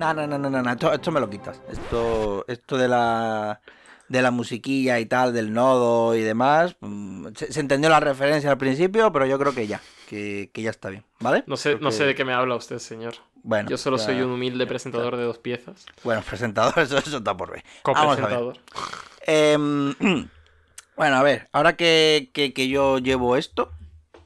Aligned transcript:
No, 0.00 0.14
no, 0.14 0.26
no, 0.26 0.38
no, 0.38 0.48
no, 0.48 0.62
no, 0.62 0.70
esto, 0.72 0.90
esto 0.94 1.10
me 1.10 1.20
lo 1.20 1.28
quitas. 1.28 1.60
Esto, 1.70 2.46
esto 2.48 2.78
de 2.78 2.88
la 2.88 3.60
de 4.08 4.22
la 4.22 4.30
musiquilla 4.30 4.98
y 4.98 5.04
tal, 5.04 5.34
del 5.34 5.52
nodo 5.52 6.16
y 6.16 6.22
demás. 6.22 6.74
mm, 6.80 7.28
Se, 7.36 7.52
se 7.52 7.60
entendió 7.60 7.90
la 7.90 8.00
referencia 8.00 8.50
al 8.50 8.56
principio, 8.56 9.12
pero 9.12 9.26
yo 9.26 9.38
creo 9.38 9.52
que 9.54 9.66
ya, 9.66 9.82
que, 10.08 10.50
que 10.54 10.62
ya 10.62 10.70
está 10.70 10.88
bien, 10.88 11.04
¿vale? 11.20 11.44
No 11.46 11.58
sé, 11.58 11.78
no 11.78 11.90
sé 11.92 12.04
de 12.04 12.14
qué 12.14 12.24
me 12.24 12.32
habla 12.32 12.56
usted, 12.56 12.78
señor. 12.78 13.12
Bueno, 13.42 13.68
Yo 13.68 13.76
solo 13.76 13.98
ya- 13.98 14.04
soy 14.06 14.22
un 14.22 14.30
humilde 14.32 14.66
presentador 14.66 15.16
de 15.18 15.24
dos 15.24 15.36
piezas. 15.38 15.84
Bueno, 16.02 16.22
presentador, 16.22 16.72
eso, 16.78 16.96
eso 16.96 17.18
está 17.18 17.36
por 17.36 17.50
ver. 17.52 17.62
Copresentador. 17.82 18.56
Em, 19.26 19.94
bueno, 20.96 21.16
a 21.16 21.22
ver, 21.22 21.46
ahora 21.52 21.76
que, 21.76 22.30
que- 22.32 22.54
que 22.54 22.68
yo 22.68 22.98
llevo 22.98 23.36
esto 23.36 23.70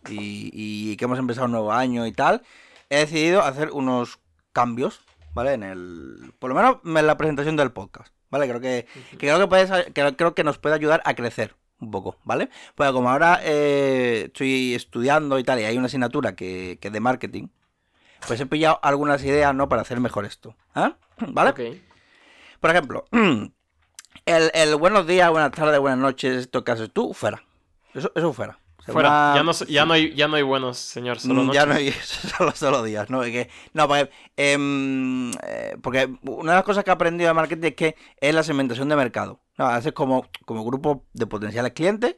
y, 0.09 0.51
y 0.53 0.97
que 0.97 1.05
hemos 1.07 1.19
empezado 1.19 1.47
un 1.47 1.53
nuevo 1.53 1.73
año 1.73 2.07
y 2.07 2.13
tal, 2.13 2.43
he 2.91 2.99
decidido 2.99 3.43
hacer 3.43 3.71
unos 3.73 4.21
cambios, 4.53 5.01
¿vale? 5.35 5.53
En 5.53 5.63
el. 5.63 6.33
Por 6.39 6.51
lo 6.51 6.57
menos 6.57 6.79
en 6.85 7.07
la 7.07 7.17
presentación 7.17 7.57
del 7.57 7.73
podcast, 7.73 8.15
¿vale? 8.31 8.49
Creo 8.49 8.61
que, 8.61 8.87
que 9.11 9.17
creo 9.19 9.39
que, 9.39 9.47
puede, 9.47 9.93
que 9.93 10.17
creo 10.17 10.35
que 10.35 10.45
nos 10.45 10.59
puede 10.59 10.75
ayudar 10.75 11.03
a 11.05 11.15
crecer 11.15 11.57
un 11.81 11.91
poco, 11.91 12.17
¿vale? 12.25 12.49
Pues 12.75 12.91
como 12.93 13.11
ahora 13.11 13.41
eh, 13.43 14.25
estoy 14.27 14.75
estudiando 14.75 15.39
y 15.39 15.45
tal, 15.45 15.61
y 15.61 15.65
hay 15.65 15.77
una 15.77 15.87
asignatura 15.87 16.35
que, 16.35 16.79
que 16.81 16.89
es 16.89 16.95
de 16.95 17.01
marketing, 17.01 17.49
pues 18.27 18.41
he 18.41 18.47
pillado 18.47 18.79
algunas 18.83 19.23
ideas, 19.25 19.55
¿no? 19.55 19.69
Para 19.69 19.83
hacer 19.83 20.01
mejor 20.01 20.25
esto. 20.25 20.57
¿ah? 20.75 20.97
¿Vale? 21.29 21.51
Ok. 21.51 21.61
Por 22.61 22.71
ejemplo, 22.71 23.05
el, 23.13 24.51
el 24.55 24.77
buenos 24.77 25.07
días, 25.07 25.31
buenas 25.31 25.53
tardes, 25.53 25.79
buenas 25.81 25.99
noches, 25.99 26.37
esto 26.37 26.65
que 26.65 26.73
haces 26.73 26.91
tú, 26.93 27.13
fuera. 27.13 27.43
Eso, 27.93 28.11
eso 28.15 28.33
fuera. 28.33 28.59
O 28.85 28.87
sea, 28.87 28.93
Fuera. 28.93 29.09
una- 29.09 29.35
Ya 29.37 29.43
no, 29.43 29.53
ya, 29.67 29.87
no 29.87 29.93
hay, 29.95 30.15
ya 30.15 30.29
no 30.29 30.37
hay 30.37 30.43
buenos, 30.43 30.77
señor. 30.79 31.19
Solo 31.19 31.43
Mm, 31.43 31.53
ya 31.53 31.65
noches. 31.65 31.67
no 31.67 31.75
hay 31.75 31.93
solo, 32.39 32.53
solo 32.55 32.83
días, 32.83 33.09
¿no? 33.09 33.23
Que- 33.23 33.49
no, 33.73 33.89
porque, 33.89 34.11
em, 34.37 35.33
eh, 35.43 35.77
porque 35.83 36.15
una 36.23 36.53
de 36.53 36.57
las 36.59 36.65
cosas 36.65 36.85
que 36.85 36.91
he 36.91 36.93
aprendido 36.93 37.29
de 37.29 37.35
marketing 37.35 37.69
es 37.69 37.75
que 37.75 37.97
es 38.21 38.35
la 38.35 38.43
segmentación 38.43 38.89
de 38.89 38.97
mercado. 38.97 39.41
¿no? 39.57 39.67
Haces 39.67 39.93
como, 39.93 40.29
como 40.45 40.65
grupo 40.65 41.07
de 41.13 41.27
potenciales 41.27 41.73
clientes 41.73 42.17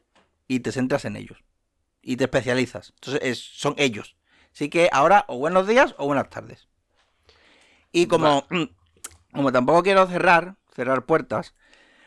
y 0.48 0.61
te 0.61 0.73
centras 0.73 1.05
en 1.05 1.17
ellos. 1.17 1.39
Y 2.03 2.17
te 2.17 2.25
especializas. 2.25 2.92
Entonces 2.97 3.20
es- 3.23 3.39
son 3.61 3.75
ellos. 3.78 4.17
Así 4.53 4.69
que 4.70 4.89
ahora 4.92 5.25
o 5.28 5.39
buenos 5.39 5.67
días 5.69 5.95
o 5.98 6.06
buenas 6.06 6.30
tardes. 6.30 6.67
Y 7.92 8.06
como, 8.06 8.47
como 9.33 9.53
tampoco 9.53 9.83
quiero 9.83 10.06
cerrar, 10.06 10.56
cerrar 10.75 11.05
puertas, 11.06 11.55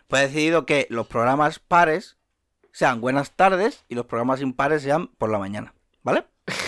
pues 0.08 0.24
he 0.24 0.28
decidido 0.28 0.66
que 0.66 0.88
los 0.90 1.08
programas 1.08 1.60
pares 1.60 2.18
sean 2.80 3.02
buenas 3.02 3.32
tardes 3.32 3.84
y 3.90 3.96
los 3.96 4.06
programas 4.06 4.40
impares 4.40 4.82
sean 4.84 5.08
por 5.18 5.30
la 5.30 5.38
mañana. 5.38 5.74
¿Vale? 6.02 6.26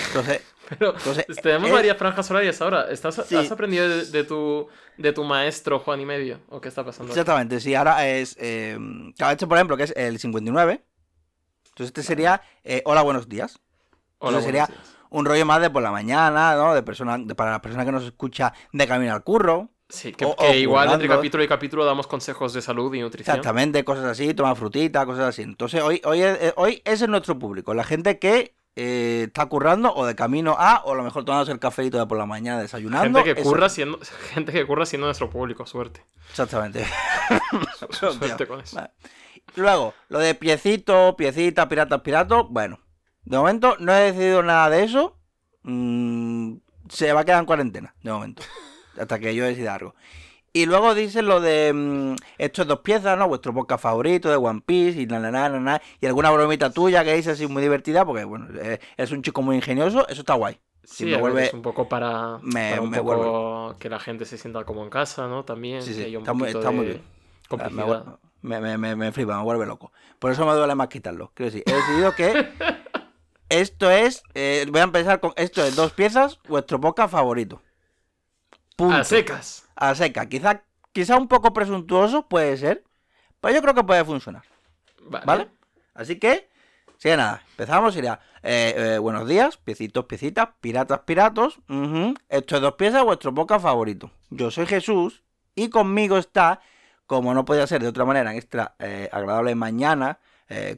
Entonces, 0.08 0.42
Pero 0.78 0.94
entonces 0.94 1.26
tenemos 1.42 1.70
es- 1.70 1.74
varias 1.74 1.96
franjas 1.98 2.30
horarias 2.30 2.62
ahora. 2.62 2.92
¿Estás, 2.92 3.16
Sí. 3.26 3.36
¿Has 3.38 3.50
aprendido 3.50 3.88
de, 3.88 4.06
de 4.08 4.24
tu, 4.26 4.68
de 4.98 5.14
tu 5.14 5.24
maestro 5.24 5.80
Juan 5.80 6.02
y 6.02 6.06
medio? 6.06 6.42
¿O 6.50 6.60
qué 6.60 6.68
está 6.68 6.84
pasando? 6.84 7.12
Exactamente, 7.14 7.62
sí, 7.62 7.74
ahora 7.76 8.06
es. 8.10 8.36
Eh, 8.42 8.78
este, 9.30 9.48
por 9.48 9.56
ejemplo, 9.58 9.78
que 9.78 9.84
es 9.84 9.94
el 9.96 10.20
59. 10.20 10.84
Entonces, 11.70 11.88
este 11.88 12.04
sería 12.04 12.42
eh, 12.66 12.82
Hola, 12.86 13.02
buenos 13.04 13.30
días. 13.30 13.60
Hola, 14.18 14.40
Entonces 14.40 14.46
sería 14.46 14.66
días. 14.68 14.80
un 15.12 15.26
rollo 15.26 15.46
más 15.46 15.62
de 15.62 15.70
por 15.70 15.82
la 15.82 15.92
mañana, 15.92 16.56
¿no? 16.56 16.74
De 16.76 16.84
persona, 16.84 17.18
de- 17.18 17.36
para 17.36 17.52
la 17.52 17.62
persona 17.62 17.86
que 17.86 17.92
nos 17.94 18.04
escucha 18.04 18.52
de 18.74 18.86
camino 18.86 19.14
al 19.14 19.24
curro. 19.24 19.70
Sí, 19.92 20.14
que, 20.14 20.26
o- 20.26 20.36
que 20.36 20.46
o 20.48 20.54
igual 20.54 20.86
entre 20.88 21.06
currando. 21.08 21.20
capítulo 21.22 21.44
y 21.44 21.48
capítulo 21.48 21.86
damos 21.86 22.08
consejos 22.08 22.54
de 22.54 22.62
salud 22.62 22.94
y 22.94 23.02
nutrición. 23.02 23.36
Exactamente, 23.36 23.84
cosas 23.84 24.06
así, 24.06 24.34
toma 24.34 24.56
frutita, 24.56 25.06
cosas 25.06 25.26
así. 25.30 25.42
Entonces, 25.44 25.82
hoy, 25.84 26.02
hoy, 26.06 26.22
es, 26.22 26.38
eh, 26.42 26.54
hoy 26.56 26.82
ese 26.86 27.04
es 27.06 27.10
nuestro 27.10 27.38
público, 27.38 27.74
la 27.74 27.84
gente 27.84 28.18
que 28.18 28.56
eh, 28.78 29.26
está 29.28 29.46
currando 29.48 29.94
o 29.94 30.06
de 30.06 30.16
camino 30.16 30.56
a, 30.58 30.82
o 30.86 30.94
a 30.94 30.96
lo 30.96 31.04
mejor 31.04 31.26
tomándose 31.26 31.52
el 31.52 31.60
cafelito 31.60 32.00
de 32.00 32.06
por 32.06 32.18
la 32.18 32.26
mañana 32.26 32.62
desayunando. 32.62 33.20
Gente 33.22 33.36
que, 33.36 33.44
curra 33.44 33.68
siendo, 33.68 34.00
gente 34.34 34.54
que 34.54 34.66
curra 34.66 34.86
siendo 34.86 35.08
nuestro 35.08 35.30
público, 35.30 35.66
suerte. 35.66 36.06
Exactamente. 36.30 36.86
Suerte 37.90 38.48
con 38.48 38.62
eso. 38.62 38.78
Vale. 38.78 38.92
Luego, 39.56 39.94
lo 40.08 40.20
de 40.20 40.36
piecito, 40.36 41.16
piecita, 41.18 41.68
piratas, 41.68 42.00
piratos, 42.02 42.48
bueno. 42.50 42.80
De 43.24 43.38
momento 43.38 43.76
no 43.80 43.94
he 43.94 44.12
decidido 44.14 44.42
nada 44.42 44.70
de 44.70 44.84
eso. 44.84 45.18
Mm, 45.64 46.56
se 46.90 47.12
va 47.14 47.22
a 47.22 47.26
quedar 47.26 47.40
en 47.40 47.46
cuarentena, 47.46 47.94
de 48.02 48.12
momento. 48.12 48.44
Hasta 49.02 49.20
que 49.20 49.34
yo 49.36 49.44
decida 49.46 49.76
algo. 49.76 49.96
Y 50.54 50.66
luego 50.66 50.94
dice 50.96 51.22
lo 51.22 51.40
de 51.40 51.72
mm, 51.74 52.16
estos 52.38 52.68
dos 52.68 52.80
piezas, 52.80 53.18
¿no? 53.18 53.28
Vuestro 53.28 53.54
podcast 53.54 53.82
favorito 53.84 54.30
de 54.30 54.36
One 54.36 54.62
Piece 54.66 55.00
y 55.02 55.06
na, 55.06 55.20
na, 55.20 55.32
na, 55.32 55.48
na, 55.50 55.60
na, 55.60 55.82
y 56.02 56.06
alguna 56.08 56.30
bromita 56.32 56.70
tuya 56.72 57.04
que 57.06 57.14
dice 57.16 57.32
así 57.32 57.48
muy 57.48 57.62
divertida, 57.62 58.06
porque 58.06 58.26
bueno, 58.26 58.48
eh, 58.62 58.80
es 58.98 59.12
un 59.12 59.22
chico 59.22 59.42
muy 59.42 59.56
ingenioso, 59.56 60.06
eso 60.10 60.22
está 60.22 60.34
guay. 60.34 60.60
Sí, 60.84 61.06
me 61.06 61.18
vuelve- 61.18 61.46
es 61.48 61.54
un 61.54 61.62
poco 61.62 61.88
para, 61.88 62.40
me- 62.42 62.72
para 62.72 62.82
un 62.82 62.90
me 62.90 62.98
poco 62.98 63.76
que 63.80 63.88
la 63.88 64.00
gente 64.00 64.26
se 64.26 64.38
sienta 64.38 64.66
como 64.66 64.84
en 64.84 64.90
casa, 64.90 65.28
¿no? 65.28 65.46
También. 65.46 65.82
Sí, 65.84 65.94
sí, 65.94 66.16
un 66.16 66.24
está 66.24 66.34
muy- 66.34 66.50
está 66.50 66.72
muy 66.72 66.86
bien. 66.86 67.02
Complicidad. 67.48 67.86
vuel- 67.86 68.18
me, 68.42 68.60
me, 68.60 68.78
me, 68.78 68.96
me 68.96 69.12
flipa, 69.12 69.38
me 69.38 69.44
vuelve 69.44 69.66
loco. 69.68 69.94
Por 70.20 70.32
eso 70.32 70.46
me 70.46 70.54
duele 70.54 70.74
más 70.76 70.88
quitarlo. 70.90 71.32
Quiero 71.36 71.52
decir, 71.52 71.64
he 71.68 71.74
decidido 71.74 72.14
que 72.16 72.50
esto 73.50 73.90
es. 73.92 74.24
eh, 74.34 74.66
voy 74.70 74.82
a 74.82 74.86
empezar 74.86 75.20
con. 75.20 75.32
Esto 75.36 75.64
es 75.64 75.76
dos 75.76 75.94
piezas, 75.94 76.40
vuestro 76.48 76.80
podcast 76.82 77.12
favorito. 77.12 77.62
Punto. 78.76 78.96
A 78.96 79.04
secas. 79.04 79.66
A 79.76 79.94
seca. 79.96 80.26
Quizá, 80.28 80.64
quizá 80.92 81.18
un 81.18 81.28
poco 81.28 81.54
presuntuoso, 81.54 82.28
puede 82.28 82.58
ser. 82.58 82.84
Pero 83.40 83.56
yo 83.56 83.62
creo 83.62 83.74
que 83.74 83.84
puede 83.84 84.06
funcionar. 84.06 84.44
Vale. 85.04 85.26
¿Vale? 85.26 85.48
Así 85.94 86.18
que. 86.20 86.50
Sí, 86.98 87.10
nada, 87.10 87.44
empezamos. 87.52 87.94
Sería. 87.94 88.20
eh, 88.44 88.74
eh, 88.78 88.98
buenos 89.00 89.28
días, 89.28 89.58
piecitos, 89.58 90.06
piecitas, 90.06 90.50
piratas, 90.62 91.00
piratos. 91.00 91.58
ujú, 91.68 92.14
Esto 92.30 92.56
es 92.56 92.62
dos 92.62 92.74
piezas, 92.76 93.04
vuestro 93.04 93.34
podcast 93.34 93.64
favorito. 93.64 94.12
Yo 94.30 94.52
soy 94.52 94.66
Jesús 94.68 95.24
y 95.56 95.70
conmigo 95.70 96.18
está, 96.18 96.62
como 97.08 97.34
no 97.34 97.44
podía 97.46 97.66
ser 97.68 97.82
de 97.82 97.88
otra 97.88 98.06
manera, 98.06 98.32
en 98.32 98.38
esta 98.38 98.76
eh, 98.80 99.10
agradable 99.12 99.56
mañana, 99.56 100.20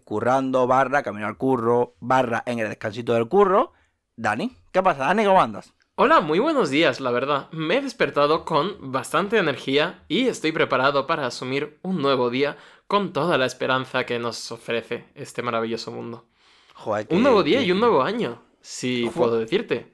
currando, 0.04 0.68
barra, 0.68 1.02
camino 1.04 1.26
al 1.26 1.36
curro, 1.38 1.96
barra, 2.00 2.44
en 2.46 2.60
el 2.60 2.70
descansito 2.70 3.14
del 3.16 3.28
curro, 3.28 3.74
Dani. 4.16 4.56
¿Qué 4.72 4.84
pasa, 4.84 5.06
Dani? 5.06 5.26
¿Cómo 5.26 5.42
andas? 5.42 5.74
Hola, 5.96 6.22
muy 6.22 6.40
buenos 6.40 6.72
días, 6.72 7.00
la 7.00 7.12
verdad. 7.12 7.52
Me 7.52 7.78
he 7.78 7.82
despertado 7.82 8.46
con 8.46 8.92
bastante 8.92 9.38
energía 9.38 10.04
y 10.08 10.28
estoy 10.28 10.52
preparado 10.52 11.06
para 11.06 11.28
asumir 11.28 11.78
un 11.84 12.02
nuevo 12.02 12.32
día 12.32 12.58
con 12.88 13.14
toda 13.14 13.38
la 13.38 13.46
esperanza 13.46 14.04
que 14.04 14.18
nos 14.18 14.52
ofrece 14.52 15.06
este 15.14 15.44
maravilloso 15.44 15.92
mundo. 15.92 16.26
Joder, 16.74 17.06
Un 17.12 17.22
nuevo 17.22 17.44
día 17.44 17.62
y 17.62 17.72
un 17.72 17.80
nuevo 17.80 18.02
año, 18.02 18.42
si 18.60 19.06
Ojo. 19.06 19.20
puedo 19.20 19.38
decirte. 19.38 19.94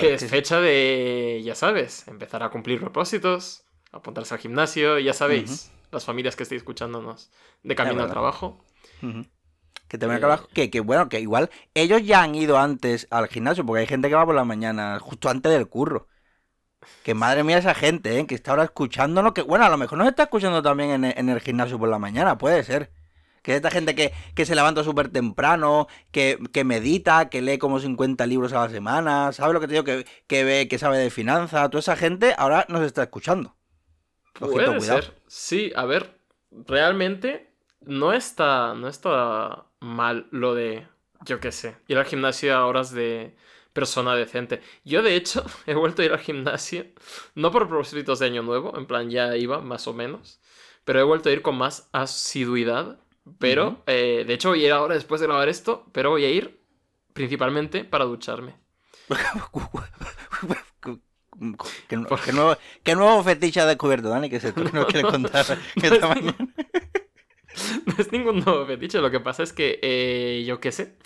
Que 0.00 0.14
es 0.14 0.24
que 0.24 0.28
fecha 0.28 0.60
de, 0.60 1.40
ya 1.44 1.54
sabes, 1.54 2.08
empezar 2.08 2.42
a 2.42 2.50
cumplir 2.50 2.80
propósitos, 2.80 3.62
apuntarse 3.92 4.34
al 4.34 4.40
gimnasio, 4.40 4.98
ya 4.98 5.12
sabéis, 5.12 5.70
las 5.92 6.04
familias 6.04 6.34
que 6.34 6.42
estéis 6.42 6.62
escuchándonos 6.62 7.30
de 7.62 7.76
camino 7.76 8.02
al 8.02 8.10
trabajo. 8.10 8.64
Que 9.88 9.98
te 9.98 10.06
ven 10.06 10.16
Eh, 10.16 10.20
trabajo. 10.20 10.48
Que, 10.54 10.70
que 10.70 10.80
bueno, 10.80 11.08
que 11.08 11.20
igual 11.20 11.50
ellos 11.74 12.02
ya 12.04 12.22
han 12.22 12.34
ido 12.34 12.58
antes 12.58 13.06
al 13.10 13.28
gimnasio, 13.28 13.64
porque 13.66 13.80
hay 13.80 13.86
gente 13.86 14.08
que 14.08 14.14
va 14.14 14.26
por 14.26 14.34
la 14.34 14.44
mañana, 14.44 14.98
justo 15.00 15.28
antes 15.30 15.52
del 15.52 15.68
curro. 15.68 16.08
Que 17.02 17.14
madre 17.14 17.42
mía 17.44 17.58
esa 17.58 17.74
gente, 17.74 18.18
¿eh? 18.18 18.26
que 18.26 18.34
está 18.34 18.52
ahora 18.52 18.64
escuchándonos, 18.64 19.32
que 19.32 19.42
bueno, 19.42 19.64
a 19.64 19.68
lo 19.70 19.76
mejor 19.78 19.98
nos 19.98 20.08
está 20.08 20.24
escuchando 20.24 20.62
también 20.62 20.90
en, 20.90 21.04
el- 21.04 21.18
en 21.18 21.28
el 21.28 21.40
gimnasio 21.40 21.78
por 21.78 21.88
la 21.88 21.98
mañana, 21.98 22.38
puede 22.38 22.62
ser. 22.64 22.92
Que 23.42 23.56
esta 23.56 23.70
gente 23.70 23.94
que, 23.94 24.12
que 24.34 24.44
se 24.46 24.54
levanta 24.54 24.84
súper 24.84 25.08
temprano, 25.10 25.86
que, 26.10 26.38
que 26.52 26.64
medita, 26.64 27.28
que 27.30 27.40
lee 27.42 27.58
como 27.58 27.80
50 27.80 28.26
libros 28.26 28.52
a 28.52 28.62
la 28.64 28.68
semana, 28.70 29.32
¿sabes 29.32 29.54
lo 29.54 29.60
que 29.60 29.68
te 29.68 29.74
digo? 29.74 29.84
Que, 29.84 30.06
que 30.26 30.44
ve, 30.44 30.68
que 30.68 30.78
sabe 30.78 30.98
de 30.98 31.10
finanzas, 31.10 31.70
toda 31.70 31.80
esa 31.80 31.96
gente 31.96 32.34
ahora 32.36 32.66
nos 32.68 32.82
está 32.82 33.02
escuchando. 33.04 33.56
Ojito, 34.40 34.52
Puede 34.52 34.78
cuidado. 34.78 35.02
ser. 35.02 35.14
Sí, 35.28 35.72
a 35.76 35.84
ver, 35.84 36.20
realmente 36.50 37.47
no 37.88 38.12
está, 38.12 38.74
no 38.74 38.86
está 38.86 39.64
mal 39.80 40.28
lo 40.30 40.54
de, 40.54 40.86
yo 41.24 41.40
qué 41.40 41.50
sé, 41.50 41.76
ir 41.88 41.96
al 41.96 42.04
gimnasio 42.04 42.54
a 42.54 42.66
horas 42.66 42.92
de 42.92 43.34
persona 43.72 44.14
decente. 44.14 44.60
Yo, 44.84 45.02
de 45.02 45.16
hecho, 45.16 45.44
he 45.66 45.74
vuelto 45.74 46.02
a 46.02 46.04
ir 46.04 46.12
al 46.12 46.18
gimnasio, 46.18 46.84
no 47.34 47.50
por 47.50 47.66
propósitos 47.66 48.18
de 48.18 48.26
año 48.26 48.42
nuevo, 48.42 48.76
en 48.76 48.86
plan 48.86 49.10
ya 49.10 49.36
iba 49.36 49.62
más 49.62 49.88
o 49.88 49.94
menos, 49.94 50.38
pero 50.84 51.00
he 51.00 51.02
vuelto 51.02 51.30
a 51.30 51.32
ir 51.32 51.40
con 51.42 51.56
más 51.56 51.88
asiduidad. 51.92 53.00
Pero, 53.38 53.82
eh, 53.86 54.24
de 54.26 54.34
hecho, 54.34 54.50
voy 54.50 54.62
a 54.62 54.66
ir 54.66 54.72
ahora 54.72 54.94
después 54.94 55.20
de 55.20 55.26
grabar 55.26 55.48
esto, 55.50 55.86
pero 55.92 56.10
voy 56.10 56.24
a 56.24 56.30
ir 56.30 56.62
principalmente 57.12 57.84
para 57.84 58.04
ducharme. 58.04 58.56
¿Qué, 61.88 62.32
nuevo, 62.32 62.56
qué 62.82 62.94
nuevo 62.94 63.22
fetiche 63.22 63.60
ha 63.60 63.66
descubierto, 63.66 64.08
Dani? 64.08 64.28
Que 64.28 64.40
se 64.40 64.52
no 64.72 64.86
quieres 64.86 65.10
contar 65.10 65.46
esta 65.76 65.94
es 65.94 66.02
mañana. 66.02 66.36
No 67.86 67.94
es 67.98 68.12
ningún 68.12 68.40
nuevo 68.40 68.66
fetiche, 68.66 69.00
lo 69.00 69.10
que 69.10 69.20
pasa 69.20 69.42
es 69.42 69.52
que, 69.52 69.78
eh, 69.82 70.44
yo 70.46 70.60
qué 70.60 70.72
sé, 70.72 70.96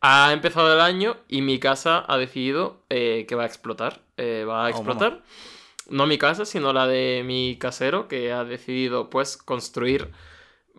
ha 0.00 0.32
empezado 0.32 0.72
el 0.72 0.80
año 0.80 1.16
y 1.28 1.42
mi 1.42 1.58
casa 1.58 2.04
ha 2.08 2.18
decidido 2.18 2.84
eh, 2.90 3.26
que 3.28 3.34
va 3.34 3.44
a 3.44 3.46
explotar. 3.46 4.02
eh, 4.16 4.44
va 4.48 4.66
a 4.66 4.70
Oh, 4.70 4.70
explotar. 4.70 5.22
No 5.88 6.06
mi 6.06 6.18
casa, 6.18 6.44
sino 6.44 6.72
la 6.72 6.86
de 6.86 7.22
mi 7.24 7.56
casero, 7.58 8.08
que 8.08 8.32
ha 8.32 8.44
decidido, 8.44 9.10
pues, 9.10 9.36
construir 9.36 10.10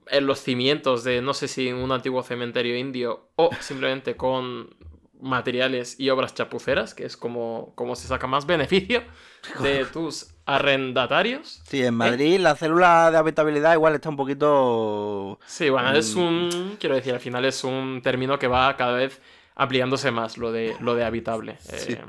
en 0.07 0.25
los 0.27 0.39
cimientos 0.41 1.03
de, 1.03 1.21
no 1.21 1.33
sé 1.33 1.47
si 1.47 1.71
un 1.71 1.91
antiguo 1.91 2.23
cementerio 2.23 2.77
indio 2.77 3.29
o 3.35 3.49
simplemente 3.59 4.17
con 4.17 4.75
materiales 5.21 5.99
y 5.99 6.09
obras 6.09 6.33
chapuceras, 6.33 6.93
que 6.95 7.05
es 7.05 7.17
como, 7.17 7.73
como 7.75 7.95
se 7.95 8.07
saca 8.07 8.27
más 8.27 8.45
beneficio 8.47 9.03
de 9.59 9.85
tus 9.93 10.30
arrendatarios. 10.45 11.61
Sí, 11.67 11.83
en 11.83 11.95
Madrid 11.95 12.39
la 12.39 12.55
célula 12.55 13.11
de 13.11 13.17
habitabilidad 13.17 13.73
igual 13.73 13.95
está 13.95 14.09
un 14.09 14.17
poquito... 14.17 15.39
Sí, 15.45 15.69
bueno, 15.69 15.91
es 15.93 16.15
Mm. 16.15 16.19
un. 16.19 16.77
Quiero 16.79 16.95
decir, 16.95 17.13
al 17.13 17.19
final 17.19 17.45
es 17.45 17.63
un 17.63 18.01
término 18.03 18.37
que 18.39 18.47
va 18.47 18.75
cada 18.77 18.93
vez 18.93 19.21
ampliándose 19.55 20.11
más, 20.11 20.37
lo 20.37 20.51
de, 20.51 20.75
lo 20.79 20.95
de 20.95 21.03
habitable. 21.03 21.57
Sí. 21.59 21.93
Eh, 21.93 22.01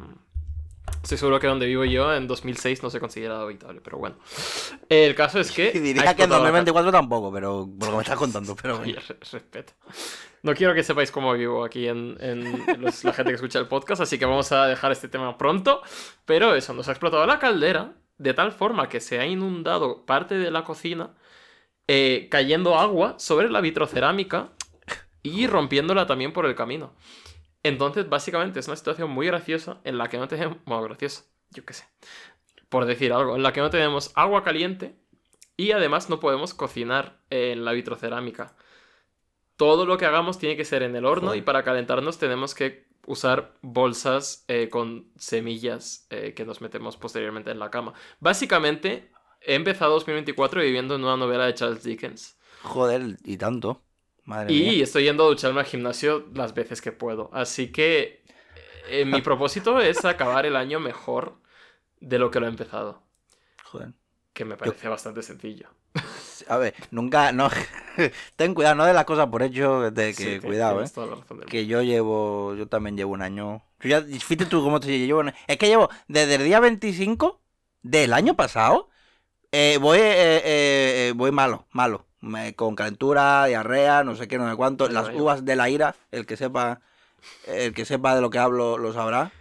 estoy 1.02 1.18
seguro 1.18 1.38
que 1.40 1.46
donde 1.46 1.66
vivo 1.66 1.84
yo 1.84 2.14
en 2.14 2.26
2006 2.26 2.82
no 2.82 2.90
se 2.90 3.00
consideraba 3.00 3.42
habitable, 3.42 3.80
pero 3.82 3.98
bueno. 3.98 4.16
El 4.88 5.14
caso 5.14 5.38
es 5.40 5.50
que. 5.50 5.72
Y 5.74 5.78
diría 5.80 6.02
que 6.14 6.22
en 6.24 6.30
explotado 6.30 6.44
la 6.44 6.50
2024 6.50 6.92
tampoco, 6.92 7.32
pero 7.32 7.68
por 7.78 7.88
lo 7.88 7.92
que 7.92 7.96
me 7.98 8.02
estás 8.02 8.18
contando, 8.18 8.56
pero... 8.60 8.80
Oye, 8.80 8.96
respeto. 9.30 9.72
No 10.42 10.54
quiero 10.54 10.74
que 10.74 10.82
sepáis 10.82 11.12
cómo 11.12 11.32
vivo 11.34 11.64
aquí 11.64 11.86
en, 11.86 12.16
en 12.18 12.82
los- 12.82 13.04
la 13.04 13.12
gente 13.12 13.30
que 13.30 13.36
escucha 13.36 13.60
el 13.60 13.68
podcast, 13.68 14.02
así 14.02 14.18
que 14.18 14.24
vamos 14.24 14.50
a 14.50 14.66
dejar 14.66 14.90
este 14.90 15.08
tema 15.08 15.36
pronto. 15.38 15.82
Pero 16.24 16.54
eso, 16.56 16.72
nos 16.74 16.88
ha 16.88 16.92
explotado 16.92 17.24
la 17.26 17.38
caldera 17.38 17.92
de 18.22 18.34
tal 18.34 18.52
forma 18.52 18.88
que 18.88 19.00
se 19.00 19.18
ha 19.18 19.26
inundado 19.26 20.06
parte 20.06 20.38
de 20.38 20.50
la 20.50 20.62
cocina, 20.62 21.14
eh, 21.88 22.28
cayendo 22.30 22.78
agua 22.78 23.18
sobre 23.18 23.50
la 23.50 23.60
vitrocerámica 23.60 24.52
y 25.22 25.48
rompiéndola 25.48 26.06
también 26.06 26.32
por 26.32 26.46
el 26.46 26.54
camino. 26.54 26.94
Entonces, 27.64 28.08
básicamente 28.08 28.60
es 28.60 28.68
una 28.68 28.76
situación 28.76 29.10
muy 29.10 29.26
graciosa 29.26 29.80
en 29.84 29.98
la 29.98 30.08
que 30.08 30.18
no 30.18 30.28
tenemos... 30.28 30.58
Bueno, 30.64 30.84
graciosa, 30.84 31.24
yo 31.50 31.64
qué 31.64 31.74
sé. 31.74 31.84
Por 32.68 32.84
decir 32.84 33.12
algo, 33.12 33.34
en 33.34 33.42
la 33.42 33.52
que 33.52 33.60
no 33.60 33.70
tenemos 33.70 34.12
agua 34.14 34.44
caliente 34.44 34.94
y 35.56 35.72
además 35.72 36.08
no 36.08 36.20
podemos 36.20 36.54
cocinar 36.54 37.20
en 37.28 37.64
la 37.64 37.72
vitrocerámica. 37.72 38.54
Todo 39.56 39.84
lo 39.84 39.98
que 39.98 40.06
hagamos 40.06 40.38
tiene 40.38 40.56
que 40.56 40.64
ser 40.64 40.84
en 40.84 40.94
el 40.94 41.04
horno 41.04 41.34
y 41.34 41.42
para 41.42 41.64
calentarnos 41.64 42.18
tenemos 42.18 42.54
que 42.54 42.86
usar 43.06 43.54
bolsas 43.62 44.44
eh, 44.48 44.68
con 44.70 45.10
semillas 45.16 46.06
eh, 46.10 46.34
que 46.34 46.44
nos 46.44 46.60
metemos 46.60 46.96
posteriormente 46.96 47.50
en 47.50 47.58
la 47.58 47.70
cama. 47.70 47.94
Básicamente, 48.20 49.10
he 49.40 49.54
empezado 49.54 49.92
2024 49.94 50.62
viviendo 50.62 50.94
en 50.94 51.04
una 51.04 51.16
novela 51.16 51.46
de 51.46 51.54
Charles 51.54 51.82
Dickens. 51.84 52.36
Joder, 52.62 53.18
y 53.24 53.36
tanto. 53.36 53.84
Madre 54.24 54.52
Y 54.52 54.54
mía. 54.54 54.82
estoy 54.82 55.04
yendo 55.04 55.24
a 55.24 55.28
ducharme 55.28 55.60
al 55.60 55.66
gimnasio 55.66 56.28
las 56.34 56.54
veces 56.54 56.80
que 56.80 56.92
puedo. 56.92 57.30
Así 57.32 57.70
que 57.72 58.24
eh, 58.88 59.04
mi 59.04 59.20
propósito 59.22 59.80
es 59.80 60.04
acabar 60.04 60.46
el 60.46 60.56
año 60.56 60.80
mejor 60.80 61.40
de 62.00 62.18
lo 62.18 62.30
que 62.30 62.40
lo 62.40 62.46
he 62.46 62.50
empezado. 62.50 63.02
Joder. 63.64 63.92
Que 64.34 64.44
me 64.44 64.56
parece 64.58 64.88
bastante 64.88 65.22
sencillo. 65.22 65.68
A 66.52 66.58
ver, 66.58 66.74
nunca, 66.90 67.32
no... 67.32 67.48
Ten 68.36 68.52
cuidado, 68.54 68.74
no 68.74 68.84
de 68.84 68.92
las 68.92 69.04
cosas 69.06 69.28
por 69.28 69.42
hecho, 69.42 69.90
de 69.90 70.08
que 70.08 70.34
Sí, 70.34 70.40
cuidado, 70.40 70.80
eh. 70.82 70.84
Que 71.46 71.66
yo 71.66 71.82
llevo, 71.82 72.54
yo 72.54 72.66
también 72.68 72.96
llevo 72.96 73.12
un 73.12 73.22
año. 73.22 73.62
Ya, 73.82 74.02
fíjate 74.02 74.46
tú 74.46 74.62
cómo 74.62 74.78
te 74.80 74.98
llevo. 74.98 75.20
un- 75.20 75.32
Es 75.46 75.56
que 75.56 75.66
llevo 75.68 75.88
desde 76.08 76.34
el 76.34 76.44
día 76.44 76.60
25 76.60 77.40
del 77.82 78.12
año 78.12 78.34
pasado. 78.36 78.88
eh, 79.50 79.78
voy, 79.80 79.98
eh, 79.98 80.40
eh, 80.44 81.12
voy 81.16 81.30
malo, 81.32 81.66
malo. 81.70 82.06
Me- 82.20 82.54
con 82.54 82.74
calentura, 82.76 83.44
diarrea, 83.46 84.04
no 84.04 84.14
sé 84.14 84.28
qué, 84.28 84.38
no 84.38 84.48
sé 84.50 84.56
cuánto. 84.56 84.88
Las 84.88 85.08
uvas 85.20 85.44
de 85.44 85.56
la 85.56 85.68
ira, 85.70 85.94
el 86.10 86.24
que 86.26 86.36
sepa, 86.36 86.80
el 87.46 87.74
que 87.74 87.84
sepa 87.84 88.14
de 88.14 88.20
lo 88.20 88.30
que 88.30 88.38
hablo 88.38 88.78
lo 88.78 88.92
sabrá. 88.92 89.32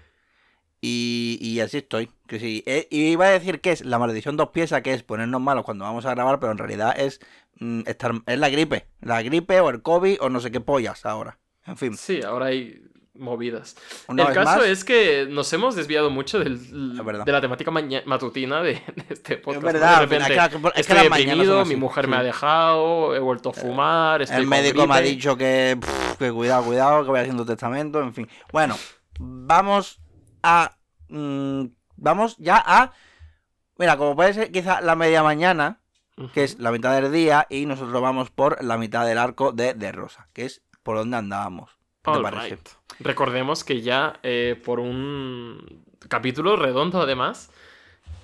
Y, 0.82 1.38
y 1.40 1.60
así 1.60 1.78
estoy. 1.78 2.10
Que 2.28 2.40
sí. 2.40 2.64
Eh, 2.66 2.88
y 2.90 3.12
iba 3.12 3.26
a 3.26 3.30
decir 3.30 3.62
que 3.62 3.72
es 3.72 3.86
la 3.86 4.00
maldición 4.00 4.36
dos 4.36 4.50
piezas, 4.50 4.82
que 4.82 4.94
es 4.94 5.04
ponernos 5.04 5.40
malos 5.40 5.64
cuando 5.64 5.86
vamos 5.86 6.06
a 6.06 6.12
grabar, 6.16 6.40
pero 6.40 6.52
en 6.52 6.58
realidad 6.58 7.00
es 7.00 7.20
mm, 7.60 7.82
estar, 7.86 8.14
es 8.26 8.40
la 8.40 8.50
gripe. 8.50 8.88
La 9.02 9.22
gripe 9.22 9.60
o 9.60 9.70
el 9.70 9.82
COVID 9.84 10.18
o 10.22 10.30
no 10.30 10.40
sé 10.40 10.50
qué 10.52 10.60
pollas 10.60 11.06
ahora. 11.06 11.38
En 11.68 11.78
fin. 11.78 11.96
Sí, 11.96 12.22
ahora 12.24 12.48
hay 12.48 12.82
movidas. 13.14 13.76
Una 14.08 14.24
el 14.24 14.34
caso 14.34 14.60
más, 14.62 14.66
es 14.68 14.84
que 14.84 15.28
nos 15.30 15.52
hemos 15.54 15.76
desviado 15.76 16.10
mucho 16.10 16.40
del- 16.40 16.96
de 17.26 17.32
la 17.32 17.42
temática 17.42 17.70
matutina 17.70 18.64
de, 18.64 18.74
de 18.96 19.06
este 19.10 19.38
podcast. 19.38 19.58
Es 19.58 19.74
¿no? 19.74 19.80
verdad, 19.80 19.94
de 20.00 20.06
repente, 20.08 20.34
es 20.34 20.50
que- 20.50 20.56
es 20.80 20.88
que 20.88 20.94
estoy 20.94 21.04
deprimido, 21.10 21.66
mi 21.66 21.76
mujer 21.76 22.08
me 22.08 22.16
ha 22.16 22.24
dejado, 22.24 23.14
he 23.16 23.20
vuelto 23.20 23.50
a 23.50 23.54
fumar, 23.54 24.24
estoy 24.24 24.40
El 24.40 24.48
médico 24.48 24.88
me 24.88 24.96
ha 24.96 25.02
dicho 25.02 25.38
que, 25.38 25.78
pff, 25.80 26.18
que 26.18 26.32
cuidado, 26.32 26.64
cuidado, 26.64 27.04
que 27.04 27.12
voy 27.12 27.20
haciendo 27.20 27.46
testamento, 27.46 28.02
en 28.02 28.14
fin. 28.16 28.28
Bueno, 28.52 28.76
vamos 29.20 30.01
a... 30.44 30.78
mm, 31.10 31.66
vamos 31.98 32.38
ya 32.38 32.62
a... 32.66 32.94
Mira, 33.78 33.98
como 33.98 34.16
puede 34.16 34.34
ser 34.34 34.52
quizá 34.52 34.82
la 34.82 34.96
media 34.96 35.24
mañana, 35.24 35.80
que 36.34 36.44
es 36.44 36.60
la 36.60 36.72
mitad 36.72 37.00
del 37.02 37.12
día, 37.12 37.48
y 37.50 37.66
nosotros 37.66 38.00
vamos 38.02 38.30
por 38.30 38.64
la 38.64 38.78
mitad 38.78 39.08
del 39.08 39.18
arco 39.18 39.52
de, 39.52 39.74
de 39.74 39.92
Rosa, 39.92 40.28
que 40.34 40.46
es 40.46 40.62
por 40.84 40.98
donde 40.98 41.18
andábamos. 41.18 41.72
Recordemos 43.00 43.64
que 43.64 43.82
ya 43.82 44.20
eh, 44.24 44.60
por 44.64 44.80
un 44.80 45.84
capítulo 46.08 46.56
redondo, 46.56 47.02
además, 47.02 47.52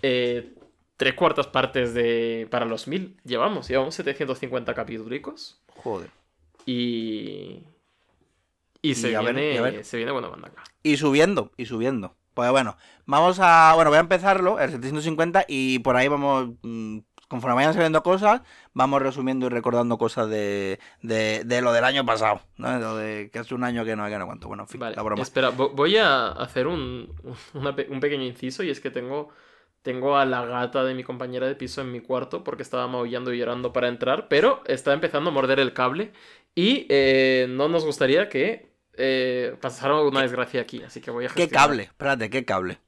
eh, 0.01 0.55
tres 0.97 1.13
cuartas 1.13 1.47
partes 1.47 1.93
de 1.93 2.47
para 2.49 2.65
los 2.65 2.87
mil 2.87 3.17
llevamos. 3.23 3.67
Llevamos 3.67 3.95
750 3.95 4.73
capítulos 4.73 5.61
Joder. 5.75 6.09
y. 6.65 7.63
Y 8.91 8.95
se, 8.95 9.11
Y 9.11 9.15
a 9.15 9.21
ver, 9.21 9.33
viene, 9.35 9.55
y 9.55 9.59
ver. 9.59 9.85
se 9.85 9.97
viene 9.97 10.11
buena 10.11 10.27
banda 10.29 10.47
acá. 10.49 10.63
Y 10.83 10.97
subiendo, 10.97 11.51
y 11.57 11.65
subiendo. 11.65 12.15
Pues 12.33 12.51
bueno, 12.51 12.77
vamos 13.05 13.39
a. 13.41 13.73
Bueno, 13.75 13.89
voy 13.89 13.97
a 13.97 14.01
empezarlo, 14.01 14.59
el 14.59 14.69
750, 14.71 15.45
y 15.47 15.79
por 15.79 15.95
ahí 15.95 16.07
vamos. 16.07 16.49
mm, 16.63 16.99
Conforme 17.27 17.55
vayan 17.55 17.73
saliendo 17.73 18.03
cosas, 18.03 18.41
vamos 18.73 19.01
resumiendo 19.01 19.47
y 19.47 19.49
recordando 19.49 19.97
cosas 19.97 20.29
de, 20.29 20.79
de, 21.01 21.43
de 21.43 21.61
lo 21.61 21.73
del 21.73 21.83
año 21.83 22.05
pasado. 22.05 22.39
¿no? 22.55 22.79
Lo 22.79 22.95
de 22.95 23.29
que 23.33 23.39
hace 23.39 23.53
un 23.53 23.65
año 23.65 23.83
que 23.83 23.97
no, 23.97 24.07
que 24.07 24.17
no 24.17 24.25
cuánto. 24.25 24.47
Bueno, 24.47 24.63
en 24.63 24.69
fin, 24.69 24.79
Vale, 24.79 24.95
la 24.95 25.01
broma. 25.01 25.21
espera, 25.23 25.51
vo- 25.51 25.71
voy 25.73 25.97
a 25.97 26.29
hacer 26.29 26.67
un, 26.67 27.13
una 27.53 27.75
un 27.89 27.99
pequeño 27.99 28.23
inciso 28.23 28.63
y 28.63 28.69
es 28.69 28.79
que 28.79 28.91
tengo, 28.91 29.27
tengo 29.81 30.17
a 30.17 30.25
la 30.25 30.45
gata 30.45 30.83
de 30.85 30.93
mi 30.93 31.03
compañera 31.03 31.47
de 31.47 31.55
piso 31.55 31.81
en 31.81 31.91
mi 31.91 31.99
cuarto 32.01 32.43
porque 32.45 32.63
estaba 32.63 32.87
maullando 32.87 33.33
y 33.33 33.39
llorando 33.39 33.73
para 33.73 33.89
entrar, 33.89 34.27
pero 34.29 34.61
está 34.65 34.93
empezando 34.93 35.29
a 35.29 35.33
morder 35.33 35.59
el 35.59 35.73
cable 35.73 36.13
y 36.55 36.85
eh, 36.89 37.47
no 37.49 37.67
nos 37.69 37.85
gustaría 37.85 38.29
que 38.29 38.66
eh, 38.97 39.55
pasara 39.61 40.01
una 40.01 40.21
desgracia 40.21 40.61
aquí, 40.61 40.81
así 40.83 41.01
que 41.01 41.11
voy 41.11 41.25
a 41.25 41.29
¿Qué 41.29 41.43
gestionar. 41.43 41.67
cable? 41.69 41.83
Espérate, 41.83 42.29
¿qué 42.29 42.45
cable? 42.45 42.79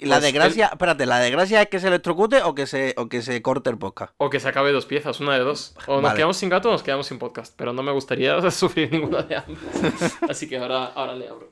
La 0.00 0.16
Pues 0.16 0.24
desgracia, 0.24 0.66
espérate, 0.66 1.06
la 1.06 1.18
desgracia 1.20 1.62
es 1.62 1.68
que 1.68 1.80
se 1.80 1.88
electrocute 1.88 2.42
o 2.42 2.54
que 2.54 2.66
se, 2.66 2.94
o 2.98 3.08
que 3.08 3.22
se 3.22 3.40
corte 3.40 3.70
el 3.70 3.78
podcast. 3.78 4.12
O 4.18 4.28
que 4.28 4.40
se 4.40 4.48
acabe 4.48 4.70
dos 4.72 4.84
piezas, 4.86 5.20
una 5.20 5.32
de 5.34 5.40
dos. 5.40 5.74
O 5.86 6.02
nos 6.02 6.02
Vale. 6.02 6.16
quedamos 6.16 6.36
sin 6.36 6.50
gato 6.50 6.68
o 6.68 6.72
nos 6.72 6.82
quedamos 6.82 7.06
sin 7.06 7.18
podcast, 7.18 7.54
pero 7.56 7.72
no 7.72 7.82
me 7.82 7.92
gustaría 7.92 8.38
sufrir 8.50 8.92
ninguna 8.92 9.22
de 9.22 9.36
ambas. 9.36 10.16
Así 10.28 10.48
que 10.48 10.58
ahora, 10.58 10.86
ahora 10.86 11.14
le 11.14 11.28
abro. 11.28 11.50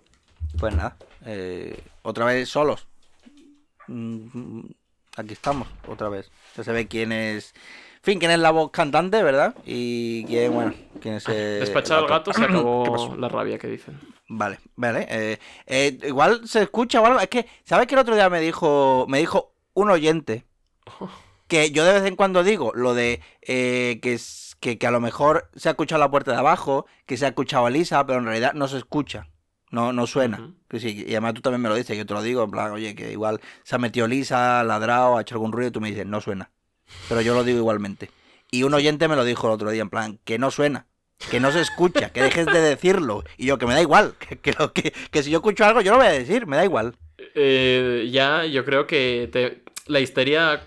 Pues 0.59 0.75
nada, 0.77 0.97
eh, 1.25 1.83
otra 2.03 2.27
vez 2.27 2.49
solos. 2.49 2.87
Mm, 3.87 4.61
Aquí 5.17 5.33
estamos, 5.33 5.69
otra 5.87 6.09
vez. 6.09 6.31
Ya 6.57 6.65
se 6.65 6.73
ve 6.73 6.89
quién 6.89 7.13
es. 7.13 7.55
En 8.05 8.13
fin, 8.13 8.19
quién 8.19 8.33
es 8.33 8.39
la 8.39 8.51
voz 8.51 8.71
cantante, 8.71 9.23
¿verdad? 9.23 9.55
Y 9.65 10.27
quién, 10.27 10.53
bueno, 10.53 10.75
quién 11.01 11.15
es. 11.15 11.27
eh, 11.27 11.57
Despachado 11.61 12.01
al 12.01 12.05
el 12.05 12.11
gato 12.11 12.35
se 12.35 12.41
¿Qué 12.45 12.45
acabó 12.45 13.17
la 13.17 13.31
rabia 13.31 13.57
que 13.57 13.67
dicen. 13.67 13.99
Vale, 14.29 14.59
vale. 14.77 15.07
eh, 15.09 15.39
eh, 15.67 15.99
igual 16.07 16.47
se 16.47 16.61
escucha 16.61 17.01
o 17.01 17.07
algo. 17.07 17.19
Es 17.19 17.29
que, 17.29 17.47
¿sabes 17.65 17.87
que 17.87 17.95
el 17.95 18.01
otro 18.01 18.15
día 18.15 18.29
me 18.29 18.43
dijo, 18.43 19.07
me 19.09 19.21
dijo 19.21 19.55
un 19.73 19.89
oyente 19.91 20.45
que 21.49 21.71
yo 21.71 21.83
de 21.87 21.95
vez 21.95 22.05
en 22.05 22.15
cuando 22.17 22.45
digo 22.45 22.73
lo 22.75 22.93
de 22.93 23.23
eh, 23.41 24.01
que, 24.03 24.13
es- 24.13 24.55
que, 24.61 24.77
que 24.77 24.87
a 24.87 24.91
lo 24.91 25.01
mejor 25.01 25.49
se 25.57 25.71
ha 25.71 25.73
escuchado 25.73 25.99
la 25.99 26.11
puerta 26.11 26.33
de 26.33 26.37
abajo, 26.37 26.85
que 27.07 27.17
se 27.17 27.25
ha 27.25 27.29
escuchado 27.29 27.65
a 27.65 27.71
Lisa, 27.71 28.05
pero 28.05 28.19
en 28.19 28.27
realidad 28.27 28.53
no 28.53 28.69
se 28.69 28.77
escucha. 28.77 29.29
No, 29.71 29.95
no 29.95 30.07
suena. 30.07 30.41
Ujú. 30.41 30.55
Que 30.69 30.79
sí, 30.79 31.05
y 31.07 31.13
además 31.13 31.33
tú 31.33 31.41
también 31.41 31.63
me 31.63 31.71
lo 31.71 31.75
dices, 31.75 31.97
yo 31.97 32.05
te 32.05 32.13
lo 32.13 32.21
digo, 32.21 32.45
en 32.45 32.51
plan, 32.51 32.71
oye, 32.71 32.95
que 32.95 33.13
igual 33.13 33.41
se 33.63 33.77
ha 33.77 33.79
metido 33.79 34.07
Lisa, 34.07 34.63
ladrado, 34.63 35.17
ha 35.17 35.23
hecho 35.23 35.37
algún 35.37 35.53
ruido 35.53 35.69
y 35.69 35.73
tú 35.73 35.81
me 35.81 35.89
dices, 35.89 36.05
no 36.05 36.21
suena. 36.21 36.51
Pero 37.09 37.21
yo 37.21 37.35
lo 37.35 37.45
digo 37.45 37.59
igualmente. 37.59 38.11
Y 38.51 38.63
un 38.63 38.75
oyente 38.75 39.09
me 39.09 39.17
lo 39.17 39.25
dijo 39.25 39.47
el 39.49 39.53
otro 39.55 39.71
día, 39.71 39.83
en 39.83 39.91
plan, 39.91 40.19
que 40.25 40.39
no 40.39 40.51
suena. 40.51 40.87
Que 41.31 41.41
no 41.41 41.51
se 41.53 41.61
escucha, 41.61 42.11
que 42.11 42.23
dejes 42.23 42.47
de 42.47 42.61
decirlo. 42.61 43.25
Y 43.37 43.47
yo, 43.47 43.57
que 43.59 43.67
me 43.67 43.75
da 43.75 43.81
igual. 43.81 44.15
Que, 44.19 44.37
que, 44.39 44.93
que 45.11 45.23
si 45.23 45.31
yo 45.31 45.39
escucho 45.39 45.65
algo, 45.65 45.81
yo 45.81 45.93
lo 45.93 45.99
voy 45.99 46.07
a 46.07 46.11
decir, 46.11 46.47
me 46.47 46.57
da 46.57 46.65
igual. 46.65 46.97
Eh, 47.35 48.09
ya, 48.13 48.45
yo 48.47 48.65
creo 48.65 48.87
que 48.87 49.29
te- 49.33 49.63
la 49.87 50.01
histeria 50.01 50.63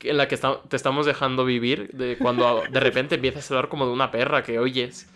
en 0.00 0.16
la 0.16 0.28
que 0.28 0.36
te 0.68 0.76
estamos 0.76 1.06
dejando 1.06 1.44
vivir, 1.44 1.90
de 1.92 2.16
cuando 2.18 2.62
de 2.70 2.80
repente 2.80 3.16
empiezas 3.16 3.50
a 3.50 3.54
hablar 3.54 3.68
como 3.68 3.86
de 3.86 3.92
una 3.92 4.10
perra 4.10 4.42
que 4.42 4.58
oyes, 4.58 5.08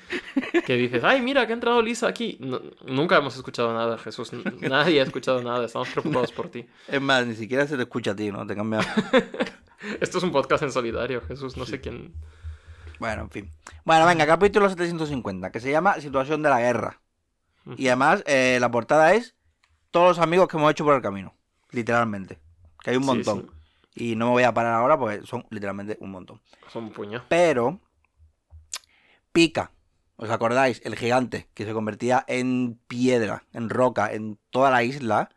que 0.67 0.75
dices, 0.75 1.05
ay, 1.05 1.21
mira, 1.23 1.47
que 1.47 1.53
ha 1.53 1.55
entrado 1.55 1.81
Lisa 1.83 2.09
aquí. 2.09 2.37
No- 2.41 2.61
nunca 2.87 3.17
hemos 3.17 3.37
escuchado 3.37 3.73
nada, 3.73 3.97
Jesús. 3.99 4.33
Nadie 4.61 5.01
ha 5.01 5.05
escuchado 5.05 5.43
nada. 5.43 5.65
Estamos 5.67 5.89
preocupados 5.91 6.33
por 6.33 6.49
ti. 6.51 6.67
Es 6.89 7.01
más, 7.01 7.27
ni 7.27 7.35
siquiera 7.37 7.67
se 7.67 7.77
te 7.77 7.83
escucha 7.83 8.11
a 8.12 8.17
ti, 8.17 8.31
¿no? 8.33 8.47
Te 8.47 8.55
cambia. 8.57 8.81
Esto 10.01 10.19
es 10.19 10.25
un 10.25 10.33
podcast 10.33 10.62
en 10.62 10.73
solitario, 10.73 11.21
Jesús. 11.23 11.57
No 11.57 11.65
sé 11.67 11.81
quién. 11.81 12.12
Bueno, 12.99 13.23
en 13.23 13.31
fin. 13.31 13.51
Bueno, 13.85 14.07
venga, 14.07 14.27
capítulo 14.27 14.69
750, 14.69 15.51
que 15.51 15.61
se 15.61 15.71
llama 15.71 15.95
Situación 16.01 16.43
de 16.43 16.51
la 16.51 16.61
Guerra. 16.61 17.01
Y 17.77 17.87
además, 17.89 18.23
eh, 18.27 18.59
la 18.61 18.71
portada 18.71 19.15
es 19.15 19.37
todos 19.93 20.17
los 20.17 20.19
amigos 20.19 20.49
que 20.49 20.57
hemos 20.57 20.71
hecho 20.71 20.85
por 20.85 20.95
el 20.97 21.03
camino. 21.03 21.35
Literalmente. 21.71 22.39
Que 22.83 22.91
hay 22.91 22.97
un 22.97 23.03
Sí, 23.05 23.07
montón. 23.09 23.51
Y 23.95 24.17
no 24.17 24.27
me 24.27 24.31
voy 24.33 24.43
a 24.45 24.55
parar 24.55 24.75
ahora 24.75 24.99
porque 24.99 25.27
son 25.27 25.45
literalmente 25.51 25.97
un 26.01 26.11
montón. 26.11 26.41
son 26.69 26.85
un 26.85 26.93
puño. 26.93 27.25
Pero 27.29 27.81
Pica, 29.33 29.73
¿os 30.17 30.31
acordáis? 30.31 30.81
El 30.85 30.97
gigante 30.97 31.49
que 31.55 31.65
se 31.65 31.73
convertía 31.73 32.25
en 32.29 32.79
piedra, 32.87 33.45
en 33.53 33.69
roca, 33.71 34.13
en 34.13 34.39
toda 34.51 34.71
la 34.71 34.83
isla. 34.83 35.31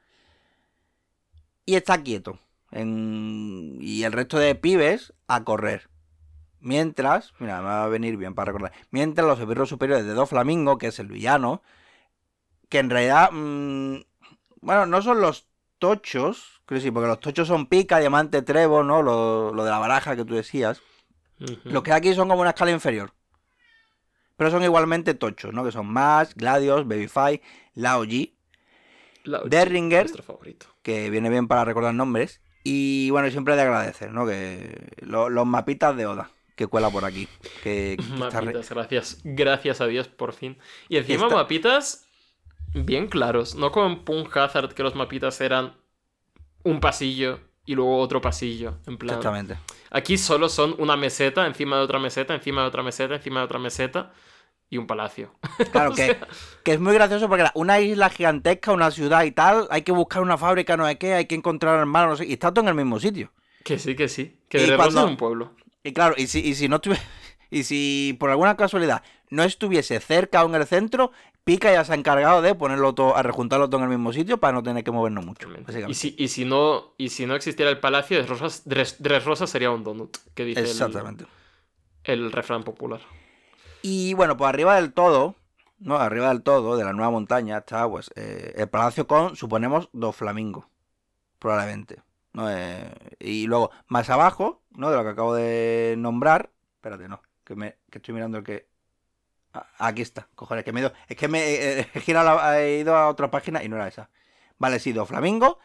Y 1.65 1.75
está 1.75 2.01
quieto. 2.03 2.39
en- 2.71 3.77
y 3.79 4.03
el 4.03 4.11
resto 4.11 4.37
de 4.37 4.53
pibes 4.53 5.13
a 5.27 5.45
correr. 5.45 5.89
Mientras, 6.59 7.33
mira, 7.39 7.59
me 7.61 7.67
va 7.67 7.85
a 7.85 7.87
venir 7.87 8.17
bien 8.17 8.35
para 8.35 8.47
recordar. 8.51 8.73
Mientras 8.91 9.25
los 9.25 9.39
esbirros 9.39 9.69
superiores 9.69 10.03
de 10.05 10.13
Do 10.13 10.25
Flamingo, 10.25 10.77
que 10.77 10.87
es 10.87 10.99
el 10.99 11.07
villano, 11.07 11.61
que 12.67 12.79
en 12.79 12.89
realidad, 12.89 13.29
mm, 13.31 13.97
bueno, 14.59 14.85
no 14.87 15.01
son 15.01 15.21
los 15.21 15.44
tochos, 15.79 16.61
creo 16.65 16.79
que 16.79 16.83
sí, 16.83 16.91
porque 16.91 17.07
los 17.07 17.19
tochos 17.19 17.47
son 17.47 17.67
pica, 17.67 17.99
diamante, 17.99 18.41
trevo, 18.41 18.83
¿no? 18.83 19.01
Lo, 19.01 19.53
lo 19.53 19.63
de 19.63 19.71
la 19.71 19.79
baraja 19.79 20.15
que 20.15 20.25
tú 20.25 20.35
decías. 20.35 20.81
Los 21.63 21.83
que 21.83 21.91
aquí 21.91 22.13
son 22.13 22.29
como 22.29 22.41
una 22.41 22.51
escala 22.51 22.71
inferior. 22.71 23.11
Pero 24.37 24.51
son 24.51 24.63
igualmente 24.63 25.13
tochos, 25.13 25.53
¿no? 25.53 25.63
Que 25.63 25.71
son 25.71 25.87
Mash, 25.87 26.31
Gladius, 26.35 26.87
Babyfy, 26.87 27.41
Lao 27.75 27.99
ocho, 28.01 29.45
Derringer. 29.45 30.03
Nuestro 30.03 30.23
favorito. 30.23 30.67
que 30.81 31.09
viene 31.09 31.29
bien 31.29 31.47
para 31.47 31.65
recordar 31.65 31.93
nombres. 31.93 32.41
Y 32.63 33.09
bueno, 33.11 33.29
siempre 33.31 33.55
de 33.55 33.61
agradecer, 33.61 34.11
¿no? 34.11 34.25
Que 34.25 34.89
lo- 35.01 35.29
los 35.29 35.45
mapitas 35.45 35.95
de 35.95 36.05
Oda, 36.07 36.31
que 36.55 36.67
cuela 36.67 36.89
por 36.89 37.05
aquí. 37.05 37.27
Que, 37.63 37.95
que 37.97 38.03
está 38.23 38.39
re- 38.39 38.47
Mapitas, 38.47 38.69
gracias. 38.69 39.21
Gracias 39.23 39.81
a 39.81 39.87
Dios, 39.87 40.07
por 40.07 40.33
fin. 40.33 40.57
Y 40.89 40.97
encima 40.97 41.25
Está- 41.25 41.35
mapitas 41.35 42.04
bien 42.75 43.07
claros. 43.07 43.55
No 43.55 43.71
como 43.71 43.87
en 43.87 44.03
Punk 44.03 44.35
Hazard, 44.35 44.73
que 44.73 44.83
los 44.83 44.95
mapitas 44.95 45.39
eran 45.41 45.73
un 46.63 46.79
pasillo 46.79 47.39
y 47.65 47.75
luego 47.75 47.97
otro 47.99 48.21
pasillo. 48.21 48.77
En 48.85 48.97
plan. 48.97 49.17
Exactamente. 49.17 49.57
Aquí 49.91 50.17
solo 50.17 50.49
son 50.49 50.75
una 50.77 50.97
meseta, 50.97 51.45
encima 51.47 51.77
de 51.77 51.83
otra 51.83 51.99
meseta, 51.99 52.35
encima 52.35 52.61
de 52.61 52.67
otra 52.67 52.83
meseta, 52.83 53.15
encima 53.15 53.39
de 53.39 53.45
otra 53.45 53.59
meseta 53.59 54.11
y 54.69 54.77
un 54.77 54.87
palacio. 54.87 55.31
Claro, 55.71 55.91
O 55.91 55.95
que, 55.95 56.05
sea- 56.05 56.27
que 56.63 56.73
es 56.73 56.79
muy 56.79 56.93
gracioso 56.93 57.27
porque 57.27 57.41
era 57.43 57.51
una 57.55 57.79
isla 57.79 58.09
gigantesca, 58.09 58.71
una 58.71 58.91
ciudad 58.91 59.23
y 59.23 59.31
tal, 59.31 59.67
hay 59.71 59.83
que 59.83 59.91
buscar 59.91 60.21
una 60.21 60.37
fábrica, 60.37 60.75
no 60.75 60.85
sé 60.87 60.97
qué, 60.97 61.13
hay 61.13 61.25
que 61.25 61.35
encontrar 61.35 61.79
hermanos, 61.79 62.09
no 62.09 62.15
sé, 62.17 62.25
y 62.25 62.33
está 62.33 62.51
todo 62.53 62.63
en 62.65 62.69
el 62.69 62.75
mismo 62.75 62.99
sitio. 62.99 63.31
Que 63.63 63.79
sí, 63.79 63.95
que 63.95 64.07
sí. 64.09 64.37
Que 64.49 64.59
de 64.59 64.75
cuando- 64.75 65.01
es 65.05 65.07
un 65.09 65.17
pueblo. 65.17 65.53
Y 65.83 65.93
claro, 65.93 66.15
y 66.17 66.27
si, 66.27 66.39
y 66.39 66.55
si 66.55 66.67
no. 66.67 66.81
Y 67.51 67.63
si 67.63 68.17
por 68.19 68.31
alguna 68.31 68.57
casualidad 68.57 69.03
no 69.29 69.43
estuviese 69.43 69.99
cerca 69.99 70.43
o 70.43 70.47
en 70.49 70.55
el 70.55 70.65
centro, 70.65 71.11
Pica 71.45 71.71
ya 71.71 71.85
se 71.85 71.93
ha 71.93 71.95
encargado 71.95 72.41
de 72.41 72.55
ponerlo 72.55 72.93
todo, 72.93 73.15
a 73.15 73.21
rejuntarlo 73.23 73.69
todo 73.69 73.77
en 73.77 73.83
el 73.83 73.89
mismo 73.97 74.11
sitio 74.11 74.39
para 74.39 74.51
no 74.53 74.63
tener 74.63 74.83
que 74.83 74.91
movernos 74.91 75.25
mucho. 75.25 75.47
Y 75.87 75.93
si, 75.93 76.15
y, 76.17 76.27
si 76.27 76.43
no, 76.43 76.95
y 76.97 77.09
si 77.09 77.25
no 77.27 77.35
existiera 77.35 77.69
el 77.71 77.79
palacio, 77.79 78.17
Dres 78.17 78.27
Rosas, 78.29 78.63
Dres, 78.65 78.95
Dres 79.01 79.23
Rosas 79.23 79.49
sería 79.49 79.69
un 79.71 79.83
donut, 79.83 80.17
que 80.33 80.43
dice 80.43 80.61
el- 80.61 80.65
Exactamente. 80.65 81.25
el 82.03 82.31
refrán 82.31 82.63
popular. 82.63 82.99
Y 83.83 84.15
bueno, 84.15 84.35
pues 84.35 84.49
arriba 84.49 84.75
del 84.75 84.91
todo, 84.91 85.35
¿no? 85.77 85.97
Arriba 85.97 86.29
del 86.29 86.41
todo, 86.41 86.77
de 86.77 86.83
la 86.83 86.93
nueva 86.93 87.11
montaña, 87.11 87.59
está 87.59 87.87
pues 87.87 88.09
eh, 88.15 88.53
el 88.57 88.67
palacio 88.67 89.05
con, 89.05 89.35
suponemos, 89.35 89.89
dos 89.93 90.15
flamingos. 90.15 90.65
Probablemente. 91.37 92.01
¿no? 92.33 92.49
Eh, 92.49 92.91
y 93.19 93.45
luego, 93.45 93.69
más 93.87 94.09
abajo, 94.09 94.63
¿no? 94.71 94.89
De 94.89 94.97
lo 94.97 95.03
que 95.03 95.09
acabo 95.09 95.35
de 95.35 95.95
nombrar. 95.97 96.49
Espérate, 96.77 97.07
no. 97.07 97.21
Que, 97.43 97.55
me, 97.55 97.77
que 97.91 97.99
estoy 97.99 98.13
mirando 98.15 98.39
el 98.39 98.43
que. 98.43 98.67
Ah, 99.57 99.67
aquí 99.87 100.01
está, 100.01 100.27
cojones, 100.35 100.65
que 100.65 100.73
me 100.73 100.81
he 100.81 100.83
ido. 100.83 100.93
Es 101.07 101.15
que 101.15 101.27
me 101.29 101.39
eh, 101.81 101.87
he, 101.93 102.13
la- 102.13 102.59
he 102.61 102.79
ido 102.79 102.95
a 102.95 103.07
otra 103.07 103.31
página 103.31 103.63
y 103.63 103.69
no 103.69 103.77
era 103.77 103.87
esa. 103.87 104.09
Vale, 104.57 104.79
sí, 104.79 104.91
dos 104.91 105.07
flamingos. 105.07 105.55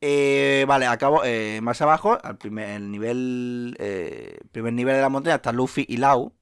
Eh, 0.00 0.64
vale, 0.68 0.86
acabo 0.86 1.22
eh, 1.24 1.60
más 1.62 1.80
abajo, 1.80 2.18
al 2.22 2.36
primer 2.36 2.68
el 2.70 2.90
nivel, 2.90 3.76
eh, 3.78 4.38
primer 4.52 4.72
nivel 4.72 4.96
de 4.96 5.00
la 5.02 5.08
montaña 5.08 5.36
está 5.36 5.52
Luffy 5.52 5.86
y 5.88 5.96
Lau. 5.98 6.34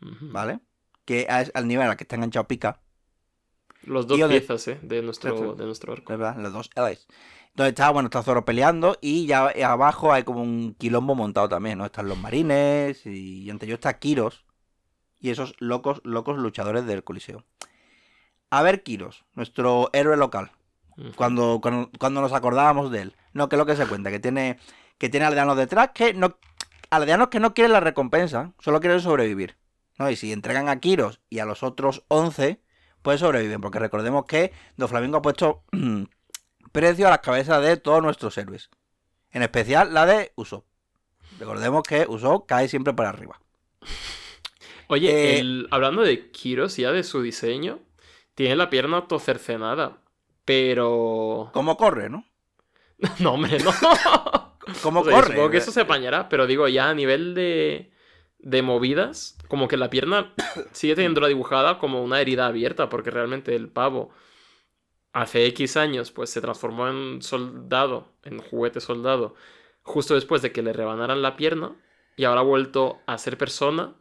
¿vale? 0.00 0.60
Que 1.04 1.26
es 1.28 1.50
al 1.54 1.66
nivel 1.68 1.88
al 1.88 1.96
que 1.96 2.04
está 2.04 2.16
enganchado 2.16 2.46
Pica, 2.48 2.80
Los 3.82 4.06
dos 4.06 4.16
Y 4.18 4.20
donde- 4.22 4.38
piezas, 4.40 4.66
¿eh? 4.68 4.78
De 4.82 5.02
nuestro, 5.02 5.54
de 5.54 5.64
nuestro 5.64 5.92
arco. 5.92 6.16
¿verdad? 6.16 6.36
Los 6.38 6.52
dos 6.52 6.70
L's. 6.76 7.06
Entonces 7.50 7.70
está, 7.70 7.90
bueno, 7.90 8.06
está 8.06 8.22
Zoro 8.22 8.44
peleando 8.44 8.96
y 9.00 9.26
ya 9.26 9.48
abajo 9.66 10.12
hay 10.12 10.22
como 10.22 10.42
un 10.42 10.74
quilombo 10.74 11.14
montado 11.14 11.48
también, 11.48 11.78
¿no? 11.78 11.86
Están 11.86 12.08
los 12.08 12.18
marines 12.18 13.04
y 13.06 13.48
ante 13.50 13.66
ellos 13.66 13.76
está 13.76 13.98
Kiros 13.98 14.44
y 15.20 15.30
esos 15.30 15.54
locos, 15.58 16.00
locos 16.04 16.38
luchadores 16.38 16.86
del 16.86 17.04
Coliseo. 17.04 17.44
A 18.50 18.62
ver, 18.62 18.82
Kiros, 18.82 19.24
nuestro 19.34 19.90
héroe 19.92 20.16
local, 20.16 20.52
cuando, 21.16 21.60
cuando, 21.60 21.90
cuando 21.98 22.20
nos 22.20 22.32
acordábamos 22.32 22.90
de 22.90 23.02
él. 23.02 23.16
No, 23.32 23.48
que 23.48 23.56
es 23.56 23.58
lo 23.58 23.66
que 23.66 23.76
se 23.76 23.86
cuenta, 23.86 24.10
que 24.10 24.20
tiene, 24.20 24.58
que 24.96 25.08
tiene 25.08 25.26
aldeanos 25.26 25.56
detrás, 25.56 25.90
que 25.94 26.14
no, 26.14 26.38
aldeanos 26.90 27.28
que 27.28 27.40
no 27.40 27.54
quieren 27.54 27.72
la 27.72 27.80
recompensa, 27.80 28.52
solo 28.58 28.80
quieren 28.80 29.00
sobrevivir. 29.00 29.56
¿no? 29.98 30.10
Y 30.10 30.16
si 30.16 30.32
entregan 30.32 30.68
a 30.68 30.80
Kiros 30.80 31.20
y 31.28 31.40
a 31.40 31.44
los 31.44 31.62
otros 31.62 32.04
11, 32.08 32.60
pues 33.02 33.20
sobreviven, 33.20 33.60
porque 33.60 33.78
recordemos 33.78 34.24
que 34.26 34.52
Doflamingo 34.76 35.18
ha 35.18 35.22
puesto 35.22 35.64
precio 36.72 37.06
a 37.06 37.10
las 37.10 37.20
cabezas 37.20 37.62
de 37.62 37.76
todos 37.76 38.02
nuestros 38.02 38.36
héroes. 38.38 38.70
En 39.30 39.42
especial 39.42 39.92
la 39.92 40.06
de 40.06 40.32
Usopp. 40.36 40.64
Recordemos 41.38 41.82
que 41.82 42.06
Usopp 42.08 42.46
cae 42.46 42.68
siempre 42.68 42.94
para 42.94 43.10
arriba. 43.10 43.40
Oye, 44.88 45.10
Eh, 45.10 45.38
el- 45.40 45.68
hablando 45.70 46.02
de 46.02 46.30
Kiros, 46.30 46.76
ya 46.76 46.92
de 46.92 47.02
su 47.04 47.22
diseño, 47.22 47.80
tiene 48.34 48.56
la 48.56 48.70
pierna 48.70 48.98
autocercenada. 48.98 49.98
Pero. 50.44 51.50
¿Cómo 51.54 51.76
corre, 51.76 52.08
no? 52.10 52.24
No, 53.20 53.34
hombre, 53.34 53.58
no. 53.60 53.70
¿Cómo 54.82 55.00
O 55.00 55.04
sea, 55.04 55.12
yo 55.12 55.16
corre? 55.16 55.28
Supongo 55.34 55.50
que 55.50 55.56
eso 55.58 55.72
se 55.72 55.80
apañará, 55.82 56.28
pero 56.28 56.46
digo, 56.46 56.68
ya 56.68 56.90
a 56.90 56.94
nivel 56.94 57.34
de, 57.34 57.90
de 58.38 58.62
movidas, 58.62 59.38
como 59.48 59.68
que 59.68 59.76
la 59.76 59.88
pierna 59.90 60.34
sigue 60.72 60.94
teniendo 60.94 61.20
la 61.20 61.28
dibujada 61.28 61.78
como 61.78 62.02
una 62.02 62.20
herida 62.20 62.46
abierta, 62.46 62.88
porque 62.88 63.10
realmente 63.10 63.54
el 63.54 63.68
pavo 63.70 64.10
hace 65.12 65.46
X 65.46 65.76
años 65.76 66.10
pues 66.12 66.30
se 66.30 66.40
transformó 66.40 66.88
en 66.88 67.22
soldado, 67.22 68.12
en 68.24 68.38
juguete 68.38 68.80
soldado, 68.80 69.34
justo 69.82 70.14
después 70.14 70.42
de 70.42 70.52
que 70.52 70.62
le 70.62 70.72
rebanaran 70.72 71.22
la 71.22 71.36
pierna, 71.36 71.76
y 72.16 72.24
ahora 72.24 72.40
ha 72.40 72.44
vuelto 72.44 72.98
a 73.06 73.16
ser 73.18 73.38
persona. 73.38 73.94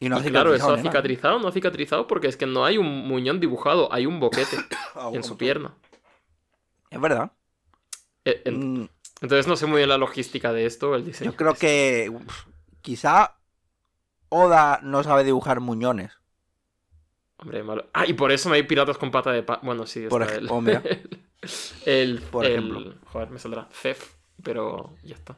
Y 0.00 0.08
no 0.08 0.16
y 0.16 0.20
hace 0.20 0.30
claro, 0.30 0.54
eso 0.54 0.72
ha 0.72 0.78
cicatrizado, 0.78 1.38
no 1.38 1.48
ha 1.48 1.52
cicatrizado 1.52 2.06
porque 2.06 2.26
es 2.28 2.36
que 2.36 2.46
no 2.46 2.64
hay 2.64 2.76
un 2.78 3.06
muñón 3.08 3.40
dibujado, 3.40 3.92
hay 3.92 4.04
un 4.06 4.20
boquete 4.20 4.58
Ah, 4.94 5.10
en 5.14 5.24
su 5.24 5.36
pierna. 5.38 5.74
Es 6.90 7.00
verdad. 7.00 7.32
Eh, 8.24 8.42
en- 8.44 8.82
Mm, 8.82 8.88
Entonces 9.22 9.46
no 9.46 9.56
sé 9.56 9.66
muy 9.66 9.78
bien 9.78 9.88
la 9.88 9.96
logística 9.98 10.52
de 10.52 10.66
esto, 10.66 10.94
el 10.94 11.04
diseño. 11.04 11.30
Yo 11.30 11.36
creo 11.36 11.54
que 11.54 12.10
uf, 12.12 12.46
quizá 12.82 13.38
Oda 14.28 14.80
no 14.82 15.02
sabe 15.02 15.24
dibujar 15.24 15.60
muñones. 15.60 16.12
Hombre, 17.38 17.62
malo. 17.62 17.86
Ah, 17.94 18.06
y 18.06 18.12
por 18.14 18.32
eso 18.32 18.48
no 18.48 18.54
hay 18.54 18.62
piratas 18.64 18.98
con 18.98 19.10
pata 19.10 19.30
de 19.30 19.42
pa... 19.42 19.60
Bueno, 19.62 19.86
sí, 19.86 20.06
Por 20.08 20.22
está 20.22 20.34
ej- 20.34 20.50
el... 20.50 20.62
mira. 20.62 20.82
el... 21.86 22.20
Por 22.22 22.44
el- 22.44 22.52
ejemplo. 22.52 22.94
Joder, 23.06 23.30
me 23.30 23.38
saldrá 23.38 23.68
Cef, 23.72 24.14
pero 24.42 24.94
ya 25.02 25.14
está. 25.14 25.36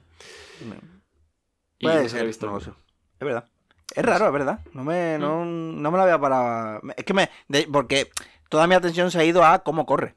Y 1.79 1.85
Puede 1.85 1.97
no 1.97 2.03
se 2.05 2.09
ser, 2.11 2.21
ha 2.23 2.25
visto 2.25 2.47
no 2.47 2.53
lo 2.53 2.59
nunca. 2.59 2.73
sé. 2.73 2.77
Es 3.21 3.25
verdad. 3.27 3.49
Es 3.95 4.04
raro, 4.04 4.26
es 4.26 4.33
verdad. 4.33 4.61
No 4.75 4.85
me, 4.85 5.18
no, 5.18 5.45
Mm. 5.45 5.80
no 5.83 5.90
me 5.90 5.99
la 5.99 6.04
veo 6.04 6.21
para. 6.21 6.80
Es 6.97 7.04
que 7.04 7.14
me. 7.14 7.30
de- 7.49 7.68
porque 7.73 8.11
toda 8.49 8.66
mi 8.66 8.75
atención 8.75 9.11
se 9.11 9.18
ha 9.18 9.25
ido 9.25 9.45
a 9.45 9.61
cómo 9.61 9.87
corre. 9.87 10.14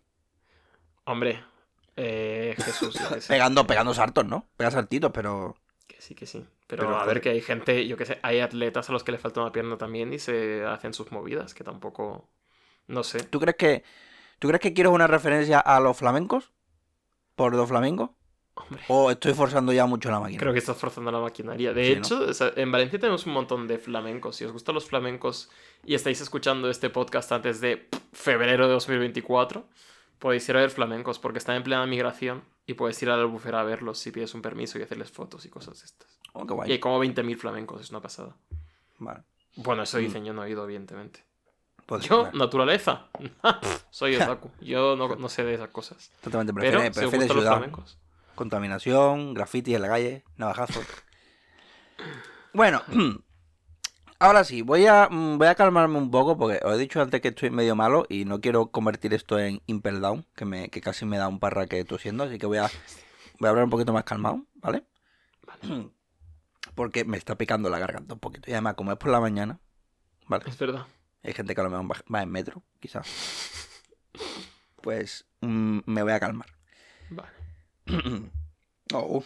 Hombre, 1.05 1.43
eh, 1.95 2.55
Jesús, 2.57 2.97
que. 2.97 3.21
Pegando, 3.27 3.65
pegando 3.65 3.93
saltos, 3.93 4.25
¿no? 4.25 4.45
Pega 4.57 4.71
saltitos, 4.71 5.11
pero. 5.13 5.55
Que 5.87 6.01
sí, 6.01 6.15
que 6.15 6.25
sí. 6.25 6.45
Pero, 6.67 6.83
Pero, 6.83 6.95
a 6.95 6.99
joder. 7.01 7.15
ver, 7.15 7.21
que 7.21 7.29
hay 7.29 7.41
gente, 7.41 7.85
yo 7.87 7.97
que 7.97 8.05
sé, 8.05 8.19
hay 8.23 8.39
atletas 8.39 8.89
a 8.89 8.93
los 8.93 9.03
que 9.03 9.11
le 9.11 9.17
falta 9.17 9.41
una 9.41 9.51
pierna 9.51 9.77
también 9.77 10.13
y 10.13 10.19
se 10.19 10.63
hacen 10.65 10.93
sus 10.93 11.11
movidas, 11.11 11.53
que 11.53 11.65
tampoco... 11.65 12.29
No 12.87 13.03
sé. 13.03 13.23
¿Tú 13.23 13.39
crees 13.41 13.57
que. 13.57 13.83
¿Tú 14.39 14.47
crees 14.47 14.61
que 14.61 14.73
quiero 14.73 14.91
una 14.91 15.07
referencia 15.07 15.59
a 15.59 15.79
los 15.81 15.97
flamencos? 15.97 16.51
¿Por 17.35 17.55
dos 17.55 17.67
flamencos? 17.69 18.11
Hombre. 18.55 18.81
¿O 18.89 19.09
estoy 19.11 19.33
forzando 19.33 19.71
ya 19.73 19.85
mucho 19.85 20.11
la 20.11 20.19
máquina? 20.19 20.39
Creo 20.39 20.53
que 20.53 20.59
estás 20.59 20.77
forzando 20.77 21.11
la 21.11 21.19
maquinaria. 21.19 21.73
De 21.73 21.83
Sí, 21.85 21.91
¿no? 21.95 21.97
hecho, 21.99 22.29
o 22.29 22.33
sea, 22.33 22.51
en 22.55 22.71
Valencia 22.71 22.99
tenemos 22.99 23.25
un 23.25 23.33
montón 23.33 23.67
de 23.67 23.77
flamencos. 23.77 24.35
Si 24.35 24.45
os 24.45 24.51
gustan 24.51 24.75
los 24.75 24.85
flamencos 24.85 25.49
y 25.85 25.95
estáis 25.95 26.19
escuchando 26.21 26.69
este 26.69 26.89
podcast 26.89 27.31
antes 27.31 27.61
de 27.61 27.87
febrero 28.11 28.67
de 28.67 28.73
2024, 28.73 29.65
podéis 30.19 30.47
ir 30.49 30.57
a 30.57 30.59
ver 30.59 30.69
flamencos 30.69 31.17
porque 31.19 31.37
están 31.39 31.55
en 31.55 31.63
plena 31.63 31.85
migración 31.85 32.43
y 32.67 32.73
puedes 32.73 33.01
ir 33.01 33.09
a 33.09 33.15
la 33.15 33.23
albufera 33.23 33.61
a 33.61 33.63
verlos 33.63 33.97
si 33.99 34.11
pides 34.11 34.33
un 34.35 34.41
permiso 34.41 34.77
y 34.77 34.83
hacerles 34.83 35.11
fotos 35.11 35.45
y 35.45 35.49
cosas 35.49 35.79
de 35.79 35.85
estas. 35.85 36.19
Oh, 36.33 36.45
qué 36.45 36.53
Y 36.53 36.55
guay. 36.55 36.71
hay 36.73 36.79
como 36.79 36.99
20.000 37.03 37.37
flamencos, 37.37 37.81
es 37.81 37.89
una 37.89 38.01
pasada. 38.01 38.35
Vale. 38.99 39.21
Bueno, 39.55 39.83
eso 39.83 39.97
Mm. 39.97 40.01
dicen, 40.01 40.25
yo 40.25 40.33
no 40.33 40.43
he 40.43 40.49
ido, 40.51 40.63
evidentemente. 40.63 41.23
Pues, 41.85 42.07
Yo, 42.07 42.29
naturaleza. 42.33 43.07
Soy 43.89 44.15
otaku. 44.37 44.51
Yo 44.61 44.95
no, 44.95 45.15
no 45.15 45.27
sé 45.29 45.43
de 45.43 45.55
esas 45.55 45.69
cosas. 45.69 46.11
Totalmente 46.21 46.53
Pero 46.53 46.79
prefiere, 46.79 46.93
si 46.93 46.99
prefiere 46.99 47.17
gustan 47.25 47.35
los 47.35 47.43
ciudad. 47.43 47.57
flamencos. 47.57 47.97
Contaminación, 48.45 49.35
graffiti 49.35 49.75
en 49.75 49.83
la 49.83 49.87
calle, 49.87 50.23
navajazos. 50.35 50.83
Bueno, 52.53 52.81
ahora 54.19 54.43
sí, 54.43 54.63
voy 54.63 54.87
a, 54.87 55.07
mm, 55.11 55.37
voy 55.37 55.45
a 55.45 55.53
calmarme 55.53 55.99
un 55.99 56.09
poco 56.09 56.35
porque 56.39 56.59
os 56.65 56.73
he 56.73 56.77
dicho 56.79 56.99
antes 57.03 57.21
que 57.21 57.27
estoy 57.27 57.51
medio 57.51 57.75
malo 57.75 58.07
y 58.09 58.25
no 58.25 58.41
quiero 58.41 58.71
convertir 58.71 59.13
esto 59.13 59.37
en 59.37 59.61
Impel 59.67 60.01
Down, 60.01 60.25
que, 60.35 60.45
me, 60.45 60.69
que 60.69 60.81
casi 60.81 61.05
me 61.05 61.19
da 61.19 61.27
un 61.27 61.39
parraque 61.39 61.85
tosiendo, 61.85 62.23
así 62.23 62.39
que 62.39 62.47
voy 62.47 62.57
a, 62.57 62.63
voy 63.37 63.45
a 63.45 63.49
hablar 63.51 63.65
un 63.65 63.69
poquito 63.69 63.93
más 63.93 64.05
calmado, 64.05 64.43
¿vale? 64.55 64.83
Porque 66.73 67.05
me 67.05 67.17
está 67.17 67.35
picando 67.37 67.69
la 67.69 67.77
garganta 67.77 68.15
un 68.15 68.19
poquito. 68.19 68.49
Y 68.49 68.53
además, 68.53 68.73
como 68.73 68.91
es 68.91 68.97
por 68.97 69.11
la 69.11 69.19
mañana, 69.19 69.59
¿vale? 70.25 70.45
Es 70.47 70.57
verdad. 70.57 70.87
Hay 71.21 71.33
gente 71.33 71.53
que 71.53 71.61
a 71.61 71.63
lo 71.65 71.69
mejor 71.69 71.91
va- 71.91 72.03
va 72.11 72.23
en 72.23 72.31
metro, 72.31 72.63
quizás. 72.79 73.07
Pues 74.81 75.25
mm, 75.41 75.81
me 75.85 76.01
voy 76.01 76.13
a 76.13 76.19
calmar. 76.19 76.47
Vale. 77.11 77.29
Oh. 78.93 79.23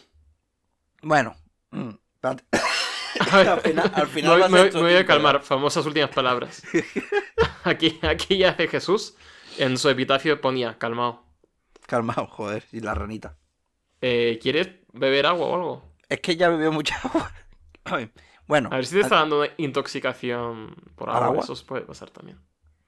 Bueno. 1.01 1.35
mm, 1.71 1.89
al 2.21 3.61
final, 3.61 3.91
al 3.95 4.07
final 4.07 4.49
me, 4.51 4.69
voy 4.69 4.93
a 4.93 5.05
calmar. 5.05 5.41
Famosas 5.41 5.85
últimas 5.85 6.11
palabras. 6.11 6.61
Aquí, 7.63 7.97
aquí 8.03 8.37
ya 8.37 8.51
hace 8.51 8.67
Jesús. 8.67 9.15
En 9.57 9.79
su 9.79 9.89
epitafio 9.89 10.39
ponía, 10.39 10.77
calmado. 10.77 11.23
Calmado, 11.87 12.27
joder. 12.27 12.63
Y 12.71 12.81
la 12.81 12.93
ranita. 12.93 13.37
Eh, 14.01 14.37
¿Quieres 14.39 14.69
beber 14.93 15.25
agua 15.25 15.47
o 15.47 15.55
algo? 15.55 15.95
Es 16.09 16.19
que 16.19 16.35
ya 16.35 16.49
bebió 16.49 16.71
mucha 16.71 16.95
agua. 17.03 17.31
Ay, 17.85 18.11
Bueno, 18.45 18.69
A 18.71 18.75
ver 18.75 18.85
si 18.85 18.93
te 18.95 19.01
está 19.01 19.15
dando 19.15 19.39
una 19.39 19.49
intoxicación 19.57 20.75
por 20.95 21.09
¿Al 21.09 21.15
agua. 21.15 21.27
agua? 21.27 21.43
Eso 21.43 21.65
puede 21.65 21.81
pasar 21.85 22.11
también. 22.11 22.39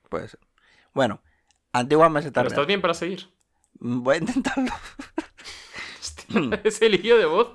puede 0.09 0.27
ser. 0.27 0.39
Bueno, 0.93 1.21
antiguas 1.73 2.11
mesetas 2.11 2.43
Pero 2.43 2.49
estás 2.49 2.67
bien 2.67 2.81
para 2.81 2.93
seguir. 2.93 3.29
Voy 3.79 4.15
a 4.15 4.19
intentarlo. 4.19 4.71
Hostia, 6.35 6.61
ese 6.63 6.89
lío 6.89 7.17
de 7.17 7.25
voz 7.25 7.49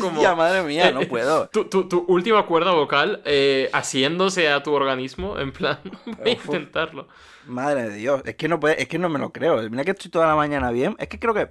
como... 0.00 0.20
Ya, 0.22 0.34
madre 0.34 0.62
mía, 0.62 0.90
no 0.92 1.02
Eh, 1.02 1.06
puedo. 1.06 1.48
Tu, 1.52 1.64
tu- 1.66 1.88
tu 1.88 2.04
última 2.08 2.44
cuerda 2.46 2.72
vocal 2.72 3.22
eh, 3.24 3.68
asiéndose 3.72 4.48
a 4.50 4.62
tu 4.62 4.72
organismo, 4.72 5.38
en 5.38 5.52
plan, 5.52 5.78
voy 6.04 6.30
a 6.30 6.30
intentarlo. 6.30 7.08
Madre 7.46 7.88
de 7.90 7.96
Dios, 7.96 8.22
es 8.24 8.36
que 8.36 8.48
no 8.48 8.60
puede, 8.60 8.80
es 8.82 8.88
que 8.88 8.98
no 8.98 9.08
me 9.08 9.18
lo 9.18 9.32
creo. 9.32 9.62
Mira 9.70 9.84
que 9.84 9.92
estoy 9.92 10.10
toda 10.10 10.26
la 10.26 10.36
mañana 10.36 10.70
bien. 10.70 10.94
Es 10.98 11.08
que 11.08 11.18
creo 11.18 11.34
que, 11.34 11.50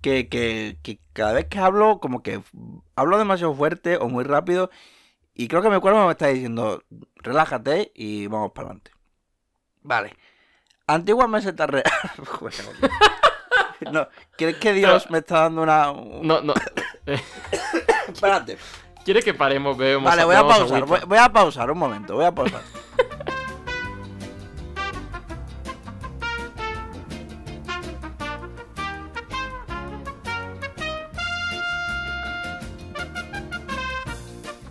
que, 0.00 0.28
que, 0.28 0.78
que 0.82 1.00
cada 1.12 1.32
vez 1.32 1.46
que 1.46 1.58
hablo, 1.58 1.98
como 2.00 2.22
que 2.22 2.40
hablo 2.94 3.18
demasiado 3.18 3.54
fuerte 3.54 3.96
o 3.96 4.08
muy 4.08 4.24
rápido. 4.24 4.70
Y 5.34 5.48
creo 5.48 5.62
que 5.62 5.70
mi 5.70 5.80
cuerpo 5.80 6.04
me 6.04 6.10
está 6.12 6.28
diciendo, 6.28 6.82
relájate 7.16 7.92
y 7.94 8.26
vamos 8.26 8.52
para 8.52 8.68
adelante. 8.68 8.90
Vale. 9.82 10.14
Antiguas 10.86 11.28
mesetas 11.28 11.68
reales. 11.68 11.92
No, 13.92 14.08
¿crees 14.36 14.56
que 14.56 14.72
Dios 14.72 15.08
me 15.10 15.18
está 15.18 15.40
dando 15.42 15.62
una... 15.62 15.90
un- 15.92 16.26
No, 16.26 16.40
no. 16.40 16.54
Espérate. 18.12 18.58
¿Quiere 19.04 19.22
que 19.22 19.32
paremos? 19.34 19.76
Bebemos, 19.76 20.04
Vale, 20.10 20.24
voy 20.24 20.36
a 20.36 20.46
pausar, 20.46 20.84
voy 21.06 21.18
a 21.18 21.32
pausar 21.32 21.70
un 21.70 21.78
momento, 21.78 22.14
voy 22.14 22.24
a 22.26 22.32
pausar. 22.34 22.60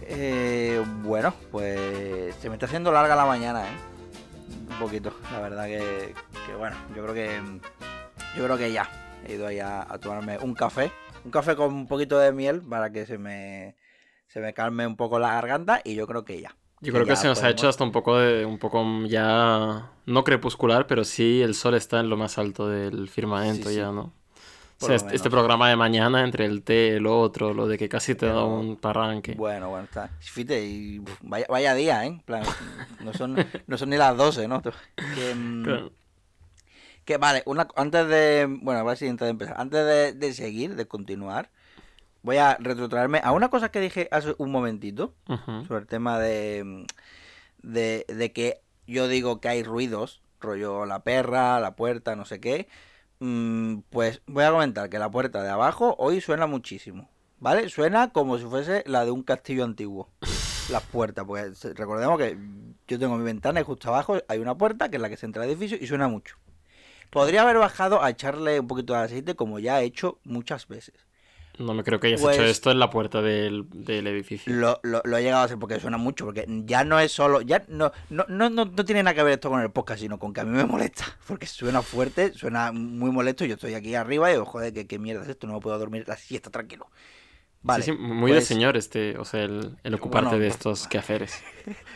Eh, 0.10 0.84
bueno, 1.03 1.34
pues 1.51 2.36
se 2.36 2.50
me 2.50 2.56
está 2.56 2.65
haciendo 2.65 2.91
larga 2.91 3.15
la 3.15 3.25
mañana, 3.25 3.63
¿eh? 3.67 3.77
Un 4.72 4.79
poquito, 4.79 5.12
la 5.32 5.39
verdad 5.41 5.65
que, 5.65 6.13
que 6.46 6.56
bueno, 6.56 6.75
yo 6.96 7.03
creo 7.03 7.13
que 7.13 7.41
yo 8.38 8.44
creo 8.46 8.58
que 8.58 8.72
ya 8.72 8.89
he 9.27 9.34
ido 9.34 9.48
ahí 9.48 9.60
a, 9.60 9.82
a 9.82 9.98
tomarme 10.00 10.38
un 10.39 10.53
café, 10.53 10.91
un 11.25 11.32
café 11.32 11.56
con 11.56 11.74
un 11.74 11.88
poquito 11.88 12.20
de 12.20 12.32
miel 12.32 12.62
para 12.62 12.91
que 12.91 13.06
se 13.06 13.17
me 13.17 13.75
se 14.27 14.39
me 14.39 14.53
calme 14.53 14.86
un 14.86 14.96
poco 14.96 15.20
la 15.20 15.34
garganta 15.34 15.82
y 15.84 15.96
yo 15.96 16.06
creo 16.08 16.24
que 16.25 16.41
ya. 16.41 16.56
Yo 16.82 16.94
creo 16.94 17.06
que 17.06 17.10
ya 17.12 17.15
se 17.15 17.27
nos 17.27 17.39
ha 17.39 17.41
podemos- 17.41 17.60
hecho 17.60 17.70
hasta 17.70 17.84
un 17.84 17.91
poco 17.91 18.17
de, 18.20 18.46
un 18.46 18.60
poco 18.60 18.86
ya, 19.08 19.89
no 20.06 20.24
crepuscular, 20.24 20.86
pero 20.86 21.03
sí 21.03 21.41
el 21.41 21.56
sol 21.56 21.74
está 21.74 22.00
en 22.01 22.10
lo 22.10 22.17
más 22.17 22.38
alto 22.38 22.67
del 22.70 23.10
firmamento 23.10 23.70
Sí, 23.70 23.75
sí. 23.75 23.79
ya, 23.82 23.91
¿no? 23.91 24.13
O 24.79 24.86
sea, 24.86 24.96
este, 24.96 25.15
este 25.15 25.32
programa 25.32 25.67
de 25.70 25.75
mañana, 25.75 26.24
entre 26.24 26.46
el 26.46 26.62
té, 26.62 26.98
el 26.98 27.08
otro, 27.08 27.51
lo 27.51 27.67
de 27.67 27.79
que 27.79 27.89
casi 27.89 28.13
te 28.13 28.27
da 28.27 28.44
un 28.44 28.75
parranque. 28.75 29.34
Bueno, 29.34 29.70
bueno, 29.70 29.86
está. 29.86 30.12
Fíjate, 30.20 30.63
y 30.67 31.01
vaya, 31.24 31.48
vaya 31.50 31.74
día, 31.74 32.06
¿eh? 32.06 32.22
Plan, 32.25 32.44
no 33.00 33.12
son, 33.12 33.36
no 33.65 33.75
son 33.79 33.89
ni 33.89 33.98
las 33.98 34.15
12, 34.15 34.48
¿no? 34.48 34.62
Que, 34.62 35.34
mm, 35.34 35.63
Claro. 35.63 35.91
Que 37.07 37.17
vale, 37.17 37.41
una, 37.48 37.67
antes 37.75 38.07
de. 38.07 38.46
Bueno, 38.61 38.81
a 38.81 38.83
ver 38.83 38.98
si 38.98 39.07
antes 39.07 39.25
de 39.25 39.29
empezar. 39.31 39.55
Antes 39.59 39.83
de, 39.85 40.13
de 40.13 40.33
seguir, 40.33 40.75
de 40.75 40.85
continuar, 40.87 41.50
voy 42.22 42.37
a 42.37 42.57
retrotraerme 42.59 43.22
a 43.24 43.31
una 43.31 43.50
cosa 43.50 43.70
que 43.72 43.79
dije 43.79 44.07
hace 44.11 44.35
un 44.37 44.51
momentito. 44.51 45.15
Sobre 45.67 45.79
el 45.81 45.87
tema 45.87 46.20
de, 46.20 46.85
de, 47.63 48.05
de 48.07 48.31
que 48.33 48.61
yo 48.85 49.07
digo 49.07 49.39
que 49.41 49.50
hay 49.50 49.63
ruidos, 49.63 50.22
rollo 50.39 50.85
la 50.85 51.00
perra, 51.03 51.59
la 51.59 51.75
puerta, 51.75 52.15
no 52.15 52.25
sé 52.25 52.39
qué. 52.39 52.67
Mm, 53.20 53.79
Pues 53.89 54.22
voy 54.27 54.43
a 54.43 54.51
comentar 54.51 54.89
que 54.89 55.00
la 55.00 55.09
puerta 55.09 55.41
de 55.41 55.50
abajo 55.50 55.96
hoy 55.98 56.22
suena 56.22 56.46
muchísimo, 56.46 57.09
¿vale? 57.39 57.70
Suena 57.70 58.11
como 58.11 58.37
si 58.37 58.43
fuese 58.46 58.83
la 58.85 59.05
de 59.05 59.11
un 59.11 59.24
castillo 59.24 59.63
antiguo. 59.63 60.09
Las 60.70 60.83
puertas, 60.83 61.24
porque 61.25 61.55
se- 61.55 61.74
recordemos 61.74 62.17
que 62.17 62.37
yo 62.89 63.00
tengo 63.00 63.17
mi 63.17 63.24
ventana 63.24 63.61
y 63.61 63.63
justo 63.63 63.87
abajo 63.87 64.17
hay 64.27 64.39
una 64.39 64.57
puerta 64.57 64.89
que 64.89 64.98
es 64.98 65.01
la 65.01 65.07
que 65.07 65.15
se 65.15 65.25
entra 65.25 65.43
al 65.43 65.50
edificio 65.50 65.77
y 65.79 65.87
suena 65.87 66.09
mucho. 66.09 66.35
Podría 67.09 67.41
haber 67.43 67.57
bajado 67.57 68.03
a 68.03 68.09
echarle 68.09 68.59
un 68.59 68.67
poquito 68.67 68.93
de 68.93 69.00
aceite 69.00 69.35
como 69.35 69.59
ya 69.59 69.81
he 69.81 69.85
hecho 69.85 70.20
muchas 70.24 70.67
veces. 70.67 70.93
No 71.59 71.74
me 71.74 71.83
creo 71.83 72.00
que 72.00 72.07
hayas 72.07 72.22
Pues- 72.22 72.37
hecho 72.37 72.46
esto 72.46 72.70
en 72.70 72.77
la 72.77 72.91
puerta 72.91 73.20
del, 73.24 73.65
del 73.72 74.05
edificio. 74.05 74.53
Lo, 74.53 74.79
lo, 74.83 75.01
lo 75.03 75.17
he 75.17 75.24
llegado 75.24 75.41
a 75.41 75.46
hacer 75.46 75.57
porque 75.57 75.79
suena 75.79 75.98
mucho, 75.98 76.25
porque 76.25 76.46
ya 76.65 76.83
no 76.83 77.00
es 77.00 77.11
solo, 77.11 77.41
ya 77.41 77.65
no, 77.67 77.91
no, 78.11 78.25
no, 78.27 78.51
no, 78.51 78.65
no 78.65 78.85
tiene 78.85 79.01
nada 79.01 79.15
que 79.15 79.24
ver 79.24 79.33
esto 79.33 79.50
con 79.50 79.61
el 79.61 79.72
podcast, 79.72 80.01
sino 80.01 80.20
con 80.20 80.33
que 80.33 80.41
a 80.41 80.43
mí 80.43 80.51
me 80.51 80.65
molesta, 80.65 81.05
porque 81.27 81.48
suena 81.48 81.81
fuerte, 81.81 82.31
suena 82.33 82.72
muy 82.72 83.09
molesto, 83.09 83.43
yo 83.46 83.55
estoy 83.55 83.74
aquí 83.74 83.96
arriba 83.96 84.29
y 84.29 84.33
digo, 84.33 84.46
joder, 84.46 84.72
¿qué, 84.72 84.85
qué 84.85 85.00
mierda 85.00 85.24
es 85.24 85.29
esto? 85.29 85.48
No 85.48 85.53
me 85.53 85.59
puedo 85.59 85.79
dormir 85.79 86.03
la 86.07 86.15
siesta 86.15 86.51
tranquilo. 86.51 86.91
Vale, 87.63 87.83
sí, 87.83 87.91
sí, 87.91 87.98
muy 87.98 88.31
de 88.31 88.37
pues, 88.37 88.48
señor 88.48 88.77
este, 88.77 89.17
o 89.17 89.25
sea, 89.25 89.41
el, 89.41 89.77
el 89.83 89.93
ocuparte 89.96 90.27
Bueno, 90.27 90.39
de 90.43 90.46
pues, 90.50 90.53
estos 90.57 90.87
quehaceres. 90.89 91.41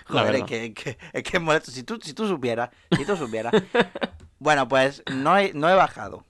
Joder, 0.08 0.36
es 0.38 0.44
que- 0.46 0.98
es 1.14 1.24
que 1.24 1.38
es 1.38 1.42
molesto. 1.42 1.70
Si 1.70 1.84
tú, 1.84 2.00
si 2.02 2.14
tú 2.16 2.28
supieras, 2.28 2.72
si 2.98 3.06
tú 3.06 3.16
supieras. 3.16 3.54
bueno, 4.42 4.68
pues 4.68 5.04
no 5.12 5.38
he, 5.38 5.54
no 5.54 5.70
he 5.70 5.76
bajado. 5.76 6.26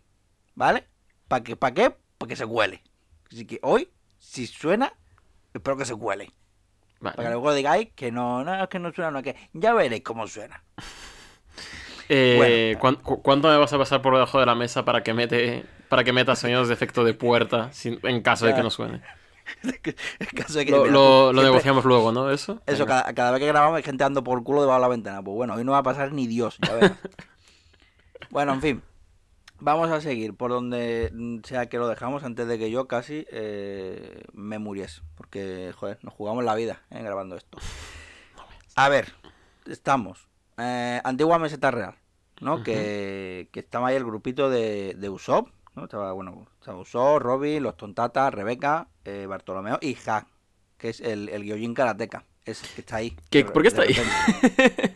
¿Vale? 0.53 0.85
¿Para 1.29 1.43
qué? 1.45 1.55
¿Para 1.55 1.73
qué? 1.73 1.95
Para 2.17 2.27
que 2.27 2.35
se 2.35 2.43
huele. 2.43 2.83
Así 3.31 3.45
que 3.47 3.57
hoy, 3.63 3.89
si 4.19 4.47
suena, 4.47 4.91
espero 5.53 5.77
que 5.77 5.85
se 5.85 5.93
huele. 5.93 6.29
Para 6.99 7.15
que 7.15 7.29
luego 7.29 7.53
digáis 7.53 7.89
que 7.95 8.11
no, 8.11 8.43
no, 8.43 8.61
es 8.63 8.67
que 8.69 8.79
no 8.79 8.91
suena, 8.91 9.11
no, 9.11 9.19
es 9.19 9.23
que 9.23 9.35
ya 9.53 9.73
veréis 9.73 10.03
cómo 10.03 10.27
suena. 10.27 10.61
Eh, 12.13 12.35
bueno. 12.75 12.79
¿cuán- 12.81 12.95
cu- 13.01 13.21
¿Cuánto 13.21 13.47
me 13.47 13.55
vas 13.55 13.71
a 13.71 13.77
pasar 13.77 14.01
por 14.01 14.13
debajo 14.13 14.37
de 14.37 14.45
la 14.45 14.53
mesa 14.55 14.83
para 14.83 15.01
que 15.01 15.13
mete 15.13 15.63
para 15.87 16.03
que 16.03 16.11
meta 16.11 16.35
sonidos 16.35 16.67
de 16.67 16.73
efecto 16.73 17.05
de 17.05 17.13
puerta 17.13 17.71
sin- 17.71 17.99
en 18.03 18.21
caso 18.21 18.45
de 18.45 18.53
que 18.53 18.61
no 18.63 18.69
suene? 18.69 19.01
En 19.63 20.27
caso 20.35 20.59
de 20.59 20.65
que, 20.65 20.71
Lo, 20.71 21.31
lo- 21.31 21.41
negociamos 21.43 21.85
luego, 21.85 22.11
¿no? 22.11 22.29
Eso. 22.29 22.61
Eso, 22.65 22.85
cada, 22.85 23.13
cada 23.13 23.31
vez 23.31 23.39
que 23.39 23.47
grabamos 23.47 23.77
hay 23.77 23.83
gente 23.83 24.03
dando 24.03 24.23
por 24.25 24.43
culo 24.43 24.59
debajo 24.61 24.79
de 24.79 24.81
la 24.81 24.87
ventana. 24.89 25.21
Pues 25.21 25.35
bueno, 25.35 25.53
hoy 25.53 25.63
no 25.63 25.71
va 25.71 25.77
a 25.77 25.83
pasar 25.83 26.11
ni 26.11 26.27
Dios, 26.27 26.57
ya 26.65 26.73
verás. 26.73 26.91
bueno, 28.31 28.53
en 28.53 28.61
fin. 28.61 28.83
Vamos 29.59 29.91
a 29.91 30.01
seguir 30.01 30.35
por 30.35 30.49
donde 30.49 31.11
mm, 31.13 31.41
sea 31.43 31.67
que 31.67 31.77
lo 31.77 31.87
dejamos 31.87 32.23
antes 32.23 32.47
de 32.47 32.57
que 32.57 32.71
yo 32.71 32.87
casi 32.87 33.27
eh, 33.31 34.23
me 34.33 34.57
muriese. 34.57 35.03
Porque, 35.15 35.71
joder, 35.77 35.99
nos 36.01 36.15
jugamos 36.15 36.43
la 36.43 36.55
vida 36.55 36.81
eh, 36.89 37.03
grabando 37.03 37.35
esto. 37.35 37.59
A 38.75 38.89
ver, 38.89 39.13
estamos. 39.67 40.27
Eh, 40.57 40.99
antigua 41.03 41.37
meseta 41.37 41.69
real, 41.69 41.95
¿no? 42.39 42.63
Que, 42.63 43.49
que 43.51 43.59
estaba 43.59 43.89
ahí 43.89 43.95
el 43.95 44.05
grupito 44.05 44.49
de, 44.49 44.95
de 44.97 45.09
Usopp, 45.09 45.49
¿no? 45.75 45.83
Estaba, 45.83 46.11
bueno, 46.13 46.47
estaba 46.59 46.79
Usopp, 46.79 47.21
Robin, 47.21 47.61
los 47.61 47.77
Tontatas, 47.77 48.33
Rebeca, 48.33 48.87
eh, 49.05 49.27
Bartolomeo 49.27 49.77
y 49.81 49.93
Ja, 49.93 50.27
que 50.77 50.89
es 50.89 51.01
el, 51.01 51.29
el 51.29 51.43
Gyojin 51.43 51.73
Karateka. 51.73 52.25
Es 52.43 52.59
que 52.61 52.81
está 52.81 52.95
ahí. 52.97 53.15
¿Qué- 53.29 53.43
de- 53.43 53.51
¿Por 53.51 53.61
qué 53.61 53.67
está 53.67 53.83
ahí? 53.83 53.95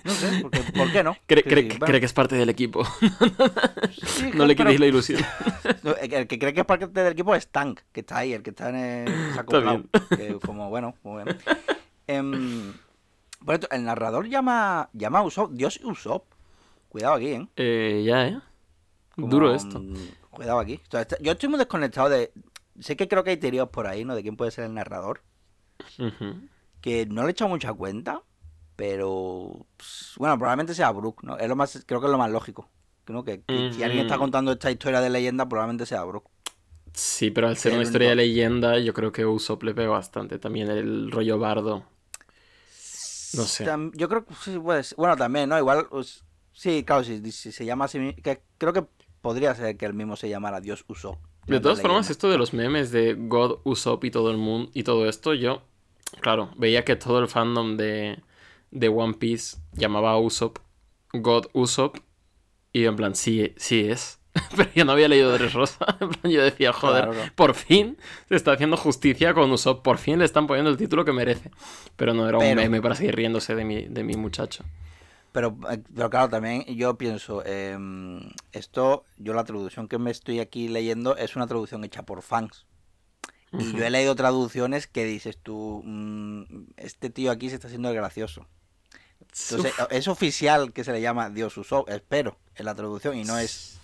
No 0.04 0.12
sé, 0.14 0.40
porque, 0.42 0.60
¿por 0.76 0.92
qué 0.92 1.04
no? 1.04 1.16
Cree, 1.28 1.44
Sí, 1.44 1.50
cree- 1.50 1.62
sí, 1.62 1.68
cree 1.70 1.80
bueno, 1.80 2.00
que 2.00 2.06
es 2.06 2.14
parte 2.14 2.36
del 2.36 2.50
equipo. 2.50 2.84
sí, 4.06 4.32
no 4.34 4.46
le 4.46 4.56
quitéis 4.56 4.80
la 4.80 4.86
ilusión. 4.88 5.22
no, 5.84 5.96
el 5.96 6.28
que- 6.28 6.40
cree 6.40 6.54
que 6.54 6.62
es 6.62 6.66
parte 6.66 6.88
del 6.88 7.12
equipo 7.14 7.36
es 7.36 7.48
Tank, 7.50 7.82
que 7.92 8.00
está 8.02 8.18
ahí, 8.18 8.34
el 8.34 8.42
que 8.44 8.50
está 8.50 8.70
en 8.70 8.76
el 8.76 9.08
Está 9.30 9.42
acoplado, 9.42 9.84
que 10.10 10.40
como 10.44 10.70
bueno, 10.70 10.96
muy 11.04 11.24
bien. 11.24 11.38
Em, 12.08 12.74
por 13.46 13.56
esto, 13.56 13.68
el 13.72 13.84
narrador 13.84 14.28
llama, 14.28 14.90
llama 14.94 15.20
a 15.20 15.24
Usopp, 15.24 15.52
Dios 15.54 15.80
Usopp. 15.84 16.26
Cuidado 16.90 17.16
aquí, 17.16 17.28
¿eh? 17.28 17.48
Eh, 17.58 18.04
ya, 18.06 18.28
¿eh? 18.28 18.40
Como, 19.14 19.28
Duro 19.28 19.54
esto. 19.54 19.80
mm, 19.80 19.96
Cuidado 20.32 20.60
aquí. 20.60 20.80
Yo 21.22 21.32
estoy 21.32 21.50
muy 21.50 21.60
desconectado 21.60 22.10
de. 22.10 22.32
Sé 22.80 22.96
que 22.98 23.08
creo 23.08 23.24
que 23.24 23.30
hay 23.32 23.38
teorías 23.38 23.70
por 23.70 23.86
ahí, 23.88 24.04
¿no? 24.04 24.16
De 24.16 24.22
quién 24.24 24.36
puede 24.36 24.52
ser 24.52 24.66
el 24.66 24.74
narrador. 24.74 25.22
Ujú. 26.00 26.40
Que 26.86 27.08
no 27.08 27.24
le 27.24 27.30
he 27.30 27.32
echado 27.32 27.50
mucha 27.50 27.74
cuenta, 27.74 28.22
pero. 28.76 29.66
pues, 29.76 30.14
bueno, 30.20 30.38
probablemente 30.38 30.76
sea 30.76 30.92
Brook, 30.92 31.24
¿no? 31.24 31.36
Es 31.36 31.50
lo 31.50 31.56
más, 31.56 31.84
creo 31.84 32.00
que 32.00 32.06
es 32.06 32.12
lo 32.12 32.20
más 32.20 32.30
lógico. 32.30 32.70
Que, 33.26 33.42
que 33.42 33.74
si 33.74 33.82
alguien 33.82 34.06
está 34.06 34.20
contando 34.20 34.52
esta 34.52 34.70
historia 34.70 35.02
de 35.02 35.10
leyenda, 35.10 35.50
probablemente 35.50 35.88
sea 35.88 36.04
Brook. 36.04 36.30
Sí, 36.94 37.32
pero 37.32 37.48
al 37.48 37.58
ser 37.58 37.74
una 37.74 37.82
historia 37.82 38.10
de 38.10 38.16
leyenda, 38.16 38.78
yo 38.78 38.94
creo 38.94 39.12
que 39.12 39.26
Usopp 39.26 39.64
le 39.64 39.74
pega 39.74 39.90
bastante. 39.90 40.38
También 40.38 40.70
el 40.70 41.10
rollo 41.10 41.40
bardo. 41.40 41.86
No 43.34 43.44
sé. 43.46 43.66
Yo 43.96 44.08
creo 44.08 44.24
que 44.24 44.36
sí, 44.36 44.56
ser. 44.56 44.94
Bueno, 44.96 45.18
también, 45.18 45.50
¿no? 45.50 45.58
Igual. 45.58 45.88
pues, 45.90 46.24
sí, 46.54 46.84
claro, 46.84 47.04
si, 47.04 47.32
si 47.32 47.52
se 47.52 47.66
llama 47.66 47.86
así. 47.86 48.14
Que 48.14 48.44
creo 48.60 48.74
que 48.74 48.86
podría 49.22 49.56
ser 49.56 49.76
que 49.76 49.88
el 49.88 49.96
mismo 49.96 50.18
se 50.18 50.30
llamara 50.30 50.62
Dios 50.62 50.86
Usopp. 50.88 51.18
De 51.48 51.60
todas 51.60 51.82
formas, 51.82 52.06
leyenda. 52.06 52.12
esto 52.12 52.30
de 52.30 52.38
los 52.38 52.54
memes 52.54 52.92
de 52.92 53.16
God, 53.16 53.62
Usopp 53.64 54.04
y 54.04 54.12
todo 54.12 54.30
el 54.30 54.38
mundo 54.38 54.70
y 54.76 54.84
todo 54.84 55.10
esto, 55.10 55.34
yo, 55.34 55.64
claro, 56.22 56.52
veía 56.58 56.86
que 56.86 56.96
todo 56.96 57.20
el 57.20 57.28
fandom 57.28 57.78
de, 57.78 58.20
de 58.72 58.88
One 58.90 59.16
Piece 59.16 59.58
llamaba 59.74 60.12
a 60.12 60.18
Usopp 60.20 60.60
God 61.14 61.48
Usopp 61.54 61.98
y 62.74 62.86
en 62.86 62.96
plan, 62.96 63.16
sí, 63.16 63.54
sí 63.58 63.88
es. 63.90 64.20
Pero 64.58 64.70
yo 64.76 64.84
no 64.84 64.92
había 64.92 65.08
leído 65.08 65.32
Dressrosa. 65.32 65.86
En 66.02 66.10
plan, 66.10 66.32
yo 66.34 66.44
decía, 66.44 66.74
joder, 66.74 67.06
Claro, 67.06 67.26
no. 67.26 67.32
por 67.36 67.54
fin 67.54 67.98
se 68.28 68.36
está 68.36 68.52
haciendo 68.52 68.76
justicia 68.76 69.34
con 69.34 69.50
Usopp. 69.52 69.82
Por 69.82 69.98
fin 69.98 70.20
le 70.20 70.26
están 70.26 70.46
poniendo 70.46 70.70
el 70.70 70.76
título 70.78 71.06
que 71.06 71.14
merece. 71.14 71.52
Pero 71.96 72.14
no 72.14 72.28
era 72.28 72.38
un 72.38 72.56
meme 72.56 72.82
para 72.82 72.96
seguir 72.96 73.16
riéndose 73.16 73.56
de 73.56 73.64
mi, 73.64 73.84
de 73.86 74.04
mi 74.04 74.16
muchacho. 74.18 74.66
Pero, 75.32 75.58
eh, 75.72 75.82
pero 75.94 76.10
claro, 76.10 76.28
también 76.30 76.66
yo 76.66 76.98
pienso, 76.98 77.46
em, 77.46 78.30
esto, 78.52 79.06
yo 79.18 79.34
la 79.34 79.44
traducción 79.46 79.88
que 79.88 79.98
me 80.00 80.12
estoy 80.12 80.40
aquí 80.42 80.68
leyendo 80.68 81.16
es 81.16 81.36
una 81.38 81.48
traducción 81.48 81.84
hecha 81.86 82.04
por 82.04 82.22
fans. 82.22 82.66
Y 83.60 83.72
yo 83.74 83.86
he 83.86 83.90
leído 83.90 84.16
traducciones 84.16 84.88
que 84.88 85.06
dices 85.06 85.38
tú, 85.42 85.82
mm, 85.86 86.44
este 86.78 87.10
tío 87.10 87.32
aquí 87.32 87.50
se 87.50 87.56
está 87.56 87.68
haciendo 87.68 87.90
el 87.90 87.96
gracioso. 87.96 88.48
Entonces, 89.22 89.74
Uf. 89.80 89.88
es 89.92 90.08
oficial 90.08 90.72
que 90.74 90.84
se 90.84 90.92
le 90.92 91.02
llama 91.02 91.30
Dios 91.30 91.58
Usopp, 91.58 91.90
espero, 91.90 92.38
en 92.56 92.66
la 92.66 92.76
traducción, 92.76 93.18
y 93.18 93.24
no 93.24 93.38
es 93.38 93.80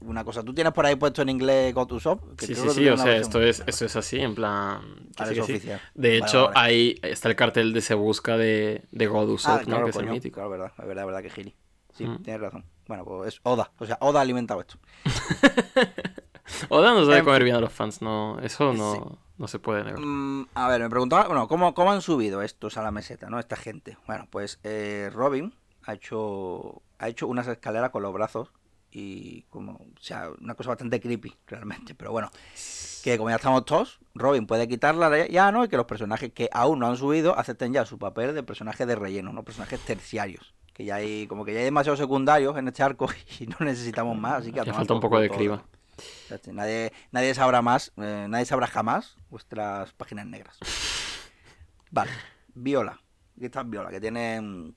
una 0.00 0.24
cosa. 0.24 0.42
¿Tú 0.42 0.52
tienes 0.54 0.72
por 0.72 0.84
ahí 0.86 0.96
puesto 0.96 1.22
en 1.22 1.28
inglés 1.28 1.72
God 1.74 1.92
Usopp? 1.92 2.36
Que 2.36 2.46
Sí, 2.46 2.54
sí, 2.54 2.68
sí, 2.70 2.88
o 2.88 2.96
sea, 2.96 3.16
esto 3.16 3.40
es, 3.40 3.62
esto 3.66 3.84
es 3.86 3.96
así, 3.96 4.18
en 4.20 4.34
plan... 4.34 4.80
que 5.16 5.22
Vale, 5.24 5.34
sí, 5.34 5.40
es 5.40 5.46
que 5.46 5.52
sí. 5.52 5.52
oficial. 5.56 5.80
De 5.94 6.08
Vale, 6.08 6.18
hecho, 6.18 6.44
vale. 6.46 6.52
ahí 6.56 6.98
está 7.02 7.28
el 7.28 7.36
cartel 7.36 7.72
de 7.72 7.80
Se 7.80 7.94
Busca 7.94 8.36
de, 8.36 8.82
de 8.90 9.06
God 9.06 9.28
Usopp, 9.30 9.50
Ah, 9.50 9.58
¿no? 9.60 9.64
claro, 9.66 9.84
Que 9.84 9.90
es 9.90 9.96
el 9.96 10.06
mítico. 10.06 10.34
claro, 10.34 10.50
verdad, 10.50 10.72
verdad, 10.78 11.06
verdad 11.06 11.22
que 11.22 11.30
gili. 11.30 11.56
Sí, 11.96 12.04
Mm. 12.04 12.22
tienes 12.22 12.42
razón. 12.42 12.64
Bueno, 12.88 13.04
pues 13.04 13.34
es 13.34 13.40
Oda, 13.42 13.72
o 13.78 13.86
sea, 13.86 13.96
Oda 14.00 14.18
ha 14.20 14.22
alimentado 14.22 14.60
esto. 14.60 14.78
Oda 16.68 16.92
nos 16.92 17.08
En 17.08 17.24
comer 17.24 17.44
bien 17.44 17.56
a 17.56 17.60
los 17.60 17.72
fans, 17.72 18.02
no, 18.02 18.38
eso 18.40 18.72
no, 18.72 18.94
Sí. 18.94 19.00
no 19.38 19.48
se 19.48 19.58
puede 19.58 19.84
negar. 19.84 20.00
Mm, 20.00 20.48
a 20.54 20.68
ver, 20.68 20.80
me 20.80 20.90
preguntaba, 20.90 21.26
bueno, 21.26 21.48
¿cómo, 21.48 21.74
¿cómo 21.74 21.92
han 21.92 22.02
subido 22.02 22.42
estos 22.42 22.76
a 22.76 22.82
la 22.82 22.90
meseta, 22.90 23.28
no? 23.28 23.38
Esta 23.38 23.56
gente. 23.56 23.96
Bueno, 24.06 24.26
pues 24.30 24.60
eh, 24.62 25.10
Robin 25.12 25.54
ha 25.84 25.94
hecho, 25.94 26.82
ha 26.98 27.08
hecho 27.08 27.26
unas 27.26 27.46
escaleras 27.48 27.90
con 27.90 28.02
los 28.02 28.12
brazos 28.12 28.50
y 28.90 29.42
como, 29.50 29.72
o 29.72 30.00
sea, 30.00 30.30
una 30.40 30.54
cosa 30.54 30.70
bastante 30.70 31.00
creepy, 31.00 31.34
realmente. 31.46 31.94
Pero 31.94 32.12
bueno, 32.12 32.30
que 33.02 33.18
como 33.18 33.28
ya 33.30 33.36
estamos 33.36 33.64
todos, 33.64 33.98
Robin 34.14 34.46
puede 34.46 34.66
quitarla 34.68 35.26
ya, 35.28 35.52
¿no? 35.52 35.64
Y 35.64 35.68
que 35.68 35.76
los 35.76 35.86
personajes 35.86 36.32
que 36.32 36.48
aún 36.52 36.78
no 36.78 36.86
han 36.86 36.96
subido 36.96 37.38
acepten 37.38 37.72
ya 37.72 37.84
su 37.84 37.98
papel 37.98 38.34
de 38.34 38.42
personaje 38.42 38.86
de 38.86 38.94
relleno, 38.96 39.32
¿no? 39.32 39.42
Personajes 39.44 39.80
terciarios. 39.80 40.54
Que 40.72 40.84
ya 40.84 40.96
hay, 40.96 41.26
como 41.26 41.44
que 41.44 41.52
ya 41.52 41.58
hay 41.60 41.64
demasiados 41.66 41.98
secundarios 41.98 42.56
en 42.56 42.68
este 42.68 42.82
arco 42.82 43.08
y 43.40 43.46
no 43.46 43.56
necesitamos 43.60 44.16
más, 44.16 44.40
así 44.40 44.52
que... 44.52 44.60
a 44.60 44.64
Le 44.64 44.70
tomar 44.70 44.80
falta 44.80 44.94
un 44.94 45.00
poco 45.00 45.18
de 45.20 45.28
criba. 45.30 45.62
Nadie, 46.52 46.92
nadie 47.10 47.34
sabrá 47.34 47.62
más, 47.62 47.92
eh, 47.96 48.26
nadie 48.28 48.44
sabrá 48.44 48.66
jamás 48.66 49.16
vuestras 49.30 49.92
páginas 49.92 50.26
negras. 50.26 50.58
Vale, 51.90 52.10
Viola. 52.54 53.00
Aquí 53.36 53.46
está 53.46 53.62
Viola, 53.62 53.90
que 53.90 54.00
tiene, 54.00 54.40
mm, 54.40 54.72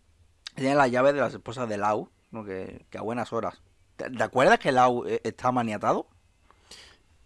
que 0.55 0.61
tiene 0.61 0.75
las 0.75 0.91
llaves 0.91 1.13
de 1.13 1.21
las 1.21 1.33
esposas 1.33 1.67
de 1.67 1.77
Lau, 1.77 2.09
¿no? 2.31 2.43
que, 2.43 2.85
que 2.89 2.97
a 2.97 3.01
buenas 3.01 3.33
horas. 3.33 3.61
¿Te, 3.95 4.09
te 4.09 4.23
acuerdas 4.23 4.59
que 4.59 4.71
Lau 4.71 5.05
eh, 5.05 5.21
está 5.23 5.51
maniatado? 5.51 6.07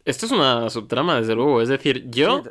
Esto 0.06 0.26
es 0.26 0.32
una 0.32 0.70
subtrama, 0.70 1.16
desde 1.16 1.36
luego. 1.36 1.62
Es 1.62 1.70
decir, 1.70 2.10
yo 2.10 2.44
Sí, 2.44 2.50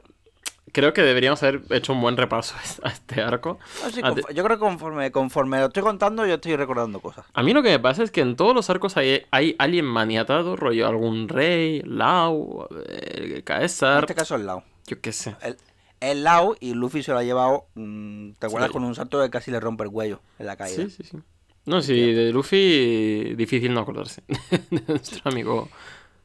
creo 0.70 0.92
que 0.92 1.02
deberíamos 1.02 1.42
haber 1.42 1.62
hecho 1.70 1.92
un 1.92 2.00
buen 2.00 2.16
repaso 2.16 2.54
a 2.82 2.88
este 2.90 3.20
arco. 3.20 3.58
sí, 3.92 4.00
Ah, 4.04 4.14
yo 4.34 4.44
creo 4.44 4.56
que 4.56 4.60
conforme, 4.60 5.10
conforme 5.10 5.58
lo 5.60 5.66
estoy 5.66 5.82
contando, 5.82 6.24
yo 6.26 6.34
estoy 6.34 6.56
recordando 6.56 7.00
cosas. 7.00 7.24
A 7.32 7.42
mí 7.42 7.52
lo 7.52 7.62
que 7.62 7.70
me 7.70 7.78
pasa 7.78 8.02
es 8.02 8.10
que 8.10 8.20
en 8.20 8.36
todos 8.36 8.54
los 8.54 8.70
arcos 8.70 8.96
hay, 8.96 9.22
hay 9.30 9.56
alguien 9.58 9.84
maniatado, 9.84 10.56
rollo 10.56 10.86
algún 10.86 11.28
rey, 11.28 11.82
Lau, 11.84 12.68
eh, 12.88 13.34
En 13.36 13.42
Caesar, 13.42 14.04
este 14.04 14.14
caso 14.14 14.36
es 14.36 14.42
Lau. 14.42 14.62
yo 14.86 15.00
qué 15.00 15.12
sé. 15.12 15.36
El, 15.42 15.56
el 16.00 16.24
Lau 16.24 16.56
y 16.60 16.74
Luffy 16.74 17.02
se 17.02 17.12
lo 17.12 17.18
ha 17.18 17.24
llevado, 17.24 17.66
mm, 17.74 18.32
¿te 18.38 18.46
acuerdas? 18.46 18.68
Sí. 18.70 18.72
Con 18.72 18.84
un 18.84 18.94
salto 18.94 19.20
que 19.22 19.30
casi 19.30 19.50
le 19.50 19.60
rompe 19.60 19.84
el 19.84 19.90
cuello 19.90 20.20
en 20.38 20.46
la 20.46 20.56
caída. 20.56 20.84
Sí, 20.84 20.90
sí, 20.90 21.04
sí. 21.04 21.18
No, 21.64 21.80
sí, 21.80 22.12
de 22.12 22.32
Luffy 22.32 23.34
difícil 23.36 23.72
no 23.72 23.80
acordarse. 23.82 24.22
de 24.70 24.82
nuestro 24.88 25.20
amigo 25.30 25.68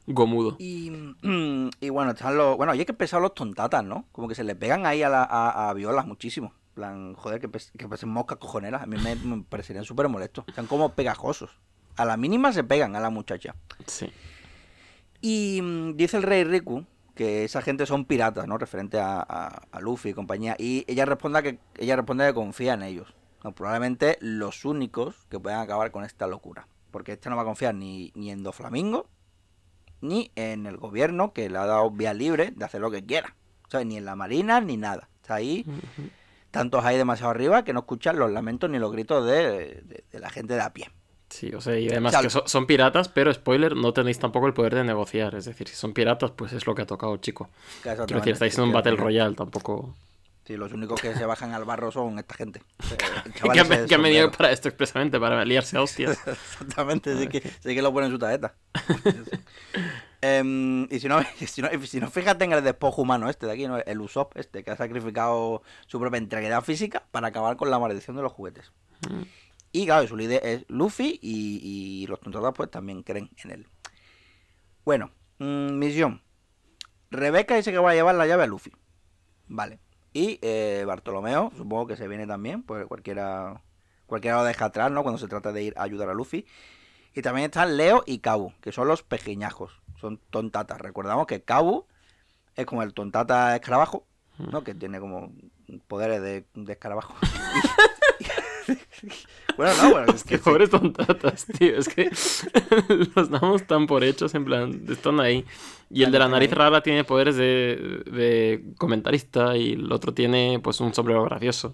Gomudo. 0.07 0.55
Y, 0.59 0.89
mm, 1.21 1.69
y 1.81 1.89
bueno, 1.89 2.11
están 2.11 2.37
los. 2.37 2.57
Bueno, 2.57 2.73
y 2.73 2.79
hay 2.79 2.85
que 2.85 2.93
pesar 2.93 3.21
los 3.21 3.33
tontatas, 3.33 3.83
¿no? 3.83 4.05
Como 4.11 4.27
que 4.27 4.35
se 4.35 4.43
le 4.43 4.55
pegan 4.55 4.85
ahí 4.85 5.03
a, 5.03 5.09
la, 5.09 5.23
a, 5.23 5.69
a 5.69 5.73
Violas 5.73 6.05
muchísimo. 6.07 6.53
En 6.69 6.73
plan, 6.75 7.13
joder, 7.15 7.39
que, 7.41 7.49
que 7.49 7.87
pesen 7.89 8.09
moscas 8.09 8.37
cojoneras. 8.37 8.83
A 8.83 8.85
mí 8.85 8.97
me, 8.97 9.15
me 9.15 9.43
parecerían 9.43 9.83
súper 9.85 10.07
molestos. 10.09 10.45
Están 10.47 10.67
como 10.67 10.93
pegajosos. 10.93 11.51
A 11.97 12.05
la 12.05 12.15
mínima 12.17 12.51
se 12.53 12.63
pegan 12.63 12.95
a 12.95 12.99
la 12.99 13.09
muchacha. 13.09 13.55
Sí. 13.85 14.11
Y 15.21 15.59
mm, 15.61 15.95
dice 15.95 16.17
el 16.17 16.23
rey 16.23 16.43
Riku 16.43 16.85
que 17.15 17.43
esa 17.43 17.63
gente 17.63 17.87
son 17.87 18.05
piratas, 18.05 18.47
¿no? 18.47 18.59
Referente 18.59 18.99
a, 18.99 19.19
a- 19.27 19.61
a 19.71 19.79
Luffy 19.81 20.09
y 20.09 20.13
compañía. 20.13 20.55
Y 20.59 20.85
ella 20.87 21.05
responde 21.05 21.41
que 21.41 21.59
ella 21.77 21.95
responde 21.95 22.27
que 22.27 22.33
confía 22.35 22.73
en 22.75 22.83
ellos. 22.83 23.13
No, 23.43 23.53
probablemente 23.53 24.17
los 24.21 24.65
únicos 24.65 25.25
que 25.29 25.39
puedan 25.39 25.59
acabar 25.59 25.91
con 25.91 26.03
esta 26.03 26.27
locura. 26.27 26.67
Porque 26.91 27.13
este 27.13 27.29
no 27.29 27.35
va 27.35 27.41
a 27.41 27.45
confiar 27.45 27.73
ni, 27.73 28.11
ni 28.15 28.29
en 28.31 28.43
Doflamingo, 28.43 29.07
ni 30.01 30.31
en 30.35 30.65
el 30.65 30.77
gobierno 30.77 31.33
que 31.33 31.49
le 31.49 31.57
ha 31.57 31.65
dado 31.65 31.89
vía 31.91 32.13
libre 32.13 32.51
de 32.55 32.65
hacer 32.65 32.81
lo 32.81 32.91
que 32.91 33.05
quiera. 33.05 33.35
¿Sabes? 33.69 33.87
Ni 33.87 33.97
en 33.97 34.05
la 34.05 34.15
marina, 34.15 34.61
ni 34.61 34.77
nada. 34.77 35.09
Está 35.21 35.35
ahí, 35.35 35.65
tantos 36.51 36.85
ahí 36.85 36.97
demasiado 36.97 37.31
arriba 37.31 37.63
que 37.63 37.73
no 37.73 37.79
escuchan 37.81 38.17
los 38.17 38.31
lamentos 38.31 38.69
ni 38.69 38.79
los 38.79 38.91
gritos 38.91 39.25
de, 39.25 39.81
de- 39.83 40.03
de 40.11 40.19
la 40.19 40.29
gente 40.29 40.53
de 40.53 40.61
a 40.61 40.71
pie. 40.73 40.89
Sí, 41.29 41.53
o 41.53 41.59
sea, 41.59 41.77
y 41.77 41.89
además 41.89 42.11
O 42.13 42.17
sea, 42.17 42.21
que 42.21 42.29
so- 42.29 42.43
son 42.47 42.65
piratas, 42.65 43.09
pero 43.09 43.33
spoiler, 43.33 43.75
no 43.75 43.91
tenéis 43.91 44.17
tampoco 44.17 44.47
el 44.47 44.53
poder 44.53 44.75
de 44.75 44.85
negociar. 44.85 45.35
Es 45.35 45.43
decir, 45.43 45.67
si 45.67 45.75
son 45.75 45.91
piratas, 45.91 46.31
pues 46.31 46.53
es 46.53 46.65
lo 46.65 46.73
que 46.73 46.83
ha 46.83 46.85
tocado, 46.85 47.17
chico. 47.17 47.49
Quiero 48.05 48.21
decir, 48.21 48.33
estáis 48.33 48.57
en 48.57 48.63
un 48.63 48.71
Battle 48.71 48.95
Royale, 48.95 49.35
tampoco. 49.35 49.93
Sí, 50.47 50.55
los 50.55 50.71
únicos 50.71 51.01
que 51.01 51.13
se 51.13 51.25
bajan 51.25 51.53
al 51.53 51.65
barro 51.65 51.91
son 51.91 52.17
esta 52.19 52.33
gente. 52.33 52.61
Eh, 52.91 53.31
Que, 53.53 53.59
han- 53.59 53.85
que 53.87 53.97
venido 53.97 54.31
para 54.31 54.49
esto 54.51 54.69
expresamente, 54.69 55.19
para 55.19 55.43
liarse 55.43 55.75
a 55.77 55.81
hostias. 55.81 56.17
Exactamente, 56.25 57.17
sí 57.19 57.27
que, 57.27 57.41
sí 57.41 57.75
que 57.75 57.81
lo 57.81 57.91
pone 57.91 58.05
en 58.07 58.13
su 58.13 58.17
tarjeta. 58.19 58.55
Em, 60.21 60.87
y 60.89 60.99
si 60.99 61.07
no, 61.07 61.21
si, 61.45 61.61
no, 61.61 61.69
si 61.85 61.99
no, 61.99 62.09
fíjate 62.09 62.43
en 62.45 62.51
el 62.53 62.63
despojo 62.63 63.03
humano 63.03 63.29
este 63.29 63.45
de 63.45 63.51
aquí, 63.51 63.67
¿no? 63.67 63.77
el 63.77 64.01
Usopp 64.01 64.35
este, 64.35 64.63
que 64.63 64.71
ha 64.71 64.75
sacrificado 64.75 65.61
su 65.85 65.99
propia 65.99 66.17
integridad 66.17 66.63
física 66.63 67.03
para 67.11 67.27
acabar 67.27 67.55
con 67.55 67.69
la 67.69 67.77
maldición 67.77 68.15
de 68.15 68.23
los 68.23 68.31
juguetes. 68.31 68.71
Mm. 69.07 69.21
Y 69.73 69.85
claro, 69.85 70.07
su 70.07 70.17
líder 70.17 70.43
es 70.43 70.65
Luffy 70.69 71.19
y, 71.21 72.01
y 72.01 72.07
los 72.07 72.19
tontadas 72.19 72.53
pues 72.55 72.71
también 72.71 73.03
creen 73.03 73.29
en 73.43 73.51
él. 73.51 73.67
Bueno, 74.85 75.11
mm, 75.37 75.77
misión. 75.77 76.23
Rebeca 77.11 77.55
dice 77.55 77.71
que 77.71 77.77
va 77.77 77.91
a 77.91 77.93
llevar 77.93 78.15
la 78.15 78.25
llave 78.25 78.43
a 78.43 78.47
Luffy. 78.47 78.71
Vale. 79.47 79.79
Y 80.17 80.39
eh, 80.41 80.83
Bartolomeo, 80.87 81.51
supongo 81.55 81.85
que 81.85 81.95
se 81.95 82.07
viene 82.07 82.25
también, 82.25 82.63
pues 82.63 82.87
cualquiera, 82.87 83.61
cualquiera 84.07 84.37
lo 84.37 84.45
deja 84.45 84.65
atrás, 84.65 84.89
¿no? 84.89 85.03
Cuando 85.03 85.19
se 85.19 85.27
trata 85.27 85.51
de 85.51 85.61
ir 85.61 85.75
a 85.77 85.83
ayudar 85.83 86.09
a 86.09 86.15
Luffy. 86.15 86.47
Y 87.13 87.21
también 87.21 87.45
están 87.45 87.77
Leo 87.77 88.01
y 88.03 88.17
Kabu, 88.17 88.51
que 88.59 88.71
son 88.71 88.87
los 88.87 89.03
pequeñajos. 89.03 89.79
Son 90.01 90.19
tontatas. 90.31 90.81
Recordamos 90.81 91.27
que 91.27 91.43
Kabu 91.43 91.85
es 92.55 92.65
como 92.65 92.81
el 92.81 92.95
tontata 92.95 93.55
escarabajo, 93.55 94.07
¿no? 94.39 94.63
Que 94.63 94.73
tiene 94.73 94.99
como 94.99 95.31
poderes 95.85 96.19
de, 96.19 96.47
de 96.55 96.73
escarabajo. 96.73 97.13
bueno, 99.57 99.73
no, 99.83 99.91
bueno, 99.91 100.13
es 100.13 100.23
que 100.25 100.37
pobres 100.37 100.69
tontatas, 100.69 101.45
tío. 101.45 101.77
Es 101.77 101.87
que 101.89 102.09
los 103.15 103.29
damos 103.29 103.65
tan 103.67 103.87
por 103.87 104.03
hechos, 104.03 104.33
en 104.35 104.45
plan, 104.45 104.83
están 104.89 105.19
ahí. 105.19 105.45
Y 105.89 106.03
el 106.03 106.11
de 106.11 106.19
la 106.19 106.27
nariz 106.27 106.51
rara 106.51 106.81
tiene 106.81 107.03
poderes 107.03 107.35
de, 107.37 108.03
de 108.11 108.73
comentarista 108.77 109.55
y 109.55 109.73
el 109.73 109.91
otro 109.91 110.13
tiene, 110.13 110.59
pues, 110.61 110.79
un 110.81 110.93
sombrero 110.93 111.23
gracioso. 111.23 111.73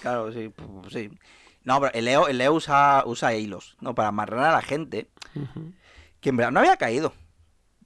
Claro, 0.00 0.32
sí, 0.32 0.50
pues, 0.54 0.92
sí. 0.92 1.10
No, 1.64 1.78
pero 1.80 1.92
el 1.92 2.06
Leo, 2.06 2.26
el 2.28 2.38
Leo 2.38 2.54
usa, 2.54 3.02
usa 3.04 3.34
hilos, 3.34 3.76
¿no? 3.80 3.94
Para 3.94 4.08
amarrar 4.08 4.44
a 4.44 4.52
la 4.52 4.62
gente 4.62 5.08
que 6.20 6.30
en 6.30 6.36
verdad 6.38 6.52
no 6.52 6.60
había 6.60 6.76
caído. 6.78 7.12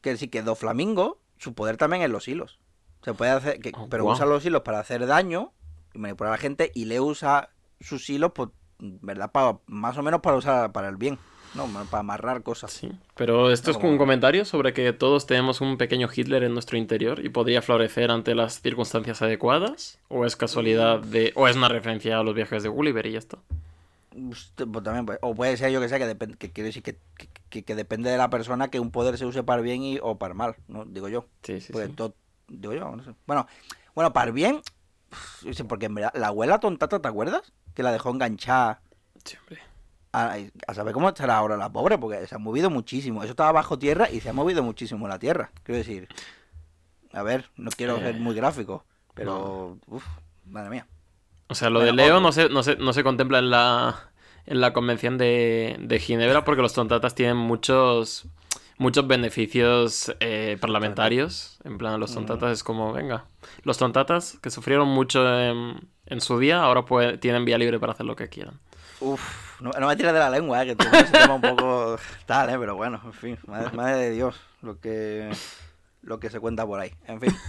Que 0.01 0.17
sí 0.17 0.29
que 0.29 0.43
Doflamingo, 0.43 1.19
su 1.39 1.55
poder 1.55 1.77
también 1.77 2.03
es 2.03 2.11
los 2.11 2.29
hilos. 2.29 2.61
Se 3.03 3.15
puede 3.15 3.33
hacer, 3.33 3.59
que- 3.61 3.73
Oh, 3.75 3.89
pero 3.91 4.05
usa 4.07 4.27
los 4.27 4.45
hilos 4.47 4.63
para 4.63 4.79
hacer 4.79 5.07
daño 5.07 5.53
y 5.93 5.99
manipular 5.99 6.33
a 6.33 6.37
la 6.37 6.41
gente 6.41 6.71
y 6.75 6.85
Leo 6.85 7.05
usa 7.05 7.51
sus 7.85 8.09
hilos, 8.09 8.33
pues, 8.35 8.51
¿verdad? 8.79 9.31
Para, 9.31 9.59
más 9.67 9.97
o 9.99 10.03
menos 10.03 10.21
para 10.21 10.37
usar 10.37 10.73
para 10.73 10.89
el 10.89 10.97
bien, 10.97 11.19
¿no? 11.55 11.67
Para 11.91 12.01
amarrar 12.01 12.43
cosas. 12.43 12.73
Sí, 12.73 12.91
pero 13.15 13.51
esto 13.51 13.71
es 13.71 13.77
como 13.77 13.91
un 13.91 13.99
comentario 13.99 14.45
sobre 14.45 14.73
que 14.73 14.93
todos 14.93 15.27
tenemos 15.27 15.61
un 15.61 15.77
pequeño 15.77 16.09
Hitler 16.15 16.45
en 16.45 16.53
nuestro 16.55 16.79
interior 16.79 17.25
y 17.25 17.29
podría 17.29 17.63
florecer 17.63 18.11
ante 18.11 18.35
las 18.35 18.61
circunstancias 18.61 19.23
adecuadas. 19.23 19.99
¿O 20.09 20.25
es 20.25 20.37
casualidad 20.37 21.01
de... 21.01 21.33
o 21.37 21.47
es 21.47 21.57
una 21.57 21.69
referencia 21.69 22.19
a 22.19 22.23
los 22.23 22.35
viajes 22.35 22.63
de 22.63 22.69
Gulliver 22.69 23.07
y 23.07 23.13
ya 23.13 23.19
está? 23.19 23.39
Usted, 24.17 24.67
pues, 24.67 24.85
también, 24.85 25.07
pues, 25.07 25.19
o 25.23 25.35
puede 25.35 25.57
ser 25.57 25.73
yo 25.73 25.81
que 25.81 25.89
sé 25.89 25.99
que 25.99 26.07
depende 26.07 26.37
que 26.37 26.51
quiero 26.51 26.67
decir 26.67 26.83
que, 26.83 26.99
que, 27.51 27.75
depende 27.75 28.11
de 28.11 28.17
la 28.17 28.31
persona 28.31 28.69
que 28.69 28.79
un 28.79 28.91
poder 28.91 29.19
se 29.19 29.27
use 29.27 29.43
para 29.43 29.61
bien 29.61 29.83
y, 29.83 29.99
o 30.01 30.19
para 30.19 30.35
mal, 30.35 30.57
¿no? 30.69 30.85
Digo 30.85 31.09
yo. 31.09 31.27
Sí, 31.43 31.61
sí, 31.61 31.73
Porque 31.73 31.89
sí. 31.89 31.95
todo, 31.95 32.15
digo 32.49 32.75
yo, 32.75 32.95
no 32.95 33.03
sé. 33.03 33.11
Bueno, 33.27 33.47
bueno, 33.95 34.13
para 34.13 34.31
bien, 34.31 34.61
porque 35.69 35.87
en 35.87 35.95
verdad, 35.95 36.13
la 36.15 36.29
abuela 36.29 36.59
tontata, 36.61 37.01
¿te 37.01 37.09
acuerdas? 37.09 37.53
Que 37.75 37.83
la 37.83 37.93
dejó 37.93 38.11
enganchada 38.11 38.81
Sí, 39.25 39.37
hombre. 39.41 39.63
a, 40.13 40.37
a 40.67 40.75
saber 40.75 40.93
cómo 40.93 41.09
estará 41.09 41.37
ahora 41.37 41.57
la 41.57 41.71
pobre, 41.73 41.99
porque 41.99 42.27
se 42.27 42.35
ha 42.35 42.39
movido 42.39 42.71
muchísimo. 42.71 43.23
Eso 43.23 43.31
estaba 43.33 43.53
bajo 43.53 43.79
tierra 43.79 44.11
y 44.11 44.21
se 44.21 44.29
ha 44.29 44.33
movido 44.33 44.63
muchísimo 44.63 45.09
la 45.09 45.19
tierra. 45.19 45.51
Quiero 45.63 45.79
decir, 45.79 46.09
a 47.13 47.23
ver, 47.23 47.51
no 47.57 47.71
quiero 47.71 47.97
Eh, 47.97 48.01
ser 48.01 48.15
muy 48.17 48.35
gráfico, 48.35 48.85
pero, 49.15 49.79
uf, 49.87 50.05
madre 50.47 50.71
mía. 50.71 50.87
O 51.49 51.55
sea, 51.55 51.71
lo 51.71 51.81
de 51.81 51.93
Leo 51.93 52.21
no 52.21 52.33
se, 52.33 52.49
no, 52.49 52.63
se, 52.63 52.77
no 52.77 52.93
se 52.93 53.05
contempla 53.05 53.39
en 53.39 53.51
la, 53.51 54.11
en 54.47 54.61
la 54.61 54.73
convención 54.73 55.19
de, 55.19 55.77
de 55.79 55.99
Ginebra 56.01 56.45
porque 56.45 56.63
los 56.63 56.73
tontatas 56.75 57.15
tienen 57.15 57.37
muchos 57.37 58.27
muchos 58.79 59.07
beneficios 59.07 60.15
eh, 60.21 60.57
parlamentarios. 60.61 61.59
En 61.65 61.79
plan, 61.79 61.99
los 62.01 62.15
tontatas 62.15 62.53
es 62.53 62.65
como, 62.65 62.93
venga, 62.93 63.27
los 63.63 63.79
tontatas 63.79 64.39
que 64.43 64.51
sufrieron 64.51 64.89
mucho 64.89 65.41
en, 65.41 65.89
en 66.07 66.21
su 66.21 66.39
día, 66.39 66.63
ahora 66.63 66.85
pueden, 66.85 67.19
tienen 67.21 67.45
vía 67.45 67.59
libre 67.59 67.79
para 67.79 67.93
hacer 67.93 68.07
lo 68.07 68.17
que 68.17 68.29
quieran. 68.29 68.61
Uf, 69.01 69.61
no, 69.61 69.71
no 69.71 69.89
me 69.89 69.97
tires 69.97 70.13
de 70.13 70.19
la 70.19 70.31
lengua, 70.31 70.63
eh, 70.65 70.77
que 70.77 70.87
ese 70.87 71.13
tema 71.13 71.35
un 71.35 71.41
poco 71.41 71.99
tal, 72.27 72.51
¿eh? 72.51 72.57
pero 72.59 72.77
bueno, 72.77 73.01
en 73.05 73.13
fin, 73.13 73.39
madre, 73.47 73.71
madre 73.77 73.97
de 73.97 74.11
Dios, 74.13 74.41
lo 74.63 74.81
que, 74.81 75.31
lo 76.03 76.19
que 76.21 76.31
se 76.31 76.41
cuenta 76.41 76.67
por 76.67 76.81
ahí. 76.81 76.93
En 77.07 77.21
fin. 77.21 77.35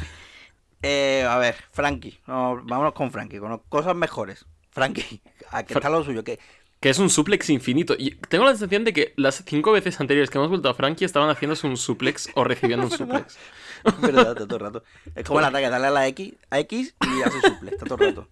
Eh, 0.87 1.25
a 1.27 1.39
ver, 1.39 1.55
Frankie, 1.71 2.19
no, 2.27 2.61
vámonos 2.63 2.93
con 2.93 3.09
Frankie, 3.09 3.39
con 3.39 3.57
cosas 3.69 3.95
mejores. 3.95 4.45
Frankie, 4.69 5.19
¿a 5.49 5.63
qué 5.63 5.73
está 5.73 5.89
lo 5.89 6.03
suyo? 6.03 6.23
que 6.23 6.37
Que 6.79 6.89
es 6.89 6.99
un 6.99 7.09
suplex 7.09 7.49
infinito. 7.49 7.95
Y 7.97 8.11
tengo 8.11 8.45
la 8.45 8.51
sensación 8.51 8.83
de 8.83 8.93
que 8.93 9.13
las 9.17 9.43
cinco 9.45 9.71
veces 9.71 9.99
anteriores 9.99 10.29
que 10.29 10.37
hemos 10.37 10.49
vuelto 10.49 10.69
a 10.69 10.73
Frankie 10.73 11.05
estaban 11.05 11.29
haciéndose 11.29 11.67
un 11.67 11.77
suplex 11.77 12.29
o 12.35 12.43
recibiendo 12.43 12.85
un 12.85 12.91
suplex. 12.97 13.37
Es 13.85 14.01
verdad, 14.01 14.35
todo 14.35 14.55
el 14.55 14.61
rato. 14.61 14.83
Es 15.15 15.23
como 15.23 15.39
el 15.39 15.45
ataque, 15.45 15.69
darle 15.69 15.87
a 15.87 15.91
la 15.91 16.07
X, 16.07 16.33
a 16.49 16.59
X 16.59 16.95
y 17.01 17.21
hace 17.21 17.41
suplex, 17.41 17.73
está 17.73 17.85
todo 17.85 18.03
el 18.03 18.15
rato. 18.15 18.29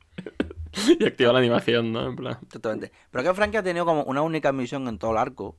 y 0.99 1.05
activa 1.05 1.33
la 1.33 1.39
animación, 1.39 1.91
¿no? 1.91 2.07
En 2.07 2.15
plan. 2.15 2.39
Totalmente. 2.49 2.91
Pero 3.11 3.23
que 3.23 3.33
Frankie 3.33 3.57
ha 3.57 3.63
tenido 3.63 3.85
como 3.85 4.03
una 4.03 4.21
única 4.21 4.51
misión 4.51 4.87
en 4.87 4.97
todo 4.97 5.11
el 5.11 5.17
arco. 5.17 5.57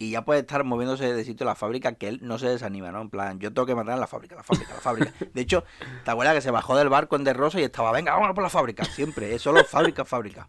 Y 0.00 0.12
ya 0.12 0.24
puede 0.24 0.40
estar 0.40 0.62
moviéndose 0.62 1.12
de 1.12 1.24
sitio 1.24 1.44
a 1.44 1.50
la 1.50 1.54
fábrica 1.56 1.94
que 1.94 2.06
él 2.06 2.20
no 2.22 2.38
se 2.38 2.48
desanima, 2.48 2.92
¿no? 2.92 3.00
En 3.00 3.10
plan, 3.10 3.40
yo 3.40 3.52
tengo 3.52 3.66
que 3.66 3.74
matar 3.74 3.94
a 3.94 3.96
la 3.96 4.06
fábrica, 4.06 4.36
la 4.36 4.44
fábrica, 4.44 4.74
la 4.74 4.80
fábrica. 4.80 5.12
De 5.34 5.40
hecho, 5.40 5.64
¿te 6.04 6.10
acuerdas 6.12 6.36
que 6.36 6.40
se 6.40 6.52
bajó 6.52 6.76
del 6.76 6.88
barco 6.88 7.16
en 7.16 7.24
De 7.24 7.32
Rosa 7.32 7.58
y 7.58 7.64
estaba, 7.64 7.90
venga, 7.90 8.14
vamos 8.14 8.32
por 8.32 8.44
la 8.44 8.48
fábrica? 8.48 8.84
Siempre, 8.84 9.34
es 9.34 9.42
solo 9.42 9.64
fábrica, 9.64 10.04
fábrica. 10.04 10.48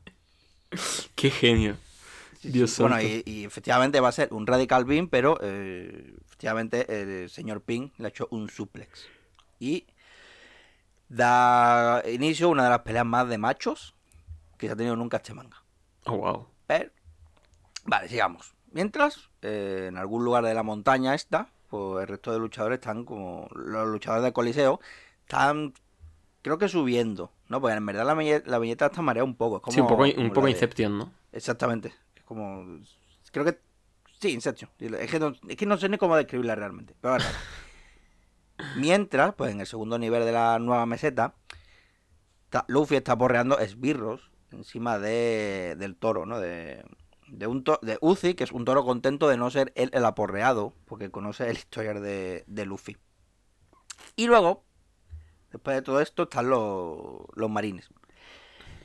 Qué 1.15 1.29
genio. 1.32 1.77
Dios 2.41 2.71
Bueno, 2.77 2.95
santo. 2.97 3.08
y, 3.08 3.23
y 3.25 3.43
efectivamente 3.45 3.99
va 3.99 4.10
a 4.10 4.13
ser 4.13 4.34
un 4.34 4.47
Radical 4.47 4.86
Beam, 4.86 5.10
pero 5.10 5.38
eh, 5.41 6.15
efectivamente 6.25 7.01
el 7.01 7.29
señor 7.29 7.62
Ping 7.62 7.89
le 7.97 8.05
ha 8.05 8.10
hecho 8.10 8.27
un 8.32 8.49
suplex. 8.49 9.08
Y 9.60 9.88
da 11.08 12.03
inicio 12.10 12.47
a 12.47 12.49
una 12.49 12.63
de 12.65 12.69
las 12.69 12.79
peleas 12.79 13.05
más 13.05 13.27
de 13.27 13.38
machos 13.38 13.95
que 14.58 14.67
se 14.67 14.73
ha 14.73 14.75
tenido 14.75 14.95
nunca 14.95 15.17
este 15.17 15.34
manga. 15.34 15.63
Oh, 16.05 16.17
wow. 16.17 16.47
Pero, 16.67 16.91
vale, 17.86 18.08
sigamos. 18.08 18.53
Mientras, 18.71 19.29
eh, 19.41 19.88
en 19.89 19.97
algún 19.97 20.23
lugar 20.23 20.43
de 20.45 20.53
la 20.53 20.63
montaña 20.63 21.15
esta, 21.15 21.49
pues 21.69 22.01
el 22.03 22.08
resto 22.08 22.32
de 22.32 22.39
luchadores 22.39 22.79
están 22.79 23.05
como. 23.05 23.47
Los 23.55 23.88
luchadores 23.88 24.23
del 24.23 24.34
Coliseo 24.34 24.79
están, 25.21 25.73
creo 26.41 26.58
que 26.58 26.67
subiendo, 26.69 27.32
¿no? 27.47 27.60
Porque 27.62 27.75
en 27.78 27.86
verdad 27.86 28.06
la, 28.06 28.15
viñe- 28.15 28.43
la 28.45 28.60
viñeta 28.60 28.88
está 28.88 29.02
marea 29.02 29.23
un 29.23 29.36
poco. 29.36 29.58
Es 29.58 29.62
como, 29.63 29.73
sí, 29.73 29.82
un 29.82 29.88
poco, 29.88 30.04
un 30.04 30.30
poco 30.32 30.45
de- 30.45 30.52
Inception, 30.52 30.97
¿no? 30.97 31.12
Exactamente. 31.32 31.93
Es 32.15 32.23
como. 32.23 32.80
Creo 33.32 33.45
que. 33.45 33.60
Sí, 34.19 34.32
Inception. 34.34 34.69
Es 34.80 35.10
que 35.12 35.19
no, 35.19 35.34
es 35.47 35.56
que 35.56 35.65
no 35.65 35.78
sé 35.78 35.88
ni 35.89 35.97
cómo 35.97 36.15
describirla 36.17 36.56
realmente. 36.56 36.95
Pero 36.99 37.13
bueno. 37.15 37.25
Mientras, 38.75 39.34
pues 39.36 39.52
en 39.52 39.62
el 39.62 39.67
segundo 39.67 39.97
nivel 39.97 40.25
de 40.25 40.32
la 40.34 40.60
nueva 40.60 40.86
meseta, 40.86 41.36
está- 42.45 42.65
Luffy 42.67 42.95
está 42.97 43.17
porreando 43.17 43.58
esbirros 43.60 44.32
encima 44.52 44.99
de, 44.99 45.75
del 45.78 45.95
toro, 45.95 46.25
¿no? 46.25 46.39
De, 46.39 46.84
de 47.28 47.47
un 47.47 47.63
to- 47.63 47.80
de 47.82 47.97
Uzi, 48.02 48.34
que 48.34 48.43
es 48.43 48.52
un 48.52 48.65
toro 48.65 48.84
contento 48.84 49.30
de 49.30 49.38
no 49.38 49.49
ser 49.49 49.71
él 49.75 49.89
el 49.93 50.04
aporreado, 50.04 50.73
porque 50.86 51.10
conoce 51.10 51.49
el 51.49 51.56
historial 51.58 52.02
de, 52.02 52.43
de 52.47 52.65
Luffy. 52.65 52.97
Y 54.17 54.28
luego, 54.28 54.65
después 55.51 55.75
de 55.75 55.81
todo 55.81 56.01
esto, 56.01 56.23
están 56.23 56.49
los, 56.49 56.97
los 57.35 57.49
marines. 57.49 57.89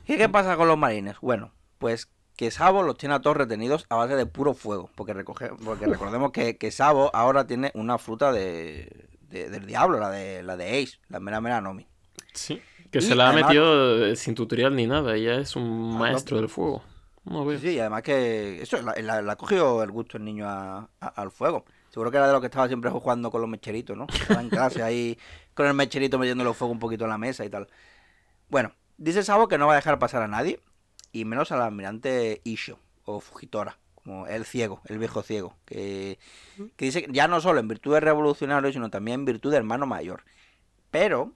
¿Y 0.07 0.17
qué 0.17 0.29
pasa 0.29 0.55
con 0.55 0.67
los 0.67 0.77
marines? 0.77 1.15
Bueno, 1.21 1.51
pues 1.79 2.09
que 2.35 2.51
Sabo 2.51 2.83
los 2.83 2.97
tiene 2.97 3.15
a 3.15 3.21
todos 3.21 3.37
retenidos 3.37 3.85
a 3.89 3.95
base 3.95 4.15
de 4.15 4.25
puro 4.25 4.53
fuego. 4.53 4.89
Porque, 4.95 5.13
recoge, 5.13 5.49
porque 5.63 5.85
recordemos 5.85 6.31
que, 6.31 6.57
que 6.57 6.71
Sabo 6.71 7.09
ahora 7.15 7.47
tiene 7.47 7.71
una 7.75 7.97
fruta 7.97 8.31
de, 8.31 9.07
de- 9.29 9.49
del 9.49 9.65
diablo, 9.65 9.99
la 9.99 10.09
de, 10.09 10.43
la 10.43 10.57
de 10.57 10.81
Ace, 10.83 10.99
la 11.07 11.19
mera 11.19 11.41
mera 11.41 11.61
Nomi. 11.61 11.87
Sí. 12.33 12.61
Que 12.91 12.99
Y 12.99 13.01
se 13.01 13.15
la 13.15 13.29
ha 13.29 13.33
metido 13.33 14.05
eh, 14.05 14.15
sin 14.15 14.35
tutorial 14.35 14.75
ni 14.75 14.85
nada. 14.85 15.15
Ella 15.15 15.39
es 15.39 15.55
un 15.55 15.93
Ah, 15.95 15.99
maestro 15.99 16.35
no. 16.35 16.41
del 16.41 16.49
fuego. 16.49 16.83
No 17.23 17.49
Sí, 17.57 17.69
y 17.71 17.79
además 17.79 18.03
que 18.03 18.61
eso, 18.61 18.79
la, 18.83 18.93
la- 19.01 19.21
la 19.23 19.33
ha 19.33 19.35
cogido 19.37 19.81
el 19.81 19.89
gusto 19.91 20.17
el 20.17 20.25
niño 20.25 20.47
a- 20.47 20.89
a- 20.99 21.07
al 21.07 21.31
fuego. 21.31 21.65
Seguro 21.89 22.11
que 22.11 22.17
era 22.17 22.27
de 22.27 22.33
lo 22.33 22.41
que 22.41 22.47
estaba 22.47 22.67
siempre 22.67 22.91
jugando 22.91 23.31
con 23.31 23.39
los 23.41 23.49
mecheritos, 23.49 23.95
¿no? 23.97 24.05
Estaba 24.13 24.41
en 24.41 24.49
clase 24.49 24.83
ahí 24.83 25.17
con 25.55 25.65
el 25.65 25.73
mecherito 25.73 26.19
metiéndole 26.19 26.53
fuego 26.53 26.71
un 26.71 26.79
poquito 26.79 27.05
en 27.05 27.09
la 27.09 27.17
mesa 27.17 27.43
y 27.43 27.49
tal. 27.49 27.67
Bueno, 28.49 28.73
dice 28.97 29.23
Sabo 29.23 29.47
que 29.47 29.57
no 29.57 29.65
va 29.65 29.73
a 29.73 29.77
dejar 29.77 29.97
pasar 29.97 30.21
a 30.21 30.27
nadie, 30.27 30.59
y 31.11 31.25
menos 31.25 31.51
al 31.51 31.61
almirante 31.63 32.41
Isho, 32.43 32.77
o 33.05 33.19
Fujitora, 33.21 33.79
como 33.95 34.27
el 34.27 34.45
ciego, 34.45 34.81
el 34.85 34.99
viejo 34.99 35.23
ciego, 35.23 35.55
que, 35.65 36.19
que 36.75 36.85
dice 36.85 37.03
que 37.05 37.11
ya 37.11 37.27
no 37.27 37.41
solo 37.41 37.59
en 37.59 37.67
virtud 37.67 37.93
de 37.95 38.01
revolucionario, 38.01 38.71
sino 38.71 38.89
también 38.91 39.21
en 39.21 39.25
virtud 39.25 39.49
de 39.51 39.57
hermano 39.57 39.85
mayor. 39.87 40.23
Pero 40.91 41.31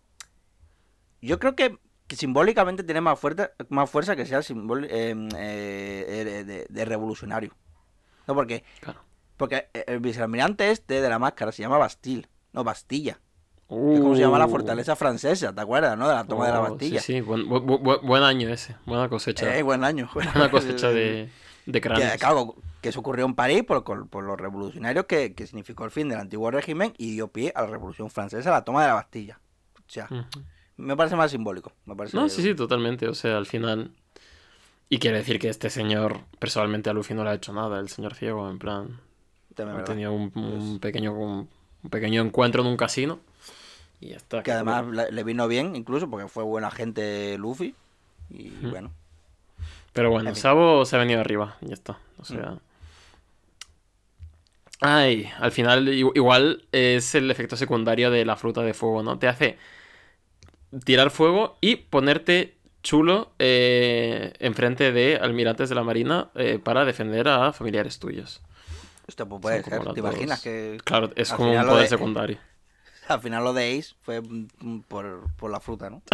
yo 1.21 1.39
creo 1.39 1.55
que, 1.55 1.79
que 2.07 2.15
simbólicamente 2.15 2.83
tiene 2.83 3.01
más 3.01 3.19
fuerza, 3.19 3.51
más 3.69 3.89
fuerza 3.89 4.15
que 4.15 4.25
sea 4.25 4.41
simbol, 4.41 4.85
eh, 4.85 5.15
eh, 5.37 6.05
eh, 6.07 6.43
de, 6.43 6.65
de 6.69 6.85
revolucionario. 6.85 7.53
No, 8.27 8.35
porque, 8.35 8.63
Claro. 8.81 9.01
porque 9.37 9.69
el 9.87 9.99
vicealmirante 9.99 10.69
este 10.71 11.01
de 11.01 11.09
la 11.09 11.19
máscara 11.19 11.51
se 11.51 11.61
llama 11.63 11.77
Bastille, 11.77 12.27
no 12.53 12.63
Bastilla. 12.63 13.19
Que 13.69 13.93
es 13.93 13.99
como 14.01 14.15
se 14.15 14.21
llama 14.21 14.39
la 14.39 14.47
Uh. 14.47 14.49
fortaleza 14.49 14.95
francesa, 14.95 15.53
¿te 15.53 15.61
acuerdas, 15.61 15.95
no? 15.97 16.07
De 16.09 16.15
la 16.15 16.23
toma 16.25 16.47
de 16.47 16.53
la 16.53 16.59
Oh, 16.61 16.69
Bastilla. 16.71 16.99
Sí, 17.01 17.13
sí, 17.13 17.21
buen, 17.21 17.45
bu- 17.47 17.63
bu- 17.63 17.79
bu- 17.79 18.01
buen 18.01 18.23
año 18.23 18.49
ese. 18.49 18.75
Buena 18.85 19.07
cosecha. 19.09 19.55
Eh, 19.55 19.61
buen 19.61 19.83
año. 19.83 20.09
Buena 20.13 20.49
cosecha 20.49 20.89
de, 20.89 21.29
de 21.67 21.71
Que, 21.73 21.81
cráneos. 21.81 22.13
claro, 22.17 22.55
que 22.81 22.89
eso 22.89 22.99
ocurrió 22.99 23.25
en 23.25 23.35
París 23.35 23.63
por, 23.63 23.83
por- 23.83 24.23
los 24.23 24.39
revolucionarios 24.39 25.05
que, 25.05 25.35
que 25.35 25.45
significó 25.45 25.85
el 25.85 25.91
fin 25.91 26.09
del 26.09 26.17
antiguo 26.19 26.49
régimen 26.49 26.93
y 26.97 27.11
dio 27.13 27.27
pie 27.27 27.51
a 27.55 27.61
la 27.61 27.67
revolución 27.67 28.09
francesa, 28.09 28.49
la 28.49 28.63
toma 28.65 28.81
de 28.81 28.87
la 28.87 28.93
Bastilla. 28.95 29.39
O 29.77 29.81
sea, 29.91 30.05
Ujú. 30.09 30.23
me 30.77 30.95
parece 30.97 31.15
más 31.15 31.29
simbólico. 31.29 31.71
Me 31.85 31.95
parece 31.95 32.17
No, 32.17 32.27
sí, 32.27 32.41
sí, 32.41 32.55
totalmente. 32.55 33.07
O 33.07 33.13
sea, 33.13 33.37
al 33.37 33.45
final. 33.45 33.91
Y 34.91 34.97
quiere 34.97 35.17
decir 35.17 35.37
que 35.37 35.49
este 35.49 35.69
señor, 35.69 36.21
personalmente 36.39 36.89
a 36.89 36.93
Luffy 36.93 37.13
no 37.13 37.23
le 37.23 37.29
ha 37.29 37.33
hecho 37.35 37.53
nada, 37.53 37.79
el 37.79 37.89
señor 37.89 38.15
ciego, 38.15 38.49
en 38.49 38.57
plan. 38.57 38.99
también 39.53 39.75
Ha 39.75 39.79
verdad. 39.81 39.85
tenido 39.93 40.11
un, 40.13 40.31
un 40.35 40.79
pequeño, 40.79 41.13
un, 41.13 41.47
un 41.83 41.89
pequeño 41.91 42.23
encuentro 42.23 42.63
en 42.63 42.67
un 42.69 42.77
casino. 42.77 43.19
Y 43.99 44.09
ya 44.09 44.17
está. 44.17 44.43
Que 44.43 44.51
además 44.51 44.85
le, 44.87 45.11
le 45.11 45.23
vino 45.23 45.47
bien, 45.47 45.75
incluso, 45.75 46.09
porque 46.09 46.27
fue 46.27 46.43
buena 46.43 46.71
gente 46.71 47.37
Luffy. 47.37 47.75
Y 48.29 48.49
bueno. 48.67 48.91
Pero 49.93 50.11
bueno. 50.11 50.33
Sabo 50.35 50.85
se 50.85 50.95
ha 50.95 50.99
venido 50.99 51.19
arriba, 51.19 51.57
ya 51.61 51.73
está. 51.73 51.97
O 52.17 52.25
sea. 52.25 52.59
Ay, 54.81 55.29
al 55.39 55.51
final 55.51 55.89
igual 55.89 56.63
es 56.71 57.13
el 57.15 57.29
efecto 57.29 57.57
secundario 57.57 58.11
de 58.11 58.23
la 58.23 58.37
fruta 58.37 58.61
de 58.61 58.73
fuego, 58.73 59.03
¿no? 59.03 59.19
Te 59.19 59.27
hace 59.27 59.57
tirar 60.85 61.09
fuego 61.11 61.57
y 61.59 61.75
ponerte 61.75 62.55
chulo 62.81 63.31
eh, 63.39 64.31
enfrente 64.39 64.93
de 64.93 65.17
almirantes 65.17 65.67
de 65.67 65.75
la 65.75 65.83
marina 65.83 66.29
eh, 66.35 66.59
para 66.63 66.85
defender 66.85 67.27
a 67.27 67.51
familiares 67.51 67.99
tuyos. 67.99 68.41
Esto 69.05 69.27
pues, 69.27 69.41
puede 69.41 69.63
ser. 69.63 69.93
¿Te 69.93 69.99
imaginas 69.99 70.41
que 70.41 70.77
Claro, 70.85 71.09
es 71.15 71.33
como 71.33 71.51
un 71.51 71.65
poder 71.65 71.81
de- 71.83 71.87
secundario. 71.89 72.37
al 73.13 73.21
final 73.21 73.43
lo 73.43 73.53
de 73.53 73.77
Ace 73.77 73.95
fue 74.01 74.21
mm, 74.21 74.81
por, 74.87 75.27
por 75.35 75.51
la 75.51 75.59
fruta, 75.59 75.89
¿no? 75.89 76.01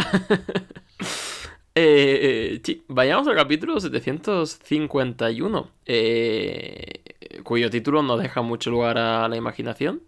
Eh, 1.78 2.54
eh, 2.54 2.60
sí, 2.64 2.84
vayamos 2.88 3.28
al 3.28 3.34
capítulo 3.36 3.78
751, 3.78 5.70
eh, 5.84 7.02
cuyo 7.42 7.68
título 7.68 8.02
no 8.02 8.16
deja 8.16 8.40
mucho 8.40 8.70
lugar 8.70 8.96
a 8.96 9.28
la 9.28 9.36
imaginación, 9.36 10.00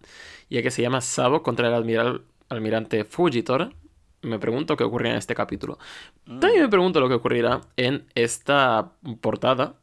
ya 0.49 0.63
que 0.63 0.71
se 0.71 0.81
llama 0.81 0.99
Sabo 1.01 1.43
contra 1.43 1.67
el 1.67 1.75
admiral, 1.75 2.23
almirante 2.49 3.03
Fujitora. 3.03 3.69
Me 4.23 4.39
pregunto 4.39 4.75
qué 4.77 4.83
ocurrirá 4.83 5.11
en 5.11 5.19
este 5.19 5.35
capítulo. 5.35 5.77
Mm. 6.25 6.39
También 6.39 6.63
me 6.63 6.69
pregunto 6.69 6.99
lo 7.01 7.07
que 7.07 7.13
ocurrirá 7.13 7.61
en 7.77 8.07
esta 8.15 8.93
portada, 9.21 9.75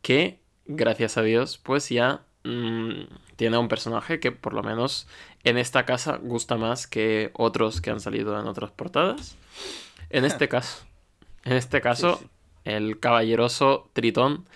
que, 0.00 0.40
gracias 0.64 1.18
a 1.18 1.22
Dios, 1.22 1.58
pues 1.58 1.90
ya 1.90 2.22
mm, 2.44 3.02
tiene 3.38 3.56
un 3.56 3.68
personaje 3.68 4.18
que 4.18 4.32
por 4.32 4.52
lo 4.52 4.64
menos 4.64 5.06
en 5.44 5.58
esta 5.58 5.86
casa 5.86 6.18
gusta 6.20 6.56
más 6.56 6.88
que 6.88 7.30
otros 7.34 7.80
que 7.80 7.90
han 7.90 8.00
salido 8.00 8.38
en 8.38 8.48
otras 8.48 8.72
portadas. 8.72 9.36
En 10.10 10.24
este 10.24 10.48
caso, 10.50 10.84
en 11.44 11.52
este 11.52 11.80
caso, 11.80 12.16
Sí, 12.18 12.24
sí. 12.24 12.30
el 12.64 12.98
caballeroso 12.98 13.90
tritón 13.92 14.48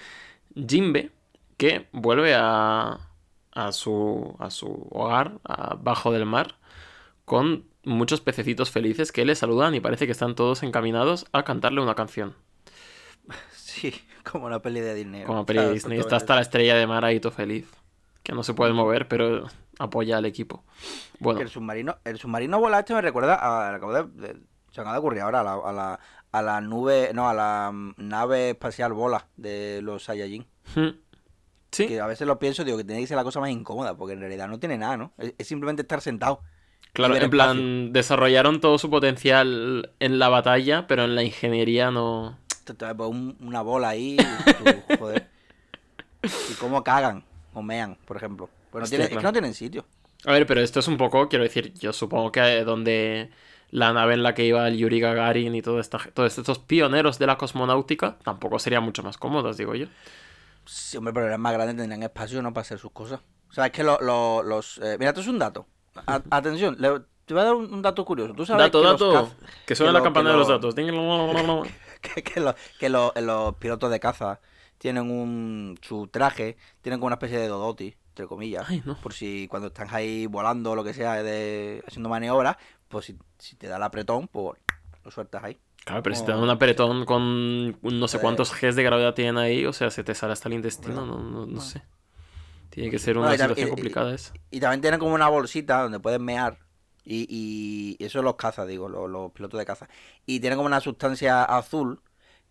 Jimbe, 0.56 1.12
que 1.58 1.86
vuelve 1.92 2.34
a, 2.34 2.98
a, 3.52 3.70
su, 3.72 4.34
a 4.40 4.50
su 4.50 4.88
hogar, 4.90 5.38
abajo 5.44 6.10
del 6.10 6.26
mar, 6.26 6.56
con 7.24 7.64
muchos 7.84 8.20
pececitos 8.20 8.72
felices 8.72 9.12
que 9.12 9.24
le 9.24 9.36
saludan 9.36 9.76
y 9.76 9.80
parece 9.80 10.06
que 10.06 10.12
están 10.12 10.34
todos 10.34 10.64
encaminados 10.64 11.26
a 11.32 11.44
cantarle 11.44 11.80
una 11.80 11.94
canción. 11.94 12.34
Sí, 13.52 13.94
como 14.30 14.46
una 14.46 14.60
peli 14.60 14.80
de 14.80 14.94
Disney. 14.94 15.24
Como 15.24 15.46
peli 15.46 15.60
de 15.60 15.72
Disney. 15.72 15.98
Está 15.98 16.16
hasta 16.16 16.34
la 16.34 16.42
estrella 16.42 16.74
de 16.74 16.86
mar 16.86 17.04
ahí 17.06 17.20
todo 17.20 17.32
feliz. 17.32 17.66
Que 18.22 18.32
no 18.32 18.42
se 18.42 18.54
puede 18.54 18.72
mover, 18.72 19.08
pero 19.08 19.48
apoya 19.78 20.18
al 20.18 20.24
equipo. 20.24 20.64
Bueno, 21.18 21.40
el 21.40 21.48
submarino, 21.48 21.96
el 22.04 22.18
submarino 22.18 22.60
me 22.60 23.02
recuerda 23.02 23.34
a, 23.34 23.74
acabo 23.74 23.92
de, 23.92 24.36
se 24.70 24.80
acaba 24.80 24.94
de 24.94 25.00
ocurrir 25.00 25.22
ahora 25.22 25.40
a 25.40 25.44
la, 25.44 25.54
a 25.54 25.72
la, 25.72 26.00
a 26.30 26.42
la 26.42 26.60
nube, 26.60 27.10
no, 27.14 27.28
a 27.28 27.34
la 27.34 27.70
mm, 27.72 27.94
nave 27.98 28.50
espacial 28.50 28.92
bola 28.92 29.26
de 29.36 29.80
los 29.82 30.04
Saiyajin. 30.04 30.46
Sí. 31.70 31.86
Que 31.86 32.00
a 32.00 32.06
veces 32.06 32.26
lo 32.26 32.38
pienso, 32.38 32.64
digo 32.64 32.76
que 32.76 32.84
tiene 32.84 33.00
que 33.00 33.06
ser 33.06 33.16
la 33.16 33.24
cosa 33.24 33.40
más 33.40 33.50
incómoda, 33.50 33.96
porque 33.96 34.14
en 34.14 34.20
realidad 34.20 34.48
no 34.48 34.58
tiene 34.58 34.78
nada, 34.78 34.96
¿no? 34.96 35.12
Es, 35.18 35.34
es 35.38 35.46
simplemente 35.46 35.82
estar 35.82 36.00
sentado. 36.00 36.40
Claro, 36.92 37.16
en 37.16 37.30
plan, 37.30 37.92
desarrollaron 37.92 38.60
todo 38.60 38.76
su 38.76 38.90
potencial 38.90 39.94
en 39.98 40.18
la 40.18 40.28
batalla, 40.28 40.86
pero 40.86 41.04
en 41.04 41.14
la 41.14 41.22
ingeniería 41.22 41.90
no. 41.90 42.38
Una 43.40 43.62
bola 43.62 43.88
ahí, 43.88 44.16
joder. 44.98 45.28
Y 46.22 46.54
cómo 46.54 46.84
cagan 46.84 47.24
o 47.54 47.62
mean, 47.62 47.96
por 48.04 48.16
ejemplo. 48.16 48.48
Pues 48.70 48.90
no 48.90 48.98
Es 48.98 49.08
que 49.08 49.16
no 49.22 49.32
tienen 49.32 49.54
sitio. 49.54 49.84
A 50.24 50.32
ver, 50.32 50.46
pero 50.46 50.60
esto 50.60 50.80
es 50.80 50.88
un 50.88 50.96
poco, 50.96 51.28
quiero 51.28 51.42
decir, 51.42 51.74
yo 51.74 51.92
supongo 51.92 52.30
que 52.32 52.62
donde 52.64 53.30
la 53.70 53.92
nave 53.92 54.14
en 54.14 54.22
la 54.22 54.34
que 54.34 54.44
iba 54.44 54.66
el 54.68 54.76
Yuri 54.78 55.00
Gagarin 55.00 55.54
y 55.54 55.62
todo 55.62 55.80
esta, 55.80 55.98
todos 56.14 56.38
estos 56.38 56.58
pioneros 56.58 57.18
de 57.18 57.26
la 57.26 57.36
cosmonáutica 57.38 58.18
tampoco 58.22 58.58
serían 58.58 58.82
mucho 58.84 59.02
más 59.02 59.16
cómodos, 59.18 59.56
digo 59.56 59.74
yo. 59.74 59.86
Sí, 60.64 60.96
hombre, 60.96 61.12
pero 61.12 61.26
eran 61.26 61.40
más 61.40 61.52
grandes, 61.54 61.76
tendrían 61.76 62.02
espacio, 62.04 62.40
¿no? 62.40 62.52
Para 62.52 62.62
hacer 62.62 62.78
sus 62.78 62.92
cosas. 62.92 63.20
O 63.50 63.52
sea, 63.52 63.66
es 63.66 63.72
que 63.72 63.82
lo- 63.82 63.98
lo- 64.00 64.42
los... 64.42 64.78
eh, 64.78 64.96
mira, 64.98 65.10
esto 65.10 65.20
es 65.22 65.26
un 65.28 65.38
dato. 65.38 65.66
A- 66.06 66.22
atención, 66.30 66.76
le- 66.78 67.00
te 67.26 67.34
voy 67.34 67.40
a 67.42 67.46
dar 67.46 67.54
un, 67.54 67.72
un 67.74 67.82
dato 67.82 68.04
curioso. 68.04 68.32
¿Tú 68.34 68.46
sabes 68.46 68.64
Dato, 68.66 68.80
que 68.80 68.86
dato. 68.88 69.12
Los 69.12 69.28
Que 69.66 69.74
suena 69.74 69.90
que 69.90 69.92
la 69.94 69.98
lo- 69.98 70.04
campana 70.04 70.30
de 70.30 70.36
los 70.36 70.48
lo- 70.48 70.54
datos. 70.54 70.74
Que, 72.02 72.22
que 72.24 72.88
los 72.90 73.54
pilotos 73.56 73.90
de 73.90 74.00
caza 74.00 74.40
tienen 74.82 75.08
un... 75.12 75.78
Su 75.80 76.08
traje, 76.08 76.56
tienen 76.80 76.98
como 76.98 77.06
una 77.06 77.14
especie 77.14 77.38
de 77.38 77.46
dodoti, 77.46 77.94
entre 78.08 78.26
comillas. 78.26 78.66
Ay, 78.68 78.82
no. 78.84 78.96
Por 78.96 79.12
si 79.12 79.46
cuando 79.46 79.68
están 79.68 79.86
ahí 79.92 80.26
volando 80.26 80.72
o 80.72 80.74
lo 80.74 80.82
que 80.82 80.92
sea, 80.92 81.22
de, 81.22 81.84
haciendo 81.86 82.08
maniobras, 82.08 82.56
pues 82.88 83.04
si, 83.06 83.16
si 83.38 83.54
te 83.54 83.68
da 83.68 83.76
el 83.76 83.82
apretón, 83.84 84.26
pues 84.26 84.58
lo 85.04 85.10
sueltas 85.12 85.44
ahí. 85.44 85.56
Claro, 85.84 86.02
pero 86.02 86.16
si 86.16 86.24
te 86.24 86.32
dan 86.32 86.40
un 86.40 86.50
apretón 86.50 87.04
con 87.04 87.80
no 87.80 88.08
sé 88.08 88.16
Eh. 88.16 88.20
cuántos 88.20 88.52
Gs 88.60 88.74
de 88.74 88.82
gravedad 88.82 89.14
tienen 89.14 89.38
ahí, 89.38 89.64
o 89.66 89.72
sea, 89.72 89.88
se 89.92 90.02
te 90.02 90.16
sale 90.16 90.32
hasta 90.32 90.48
el 90.48 90.54
intestino, 90.54 91.06
no, 91.06 91.18
no, 91.22 91.46
no 91.46 91.60
sé. 91.60 91.82
Tiene 92.70 92.90
que 92.90 92.98
ser 92.98 93.18
una 93.18 93.28
Bueno, 93.28 93.42
situación 93.44 93.68
y- 93.68 93.70
complicada 93.70 94.12
esa. 94.12 94.32
Y 94.50 94.58
también 94.58 94.80
tienen 94.80 94.98
como 94.98 95.14
una 95.14 95.28
bolsita 95.28 95.80
donde 95.82 96.00
puedes 96.00 96.18
mear. 96.18 96.58
Y, 97.04 97.26
y 97.98 98.04
eso 98.04 98.20
los 98.22 98.34
cazas, 98.34 98.66
digo, 98.66 98.88
los, 98.88 99.08
los 99.08 99.30
pilotos 99.30 99.58
de 99.58 99.64
caza. 99.66 99.88
Y 100.26 100.40
tienen 100.40 100.56
como 100.56 100.66
una 100.66 100.80
sustancia 100.80 101.44
azul 101.44 102.00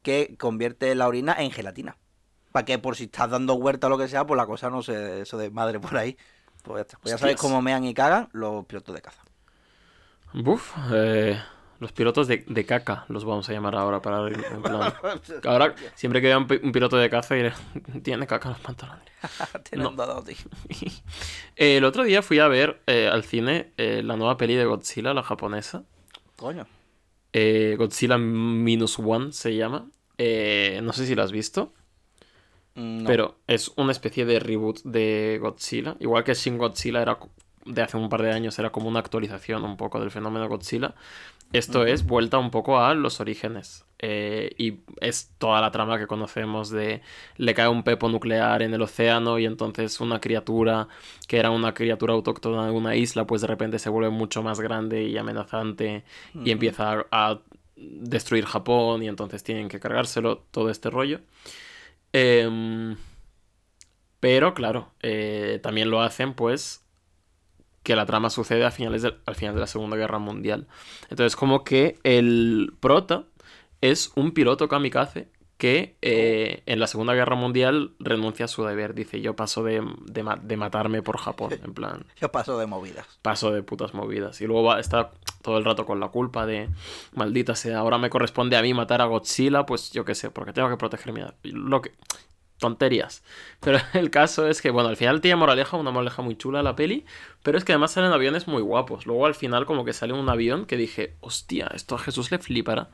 que 0.01 0.37
convierte 0.39 0.95
la 0.95 1.07
orina 1.09 1.35
en 1.37 1.51
gelatina. 1.51 1.97
Para 2.51 2.65
que 2.65 2.77
por 2.79 2.95
si 2.95 3.05
estás 3.05 3.29
dando 3.29 3.53
huerta 3.55 3.87
o 3.87 3.89
lo 3.89 3.97
que 3.97 4.07
sea, 4.07 4.25
pues 4.25 4.37
la 4.37 4.45
cosa 4.45 4.69
no 4.69 4.81
se 4.83 5.21
eso 5.21 5.37
de 5.37 5.49
madre 5.51 5.79
por 5.79 5.95
ahí. 5.97 6.17
Pues 6.63 6.77
ya 6.77 6.81
está. 6.81 6.97
Pues 6.99 7.11
ya 7.11 7.17
sabes 7.17 7.35
cómo 7.37 7.61
mean 7.61 7.83
y 7.85 7.93
cagan 7.93 8.29
los 8.33 8.65
pilotos 8.65 8.93
de 8.93 9.01
caza. 9.01 9.23
Buf, 10.33 10.73
eh, 10.93 11.37
los 11.79 11.91
pilotos 11.91 12.27
de, 12.27 12.45
de 12.47 12.65
caca 12.65 13.05
los 13.09 13.25
vamos 13.25 13.49
a 13.49 13.53
llamar 13.53 13.75
ahora 13.75 14.01
para 14.01 14.27
en 14.27 14.61
plan... 14.61 14.93
Ahora, 15.45 15.75
siempre 15.95 16.21
que 16.21 16.27
vea 16.27 16.37
un, 16.37 16.47
pi- 16.47 16.59
un 16.63 16.71
piloto 16.71 16.95
de 16.97 17.09
caza, 17.09 17.35
diré, 17.35 17.51
tiene 18.03 18.27
caca 18.27 18.47
en 18.49 18.53
los 18.53 18.61
pantalones. 18.61 19.03
No. 19.73 19.91
dodoti. 19.91 20.35
Eh, 21.55 21.77
el 21.77 21.83
otro 21.85 22.03
día 22.03 22.21
fui 22.21 22.39
a 22.39 22.47
ver 22.47 22.81
eh, 22.87 23.09
al 23.11 23.23
cine 23.23 23.71
eh, 23.77 24.01
la 24.03 24.15
nueva 24.15 24.37
peli 24.37 24.55
de 24.55 24.65
Godzilla, 24.65 25.13
la 25.13 25.23
japonesa. 25.23 25.83
Coño. 26.37 26.65
Eh, 27.33 27.75
Godzilla 27.77 28.17
Minus 28.17 28.99
One 28.99 29.31
se 29.33 29.55
llama. 29.55 29.87
No 30.17 30.93
sé 30.93 31.05
si 31.07 31.15
la 31.15 31.23
has 31.23 31.31
visto, 31.31 31.73
no. 32.75 33.05
pero 33.05 33.35
es 33.47 33.71
una 33.75 33.91
especie 33.91 34.25
de 34.25 34.39
reboot 34.39 34.81
de 34.83 35.39
Godzilla. 35.41 35.95
Igual 35.99 36.23
que 36.23 36.33
Shin 36.33 36.57
Godzilla 36.57 37.01
era 37.01 37.17
de 37.65 37.81
hace 37.81 37.97
un 37.97 38.09
par 38.09 38.21
de 38.21 38.31
años, 38.31 38.57
era 38.59 38.71
como 38.71 38.87
una 38.89 38.99
actualización 38.99 39.63
un 39.63 39.77
poco 39.77 39.99
del 39.99 40.11
fenómeno 40.11 40.47
Godzilla. 40.47 40.95
Esto 41.53 41.85
es 41.85 42.05
vuelta 42.05 42.37
un 42.37 42.49
poco 42.49 42.79
a 42.79 42.93
los 42.93 43.19
orígenes. 43.19 43.85
Eh, 43.99 44.55
y 44.57 44.79
es 44.99 45.31
toda 45.37 45.61
la 45.61 45.69
trama 45.69 45.99
que 45.99 46.07
conocemos 46.07 46.71
de 46.71 47.01
le 47.37 47.53
cae 47.53 47.67
un 47.67 47.83
pepo 47.83 48.09
nuclear 48.09 48.63
en 48.63 48.73
el 48.73 48.81
océano 48.81 49.37
y 49.37 49.45
entonces 49.45 49.99
una 49.99 50.19
criatura 50.19 50.87
que 51.27 51.37
era 51.37 51.51
una 51.51 51.73
criatura 51.73 52.13
autóctona 52.13 52.65
de 52.65 52.71
una 52.71 52.95
isla, 52.95 53.27
pues 53.27 53.41
de 53.41 53.47
repente 53.47 53.77
se 53.79 53.89
vuelve 53.89 54.09
mucho 54.09 54.41
más 54.41 54.59
grande 54.59 55.03
y 55.03 55.17
amenazante 55.17 56.03
y 56.33 56.49
empieza 56.49 56.93
a, 56.93 57.05
a 57.11 57.41
destruir 57.75 58.45
Japón 58.45 59.03
y 59.03 59.07
entonces 59.07 59.43
tienen 59.43 59.67
que 59.67 59.79
cargárselo, 59.79 60.43
todo 60.51 60.69
este 60.69 60.89
rollo. 60.89 61.19
Em, 62.13 62.97
pero 64.19 64.53
claro, 64.53 64.93
eh, 65.01 65.59
también 65.63 65.89
lo 65.89 66.01
hacen 66.01 66.33
pues 66.33 66.83
que 67.83 67.95
la 67.95 68.05
trama 68.05 68.29
sucede 68.29 68.65
a 68.65 68.71
finales 68.71 69.03
al 69.03 69.35
final 69.35 69.55
de 69.55 69.61
la 69.61 69.67
Segunda 69.67 69.97
Guerra 69.97 70.19
Mundial. 70.19 70.67
Entonces 71.09 71.35
como 71.35 71.63
que 71.63 71.99
el 72.03 72.73
prota 72.79 73.25
es 73.81 74.11
un 74.15 74.31
piloto 74.33 74.67
kamikaze 74.67 75.29
que 75.61 75.95
eh, 76.01 76.63
en 76.65 76.79
la 76.79 76.87
Segunda 76.87 77.13
Guerra 77.13 77.35
Mundial 77.35 77.91
renuncia 77.99 78.45
a 78.45 78.47
su 78.47 78.63
deber. 78.65 78.95
Dice, 78.95 79.21
yo 79.21 79.35
paso 79.35 79.63
de, 79.63 79.83
de 80.07 80.23
ma- 80.23 80.35
de 80.41 80.57
matarme 80.57 81.03
por 81.03 81.19
Japón, 81.19 81.51
en 81.63 81.73
plan 81.75 82.03
Yo 82.19 82.31
paso 82.31 82.57
de 82.57 82.65
movidas. 82.65 83.05
paso 83.21 83.51
de 83.51 83.61
putas 83.61 83.93
movidas. 83.93 84.41
Y 84.41 84.47
luego 84.47 84.63
va, 84.63 84.79
está 84.79 85.11
todo 85.43 85.59
el 85.59 85.63
rato 85.65 85.85
con 85.85 85.99
la 85.99 86.07
culpa 86.07 86.47
de, 86.47 86.69
maldita 87.13 87.53
sea, 87.55 87.77
ahora 87.77 87.99
me 87.99 88.09
corresponde 88.09 88.57
a 88.57 88.63
mí 88.63 88.73
matar 88.73 89.01
a 89.01 89.05
Godzilla, 89.05 89.65
pues 89.67 89.91
yo 89.91 90.03
qué 90.03 90.15
sé, 90.15 90.31
porque 90.31 90.51
tengo 90.51 90.67
que 90.69 90.77
proteger 90.77 91.13
mi... 91.13 91.21
Lo 91.43 91.81
que... 91.81 91.91
Tonterías. 92.57 93.23
Pero 93.59 93.79
el 93.93 94.09
caso 94.11 94.47
es 94.47 94.61
que, 94.61 94.69
bueno, 94.71 94.89
al 94.89 94.97
final 94.97 95.19
tiene 95.21 95.35
moraleja, 95.35 95.77
una 95.77 95.91
moraleja 95.91 96.21
muy 96.21 96.35
chula 96.35 96.61
la 96.63 96.75
peli, 96.75 97.05
pero 97.43 97.57
es 97.57 97.63
que 97.65 97.71
además 97.71 97.91
salen 97.91 98.11
aviones 98.11 98.47
muy 98.47 98.61
guapos. 98.61 99.05
Luego 99.07 99.25
al 99.25 99.33
final 99.35 99.65
como 99.65 99.83
que 99.85 99.93
sale 99.93 100.13
un 100.13 100.29
avión 100.29 100.65
que 100.65 100.77
dije, 100.77 101.15
hostia, 101.21 101.71
esto 101.73 101.95
a 101.95 101.99
Jesús 101.99 102.29
le 102.31 102.37
flipará. 102.39 102.89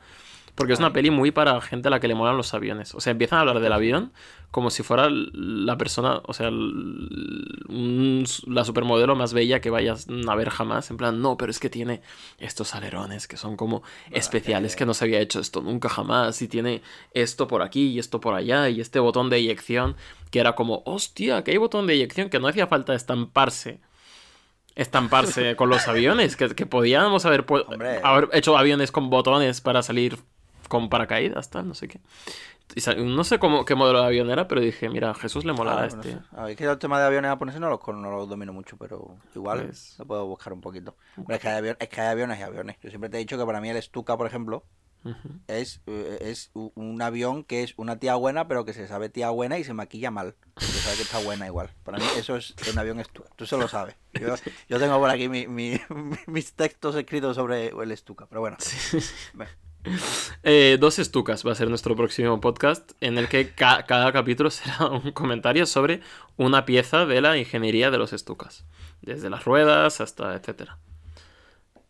Porque 0.58 0.72
es 0.74 0.78
una 0.80 0.92
peli 0.92 1.10
muy 1.10 1.30
para 1.30 1.60
gente 1.60 1.88
a 1.88 1.90
la 1.90 2.00
que 2.00 2.08
le 2.08 2.14
molan 2.14 2.36
los 2.36 2.52
aviones. 2.52 2.94
O 2.94 3.00
sea, 3.00 3.12
empiezan 3.12 3.38
a 3.38 3.40
hablar 3.42 3.60
del 3.60 3.72
avión 3.72 4.12
como 4.50 4.70
si 4.70 4.82
fuera 4.82 5.08
la 5.10 5.78
persona, 5.78 6.20
o 6.26 6.32
sea, 6.34 6.48
un- 6.48 8.24
la 8.46 8.64
supermodelo 8.64 9.14
más 9.14 9.32
bella 9.32 9.60
que 9.60 9.70
vayas 9.70 10.06
a 10.26 10.34
ver 10.34 10.50
jamás. 10.50 10.90
En 10.90 10.96
plan, 10.96 11.20
no, 11.22 11.36
pero 11.36 11.50
es 11.50 11.58
que 11.60 11.70
tiene 11.70 12.02
estos 12.38 12.74
alerones 12.74 13.28
que 13.28 13.36
son 13.36 13.56
como 13.56 13.82
especiales, 14.10 14.74
que 14.76 14.84
no 14.86 14.94
se 14.94 15.04
había 15.04 15.20
hecho 15.20 15.40
esto 15.40 15.60
nunca 15.60 15.88
jamás. 15.88 16.40
Y 16.42 16.48
tiene 16.48 16.82
esto 17.12 17.46
por 17.46 17.62
aquí 17.62 17.88
y 17.88 17.98
esto 17.98 18.20
por 18.20 18.34
allá. 18.34 18.68
Y 18.68 18.80
este 18.80 18.98
botón 18.98 19.30
de 19.30 19.36
eyección 19.36 19.96
que 20.30 20.40
era 20.40 20.54
como, 20.54 20.82
hostia, 20.86 21.44
que 21.44 21.52
hay 21.52 21.56
botón 21.56 21.86
de 21.86 21.94
eyección 21.94 22.28
que 22.30 22.38
no 22.40 22.48
hacía 22.48 22.66
falta 22.66 22.94
estamparse. 22.94 23.80
Estamparse 24.74 25.56
con 25.56 25.68
los 25.70 25.86
aviones, 25.88 26.36
que, 26.36 26.48
que 26.54 26.66
podíamos 26.66 27.24
haber, 27.26 27.44
haber 28.02 28.28
hecho 28.32 28.56
aviones 28.56 28.92
con 28.92 29.10
botones 29.10 29.60
para 29.60 29.82
salir 29.82 30.18
con 30.68 30.88
paracaídas, 30.88 31.50
tal, 31.50 31.66
no 31.68 31.74
sé 31.74 31.88
qué. 31.88 32.00
Y 32.76 32.82
no 33.02 33.24
sé 33.24 33.38
cómo, 33.38 33.64
qué 33.64 33.74
modelo 33.74 34.00
de 34.02 34.06
avión 34.06 34.30
era, 34.30 34.46
pero 34.46 34.60
dije, 34.60 34.90
mira, 34.90 35.10
a 35.10 35.14
Jesús 35.14 35.44
le 35.46 35.54
molará 35.54 35.82
Ah, 35.84 35.86
este. 35.86 35.96
no 36.14 36.20
sé. 36.20 36.26
A 36.36 36.42
ver, 36.42 36.50
es 36.50 36.56
que 36.58 36.64
el 36.64 36.76
tema 36.78 37.00
de 37.00 37.06
aviones 37.06 37.30
japoneses 37.30 37.60
no 37.62 37.70
los, 37.70 37.80
no 37.88 38.10
los 38.10 38.28
domino 38.28 38.52
mucho, 38.52 38.76
pero 38.76 39.16
igual 39.34 39.64
Pues- 39.64 39.94
lo 39.98 40.04
puedo 40.06 40.26
buscar 40.26 40.52
un 40.52 40.60
poquito. 40.60 40.94
Pero 41.16 41.34
es, 41.34 41.40
que 41.40 41.48
hay 41.48 41.62
avion- 41.62 41.76
es 41.80 41.88
que 41.88 42.00
hay 42.02 42.08
aviones 42.08 42.38
y 42.38 42.42
aviones. 42.42 42.76
Yo 42.82 42.90
siempre 42.90 43.08
te 43.08 43.16
he 43.16 43.20
dicho 43.20 43.38
que 43.38 43.46
para 43.46 43.60
mí 43.62 43.70
el 43.70 43.82
Stuka, 43.82 44.18
por 44.18 44.26
ejemplo, 44.26 44.64
Ujú. 45.04 45.28
es, 45.46 45.80
eh, 45.86 46.18
es 46.20 46.50
un 46.52 47.00
avión 47.00 47.42
que 47.44 47.62
es 47.62 47.72
una 47.78 47.98
tía 47.98 48.16
buena, 48.16 48.48
pero 48.48 48.66
que 48.66 48.74
se 48.74 48.86
sabe 48.86 49.08
tía 49.08 49.30
buena 49.30 49.56
y 49.58 49.64
se 49.64 49.72
maquilla 49.72 50.10
mal. 50.10 50.34
Porque 50.52 50.66
sabe 50.66 50.96
que 50.96 51.02
está 51.04 51.20
buena 51.20 51.46
igual. 51.46 51.70
Para 51.84 51.96
mí 51.96 52.04
eso 52.18 52.36
es 52.36 52.54
un 52.70 52.78
avión 52.78 53.02
Stuka. 53.02 53.30
Tú 53.36 53.46
se 53.46 53.56
lo 53.56 53.66
sabes. 53.68 53.96
Yo, 54.12 54.34
yo 54.68 54.78
tengo 54.78 54.98
por 54.98 55.08
aquí 55.08 55.28
mi- 55.30 55.46
mi- 55.46 55.80
mis 56.26 56.52
textos 56.52 56.96
escritos 56.96 57.34
sobre 57.36 57.68
el 57.68 57.96
Stuka. 57.96 58.26
Pero 58.28 58.42
bueno. 58.42 58.58
Ve. 59.32 59.46
Eh, 60.44 60.78
dos 60.80 60.98
estucas 60.98 61.44
va 61.46 61.52
a 61.52 61.54
ser 61.54 61.68
nuestro 61.68 61.94
próximo 61.96 62.40
podcast, 62.40 62.92
en 63.00 63.18
el 63.18 63.28
que 63.28 63.50
ca- 63.50 63.84
cada 63.86 64.12
capítulo 64.12 64.50
será 64.52 64.86
un 64.86 65.10
comentario 65.12 65.66
sobre 65.66 66.00
una 66.36 66.64
pieza 66.64 67.06
de 67.06 67.20
la 67.20 67.36
ingeniería 67.36 67.90
de 67.90 67.98
los 67.98 68.12
estucas. 68.12 68.64
Desde 69.02 69.30
las 69.30 69.44
ruedas 69.44 70.00
hasta 70.00 70.34
etcétera. 70.34 70.78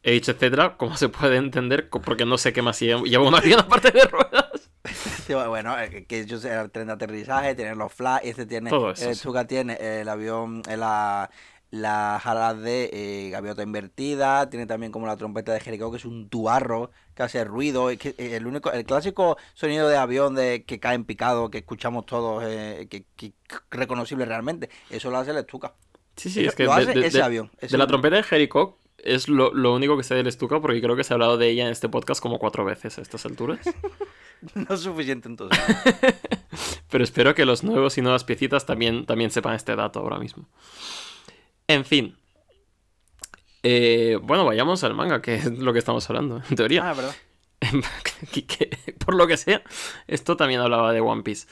He 0.02 0.12
dicho 0.12 0.30
etcétera, 0.32 0.76
como 0.76 0.96
se 0.96 1.08
puede 1.08 1.36
entender, 1.36 1.88
porque 1.90 2.24
no 2.24 2.38
sé 2.38 2.52
qué 2.52 2.62
más 2.62 2.80
lleva 2.80 3.02
lleva 3.02 3.28
un 3.28 3.34
avión 3.34 3.60
aparte 3.60 3.90
de 3.90 4.04
ruedas. 4.04 4.44
Sí, 5.26 5.34
bueno, 5.34 5.78
eh, 5.78 6.06
que- 6.08 6.26
sé, 6.38 6.54
el 6.54 6.70
tren 6.70 6.86
de 6.86 6.94
aterrizaje, 6.94 7.54
tiene 7.54 7.74
los 7.74 7.92
flash, 7.92 8.20
este 8.24 8.46
tiene, 8.46 8.70
Todo 8.70 8.92
eso, 8.92 9.08
el 9.10 9.14
sí. 9.14 9.20
Stuka 9.20 9.46
tiene 9.46 9.74
el 10.00 10.08
avión, 10.08 10.62
eh, 10.66 10.78
la, 10.78 11.28
las 11.70 12.24
alas 12.24 12.58
de 12.62 12.88
eh, 12.90 13.28
gaviota 13.30 13.62
invertida, 13.62 14.48
tiene 14.48 14.64
también 14.64 14.90
como 14.90 15.06
la 15.06 15.18
trompeta 15.18 15.52
de 15.52 15.60
Jericó, 15.60 15.90
que 15.90 15.98
es 15.98 16.06
un 16.06 16.30
tubarro 16.30 16.90
que 17.18 17.22
hace 17.24 17.44
ruido, 17.44 17.90
es 17.90 17.98
que 17.98 18.14
eh, 18.16 18.36
el 18.36 18.46
único, 18.46 18.72
el 18.72 18.84
clásico 18.84 19.36
sonido 19.52 19.88
de 19.88 19.96
avión 19.98 20.34
de 20.34 20.64
que 20.64 20.78
cae 20.80 20.94
en 20.94 21.04
picado, 21.04 21.50
que 21.50 21.58
escuchamos 21.58 22.06
todos, 22.06 22.42
eh, 22.46 22.86
que, 22.88 23.04
que 23.16 23.32
reconocible 23.70 24.24
realmente, 24.24 24.70
eso 24.88 25.10
lo 25.10 25.18
hace 25.18 25.32
el 25.32 25.42
Stuka. 25.42 25.74
Sí, 26.16 26.30
sí, 26.30 26.44
es 26.46 26.54
que 26.54 26.64
lo 26.64 26.74
de, 26.76 26.82
hace 26.82 26.94
de- 27.00 27.06
ese 27.06 27.18
de- 27.18 27.24
avión, 27.24 27.50
ese 27.58 27.72
de 27.72 27.78
la 27.78 27.84
avión. 27.84 28.00
trompeta 28.00 28.16
de 28.16 28.22
Jericho 28.22 28.78
es 28.98 29.28
lo, 29.28 29.52
lo 29.52 29.74
único 29.74 29.96
que 29.96 30.02
sé 30.04 30.14
del 30.14 30.26
estuca, 30.28 30.60
porque 30.60 30.80
creo 30.80 30.94
que 30.96 31.02
se 31.04 31.12
ha 31.12 31.16
hablado 31.16 31.36
de 31.38 31.48
ella 31.48 31.66
en 31.66 31.72
este 31.72 31.88
podcast 31.88 32.20
como 32.22 32.38
cuatro 32.38 32.64
veces 32.64 32.98
a 32.98 33.02
estas 33.02 33.26
alturas. 33.26 33.58
No 34.54 34.72
es 34.72 34.80
suficiente 34.82 35.26
entonces. 35.28 35.58
Pero 36.90 37.02
espero 37.02 37.34
que 37.34 37.44
los 37.44 37.64
nuevos 37.64 37.98
y 37.98 38.02
nuevas 38.02 38.22
piecitas 38.22 38.66
también, 38.66 39.04
también 39.04 39.32
sepan 39.32 39.54
este 39.56 39.74
dato 39.74 39.98
ahora 39.98 40.18
mismo. 40.20 40.46
En 41.66 41.84
fin. 41.84 42.16
Eh, 43.62 44.18
bueno, 44.22 44.44
vayamos 44.44 44.84
al 44.84 44.94
manga, 44.94 45.20
que 45.20 45.34
es 45.36 45.58
lo 45.58 45.72
que 45.72 45.78
estamos 45.78 46.08
hablando, 46.08 46.42
en 46.48 46.56
teoría. 46.56 46.88
ah, 46.88 46.94
verdad. 46.94 47.14
que, 48.32 48.46
que, 48.46 48.94
por 49.04 49.14
lo 49.14 49.26
que 49.26 49.36
sea, 49.36 49.62
esto 50.06 50.36
también 50.36 50.60
hablaba 50.60 50.92
de 50.92 51.00
One 51.00 51.22
Piece. 51.22 51.48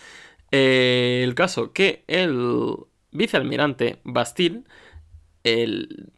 Eh, 0.52 1.22
el 1.24 1.34
caso 1.34 1.72
que 1.72 2.04
el 2.06 2.76
vicealmirante 3.10 4.00
Bastille, 4.04 4.62
el, 5.42 6.12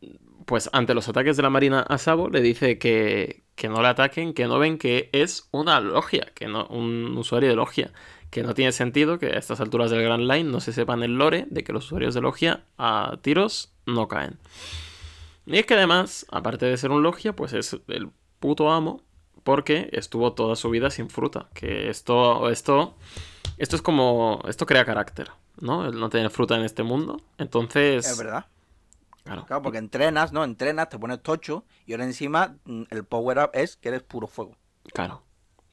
pues 0.44 0.68
ante 0.72 0.94
los 0.94 1.08
ataques 1.08 1.36
de 1.36 1.42
la 1.42 1.50
Marina 1.50 1.80
a 1.80 1.98
Sabo, 1.98 2.28
le 2.28 2.40
dice 2.40 2.78
que, 2.78 3.44
que 3.54 3.68
no 3.68 3.80
le 3.82 3.88
ataquen, 3.88 4.34
que 4.34 4.46
no 4.46 4.58
ven 4.58 4.78
que 4.78 5.08
es 5.12 5.48
una 5.52 5.80
logia, 5.80 6.28
que 6.34 6.48
no, 6.48 6.66
un 6.66 7.16
usuario 7.16 7.48
de 7.48 7.56
logia, 7.56 7.92
que 8.30 8.42
no 8.42 8.54
tiene 8.54 8.72
sentido 8.72 9.18
que 9.18 9.26
a 9.26 9.38
estas 9.38 9.60
alturas 9.60 9.90
del 9.90 10.02
Grand 10.02 10.30
Line 10.30 10.50
no 10.50 10.60
se 10.60 10.72
sepan 10.72 11.02
el 11.02 11.16
lore 11.16 11.46
de 11.50 11.64
que 11.64 11.72
los 11.72 11.86
usuarios 11.86 12.14
de 12.14 12.20
logia 12.20 12.64
a 12.76 13.18
tiros 13.22 13.72
no 13.86 14.08
caen. 14.08 14.38
Y 15.48 15.58
es 15.58 15.66
que 15.66 15.74
además, 15.74 16.26
aparte 16.30 16.66
de 16.66 16.76
ser 16.76 16.90
un 16.90 17.02
logia, 17.02 17.34
pues 17.34 17.54
es 17.54 17.76
el 17.88 18.10
puto 18.38 18.70
amo 18.70 19.02
porque 19.44 19.88
estuvo 19.92 20.34
toda 20.34 20.56
su 20.56 20.68
vida 20.68 20.90
sin 20.90 21.08
fruta. 21.08 21.48
Que 21.54 21.88
esto, 21.88 22.50
esto, 22.50 22.94
esto 23.56 23.76
es 23.76 23.82
como, 23.82 24.42
esto 24.46 24.66
crea 24.66 24.84
carácter, 24.84 25.30
¿no? 25.58 25.86
El 25.86 25.98
no 25.98 26.10
tener 26.10 26.28
fruta 26.28 26.54
en 26.56 26.64
este 26.64 26.82
mundo. 26.82 27.22
Entonces... 27.38 28.06
Es 28.06 28.18
verdad. 28.18 28.46
Claro. 29.24 29.44
claro, 29.44 29.62
porque 29.62 29.78
entrenas, 29.78 30.32
¿no? 30.32 30.42
Entrenas, 30.44 30.88
te 30.88 30.98
pones 30.98 31.22
tocho 31.22 31.64
y 31.84 31.92
ahora 31.92 32.04
encima 32.04 32.56
mm, 32.64 32.84
el 32.90 33.04
power 33.04 33.38
up 33.38 33.50
es 33.52 33.76
que 33.76 33.88
eres 33.88 34.02
puro 34.02 34.26
fuego. 34.26 34.56
Claro. 34.94 35.22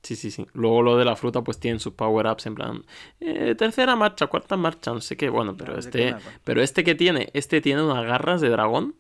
Sí, 0.03 0.15
sí, 0.15 0.29
sí. 0.29 0.45
Luego 0.53 0.81
lo 0.83 0.97
de 0.97 1.05
la 1.05 1.15
fruta 1.15 1.41
pues 1.41 1.59
tienen 1.59 1.79
sus 1.79 1.93
power 1.93 2.27
ups 2.27 2.45
en 2.45 2.55
plan 2.55 2.85
eh, 3.19 3.55
tercera 3.55 3.95
marcha, 3.95 4.27
cuarta 4.27 4.55
marcha, 4.55 4.91
no 4.91 5.01
sé 5.01 5.17
qué. 5.17 5.29
Bueno, 5.29 5.55
pero 5.57 5.77
este, 5.77 6.15
pero 6.43 6.61
este 6.61 6.83
que 6.83 6.95
tiene, 6.95 7.29
este 7.33 7.59
tiene 7.59 7.81
unas 7.81 8.05
garras 8.05 8.41
de 8.41 8.49
dragón 8.49 8.95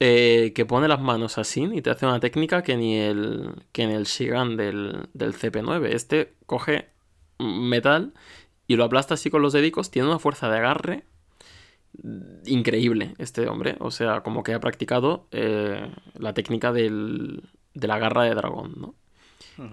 eh, 0.00 0.52
que 0.54 0.66
pone 0.66 0.88
las 0.88 1.00
manos 1.00 1.38
así 1.38 1.68
y 1.72 1.82
te 1.82 1.90
hace 1.90 2.06
una 2.06 2.20
técnica 2.20 2.62
que 2.62 2.76
ni 2.76 2.98
el 2.98 3.50
que 3.72 3.86
ni 3.86 3.94
el 3.94 4.04
Shigan 4.04 4.56
del, 4.56 5.08
del 5.14 5.34
CP9. 5.34 5.86
Este 5.86 6.34
coge 6.46 6.88
metal 7.38 8.12
y 8.66 8.76
lo 8.76 8.84
aplasta 8.84 9.14
así 9.14 9.30
con 9.30 9.42
los 9.42 9.52
dedicos. 9.52 9.90
Tiene 9.90 10.08
una 10.08 10.18
fuerza 10.18 10.48
de 10.48 10.58
agarre 10.58 11.04
increíble 12.46 13.14
este 13.18 13.48
hombre. 13.48 13.76
O 13.80 13.90
sea, 13.90 14.22
como 14.22 14.42
que 14.42 14.54
ha 14.54 14.60
practicado 14.60 15.26
eh, 15.30 15.90
la 16.14 16.34
técnica 16.34 16.72
del, 16.72 17.42
de 17.74 17.88
la 17.88 17.98
garra 17.98 18.24
de 18.24 18.34
dragón, 18.34 18.74
¿no? 18.76 18.94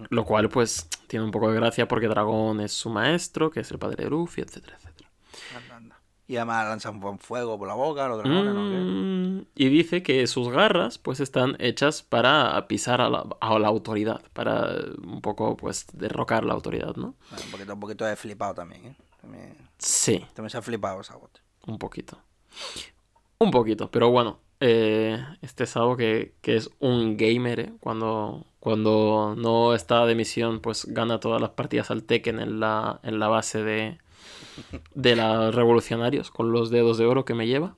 Lo 0.09 0.25
cual, 0.25 0.49
pues, 0.49 0.87
tiene 1.07 1.25
un 1.25 1.31
poco 1.31 1.49
de 1.49 1.55
gracia 1.55 1.87
porque 1.87 2.07
Dragón 2.07 2.59
es 2.59 2.71
su 2.71 2.91
maestro, 2.91 3.49
que 3.49 3.61
es 3.61 3.71
el 3.71 3.79
padre 3.79 4.03
de 4.03 4.11
Luffy, 4.11 4.41
etcétera, 4.41 4.77
etcétera. 4.77 5.09
Y 6.31 6.37
además 6.37 6.65
lanzan 6.65 7.19
fuego 7.19 7.59
por 7.59 7.67
la 7.67 7.73
boca, 7.73 8.07
los 8.07 8.19
dragones, 8.19 8.53
¿no? 8.53 8.61
Mm, 8.61 9.47
y 9.53 9.67
dice 9.67 10.01
que 10.01 10.25
sus 10.27 10.47
garras, 10.47 10.97
pues, 10.97 11.19
están 11.19 11.57
hechas 11.59 12.03
para 12.03 12.65
pisar 12.69 13.01
a 13.01 13.09
la, 13.09 13.67
autoridad, 13.67 14.21
para 14.31 14.77
un 15.05 15.19
poco, 15.19 15.57
pues, 15.57 15.87
derrocar 15.91 16.45
la 16.45 16.53
autoridad, 16.53 16.95
¿no? 16.95 17.15
un 17.31 17.51
poquito, 17.51 17.73
un 17.73 17.79
poquito 17.81 18.05
de 18.05 18.15
flipado 18.15 18.53
también, 18.53 18.85
¿eh? 18.85 18.95
También, 19.19 19.57
sí. 19.77 20.25
También 20.33 20.51
se 20.51 20.57
ha 20.57 20.61
flipado 20.61 21.01
esa 21.01 21.17
bote. 21.17 21.41
Un 21.67 21.77
poquito. 21.77 22.17
Un 23.37 23.51
poquito, 23.51 23.91
pero 23.91 24.09
bueno, 24.09 24.39
eh, 24.61 25.21
este 25.41 25.65
es 25.65 25.75
algo 25.75 25.97
que, 25.97 26.33
es 26.43 26.69
un 26.79 27.17
gamer, 27.17 27.59
¿eh? 27.59 27.73
Cuando, 27.81 28.45
cuando 28.61 29.35
no 29.37 29.75
está 29.75 30.05
de 30.05 30.15
misión, 30.15 30.61
pues 30.61 30.85
gana 30.85 31.19
todas 31.19 31.41
las 31.41 31.49
partidas 31.49 31.91
al 31.91 32.03
Tekken 32.03 32.39
en 32.39 32.61
la, 32.61 33.01
en 33.03 33.19
la 33.19 33.27
base 33.27 33.61
de, 33.63 33.97
de 34.95 35.15
los 35.15 35.53
revolucionarios, 35.55 36.31
con 36.31 36.51
los 36.51 36.69
dedos 36.69 36.97
de 36.97 37.05
oro 37.05 37.25
que 37.25 37.33
me 37.33 37.47
lleva. 37.47 37.75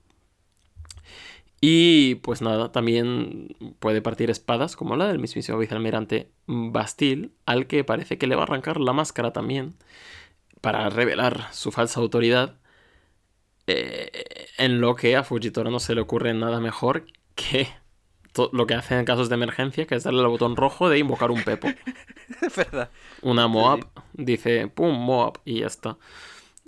Y 1.61 2.15
pues 2.15 2.41
nada, 2.41 2.73
también 2.73 3.55
puede 3.79 4.01
partir 4.01 4.29
espadas, 4.29 4.75
como 4.75 4.97
la 4.97 5.07
del 5.07 5.19
mismísimo 5.19 5.57
vicealmirante 5.57 6.29
Bastille, 6.45 7.31
al 7.45 7.67
que 7.67 7.85
parece 7.85 8.17
que 8.17 8.27
le 8.27 8.35
va 8.35 8.41
a 8.41 8.45
arrancar 8.45 8.81
la 8.81 8.91
máscara 8.91 9.31
también, 9.31 9.75
para 10.59 10.89
revelar 10.89 11.47
su 11.53 11.71
falsa 11.71 12.01
autoridad. 12.01 12.57
Eh, 13.67 14.47
en 14.57 14.81
lo 14.81 14.95
que 14.95 15.15
a 15.15 15.23
Fujitora 15.23 15.69
no 15.69 15.79
se 15.79 15.95
le 15.95 16.01
ocurre 16.01 16.33
nada 16.33 16.59
mejor 16.59 17.05
que 17.33 17.69
lo 18.51 18.67
que 18.67 18.73
hace 18.73 18.97
en 18.97 19.05
casos 19.05 19.29
de 19.29 19.35
emergencia, 19.35 19.85
que 19.85 19.95
es 19.95 20.03
darle 20.03 20.21
al 20.21 20.27
botón 20.27 20.55
rojo 20.55 20.89
de 20.89 20.97
invocar 20.97 21.31
un 21.31 21.43
Pepo. 21.43 21.67
es 22.41 22.55
verdad. 22.55 22.89
Una 23.21 23.47
Moab, 23.47 23.87
dice, 24.13 24.67
pum, 24.67 24.97
Moab, 24.97 25.39
y 25.45 25.59
ya 25.59 25.67
está. 25.67 25.97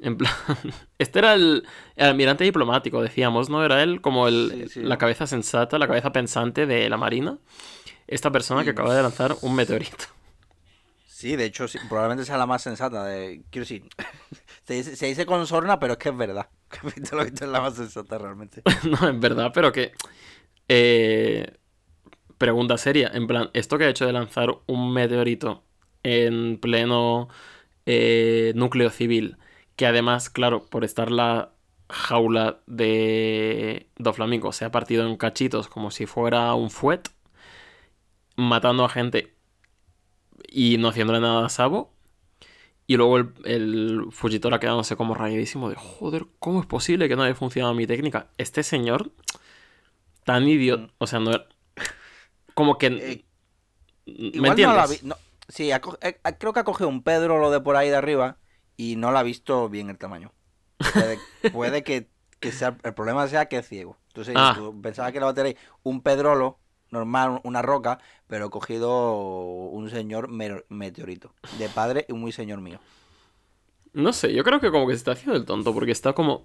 En 0.02 0.18
plan, 0.18 0.34
este 1.00 1.20
era 1.20 1.34
el, 1.34 1.66
almirante 1.98 2.44
diplomático, 2.44 3.02
decíamos, 3.02 3.50
¿no? 3.50 3.64
Era 3.64 3.82
él 3.82 4.02
como 4.02 4.28
el, 4.28 4.70
la 4.76 4.98
cabeza 4.98 5.28
sensata, 5.28 5.80
la 5.80 5.88
cabeza 5.88 6.12
pensante 6.12 6.66
de 6.66 6.90
la 6.90 6.98
Marina. 6.98 7.38
Esta 8.08 8.32
persona 8.32 8.64
que 8.64 8.72
acaba 8.72 8.96
de 8.96 9.02
lanzar 9.02 9.36
un 9.42 9.56
meteorito. 9.56 10.06
Sí, 11.08 11.36
de 11.38 11.46
hecho, 11.46 11.66
probablemente 11.88 12.26
sea 12.26 12.38
la 12.38 12.46
más 12.46 12.62
sensata. 12.62 13.06
De, 13.06 13.42
quiero 13.50 13.64
decir, 13.64 13.84
se 14.66 15.06
dice, 15.08 15.26
con 15.26 15.48
sorna, 15.48 15.80
pero 15.80 15.94
es 15.94 16.00
que 16.00 16.10
es 16.10 16.18
verdad. 16.18 16.50
Te 16.70 17.16
lo 17.16 17.22
he 17.22 17.26
visto, 17.26 17.46
es 17.46 17.52
la 17.52 17.62
más 17.62 17.76
sensata 17.76 18.18
realmente. 18.18 18.62
no, 18.84 19.10
es 19.10 19.20
verdad, 19.20 19.52
pero 19.54 19.72
que. 19.72 19.94
Eh, 20.68 21.52
pregunta 22.38 22.78
seria. 22.78 23.12
En 23.14 23.28
plan, 23.28 23.50
esto 23.54 23.78
que 23.78 23.86
ha 23.86 23.90
hecho 23.90 24.06
de 24.06 24.14
lanzar 24.14 24.50
un 24.68 24.94
meteorito 24.94 25.64
en 26.04 26.60
pleno 26.60 27.30
eh, 27.86 28.52
núcleo 28.56 28.90
civil, 28.90 29.38
que 29.76 29.86
además, 29.86 30.30
claro, 30.30 30.66
por 30.66 30.84
estar 30.84 31.12
la 31.12 31.52
jaula 31.90 32.60
de 32.66 33.88
Doflamingo 33.98 34.52
se 34.52 34.66
ha 34.66 34.72
partido 34.72 35.08
en 35.08 35.18
cachitos 35.18 35.68
como 35.68 35.92
si 35.92 36.06
fuera 36.06 36.54
un 36.56 36.70
fuet, 36.70 37.10
matando 38.36 38.86
a 38.86 38.90
gente 38.90 39.34
y 40.48 40.78
no 40.78 40.90
haciéndole 40.90 41.20
nada 41.20 41.46
a 41.46 41.50
Sabo. 41.50 41.94
Y 42.88 42.98
luego 42.98 43.18
el, 43.18 43.34
el 43.46 44.02
Fujitora 44.12 44.60
quedándose 44.60 44.96
como 44.96 45.16
rayadísimo 45.16 45.70
de 45.70 45.76
joder, 45.76 46.28
¿cómo 46.38 46.60
es 46.60 46.68
posible 46.68 47.10
que 47.10 47.16
no 47.16 47.24
haya 47.24 47.34
funcionado 47.34 47.74
mi 47.74 47.88
técnica? 47.88 48.28
Este 48.38 48.62
señor, 48.62 49.12
tan 50.24 50.48
idiota, 50.48 50.84
mm. 50.84 50.90
o 51.00 51.08
sea, 51.08 51.20
no 51.20 51.32
era... 51.32 51.48
Como 52.54 52.78
que... 52.78 52.88
Eh, 52.88 53.26
¿Me 54.40 54.50
entiendes? 54.50 55.04
sí, 55.50 55.72
eh, 55.72 55.82
creo 56.38 56.54
que 56.54 56.60
ha 56.60 56.64
cogido 56.64 56.88
un 56.88 57.02
Pedro 57.02 57.40
lo 57.40 57.50
de 57.50 57.60
por 57.60 57.76
ahí 57.76 57.90
de 57.90 57.96
arriba 57.96 58.38
y 58.78 58.96
no 58.96 59.12
la 59.12 59.20
ha 59.20 59.24
visto 59.24 59.70
bien 59.70 59.90
el 59.90 59.98
tamaño. 59.98 60.32
Puede, 61.52 61.84
que, 61.84 62.52
sea, 62.52 62.78
el 62.84 62.94
problema 62.94 63.28
sea 63.28 63.48
que 63.48 63.58
es 63.58 63.68
ciego. 63.68 63.98
Entonces, 64.08 64.36
ah. 64.38 64.58
pensaba 64.82 65.12
que 65.12 65.18
era 65.18 65.28
a 65.28 65.34
tener 65.34 65.58
un 65.84 66.02
pedrolo 66.02 66.60
normal, 66.92 67.42
una 67.44 67.62
roca, 67.62 68.00
pero 68.28 68.48
he 68.48 68.50
cogido 68.50 69.16
un 69.70 69.90
señor 69.90 70.30
meteorito. 70.30 71.34
De 71.60 71.70
padre 71.70 72.06
y 72.08 72.14
muy 72.14 72.32
señor 72.32 72.62
mío. 72.62 72.80
No 73.94 74.12
sé, 74.12 74.34
yo 74.34 74.44
creo 74.44 74.60
que 74.60 74.72
como 74.72 74.88
que 74.88 74.94
se 74.94 74.98
está 74.98 75.12
haciendo 75.12 75.36
el 75.36 75.46
tonto, 75.46 75.74
porque 75.74 75.92
está 75.92 76.14
como. 76.14 76.44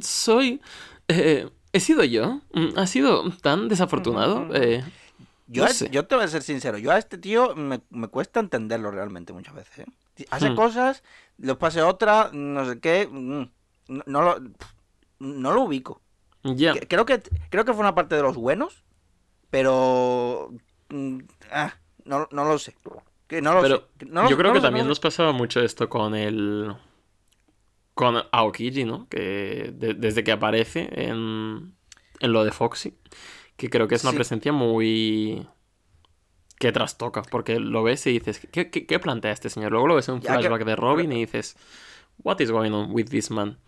Soy. 0.00 0.60
Eh, 1.08 1.48
he 1.72 1.80
sido 1.80 2.04
yo. 2.04 2.40
Ha 2.76 2.86
sido 2.86 3.30
tan 3.42 3.68
desafortunado. 3.68 4.54
Eh, 4.54 4.82
yo, 5.48 5.66
yo 5.90 6.06
te 6.06 6.14
voy 6.14 6.24
a 6.24 6.28
ser 6.28 6.42
sincero, 6.42 6.76
yo 6.78 6.90
a 6.90 6.98
este 6.98 7.16
tío 7.16 7.54
me, 7.56 7.80
cuesta 8.08 8.40
entenderlo 8.40 8.90
realmente 8.90 9.32
muchas 9.32 9.54
veces. 9.54 9.80
¿eh? 9.80 9.86
Hace 10.30 10.50
hmm. 10.50 10.56
cosas, 10.56 11.02
los 11.38 11.56
pase 11.56 11.82
otra, 11.82 12.30
no 12.32 12.68
sé 12.68 12.80
qué. 12.80 13.08
Mm, 13.10 13.44
no, 14.06 14.22
lo, 14.22 14.38
no 15.18 15.52
lo 15.52 15.62
ubico. 15.62 16.00
Ya. 16.42 16.74
Creo, 16.74 17.04
que, 17.04 17.22
creo 17.50 17.64
que 17.64 17.72
fue 17.72 17.80
una 17.80 17.94
parte 17.94 18.16
de 18.16 18.22
los 18.22 18.36
buenos, 18.36 18.84
pero... 19.50 20.52
Mm, 20.88 21.18
ah, 21.52 21.74
no, 22.04 22.26
lo 22.30 22.58
sé. 22.58 22.74
Que 23.26 23.42
no 23.42 23.54
lo 23.54 23.60
pero 23.60 23.88
yo 24.28 24.36
creo 24.38 24.54
que 24.54 24.60
también 24.60 24.88
nos 24.88 25.00
pasaba 25.00 25.32
mucho 25.32 25.60
esto 25.60 25.88
con 25.88 26.14
el... 26.14 26.74
Con 27.94 28.16
Aokiji, 28.30 28.84
¿no? 28.84 29.08
Que 29.08 29.72
desde 29.74 30.22
que 30.22 30.30
aparece 30.30 30.88
en, 30.92 31.74
en 32.20 32.32
lo 32.32 32.44
de 32.44 32.52
Foxy, 32.52 32.96
que 33.56 33.68
creo 33.68 33.88
que 33.88 33.96
es 33.96 34.04
una 34.04 34.12
presencia 34.12 34.52
muy 34.52 35.44
que 36.58 36.72
trastoca, 36.72 37.22
porque 37.22 37.60
lo 37.60 37.82
ves 37.82 38.06
y 38.06 38.18
dices, 38.18 38.40
¿qué, 38.50 38.70
qué, 38.70 38.98
plantea 38.98 39.32
este 39.32 39.48
señor? 39.48 39.72
Luego 39.72 39.86
lo 39.86 39.94
ves 39.94 40.08
en 40.08 40.16
un 40.16 40.22
flashback 40.22 40.64
de 40.64 40.76
Robin 40.76 41.12
y 41.12 41.20
dices, 41.20 41.56
What 42.22 42.40
is 42.40 42.50
going 42.50 42.72
on 42.72 42.90
with 42.92 43.06
this 43.06 43.30
man? 43.30 43.58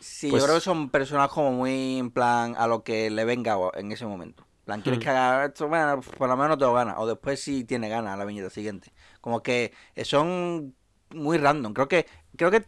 Sí, 0.00 0.28
yo 0.28 0.32
pues 0.32 0.44
creo 0.44 0.56
que 0.56 0.60
son 0.60 0.90
personas 0.90 1.28
como 1.30 1.52
muy 1.52 1.98
en 1.98 2.10
plan 2.10 2.54
a 2.56 2.66
lo 2.66 2.84
que 2.84 3.10
le 3.10 3.24
venga 3.24 3.56
en 3.74 3.90
ese 3.90 4.06
momento. 4.06 4.46
plan, 4.64 4.80
¿quieres 4.80 5.00
hmm. 5.00 5.02
que 5.02 5.08
haga 5.08 5.44
esto? 5.46 5.68
Bueno, 5.68 6.00
por 6.00 6.28
lo 6.28 6.36
menos 6.36 6.50
no 6.50 6.58
tengo 6.58 6.74
ganas. 6.74 6.96
O 6.98 7.06
después 7.06 7.40
sí 7.40 7.64
tiene 7.64 7.88
ganas 7.88 8.16
la 8.16 8.24
viñeta 8.24 8.50
siguiente. 8.50 8.92
Como 9.20 9.42
que 9.42 9.72
son 10.04 10.74
muy 11.10 11.38
random. 11.38 11.72
Creo 11.72 11.88
que, 11.88 12.06
creo 12.36 12.50
que 12.50 12.64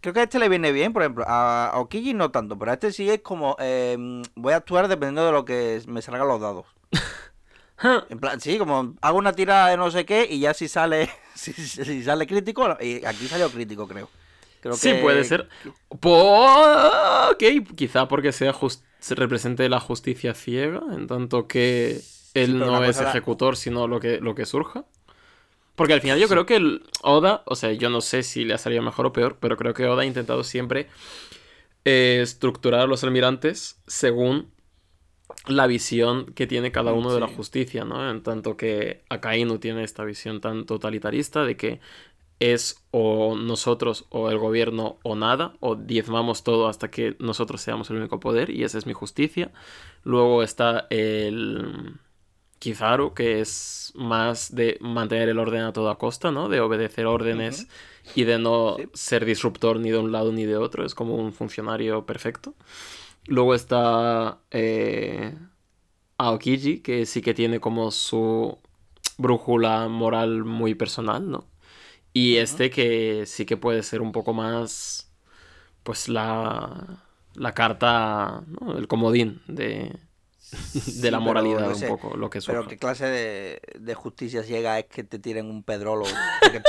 creo 0.00 0.14
que 0.14 0.20
a 0.20 0.22
este 0.24 0.38
le 0.38 0.48
viene 0.48 0.72
bien, 0.72 0.92
por 0.92 1.02
ejemplo. 1.02 1.24
A, 1.26 1.72
Okiji 1.76 2.14
no 2.14 2.30
tanto, 2.30 2.58
pero 2.58 2.70
a 2.70 2.74
este 2.74 2.92
sí 2.92 3.10
es 3.10 3.20
como 3.20 3.56
em, 3.58 4.22
voy 4.34 4.54
a 4.54 4.56
actuar 4.56 4.88
dependiendo 4.88 5.26
de 5.26 5.32
lo 5.32 5.44
que 5.44 5.82
me 5.86 6.00
salgan 6.00 6.28
los 6.28 6.40
dados. 6.40 6.66
en 8.08 8.18
plan, 8.18 8.40
sí, 8.40 8.58
como 8.58 8.94
hago 9.00 9.18
una 9.18 9.32
tirada 9.32 9.68
de 9.68 9.76
no 9.76 9.90
sé 9.90 10.04
qué 10.04 10.26
y 10.30 10.40
ya 10.40 10.54
si 10.54 10.68
sale, 10.68 11.08
si, 11.34 11.52
si 11.52 12.02
sale 12.02 12.26
crítico, 12.26 12.76
y 12.80 13.04
aquí 13.04 13.26
salió 13.26 13.50
crítico, 13.50 13.86
creo 13.88 14.08
sí, 14.72 14.94
puede 15.00 15.24
ser. 15.24 15.48
Ok, 15.88 17.42
quizá 17.74 18.08
porque 18.08 18.32
sea 18.32 18.54
se 18.98 19.14
represente 19.14 19.68
la 19.68 19.80
justicia 19.80 20.34
ciega, 20.34 20.80
en 20.92 21.06
tanto 21.06 21.48
que 21.48 22.00
él 22.34 22.58
no 22.58 22.84
es 22.84 23.00
ejecutor, 23.00 23.56
sino 23.56 23.88
lo 23.88 24.00
que, 24.00 24.20
lo 24.20 24.34
que 24.34 24.46
surja. 24.46 24.84
Porque 25.74 25.94
al 25.94 26.00
final 26.00 26.18
yo 26.18 26.28
creo 26.28 26.46
que 26.46 26.56
el 26.56 26.82
Oda, 27.02 27.42
o 27.46 27.56
sea, 27.56 27.72
yo 27.72 27.88
no 27.90 28.00
sé 28.00 28.22
si 28.22 28.44
le 28.44 28.54
ha 28.54 28.58
salido 28.58 28.82
mejor 28.82 29.06
o 29.06 29.12
peor, 29.12 29.38
pero 29.40 29.56
creo 29.56 29.74
que 29.74 29.86
Oda 29.86 30.02
ha 30.02 30.06
intentado 30.06 30.44
siempre 30.44 30.88
eh, 31.84 32.20
estructurar 32.22 32.80
a 32.80 32.86
los 32.86 33.02
almirantes 33.02 33.80
según 33.86 34.52
la 35.46 35.66
visión 35.66 36.26
que 36.34 36.46
tiene 36.46 36.70
cada 36.72 36.92
uno 36.92 37.12
de 37.12 37.20
la 37.20 37.26
justicia, 37.28 37.84
¿no? 37.84 38.08
En 38.10 38.22
tanto 38.22 38.56
que 38.56 39.02
Akainu 39.08 39.58
tiene 39.58 39.82
esta 39.84 40.04
visión 40.04 40.40
tan 40.40 40.66
totalitarista 40.66 41.44
de 41.44 41.56
que 41.56 41.80
es 42.38 42.84
o 42.90 43.36
nosotros 43.36 44.06
o 44.10 44.30
el 44.30 44.38
gobierno 44.38 44.98
o 45.04 45.14
nada, 45.14 45.54
o 45.60 45.76
diezmamos 45.76 46.42
todo 46.42 46.68
hasta 46.68 46.90
que 46.90 47.16
nosotros 47.20 47.60
seamos 47.60 47.90
el 47.90 47.96
único 47.98 48.18
poder, 48.20 48.50
y 48.50 48.64
esa 48.64 48.78
es 48.78 48.86
mi 48.86 48.92
justicia. 48.92 49.52
Luego 50.04 50.42
está 50.42 50.86
el 50.90 51.94
Kizaru, 52.58 53.14
que 53.14 53.40
es 53.40 53.92
más 53.96 54.54
de 54.54 54.78
mantener 54.80 55.28
el 55.28 55.38
orden 55.38 55.62
a 55.62 55.72
toda 55.72 55.96
costa, 55.96 56.30
¿no? 56.30 56.48
De 56.48 56.60
obedecer 56.60 57.06
órdenes 57.06 57.68
y 58.14 58.24
de 58.24 58.38
no 58.38 58.76
Sí. 58.78 58.88
ser 58.92 59.24
disruptor 59.24 59.78
ni 59.80 59.90
de 59.90 59.98
un 59.98 60.12
lado 60.12 60.32
ni 60.32 60.44
de 60.44 60.56
otro. 60.56 60.84
Es 60.84 60.94
como 60.94 61.16
un 61.16 61.32
funcionario 61.32 62.06
perfecto. 62.06 62.54
Luego 63.26 63.54
está 63.54 64.40
eh, 64.50 65.34
Aokiji, 66.18 66.80
que 66.80 67.06
sí 67.06 67.22
que 67.22 67.34
tiene 67.34 67.60
como 67.60 67.90
su 67.90 68.58
brújula 69.18 69.88
moral 69.88 70.44
muy 70.44 70.74
personal, 70.74 71.30
¿no? 71.30 71.46
Y 72.12 72.36
este 72.36 72.70
que 72.70 73.24
sí 73.26 73.46
que 73.46 73.56
puede 73.56 73.82
ser 73.82 74.02
un 74.02 74.12
poco 74.12 74.34
más, 74.34 75.10
pues 75.82 76.08
la, 76.08 77.04
la 77.34 77.54
carta, 77.54 78.42
¿no? 78.46 78.76
El 78.76 78.86
comodín 78.88 79.40
de, 79.46 79.96
de 81.00 81.10
la 81.10 81.18
pero 81.18 81.20
moralidad, 81.20 81.74
un 81.74 81.80
poco, 81.86 82.16
lo 82.16 82.28
que 82.28 82.40
Pero 82.40 82.58
surja. 82.58 82.68
qué 82.70 82.76
clase 82.78 83.06
de, 83.06 83.62
de 83.78 83.94
justicia 83.94 84.42
ciega 84.42 84.78
es 84.78 84.86
que 84.86 85.04
te 85.04 85.18
tiren 85.18 85.46
un 85.50 85.62
pedrolo. 85.62 86.04
Porque- 86.42 86.62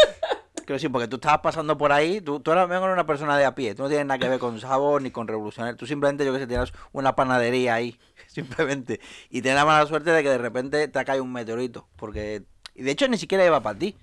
Quiero 0.66 0.76
decir, 0.76 0.92
porque 0.92 1.08
tú 1.08 1.18
estabas 1.18 1.42
pasando 1.42 1.78
por 1.78 1.92
ahí, 1.92 2.22
tú, 2.22 2.40
tú 2.40 2.52
eras 2.52 2.70
mejor 2.70 2.90
una 2.90 3.06
persona 3.06 3.38
de 3.38 3.46
a 3.46 3.54
pie, 3.54 3.76
tú 3.76 3.84
no 3.84 3.90
tienes 3.90 4.06
nada 4.06 4.18
que 4.18 4.30
ver 4.30 4.40
con 4.40 4.60
Sabo 4.60 5.00
ni 5.00 5.12
con 5.12 5.28
revolucionarios, 5.28 5.78
tú 5.78 5.86
simplemente, 5.86 6.26
yo 6.26 6.32
que 6.34 6.40
sé, 6.40 6.48
tienes 6.48 6.72
una 6.94 7.16
panadería 7.16 7.74
ahí, 7.76 8.00
simplemente, 8.28 9.00
y 9.30 9.42
tienes 9.42 9.56
la 9.56 9.66
mala 9.66 9.86
suerte 9.86 10.12
de 10.12 10.24
que 10.24 10.30
de 10.30 10.38
repente 10.38 10.88
te 10.88 11.00
ha 11.00 11.06
caído 11.06 11.24
un 11.24 11.34
meteorito, 11.34 11.88
porque, 11.98 12.44
y 12.76 12.84
de 12.84 12.92
hecho 12.92 13.08
ni 13.10 13.18
siquiera 13.18 13.46
iba 13.46 13.62
para 13.62 13.78
ti, 13.78 13.96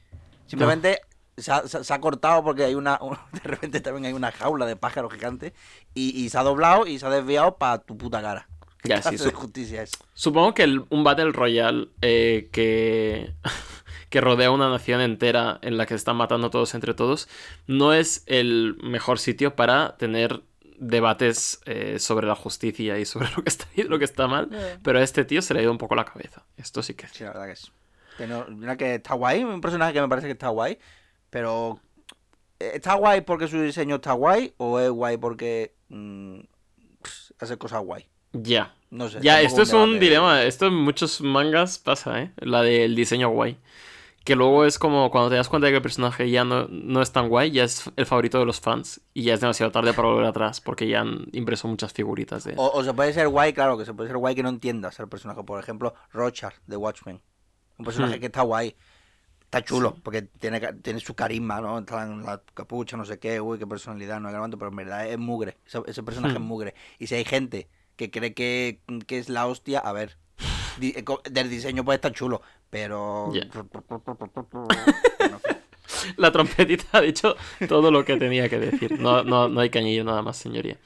simplemente 0.47 1.01
se, 1.37 1.51
ha, 1.51 1.67
se- 1.67 1.83
se 1.83 1.95
ha 1.95 2.01
cortado 2.01 2.45
porque 2.45 2.65
hay 2.65 2.75
una, 2.75 2.99
un- 3.01 3.17
de 3.33 3.41
repente 3.41 3.81
también 3.81 4.05
hay 4.07 4.13
una 4.13 4.31
jaula 4.31 4.67
de 4.67 4.77
pájaros 4.77 5.13
gigantes, 5.15 5.53
y, 5.95 6.11
y 6.23 6.29
se 6.29 6.37
ha 6.39 6.43
doblado 6.43 6.87
y 6.87 6.99
se 6.99 7.07
ha 7.07 7.11
desviado 7.11 7.57
para 7.57 7.79
tu 7.79 7.97
puta 7.97 8.21
cara. 8.21 8.49
¿Qué 8.83 8.89
Ya, 8.91 8.97
sí, 8.97 9.03
clase 9.17 9.25
de 9.25 9.31
su- 9.31 9.37
justicia 9.37 9.83
es? 9.83 9.93
Supongo 10.15 10.53
que 10.55 10.63
el- 10.65 10.85
un 10.91 11.05
Battle 11.05 11.33
Royale 11.33 11.89
eh, 12.03 12.49
que, 12.53 13.33
que 14.11 14.21
rodea 14.21 14.51
una 14.51 14.69
nación 14.69 15.01
entera 15.01 15.59
en 15.63 15.77
la 15.79 15.87
que 15.87 15.95
se 15.95 15.99
están 15.99 16.17
matando 16.17 16.51
todos 16.51 16.75
entre 16.75 16.95
todos 16.95 17.29
no 17.67 17.95
es 17.95 18.23
el 18.27 18.77
mejor 18.83 19.19
sitio 19.19 19.55
para 19.57 19.97
tener 19.97 20.43
debates 20.79 21.61
eh, 21.67 21.99
sobre 21.99 22.27
la 22.27 22.35
justicia 22.35 22.99
y 22.99 23.05
sobre 23.05 23.29
lo 23.37 23.43
que 23.43 23.49
está 23.51 23.67
bien 23.75 23.87
y 23.87 23.91
lo 23.91 23.99
que 23.99 24.05
está 24.05 24.27
mal. 24.27 24.49
Pero 24.83 24.99
a 24.99 25.03
este 25.03 25.25
tío 25.25 25.43
se 25.43 25.55
le 25.55 25.61
ha 25.61 25.63
ido 25.63 25.73
un 25.73 25.79
poco 25.79 25.95
la 25.95 26.05
cabeza. 26.05 26.45
Esto 26.57 26.83
sí 26.83 26.95
que 26.95 27.07
es. 27.07 27.13
Sí, 27.13 27.23
la 27.25 27.31
verdad 27.31 27.47
que 27.47 27.53
es. 27.53 27.71
Que 28.17 28.27
no- 28.27 28.47
mira 28.49 28.77
que 28.77 28.97
está 28.97 29.15
guay, 29.15 29.45
un 29.45 29.61
personaje 29.61 29.93
que 29.93 30.01
me 30.01 30.09
parece 30.09 30.27
que 30.27 30.33
está 30.33 30.49
guay, 30.49 30.79
pero 31.31 31.81
eh, 32.59 32.73
¿está 32.75 32.95
guay 32.95 33.21
porque 33.23 33.47
su 33.47 33.61
diseño 33.61 33.97
está 33.97 34.13
guay 34.13 34.55
o 34.57 34.81
es 34.81 34.91
guay 34.91 35.17
porque 35.19 35.75
mm, 35.89 36.41
hace 37.39 37.57
cosas 37.59 37.83
guay? 37.83 38.07
Ya. 38.33 38.75
No 38.91 39.09
sé. 39.09 39.19
Ya, 39.23 39.41
esto 39.43 39.63
es 39.63 39.73
un 39.73 40.01
dilema. 40.01 40.43
Esto 40.45 40.67
en 40.67 40.75
muchos 40.75 41.21
mangas 41.21 41.79
pasa, 41.79 42.23
¿eh? 42.23 42.33
La 42.39 42.63
del 42.63 42.95
diseño 42.97 43.29
guay. 43.29 43.57
Que 44.25 44.37
luego 44.37 44.67
es 44.67 44.79
como 44.79 45.11
cuando 45.11 45.31
te 45.31 45.37
das 45.37 45.49
cuenta 45.49 45.67
de 45.67 45.73
que 45.73 45.77
el 45.77 45.83
personaje 45.83 46.31
ya 46.31 46.45
no, 46.45 46.69
no 46.69 47.01
es 47.01 47.11
tan 47.11 47.29
guay, 47.29 47.51
ya 47.53 47.65
es 47.65 47.91
el 47.97 48.05
favorito 48.07 48.39
de 48.39 48.45
los 48.45 48.61
fans. 48.61 49.01
Y 49.15 49.23
ya 49.23 49.35
es 49.35 49.41
demasiado 49.41 49.73
tarde 49.73 49.95
para 49.95 50.09
volver 50.09 50.27
atrás, 50.27 50.61
porque 50.61 50.87
ya 50.89 51.01
han 51.01 51.27
impreso 51.33 51.69
muchas 51.69 51.93
figuritas 51.93 52.45
de... 52.45 52.55
O, 52.57 52.71
o 52.71 52.85
se 52.85 52.93
puede 52.93 53.13
ser 53.15 53.29
guay, 53.29 53.53
claro, 53.55 53.79
que 53.79 53.85
se 53.87 53.95
puede 53.95 54.09
ser 54.11 54.19
guay 54.19 54.35
que 54.35 54.43
no 54.43 54.51
entiendas 54.51 55.01
al 55.01 55.09
personaje. 55.09 55.43
Por 55.43 55.59
ejemplo, 55.59 55.95
Rochard 56.13 56.55
de 56.67 56.77
Watchmen. 56.77 57.21
Un 57.79 57.85
personaje 57.85 58.17
Hmm. 58.19 58.21
que 58.21 58.27
está 58.27 58.43
guay. 58.43 58.77
Está 59.41 59.65
chulo, 59.65 59.97
porque 60.05 60.23
tiene, 60.23 60.61
tiene 60.75 61.01
su 61.01 61.15
carisma, 61.15 61.61
¿no? 61.61 61.79
Está 61.81 62.05
en 62.05 62.23
la 62.23 62.41
capucha, 62.55 62.97
no 62.97 63.05
sé 63.05 63.19
qué, 63.19 63.41
uy, 63.41 63.59
qué 63.59 63.67
personalidad, 63.67 64.21
no 64.21 64.29
es 64.29 64.33
grabando, 64.33 64.59
pero 64.59 64.71
en 64.71 64.77
verdad 64.77 65.09
es 65.09 65.19
mugre. 65.19 65.57
Ese, 65.67 65.81
ese 65.87 66.03
personaje 66.05 66.35
es 66.37 66.41
Hmm. 66.41 66.45
mugre. 66.47 66.75
Y 67.01 67.09
si 67.09 67.17
hay 67.17 67.25
gente 67.25 67.69
que 67.97 68.11
cree 68.13 68.33
que, 68.35 68.83
que 69.09 69.19
es 69.19 69.29
la 69.29 69.47
hostia, 69.47 69.81
a 69.81 69.93
ver. 69.93 70.19
Eh, 70.89 71.05
del 71.31 71.51
diseño 71.51 71.85
puede 71.85 71.97
estar 71.97 72.13
chulo, 72.13 72.43
pero. 72.69 73.33
Bueno, 73.33 75.41
La 76.17 76.33
trompetita 76.33 76.99
ha 76.99 77.01
dicho 77.01 77.37
todo 77.69 77.91
lo 77.91 78.05
que 78.05 78.17
tenía 78.17 78.49
que 78.49 78.59
decir. 78.59 79.01
No, 79.01 79.23
no, 79.23 79.49
no 79.49 79.61
hay 79.61 79.71
añadir 79.75 80.05
nada 80.05 80.23
más, 80.23 80.37
señoría. 80.37 80.79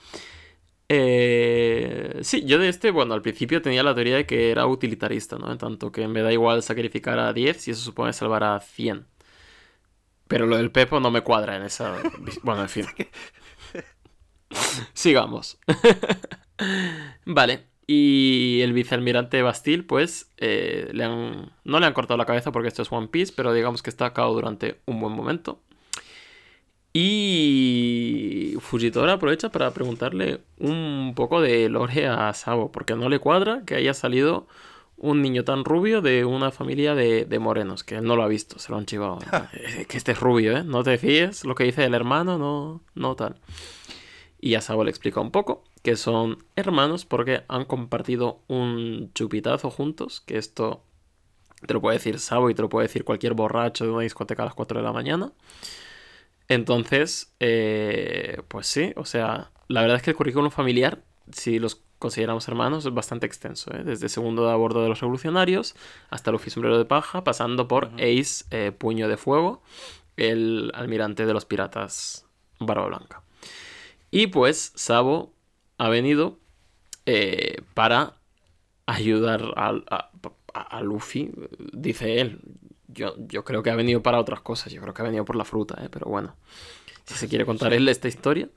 Eh, 0.88 2.20
sí, 2.22 2.44
yo 2.44 2.58
de 2.58 2.68
este, 2.68 2.90
bueno, 2.90 3.14
al 3.14 3.22
principio 3.22 3.62
tenía 3.62 3.82
la 3.82 3.94
teoría 3.94 4.16
de 4.16 4.26
que 4.26 4.50
era 4.50 4.66
utilitarista, 4.66 5.38
¿no? 5.38 5.50
En 5.50 5.58
tanto 5.58 5.90
que 5.92 6.06
me 6.08 6.22
da 6.22 6.32
igual 6.32 6.62
sacrificar 6.62 7.18
a 7.18 7.32
10 7.32 7.60
si 7.60 7.70
eso 7.70 7.82
supone 7.82 8.12
salvar 8.12 8.44
a 8.44 8.60
100. 8.60 9.06
Pero 10.28 10.46
lo 10.46 10.56
del 10.56 10.70
Pepo 10.70 11.00
no 11.00 11.10
me 11.10 11.22
cuadra 11.22 11.56
en 11.56 11.62
esa... 11.64 11.96
Bueno, 12.42 12.62
en 12.62 12.68
fin. 12.68 12.86
Sigamos. 14.94 15.58
Vale. 17.26 17.73
Y 17.86 18.60
el 18.62 18.72
vicealmirante 18.72 19.42
Bastille, 19.42 19.82
pues, 19.82 20.30
eh, 20.38 20.88
le 20.92 21.04
han... 21.04 21.52
no 21.64 21.80
le 21.80 21.86
han 21.86 21.92
cortado 21.92 22.16
la 22.16 22.24
cabeza 22.24 22.50
porque 22.50 22.68
esto 22.68 22.82
es 22.82 22.90
One 22.90 23.08
Piece, 23.08 23.32
pero 23.36 23.52
digamos 23.52 23.82
que 23.82 23.90
está 23.90 24.12
cao 24.12 24.32
durante 24.32 24.80
un 24.86 25.00
buen 25.00 25.12
momento. 25.12 25.60
Y 26.96 28.54
Fujitora 28.60 29.14
aprovecha 29.14 29.50
para 29.50 29.72
preguntarle 29.72 30.40
un 30.58 31.12
poco 31.16 31.40
de 31.40 31.68
lore 31.68 32.06
a 32.06 32.32
Sabo, 32.32 32.70
porque 32.70 32.94
no 32.94 33.08
le 33.08 33.18
cuadra 33.18 33.62
que 33.66 33.74
haya 33.74 33.94
salido 33.94 34.46
un 34.96 35.20
niño 35.20 35.42
tan 35.44 35.64
rubio 35.64 36.02
de 36.02 36.24
una 36.24 36.52
familia 36.52 36.94
de, 36.94 37.24
de 37.24 37.38
morenos, 37.40 37.82
que 37.82 37.96
él 37.96 38.04
no 38.04 38.14
lo 38.14 38.22
ha 38.22 38.28
visto, 38.28 38.60
se 38.60 38.70
lo 38.70 38.78
han 38.78 38.86
chivado. 38.86 39.18
Eh, 39.54 39.86
que 39.88 39.96
este 39.96 40.12
es 40.12 40.20
rubio, 40.20 40.56
¿eh? 40.56 40.64
No 40.64 40.84
te 40.84 40.96
fíes, 40.96 41.44
lo 41.44 41.54
que 41.54 41.64
dice 41.64 41.84
el 41.84 41.94
hermano, 41.94 42.38
no, 42.38 42.80
no 42.94 43.16
tal. 43.16 43.36
Y 44.44 44.56
a 44.56 44.60
Sabo 44.60 44.84
le 44.84 44.90
explica 44.90 45.22
un 45.22 45.30
poco 45.30 45.64
que 45.82 45.96
son 45.96 46.44
hermanos 46.54 47.06
porque 47.06 47.44
han 47.48 47.64
compartido 47.64 48.42
un 48.46 49.10
chupitazo 49.14 49.70
juntos, 49.70 50.20
que 50.20 50.36
esto 50.36 50.84
te 51.66 51.72
lo 51.72 51.80
puede 51.80 51.96
decir 51.96 52.18
Sabo 52.18 52.50
y 52.50 52.54
te 52.54 52.60
lo 52.60 52.68
puede 52.68 52.88
decir 52.88 53.04
cualquier 53.04 53.32
borracho 53.32 53.86
de 53.86 53.92
una 53.92 54.02
discoteca 54.02 54.42
a 54.42 54.44
las 54.44 54.54
4 54.54 54.80
de 54.80 54.84
la 54.84 54.92
mañana. 54.92 55.32
Entonces, 56.48 57.32
eh, 57.40 58.42
pues 58.48 58.66
sí, 58.66 58.92
o 58.96 59.06
sea, 59.06 59.50
la 59.68 59.80
verdad 59.80 59.96
es 59.96 60.02
que 60.02 60.10
el 60.10 60.16
currículum 60.16 60.50
familiar, 60.50 61.02
si 61.32 61.58
los 61.58 61.80
consideramos 61.98 62.46
hermanos, 62.46 62.84
es 62.84 62.92
bastante 62.92 63.24
extenso, 63.24 63.74
¿eh? 63.74 63.82
Desde 63.82 64.10
segundo 64.10 64.44
de 64.44 64.52
a 64.52 64.56
bordo 64.56 64.82
de 64.82 64.90
los 64.90 65.00
revolucionarios 65.00 65.74
hasta 66.10 66.30
Luffy 66.32 66.50
sombrero 66.50 66.76
de 66.76 66.84
paja, 66.84 67.24
pasando 67.24 67.66
por. 67.66 67.92
Ace 67.94 68.44
eh, 68.50 68.72
puño 68.72 69.08
de 69.08 69.16
fuego, 69.16 69.62
el 70.18 70.70
almirante 70.74 71.24
de 71.24 71.32
los 71.32 71.46
piratas 71.46 72.26
barba 72.58 72.88
blanca. 72.88 73.24
Y 74.14 74.28
pues 74.28 74.70
Sabo 74.76 75.32
ha 75.76 75.88
venido 75.88 76.38
eh, 77.04 77.62
para 77.74 78.14
ayudar 78.86 79.42
a, 79.56 79.70
a- 79.90 80.10
a 80.54 80.82
Luffy, 80.82 81.32
dice 81.72 82.20
él. 82.20 82.38
Yo, 82.86 83.16
yo 83.26 83.42
creo 83.42 83.64
que 83.64 83.70
ha 83.70 83.74
venido 83.76 84.02
para 84.04 84.20
otras 84.20 84.40
cosas, 84.40 84.72
yo 84.72 84.80
creo 84.80 84.94
que 84.94 85.02
ha 85.02 85.04
venido 85.04 85.24
por 85.24 85.34
la 85.34 85.44
fruta, 85.44 85.82
¿eh? 85.82 85.88
pero 85.90 86.06
bueno. 86.08 86.36
Si 87.06 87.14
se 87.14 87.28
quiere 87.28 87.44
contar 87.44 87.74
él 87.74 87.88
esta 87.88 88.06
historia, 88.06 88.48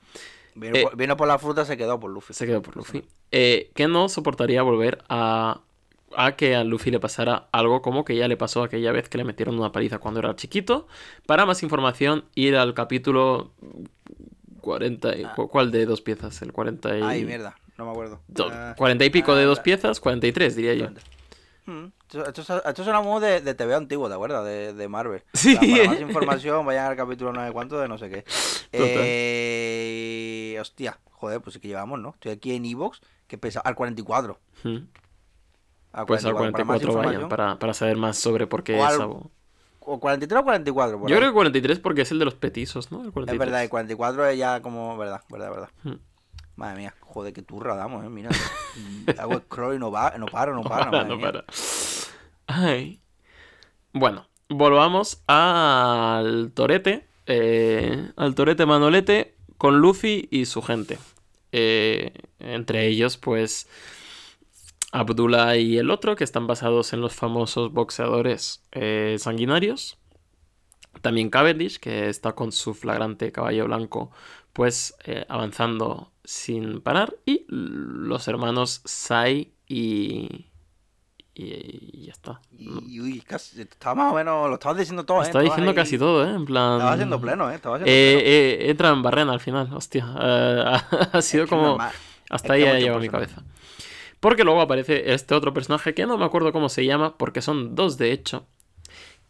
Vino, 0.54 0.76
Eh, 0.76 0.82
por, 0.84 0.96
vino 0.96 1.16
por 1.16 1.26
la 1.26 1.38
fruta, 1.40 1.64
se 1.64 1.76
quedó 1.76 1.98
por 1.98 2.10
Luffy. 2.12 2.34
se 2.34 2.46
quedó 2.46 2.62
por 2.62 2.76
Luffy. 2.76 3.02
Eh, 3.32 3.72
que 3.74 3.88
no 3.88 4.08
soportaría 4.08 4.62
volver 4.62 5.02
a, 5.08 5.60
a 6.16 6.36
que 6.36 6.54
a 6.54 6.62
Luffy 6.62 6.92
le 6.92 7.00
pasara 7.00 7.48
algo 7.50 7.82
como 7.82 8.04
que 8.04 8.14
ya 8.14 8.28
le 8.28 8.36
pasó 8.36 8.62
aquella 8.62 8.92
vez 8.92 9.08
que 9.08 9.18
le 9.18 9.24
metieron 9.24 9.58
una 9.58 9.72
paliza 9.72 9.98
cuando 9.98 10.20
era 10.20 10.36
chiquito. 10.36 10.86
Para 11.26 11.46
más 11.46 11.64
información, 11.64 12.24
ir 12.36 12.54
al 12.56 12.74
capítulo 12.74 13.50
40. 14.68 15.16
y- 15.16 15.24
¿cu- 15.34 15.48
¿Cuál 15.48 15.70
de 15.70 15.84
dos 15.86 16.00
piezas? 16.00 16.40
El 16.42 16.52
40 16.52 16.98
y... 16.98 17.02
Ay, 17.02 17.24
mierda, 17.24 17.56
no 17.76 17.84
me 17.86 17.90
acuerdo. 17.90 18.20
do- 18.28 18.48
Ah, 18.52 18.74
40 18.76 19.04
y 19.04 19.10
pico 19.10 19.34
de 19.34 19.42
ah, 19.42 19.46
dos 19.46 19.58
la- 19.58 19.62
piezas, 19.64 20.00
43 20.00 20.54
diría 20.56 20.74
yo. 20.74 20.88
Hmm, 21.66 21.86
Esto, 22.06 22.26
esto, 22.40 22.40
es- 22.70 22.76
suena 22.84 23.00
muy 23.02 23.20
de, 23.20 23.40
de 23.42 23.54
TV 23.54 23.74
antiguo, 23.74 24.08
¿te 24.08 24.14
acuerdas? 24.14 24.44
De, 24.44 24.72
de 24.72 24.88
Marvel. 24.88 25.22
Sí. 25.34 25.54
Para, 25.56 25.66
para 25.76 25.88
más 25.90 26.00
información, 26.00 26.64
vayan 26.66 26.86
al 26.86 26.96
capítulo 26.96 27.32
no 27.32 27.44
sé 27.46 27.52
cuánto 27.52 27.78
de 27.78 27.88
no 27.88 27.98
sé 27.98 28.08
qué. 28.08 28.24
Eh, 28.72 30.58
hostia, 30.60 30.98
joder, 31.12 31.40
pues 31.40 31.54
sí 31.54 31.60
que 31.60 31.68
llevamos, 31.68 31.98
¿no? 32.00 32.10
Estoy 32.10 32.32
aquí 32.32 32.54
en 32.54 32.64
Evox, 32.64 33.00
que 33.26 33.38
pesa 33.38 33.60
al 33.60 33.74
44. 33.74 34.38
Hmm. 34.64 34.76
Al 35.92 36.06
Pues 36.06 36.24
al 36.24 36.32
44. 36.34 36.52
Para 36.52 36.64
44 36.66 36.94
vayan 37.12 37.28
para, 37.28 37.58
para 37.58 37.74
saber 37.74 37.96
más 37.96 38.16
sobre 38.18 38.46
por 38.46 38.62
qué 38.62 38.78
O 38.78 38.84
al- 38.84 38.96
Sabo. 38.96 39.30
O 39.90 40.00
43 40.00 40.40
o 40.40 40.44
44. 40.44 41.00
por 41.00 41.08
Yo 41.08 41.14
ahí. 41.14 41.20
creo 41.20 41.30
que 41.30 41.34
43 41.34 41.78
porque 41.80 42.02
es 42.02 42.10
el 42.12 42.18
de 42.18 42.24
los 42.26 42.34
petizos, 42.34 42.90
¿no? 42.92 43.00
El 43.02 43.06
Es 43.08 43.12
43. 43.12 43.38
verdad, 43.38 43.62
el 43.62 43.68
44 43.70 44.26
es 44.26 44.38
ya 44.38 44.60
como. 44.60 44.96
Verdad, 44.98 45.22
verdad, 45.30 45.50
verdad. 45.50 45.68
Hmm. 45.84 45.94
Madre 46.56 46.76
mía, 46.78 46.94
joder, 47.00 47.32
qué 47.32 47.42
turra 47.42 47.74
damos, 47.76 48.04
eh. 48.04 48.08
Mira. 48.08 48.30
Hago 49.18 49.38
scroll 49.40 49.76
y 49.76 49.78
no, 49.78 49.90
va, 49.90 50.12
no 50.18 50.26
paro, 50.26 50.54
no 50.54 50.62
No 50.62 50.68
paro. 50.68 50.90
para, 50.90 51.04
no 51.04 51.16
mía. 51.16 51.26
para. 51.26 51.44
Ay. 52.46 53.00
Bueno, 53.92 54.26
volvamos 54.48 55.22
al 55.26 56.50
Torete. 56.54 57.06
eh, 57.26 58.10
al 58.16 58.34
Torete 58.34 58.66
Manolete 58.66 59.34
con 59.56 59.78
Luffy 59.80 60.28
y 60.30 60.44
su 60.46 60.62
gente. 60.62 60.98
Eh, 61.52 62.12
entre 62.40 62.86
ellos, 62.86 63.16
pues. 63.16 63.68
Abdullah 64.92 65.56
y 65.56 65.78
el 65.78 65.90
otro, 65.90 66.16
que 66.16 66.24
están 66.24 66.46
basados 66.46 66.92
en 66.92 67.00
los 67.00 67.14
famosos 67.14 67.72
boxeadores 67.72 68.62
eh, 68.72 69.16
sanguinarios. 69.18 69.98
También 71.02 71.30
Cavendish, 71.30 71.78
que 71.78 72.08
está 72.08 72.32
con 72.32 72.50
su 72.52 72.74
flagrante 72.74 73.30
caballo 73.30 73.66
blanco, 73.66 74.10
pues 74.52 74.94
eh, 75.04 75.24
avanzando 75.28 76.10
sin 76.24 76.80
parar. 76.80 77.14
Y 77.26 77.44
los 77.48 78.26
hermanos 78.28 78.80
Sai 78.84 79.52
y. 79.66 80.46
Y, 81.34 81.44
y 82.00 82.06
ya 82.06 82.12
está. 82.12 82.40
Y, 82.50 82.98
uy, 83.00 83.20
casi, 83.20 83.60
estaba 83.60 83.94
más 83.94 84.12
o 84.12 84.16
menos, 84.16 84.48
lo 84.48 84.54
estabas 84.54 84.76
diciendo 84.78 85.04
todo, 85.04 85.20
¿eh? 85.20 85.26
Estaba 85.26 85.44
diciendo 85.44 85.70
ahí- 85.70 85.76
casi 85.76 85.96
todo, 85.96 86.26
¿eh? 86.26 86.30
En 86.34 86.44
plan. 86.46 86.72
Estaba 86.78 86.92
haciendo 86.94 87.20
pleno, 87.20 87.48
¿eh? 87.50 87.54
Estaba 87.54 87.76
haciendo 87.76 87.92
Eh, 87.94 88.54
pleno. 88.56 88.70
entra 88.72 88.88
en 88.88 89.02
barrena 89.02 89.32
al 89.34 89.40
final, 89.40 89.72
hostia. 89.72 90.04
Ha 91.12 91.22
sido 91.22 91.46
como. 91.46 91.78
Hasta 92.30 92.56
Es 92.56 92.62
ahí 92.64 92.64
ha 92.64 92.78
llegado 92.80 92.98
mi 92.98 93.08
cabeza. 93.08 93.42
Porque 94.20 94.44
luego 94.44 94.60
aparece 94.60 95.12
este 95.12 95.34
otro 95.34 95.52
personaje 95.54 95.94
que 95.94 96.06
no 96.06 96.18
me 96.18 96.24
acuerdo 96.24 96.52
cómo 96.52 96.68
se 96.68 96.84
llama, 96.84 97.16
porque 97.16 97.40
son 97.42 97.74
dos 97.74 97.98
de 97.98 98.12
hecho, 98.12 98.46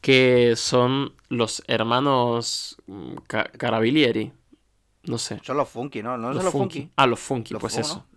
que 0.01 0.55
son 0.57 1.15
los 1.29 1.63
hermanos 1.67 2.77
mm, 2.87 3.17
Ca- 3.27 3.51
Carabilieri. 3.57 4.33
No 5.05 5.19
sé. 5.19 5.41
Son 5.43 5.57
los 5.57 5.69
funky, 5.69 6.03
¿no? 6.03 6.17
No 6.19 6.29
Los 6.29 6.37
son 6.37 6.45
los 6.47 6.53
funky. 6.53 6.81
funky. 6.81 6.93
Ah, 6.97 7.07
los 7.07 7.21
funky, 7.21 7.55
Los 7.55 7.61
pues 7.61 7.77
eso. 7.79 8.07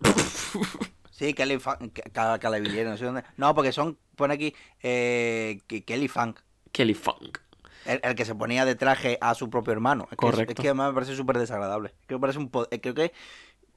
Sí, 1.10 1.34
Kelly 1.34 1.58
Funk, 1.60 2.00
cada 2.12 2.38
Calabillero, 2.40 2.90
no 2.90 2.96
sé 2.96 3.04
dónde. 3.04 3.22
No, 3.36 3.54
porque 3.54 3.70
son, 3.70 3.96
pone 4.16 4.34
aquí, 4.34 4.54
eh, 4.82 5.60
Kelly 5.86 6.08
Funk. 6.08 6.40
Kelly 6.72 6.94
Funk. 6.94 7.38
El, 7.84 8.00
el 8.02 8.14
que 8.16 8.24
se 8.24 8.34
ponía 8.34 8.64
de 8.64 8.74
traje 8.74 9.18
a 9.20 9.34
su 9.36 9.48
propio 9.48 9.72
hermano. 9.72 10.08
Es 10.10 10.16
que, 10.18 10.26
es- 10.26 10.32
Correcto. 10.32 10.52
es 10.52 10.56
que 10.60 10.68
además 10.68 10.88
me 10.88 10.94
parece 10.94 11.14
súper 11.14 11.38
desagradable. 11.38 11.90
Es 12.00 12.06
que 12.08 12.14
me 12.14 12.20
parece 12.20 12.38
un 12.40 12.48
poder. 12.48 12.80
Creo 12.80 12.94
que 12.94 13.12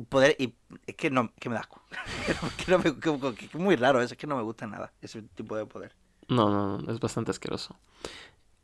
poder. 0.10 0.36
Y 0.40 0.54
es 0.88 0.96
que 0.96 1.10
no, 1.10 1.32
que 1.40 1.50
me 1.50 1.56
da 1.56 1.62
asco. 1.62 1.82
que, 2.66 2.72
no 2.72 2.78
me- 2.80 2.84
que- 3.00 3.20
que- 3.20 3.36
que 3.36 3.46
es 3.46 3.56
muy 3.56 3.76
raro 3.76 4.02
eso. 4.02 4.14
Es 4.14 4.18
que 4.20 4.28
no 4.28 4.36
me 4.36 4.44
gusta 4.44 4.68
nada 4.68 4.92
ese 5.02 5.22
tipo 5.22 5.56
de 5.56 5.66
poder. 5.66 5.94
No, 6.28 6.50
no, 6.50 6.78
no, 6.80 6.92
es 6.94 7.00
bastante 7.00 7.32
asqueroso. 7.32 7.76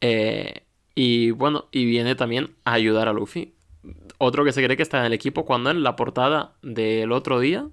Eh, 0.02 0.64
y 0.96 1.32
bueno, 1.32 1.66
y 1.72 1.86
viene 1.86 2.16
también 2.16 2.56
a 2.66 2.74
ayudar 2.74 3.08
a 3.08 3.14
Luffy. 3.14 3.54
Otro 4.18 4.44
que 4.46 4.52
se 4.52 4.64
cree 4.64 4.78
que 4.78 4.84
está 4.84 5.00
en 5.00 5.06
el 5.06 5.14
equipo 5.14 5.46
cuando 5.46 5.72
en 5.72 5.84
la 5.84 5.96
portada 5.96 6.54
del 6.62 7.12
otro 7.12 7.40
día, 7.40 7.68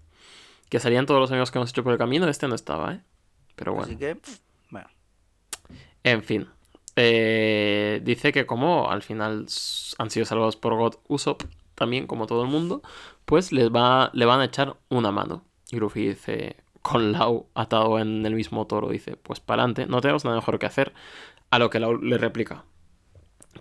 que 0.70 0.80
salían 0.80 1.06
todos 1.06 1.20
los 1.20 1.30
amigos 1.30 1.50
que 1.50 1.58
hemos 1.58 1.70
hecho 1.70 1.82
por 1.82 1.92
el 1.92 1.98
camino, 1.98 2.26
este 2.28 2.48
no 2.48 2.54
estaba, 2.54 2.94
¿eh? 2.94 3.00
Pero 3.56 3.72
bueno. 3.72 3.86
Así 3.86 3.96
que, 3.96 4.16
bueno. 4.70 4.88
En 6.04 6.22
fin. 6.22 6.48
Eh, 6.96 8.00
dice 8.04 8.32
que 8.32 8.46
como 8.46 8.90
al 8.90 9.02
final 9.02 9.46
han 9.98 10.10
sido 10.10 10.26
salvados 10.26 10.56
por 10.56 10.74
God 10.76 10.96
Usopp, 11.08 11.42
también 11.78 12.06
como 12.06 12.26
todo 12.26 12.42
el 12.42 12.48
mundo, 12.48 12.82
pues 13.24 13.52
les 13.52 13.70
va, 13.70 14.10
le 14.12 14.26
van 14.26 14.40
a 14.40 14.46
echar 14.46 14.76
una 14.88 15.10
mano. 15.12 15.44
Y 15.70 15.76
Luffy 15.76 16.08
dice, 16.08 16.56
con 16.82 17.12
Lau 17.12 17.48
atado 17.54 17.98
en 17.98 18.26
el 18.26 18.34
mismo 18.34 18.66
toro, 18.66 18.90
dice, 18.90 19.16
pues 19.16 19.40
para 19.40 19.62
adelante, 19.62 19.86
no 19.86 20.00
tenemos 20.00 20.24
nada 20.24 20.36
mejor 20.36 20.58
que 20.58 20.66
hacer. 20.66 20.92
A 21.50 21.58
lo 21.58 21.70
que 21.70 21.80
Lau 21.80 21.96
le 21.96 22.18
replica, 22.18 22.64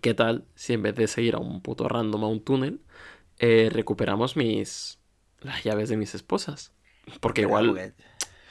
¿qué 0.01 0.13
tal 0.13 0.45
si 0.55 0.73
en 0.73 0.81
vez 0.81 0.95
de 0.95 1.07
seguir 1.07 1.35
a 1.35 1.39
un 1.39 1.61
puto 1.61 1.87
random 1.87 2.23
a 2.23 2.27
un 2.27 2.43
túnel, 2.43 2.81
eh, 3.39 3.69
recuperamos 3.71 4.35
mis... 4.35 4.99
las 5.39 5.63
llaves 5.63 5.89
de 5.89 5.97
mis 5.97 6.15
esposas? 6.15 6.73
Porque 7.21 7.41
igual 7.41 7.93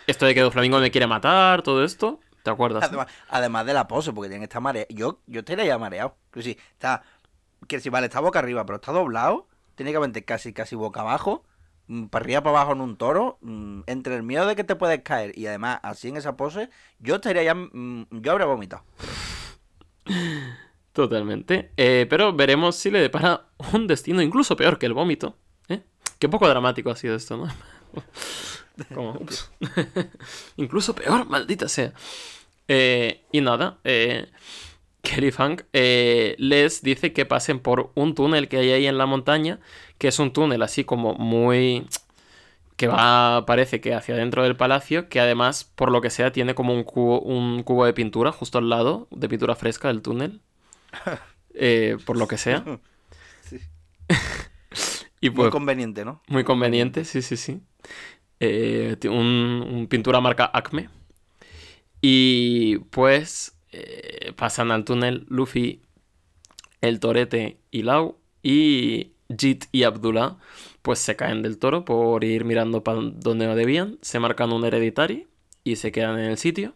esto 0.06 0.24
de 0.24 0.34
que 0.34 0.40
Doflamingo 0.40 0.78
me 0.78 0.90
quiere 0.90 1.06
matar, 1.06 1.62
todo 1.62 1.84
esto, 1.84 2.20
¿te 2.42 2.50
acuerdas? 2.50 2.84
Además, 2.84 3.08
además 3.28 3.66
de 3.66 3.74
la 3.74 3.88
pose, 3.88 4.12
porque 4.12 4.28
tiene 4.28 4.42
que 4.42 4.44
estar 4.44 4.62
mareado. 4.62 4.86
Yo, 4.90 5.20
yo 5.26 5.40
estaría 5.40 5.64
ya 5.64 5.78
mareado. 5.78 6.16
Que 6.30 6.42
si 6.42 6.50
está. 6.72 7.02
Que 7.66 7.80
si 7.80 7.88
vale, 7.88 8.06
está 8.06 8.20
boca 8.20 8.38
arriba, 8.38 8.64
pero 8.64 8.76
está 8.76 8.92
doblado. 8.92 9.48
Técnicamente 9.76 10.24
casi, 10.24 10.52
casi 10.52 10.74
boca 10.74 11.00
abajo. 11.02 11.44
mm, 11.86 12.06
Para 12.06 12.24
arriba, 12.24 12.42
para 12.42 12.56
abajo 12.58 12.72
en 12.72 12.80
un 12.80 12.96
toro. 12.96 13.38
mm, 13.42 13.82
Entre 13.86 14.16
el 14.16 14.22
miedo 14.24 14.46
de 14.46 14.56
que 14.56 14.64
te 14.64 14.74
puedes 14.76 15.00
caer 15.02 15.38
y 15.38 15.46
además 15.46 15.78
así 15.84 16.08
en 16.08 16.16
esa 16.16 16.36
pose, 16.36 16.68
yo 16.98 17.14
estaría 17.16 17.44
ya. 17.44 17.54
mm, 17.54 18.06
Yo 18.10 18.32
habría 18.32 18.46
vomitado. 18.46 18.82
Totalmente. 20.92 21.72
Eh, 21.76 22.06
pero 22.08 22.32
veremos 22.32 22.76
si 22.76 22.90
le 22.90 23.00
depara 23.00 23.46
un 23.72 23.86
destino 23.86 24.22
incluso 24.22 24.56
peor 24.56 24.78
que 24.78 24.86
el 24.86 24.94
vómito. 24.94 25.36
¿eh? 25.68 25.82
Qué 26.18 26.28
poco 26.28 26.48
dramático 26.48 26.90
ha 26.90 26.96
sido 26.96 27.14
esto, 27.14 27.36
¿no? 27.36 27.48
Como, 28.94 29.18
incluso 30.56 30.94
peor, 30.94 31.26
maldita 31.28 31.68
sea. 31.68 31.92
Eh, 32.68 33.24
y 33.32 33.40
nada, 33.40 33.78
eh, 33.84 34.28
Kelly 35.06 35.30
Funk 35.30 35.62
eh, 35.72 36.34
les 36.38 36.82
dice 36.82 37.12
que 37.12 37.24
pasen 37.24 37.60
por 37.60 37.92
un 37.94 38.14
túnel 38.14 38.48
que 38.48 38.58
hay 38.58 38.70
ahí 38.72 38.86
en 38.86 38.98
la 38.98 39.06
montaña, 39.06 39.60
que 39.98 40.08
es 40.08 40.18
un 40.18 40.32
túnel 40.32 40.62
así 40.62 40.82
como 40.82 41.14
muy... 41.14 41.86
que 42.76 42.88
va, 42.88 43.46
parece 43.46 43.80
que 43.80 43.94
hacia 43.94 44.16
dentro 44.16 44.42
del 44.42 44.56
palacio, 44.56 45.08
que 45.08 45.20
además, 45.20 45.64
por 45.64 45.92
lo 45.92 46.00
que 46.00 46.10
sea, 46.10 46.32
tiene 46.32 46.56
como 46.56 46.74
un 46.74 46.82
cubo, 46.82 47.20
un 47.20 47.62
cubo 47.62 47.84
de 47.84 47.92
pintura 47.92 48.32
justo 48.32 48.58
al 48.58 48.68
lado, 48.68 49.06
de 49.12 49.28
pintura 49.28 49.54
fresca 49.54 49.88
del 49.88 50.02
túnel. 50.02 50.40
Eh, 51.58 51.96
por 52.04 52.18
lo 52.18 52.28
que 52.28 52.36
sea. 52.36 52.64
Sí. 53.40 53.60
Y 55.22 55.30
Muy 55.30 55.36
pues, 55.36 55.50
conveniente, 55.50 56.04
¿no? 56.04 56.20
muy 56.28 56.44
conveniente, 56.44 57.06
sí, 57.06 57.22
sí, 57.22 57.38
sí. 57.38 57.62
Eh, 58.38 58.94
un 59.04 59.86
pintura 59.88 60.20
marca 60.20 60.50
Acme. 60.52 60.90
Y 62.02 62.76
pues 62.90 63.55
eh, 63.76 64.32
pasan 64.36 64.70
al 64.70 64.84
túnel 64.84 65.26
Luffy, 65.28 65.82
el 66.80 67.00
Torete 67.00 67.58
y 67.70 67.82
Lau. 67.82 68.16
Y 68.42 69.12
Jit 69.36 69.64
y 69.72 69.82
Abdullah 69.82 70.36
pues 70.82 71.00
se 71.00 71.16
caen 71.16 71.42
del 71.42 71.58
toro 71.58 71.84
por 71.84 72.22
ir 72.22 72.44
mirando 72.44 72.84
para 72.84 73.00
donde 73.00 73.46
no 73.46 73.56
debían. 73.56 73.98
Se 74.02 74.20
marcan 74.20 74.52
un 74.52 74.64
hereditary 74.64 75.26
y 75.64 75.76
se 75.76 75.90
quedan 75.90 76.18
en 76.18 76.26
el 76.26 76.38
sitio. 76.38 76.74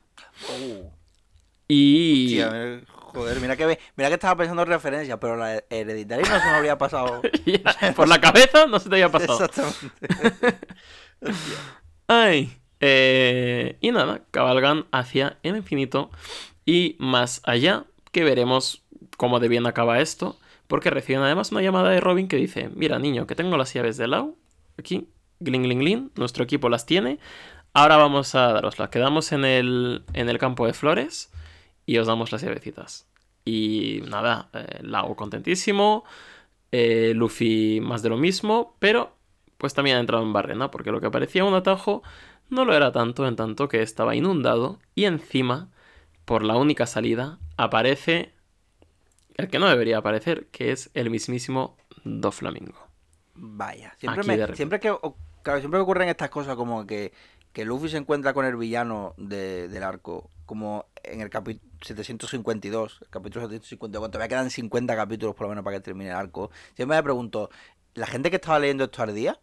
Oh. 0.49 0.93
Y... 1.69 2.41
Joder, 2.87 3.41
mira 3.41 3.57
que, 3.57 3.79
mira 3.97 4.09
que 4.09 4.15
estaba 4.15 4.37
pensando 4.37 4.63
en 4.63 4.69
referencia, 4.69 5.19
pero 5.19 5.37
la 5.37 5.63
hereditaria 5.71 6.29
no 6.29 6.41
se 6.41 6.47
me 6.47 6.57
habría 6.57 6.77
pasado. 6.77 7.23
por 7.97 8.09
la 8.09 8.21
cabeza 8.21 8.67
no 8.67 8.79
se 8.79 8.89
te 8.89 8.97
había 8.97 9.09
pasado. 9.09 9.45
Exactamente. 9.45 10.59
Ay. 12.09 12.57
eh, 12.81 13.79
y 13.81 13.93
nada, 13.93 14.23
cabalgan 14.33 14.87
hacia 14.91 15.39
el 15.43 15.57
infinito 15.57 16.11
y 16.71 16.95
más 17.01 17.43
allá, 17.43 17.87
que 18.13 18.23
veremos 18.23 18.85
cómo 19.17 19.41
de 19.41 19.49
bien 19.49 19.67
acaba 19.67 19.99
esto, 19.99 20.39
porque 20.69 20.89
reciben 20.89 21.23
además 21.23 21.51
una 21.51 21.63
llamada 21.63 21.91
de 21.91 21.99
Robin 21.99 22.29
que 22.29 22.37
dice, 22.37 22.71
mira 22.73 23.01
niño, 23.01 23.27
que 23.27 23.35
tengo 23.35 23.57
las 23.57 23.75
llaves 23.75 23.97
de 23.97 24.07
Lau, 24.07 24.37
aquí, 24.79 25.09
gling 25.41 25.65
gling 25.65 25.81
gling, 25.81 26.13
nuestro 26.15 26.45
equipo 26.45 26.69
las 26.69 26.87
tiene, 26.87 27.19
ahora 27.75 27.97
vamos 27.97 28.37
a 28.37 28.53
daroslas, 28.53 28.89
quedamos 28.89 29.33
en 29.33 29.45
el, 29.45 30.05
en 30.13 30.29
el 30.29 30.39
campo 30.39 30.65
de 30.65 30.73
flores 30.73 31.33
y 31.87 31.99
os 31.99 32.07
damos 32.07 32.31
las 32.31 32.43
llavecitas. 32.43 33.09
Y 33.45 34.03
nada, 34.07 34.49
eh, 34.53 34.79
Lau 34.83 35.17
contentísimo, 35.17 36.05
eh, 36.71 37.15
Luffy 37.17 37.81
más 37.81 38.05
de 38.05 38.11
lo 38.11 38.17
mismo, 38.17 38.77
pero 38.79 39.17
pues 39.59 39.75
también 39.75 39.97
ha 39.97 40.01
entrado 40.01 40.23
en 40.23 40.33
barrena, 40.33 40.71
porque 40.71 40.93
lo 40.93 41.01
que 41.01 41.11
parecía 41.11 41.45
un 41.45 41.55
atajo 41.55 42.05
no 42.49 42.65
lo 42.65 42.75
era 42.77 42.93
tanto, 42.93 43.27
en 43.27 43.35
tanto 43.35 43.67
que 43.67 43.83
estaba 43.83 44.15
inundado 44.15 44.79
y 44.95 45.07
encima, 45.07 45.69
por 46.31 46.45
la 46.45 46.57
única 46.57 46.87
salida, 46.87 47.41
aparece 47.57 48.33
el 49.35 49.49
que 49.49 49.59
no 49.59 49.69
debería 49.69 49.99
aparecer, 49.99 50.47
que 50.53 50.71
es 50.71 50.89
el 50.95 51.11
mismísimo 51.11 51.77
Doflamingo. 52.05 52.79
Vaya, 53.35 53.97
siempre, 53.99 54.23
me- 54.29 54.37
siempre 54.55 54.79
que 54.79 54.97
claro, 55.43 55.59
siempre 55.59 55.79
que 55.79 55.83
ocurren 55.83 56.09
estas 56.09 56.31
cosas 56.31 56.55
como 56.55 56.87
que, 56.87 57.13
que 57.53 57.65
Luffy 57.65 57.89
se 57.89 57.97
encuentra 57.97 58.33
con 58.33 58.47
el 58.47 58.55
villano 58.55 59.13
de- 59.17 59.67
del 59.67 59.83
arco, 59.83 60.31
como 60.47 60.87
en 61.03 61.21
el 61.21 61.31
capítulo 61.31 61.69
752, 61.83 62.99
el 63.03 63.09
capítulo 63.09 63.47
752, 63.47 64.09
todavía 64.13 64.29
quedan 64.29 64.51
50 64.51 64.95
capítulos 64.95 65.35
por 65.35 65.47
lo 65.47 65.49
menos 65.49 65.65
para 65.65 65.79
que 65.79 65.83
termine 65.83 66.11
el 66.11 66.17
arco. 66.17 66.53
Siempre 66.77 66.97
me 66.97 67.03
pregunto, 67.03 67.51
¿la 67.95 68.07
gente 68.07 68.31
que 68.31 68.37
estaba 68.37 68.61
leyendo 68.61 68.85
esto 68.85 69.03
al 69.03 69.13
día? 69.17 69.41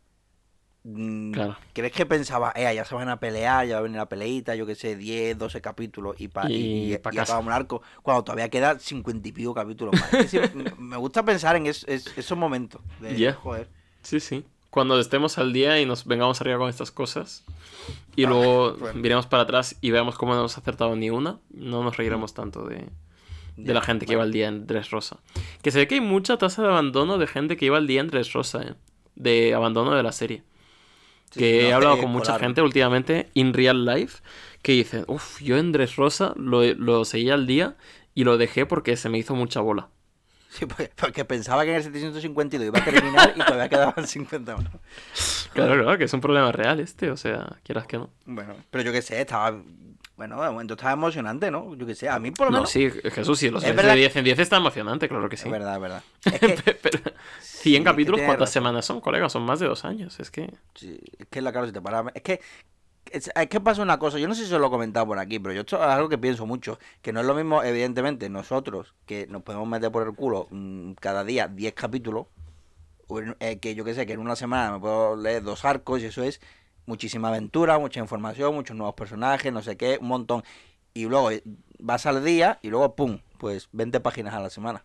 Mm, 0.92 1.32
Claro. 1.34 1.56
¿Crees 1.74 1.92
que 1.92 2.06
pensaba, 2.06 2.52
eh, 2.56 2.74
ya 2.74 2.86
se 2.86 2.96
van 2.96 3.10
a 3.10 3.20
pelear, 3.20 3.68
ya 3.68 3.76
va 3.76 3.80
a 3.80 3.84
venir 3.84 3.98
la 3.98 4.08
peleita, 4.08 4.56
yo 4.56 4.66
qué 4.66 4.76
sé, 4.76 4.96
10, 4.96 5.38
12 5.38 5.60
capítulos 5.62 6.16
y, 6.20 6.28
pa, 6.30 6.50
Y 6.50 6.94
y, 6.94 6.98
pa' 6.98 7.14
y 7.14 7.18
acabamos 7.18 7.48
el 7.48 7.54
arco, 7.54 7.82
cuando 8.02 8.24
todavía 8.24 8.50
quedan 8.50 8.80
50 8.80 9.28
y 9.28 9.32
pico 9.32 9.54
capítulos 9.54 9.94
más? 10.00 10.14
Es 10.14 10.34
me 10.80 10.98
gusta 10.98 11.24
pensar 11.24 11.56
en 11.56 11.68
es- 11.68 11.84
es- 11.88 12.18
esos 12.18 12.38
momentos. 12.38 12.82
De. 13.02 13.34
Joder. 13.34 13.68
Sí, 14.02 14.20
sí. 14.20 14.46
Cuando 14.70 15.00
estemos 15.00 15.38
al 15.38 15.54
día 15.54 15.80
y 15.82 15.86
nos 15.86 16.06
vengamos 16.06 16.40
arriba 16.42 16.58
con 16.60 16.70
estas 16.70 16.92
cosas 16.92 17.44
y 18.16 18.26
Ah, 18.26 18.30
luego 18.30 18.74
bueno. 18.78 19.00
miremos 19.00 19.26
para 19.26 19.44
atrás 19.44 19.76
y 19.82 19.92
veamos 19.92 20.18
cómo 20.18 20.34
no 20.34 20.40
hemos 20.40 20.58
acertado 20.58 20.96
ni 20.96 21.10
una, 21.10 21.40
no 21.52 21.84
nos 21.84 21.98
reiremos 21.98 22.34
tanto 22.34 22.64
de, 22.66 22.86
de 23.56 23.74
la 23.74 23.82
gente 23.82 24.06
que 24.06 24.14
iba 24.14 24.24
al 24.24 24.32
día 24.32 24.48
en 24.50 24.68
Dressrosa. 24.68 25.18
Que 25.64 25.72
se 25.72 25.80
ve 25.80 25.88
que 25.88 25.96
hay 25.96 26.02
mucha 26.02 26.38
tasa 26.38 26.62
de 26.62 26.68
abandono 26.68 27.18
de 27.18 27.28
gente 27.28 27.58
que 27.58 27.66
iba 27.66 27.78
al 27.78 27.88
día 27.88 28.02
en 28.02 28.08
Dressrosa, 28.08 28.62
¿eh? 28.62 28.74
De 29.16 29.54
abandono 29.56 29.96
de 29.96 30.04
la 30.04 30.12
serie. 30.12 30.44
Que 31.34 31.61
no, 31.63 31.67
he 31.67 31.73
hablado 31.73 31.95
eh, 31.97 32.01
con 32.01 32.11
mucha 32.11 32.39
gente 32.39 32.61
últimamente 32.61 33.30
in 33.34 33.53
real 33.53 33.86
life 33.86 34.21
que 34.61 34.71
dice, 34.73 35.03
uff, 35.07 35.41
yo 35.41 35.57
en 35.57 35.71
Dressrosa 35.71 36.34
lo, 36.36 36.63
lo 36.73 37.05
seguía 37.05 37.34
al 37.36 37.47
día 37.47 37.75
y 38.15 38.23
lo 38.23 38.38
dejé 38.38 38.65
porque 38.65 38.97
se 38.97 39.09
me 39.09 39.17
hizo 39.17 39.36
mucha 39.36 39.61
bola. 39.61 39.89
Sí, 40.49 40.65
porque, 40.95 41.25
pensaba 41.25 41.63
que 41.65 41.71
en 41.71 41.75
el 41.78 41.84
752 41.84 42.67
iba 42.67 42.80
a 42.80 42.84
terminar 42.84 43.34
y 43.36 43.39
todavía 43.39 43.69
quedaban 43.69 44.07
50 44.07 44.55
más. 44.57 45.49
Claro, 45.53 45.82
claro, 45.84 45.97
que 45.97 46.05
es 46.05 46.13
un 46.13 46.21
problema 46.21 46.51
real 46.51 46.80
este, 46.80 47.11
o 47.11 47.17
sea, 47.17 47.57
quieras 47.63 47.86
que 47.86 47.97
no. 47.97 48.09
Bueno, 48.25 48.55
pero 48.71 48.84
yo 48.84 48.91
qué 48.91 49.01
sé, 49.01 49.21
estaba. 49.21 49.61
Bueno, 50.15 50.41
de 50.41 50.49
momento 50.49 50.73
estaba 50.73 50.93
emocionante, 50.93 51.51
¿no? 51.51 51.75
Yo 51.75 51.86
qué 51.86 51.93
sé, 51.93 52.09
a 52.09 52.17
mí 52.17 52.32
por 52.32 52.47
lo 52.47 52.51
No, 52.51 52.57
menos. 52.59 52.71
sí, 52.71 52.89
Jesús, 52.89 53.38
sí, 53.38 53.51
los 53.51 53.63
Es 53.63 53.75
de 53.75 53.95
10 53.95 54.15
en 54.15 54.23
10 54.25 54.39
está 54.39 54.57
emocionante, 54.57 55.07
claro 55.07 55.30
que 55.30 55.38
sí. 55.38 55.45
Es 55.45 55.51
verdad, 55.51 55.75
es 55.75 55.82
verdad. 55.82 56.03
Es 56.25 56.61
que, 56.63 56.73
Pero, 56.73 56.99
100 57.40 57.74
es 57.74 57.80
que 57.80 57.84
capítulos, 57.84 58.22
¿cuántas 58.26 58.50
semanas 58.50 58.86
son, 58.86 59.02
colega? 59.02 59.30
Son 59.30 59.44
más 59.44 59.60
de 59.60 59.68
dos 59.68 59.86
años, 59.86 60.20
es 60.20 60.32
que... 60.32 60.54
sí, 60.76 61.00
es 61.18 61.28
que 61.28 61.42
la 61.42 61.52
claro, 61.52 61.68
si 61.68 61.74
te 61.74 61.82
paras. 61.82 62.06
Es 62.14 62.22
que. 62.22 62.42
Es, 63.10 63.32
que 63.50 63.62
pasa 63.62 63.82
una 63.82 63.98
cosa, 64.00 64.20
yo 64.20 64.28
no 64.28 64.36
sé 64.36 64.46
si 64.46 64.54
os 64.54 64.60
lo 64.60 64.68
he 64.68 64.70
comentado 64.70 65.06
por 65.06 65.18
aquí, 65.18 65.40
pero 65.40 65.54
yo 65.54 65.62
esto 65.62 65.78
es 65.78 65.82
algo 65.84 66.10
que 66.10 66.18
pienso 66.18 66.46
mucho, 66.46 66.78
que 67.02 67.14
no 67.14 67.22
es 67.22 67.26
lo 67.26 67.36
mismo, 67.36 67.64
evidentemente, 67.64 68.30
nosotros, 68.30 68.96
que 69.06 69.28
nos 69.28 69.44
podemos 69.44 69.66
meter 69.66 69.90
por 69.94 70.06
el 70.06 70.14
culo 70.14 70.48
mm, 70.52 70.92
cada 71.00 71.24
día 71.24 71.48
10 71.48 71.74
capítulos, 71.74 72.28
eh, 73.40 73.60
que 73.60 73.76
yo 73.76 73.86
qué 73.86 73.94
sé, 73.94 74.06
que 74.06 74.12
en 74.14 74.20
una 74.20 74.36
semana 74.36 74.74
me 74.74 74.80
puedo 74.80 75.16
leer 75.16 75.42
dos 75.42 75.64
arcos 75.64 76.02
y 76.02 76.06
eso 76.08 76.22
es 76.24 76.42
muchísima 76.86 77.30
aventura, 77.30 77.80
mucha 77.80 78.00
información, 78.02 78.54
muchos 78.54 78.76
nuevos 78.76 78.96
personajes, 78.96 79.54
no 79.54 79.62
sé 79.62 79.78
qué, 79.78 79.98
un 80.02 80.08
montón. 80.08 80.44
Y 80.94 81.06
luego 81.06 81.32
eh, 81.32 81.44
vas 81.80 82.06
al 82.06 82.24
día 82.26 82.60
y 82.62 82.70
luego, 82.70 82.96
¡pum!, 82.96 83.20
pues 83.38 83.70
20 83.72 84.00
páginas 84.00 84.34
a 84.34 84.42
la 84.42 84.50
semana. 84.50 84.84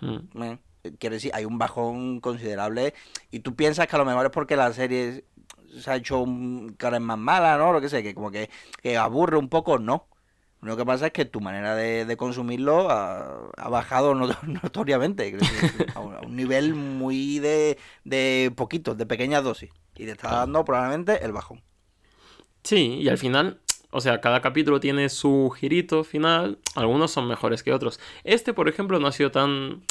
mm, 0.00 0.42
Eh, 0.42 0.58
Quiero 0.98 1.14
decir, 1.14 1.30
hay 1.34 1.44
un 1.44 1.58
bajón 1.58 2.20
considerable 2.20 2.94
y 3.30 3.40
tú 3.40 3.54
piensas 3.54 3.86
que 3.86 3.96
a 3.96 3.98
lo 3.98 4.04
mejor 4.04 4.26
es 4.26 4.32
porque 4.32 4.56
la 4.56 4.72
serie 4.72 5.24
se 5.80 5.90
ha 5.90 5.96
hecho 5.96 6.20
un, 6.20 6.74
cada 6.78 6.98
vez 6.98 7.00
más 7.00 7.18
mala, 7.18 7.56
¿no? 7.58 7.72
Lo 7.72 7.80
que 7.80 7.88
sé, 7.88 8.02
que 8.02 8.14
como 8.14 8.30
que, 8.30 8.50
que 8.82 8.96
aburre 8.96 9.36
un 9.38 9.48
poco, 9.48 9.78
no. 9.78 10.08
Lo 10.60 10.78
que 10.78 10.84
pasa 10.86 11.06
es 11.08 11.12
que 11.12 11.26
tu 11.26 11.40
manera 11.40 11.74
de, 11.74 12.16
consumirlo 12.16 12.90
ha, 12.90 13.50
bajado 13.68 14.14
not- 14.14 14.42
notoriamente, 14.62 15.36
a 15.94 16.00
un 16.00 16.34
nivel 16.34 16.74
muy 16.74 17.38
de, 17.38 17.78
de 18.04 18.50
poquitos, 18.56 18.96
de 18.96 19.04
pequeñas 19.04 19.44
dosis. 19.44 19.70
Y 19.94 20.06
te 20.06 20.12
está 20.12 20.36
dando 20.38 20.64
probablemente 20.64 21.22
el 21.22 21.32
bajón. 21.32 21.62
Sí, 22.62 22.98
y 23.00 23.08
al 23.10 23.18
final, 23.18 23.60
o 23.90 24.00
sea, 24.00 24.22
cada 24.22 24.40
capítulo 24.40 24.80
tiene 24.80 25.10
su 25.10 25.54
girito 25.54 26.02
final, 26.02 26.58
algunos 26.74 27.10
son 27.10 27.28
mejores 27.28 27.62
que 27.62 27.72
otros. 27.72 28.00
Este, 28.24 28.54
por 28.54 28.68
ejemplo, 28.68 28.98
no 28.98 29.06
ha 29.06 29.12
sido 29.12 29.30
tan 29.30 29.82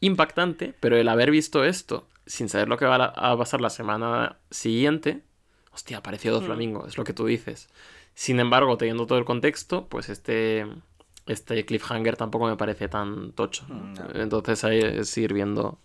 impactante, 0.00 0.74
pero 0.80 0.96
el 0.96 1.08
haber 1.08 1.30
visto 1.30 1.64
esto 1.64 2.06
sin 2.26 2.48
saber 2.48 2.68
lo 2.68 2.76
que 2.76 2.84
va 2.84 2.96
a 3.06 3.36
pasar 3.38 3.60
la 3.60 3.70
semana 3.70 4.36
siguiente, 4.50 5.22
hostia, 5.72 5.98
apareció 5.98 6.32
Do 6.32 6.40
Mm. 6.40 6.44
Flamingo, 6.44 6.86
es 6.86 6.98
lo 6.98 7.04
que 7.04 7.12
tú 7.14 7.26
dices. 7.26 7.68
Sin 8.14 8.38
embargo, 8.40 8.76
teniendo 8.76 9.06
todo 9.06 9.18
el 9.18 9.24
contexto, 9.24 9.86
pues 9.88 10.08
este, 10.08 10.66
este 11.26 11.64
cliffhanger 11.64 12.16
tampoco 12.16 12.46
me 12.46 12.56
parece 12.56 12.88
tan 12.88 13.32
tocho. 13.32 13.64
¿no? 13.68 13.74
Mm, 13.76 13.94
no. 13.94 14.20
Entonces 14.20 14.62
ahí 14.64 14.80
es 14.80 15.16
ir 15.16 15.32
viendo. 15.32 15.78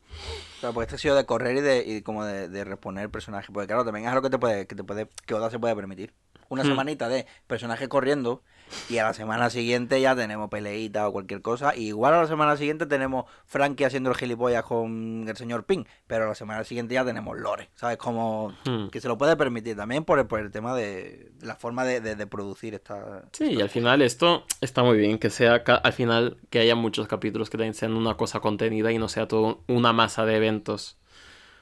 Claro, 0.60 0.74
porque 0.74 0.86
este 0.86 0.96
ha 0.96 1.00
sido 1.00 1.16
de 1.16 1.26
correr 1.26 1.58
y 1.58 1.62
de 1.62 1.84
y 1.86 2.02
como 2.02 2.26
de, 2.26 2.50
de 2.50 2.64
reponer 2.64 3.10
personajes. 3.10 3.50
Porque 3.54 3.68
claro, 3.68 3.86
también 3.86 4.06
es 4.06 4.12
algo 4.12 4.22
que 4.24 4.30
te 4.30 4.40
puede, 4.40 4.68
que 4.68 4.76
te 4.76 4.84
puede, 4.84 5.08
que 5.26 5.34
Oda 5.34 5.50
se 5.50 5.60
puede 5.60 5.76
permitir. 5.76 6.14
Una 6.50 6.64
Hmm. 6.64 6.68
semanita 6.68 7.08
de 7.10 7.26
personajes 7.48 7.88
corriendo 7.88 8.42
y 8.90 8.98
a 8.98 9.04
la 9.04 9.14
semana 9.14 9.50
siguiente 9.50 10.00
ya 10.02 10.16
tenemos 10.16 10.50
peleita 10.50 11.08
o 11.08 11.12
cualquier 11.12 11.42
cosa. 11.42 11.76
Y 11.76 11.88
igual 11.88 12.14
a 12.14 12.22
la 12.22 12.28
semana 12.28 12.58
siguiente 12.58 12.86
tenemos 12.86 13.26
Frankie 13.46 13.86
haciendo 13.86 14.10
el 14.12 14.16
gilipollas 14.16 14.64
con 14.64 15.26
el 15.28 15.38
señor 15.38 15.66
Ping. 15.66 15.84
Pero 16.08 16.26
a 16.26 16.28
la 16.30 16.36
semana 16.36 16.64
siguiente 16.64 16.94
ya 16.94 17.06
tenemos 17.06 17.38
Lore. 17.38 17.70
¿Sabes? 17.76 17.98
Como 17.98 18.54
Hmm. 18.66 18.88
que 18.90 19.00
se 19.02 19.08
lo 19.08 19.18
puede 19.18 19.36
permitir 19.36 19.76
también 19.76 20.04
por 20.06 20.20
el, 20.20 20.26
por 20.28 20.40
el 20.40 20.52
tema 20.52 20.76
de, 20.76 21.32
de 21.40 21.46
la 21.46 21.56
forma 21.56 21.84
de, 21.86 22.02
de- 22.02 22.16
de 22.16 22.28
producir 22.28 22.74
esta. 22.74 23.24
Sí, 23.32 23.46
y 23.52 23.62
al 23.62 23.70
final 23.70 24.02
esto 24.02 24.46
está 24.62 24.84
muy 24.84 24.98
bien, 24.98 25.18
que 25.20 25.30
sea 25.30 25.56
al 25.66 25.94
final 25.94 26.38
que 26.50 26.60
haya 26.60 26.76
muchos 26.76 27.08
capítulos 27.08 27.50
que 27.50 27.58
también 27.58 27.74
sean 27.74 27.94
una 27.94 28.16
cosa 28.16 28.40
contenida 28.40 28.92
y 28.92 28.98
no 28.98 29.08
sea 29.10 29.28
todo 29.28 29.64
una 29.68 29.94
masa 29.94 30.26
de 30.26 30.36
eventos 30.38 30.98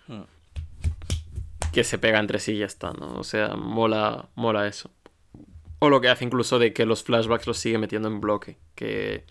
Hmm. 0.07 0.21
que 1.71 1.83
se 1.83 1.97
pega 1.97 2.19
entre 2.19 2.39
sí 2.39 2.53
y 2.53 2.57
ya 2.59 2.65
está, 2.65 2.91
¿no? 2.91 3.15
O 3.15 3.23
sea, 3.23 3.55
mola, 3.55 4.27
mola 4.35 4.67
eso. 4.67 4.89
O 5.83 5.89
lo 5.89 5.99
que 5.99 6.09
hace 6.09 6.23
incluso 6.25 6.59
de 6.59 6.73
que 6.73 6.85
los 6.85 7.03
flashbacks 7.03 7.47
los 7.47 7.57
sigue 7.57 7.79
metiendo 7.79 8.07
en 8.07 8.21
bloque, 8.21 8.57
que 8.75 9.23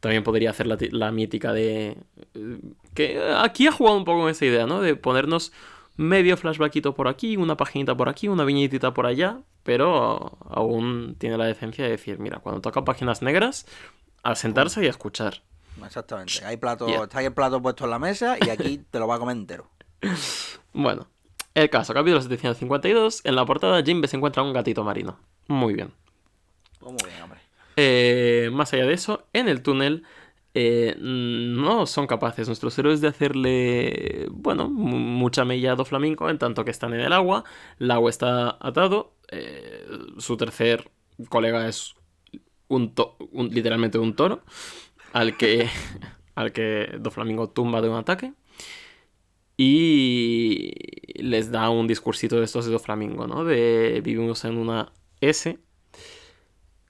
también 0.00 0.22
podría 0.22 0.50
hacer 0.50 0.66
la, 0.66 0.76
la 0.90 1.10
mítica 1.12 1.52
de... 1.54 1.96
eh, 2.34 2.58
que 2.94 3.18
aquí 3.38 3.66
ha 3.66 3.72
jugado 3.72 3.96
un 3.96 4.04
poco 4.04 4.20
con 4.20 4.30
esa 4.30 4.44
idea, 4.44 4.66
¿no? 4.66 4.82
De 4.82 4.96
ponernos 4.96 5.50
medio 5.96 6.36
flashbackito 6.36 6.94
por 6.94 7.08
aquí, 7.08 7.36
una 7.38 7.56
paginita 7.56 7.96
por 7.96 8.08
aquí, 8.10 8.28
una 8.28 8.44
viñetita 8.44 8.92
por 8.92 9.06
allá, 9.06 9.38
pero 9.62 10.36
aún 10.50 11.16
tiene 11.18 11.38
la 11.38 11.46
decencia 11.46 11.84
de 11.84 11.90
decir, 11.92 12.18
mira, 12.18 12.38
cuando 12.40 12.60
toca 12.60 12.84
páginas 12.84 13.22
negras, 13.22 13.64
a 14.22 14.34
sentarse 14.34 14.84
y 14.84 14.86
a 14.88 14.90
escuchar. 14.90 15.42
Exactamente. 15.84 16.44
Hay 16.44 16.58
plato, 16.58 16.86
Ya. 16.86 17.04
está 17.04 17.20
ahí 17.20 17.26
el 17.26 17.32
plato 17.32 17.62
puesto 17.62 17.84
en 17.84 17.90
la 17.90 17.98
mesa 17.98 18.36
y 18.44 18.50
aquí 18.50 18.78
te 18.90 18.98
lo 18.98 19.06
va 19.08 19.14
a 19.14 19.18
comer 19.18 19.36
entero. 19.36 19.70
Bueno, 20.72 21.08
el 21.54 21.70
caso, 21.70 21.94
capítulo 21.94 22.20
752, 22.20 23.22
en 23.24 23.34
la 23.34 23.44
portada 23.46 23.82
Jimbe 23.82 24.06
se 24.06 24.16
encuentra 24.16 24.42
un 24.42 24.52
gatito 24.52 24.84
marino. 24.84 25.18
Muy 25.48 25.74
bien. 25.74 25.92
Pues 26.78 26.92
muy 26.92 27.10
bien, 27.10 27.22
hombre. 27.22 27.40
Eh, 27.76 28.50
más 28.52 28.72
allá 28.72 28.86
de 28.86 28.94
eso, 28.94 29.26
en 29.32 29.48
el 29.48 29.62
túnel 29.62 30.04
eh, 30.54 30.96
no 30.98 31.86
son 31.86 32.06
capaces 32.06 32.48
nuestros 32.48 32.76
héroes 32.78 33.00
de 33.00 33.08
hacerle, 33.08 34.26
bueno, 34.30 34.68
mu- 34.68 34.98
mucha 34.98 35.44
mella 35.44 35.72
a 35.72 35.84
Flamenco 35.84 36.28
en 36.28 36.38
tanto 36.38 36.64
que 36.64 36.70
están 36.70 36.92
en 36.94 37.00
el 37.00 37.12
agua. 37.12 37.44
El 37.78 37.90
agua 37.90 38.10
está 38.10 38.56
atado. 38.60 39.14
eh, 39.30 39.86
su 40.18 40.36
tercer 40.36 40.90
colega 41.28 41.68
es 41.68 41.94
un, 42.68 42.94
un- 43.32 43.48
literalmente 43.50 43.98
un 43.98 44.14
toro 44.16 44.42
al 45.12 45.36
que, 45.36 45.68
al 46.34 46.52
que 46.52 46.96
Do 47.00 47.10
Flamingo 47.10 47.50
tumba 47.50 47.80
de 47.82 47.88
un 47.90 47.96
ataque. 47.96 48.32
Y 49.56 50.72
les 51.22 51.50
da 51.50 51.68
un 51.70 51.86
discursito 51.88 52.36
de 52.38 52.44
estos 52.44 52.66
de 52.66 52.72
Do 52.72 52.78
Flamingo, 52.78 53.26
¿no? 53.26 53.44
De 53.44 54.00
vivimos 54.04 54.44
en 54.44 54.56
una 54.56 54.92
S 55.20 55.58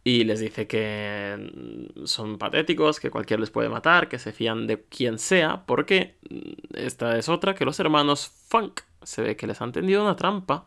y 0.09 0.25
les 0.25 0.41
dice 0.41 0.67
que 0.67 1.37
mm, 1.37 2.07
son 2.07 2.39
patéticos, 2.39 2.99
que 2.99 3.11
cualquiera 3.11 3.41
les 3.41 3.51
puede 3.51 3.69
matar, 3.69 4.09
que 4.09 4.19
se 4.19 4.33
fían 4.33 4.67
de 4.67 4.83
quien 4.85 5.19
sea, 5.19 5.67
porque 5.67 6.17
mm, 6.31 6.77
esta 6.77 7.19
es 7.19 7.29
otra, 7.29 7.55
que 7.55 7.67
los 7.67 7.79
hermanos 7.79 8.33
Funk 8.49 8.81
se 9.03 9.23
ve 9.23 9.37
que 9.37 9.47
les 9.47 9.61
han 9.61 9.73
tendido 9.73 10.03
una 10.03 10.17
trampa, 10.17 10.67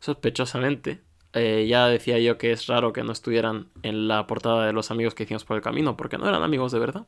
sospechosamente. 0.00 1.00
Eh, 1.32 1.66
ya 1.68 1.88
decía 1.88 2.18
yo 2.18 2.38
que 2.38 2.52
es 2.52 2.66
raro 2.66 2.92
que 2.92 3.02
no 3.02 3.12
estuvieran 3.12 3.68
en 3.82 4.08
la 4.08 4.26
portada 4.26 4.64
de 4.66 4.72
los 4.72 4.90
amigos 4.90 5.14
que 5.14 5.24
hicimos 5.24 5.44
por 5.44 5.56
el 5.56 5.62
camino, 5.62 5.96
porque 5.96 6.16
no 6.16 6.28
eran 6.28 6.42
amigos 6.44 6.72
de 6.72 6.78
verdad. 6.78 7.06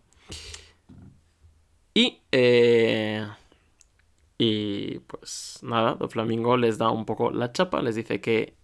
Y, 1.94 2.20
eh, 2.32 3.26
y 4.38 4.98
pues 5.00 5.60
nada, 5.62 5.94
Do 5.94 6.08
Flamingo 6.08 6.56
les 6.56 6.78
da 6.78 6.90
un 6.90 7.04
poco 7.06 7.30
la 7.30 7.52
chapa, 7.52 7.80
les 7.82 7.94
dice 7.94 8.20
que 8.20 8.54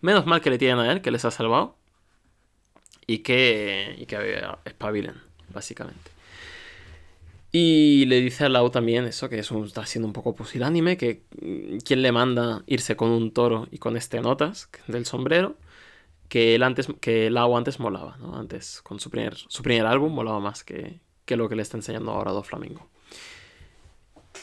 menos 0.00 0.26
mal 0.26 0.40
que 0.40 0.50
le 0.50 0.58
tienen 0.58 0.78
a 0.78 0.92
él, 0.92 1.02
que 1.02 1.10
les 1.10 1.24
ha 1.24 1.30
salvado. 1.30 1.76
Y 3.06 3.18
que, 3.18 3.96
y 3.98 4.06
que 4.06 4.44
espabilen, 4.64 5.16
básicamente. 5.52 6.12
Y 7.50 8.06
le 8.06 8.20
dice 8.22 8.46
a 8.46 8.48
Lau 8.48 8.70
también 8.70 9.04
eso, 9.04 9.28
que 9.28 9.38
está 9.38 9.84
siendo 9.84 10.06
un 10.06 10.14
poco 10.14 10.34
pusilánime, 10.34 10.96
que 10.96 11.22
mm, 11.42 11.78
quién 11.84 12.00
le 12.00 12.10
manda 12.10 12.62
irse 12.66 12.96
con 12.96 13.10
un 13.10 13.30
toro 13.32 13.68
y 13.70 13.78
con 13.78 13.96
este 13.98 14.22
notas 14.22 14.70
del 14.86 15.04
sombrero, 15.04 15.56
que 16.28 16.54
él 16.54 16.62
antes, 16.62 16.88
que 17.00 17.28
Lau 17.30 17.56
antes 17.56 17.78
molaba, 17.78 18.16
¿no? 18.18 18.36
Antes, 18.36 18.80
con 18.82 19.00
su 19.00 19.10
primer, 19.10 19.36
su 19.36 19.62
primer 19.62 19.84
álbum, 19.86 20.14
molaba 20.14 20.40
más 20.40 20.64
que, 20.64 21.00
que 21.26 21.36
lo 21.36 21.48
que 21.50 21.56
le 21.56 21.62
está 21.62 21.76
enseñando 21.76 22.12
ahora 22.12 22.32
Do 22.32 22.42
Flamingo. 22.42 22.88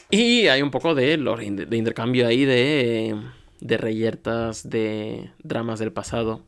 Y 0.08 0.46
hay 0.46 0.62
un 0.62 0.70
poco 0.70 0.94
de, 0.94 1.16
de 1.16 1.76
intercambio 1.76 2.28
ahí 2.28 2.44
de, 2.44 3.16
de 3.60 3.76
reyertas, 3.76 4.68
de 4.68 5.30
dramas 5.42 5.78
del 5.78 5.92
pasado. 5.92 6.42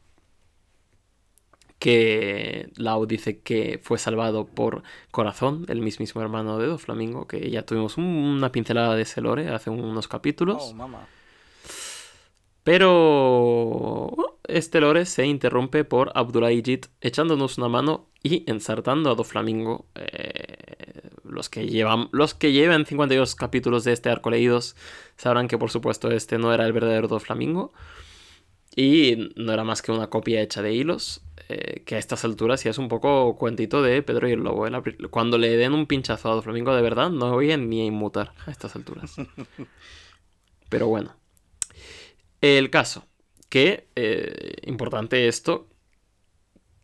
Que 1.79 2.71
Lau 2.77 3.07
dice 3.07 3.41
que 3.41 3.81
fue 3.83 3.99
salvado 3.99 4.47
por 4.47 4.85
Corazón, 5.11 5.67
el 5.69 5.81
mismísimo 5.81 6.23
hermano 6.23 6.59
de 6.59 6.69
Do 6.69 6.79
Flamingo, 6.79 7.27
que 7.27 7.51
ya 7.51 7.63
tuvimos 7.67 7.97
un- 7.99 8.05
una 8.05 8.53
pincelada 8.53 8.95
de 8.95 9.03
ese 9.03 9.21
lore 9.21 9.49
hace 9.49 9.69
unos 9.71 10.07
capítulos. 10.07 10.75
Oh. 10.79 10.89
Pero 12.63 14.39
este 14.47 14.81
lore 14.81 15.05
se 15.07 15.27
interrumpe 15.27 15.85
por 15.85 16.13
Abdullah 16.15 16.53
echándonos 17.01 17.59
una 17.59 17.69
mano 17.69 18.07
y 18.23 18.49
ensartando 18.49 19.11
a 19.11 19.15
Do 19.17 19.25
Flamingo. 19.25 19.87
Eh, 19.97 21.02
los, 21.33 21.49
que 21.49 21.67
llevan, 21.67 22.09
los 22.13 22.35
que 22.35 22.53
lleven 22.53 22.87
52 22.87 23.35
capítulos 23.35 23.85
de 23.85 23.93
este 23.93 24.11
arco 24.11 24.31
leídos 24.31 24.77
sabrán 25.17 25.49
que 25.49 25.59
por 25.59 25.71
supuesto 25.71 26.11
este 26.11 26.39
no 26.39 26.53
era 26.55 26.67
el 26.67 26.73
verdadero 26.73 27.09
Do 27.09 27.19
Flamingo. 27.19 27.73
Y 28.75 29.31
no 29.37 29.53
era 29.53 29.65
más 29.65 29.83
que 29.83 29.93
una 29.93 30.09
copia 30.09 30.41
hecha 30.41 30.63
de 30.63 30.73
hilos. 30.73 31.23
eh, 31.49 31.83
que 31.85 31.97
a 31.97 31.99
estas 31.99 32.25
alturas 32.25 32.65
ya 32.65 32.71
es 32.71 32.79
un 32.79 32.89
poco 32.89 33.37
cuentito 33.37 33.83
de 33.83 34.03
Pedro 34.03 34.29
y 34.29 34.33
el 34.33 34.41
Lobo. 34.41 34.67
Cuando 35.11 35.39
le 35.39 35.57
den 35.57 35.75
un 35.75 35.87
pinchazo 35.87 36.31
a 36.31 36.35
Do 36.35 36.43
Flamingo 36.43 36.75
de 36.75 36.83
verdad, 36.83 37.11
no 37.11 37.33
voy 37.33 37.53
a 37.53 37.57
ni 37.57 37.83
a 37.83 37.85
inmutar 37.85 38.33
a 38.47 38.51
estas 38.51 38.75
alturas. 38.77 39.17
Pero 40.71 40.87
bueno. 40.87 41.15
El 42.41 42.71
caso, 42.71 43.07
que, 43.49 43.89
eh, 43.95 44.55
importante 44.65 45.29
esto, 45.29 45.69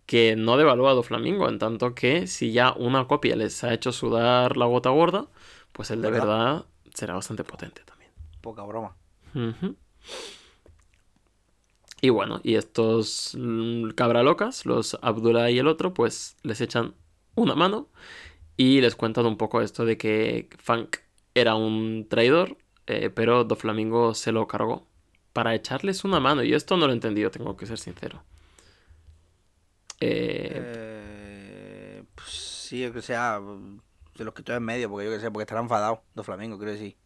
que 0.09 0.37
no 0.37 0.57
devalúa 0.57 0.93
a 0.93 0.95
Doflamingo, 0.95 1.51
en 1.51 1.59
tanto 1.59 1.95
que 1.95 2.27
si 2.27 2.51
ya 2.51 2.73
una 2.73 3.07
copia 3.07 3.37
les 3.37 3.63
ha 3.63 3.75
hecho 3.75 3.93
sudar 3.93 4.57
la 4.57 4.65
gota 4.65 4.89
gorda, 4.89 5.27
pues 5.75 5.91
el 5.91 6.01
de 6.01 6.11
¿Verdad? 6.11 6.27
verdad 6.27 6.65
será 6.95 7.13
bastante 7.13 7.45
potente 7.45 7.83
también. 7.85 8.11
Poca 8.41 8.63
broma. 8.63 8.97
Y 12.01 12.09
bueno, 12.09 12.41
y 12.43 12.55
estos 12.55 13.37
mm, 13.39 13.91
cabralocas, 13.91 14.65
los 14.65 14.97
Abdullah 15.03 15.51
y 15.51 15.59
el 15.59 15.67
otro, 15.67 15.93
pues 15.93 16.39
les 16.43 16.63
echan 16.63 16.95
una 17.35 17.55
mano 17.55 17.89
y 18.57 18.81
les 18.81 18.97
cuentan 18.97 19.27
un 19.27 19.37
poco 19.37 19.61
esto 19.61 19.85
de 19.85 19.99
que 19.99 20.49
Funk 20.57 20.97
era 21.35 21.55
un 21.55 22.07
traidor, 22.09 22.57
eh, 22.87 23.11
pero 23.11 23.45
Doflamingo 23.45 24.15
se 24.15 24.33
lo 24.33 24.49
cargó 24.49 24.87
para 25.35 25.55
echarles 25.55 26.03
una 26.05 26.19
mano. 26.19 26.43
Y 26.45 26.55
esto 26.55 26.79
no 26.79 26.87
lo 26.87 26.93
he 26.93 26.95
entendido, 26.95 27.31
tengo 27.31 27.59
que 27.59 27.67
ser 27.67 27.79
sincero. 27.79 28.23
Eh, 30.01 30.53
Eh, 32.01 32.05
pues 32.15 32.29
sí, 32.31 32.85
o 32.87 32.93
que 32.93 33.03
sea, 33.03 33.41
de 33.41 34.25
los 34.25 34.35
que 34.35 34.41
estoy 34.43 34.57
en 34.57 34.63
medio, 34.63 34.89
porque 34.91 35.07
yo 35.07 35.13
que 35.13 35.21
sé, 35.21 35.31
porque 35.31 35.43
estará 35.45 35.61
enfadado. 35.61 36.03
Dos 36.15 36.27
Flamingo, 36.27 36.57
quiero 36.59 36.73
decir. 36.73 36.97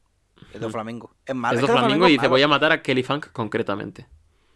Es 0.53 0.61
dos 0.61 0.73
Flamingo. 0.73 1.15
Es 1.25 1.35
malo. 1.35 1.59
es 1.59 1.65
que 1.65 1.71
Doflamingo 1.73 2.09
y 2.09 2.15
es 2.15 2.19
dice, 2.21 2.29
voy 2.29 2.43
a 2.43 2.49
matar 2.49 2.73
a 2.73 2.83
Kelly 2.83 3.03
Funk 3.03 3.29
concretamente. 3.33 4.07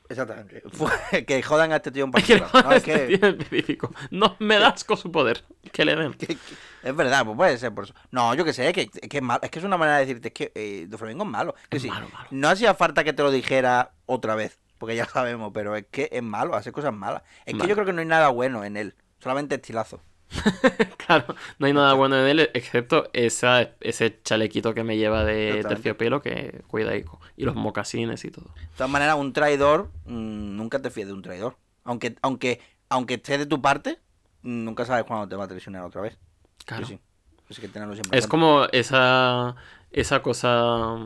Exactamente. 0.08 0.62
Que 1.26 1.42
jodan 1.42 1.72
a 1.72 1.76
este 1.76 1.90
tío 1.90 2.04
en 2.04 2.12
Que 2.12 2.38
particular. 2.38 2.64
No, 2.64 2.72
es 2.72 2.76
este 2.86 2.92
que... 3.08 3.16
tío 3.18 3.28
en 3.28 3.40
específico. 3.40 3.92
No 4.10 4.36
me 4.40 4.58
das 4.60 4.84
con 4.84 4.96
su 4.96 5.10
poder. 5.12 5.44
Que 5.72 5.84
le 5.84 5.94
den. 5.96 6.14
que- 6.14 6.26
que- 6.28 6.36
es 6.82 6.94
verdad, 6.94 7.24
pues 7.24 7.36
puede 7.36 7.58
ser 7.58 7.74
por 7.74 7.84
eso. 7.84 7.94
No, 8.12 8.34
yo 8.34 8.44
que 8.44 8.52
sé, 8.52 8.68
es 8.68 8.72
que, 8.72 8.82
es 8.82 9.08
que 9.08 9.16
es 9.16 9.22
malo. 9.22 9.40
Es 9.42 9.50
que 9.50 9.58
es 9.58 9.64
una 9.64 9.76
manera 9.76 9.98
de 9.98 10.06
decirte, 10.06 10.28
es 10.28 10.34
que 10.34 10.52
eh, 10.54 10.86
Dos 10.88 10.98
Flamingo 11.00 11.24
es 11.24 11.30
malo. 11.30 11.54
Que 11.68 11.76
Es 11.78 11.82
sí, 11.82 11.88
malo, 11.88 12.08
malo. 12.12 12.28
no 12.30 12.48
hacía 12.48 12.74
falta 12.74 13.02
que 13.04 13.12
te 13.12 13.22
lo 13.24 13.30
dijera 13.32 13.92
otra 14.06 14.34
vez, 14.36 14.58
porque 14.78 14.96
ya 14.96 15.06
sabemos, 15.06 15.50
pero 15.54 15.76
es 15.76 15.86
que 15.90 16.08
es 16.12 16.22
malo, 16.22 16.54
hace 16.54 16.72
cosas 16.72 16.92
malas. 16.92 17.22
Es 17.44 17.54
que 17.54 17.66
yo 17.66 17.74
creo 17.74 17.86
que 17.86 17.92
no 17.92 18.00
hay 18.00 18.06
nada 18.06 18.28
bueno 18.28 18.64
en 18.64 18.76
él, 18.76 18.94
solamente 19.18 19.54
estilazo. 19.54 20.00
Claro, 21.06 21.36
no 21.58 21.66
hay 21.66 21.72
nada 21.72 21.92
bueno 21.92 22.18
en 22.18 22.26
él 22.26 22.50
excepto 22.52 23.08
esa, 23.12 23.70
ese 23.80 24.20
chalequito 24.22 24.74
que 24.74 24.82
me 24.82 24.96
lleva 24.96 25.24
de 25.24 25.64
terciopelo 25.68 26.20
que 26.20 26.62
cuidaico. 26.66 27.20
Y 27.36 27.44
los 27.44 27.54
mocasines 27.54 28.24
y 28.24 28.30
todo. 28.32 28.46
De 28.56 28.76
todas 28.76 28.90
maneras, 28.90 29.14
un 29.16 29.32
traidor, 29.32 29.90
mm, 30.06 30.56
nunca 30.56 30.80
te 30.82 30.90
fíes 30.90 31.06
de 31.06 31.12
un 31.12 31.22
traidor. 31.22 31.56
Aunque, 31.84 32.16
aunque, 32.22 32.60
aunque 32.88 33.14
esté 33.14 33.38
de 33.38 33.46
tu 33.46 33.62
parte, 33.62 34.00
mm, 34.42 34.64
nunca 34.64 34.84
sabes 34.84 35.04
cuándo 35.04 35.28
te 35.28 35.36
va 35.36 35.44
a 35.44 35.48
traicionar 35.48 35.84
otra 35.84 36.00
vez. 36.00 36.18
Claro. 36.64 36.86
Sí, 36.86 36.94
sí. 36.94 37.00
Así 37.48 37.60
que 37.60 37.68
tenerlo 37.68 37.94
siempre. 37.94 38.16
en 38.16 38.18
Es 38.18 38.26
como 38.26 38.64
esa, 38.72 39.54
esa 39.92 40.22
cosa, 40.22 40.96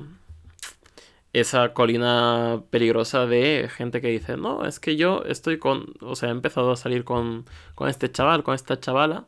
esa 1.32 1.72
colina 1.74 2.62
peligrosa 2.70 3.26
de 3.26 3.70
gente 3.74 4.00
que 4.00 4.08
dice, 4.08 4.36
no, 4.36 4.66
es 4.66 4.80
que 4.80 4.96
yo 4.96 5.22
estoy 5.24 5.58
con, 5.58 5.94
o 6.00 6.16
sea, 6.16 6.28
he 6.28 6.32
empezado 6.32 6.72
a 6.72 6.76
salir 6.76 7.04
con, 7.04 7.46
con 7.74 7.88
este 7.88 8.10
chaval, 8.10 8.42
con 8.42 8.54
esta 8.54 8.80
chavala, 8.80 9.26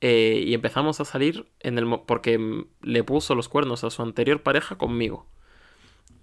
eh, 0.00 0.42
y 0.46 0.54
empezamos 0.54 1.00
a 1.00 1.04
salir 1.04 1.46
en 1.60 1.76
el 1.76 1.86
porque 2.06 2.64
le 2.82 3.04
puso 3.04 3.34
los 3.34 3.48
cuernos 3.48 3.84
a 3.84 3.90
su 3.90 4.02
anterior 4.02 4.42
pareja 4.42 4.76
conmigo. 4.76 5.26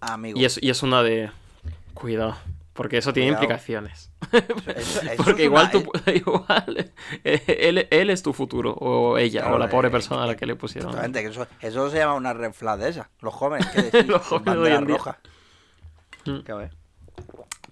Ah, 0.02 0.14
amigo. 0.14 0.40
Y 0.40 0.46
es, 0.46 0.60
y 0.62 0.70
es 0.70 0.82
una 0.82 1.04
de, 1.04 1.30
cuidado, 1.94 2.36
porque 2.78 2.98
eso 3.00 3.12
tiene 3.12 3.32
Cuidado. 3.32 3.44
implicaciones. 3.44 4.12
Eso- 4.32 5.02
eso 5.12 5.24
Porque 5.26 5.44
igual, 5.44 5.70
una- 5.74 5.84
tú, 5.84 5.92
igual 6.14 6.92
eh, 7.26 7.44
él, 7.60 7.88
él 7.92 8.10
es 8.10 8.24
tu 8.24 8.32
futuro, 8.32 8.74
o 8.76 9.18
ella, 9.18 9.42
Claro, 9.42 9.56
o 9.56 9.60
la 9.60 9.68
pobre 9.70 9.90
eh, 9.90 9.92
persona 9.92 10.24
a 10.24 10.28
la 10.28 10.34
eh, 10.34 10.36
que 10.38 10.46
le 10.46 10.56
pusieron. 10.56 10.92
Exactamente, 10.92 11.22
que 11.24 11.28
eso, 11.30 11.48
eso 11.60 11.90
se 11.90 11.98
llama 11.98 12.14
una 12.14 12.34
red 12.34 12.54
flag 12.54 12.80
de 12.80 12.90
esas. 12.90 13.08
Los 13.20 13.34
jóvenes. 13.34 13.68
Los 14.08 14.22
jóvenes 14.22 14.54
de 14.54 14.60
hoy 14.62 14.72
en 14.72 14.88
roja. 14.88 15.20
Mm. 16.26 16.40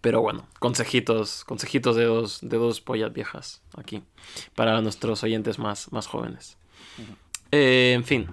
Pero 0.01 0.21
bueno, 0.21 0.47
consejitos, 0.59 1.43
consejitos 1.45 1.95
de 1.95 2.05
dos, 2.05 2.39
de 2.41 2.57
dos 2.57 2.81
pollas 2.81 3.11
viejas 3.13 3.61
aquí, 3.77 4.03
para 4.55 4.81
nuestros 4.81 5.23
oyentes 5.23 5.57
más, 5.59 5.91
más 5.91 6.07
jóvenes. 6.07 6.57
Eh, 7.51 7.93
en 7.95 8.03
fin. 8.03 8.29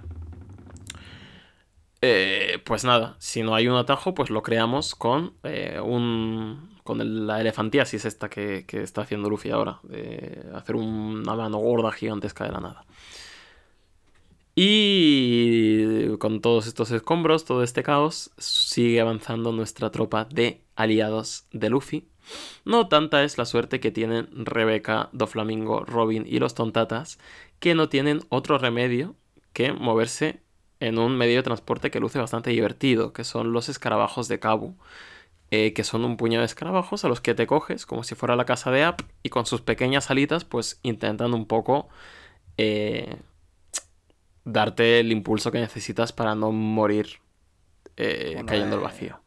Eh, 2.05 2.59
pues 2.65 2.83
nada, 2.83 3.15
si 3.17 3.43
no 3.43 3.55
hay 3.55 3.69
un 3.69 3.77
atajo, 3.77 4.13
pues 4.13 4.29
lo 4.29 4.43
creamos 4.43 4.93
con 4.93 5.35
eh, 5.43 5.79
un. 5.81 6.77
con 6.83 7.25
la 7.27 7.39
elefantiasis 7.39 8.03
esta 8.03 8.29
que, 8.29 8.65
que 8.67 8.83
está 8.83 9.03
haciendo 9.03 9.29
Luffy 9.29 9.51
ahora, 9.51 9.79
de 9.83 10.43
hacer 10.53 10.75
una 10.75 11.33
mano 11.33 11.59
gorda 11.59 11.93
gigantesca 11.93 12.43
de 12.43 12.51
la 12.51 12.59
nada. 12.59 12.85
Y 14.53 16.17
con 16.17 16.41
todos 16.41 16.67
estos 16.67 16.91
escombros, 16.91 17.45
todo 17.45 17.63
este 17.63 17.83
caos, 17.83 18.31
sigue 18.37 18.99
avanzando 18.99 19.53
nuestra 19.53 19.89
tropa 19.89 20.25
de 20.25 20.61
aliados 20.75 21.45
de 21.53 21.69
Luffy. 21.69 22.09
No 22.65 22.89
tanta 22.89 23.23
es 23.23 23.37
la 23.37 23.45
suerte 23.45 23.79
que 23.79 23.91
tienen 23.91 24.27
Rebeca, 24.45 25.07
Doflamingo, 25.13 25.85
Robin 25.85 26.25
y 26.27 26.39
los 26.39 26.53
Tontatas, 26.53 27.17
que 27.59 27.75
no 27.75 27.87
tienen 27.87 28.19
otro 28.27 28.57
remedio 28.57 29.15
que 29.53 29.71
moverse 29.71 30.43
en 30.83 30.99
un 30.99 31.17
medio 31.17 31.37
de 31.37 31.43
transporte 31.43 31.91
que 31.91 31.99
luce 31.99 32.19
bastante 32.19 32.49
divertido, 32.49 33.13
que 33.13 33.23
son 33.23 33.53
los 33.53 33.69
escarabajos 33.69 34.27
de 34.27 34.39
Kabu, 34.39 34.75
eh, 35.49 35.73
que 35.73 35.83
son 35.83 36.03
un 36.03 36.17
puñado 36.17 36.41
de 36.41 36.47
escarabajos 36.47 37.05
a 37.05 37.07
los 37.07 37.21
que 37.21 37.33
te 37.33 37.47
coges 37.47 37.85
como 37.85 38.03
si 38.03 38.15
fuera 38.15 38.35
la 38.35 38.45
casa 38.45 38.69
de 38.69 38.83
App 38.83 39.01
y 39.21 39.29
con 39.29 39.45
sus 39.45 39.61
pequeñas 39.61 40.09
alitas 40.11 40.43
pues 40.43 40.79
intentan 40.83 41.33
un 41.33 41.45
poco 41.45 41.87
eh, 42.57 43.17
darte 44.43 44.99
el 44.99 45.11
impulso 45.11 45.51
que 45.51 45.59
necesitas 45.59 46.11
para 46.11 46.35
no 46.35 46.51
morir 46.51 47.19
eh, 47.95 48.31
Bueno, 48.33 48.47
cayendo 48.47 48.75
al 48.75 48.81
vacío. 48.81 49.19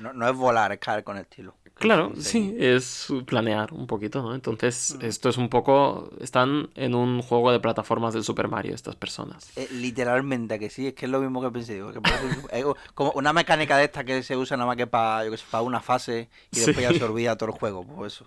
No 0.00 0.28
es 0.28 0.36
volar, 0.36 0.72
es 0.72 0.78
caer 0.78 1.04
con 1.04 1.16
estilo. 1.16 1.54
Claro, 1.78 2.12
sí, 2.18 2.54
es 2.58 3.06
planear 3.26 3.72
un 3.72 3.86
poquito, 3.86 4.20
¿no? 4.22 4.34
Entonces, 4.34 4.96
Mm. 5.00 5.04
esto 5.04 5.28
es 5.28 5.36
un 5.38 5.48
poco... 5.48 6.10
Están 6.20 6.70
en 6.74 6.94
un 6.94 7.22
juego 7.22 7.52
de 7.52 7.60
plataformas 7.60 8.14
del 8.14 8.24
Super 8.24 8.48
Mario 8.48 8.74
estas 8.74 8.96
personas. 8.96 9.50
Eh, 9.56 9.68
literalmente 9.72 10.58
que 10.58 10.70
sí, 10.70 10.88
es 10.88 10.94
que 10.94 11.06
es 11.06 11.10
lo 11.12 11.20
mismo 11.20 11.40
que 11.40 11.50
pensé. 11.50 11.74
digo, 11.74 11.92
que 11.92 12.00
parece- 12.00 12.46
es 12.52 12.64
como 12.94 13.12
una 13.12 13.32
mecánica 13.32 13.76
de 13.76 13.84
esta 13.84 14.02
que 14.04 14.22
se 14.22 14.36
usa 14.36 14.56
nada 14.56 14.66
más 14.66 14.76
que 14.76 14.86
para, 14.86 15.24
yo 15.24 15.30
que 15.30 15.36
sé, 15.36 15.44
para 15.50 15.62
una 15.62 15.80
fase 15.80 16.28
y 16.50 16.56
Sí. 16.56 16.66
después 16.66 16.90
ya 16.90 16.98
se 16.98 17.04
olvida 17.04 17.36
todo 17.36 17.50
el 17.50 17.54
juego. 17.58 17.84
Pues 17.84 18.14
eso. 18.14 18.26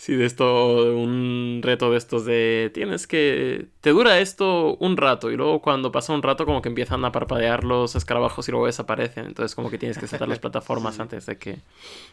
Sí, 0.00 0.14
de 0.14 0.26
esto, 0.26 0.94
un 0.96 1.58
reto 1.60 1.90
de 1.90 1.98
estos 1.98 2.24
de 2.24 2.70
tienes 2.72 3.08
que... 3.08 3.66
Te 3.80 3.90
dura 3.90 4.20
esto 4.20 4.76
un 4.76 4.96
rato 4.96 5.28
y 5.32 5.36
luego 5.36 5.60
cuando 5.60 5.90
pasa 5.90 6.12
un 6.12 6.22
rato 6.22 6.46
como 6.46 6.62
que 6.62 6.68
empiezan 6.68 7.04
a 7.04 7.10
parpadear 7.10 7.64
los 7.64 7.96
escarabajos 7.96 8.46
y 8.46 8.52
luego 8.52 8.66
desaparecen. 8.66 9.26
Entonces 9.26 9.56
como 9.56 9.70
que 9.70 9.76
tienes 9.76 9.98
que 9.98 10.06
saltar 10.06 10.28
las 10.28 10.38
plataformas 10.40 10.94
Sí, 10.94 11.02
antes 11.02 11.26
de 11.26 11.36
que... 11.36 11.54
Que 11.54 11.60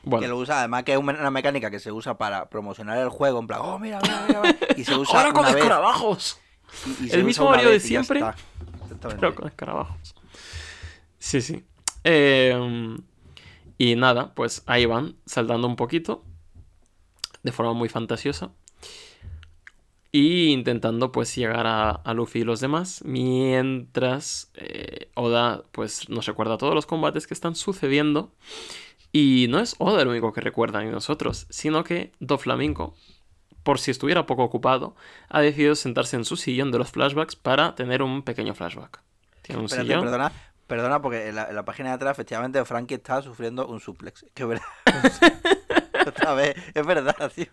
Bueno, 0.02 0.28
lo 0.30 0.38
usa, 0.38 0.60
además 0.62 0.84
que 0.84 0.94
es 0.94 0.98
una 0.98 1.30
mecánica 1.30 1.70
que 1.70 1.80
se 1.80 1.92
usa 1.92 2.18
para 2.18 2.50
promocionar 2.50 2.98
el 2.98 3.10
juego, 3.10 3.40
en 3.40 3.46
plan, 3.46 3.60
oh, 3.62 3.78
mira, 3.78 4.00
mira, 4.02 4.26
mira, 4.28 4.42
mira", 4.42 4.58
y 4.76 4.84
se 4.84 4.96
usa 4.98 5.20
¡Ahora 5.20 5.32
con 5.34 5.44
vez, 5.46 5.56
escarabajos! 5.56 6.40
y- 7.02 7.06
y 7.06 7.12
El 7.12 7.24
mismo 7.24 7.52
Mario 7.52 7.70
de 7.70 7.80
siempre. 7.80 8.24
Pero 9.20 9.36
con 9.36 9.48
escarabajos. 9.48 10.16
Sí, 11.20 11.40
sí. 11.40 11.64
Eh, 12.04 12.98
y 13.78 13.96
nada, 13.96 14.34
pues 14.34 14.64
ahí 14.66 14.88
van, 14.88 15.16
saltando 15.28 15.68
un 15.68 15.76
poquito. 15.76 16.24
De 17.46 17.52
forma 17.52 17.74
muy 17.74 17.90
fantasiosa. 17.90 18.50
Y 20.12 20.48
intentando 20.52 21.12
pues 21.12 21.36
llegar 21.36 21.68
a, 21.68 21.92
a 21.92 22.14
Luffy 22.16 22.40
y 22.40 22.44
los 22.44 22.60
demás. 22.60 23.04
Mientras 23.06 24.50
eh, 24.56 25.12
Oda 25.14 25.62
pues 25.72 26.10
nos 26.10 26.26
recuerda 26.26 26.58
todos 26.58 26.74
los 26.74 26.88
combates 26.88 27.28
que 27.28 27.36
están 27.36 27.54
sucediendo. 27.54 28.32
Y 29.12 29.46
no 29.50 29.60
es 29.60 29.76
Oda 29.78 30.02
el 30.02 30.08
único 30.08 30.34
que 30.34 30.42
recuerda 30.42 30.82
ni 30.82 30.90
nosotros. 30.90 31.46
Sino 31.52 31.84
que 31.84 32.14
Doflamingo, 32.20 32.96
por 33.62 33.78
si 33.78 33.92
estuviera 33.92 34.26
poco 34.26 34.44
ocupado, 34.44 34.96
ha 35.30 35.42
decidido 35.42 35.76
sentarse 35.76 36.16
en 36.16 36.26
su 36.26 36.36
sillón 36.38 36.72
de 36.72 36.80
los 36.80 36.90
flashbacks 36.90 37.36
para 37.36 37.76
tener 37.76 38.02
un 38.02 38.24
pequeño 38.24 38.56
flashback. 38.56 39.02
Tiene 39.44 39.60
un 39.60 39.66
Espérate, 39.66 39.88
sillón. 39.90 40.02
perdona, 40.02 40.32
perdona, 40.66 41.02
porque 41.04 41.30
en 41.30 41.36
la, 41.36 41.48
en 41.50 41.56
la 41.56 41.64
página 41.64 41.90
de 41.90 41.96
atrás, 41.96 42.14
efectivamente, 42.14 42.66
Frankie 42.66 42.96
está 42.96 43.22
sufriendo 43.22 43.68
un 43.68 43.80
suplex. 43.80 44.26
Que 44.34 44.46
verdad. 44.46 44.64
Otra 46.06 46.34
vez, 46.34 46.56
es 46.74 46.86
verdad, 46.86 47.32
tío. 47.34 47.46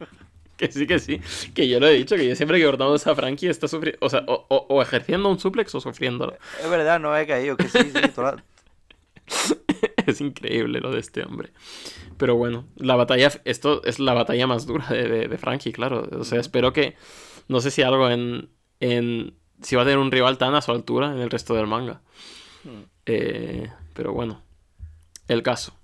Que 0.57 0.70
sí, 0.70 0.86
que 0.86 0.98
sí. 0.98 1.20
Que 1.55 1.68
yo 1.68 1.80
lo 1.80 1.88
he 1.88 1.94
dicho, 1.94 2.14
que 2.16 2.28
yo 2.28 2.36
siempre 2.36 2.59
que 2.59 2.64
cortamos 2.66 3.05
a 3.07 3.14
Frankie 3.16 3.48
está 3.48 3.66
sufriendo. 3.68 3.98
O 4.05 4.09
sea, 4.11 4.22
o, 4.28 4.46
o- 4.48 4.66
o 4.68 4.82
ejerciendo 4.82 5.28
un 5.28 5.38
suplex 5.40 5.74
o 5.74 5.80
sufriéndolo. 5.80 6.36
Es 6.62 6.70
verdad, 6.70 7.00
no 7.00 7.16
he 7.16 7.26
caído, 7.26 7.57
que 7.57 7.68
sí, 7.68 7.78
sí. 7.80 8.09
toda 8.14 8.42
es 10.07 10.20
increíble 10.20 10.80
lo 10.80 10.90
de 10.92 11.00
este 11.00 11.22
hombre. 11.24 11.50
Pero 12.16 12.36
bueno, 12.36 12.66
la 12.76 12.94
batalla. 12.96 13.30
Esto 13.44 13.82
es 13.84 13.98
la 13.98 14.14
batalla 14.14 14.46
más 14.46 14.66
dura 14.66 14.86
de, 14.88 15.09
de- 15.09 15.28
de 15.28 15.38
Frankie, 15.38 15.72
claro. 15.72 16.09
O 16.12 16.24
sea, 16.24 16.38
espero 16.40 16.72
que. 16.72 16.96
No 17.48 17.61
sé 17.61 17.70
si 17.70 17.82
algo 17.82 18.09
en. 18.11 18.48
en 18.80 19.34
si 19.62 19.74
va 19.76 19.82
a 19.82 19.84
tener 19.84 19.98
un 19.98 20.11
rival 20.12 20.38
tan 20.38 20.55
a 20.55 20.62
su 20.62 20.70
altura 20.72 21.12
en 21.12 21.18
el 21.18 21.30
resto 21.30 21.55
del 21.55 21.66
manga. 21.66 22.03
Hmm. 22.64 22.82
Eh, 23.07 23.70
pero 23.94 24.12
bueno. 24.12 24.42
El 25.28 25.42
caso. 25.42 25.74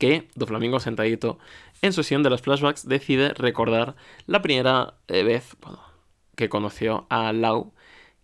Que 0.00 0.28
Doflamingo 0.34 0.80
sentadito 0.80 1.38
en 1.82 1.92
su 1.92 2.02
sesión 2.02 2.22
de 2.22 2.30
los 2.30 2.40
flashbacks 2.40 2.88
decide 2.88 3.34
recordar 3.34 3.94
la 4.26 4.42
primera 4.42 4.94
eh, 5.08 5.22
vez 5.22 5.56
que 6.36 6.48
conoció 6.48 7.06
a 7.10 7.32
Lau, 7.32 7.72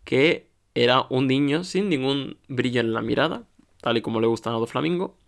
que 0.05 0.49
era 0.75 1.07
un 1.11 1.27
niño 1.27 1.65
sin 1.65 1.91
ningún 1.91 2.39
brillo 2.49 2.81
en 2.81 2.95
la 2.95 3.03
mirada, 3.03 3.45
tal 3.83 3.99
y 3.99 4.01
como 4.01 4.21
le 4.21 4.27
gusta 4.27 4.51
a 4.51 4.55
Doflamingo, 4.55 5.19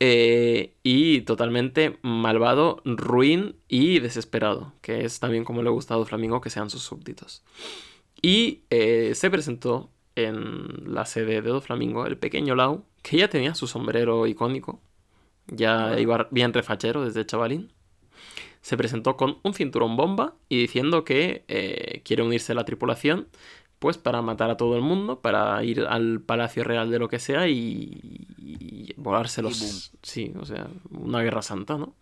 eh, 0.00 0.74
y 0.82 1.22
totalmente 1.22 1.98
malvado, 2.02 2.82
ruin 2.84 3.56
y 3.66 4.00
desesperado, 4.00 4.74
que 4.82 5.06
es 5.06 5.18
también 5.18 5.44
como 5.44 5.62
le 5.62 5.70
ha 5.70 5.72
gustado 5.72 6.02
a 6.02 6.06
Flamingo 6.06 6.42
que 6.42 6.50
sean 6.50 6.68
sus 6.68 6.82
súbditos. 6.82 7.42
Y 8.20 8.64
eh, 8.68 9.12
se 9.14 9.30
presentó 9.30 9.90
en 10.14 10.94
la 10.94 11.06
sede 11.06 11.40
de 11.40 11.60
Flamingo 11.62 12.04
el 12.04 12.18
pequeño 12.18 12.54
Lau, 12.54 12.84
que 13.02 13.16
ya 13.16 13.28
tenía 13.28 13.54
su 13.54 13.66
sombrero 13.66 14.26
icónico, 14.26 14.80
ya 15.50 15.98
iba 15.98 16.28
bien 16.30 16.52
refachero 16.52 17.04
desde 17.04 17.26
chavalín. 17.26 17.72
Se 18.60 18.76
presentó 18.76 19.16
con 19.16 19.38
un 19.42 19.54
cinturón 19.54 19.96
bomba 19.96 20.34
y 20.48 20.58
diciendo 20.58 21.04
que 21.04 21.44
eh, 21.48 22.02
quiere 22.04 22.22
unirse 22.22 22.52
a 22.52 22.54
la 22.54 22.64
tripulación 22.64 23.28
pues 23.78 23.96
para 23.96 24.20
matar 24.20 24.50
a 24.50 24.58
todo 24.58 24.76
el 24.76 24.82
mundo, 24.82 25.20
para 25.20 25.64
ir 25.64 25.86
al 25.88 26.20
Palacio 26.20 26.64
Real 26.64 26.90
de 26.90 26.98
lo 26.98 27.08
que 27.08 27.18
sea 27.18 27.48
y, 27.48 28.26
y 28.36 28.92
volárselos. 28.98 29.92
sí, 30.02 30.34
o 30.38 30.44
sea, 30.44 30.68
una 30.90 31.22
guerra 31.22 31.40
santa, 31.40 31.78
¿no? 31.78 31.94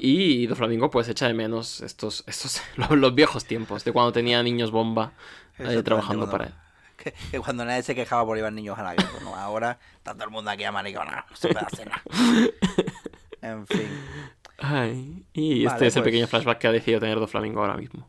Y 0.00 0.46
Doflamingo 0.46 0.90
pues 0.90 1.08
echa 1.08 1.28
de 1.28 1.34
menos 1.34 1.80
estos, 1.80 2.24
estos 2.26 2.60
los, 2.90 3.14
viejos 3.14 3.44
tiempos 3.44 3.84
de 3.84 3.92
cuando 3.92 4.12
tenía 4.12 4.42
niños 4.42 4.70
bomba 4.72 5.12
eh, 5.58 5.82
trabajando 5.82 6.28
para 6.28 6.46
él. 6.46 6.52
Que, 7.02 7.38
cuando 7.40 7.64
nadie 7.64 7.82
se 7.82 7.94
quejaba 7.94 8.24
por 8.26 8.36
llevar 8.36 8.52
niños 8.52 8.78
a 8.78 8.82
la 8.82 8.94
guerra, 8.94 9.20
¿no? 9.22 9.34
Ahora 9.34 9.78
está 9.96 10.12
todo 10.12 10.24
el 10.24 10.30
mundo 10.30 10.50
aquí 10.50 10.64
a 10.64 10.70
no, 10.70 10.82
no 10.82 11.36
se 11.36 11.48
puede 11.48 11.66
hacer 11.66 11.88
nada. 11.88 12.02
en 13.42 13.66
fin. 13.66 13.88
Ay, 14.58 15.24
y 15.32 15.64
este 15.64 15.86
es 15.86 15.96
el 15.96 16.02
pues 16.02 16.12
pequeño 16.12 16.26
flashback 16.26 16.58
que 16.58 16.66
ha 16.66 16.72
decidido 16.72 17.00
tener 17.00 17.18
Doflamingo 17.18 17.60
ahora 17.60 17.76
mismo. 17.76 18.06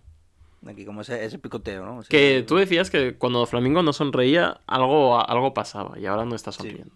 Aquí 0.67 0.85
como 0.85 1.01
ese, 1.01 1.39
picoteo, 1.39 1.85
¿no? 1.85 2.03
que 2.07 2.43
tú 2.47 2.57
decías 2.57 2.91
que 2.91 3.15
cuando 3.17 3.45
Flamingo 3.47 3.81
no 3.81 3.93
sonreía, 3.93 4.59
algo, 4.67 5.19
algo 5.19 5.55
pasaba 5.55 5.97
y 5.97 6.05
ahora 6.05 6.23
no 6.25 6.35
está 6.35 6.51
sonriendo. 6.51 6.93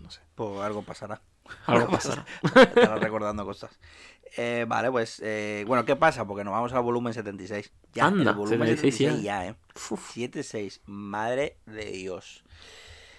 No 0.00 0.08
sé. 0.08 0.20
Pues 0.36 0.60
algo 0.60 0.82
pasará. 0.82 1.20
Algo 1.66 1.88
pasará. 1.90 2.24
Estará 2.42 2.96
recordando 2.96 3.44
cosas. 3.44 3.70
Eh, 4.36 4.66
vale, 4.68 4.90
pues, 4.90 5.20
eh, 5.24 5.64
bueno, 5.66 5.84
¿qué 5.84 5.96
pasa? 5.96 6.26
Porque 6.26 6.44
nos 6.44 6.52
vamos 6.52 6.72
al 6.72 6.82
volumen 6.82 7.12
76. 7.12 7.72
Ya, 7.94 8.06
Anda, 8.06 8.30
el 8.30 8.36
volumen 8.36 8.68
76 8.68 9.22
ya, 9.22 9.46
¿eh? 9.46 9.54
76, 9.74 10.82
madre 10.86 11.56
de 11.66 11.86
Dios. 11.86 12.44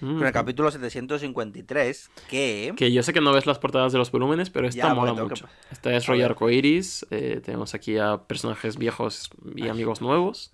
En 0.01 0.23
el 0.23 0.31
capítulo 0.31 0.71
753, 0.71 2.09
que... 2.29 2.73
Que 2.77 2.91
yo 2.93 3.03
sé 3.03 3.11
que 3.11 3.19
no 3.19 3.33
ves 3.33 3.45
las 3.45 3.59
portadas 3.59 3.91
de 3.91 3.97
los 3.97 4.11
volúmenes, 4.11 4.49
pero 4.49 4.65
esta 4.65 4.93
mola 4.93 5.13
mucho. 5.13 5.49
Esta 5.71 5.93
es 5.93 6.05
Roy 6.05 6.21
Arcoiris. 6.21 7.05
Eh, 7.11 7.41
tenemos 7.43 7.73
aquí 7.73 7.97
a 7.97 8.17
personajes 8.17 8.77
viejos 8.77 9.29
y 9.55 9.67
amigos 9.67 9.99
nuevos. 9.99 10.53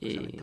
Y... 0.00 0.38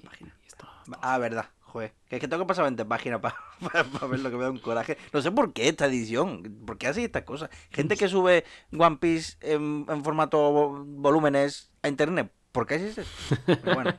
Ah, 1.02 1.18
verdad. 1.20 1.46
Joder. 1.68 1.94
Que 2.10 2.16
es 2.16 2.22
que 2.22 2.28
tengo 2.28 2.44
que 2.44 2.48
pasar 2.48 2.64
20 2.64 2.86
páginas 2.86 3.20
para, 3.20 3.36
ver 4.08 4.20
lo 4.22 4.30
que 4.30 4.38
me 4.38 4.44
da 4.44 4.52
un 4.52 4.60
coraje. 4.60 4.98
No 5.12 5.22
sé 5.22 5.32
por 5.32 5.52
qué 5.54 5.68
esta 5.68 5.86
edición. 5.88 6.44
¿Por 6.66 6.78
qué 6.78 6.88
hace 6.88 7.04
estas 7.04 7.24
cosas? 7.24 7.50
Gente 7.72 7.98
que 7.98 8.08
sube 8.08 8.46
One 8.78 8.98
Piece 8.98 9.38
en, 9.42 9.86
formato 10.04 10.86
volúmenes 10.86 11.72
a 11.84 11.90
internet. 11.90 12.32
¿Por 12.52 12.66
qué 12.66 12.76
haces 12.76 12.98
eso? 12.98 13.38
Pero 13.46 13.76
bueno. 13.76 13.94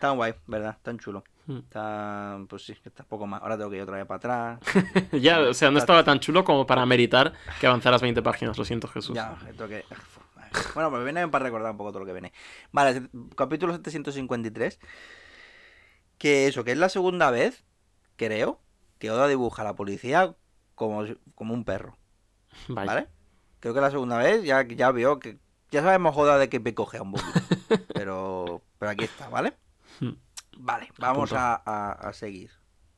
Tan 0.00 0.16
guay, 0.16 0.34
¿verdad? 0.46 0.78
Tan 0.82 0.98
chulo. 0.98 1.24
Hmm. 1.46 1.58
Está, 1.58 2.38
pues 2.48 2.64
sí, 2.64 2.76
está 2.84 3.04
poco 3.04 3.26
más. 3.26 3.42
Ahora 3.42 3.56
tengo 3.58 3.70
que 3.70 3.76
ir 3.76 3.82
otra 3.82 3.96
vez 3.96 4.06
para 4.06 4.16
atrás. 4.16 4.60
ya, 5.12 5.40
o 5.40 5.54
sea, 5.54 5.70
no 5.70 5.78
estaba 5.78 6.04
tan 6.04 6.20
chulo 6.20 6.44
como 6.44 6.66
para 6.66 6.86
meritar 6.86 7.32
que 7.60 7.66
avanzaras 7.66 8.00
20 8.00 8.22
páginas. 8.22 8.56
Lo 8.56 8.64
siento, 8.64 8.88
Jesús. 8.88 9.14
Ya, 9.14 9.36
esto 9.48 9.68
que... 9.68 9.84
Bueno, 10.74 10.90
pues 10.90 11.04
viene 11.04 11.28
para 11.28 11.44
recordar 11.44 11.72
un 11.72 11.76
poco 11.76 11.90
todo 11.90 12.00
lo 12.00 12.06
que 12.06 12.12
viene. 12.12 12.32
Vale, 12.72 13.08
capítulo 13.36 13.74
753. 13.74 14.78
Que 16.18 16.46
eso, 16.46 16.64
que 16.64 16.72
es 16.72 16.78
la 16.78 16.88
segunda 16.88 17.30
vez, 17.30 17.64
creo, 18.16 18.60
que 18.98 19.10
Oda 19.10 19.28
dibuja 19.28 19.62
a 19.62 19.64
la 19.64 19.76
policía 19.76 20.34
como, 20.74 21.04
como 21.34 21.54
un 21.54 21.64
perro. 21.64 21.96
¿Vale? 22.68 23.08
Creo 23.60 23.74
que 23.74 23.80
la 23.80 23.90
segunda 23.90 24.18
vez 24.18 24.44
ya, 24.44 24.62
ya 24.62 24.90
veo 24.90 25.18
que. 25.18 25.38
Ya 25.70 25.82
sabemos 25.82 26.16
Oda 26.16 26.38
de 26.38 26.48
que 26.48 26.60
me 26.60 26.74
coge 26.74 27.00
un 27.00 27.12
poquito. 27.12 27.30
pero, 27.94 28.62
pero 28.78 28.90
aquí 28.90 29.04
está, 29.04 29.28
¿vale? 29.28 29.54
Hmm. 30.00 30.12
Vale, 30.58 30.90
vamos 30.98 31.32
a, 31.34 32.10
seguir. 32.12 32.50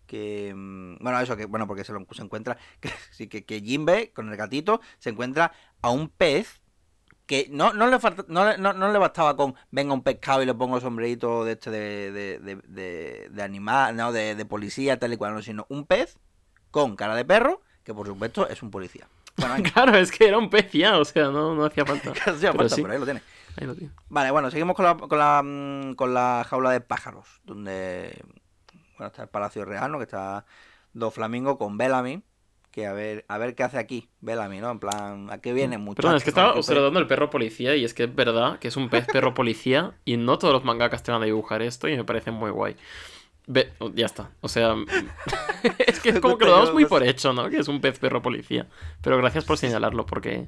Que, 0.07 0.53
mm, 0.55 0.97
bueno, 1.01 1.21
eso 1.21 1.37
que, 1.37 1.47
bueno, 1.47 1.67
porque 1.67 1.85
se 1.85 1.93
lo 1.93 2.05
se 2.11 2.23
encuentra, 2.23 2.57
que, 2.81 3.29
que, 3.29 3.45
que 3.45 3.61
Jimbe, 3.61 4.13
con 4.13 4.29
el 4.29 4.37
gatito, 4.37 4.81
se 4.99 5.11
encuentra 5.11 5.53
a 5.83 5.91
un 5.91 6.09
pez 6.09 6.60
que 7.31 7.47
no, 7.49 7.73
no, 7.73 7.87
le 7.87 7.97
no, 8.27 8.93
le 8.93 8.99
bastaba 8.99 9.37
con 9.37 9.55
venga 9.71 9.95
un 9.95 10.03
pescado 10.03 10.43
y 10.43 10.47
le 10.47 10.55
pongo 10.55 10.81
sombrerito 10.81 11.45
de 11.45 11.53
este 11.53 11.71
de, 11.71 12.11
de, 12.11 13.29
de, 13.31 13.43
animal, 13.45 13.95
no, 13.95 14.11
de, 14.11 14.45
policía, 14.47 14.99
tal 14.99 15.13
y 15.13 15.17
cual, 15.17 15.41
sino 15.45 15.65
un 15.69 15.87
pez 15.87 16.19
con 16.73 16.97
cara 16.97 17.15
de 17.15 17.25
perro, 17.25 17.61
que 17.85 17.95
por 17.95 18.09
supuesto 18.09 18.49
es 18.49 18.65
un 18.65 18.73
policía. 18.73 19.07
claro, 19.73 19.97
es 19.97 20.11
que 20.11 20.27
era 20.27 20.39
un 20.39 20.51
pez 20.51 20.73
ya, 20.73 20.99
o 20.99 21.05
sea, 21.05 21.29
no, 21.29 21.65
hacía 21.65 21.87
falta. 21.87 22.11
hacía 22.33 22.53
falta, 22.53 22.75
pero 22.75 22.93
ahí 22.93 22.99
lo 22.99 23.05
tiene. 23.05 23.23
Vale, 24.09 24.33
bueno, 24.33 24.51
seguimos 24.51 24.75
con 24.75 24.87
la, 24.87 24.97
con 24.97 25.17
la, 25.17 25.41
mm, 25.45 25.95
con 25.95 26.13
la 26.13 26.45
jaula 26.51 26.73
de 26.73 26.81
pájaros, 26.81 27.29
donde 27.45 28.25
bueno, 28.99 29.07
está 29.07 29.23
el 29.23 29.29
Palacio 29.29 29.65
Real, 29.65 29.93
¿no? 29.93 29.99
Que 29.99 30.05
está 30.05 30.47
Dos 30.95 31.15
Flamingos 31.15 31.59
con 31.59 31.79
Bellamy, 31.79 32.25
que 32.71 32.87
a 32.87 32.93
ver, 32.93 33.25
a 33.29 33.39
ver 33.39 33.55
qué 33.55 33.63
hace 33.63 33.79
aquí 33.79 34.09
Bellamy, 34.21 34.61
¿no? 34.61 34.71
En 34.71 34.79
plan, 34.79 35.31
¿a 35.31 35.39
qué 35.39 35.53
viene 35.53 35.79
mucho? 35.79 35.97
Perdón, 35.97 36.17
es 36.17 36.25
que 36.25 36.31
estaba 36.31 36.55
observando 36.55 37.01
el 37.01 37.07
perro 37.07 37.31
policía 37.31 37.75
y 37.77 37.85
es 37.85 37.95
que 37.95 38.05
es 38.05 38.15
verdad 38.15 38.59
que 38.59 38.69
es 38.69 38.77
un 38.77 38.89
pez 38.89 39.07
perro 39.07 39.35
policía 39.35 39.95
y 40.05 40.17
no 40.17 40.39
todos 40.39 40.55
los 40.55 40.65
mangakas 40.65 41.03
te 41.03 41.13
van 41.13 41.23
a 41.23 41.25
dibujar 41.25 41.63
esto 41.63 41.89
y 41.89 41.97
me 41.97 42.05
parece 42.05 42.31
muy 42.31 42.51
guay. 42.51 42.77
Oh, 43.81 43.91
ya 43.93 44.07
está. 44.07 44.31
O 44.41 44.49
sea, 44.49 44.77
es 45.87 46.01
que 46.01 46.11
es 46.11 46.21
como 46.21 46.39
que 46.39 46.45
lo 46.45 46.53
damos 46.53 46.73
muy 46.73 46.85
por 46.85 47.03
hecho, 47.03 47.33
¿no? 47.33 47.51
Que 47.51 47.59
es 47.59 47.69
un 47.69 47.81
pez 47.81 47.99
perro 47.99 48.23
policía. 48.23 48.69
Pero 49.03 49.17
gracias 49.19 49.45
por 49.45 49.59
señalarlo 49.59 50.07
porque 50.07 50.47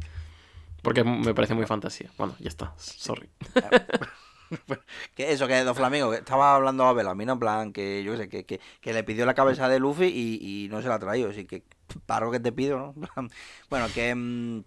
porque 0.83 1.05
me 1.05 1.35
parece 1.35 1.55
muy 1.55 1.67
fantasía. 1.67 2.11
Bueno, 2.19 2.35
ya 2.39 2.49
está. 2.49 2.75
Sorry. 2.77 3.29
que 5.15 5.33
eso, 5.33 5.47
que 5.47 5.63
Dos 5.65 5.77
Flamingo, 5.77 6.13
estaba 6.13 6.55
hablando 6.57 6.85
a 6.85 6.93
Bellamy, 6.93 7.25
¿no? 7.25 7.35
En 7.35 7.39
plan, 7.39 7.73
que 7.73 8.03
yo 8.03 8.17
sé, 8.17 8.29
que, 8.29 8.45
que, 8.45 8.61
que, 8.81 8.93
le 8.93 9.05
pidió 9.05 9.25
la 9.25 9.35
cabeza 9.35 9.69
de 9.69 9.79
Luffy 9.79 10.07
y, 10.07 10.65
y 10.65 10.69
no 10.69 10.83
se 10.83 10.89
la 10.89 10.97
ha 10.97 10.99
traído. 10.99 11.31
Así 11.31 11.45
que, 11.45 11.63
paro 12.07 12.31
que 12.31 12.41
te 12.41 12.53
pido, 12.53 12.79
¿no? 12.79 12.95
bueno, 13.71 13.87
que. 13.95 14.15
Mm, 14.15 14.65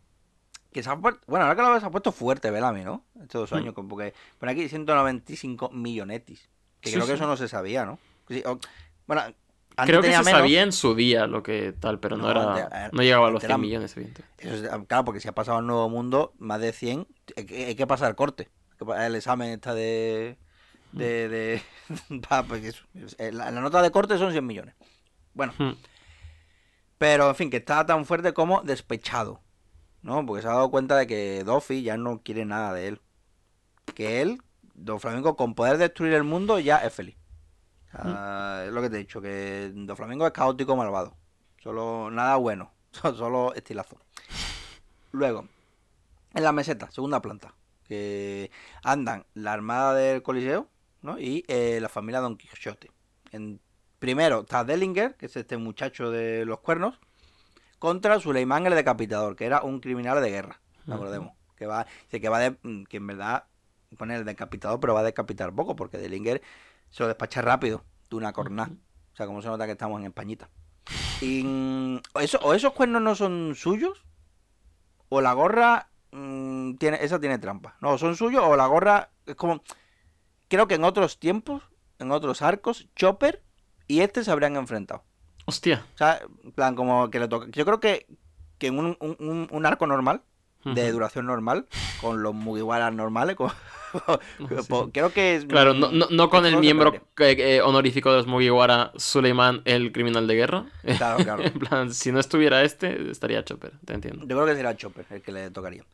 que 0.71 0.83
se 0.83 0.89
ha 0.89 0.97
puesto, 0.97 1.21
bueno, 1.27 1.45
ahora 1.45 1.55
que 1.55 1.61
lo 1.61 1.71
ves, 1.71 1.79
se 1.79 1.87
ha 1.87 1.91
puesto 1.91 2.11
fuerte 2.11 2.51
Bellamy, 2.51 2.83
¿no? 2.83 3.05
Estos 3.21 3.49
dos 3.49 3.51
mm. 3.53 3.63
años, 3.63 3.73
porque 3.73 4.13
pone 4.37 4.51
aquí 4.51 4.67
195 4.67 5.69
millonetis. 5.69 6.49
Que 6.81 6.91
creo 6.91 7.07
que 7.07 7.13
eso 7.13 7.25
no 7.25 7.37
se 7.37 7.47
sabía, 7.47 7.85
¿no? 7.85 7.97
bueno, 9.07 9.23
Creo 9.83 10.01
que 10.01 10.13
se 10.13 10.23
sabía 10.23 10.61
en 10.61 10.71
su 10.71 10.95
día 10.95 11.27
lo 11.27 11.43
que 11.43 11.73
tal, 11.73 11.99
pero 11.99 12.17
no, 12.17 12.29
era 12.29 12.89
no 12.91 13.01
llegaba 13.01 13.27
a 13.27 13.31
los 13.31 13.43
100 13.43 13.59
millones, 13.59 13.95
evidentemente. 13.97 14.69
Ah, 14.71 14.81
claro, 14.87 15.05
porque 15.05 15.19
si 15.19 15.27
ha 15.27 15.33
pasado 15.33 15.57
al 15.57 15.67
nuevo 15.67 15.89
mundo, 15.89 16.33
más 16.37 16.61
de 16.61 16.71
100, 16.71 17.07
hay 17.35 17.75
que 17.75 17.87
pasar 17.87 18.15
corte. 18.15 18.49
El 18.97 19.15
examen 19.15 19.49
está 19.51 19.73
de... 19.73 20.37
de, 20.91 21.29
de 21.29 21.61
pues 22.47 22.83
eh, 23.17 23.31
la, 23.31 23.51
nota 23.51 23.81
de 23.81 23.91
corte 23.91 24.17
son 24.17 24.31
100 24.31 24.45
millones. 24.45 24.75
Bueno. 25.33 25.53
Pero, 26.97 27.29
en 27.29 27.35
fin, 27.35 27.49
que 27.49 27.57
está 27.57 27.85
tan 27.85 28.05
fuerte 28.05 28.33
como 28.33 28.61
despechado. 28.61 29.41
¿No? 30.01 30.25
Porque 30.25 30.43
se 30.43 30.47
ha 30.47 30.51
dado 30.51 30.69
cuenta 30.69 30.97
de 30.97 31.07
que 31.07 31.43
Doffy 31.43 31.81
ya 31.81 31.97
no 31.97 32.21
quiere 32.21 32.45
nada 32.45 32.73
de 32.73 32.87
él. 32.87 33.01
Que 33.95 34.21
él, 34.21 34.41
Don 34.75 34.99
Flamenco, 34.99 35.35
con 35.35 35.55
poder 35.55 35.77
destruir 35.77 36.13
el 36.13 36.23
mundo, 36.23 36.59
ya 36.59 36.77
es 36.77 36.93
feliz. 36.93 37.17
Es 37.93 38.71
lo 38.71 38.81
que 38.81 38.89
te 38.89 38.97
he 38.97 38.99
dicho, 38.99 39.21
que 39.21 39.71
Do 39.73 39.95
Flamengo 39.95 40.27
es 40.27 40.33
caótico 40.33 40.75
malvado. 40.75 41.15
Solo 41.61 42.11
nada 42.11 42.35
bueno. 42.35 42.71
Solo 42.91 43.53
estilazo. 43.53 43.97
Luego, 45.11 45.47
en 46.33 46.43
la 46.43 46.51
meseta, 46.51 46.91
segunda 46.91 47.21
planta. 47.21 47.55
Que 47.87 48.51
andan 48.83 49.25
la 49.33 49.53
armada 49.53 49.93
del 49.93 50.23
Coliseo 50.23 50.67
¿no? 51.01 51.19
y 51.19 51.45
eh, 51.47 51.79
la 51.81 51.89
familia 51.89 52.19
Don 52.19 52.35
Quixote. 52.35 52.91
En, 53.31 53.61
primero 54.05 54.41
está 54.41 54.63
Dellinger, 54.63 55.15
que 55.15 55.25
es 55.25 55.35
este 55.35 55.57
muchacho 55.57 56.11
de 56.11 56.45
los 56.45 56.59
cuernos, 56.59 56.99
contra 57.79 58.19
Suleiman 58.19 58.67
el 58.67 58.75
decapitador, 58.75 59.35
que 59.35 59.47
era 59.47 59.63
un 59.63 59.79
criminal 59.79 60.21
de 60.21 60.29
guerra. 60.29 60.61
Recordemos. 60.85 61.33
Que 61.55 61.65
va, 61.65 61.87
que 62.11 62.29
va 62.29 62.37
de, 62.37 62.51
mm, 62.61 62.83
que 62.83 62.97
en 62.97 63.07
verdad 63.07 63.45
pone 63.97 64.15
el 64.15 64.23
decapitador, 64.23 64.79
pero 64.79 64.93
va 64.93 64.99
a 64.99 65.03
decapitar 65.03 65.55
poco, 65.55 65.75
porque 65.75 65.97
Dellinger 65.97 66.43
se 66.91 67.01
lo 67.01 67.07
despacha 67.07 67.41
rápido 67.41 67.83
de 68.11 68.17
una 68.17 68.31
cornada. 68.31 68.69
O 69.13 69.15
sea, 69.15 69.25
como 69.25 69.41
se 69.41 69.47
nota 69.47 69.65
que 69.65 69.71
estamos 69.71 69.99
en 69.99 70.05
Españita. 70.05 70.51
Y, 71.19 71.43
mm, 71.43 72.01
eso, 72.21 72.37
o 72.43 72.53
esos 72.53 72.73
cuernos 72.73 73.01
no 73.01 73.15
son 73.15 73.53
suyos, 73.55 74.05
o 75.09 75.19
la 75.19 75.33
gorra 75.33 75.89
mm, 76.11 76.75
tiene, 76.75 76.99
esa 77.01 77.19
tiene 77.19 77.39
trampa. 77.39 77.75
No, 77.81 77.97
son 77.97 78.15
suyos, 78.15 78.43
o 78.45 78.55
la 78.55 78.67
gorra 78.67 79.09
es 79.25 79.33
como. 79.33 79.63
Creo 80.47 80.67
que 80.67 80.75
en 80.75 80.83
otros 80.83 81.17
tiempos, 81.17 81.63
en 81.97 82.11
otros 82.11 82.43
arcos, 82.43 82.87
Chopper 82.95 83.44
y 83.87 84.01
este 84.01 84.23
se 84.23 84.31
habrían 84.31 84.55
enfrentado. 84.55 85.03
Hostia. 85.45 85.85
O 85.93 85.97
sea, 85.97 86.21
en 86.43 86.51
plan, 86.51 86.75
como 86.75 87.09
que 87.09 87.19
le 87.19 87.27
toca. 87.27 87.47
Yo 87.51 87.65
creo 87.65 87.79
que, 87.79 88.07
que 88.57 88.67
en 88.67 88.79
un, 88.79 88.97
un, 88.99 89.65
arco 89.65 89.85
normal, 89.85 90.23
de 90.63 90.91
duración 90.91 91.27
normal, 91.27 91.67
con 92.01 92.23
los 92.23 92.33
Mugiwaras 92.33 92.93
normales. 92.93 93.35
con- 93.35 93.51
Creo 94.91 95.13
que 95.13 95.35
es. 95.35 95.45
Claro, 95.45 95.73
no, 95.73 95.91
no, 95.91 96.07
no 96.09 96.29
con 96.29 96.45
el 96.45 96.57
miembro 96.57 96.93
eh, 97.19 97.61
honorífico 97.61 98.09
de 98.11 98.17
los 98.17 98.27
Mugiwara, 98.27 98.91
Suleiman, 98.95 99.61
el 99.65 99.91
criminal 99.91 100.27
de 100.27 100.35
guerra. 100.35 100.65
Claro, 100.97 101.17
claro. 101.23 101.43
en 101.43 101.53
plan, 101.53 101.93
si 101.93 102.11
no 102.11 102.19
estuviera 102.19 102.63
este, 102.63 103.11
estaría 103.11 103.43
Chopper, 103.45 103.73
te 103.85 103.93
entiendo. 103.93 104.21
Yo 104.21 104.35
creo 104.35 104.45
que 104.45 104.55
será 104.55 104.75
Chopper 104.75 105.05
el 105.11 105.21
que 105.21 105.31
le 105.31 105.51
tocaría. 105.51 105.85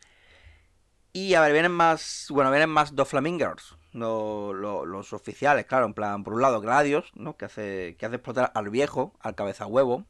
Y 1.14 1.34
a 1.34 1.42
ver, 1.42 1.52
vienen 1.52 1.74
más. 1.74 2.28
Bueno, 2.30 2.50
vienen 2.52 2.70
más 2.70 2.96
dos 2.96 3.10
Flamingers. 3.10 3.76
Lo- 3.94 4.54
lo- 4.54 4.86
los 4.86 5.14
oficiales, 5.14 5.66
claro. 5.66 5.86
En 5.86 5.94
plan, 5.94 6.24
por 6.24 6.34
un 6.34 6.42
lado, 6.42 6.62
Gradius, 6.62 7.12
¿no? 7.16 7.36
Que 7.38 7.46
hace, 7.46 7.96
que 8.00 8.06
hace 8.06 8.16
explotar 8.16 8.52
al 8.56 8.70
viejo, 8.70 9.14
al 9.20 9.36
cabeza 9.36 9.66
huevo. 9.68 10.06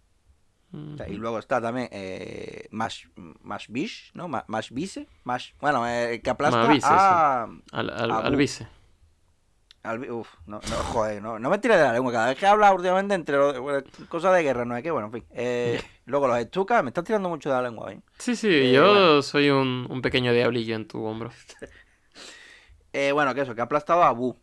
O 0.74 0.96
sea, 0.98 1.10
y 1.10 1.16
luego 1.16 1.38
está 1.38 1.60
también 1.62 1.90
eh, 1.92 2.68
Mash, 2.72 3.08
Mash 3.42 3.66
Bish, 3.68 4.12
¿no? 4.14 4.30
Ma- 4.30 4.46
Mash 4.48 4.72
Bise. 4.72 5.06
Mash, 5.26 5.52
bueno, 5.60 5.86
eh, 5.86 6.22
que 6.24 6.30
aplasta 6.30 6.60
Mavice, 6.64 6.88
sí. 6.88 6.94
a. 6.94 7.44
Al, 7.74 7.90
al, 7.90 8.12
al 8.12 8.36
vice. 8.38 8.68
al 9.84 10.10
uf, 10.10 10.30
no, 10.46 10.62
no, 10.70 10.76
joder, 10.94 11.22
no, 11.22 11.40
no 11.40 11.50
me 11.50 11.58
tires 11.58 11.76
de 11.78 11.84
la 11.84 11.92
lengua. 11.92 12.14
Cada 12.14 12.28
vez 12.28 12.38
que 12.38 12.46
habla 12.48 12.72
últimamente 12.72 13.16
entre 13.16 13.60
bueno, 13.60 13.84
cosas 14.08 14.34
de 14.34 14.44
guerra, 14.44 14.64
no 14.64 14.78
es 14.78 14.84
que, 14.84 14.92
bueno, 14.92 15.08
en 15.08 15.14
fin. 15.14 15.26
Eh, 15.32 15.82
luego 16.06 16.28
los 16.30 16.38
estucas, 16.38 16.82
me 16.84 16.92
estás 16.92 17.04
tirando 17.04 17.28
mucho 17.28 17.50
de 17.50 17.56
la 17.56 17.64
lengua, 17.64 17.92
¿eh? 17.92 18.00
Sí, 18.18 18.38
sí, 18.38 18.48
Eh, 18.48 18.72
yo 18.72 18.92
bueno. 18.94 19.22
soy 19.24 19.50
un, 19.50 19.88
un 19.90 20.02
pequeño 20.02 20.32
diablillo 20.32 20.76
en 20.78 20.88
tu 20.88 21.04
hombro. 21.04 21.32
Eh, 22.94 23.12
bueno, 23.12 23.34
que 23.34 23.42
eso, 23.42 23.56
que 23.56 23.62
ha 23.62 23.66
aplastado 23.66 24.04
a 24.04 24.08
Abu. 24.10 24.36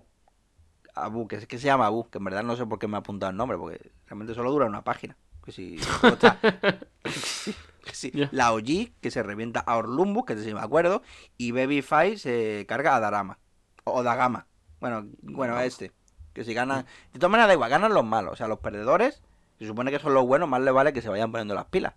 Abu, 0.95 1.29
que, 1.29 1.37
es- 1.37 1.47
que 1.47 1.59
se 1.59 1.67
llama 1.67 1.87
Abu, 1.87 2.09
que 2.11 2.19
en 2.19 2.25
verdad 2.25 2.43
no 2.43 2.57
sé 2.57 2.67
por 2.67 2.79
qué 2.79 2.89
me 2.89 2.97
ha 2.97 3.01
apuntado 3.01 3.31
el 3.31 3.37
nombre, 3.37 3.57
porque 3.59 3.93
realmente 4.07 4.35
solo 4.35 4.51
dura 4.51 4.67
una 4.67 4.83
página. 4.85 5.17
Que 5.45 5.53
si. 5.53 5.77
que 7.03 7.95
sí, 7.95 8.11
que. 8.11 8.29
La 8.33 8.53
OG, 8.53 8.91
que 9.01 9.11
se 9.11 9.23
revienta 9.23 9.61
a 9.61 9.77
Orlumbus, 9.77 10.25
que 10.27 10.37
si 10.37 10.53
me 10.53 10.61
acuerdo, 10.61 11.03
y 11.37 11.53
Babyface 11.53 12.19
se 12.19 12.67
carga 12.69 12.97
a 12.97 13.01
Darama. 13.01 13.39
O 13.85 14.03
Dagama. 14.03 14.47
Bueno, 14.81 15.07
bueno, 15.23 15.55
a 15.57 15.65
este. 15.65 15.93
Que 16.35 16.45
si 16.45 16.55
ganan. 16.55 16.85
De 17.13 17.19
todas 17.19 17.31
maneras, 17.31 17.49
da 17.49 17.55
igual, 17.55 17.71
ganan 17.71 17.95
los 17.95 18.05
malos. 18.05 18.33
O 18.35 18.37
sea, 18.37 18.49
los 18.49 18.59
perdedores, 18.59 19.23
se 19.59 19.67
supone 19.67 19.91
que 19.91 19.99
son 19.99 20.15
los 20.15 20.27
buenos, 20.27 20.49
más 20.49 20.61
les 20.61 20.75
vale 20.75 20.93
que 20.93 21.03
se 21.03 21.09
vayan 21.09 21.31
poniendo 21.33 21.55
las 21.55 21.65
pilas. 21.67 21.95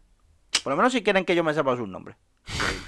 Por 0.63 0.71
lo 0.71 0.77
menos 0.77 0.93
si 0.93 1.03
quieren 1.03 1.25
que 1.25 1.35
yo 1.35 1.43
me 1.43 1.53
sepa 1.53 1.75
sus 1.75 1.87
nombres. 1.87 2.17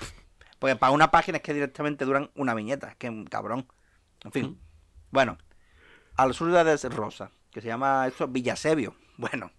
Porque 0.64 0.78
para 0.78 0.94
una 0.94 1.12
página 1.12 1.40
es 1.40 1.44
que 1.44 1.54
directamente 1.54 2.06
duran 2.06 2.32
una 2.36 2.54
viñeta. 2.54 2.88
Es 2.88 2.96
que 2.96 3.26
cabrón. 3.30 3.68
En 4.24 4.32
fin. 4.32 4.62
Bueno. 5.12 5.38
Al 6.16 6.34
sur 6.34 6.50
de 6.54 6.78
Rosa. 6.88 7.32
Que 7.52 7.60
se 7.60 7.68
llama 7.68 8.08
esto 8.08 8.30
Villasebio. 8.30 8.96
Bueno. 9.18 9.52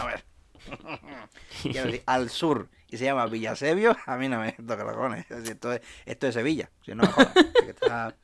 A 0.00 0.06
ver. 0.06 0.24
Quiero 1.62 1.84
decir, 1.88 2.02
al 2.06 2.30
sur. 2.30 2.70
Y 2.88 2.96
se 2.96 3.04
llama 3.04 3.26
Villasebio. 3.26 3.94
A 4.06 4.16
mí 4.16 4.30
no 4.30 4.40
me 4.40 4.52
toca 4.52 4.82
los 4.82 4.94
cojones. 4.94 5.30
Esto 5.30 5.74
es, 5.74 5.82
esto 6.06 6.26
es 6.28 6.32
Sevilla. 6.32 6.70
Si 6.86 6.94
no 6.94 7.02
me 7.02 7.08
jodas. 7.08 7.34
Porque 7.34 7.70
está- 7.72 8.16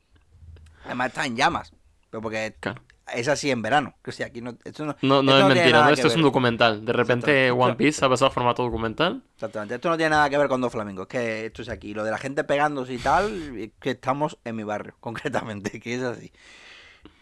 Además 0.87 1.09
está 1.09 1.27
en 1.27 1.37
llamas. 1.37 1.75
Pero 2.09 2.23
porque 2.23 2.57
Claro. 2.61 2.81
Es 3.15 3.29
así 3.29 3.51
en 3.51 3.63
verano. 3.63 3.95
Que 4.03 4.13
si 4.13 4.23
aquí 4.23 4.41
no, 4.41 4.57
esto 4.65 4.85
no, 4.85 4.97
No, 5.03 5.23
no 5.23 5.33
esto 5.33 5.33
es 5.33 5.37
tiene 5.47 5.55
mentira, 5.61 5.85
¿no? 5.85 5.91
Esto 5.91 6.07
es 6.09 6.17
un 6.17 6.23
documental. 6.23 6.85
De 6.85 6.93
repente. 6.93 7.51
One 7.51 7.75
Piece 7.77 8.05
ha 8.05 8.09
pasado 8.09 8.29
a 8.29 8.31
formato 8.33 8.63
documental. 8.63 9.23
Exactamente. 9.35 9.77
Esto 9.77 9.89
no 9.91 9.97
tiene 9.97 10.11
nada 10.11 10.29
que 10.29 10.39
ver 10.39 10.49
con 10.49 10.61
dos 10.61 10.73
flamingos. 10.73 11.05
Es 11.05 11.09
que 11.09 11.47
esto 11.47 11.63
es 11.63 11.69
aquí. 11.69 11.95
Lo 11.95 12.05
de 12.05 12.11
la 12.11 12.19
gente 12.19 12.45
pegándose 12.45 12.95
y 12.95 12.99
tal, 12.99 13.59
es 13.59 13.71
que 13.81 13.93
estamos 13.93 14.39
en 14.45 14.57
mi 14.57 14.65
barrio, 14.65 14.97
concretamente, 15.01 15.79
que 15.81 15.95
es 15.95 16.03
así. 16.03 16.33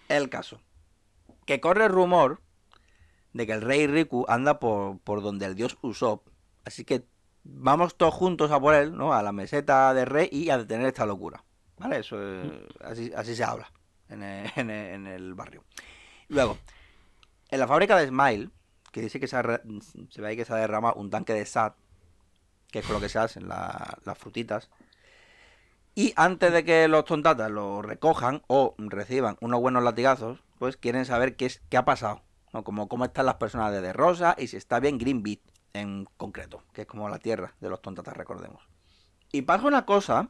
El 0.08 0.28
caso. 0.28 0.60
Que 1.46 1.60
corre 1.60 1.84
el 1.86 1.92
rumor 1.92 2.40
de 3.32 3.46
que 3.46 3.52
el 3.52 3.60
rey 3.62 3.86
Riku 3.86 4.24
anda 4.28 4.58
por, 4.58 4.98
por 5.00 5.22
donde 5.22 5.46
el 5.46 5.54
dios 5.54 5.76
Usopp. 5.82 6.28
Así 6.64 6.84
que 6.84 7.04
vamos 7.42 7.96
todos 7.96 8.14
juntos 8.14 8.50
a 8.50 8.60
por 8.60 8.74
él, 8.74 8.96
¿no? 8.96 9.12
A 9.12 9.22
la 9.22 9.32
meseta 9.32 9.92
de 9.92 10.04
rey 10.06 10.28
y 10.32 10.48
a 10.50 10.56
detener 10.56 10.86
esta 10.86 11.04
locura. 11.04 11.44
¿Vale? 11.76 11.98
Eso 11.98 12.16
es- 12.22 12.50
así, 12.80 13.10
así 13.14 13.34
se 13.36 13.44
habla 13.44 13.70
en 14.08 14.22
el, 14.66 14.70
en 14.70 15.06
el- 15.06 15.34
barrio. 15.34 15.64
Luego, 16.28 16.58
en 17.50 17.60
la 17.60 17.66
fábrica 17.66 17.96
de 17.96 18.08
Smile, 18.08 18.50
que 18.92 19.00
dice 19.00 19.18
que 19.20 19.26
se, 19.26 19.36
ha 19.36 19.42
se 20.10 20.22
ve 20.22 20.28
ahí 20.28 20.36
que 20.36 20.44
se 20.44 20.54
derramado 20.54 20.94
un 20.94 21.10
tanque 21.10 21.32
de 21.32 21.44
SAT, 21.44 21.74
que 22.70 22.78
es 22.80 22.86
con 22.86 22.94
lo 22.94 23.00
que 23.00 23.08
se 23.08 23.18
hacen 23.18 23.48
la- 23.48 23.98
las 24.04 24.18
frutitas. 24.18 24.70
Y 25.94 26.12
antes 26.16 26.52
de 26.52 26.64
que 26.64 26.88
los 26.88 27.04
tontatas 27.04 27.50
lo 27.50 27.80
recojan 27.82 28.42
o 28.48 28.74
reciban 28.78 29.36
unos 29.40 29.60
buenos 29.60 29.82
latigazos, 29.84 30.42
pues 30.58 30.76
quieren 30.76 31.04
saber 31.04 31.36
qué, 31.36 31.46
es, 31.46 31.62
qué 31.68 31.76
ha 31.76 31.84
pasado. 31.84 32.22
¿no? 32.52 32.64
Como 32.64 32.88
cómo 32.88 33.04
están 33.04 33.26
las 33.26 33.36
personas 33.36 33.72
de 33.72 33.80
De 33.80 33.92
Rosa 33.92 34.34
y 34.38 34.48
si 34.48 34.56
está 34.56 34.80
bien 34.80 34.98
Green 34.98 35.22
Beat 35.22 35.40
en 35.72 36.08
concreto, 36.16 36.62
que 36.72 36.82
es 36.82 36.86
como 36.86 37.08
la 37.08 37.18
tierra 37.18 37.54
de 37.60 37.68
los 37.68 37.80
tontatas, 37.82 38.16
recordemos. 38.16 38.62
Y 39.32 39.42
pasa 39.42 39.66
una 39.66 39.84
cosa 39.84 40.28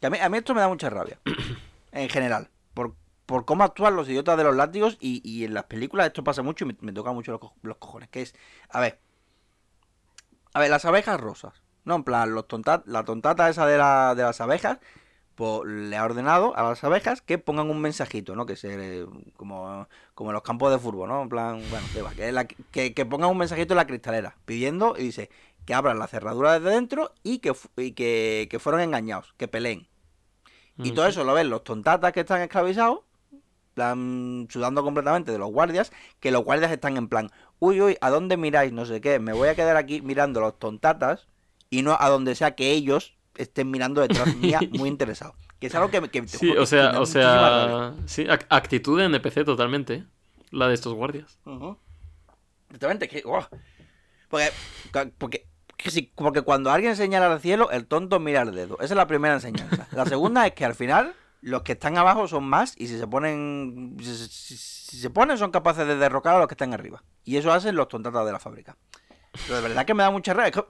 que 0.00 0.06
a 0.06 0.10
mí, 0.10 0.18
a 0.18 0.28
mí 0.28 0.38
esto 0.38 0.54
me 0.54 0.60
da 0.60 0.68
mucha 0.68 0.88
rabia, 0.90 1.18
en 1.92 2.08
general, 2.08 2.48
por, 2.78 2.94
por 3.26 3.44
cómo 3.44 3.64
actúan 3.64 3.96
los 3.96 4.08
idiotas 4.08 4.38
de 4.38 4.44
los 4.44 4.54
látigos 4.54 4.98
y, 5.00 5.44
en 5.44 5.52
las 5.52 5.64
películas 5.64 6.06
esto 6.06 6.22
pasa 6.22 6.42
mucho 6.42 6.64
y 6.64 6.68
me, 6.68 6.76
me 6.80 6.92
toca 6.92 7.10
mucho 7.10 7.32
los, 7.32 7.40
los 7.62 7.76
cojones, 7.78 8.08
que 8.08 8.22
es, 8.22 8.36
a 8.68 8.78
ver, 8.78 9.00
a 10.54 10.60
ver, 10.60 10.70
las 10.70 10.84
abejas 10.84 11.20
rosas, 11.20 11.60
¿no? 11.84 11.96
En 11.96 12.04
plan, 12.04 12.32
los 12.32 12.46
tontat, 12.46 12.86
la 12.86 13.04
tontata 13.04 13.48
esa 13.48 13.66
de, 13.66 13.78
la, 13.78 14.14
de 14.14 14.22
las 14.22 14.40
abejas, 14.40 14.78
pues 15.34 15.62
le 15.66 15.96
ha 15.96 16.04
ordenado 16.04 16.56
a 16.56 16.62
las 16.62 16.84
abejas 16.84 17.20
que 17.20 17.38
pongan 17.38 17.68
un 17.68 17.80
mensajito, 17.80 18.36
¿no? 18.36 18.46
Que 18.46 18.54
se 18.54 19.04
como, 19.36 19.88
como 20.14 20.30
en 20.30 20.34
los 20.34 20.42
campos 20.44 20.70
de 20.70 20.78
fútbol, 20.78 21.08
¿no? 21.08 21.20
En 21.22 21.28
plan, 21.28 21.60
bueno, 21.70 21.86
da 21.94 21.98
igual, 21.98 22.14
que, 22.14 22.30
la- 22.30 22.44
que, 22.44 22.94
que 22.94 23.06
pongan 23.06 23.30
un 23.30 23.38
mensajito 23.38 23.74
en 23.74 23.78
la 23.78 23.88
cristalera, 23.88 24.36
pidiendo, 24.44 24.94
y 24.96 25.02
dice, 25.02 25.30
que 25.66 25.74
abran 25.74 25.98
la 25.98 26.06
cerradura 26.06 26.60
desde 26.60 26.76
dentro 26.76 27.12
y 27.24 27.40
que, 27.40 27.52
y 27.76 27.90
que, 27.92 28.46
que 28.48 28.58
fueron 28.60 28.82
engañados, 28.82 29.34
que 29.36 29.48
peleen. 29.48 29.88
Y 30.78 30.92
todo 30.92 31.06
eso 31.06 31.24
lo 31.24 31.34
ven 31.34 31.50
los 31.50 31.64
tontatas 31.64 32.12
que 32.12 32.20
están 32.20 32.40
esclavizados, 32.42 33.00
plan, 33.74 34.46
sudando 34.50 34.82
completamente 34.82 35.32
de 35.32 35.38
los 35.38 35.50
guardias, 35.50 35.92
que 36.20 36.30
los 36.30 36.44
guardias 36.44 36.70
están 36.72 36.96
en 36.96 37.08
plan, 37.08 37.30
uy, 37.58 37.80
uy, 37.80 37.96
¿a 38.00 38.10
dónde 38.10 38.36
miráis? 38.36 38.72
No 38.72 38.86
sé 38.86 39.00
qué, 39.00 39.18
me 39.18 39.32
voy 39.32 39.48
a 39.48 39.54
quedar 39.54 39.76
aquí 39.76 40.00
mirando 40.02 40.40
los 40.40 40.58
tontatas 40.58 41.26
y 41.70 41.82
no 41.82 41.96
a 41.98 42.08
donde 42.08 42.34
sea 42.34 42.54
que 42.54 42.70
ellos 42.72 43.14
estén 43.36 43.70
mirando 43.70 44.00
detrás 44.00 44.34
mía 44.36 44.60
muy 44.70 44.88
interesados. 44.88 45.34
Que 45.60 45.66
es 45.66 45.74
algo 45.74 45.90
que, 45.90 46.00
me- 46.00 46.08
que 46.08 46.26
Sí, 46.28 46.50
o 46.56 46.66
sea, 46.66 47.00
o 47.00 47.06
sea, 47.06 47.92
sí, 48.06 48.24
ac- 48.24 48.46
actitud 48.48 48.98
de 48.98 49.06
NPC 49.06 49.44
totalmente, 49.44 49.94
¿eh? 49.94 50.04
la 50.50 50.68
de 50.68 50.74
estos 50.74 50.94
guardias. 50.94 51.38
Exactamente, 52.68 53.08
que. 53.08 53.22
oh. 53.26 53.44
Porque, 54.28 54.50
porque, 55.18 55.38
que 55.40 55.46
si- 55.86 56.12
porque 56.14 56.42
cuando 56.42 56.70
alguien 56.70 56.96
señala 56.96 57.32
al 57.32 57.40
cielo, 57.40 57.70
el 57.70 57.86
tonto 57.86 58.18
mira 58.20 58.42
al 58.42 58.54
dedo. 58.54 58.74
Esa 58.76 58.94
es 58.94 58.96
la 58.96 59.06
primera 59.06 59.34
enseñanza. 59.34 59.86
La 59.92 60.06
segunda 60.06 60.46
es 60.46 60.52
que 60.54 60.64
al 60.64 60.74
final 60.74 61.14
los 61.40 61.62
que 61.62 61.72
están 61.72 61.96
abajo 61.98 62.26
son 62.28 62.44
más 62.44 62.74
y 62.76 62.88
si 62.88 62.98
se 62.98 63.06
ponen. 63.06 63.96
Si, 64.00 64.56
se 64.56 65.10
ponen, 65.10 65.38
son 65.38 65.50
capaces 65.50 65.86
de 65.86 65.96
derrocar 65.96 66.34
a 66.36 66.38
los 66.38 66.48
que 66.48 66.54
están 66.54 66.74
arriba. 66.74 67.02
Y 67.24 67.36
eso 67.36 67.52
hacen 67.52 67.76
los 67.76 67.88
tontatas 67.88 68.24
de 68.26 68.32
la 68.32 68.38
fábrica. 68.40 68.76
Pero 69.46 69.56
de 69.60 69.68
verdad 69.68 69.84
que 69.86 69.94
me 69.94 70.02
da 70.02 70.10
mucha 70.10 70.32
rabia. 70.34 70.48
Es 70.48 70.54
que 70.56 70.64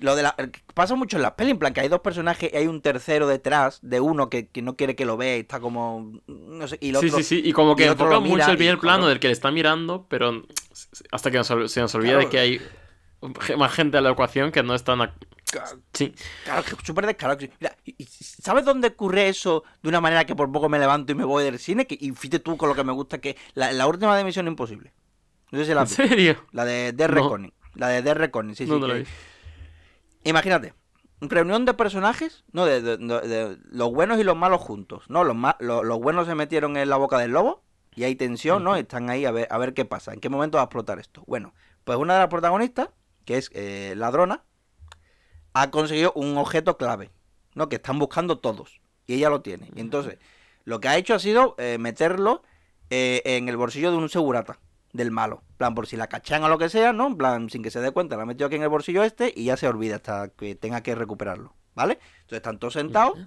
Lo 0.00 0.16
de 0.16 0.22
la, 0.22 0.34
pasa 0.74 0.94
mucho 0.94 1.16
en 1.16 1.22
las 1.22 1.32
pelis, 1.32 1.52
en 1.52 1.58
plan 1.58 1.72
que 1.74 1.80
hay 1.80 1.88
dos 1.88 2.00
personajes 2.00 2.50
y 2.52 2.56
hay 2.56 2.66
un 2.66 2.80
tercero 2.80 3.26
detrás 3.26 3.78
de 3.82 4.00
uno 4.00 4.30
que, 4.30 4.48
que 4.48 4.62
no 4.62 4.76
quiere 4.76 4.94
que 4.96 5.04
lo 5.04 5.16
vea 5.16 5.36
y 5.36 5.40
está 5.40 5.60
como. 5.60 6.12
No 6.26 6.66
sé, 6.68 6.78
y 6.80 6.90
el 6.90 6.96
Sí, 6.96 7.06
otro. 7.08 7.18
sí, 7.18 7.24
sí, 7.24 7.42
y 7.44 7.52
como 7.52 7.76
que 7.76 7.84
y 7.84 7.88
enfoca 7.88 8.18
mucho 8.20 8.50
el 8.50 8.56
primer 8.56 8.78
plano 8.78 9.06
del 9.08 9.20
que 9.20 9.26
le 9.28 9.32
está 9.34 9.50
mirando, 9.50 10.06
pero 10.08 10.44
hasta 11.12 11.30
que 11.30 11.36
nos 11.38 11.46
se 11.70 11.80
nos 11.80 11.94
olvida 11.94 12.12
Claro. 12.12 12.24
de 12.24 12.30
que 12.30 12.38
hay 12.38 12.60
más 13.56 13.72
gente 13.72 13.98
a 13.98 14.00
la 14.00 14.10
ecuación 14.10 14.52
que 14.52 14.62
no 14.62 14.74
están... 14.74 15.12
Sí, 15.94 16.14
Claro, 16.44 16.62
que 16.62 16.76
súper 16.84 17.06
descarado. 17.06 17.38
Mira, 17.58 17.74
¿sabes 18.10 18.64
dónde 18.66 18.88
ocurre 18.88 19.28
eso 19.28 19.64
de 19.82 19.88
una 19.88 20.00
manera 20.00 20.26
que 20.26 20.36
por 20.36 20.52
poco 20.52 20.68
me 20.68 20.78
levanto 20.78 21.12
y 21.12 21.14
me 21.14 21.24
voy 21.24 21.42
del 21.42 21.58
cine? 21.58 21.86
Que, 21.86 21.96
y 21.98 22.12
fíjate 22.12 22.40
tú 22.40 22.56
con 22.58 22.68
lo 22.68 22.74
que 22.74 22.84
me 22.84 22.92
gusta, 22.92 23.18
que 23.18 23.36
la, 23.54 23.72
la 23.72 23.86
última 23.86 24.14
de 24.16 24.24
Misión 24.24 24.46
Imposible. 24.46 24.92
No 25.50 25.58
sé 25.58 25.64
si 25.64 25.72
la 25.74 25.80
¿en 25.82 25.86
serio? 25.86 26.44
La 26.52 26.66
de 26.66 26.92
Death 26.92 27.10
No. 27.10 27.14
Reckoning. 27.22 27.54
La 27.74 27.88
de 27.88 28.12
Reckoning, 28.14 28.54
sí, 28.54 28.66
sí. 28.66 28.70
no, 28.70 28.86
que-. 28.86 29.06
Imagínate, 30.24 30.74
reunión 31.20 31.64
de 31.64 31.74
personajes, 31.74 32.44
¿no? 32.52 32.66
De, 32.66 32.82
de- 32.82 32.96
de- 32.98 33.20
de 33.28 33.58
los 33.70 33.90
buenos 33.90 34.18
y 34.18 34.24
los 34.24 34.36
malos 34.36 34.60
juntos, 34.60 35.04
¿no? 35.08 35.24
Los, 35.24 35.34
ma- 35.36 35.56
lo- 35.60 35.82
los 35.82 35.98
buenos 35.98 36.26
se 36.26 36.34
metieron 36.34 36.76
en 36.76 36.88
la 36.90 36.96
boca 36.96 37.18
del 37.18 37.30
lobo 37.32 37.62
y 37.94 38.04
hay 38.04 38.14
tensión, 38.16 38.64
¿no? 38.64 38.76
Están 38.76 39.08
ahí 39.10 39.24
a 39.24 39.30
ver, 39.30 39.48
a 39.50 39.58
ver 39.58 39.74
qué 39.74 39.84
pasa, 39.84 40.12
en 40.12 40.20
qué 40.20 40.28
momento 40.28 40.56
va 40.58 40.62
a 40.62 40.64
explotar 40.66 40.98
esto. 40.98 41.24
Bueno, 41.26 41.54
pues 41.84 41.96
una 41.98 42.14
de 42.14 42.20
las 42.20 42.28
protagonistas, 42.28 42.88
que 43.28 43.36
es 43.36 43.50
eh, 43.52 43.92
ladrona, 43.94 44.42
ha 45.52 45.70
conseguido 45.70 46.14
un 46.14 46.38
objeto 46.38 46.78
clave, 46.78 47.10
¿no? 47.54 47.68
Que 47.68 47.76
están 47.76 47.98
buscando 47.98 48.38
todos 48.38 48.80
y 49.06 49.16
ella 49.16 49.28
lo 49.28 49.42
tiene. 49.42 49.70
Y 49.76 49.80
entonces, 49.80 50.16
lo 50.64 50.80
que 50.80 50.88
ha 50.88 50.96
hecho 50.96 51.14
ha 51.14 51.18
sido 51.18 51.54
eh, 51.58 51.76
meterlo 51.76 52.42
eh, 52.88 53.20
en 53.26 53.50
el 53.50 53.58
bolsillo 53.58 53.90
de 53.90 53.98
un 53.98 54.08
segurata 54.08 54.60
del 54.94 55.10
malo. 55.10 55.42
En 55.50 55.56
plan, 55.58 55.74
por 55.74 55.86
si 55.86 55.98
la 55.98 56.06
cachan 56.06 56.42
o 56.42 56.48
lo 56.48 56.56
que 56.56 56.70
sea, 56.70 56.94
¿no? 56.94 57.06
En 57.06 57.18
plan, 57.18 57.50
sin 57.50 57.62
que 57.62 57.70
se 57.70 57.82
dé 57.82 57.90
cuenta, 57.90 58.16
la 58.16 58.22
ha 58.22 58.26
metido 58.26 58.46
aquí 58.46 58.56
en 58.56 58.62
el 58.62 58.70
bolsillo 58.70 59.04
este 59.04 59.30
y 59.36 59.44
ya 59.44 59.58
se 59.58 59.68
olvida 59.68 59.96
hasta 59.96 60.28
que 60.28 60.54
tenga 60.54 60.82
que 60.82 60.94
recuperarlo, 60.94 61.54
¿vale? 61.74 61.98
Entonces 62.20 62.38
están 62.38 62.58
todos 62.58 62.72
sentados 62.72 63.18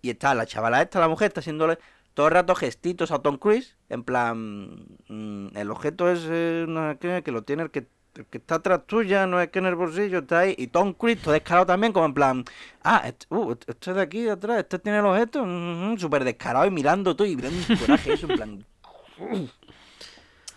y 0.00 0.10
está 0.10 0.32
la 0.36 0.46
chavala 0.46 0.80
esta, 0.80 1.00
la 1.00 1.08
mujer, 1.08 1.26
está 1.26 1.40
haciéndole 1.40 1.80
todo 2.14 2.28
el 2.28 2.34
rato 2.34 2.54
gestitos 2.54 3.10
a 3.10 3.18
Tom 3.18 3.36
Cruise, 3.36 3.76
en 3.88 4.04
plan, 4.04 4.86
mm, 5.08 5.56
el 5.56 5.70
objeto 5.72 6.08
es, 6.08 6.20
eh, 6.30 6.66
sé 6.68 6.98
qué, 7.00 7.22
que 7.24 7.32
lo 7.32 7.42
tiene 7.42 7.64
el 7.64 7.72
que 7.72 7.88
el 8.14 8.26
que 8.26 8.38
está 8.38 8.56
atrás 8.56 8.86
tuya 8.86 9.26
no 9.26 9.40
es 9.40 9.48
que 9.50 9.60
en 9.60 9.66
el 9.66 9.74
bolsillo 9.74 10.18
está 10.20 10.40
ahí. 10.40 10.54
Y 10.58 10.68
Tom 10.68 10.92
Cruise, 10.92 11.20
todo 11.20 11.32
descarado 11.32 11.66
también, 11.66 11.92
como 11.92 12.06
en 12.06 12.14
plan, 12.14 12.44
ah, 12.82 13.02
este, 13.06 13.26
uh, 13.30 13.56
este 13.66 13.94
de 13.94 14.02
aquí 14.02 14.22
de 14.22 14.32
atrás, 14.32 14.58
este 14.58 14.78
tiene 14.78 14.98
el 14.98 15.06
objeto, 15.06 15.44
mm, 15.44 15.98
súper 15.98 16.24
descarado 16.24 16.66
y 16.66 16.70
mirando 16.70 17.14
tú 17.14 17.24
y 17.24 17.36
mirando 17.36 17.58
un 17.68 17.76
coraje, 17.76 18.12
eso 18.14 18.26
en 18.28 18.36
plan. 18.36 18.66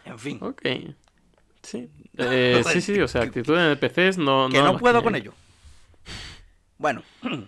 En 0.06 0.20
fin. 0.20 0.40
Ok. 0.42 0.62
Sí. 1.62 1.90
Eh, 2.18 2.64
sí, 2.66 2.82
sí, 2.82 3.00
o 3.00 3.08
sea, 3.08 3.22
actitud 3.24 3.58
en 3.58 3.72
NPCs 3.72 4.18
no. 4.18 4.50
Que 4.50 4.62
no, 4.62 4.78
puedo 4.78 5.04
con 5.04 5.16
ello. 5.16 5.34
Bueno. 6.78 7.04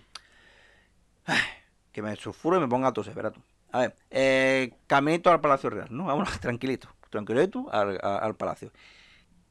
Que 1.92 2.02
me 2.02 2.14
sulfuro 2.14 2.58
y 2.58 2.60
me 2.60 2.68
ponga 2.68 2.88
a 2.88 2.92
toser, 2.92 3.14
verá 3.14 3.30
tú. 3.30 3.40
A 3.72 3.78
ver, 3.78 3.96
eh, 4.10 4.74
caminito 4.86 5.30
al 5.30 5.40
Palacio 5.40 5.70
Real, 5.70 5.88
¿no? 5.90 6.04
Vámonos, 6.04 6.38
tranquilito, 6.40 6.90
tranquilito 7.08 7.72
al, 7.72 7.98
al 8.02 8.34
Palacio. 8.34 8.70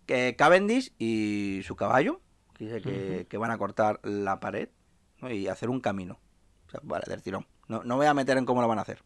Que 0.06 0.36
Cavendish 0.36 0.94
y 0.98 1.61
su 1.64 1.76
caballo, 1.76 2.22
que 2.53 2.65
dice 2.65 2.82
que, 2.82 3.27
que 3.30 3.38
van 3.38 3.52
a 3.52 3.57
cortar 3.57 3.99
la 4.03 4.40
pared 4.40 4.69
¿no? 5.19 5.32
y 5.32 5.48
hacer 5.48 5.69
un 5.69 5.82
camino. 5.82 6.19
O 6.68 6.69
sea, 6.69 6.80
vale, 6.84 7.06
del 7.07 7.22
tirón. 7.22 7.48
No, 7.68 7.84
no 7.84 7.98
voy 7.98 8.06
a 8.06 8.14
meter 8.14 8.38
en 8.38 8.45
cómo 8.45 8.61
lo 8.61 8.68
van 8.68 8.80
a 8.80 8.84
hacer. 8.84 9.03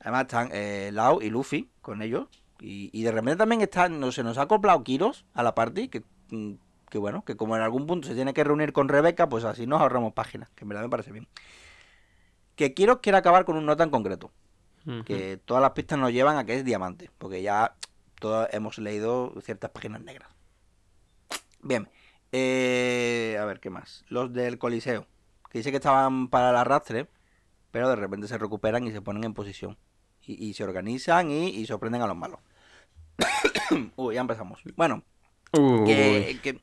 Además 0.00 0.22
están 0.22 0.50
eh, 0.52 0.90
Lau 0.92 1.20
y 1.22 1.30
Luffy 1.30 1.70
con 1.80 2.02
ellos. 2.02 2.28
Y, 2.60 2.90
y 2.92 3.02
de 3.02 3.12
repente 3.12 3.36
también 3.36 3.60
están, 3.60 4.00
no 4.00 4.12
se 4.12 4.22
nos 4.22 4.38
ha 4.38 4.42
acoplado 4.42 4.82
Kiros 4.82 5.26
a 5.34 5.42
la 5.42 5.54
party, 5.54 5.88
que, 5.88 6.02
mm, 6.30 6.52
que 6.88 6.98
bueno, 6.98 7.24
que 7.24 7.36
como 7.36 7.56
en 7.56 7.62
algún 7.62 7.86
punto 7.86 8.08
se 8.08 8.14
tiene 8.14 8.32
que 8.32 8.44
reunir 8.44 8.72
con 8.72 8.88
Rebeca, 8.88 9.28
pues 9.28 9.44
así 9.44 9.66
nos 9.66 9.80
ahorramos 9.80 10.14
páginas, 10.14 10.48
que 10.54 10.64
en 10.64 10.68
verdad 10.68 10.84
me 10.84 10.88
parece 10.88 11.12
bien. 11.12 11.28
Que 12.54 12.72
Kiros 12.72 13.00
quiere 13.00 13.18
acabar 13.18 13.44
con 13.44 13.56
un 13.56 13.66
nota 13.66 13.84
en 13.84 13.90
concreto, 13.90 14.30
que 15.04 15.38
todas 15.44 15.60
las 15.60 15.72
pistas 15.72 15.98
nos 15.98 16.12
llevan 16.12 16.38
a 16.38 16.46
que 16.46 16.54
es 16.54 16.64
diamante, 16.64 17.10
porque 17.18 17.42
ya 17.42 17.74
todos 18.20 18.48
hemos 18.52 18.78
leído 18.78 19.32
ciertas 19.42 19.70
páginas 19.70 20.00
negras. 20.02 20.28
Bien, 21.62 21.88
eh, 22.32 23.36
a 23.40 23.44
ver, 23.44 23.60
¿qué 23.60 23.70
más? 23.70 24.04
Los 24.08 24.32
del 24.32 24.58
Coliseo, 24.58 25.06
que 25.50 25.58
dice 25.58 25.70
que 25.70 25.76
estaban 25.78 26.28
para 26.28 26.50
el 26.50 26.56
arrastre, 26.56 27.08
pero 27.70 27.88
de 27.88 27.96
repente 27.96 28.28
se 28.28 28.38
recuperan 28.38 28.86
y 28.86 28.92
se 28.92 29.00
ponen 29.02 29.24
en 29.24 29.34
posición. 29.34 29.76
Y, 30.22 30.44
y 30.48 30.54
se 30.54 30.64
organizan 30.64 31.30
y, 31.30 31.48
y 31.48 31.66
sorprenden 31.66 32.02
a 32.02 32.06
los 32.06 32.16
malos. 32.16 32.40
Uy, 33.96 34.14
ya 34.16 34.20
empezamos. 34.20 34.60
Bueno, 34.76 35.02
Uy. 35.52 35.84
que, 35.86 36.38
que- 36.42 36.60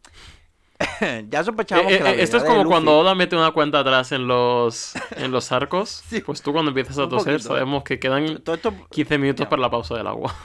ya 1.29 1.43
sospechábamos 1.43 1.93
eh, 1.93 1.97
que 1.97 2.03
la 2.03 2.11
eh, 2.11 2.23
esto 2.23 2.37
es 2.37 2.43
como 2.43 2.65
cuando 2.65 2.91
Luffy- 2.91 3.01
Oda 3.05 3.15
mete 3.15 3.35
una 3.37 3.51
cuenta 3.51 3.79
atrás 3.79 4.11
en 4.11 4.27
los, 4.27 4.93
en 5.11 5.31
los 5.31 5.51
arcos. 5.51 6.03
Sí. 6.09 6.21
Pues 6.21 6.41
tú 6.41 6.51
cuando 6.51 6.71
empiezas 6.71 6.97
a 6.97 7.07
toser 7.07 7.33
poquito. 7.35 7.49
sabemos 7.49 7.83
que 7.83 7.99
quedan 7.99 8.23
esto 8.25 8.57
15 8.89 9.17
minutos 9.17 9.45
Ya. 9.45 9.49
para 9.49 9.61
la 9.61 9.69
pausa 9.71 9.95
del 9.95 10.07
agua. 10.07 10.35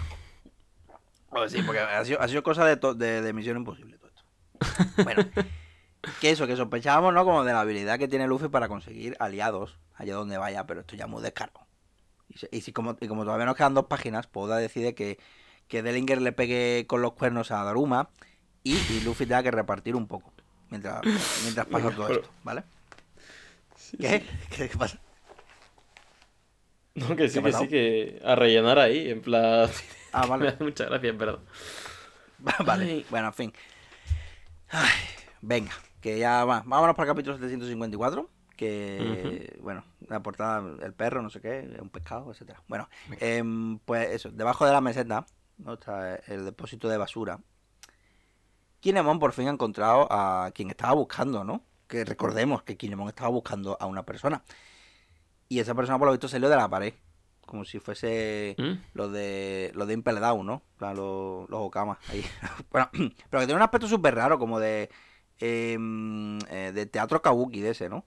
Oh, 1.31 1.49
sí, 1.49 1.63
porque 1.63 1.81
ha 1.81 2.05
sido, 2.05 2.21
ha 2.21 2.29
sido 2.29 2.43
cosa 2.43 2.65
de, 2.65 2.77
to- 2.77 2.95
de, 2.95 3.21
de 3.23 3.33
Misión 3.33 3.57
Imposible 3.57 3.99
todo 3.99 4.09
esto. 4.11 5.03
Bueno, 5.05 5.25
que 6.21 6.31
eso, 6.31 6.47
que 6.47 6.57
sospechábamos, 6.57 7.13
¿no? 7.13 7.25
Como 7.25 7.45
de 7.45 7.53
la 7.53 7.61
habilidad 7.61 7.99
que 7.99 8.09
tiene 8.09 8.27
Luffy 8.27 8.49
para 8.49 8.69
conseguir 8.69 9.17
aliados 9.21 9.79
allá 9.95 10.15
donde 10.15 10.39
vaya, 10.39 10.67
pero 10.67 10.81
esto 10.81 10.97
ya 10.97 11.05
es 11.05 11.11
muy 11.11 11.23
descaro. 11.23 11.53
Y, 12.51 12.61
si 12.61 12.73
como, 12.73 12.97
y 13.01 13.09
como 13.09 13.25
todavía 13.25 13.47
nos 13.47 13.57
quedan 13.57 13.75
dos 13.75 13.87
páginas, 13.87 14.27
pues 14.27 14.45
Oda 14.47 14.59
decide 14.59 14.95
que, 14.95 15.19
que 15.67 15.83
Dellinger 15.83 16.21
le 16.23 16.33
pegue 16.33 16.85
con 16.87 17.03
los 17.03 17.13
cuernos 17.15 17.51
a 17.51 17.65
Daruma 17.65 18.11
y, 18.63 18.77
y 18.77 19.01
Luffy 19.05 19.25
tenga 19.27 19.43
que 19.43 19.51
repartir 19.51 19.97
un 19.97 20.07
poco 20.07 20.33
mientras, 20.71 21.01
mientras 21.43 21.67
pasa 21.67 21.91
todo 21.91 22.07
pero- 22.07 22.21
esto, 22.21 22.31
¿vale? 22.45 22.63
¿Qué? 24.01 24.25
¿Qué 24.51 24.69
pasa? 24.79 24.99
No, 26.95 27.15
que 27.17 27.29
sí, 27.29 27.35
¿Qué 27.35 27.49
ha 27.49 27.51
que 27.51 27.53
sí, 27.53 27.69
que 27.69 28.23
a 28.25 28.35
rellenar 28.35 28.79
ahí, 28.79 29.11
en 29.11 29.21
plan... 29.23 29.69
Ah, 30.13 30.27
vale. 30.27 30.49
hace 30.49 30.65
mucha 30.65 30.85
gracia, 30.85 31.11
en 31.11 31.19
verdad. 31.19 31.39
Vale, 32.65 32.85
Ay. 32.85 33.07
bueno, 33.11 33.29
en 33.29 33.35
fin. 33.35 33.53
Ay, 34.69 34.91
venga, 35.41 35.73
que 36.01 36.19
ya 36.19 36.45
va. 36.45 36.63
Vámonos 36.65 36.95
para 36.95 37.11
el 37.11 37.15
capítulo 37.15 37.37
754. 37.37 38.31
Que, 38.57 39.57
bueno, 39.63 39.85
la 40.09 40.21
portada, 40.21 40.65
el 40.83 40.93
perro, 40.93 41.23
no 41.23 41.31
sé 41.31 41.41
qué, 41.41 41.79
un 41.81 41.91
pescado, 41.91 42.33
etcétera. 42.33 42.61
Bueno, 42.67 42.89
em, 43.21 43.79
pues 43.79 44.11
eso, 44.11 44.31
debajo 44.31 44.67
de 44.67 44.73
la 44.73 44.81
meseta 44.81 45.27
¿no? 45.59 45.75
está 45.75 46.17
el 46.17 46.45
depósito 46.45 46.89
de 46.89 46.97
basura. 46.97 47.39
Kinemon 48.81 49.21
por 49.21 49.33
fin 49.33 49.47
ha 49.47 49.53
encontrado 49.53 50.09
a 50.11 50.51
quien 50.53 50.71
estaba 50.71 50.95
buscando, 50.95 51.45
¿no? 51.45 51.63
Que 51.87 52.05
recordemos 52.05 52.65
que 52.65 52.77
Kinemon 52.77 53.09
estaba 53.09 53.29
buscando 53.29 53.77
a 53.81 53.87
una 53.87 54.05
persona. 54.05 54.43
Y 55.49 55.61
esa 55.61 55.75
persona, 55.75 55.99
por 55.99 56.07
lo 56.07 56.13
visto, 56.13 56.29
salió 56.29 56.49
de 56.49 56.57
la 56.57 56.69
pared. 56.69 56.95
Como 57.49 57.65
si 57.65 57.79
fuese 57.81 58.55
¿Mm? 58.59 58.73
los 58.93 59.11
de 59.11 59.73
los 59.75 59.89
de 59.89 59.95
Impel 59.95 60.21
Down, 60.21 60.45
¿no? 60.47 60.63
Plan, 60.77 60.95
los, 60.95 61.49
los 61.49 61.61
Okamas 61.61 61.97
ahí. 62.11 62.23
bueno, 62.71 62.91
pero 63.31 63.41
que 63.41 63.47
tiene 63.47 63.55
un 63.55 63.63
aspecto 63.63 63.89
súper 63.89 64.15
raro, 64.15 64.39
como 64.39 64.61
de 64.61 64.91
em, 65.39 66.39
eh, 66.51 66.73
de 66.75 66.85
teatro 66.85 67.23
kabuki 67.23 67.61
de 67.63 67.71
ese, 67.71 67.89
¿no? 67.89 68.05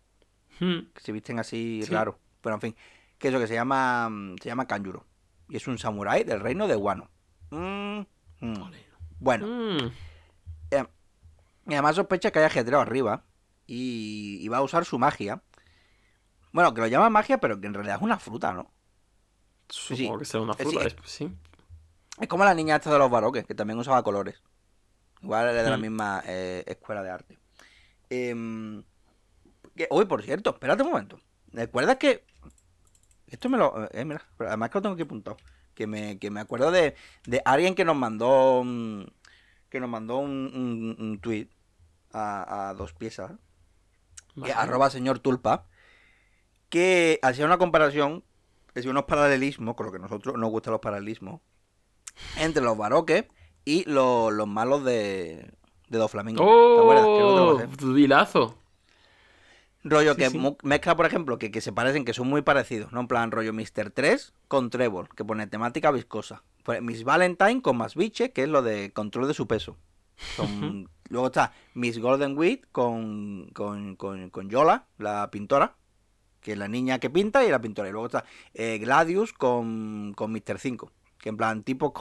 Mm. 0.60 0.92
Que 0.94 1.02
se 1.02 1.12
visten 1.12 1.40
así 1.40 1.82
Sí. 1.84 1.92
raro. 1.92 2.20
Pero 2.42 2.54
en 2.56 2.62
fin, 2.62 2.76
que 3.18 3.30
eso 3.30 3.40
que 3.40 3.48
se 3.48 3.56
llama 3.56 4.12
se 4.42 4.48
llama 4.50 4.68
Kanjuro. 4.68 5.08
Y 5.50 5.56
es 5.58 5.68
un 5.68 5.80
samurái 5.80 6.24
del 6.24 6.40
reino 6.40 6.68
de 6.68 6.76
Wano. 6.76 7.10
Mm, 7.50 8.02
mm. 8.42 8.72
Bueno, 9.20 9.48
Mm. 9.48 9.92
y 11.68 11.74
además 11.74 11.96
sospecha 11.96 12.32
que 12.32 12.40
hay 12.40 12.46
ajedrez 12.46 12.80
arriba 12.80 13.24
y, 13.66 14.38
y 14.40 14.48
va 14.50 14.58
a 14.58 14.62
usar 14.62 14.86
su 14.86 15.00
magia. 15.00 15.42
Bueno, 16.54 16.74
que 16.74 16.82
lo 16.82 16.88
llama 16.88 17.10
magia, 17.10 17.40
pero 17.40 17.60
que 17.60 17.68
en 17.68 17.74
realidad 17.74 17.96
es 17.98 18.02
una 18.04 18.20
fruta, 18.20 18.54
¿no? 18.54 18.72
Supongo 19.72 20.20
que 20.20 20.26
será 20.26 20.44
una 20.44 20.54
Eh, 20.54 20.64
fruta, 20.64 20.82
sí. 20.82 20.88
es- 20.88 21.12
sí. 21.12 21.36
Es 22.20 22.28
como 22.28 22.44
la 22.46 22.54
niña 22.54 22.76
esta 22.76 22.92
de 22.92 23.00
los 23.00 23.10
baroques, 23.10 23.46
que 23.46 23.56
también 23.56 23.80
usaba 23.80 24.04
colores. 24.04 24.42
Igual 25.22 25.50
es 25.50 25.64
de 25.64 25.70
la 25.70 25.78
Hmm. 25.78 25.82
misma 25.82 26.24
eh, 26.26 26.64
escuela 26.68 27.02
de 27.04 27.10
arte. 27.10 27.38
Que, 29.76 29.88
uy, 29.90 30.06
por 30.06 30.22
cierto, 30.24 30.52
espérate 30.52 30.84
un 30.84 30.90
momento. 30.92 31.20
¿Recuerdas 31.54 31.98
que... 31.98 32.26
Esto 33.28 33.50
me 33.50 33.58
lo... 33.58 33.90
Eh, 33.92 34.04
mira, 34.06 34.26
además 34.40 34.70
que 34.70 34.78
lo 34.78 34.82
tengo 34.82 34.94
aquí 34.94 35.04
apuntado. 35.04 35.38
Que 35.74 35.88
me, 35.88 36.20
que 36.20 36.30
me 36.30 36.42
acuerdo 36.42 36.70
de, 36.72 36.96
de 37.26 37.42
alguien 37.46 37.76
que 37.76 37.86
nos 37.86 37.96
mandó... 37.96 38.64
mm, 38.66 39.04
Que 39.70 39.80
nos 39.80 39.90
mandó 39.90 40.18
un, 40.18 40.52
un, 40.54 40.98
un 41.00 41.20
tweet 41.22 41.48
a, 42.12 42.70
a 42.70 42.74
dos 42.74 42.94
piezas. 42.94 43.32
que 44.44 44.52
arroba 44.52 44.90
señor 44.90 45.20
tulpa. 45.20 45.66
Que 46.70 47.20
hacía 47.22 47.46
una 47.46 47.58
comparación, 47.58 48.24
hacía 48.80 48.92
unos 48.92 49.06
paralelismos, 49.06 49.76
con 49.76 49.86
lo 49.88 49.92
que 49.92 49.98
a 49.98 50.02
nosotros 50.02 50.36
nos 50.38 50.50
gustan 50.50 50.72
los 50.72 50.82
paralelismos, 50.82 51.42
entre 52.38 52.64
los 52.64 52.78
baroques 52.78 53.26
y 53.66 53.84
los, 53.90 54.32
los 54.34 54.48
malos 54.48 54.84
de, 54.84 55.52
de 55.90 55.98
Dos 55.98 56.12
Flamingos. 56.12 56.46
¡Oh! 56.48 56.76
Rollo 59.84 60.14
Sí, 60.14 60.20
que 60.20 60.30
sí. 60.30 60.40
mezcla, 60.64 60.96
por 60.96 61.06
ejemplo, 61.08 61.40
que, 61.40 61.50
que 61.50 61.60
se 61.62 61.74
parecen, 61.74 62.06
que 62.06 62.14
son 62.14 62.28
muy 62.28 62.44
parecidos, 62.44 62.92
¿no? 62.92 63.00
En 63.02 63.08
plan, 63.08 63.32
rollo 63.32 63.52
Mr. 63.52 63.90
3 63.92 64.34
con 64.48 64.70
Trevor, 64.70 65.10
que 65.16 65.26
pone 65.26 65.48
temática 65.48 65.90
viscosa. 65.92 66.44
Pues 66.64 66.82
Miss 66.84 67.04
Valentine 67.04 67.64
con 67.64 67.78
Más 67.78 67.96
Biche, 67.96 68.32
que 68.32 68.44
es 68.44 68.50
lo 68.50 68.62
de 68.62 68.92
control 68.94 69.28
de 69.28 69.34
su 69.34 69.48
peso. 69.48 69.78
Son- 70.36 70.88
Luego 71.10 71.26
está 71.28 71.52
Miss 71.74 72.00
Golden 72.00 72.38
Wheat 72.38 72.62
con, 72.72 73.50
con, 73.54 73.96
con, 73.98 74.30
con 74.30 74.50
Yola, 74.50 74.86
la 74.98 75.30
pintora, 75.32 75.76
que 76.42 76.54
es 76.54 76.58
la 76.58 76.68
niña 76.68 77.00
que 77.00 77.10
pinta 77.10 77.46
y 77.46 77.50
la 77.50 77.62
pintora. 77.62 77.90
Y 77.90 77.92
luego 77.92 78.08
está 78.08 78.26
eh, 78.54 78.78
Gladius 78.80 79.34
con, 79.34 80.14
con 80.16 80.32
Mr. 80.32 80.58
5, 80.60 80.92
que 81.18 81.30
en 81.30 81.38
plan 81.38 81.64
tipos 81.64 81.92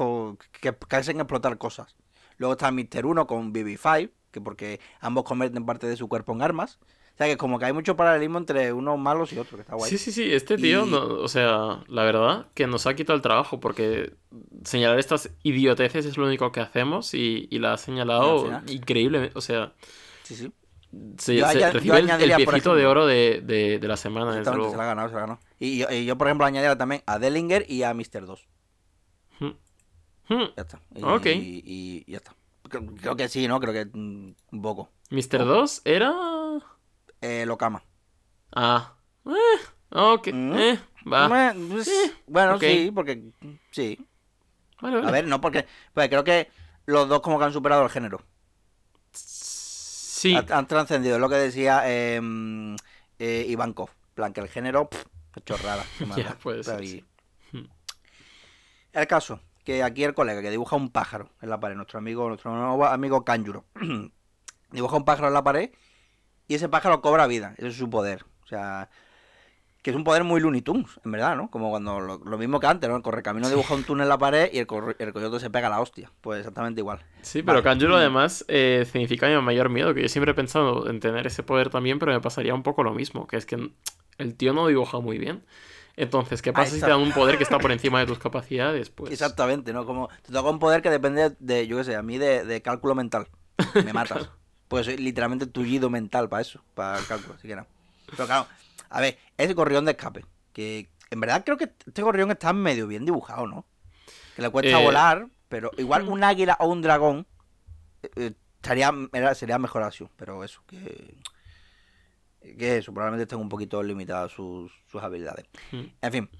que, 0.60 0.74
que 0.86 0.96
hacen 0.96 1.18
explotar 1.20 1.58
cosas. 1.58 1.94
Luego 2.38 2.52
está 2.54 2.70
Mr. 2.72 3.04
1 3.06 3.26
con 3.26 3.52
BB5, 3.52 4.10
que 4.30 4.40
porque 4.40 4.80
ambos 5.00 5.24
convierten 5.24 5.66
parte 5.66 5.86
de 5.86 5.96
su 5.96 6.08
cuerpo 6.08 6.32
en 6.32 6.42
armas. 6.42 6.78
O 7.14 7.22
sea 7.22 7.26
que 7.28 7.36
como 7.36 7.58
que 7.58 7.66
hay 7.66 7.74
mucho 7.74 7.96
paralelismo 7.96 8.38
entre 8.38 8.72
unos 8.72 8.98
malos 8.98 9.30
y 9.34 9.38
otros, 9.38 9.56
que 9.56 9.60
está 9.60 9.74
guay. 9.74 9.90
Sí, 9.90 9.98
sí, 9.98 10.10
sí, 10.10 10.32
este 10.32 10.56
tío, 10.56 10.86
Y- 10.86 10.90
no- 10.90 11.04
o 11.04 11.28
sea, 11.28 11.84
la 11.86 12.02
verdad 12.04 12.46
que 12.54 12.66
nos 12.66 12.86
ha 12.86 12.94
quitado 12.94 13.14
el 13.14 13.20
trabajo 13.20 13.60
porque 13.60 14.14
señalar 14.64 14.98
estas 14.98 15.28
idioteces 15.42 16.06
es 16.06 16.16
lo 16.16 16.24
único 16.24 16.50
que 16.50 16.60
hacemos 16.60 17.12
y, 17.12 17.46
y 17.50 17.58
la 17.58 17.74
ha 17.74 17.76
señalado 17.76 18.46
increíblemente, 18.68 19.36
o 19.36 19.42
sea, 19.42 19.74
Sí, 20.22 20.34
sí. 20.34 20.50
Se, 21.18 21.36
Yo 21.36 21.46
se 21.46 21.58
añad- 21.58 21.60
yo 21.68 21.72
recibe 21.72 21.98
el, 21.98 22.10
el 22.10 22.62
de 22.74 22.86
oro 22.86 23.06
de, 23.06 23.40
de- 23.44 23.78
de 23.78 23.88
la 23.88 23.96
semana, 23.96 24.32
se 24.32 24.38
la 24.44 25.24
la. 25.26 25.38
Y 25.58 25.78
yo, 25.78 25.90
y 25.90 26.04
yo, 26.04 26.16
por 26.18 26.26
ejemplo, 26.26 26.46
añadiría 26.46 26.76
también 26.76 27.02
a 27.06 27.18
Dellinger 27.18 27.64
y 27.68 27.82
a 27.84 27.94
Mr. 27.94 28.26
2. 28.26 28.46
Hmm. 29.38 29.46
Hmm. 30.28 30.44
Ya 30.56 30.62
está. 30.62 30.80
Y, 30.94 31.02
Ok. 31.02 31.26
y, 31.26 31.62
y 32.06 32.10
ya 32.10 32.16
está. 32.18 32.34
Creo, 32.68 33.16
que 33.16 33.28
sí, 33.28 33.48
¿no? 33.48 33.58
Creo 33.60 33.72
que 33.72 33.86
mm, 33.92 34.34
un 34.52 34.62
poco. 34.62 34.90
Mr. 35.10 35.44
2 35.44 35.82
era... 35.84 36.12
Eh, 37.20 37.44
Lokama. 37.46 37.82
Ah. 38.54 38.94
Eh, 39.26 39.60
ok. 39.90 40.28
Mm. 40.32 40.52
Eh, 40.58 40.78
va. 41.12 41.28
Bueno, 41.28 41.68
pues, 41.72 41.88
Eh, 41.88 42.12
bueno, 42.26 42.58
sí, 42.58 42.90
porque 42.94 43.22
sí. 43.72 43.98
Vale, 44.80 45.06
A 45.06 45.10
ver, 45.10 45.26
no 45.26 45.40
porque. 45.40 45.66
Pues 45.92 46.08
creo 46.08 46.24
que 46.24 46.48
los 46.86 47.08
dos 47.08 47.20
como 47.20 47.38
que 47.38 47.44
han 47.44 47.52
superado 47.52 47.82
el 47.84 47.90
género. 47.90 48.22
Sí. 50.20 50.36
Han, 50.36 50.52
han 50.52 50.66
trascendido. 50.66 51.14
Es 51.14 51.20
lo 51.20 51.30
que 51.30 51.36
decía 51.36 51.82
eh, 51.86 52.20
eh, 53.18 53.46
Ivankov. 53.48 53.88
Plan, 54.12 54.34
que 54.34 54.42
el 54.42 54.48
género. 54.48 54.90
Pff, 54.90 55.06
chorrada. 55.46 55.82
puede 56.42 56.62
ser, 56.62 56.86
sí. 56.86 57.02
Hmm. 57.52 57.64
El 58.92 59.06
caso. 59.06 59.40
que 59.64 59.82
aquí 59.82 60.04
el 60.04 60.12
colega 60.12 60.42
que 60.42 60.50
dibuja 60.50 60.76
un 60.76 60.90
pájaro 60.90 61.30
en 61.40 61.48
la 61.48 61.58
pared, 61.58 61.74
nuestro 61.74 61.98
amigo, 61.98 62.28
nuestro 62.28 62.54
nuevo 62.54 62.84
amigo 62.84 63.24
Kanjuro, 63.24 63.64
dibuja 64.70 64.96
un 64.96 65.06
pájaro 65.06 65.28
en 65.28 65.34
la 65.34 65.42
pared 65.42 65.70
y 66.46 66.54
ese 66.54 66.68
pájaro 66.68 67.00
cobra 67.00 67.26
vida, 67.26 67.54
ese 67.56 67.68
es 67.68 67.76
su 67.76 67.88
poder. 67.88 68.26
O 68.44 68.46
sea, 68.46 68.90
que 69.82 69.90
es 69.90 69.96
un 69.96 70.04
poder 70.04 70.24
muy 70.24 70.40
Looney 70.40 70.60
Tunes, 70.60 71.00
en 71.04 71.12
verdad, 71.12 71.36
¿no? 71.36 71.50
Como 71.50 71.70
cuando 71.70 72.00
lo, 72.00 72.18
lo 72.18 72.38
mismo 72.38 72.60
que 72.60 72.66
antes, 72.66 72.88
¿no? 72.88 72.96
El 72.96 73.02
correcamino 73.02 73.48
dibuja 73.48 73.74
un 73.74 73.84
túnel 73.84 74.04
en 74.04 74.08
la 74.10 74.18
pared 74.18 74.50
y 74.52 74.58
el, 74.58 74.66
el 74.98 75.12
coyote 75.12 75.40
se 75.40 75.48
pega 75.48 75.68
a 75.68 75.70
la 75.70 75.80
hostia. 75.80 76.10
Pues 76.20 76.40
exactamente 76.40 76.80
igual. 76.80 77.00
Sí, 77.22 77.42
pero 77.42 77.62
Vale. 77.62 77.62
Kanjuro 77.62 77.96
además 77.96 78.44
eh, 78.48 78.86
significa 78.90 79.26
mi 79.28 79.40
mayor 79.40 79.70
miedo, 79.70 79.94
que 79.94 80.02
yo 80.02 80.08
siempre 80.08 80.32
he 80.32 80.34
pensado 80.34 80.88
en 80.90 81.00
tener 81.00 81.26
ese 81.26 81.42
poder 81.42 81.70
también, 81.70 81.98
pero 81.98 82.12
me 82.12 82.20
pasaría 82.20 82.54
un 82.54 82.62
poco 82.62 82.82
lo 82.82 82.92
mismo, 82.92 83.26
que 83.26 83.36
es 83.36 83.46
que 83.46 83.70
el 84.18 84.34
tío 84.36 84.52
no 84.52 84.66
dibuja 84.66 85.00
muy 85.00 85.16
bien. 85.18 85.44
Entonces, 85.96 86.40
¿qué 86.42 86.52
pasa 86.52 86.74
si 86.74 86.80
te 86.80 86.88
dan 86.88 87.00
un 87.00 87.12
poder 87.12 87.36
que 87.36 87.42
está 87.42 87.58
por 87.58 87.72
encima 87.72 88.00
de 88.00 88.06
tus 88.06 88.18
capacidades? 88.18 88.90
Pues 88.90 89.12
Exactamente, 89.12 89.72
¿no? 89.72 89.86
Como 89.86 90.08
te 90.22 90.32
toca 90.32 90.50
un 90.50 90.58
poder 90.58 90.82
que 90.82 90.90
depende 90.90 91.36
de, 91.38 91.66
yo 91.66 91.78
qué 91.78 91.84
sé, 91.84 91.96
a 91.96 92.02
mí 92.02 92.18
de, 92.18 92.44
de 92.44 92.62
cálculo 92.62 92.94
mental. 92.94 93.28
Me 93.84 93.92
matas. 93.92 94.30
Pues 94.68 94.86
soy 94.86 94.98
literalmente 94.98 95.46
tullido 95.46 95.90
mental 95.90 96.28
para 96.28 96.42
eso, 96.42 96.62
para 96.74 96.98
el 96.98 97.06
cálculo, 97.06 97.34
así 97.34 97.48
que 97.48 97.56
no. 97.56 97.66
Pero 98.10 98.26
claro, 98.26 98.46
a 98.88 99.00
ver, 99.00 99.18
ese 99.42 99.54
gorrión 99.54 99.84
de 99.84 99.92
escape, 99.92 100.24
que 100.52 100.90
en 101.10 101.20
verdad 101.20 101.42
creo 101.44 101.56
que 101.56 101.72
este 101.86 102.02
gorrión 102.02 102.30
está 102.30 102.52
medio 102.52 102.86
bien 102.86 103.04
dibujado, 103.04 103.46
¿no? 103.46 103.66
Que 104.36 104.42
le 104.42 104.50
cuesta 104.50 104.80
Eh, 104.80 104.84
volar, 104.84 105.26
pero 105.48 105.70
igual 105.78 106.08
un 106.08 106.22
águila 106.24 106.56
o 106.60 106.68
un 106.68 106.82
dragón 106.82 107.26
eh, 108.02 108.10
eh, 108.16 108.32
estaría, 108.56 108.92
era- 109.12 109.34
sería 109.34 109.58
mejor 109.58 109.82
así, 109.82 110.06
pero 110.16 110.44
eso, 110.44 110.62
que... 110.66 111.16
Que 112.40 112.78
eso, 112.78 112.92
probablemente 112.94 113.24
estén 113.24 113.38
un 113.38 113.50
poquito 113.50 113.82
limitadas 113.82 114.32
sus, 114.32 114.72
sus 114.86 115.02
habilidades. 115.02 115.44
Mm. 115.72 115.82
En 116.00 116.12
fin, 116.12 116.30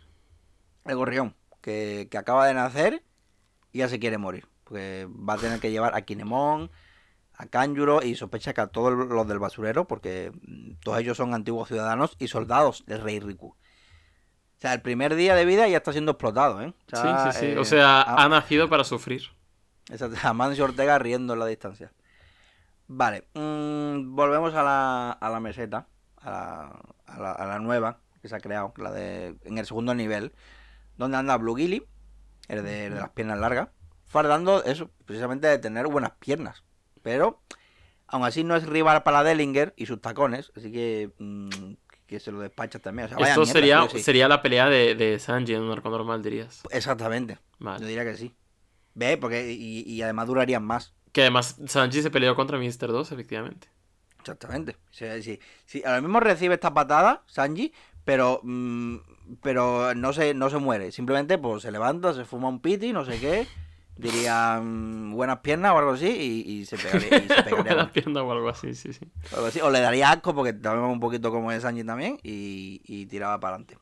el 0.87 0.97
gorrión, 0.97 1.35
que, 1.61 2.09
que 2.11 2.17
acaba 2.17 2.47
de 2.47 2.55
nacer 2.55 3.05
y 3.71 3.79
ya 3.81 3.89
se 3.89 3.99
quiere 3.99 4.17
morir. 4.17 4.47
Porque 4.65 5.07
va 5.11 5.35
a 5.35 5.39
tener 5.39 5.61
que 5.61 5.71
llevar 5.71 5.95
a 5.95 6.01
Kinemon, 6.01 6.71
a 7.41 7.47
Kanjuro 7.47 8.03
y 8.03 8.15
sospecha 8.17 8.53
que 8.53 8.61
a 8.61 8.67
todos 8.67 8.93
los 8.93 9.27
del 9.27 9.39
basurero, 9.39 9.87
porque 9.87 10.31
mm, 10.47 10.73
todos 10.83 10.99
ellos 10.99 11.17
son 11.17 11.33
antiguos 11.35 11.69
ciudadanos 11.69 12.17
y 12.19 12.29
soldados 12.29 12.85
del 12.87 13.01
rey 13.01 13.19
Riku. 13.21 13.49
O 13.49 13.57
sea, 14.61 14.75
el 14.75 14.83
primer 14.83 15.15
día 15.15 15.35
de 15.35 15.47
vida 15.47 15.67
ya 15.69 15.79
está 15.79 15.93
siendo 15.93 16.12
explotado, 16.12 16.61
¿eh? 16.61 16.67
O 16.69 16.97
sí, 16.97 17.03
sea, 17.03 17.33
sí, 17.33 17.39
sí. 17.41 17.47
eh, 17.47 17.59
O 17.59 17.65
sea, 17.65 18.03
a- 18.03 18.25
ha 18.25 18.29
nacido 18.29 18.69
para 18.69 18.85
sufrir. 18.85 19.23
Exacto, 19.91 20.17
a 20.23 20.33
Mancio 20.35 20.65
Ortega 20.65 20.99
riendo 20.99 21.33
en 21.33 21.39
la 21.39 21.47
distancia. 21.47 21.93
Vale, 22.89 23.27
mm, 23.35 24.15
volvemos 24.15 24.53
a 24.55 24.62
la, 24.62 25.12
a 25.12 25.31
la 25.31 25.41
meseta, 25.41 25.87
a 26.19 26.31
la, 26.31 26.81
a, 27.07 27.21
la, 27.21 27.33
a 27.33 27.47
la 27.47 27.59
nueva 27.59 28.01
que 28.21 28.29
se 28.29 28.37
ha 28.37 28.41
creado, 28.41 28.75
la 28.77 28.91
de 28.91 29.37
en 29.45 29.57
el 29.59 29.65
segundo 29.65 29.95
nivel, 29.95 30.35
donde 30.99 31.17
anda 31.17 31.37
Blue 31.39 31.55
Gilly, 31.57 31.87
el 32.49 32.62
de, 32.65 32.87
el 32.87 32.95
de 32.95 33.01
las 33.01 33.11
piernas 33.11 33.39
largas, 33.39 33.69
fardando 34.05 34.62
eso, 34.65 34.91
precisamente 35.07 35.47
de 35.47 35.59
tener 35.59 35.87
buenas 35.87 36.11
piernas. 36.19 36.65
Pero, 37.03 37.41
aún 38.07 38.25
así, 38.25 38.45
no 38.45 38.57
es 38.57 38.67
rival 38.67 39.03
para 39.03 39.23
Dellinger 39.23 39.75
y 39.77 39.87
sus 39.87 40.01
tacones, 40.01 40.53
así 40.57 40.71
que, 40.71 41.11
mm, 41.19 41.49
que 42.07 42.21
se 42.21 42.33
lo 42.33 42.41
despacha 42.41 42.79
también. 42.79 43.07
O 43.07 43.09
sea, 43.09 43.19
vaya 43.19 43.31
Esto 43.31 43.41
mierda, 43.43 43.53
sería, 43.53 43.89
sí 43.89 44.03
sería 44.03 44.29
la 44.29 44.43
pelea 44.43 44.69
de, 44.69 44.95
de 44.95 45.19
Sanji 45.19 45.55
en 45.55 45.63
un 45.63 45.73
arco 45.73 45.91
normal, 45.91 46.23
dirías. 46.23 46.63
Exactamente, 46.71 47.39
yo 47.59 47.79
diría 47.79 48.05
que 48.05 48.17
sí. 48.17 48.35
Ve, 48.95 49.17
porque 49.17 49.53
y, 49.53 49.83
y 49.83 50.03
además 50.03 50.27
durarían 50.27 50.65
más. 50.65 50.93
Que 51.13 51.23
además 51.23 51.57
Sanji 51.67 52.03
se 52.03 52.11
peleó 52.11 52.35
contra 52.35 52.59
Mr. 52.59 52.89
2, 52.89 53.13
efectivamente. 53.13 53.69
Exactamente. 54.19 54.77
Sí, 54.91 55.07
sí, 55.23 55.41
sí, 55.65 55.83
ahora 55.85 56.01
mismo 56.01 56.21
recibe 56.21 56.55
esta 56.55 56.75
patada, 56.75 57.23
Sanji, 57.27 57.73
pero 58.05 58.41
mm, 58.43 58.97
pero 59.43 59.95
no 59.95 60.13
se, 60.13 60.35
no 60.35 60.51
se 60.51 60.59
muere. 60.59 60.93
Simplemente 60.93 61.39
pues 61.39 61.63
se 61.63 61.71
levanta, 61.71 62.13
se 62.13 62.25
fuma 62.25 62.49
un 62.49 62.61
piti, 62.61 62.93
no 62.93 63.05
sé 63.05 63.19
qué. 63.21 63.47
Diría 64.01 64.61
mm, 64.63 65.13
buenas 65.15 65.39
piernas 65.41 65.73
o 65.73 65.79
algo 65.79 65.93
así 65.93 66.07
y, 66.09 66.51
y 66.61 66.67
se 66.67 66.77
pegaría. 66.83 67.19
y 67.19 67.29
se 67.29 67.43
pegaría 67.43 67.75
la 67.75 67.83
con- 67.85 67.93
pierna 67.93 68.23
o 68.23 68.33
algo 68.33 68.49
así, 68.49 68.75
sí, 68.75 68.93
sí. 68.93 69.07
así. 69.47 69.61
O 69.61 69.71
le 69.71 69.81
daría 69.81 70.11
asco 70.11 70.35
porque 70.35 70.53
también 70.53 70.85
un 70.91 71.01
poquito 71.01 71.31
como 71.31 71.53
es 71.53 71.63
Sanji 71.63 71.85
también 71.85 72.19
y, 72.23 72.81
y 72.85 73.07
tiraba 73.07 73.39
para 73.41 73.57
adelante. 73.57 73.79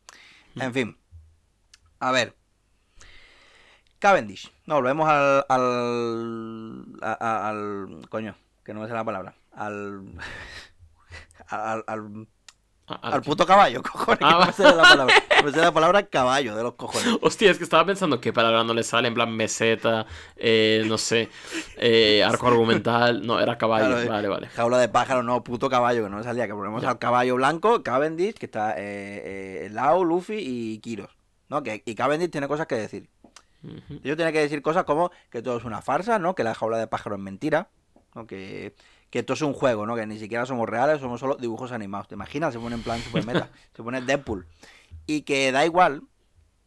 En 0.56 0.72
fin. 0.74 0.98
A 2.00 2.10
ver. 2.12 2.34
Cavendish. 3.98 4.52
No, 4.66 4.76
volvemos 4.76 5.08
al. 5.08 5.44
al. 7.00 8.06
coño, 8.08 8.36
que 8.64 8.72
no 8.74 8.80
me 8.80 8.86
sé 8.88 8.92
la 8.94 9.04
palabra. 9.04 9.34
Al. 9.52 10.02
al, 11.48 11.84
al, 11.86 12.28
Ah, 12.88 12.98
al 13.02 13.22
puto 13.22 13.44
caballo, 13.44 13.82
cojones. 13.92 14.20
Ah, 14.22 14.50
me 14.56 14.64
la 14.64 14.82
palabra. 14.82 15.14
Me 15.44 15.50
sé 15.52 15.58
la 15.60 15.72
palabra 15.72 16.06
caballo 16.06 16.56
de 16.56 16.62
los 16.62 16.74
cojones. 16.74 17.18
Hostia, 17.22 17.50
es 17.50 17.58
que 17.58 17.64
estaba 17.64 17.84
pensando 17.84 18.20
qué 18.20 18.32
palabra 18.32 18.64
no 18.64 18.72
le 18.72 18.82
sale, 18.82 19.08
en 19.08 19.14
plan 19.14 19.30
meseta, 19.30 20.06
eh, 20.36 20.84
no 20.86 20.96
sé, 20.96 21.28
eh, 21.76 22.24
arco 22.24 22.48
argumental. 22.48 23.26
No, 23.26 23.38
era 23.40 23.58
caballo, 23.58 23.86
Claro, 23.88 24.02
eh. 24.02 24.08
vale, 24.08 24.28
vale. 24.28 24.46
Jaula 24.48 24.78
de 24.78 24.88
pájaro, 24.88 25.22
no, 25.22 25.44
puto 25.44 25.68
caballo, 25.68 26.04
que 26.04 26.08
no 26.10 26.16
me 26.16 26.22
salía. 26.24 26.46
Que 26.46 26.54
ponemos 26.54 26.82
Ya. 26.82 26.90
al 26.90 26.98
caballo 26.98 27.34
blanco, 27.36 27.82
Cavendish, 27.82 28.34
que 28.34 28.46
está 28.46 28.74
eh, 28.78 29.68
Lau, 29.70 30.04
Luffy 30.04 30.38
y 30.38 30.78
Kiros. 30.78 31.10
¿no? 31.48 31.62
Que, 31.62 31.82
y 31.84 31.94
Cavendish 31.94 32.30
tiene 32.30 32.48
cosas 32.48 32.66
que 32.66 32.76
decir. 32.76 33.08
Ellos 33.62 34.16
tienen 34.16 34.32
que 34.32 34.40
decir 34.40 34.62
cosas 34.62 34.84
como 34.84 35.10
que 35.30 35.42
todo 35.42 35.56
es 35.58 35.64
una 35.64 35.82
farsa, 35.82 36.18
¿no? 36.18 36.34
Que 36.34 36.44
la 36.44 36.54
jaula 36.54 36.78
de 36.78 36.86
pájaro 36.86 37.16
es 37.16 37.22
mentira, 37.22 37.68
¿no? 38.14 38.26
Que, 38.26 38.74
que 39.10 39.20
esto 39.20 39.32
es 39.32 39.42
un 39.42 39.52
juego, 39.52 39.86
¿no? 39.86 39.94
Que 39.96 40.06
ni 40.06 40.18
siquiera 40.18 40.44
somos 40.46 40.68
reales, 40.68 41.00
somos 41.00 41.20
solo 41.20 41.36
dibujos 41.36 41.72
animados. 41.72 42.08
¿Te 42.08 42.14
imaginas? 42.14 42.52
Se 42.52 42.60
pone 42.60 42.74
en 42.74 42.82
plan 42.82 43.00
super 43.00 43.24
meta, 43.24 43.50
se 43.74 43.82
pone 43.82 44.00
Deadpool. 44.02 44.46
Y 45.06 45.22
que 45.22 45.50
da 45.52 45.64
igual 45.64 46.02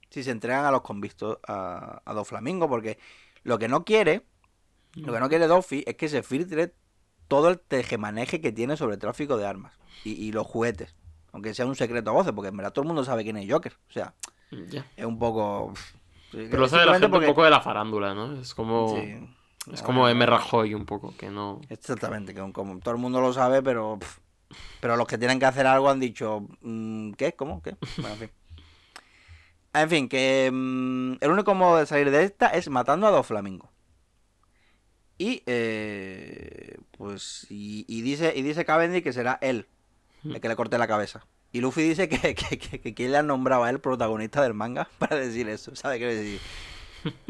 si 0.09 0.23
se 0.23 0.31
entregan 0.31 0.65
a 0.65 0.71
los 0.71 0.81
convictos 0.81 1.37
a, 1.47 2.01
a 2.03 2.13
Doflamingo, 2.13 2.67
porque 2.67 2.97
lo 3.43 3.59
que 3.59 3.67
no 3.67 3.85
quiere, 3.85 4.25
lo 4.95 5.13
que 5.13 5.19
no 5.19 5.29
quiere 5.29 5.47
Doffy 5.47 5.83
es 5.87 5.95
que 5.95 6.09
se 6.09 6.23
filtre 6.23 6.73
todo 7.27 7.49
el 7.49 7.59
tejemaneje 7.59 8.41
que 8.41 8.51
tiene 8.51 8.75
sobre 8.75 8.95
el 8.95 8.99
tráfico 8.99 9.37
de 9.37 9.45
armas 9.47 9.73
y, 10.03 10.11
y 10.11 10.31
los 10.31 10.45
juguetes. 10.45 10.95
Aunque 11.31 11.53
sea 11.53 11.65
un 11.65 11.75
secreto 11.75 12.09
a 12.09 12.13
voces, 12.13 12.33
porque 12.33 12.49
en 12.49 12.57
verdad 12.57 12.73
todo 12.73 12.83
el 12.83 12.87
mundo 12.87 13.05
sabe 13.05 13.23
quién 13.23 13.37
es 13.37 13.49
Joker. 13.49 13.73
O 13.89 13.91
sea, 13.93 14.13
es 14.97 15.05
un 15.05 15.17
poco... 15.17 15.73
Pero 16.31 16.57
lo 16.59 16.67
sabe 16.67 16.85
la 16.85 16.93
gente 16.99 17.07
un 17.07 17.25
poco 17.25 17.43
de 17.43 17.49
la 17.49 17.61
farándula, 17.61 18.13
¿no? 18.13 18.33
Es 18.41 18.53
como, 18.53 18.95
Sí. 18.95 19.17
Es 19.71 19.81
como 19.81 20.07
M. 20.07 20.25
Rajoy 20.25 20.73
un 20.73 20.85
poco, 20.85 21.13
que 21.17 21.29
no... 21.29 21.61
Exactamente, 21.69 22.33
que 22.33 22.51
como 22.51 22.79
todo 22.79 22.93
el 22.93 22.99
mundo 22.99 23.21
lo 23.21 23.33
sabe, 23.33 23.61
pero 23.61 23.99
pero 24.79 24.95
los 24.95 25.07
que 25.07 25.17
tienen 25.17 25.39
que 25.39 25.45
hacer 25.45 25.67
algo 25.67 25.89
han 25.89 25.99
dicho, 25.99 26.47
mm, 26.61 27.11
¿qué? 27.13 27.33
¿Cómo? 27.33 27.61
¿Qué? 27.61 27.75
Bueno, 27.97 28.13
en 28.13 28.19
fin. 28.19 28.29
En 29.73 29.89
fin, 29.89 30.09
que 30.09 30.49
mm, 30.51 31.13
el 31.21 31.31
único 31.31 31.55
modo 31.55 31.77
de 31.77 31.85
salir 31.85 32.11
de 32.11 32.23
esta 32.23 32.47
es 32.47 32.69
matando 32.69 33.07
a 33.07 33.11
dos 33.11 33.25
flamingos. 33.25 33.69
Y, 35.17 35.43
eh, 35.45 36.77
pues, 36.97 37.45
y, 37.49 37.85
y 37.87 38.01
dice, 38.01 38.33
y 38.35 38.41
dice 38.41 38.65
Cavendish 38.65 39.03
que 39.03 39.13
será 39.13 39.37
él 39.41 39.67
el 40.23 40.41
que 40.41 40.49
le 40.49 40.55
corte 40.55 40.77
la 40.77 40.87
cabeza. 40.87 41.25
Y 41.51 41.61
Luffy 41.61 41.83
dice 41.83 42.09
que, 42.09 42.35
que, 42.35 42.57
que, 42.57 42.81
que 42.81 42.93
quién 42.93 43.11
le 43.11 43.17
ha 43.17 43.23
nombrado 43.23 43.63
a 43.63 43.69
él 43.69 43.79
protagonista 43.79 44.41
del 44.41 44.53
manga 44.53 44.89
para 44.97 45.15
decir 45.15 45.47
eso, 45.49 45.75
¿sabe 45.75 45.99
qué 45.99 46.07
decir? 46.07 46.39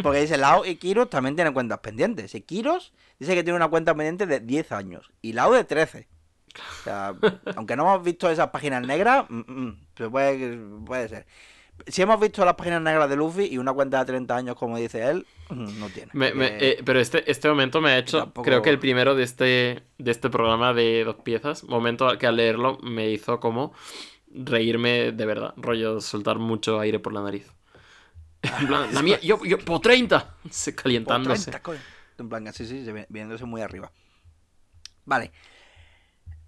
Porque 0.02 0.22
dice, 0.22 0.38
Lao 0.38 0.66
y 0.66 0.76
Kiros 0.76 1.10
también 1.10 1.36
tienen 1.36 1.54
cuentas 1.54 1.80
pendientes. 1.80 2.34
Y 2.36 2.42
Kiros 2.42 2.94
dice 3.20 3.36
que 3.36 3.44
tiene 3.44 3.58
una 3.58 3.68
cuenta 3.70 3.94
pendiente 3.96 4.26
de 4.26 4.40
10 4.40 4.72
años. 4.72 5.12
Y 5.22 5.34
Lao 5.34 5.52
de 5.54 5.64
13. 5.64 6.08
O 6.54 6.84
sea, 6.84 7.14
aunque 7.56 7.76
no 7.76 7.84
hemos 7.84 8.04
visto 8.04 8.30
esas 8.30 8.50
páginas 8.50 8.86
negras, 8.86 9.26
se 9.98 10.10
puede, 10.10 10.58
puede 10.86 11.08
ser. 11.10 11.26
Si 11.88 12.02
hemos 12.04 12.20
visto 12.20 12.46
las 12.46 12.54
páginas 12.56 12.80
negras 12.82 13.10
de 13.10 13.16
Luffy 13.16 13.46
y 13.46 13.58
una 13.58 13.74
cuenta 13.74 14.00
de 14.00 14.06
30 14.06 14.36
años, 14.36 14.56
como 14.56 14.78
dice 14.78 15.04
él, 15.10 15.26
mm, 15.50 15.80
no 15.80 15.88
tiene. 15.90 16.12
Me- 16.14 16.32
me- 16.34 16.58
eh, 16.60 16.78
pero 16.86 17.00
este, 17.00 17.30
este 17.32 17.48
momento 17.50 17.82
me 17.82 17.90
ha 17.92 17.98
hecho, 17.98 18.20
tampoco- 18.20 18.44
creo 18.46 18.62
que 18.62 18.70
el 18.70 18.78
primero 18.78 19.16
de 19.16 19.24
este, 19.24 19.82
de 19.98 20.12
este 20.12 20.30
programa 20.30 20.74
de 20.76 21.04
dos 21.06 21.16
piezas, 21.16 21.64
momento 21.64 22.18
que 22.20 22.28
al 22.28 22.36
leerlo 22.36 22.78
me 22.84 23.10
hizo 23.10 23.40
como 23.40 23.74
reírme 24.34 25.12
de 25.12 25.26
verdad, 25.26 25.54
rollo 25.58 26.00
soltar 26.02 26.38
mucho 26.40 26.80
aire 26.80 27.00
por 27.00 27.14
la 27.14 27.22
nariz. 27.22 27.52
En 28.42 28.68
plan, 28.68 28.94
la 28.94 29.02
mía, 29.02 29.20
yo, 29.24 29.44
yo, 29.44 29.60
por 29.60 29.82
30, 29.82 30.36
se 30.50 30.74
Por 30.74 30.84
calientándose. 30.84 31.52
30, 31.52 31.62
coño. 31.62 31.80
En 32.18 32.30
plan, 32.30 32.54
sí, 32.54 32.66
sí, 32.66 32.86
viéndose 33.10 33.46
muy 33.46 33.62
arriba. 33.62 33.92
Vale. 35.06 35.32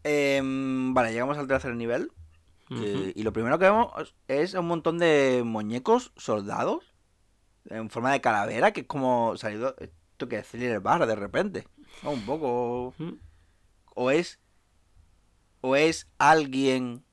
Em, 0.04 0.94
vale, 0.94 1.12
llegamos 1.12 1.38
al 1.38 1.48
tercer 1.48 1.76
nivel. 1.76 2.12
Eh, 2.70 3.14
y 3.16 3.24
lo 3.24 3.34
primero 3.34 3.60
que 3.60 3.66
vemos 3.66 4.16
es 4.28 4.56
un 4.56 4.68
montón 4.68 4.98
de 4.98 5.44
muñecos 5.46 6.12
soldados 6.18 6.96
en 7.70 7.90
forma 7.90 8.12
de 8.12 8.22
calavera, 8.22 8.72
que 8.72 8.82
es 8.82 8.88
como 8.88 9.38
salido. 9.38 9.76
Esto 9.80 10.28
que 10.28 10.38
es 10.38 10.48
Thriller 10.48 10.80
Bar 10.80 11.06
de 11.06 11.16
repente. 11.16 11.68
¿no? 12.02 12.12
Un 12.12 12.26
poco. 12.26 12.94
O 13.96 14.12
es. 14.12 14.40
O 15.62 15.76
es 15.76 16.08
alguien 16.18 17.04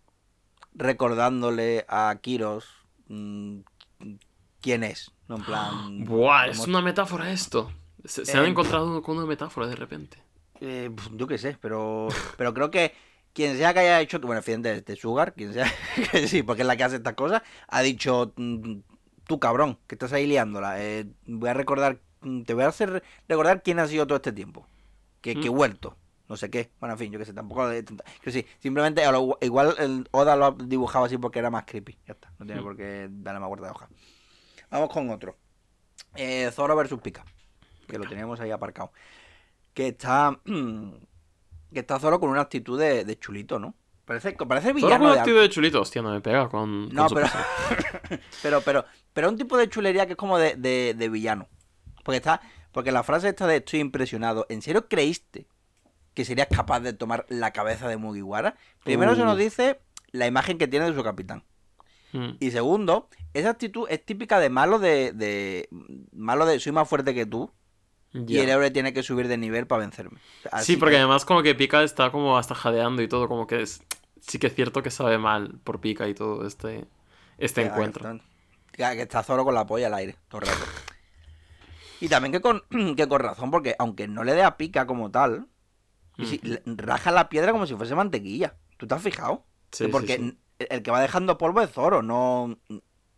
recordándole 0.72 1.84
a 1.88 2.16
Kiros 2.20 2.66
mm, 3.08 3.60
quién 4.60 4.84
es. 4.84 5.10
No 5.28 5.36
en 5.36 5.44
plan. 5.44 6.04
Buah, 6.04 6.46
es 6.48 6.58
una 6.66 6.80
metáfora 6.82 7.30
esto. 7.30 7.70
Se, 8.04 8.24
se 8.24 8.36
han 8.36 8.44
Eh, 8.46 8.48
encontrado 8.48 9.02
con 9.02 9.16
una 9.18 9.26
metáfora 9.26 9.66
de 9.66 9.76
repente. 9.76 10.18
Eh, 10.60 10.90
yo 11.14 11.26
qué 11.26 11.38
sé, 11.38 11.56
pero, 11.60 12.08
pero 12.36 12.52
creo 12.52 12.70
que 12.70 12.92
quien 13.32 13.56
sea 13.56 13.72
que 13.72 13.80
haya 13.80 14.00
hecho, 14.00 14.18
bueno, 14.20 14.40
evidente 14.42 14.82
de 14.82 14.96
Sugar, 14.96 15.34
quien 15.34 15.52
sea, 15.52 15.70
que 16.12 16.26
sí, 16.28 16.42
porque 16.42 16.62
es 16.62 16.66
la 16.68 16.76
que 16.76 16.84
hace 16.84 16.96
estas 16.96 17.14
cosas, 17.14 17.42
ha 17.68 17.80
dicho, 17.82 18.32
mm, 18.36 18.78
tú 19.26 19.38
cabrón, 19.38 19.78
que 19.86 19.94
estás 19.94 20.12
ahí 20.12 20.26
liándola, 20.26 20.82
eh, 20.82 21.06
voy 21.26 21.48
a 21.48 21.54
recordar, 21.54 22.00
mm, 22.22 22.42
te 22.42 22.54
voy 22.54 22.64
a 22.64 22.68
hacer 22.68 23.02
recordar 23.28 23.62
quién 23.62 23.78
ha 23.78 23.86
sido 23.86 24.06
todo 24.06 24.16
este 24.16 24.32
tiempo, 24.32 24.66
que, 25.20 25.38
que 25.38 25.46
he 25.48 25.50
Mm. 25.50 25.54
vuelto, 25.54 25.96
no 26.28 26.36
sé 26.36 26.50
qué, 26.50 26.70
bueno, 26.80 26.94
en 26.94 26.98
fin, 26.98 27.12
yo 27.12 27.18
qué 27.18 27.24
sé, 27.24 27.32
tampoco, 27.32 27.68
de- 27.68 27.84
que 28.20 28.32
sí, 28.32 28.44
simplemente 28.58 29.04
lo- 29.12 29.38
igual 29.40 29.74
el 29.78 30.08
Oda 30.10 30.36
lo 30.36 30.44
ha 30.46 30.50
dibujado 30.52 31.04
así 31.06 31.16
porque 31.16 31.38
era 31.38 31.50
más 31.50 31.64
creepy, 31.64 31.96
ya 32.06 32.14
está, 32.14 32.32
no 32.38 32.44
tiene 32.46 32.60
Mm. 32.60 32.64
por 32.64 32.76
qué 32.76 33.08
darle 33.10 33.40
más 33.40 33.48
vuelta 33.48 33.66
de 33.66 33.72
hoja. 33.72 33.88
Vamos 34.70 34.88
con 34.90 35.10
otro, 35.10 35.36
eh, 36.14 36.50
Zoro 36.52 36.76
versus 36.76 37.00
Pika, 37.00 37.24
que 37.88 37.98
lo 37.98 38.04
teníamos 38.04 38.40
ahí 38.40 38.50
aparcado, 38.50 38.92
que 39.74 39.88
está, 39.88 40.38
que 40.44 41.80
está 41.80 41.98
Zoro 41.98 42.20
con 42.20 42.30
una 42.30 42.42
actitud 42.42 42.78
de, 42.78 43.04
de 43.04 43.18
chulito, 43.18 43.58
¿no? 43.58 43.74
Parece, 44.04 44.32
parece 44.32 44.72
villano 44.72 45.04
con 45.04 45.14
de 45.14 45.20
actitud 45.20 45.40
de 45.40 45.48
chulito, 45.50 45.80
hostia, 45.80 46.02
no 46.02 46.10
me 46.10 46.20
pega 46.20 46.48
con, 46.48 46.88
no, 46.88 47.08
pero, 47.14 47.28
pero, 48.42 48.60
pero, 48.60 48.84
pero 49.12 49.28
un 49.28 49.36
tipo 49.36 49.56
de 49.56 49.68
chulería 49.68 50.06
que 50.06 50.12
es 50.12 50.16
como 50.18 50.38
de, 50.38 50.56
de, 50.56 50.94
de 50.96 51.08
villano. 51.08 51.48
Porque 52.02 52.16
está, 52.16 52.40
porque 52.72 52.92
la 52.92 53.02
frase 53.02 53.28
esta 53.28 53.46
de 53.46 53.56
estoy 53.58 53.80
impresionado, 53.80 54.46
¿en 54.48 54.62
serio 54.62 54.88
creíste 54.88 55.46
que 56.14 56.24
serías 56.24 56.48
capaz 56.48 56.80
de 56.80 56.92
tomar 56.92 57.24
la 57.28 57.52
cabeza 57.52 57.86
de 57.88 57.98
Mugiwara? 57.98 58.56
Primero 58.84 59.14
se 59.14 59.22
nos 59.22 59.34
Uh. 59.34 59.38
dice 59.38 59.80
la 60.10 60.26
imagen 60.26 60.58
que 60.58 60.66
tiene 60.66 60.90
de 60.90 60.96
su 60.96 61.04
capitán. 61.04 61.44
Mm. 62.12 62.30
Y 62.40 62.50
segundo, 62.50 63.08
esa 63.34 63.50
actitud 63.50 63.86
es 63.90 64.04
típica 64.04 64.40
de 64.40 64.50
malo 64.50 64.78
de, 64.78 65.12
de 65.12 65.68
malo 66.12 66.44
de 66.46 66.58
soy 66.60 66.72
más 66.72 66.88
fuerte 66.88 67.14
que 67.14 67.26
tú 67.26 67.52
y 68.12 68.38
el 68.38 68.48
héroe 68.48 68.72
tiene 68.72 68.92
que 68.92 69.04
subir 69.04 69.28
de 69.28 69.38
nivel 69.38 69.68
para 69.68 69.80
vencerme. 69.80 70.18
Sea, 70.42 70.50
Sí, 70.50 70.56
así 70.72 70.76
porque 70.76 70.94
que- 70.94 70.98
además 70.98 71.24
como 71.24 71.42
que 71.44 71.54
Pika 71.54 71.84
está 71.84 72.10
como 72.10 72.36
hasta 72.36 72.56
jadeando 72.56 73.02
y 73.02 73.08
todo, 73.08 73.28
como 73.28 73.46
que 73.46 73.62
es... 73.62 73.82
Sí 74.20 74.38
que 74.38 74.48
es 74.48 74.54
cierto 74.54 74.82
que 74.82 74.90
sabe 74.90 75.16
mal 75.18 75.60
por 75.64 75.80
Pika 75.80 76.08
y 76.08 76.14
todo 76.14 76.44
este, 76.46 76.86
este 77.38 77.62
encuentro. 77.62 78.18
Que, 78.72 79.00
está 79.02 79.22
Zoro 79.22 79.44
con 79.44 79.54
la 79.54 79.64
polla 79.66 79.86
al 79.86 79.94
aire 79.94 80.16
todo 80.28 80.40
el 80.42 80.48
rato. 80.48 80.60
Y 82.00 82.08
también 82.08 82.32
que 82.32 82.40
con, 82.40 82.62
que 82.96 83.06
con 83.08 83.20
razón, 83.20 83.50
porque 83.50 83.76
aunque 83.78 84.08
no 84.08 84.24
le 84.24 84.34
dé 84.34 84.42
a 84.42 84.56
pica 84.56 84.86
como 84.86 85.10
tal, 85.10 85.46
si- 86.18 86.38
le- 86.42 86.62
raja 86.66 87.10
la 87.12 87.28
piedra 87.28 87.52
como 87.52 87.66
si 87.66 87.74
fuese 87.76 87.94
mantequilla. 87.94 88.56
¿Tú 88.76 88.86
te 88.86 88.94
has 88.94 89.02
fijado? 89.02 89.44
Sí, 89.70 89.86
porque 89.88 90.16
sí. 90.16 90.38
El 90.68 90.82
que 90.82 90.90
va 90.90 91.00
dejando 91.00 91.38
polvo 91.38 91.62
es 91.62 91.70
Zoro, 91.70 92.02
no, 92.02 92.58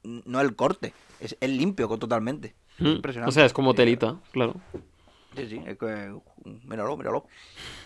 no 0.02 0.40
el 0.40 0.56
corte. 0.56 0.94
Es 1.20 1.36
el 1.40 1.56
limpio 1.56 1.88
totalmente. 1.98 2.54
Mm. 2.78 2.86
impresionante. 2.86 3.30
O 3.30 3.32
sea, 3.32 3.44
es 3.44 3.52
como 3.52 3.72
Sí, 3.72 3.76
telita, 3.76 4.20
claro. 4.32 4.54
Sí, 5.36 5.48
sí, 5.48 5.62
es 5.66 5.78
que, 5.78 6.14
míralo, 6.64 6.96
míralo. 6.96 7.26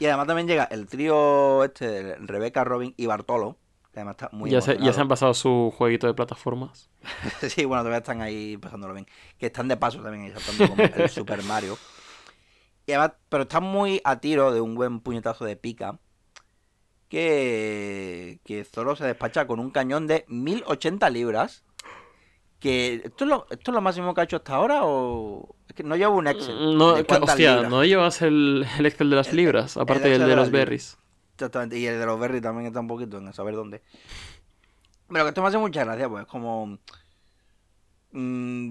Y 0.01 0.07
además 0.07 0.27
también 0.27 0.49
llega 0.49 0.65
el 0.65 0.87
trío 0.87 1.63
este, 1.65 2.17
Rebeca, 2.17 2.65
Robin 2.65 2.95
y 2.97 3.07
Bartolo. 3.07 3.57
Que 3.93 4.01
además 4.01 4.17
está 4.21 4.29
muy 4.33 4.51
Ya 4.51 4.61
se, 4.61 4.77
ya 4.79 4.93
se 4.93 5.01
han 5.01 5.09
pasado 5.09 5.33
su 5.33 5.73
jueguito 5.77 6.07
de 6.07 6.15
plataformas. 6.15 6.91
Sí, 7.49 7.65
bueno, 7.65 7.83
todavía 7.83 7.99
están 7.99 8.21
ahí 8.21 8.57
pasándolo 8.57 8.95
bien. 8.95 9.07
Que 9.39 9.47
están 9.47 9.69
de 9.69 9.77
paso 9.77 10.03
también, 10.03 10.25
ahí 10.25 10.33
saltando 10.33 10.69
como 10.69 10.83
el 10.83 11.09
Super 11.09 11.43
Mario. 11.45 11.79
Y 12.87 12.93
además, 12.93 13.13
pero 13.29 13.45
están 13.45 13.65
muy 13.65 14.01
a 14.05 14.21
tiro 14.21 14.53
de 14.53 14.61
un 14.61 14.75
buen 14.75 15.01
puñetazo 15.01 15.45
de 15.45 15.57
pica. 15.57 15.99
Que, 17.09 18.41
que 18.45 18.65
Zoro 18.65 18.97
se 18.97 19.05
despacha 19.07 19.47
con 19.47 19.61
un 19.61 19.71
cañón 19.71 20.07
de 20.07 20.25
1080 20.29 21.09
libras. 21.11 21.63
Que 22.59 23.03
esto 23.05 23.25
es, 23.25 23.31
lo, 23.31 23.47
¿Esto 23.51 23.71
es 23.71 23.75
lo 23.75 23.81
máximo 23.81 24.13
que 24.15 24.23
ha 24.23 24.25
hecho 24.25 24.37
hasta 24.37 24.55
ahora 24.55 24.81
o...? 24.85 25.55
Es 25.69 25.75
que 25.75 25.83
no 25.85 25.95
llevo 25.95 26.17
un 26.17 26.27
Excel. 26.27 26.55
Mm, 26.55 26.77
No, 26.79 26.95
que- 27.05 27.15
hostia, 27.15 27.53
libras. 27.55 27.71
¿no 27.71 27.85
llevas 27.85 28.23
el, 28.23 28.67
el 28.79 28.87
Excel 28.87 29.11
de 29.11 29.17
las 29.17 29.29
El- 29.29 29.37
libras? 29.37 29.77
Aparte 29.77 30.05
el 30.07 30.13
del 30.19 30.23
de 30.23 30.29
de 30.29 30.37
los 30.37 30.51
berries. 30.51 30.99
Exactamente, 31.35 31.79
y 31.79 31.87
el 31.87 31.99
de 32.01 32.07
los 32.07 32.19
berries 32.19 32.43
también 32.43 32.67
está 32.67 32.81
un 32.81 32.89
poquito 32.89 33.19
en 33.19 33.31
saber 33.35 33.55
dónde. 33.55 33.83
Pero 35.09 35.25
que 35.25 35.29
esto 35.29 35.43
me 35.43 35.49
hace 35.49 35.59
mucha 35.59 35.85
gracia, 35.85 36.09
pues 36.09 36.23
es 36.23 36.29
como. 36.29 36.79
mm, 38.13 38.71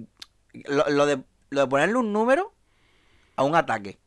lo, 0.68 0.90
lo 0.90 1.06
de, 1.06 1.22
lo 1.52 1.62
de 1.62 1.68
ponerle 1.68 1.96
un 1.96 2.12
número 2.12 2.52
a 3.36 3.44
un 3.44 3.56
ataque. 3.56 4.00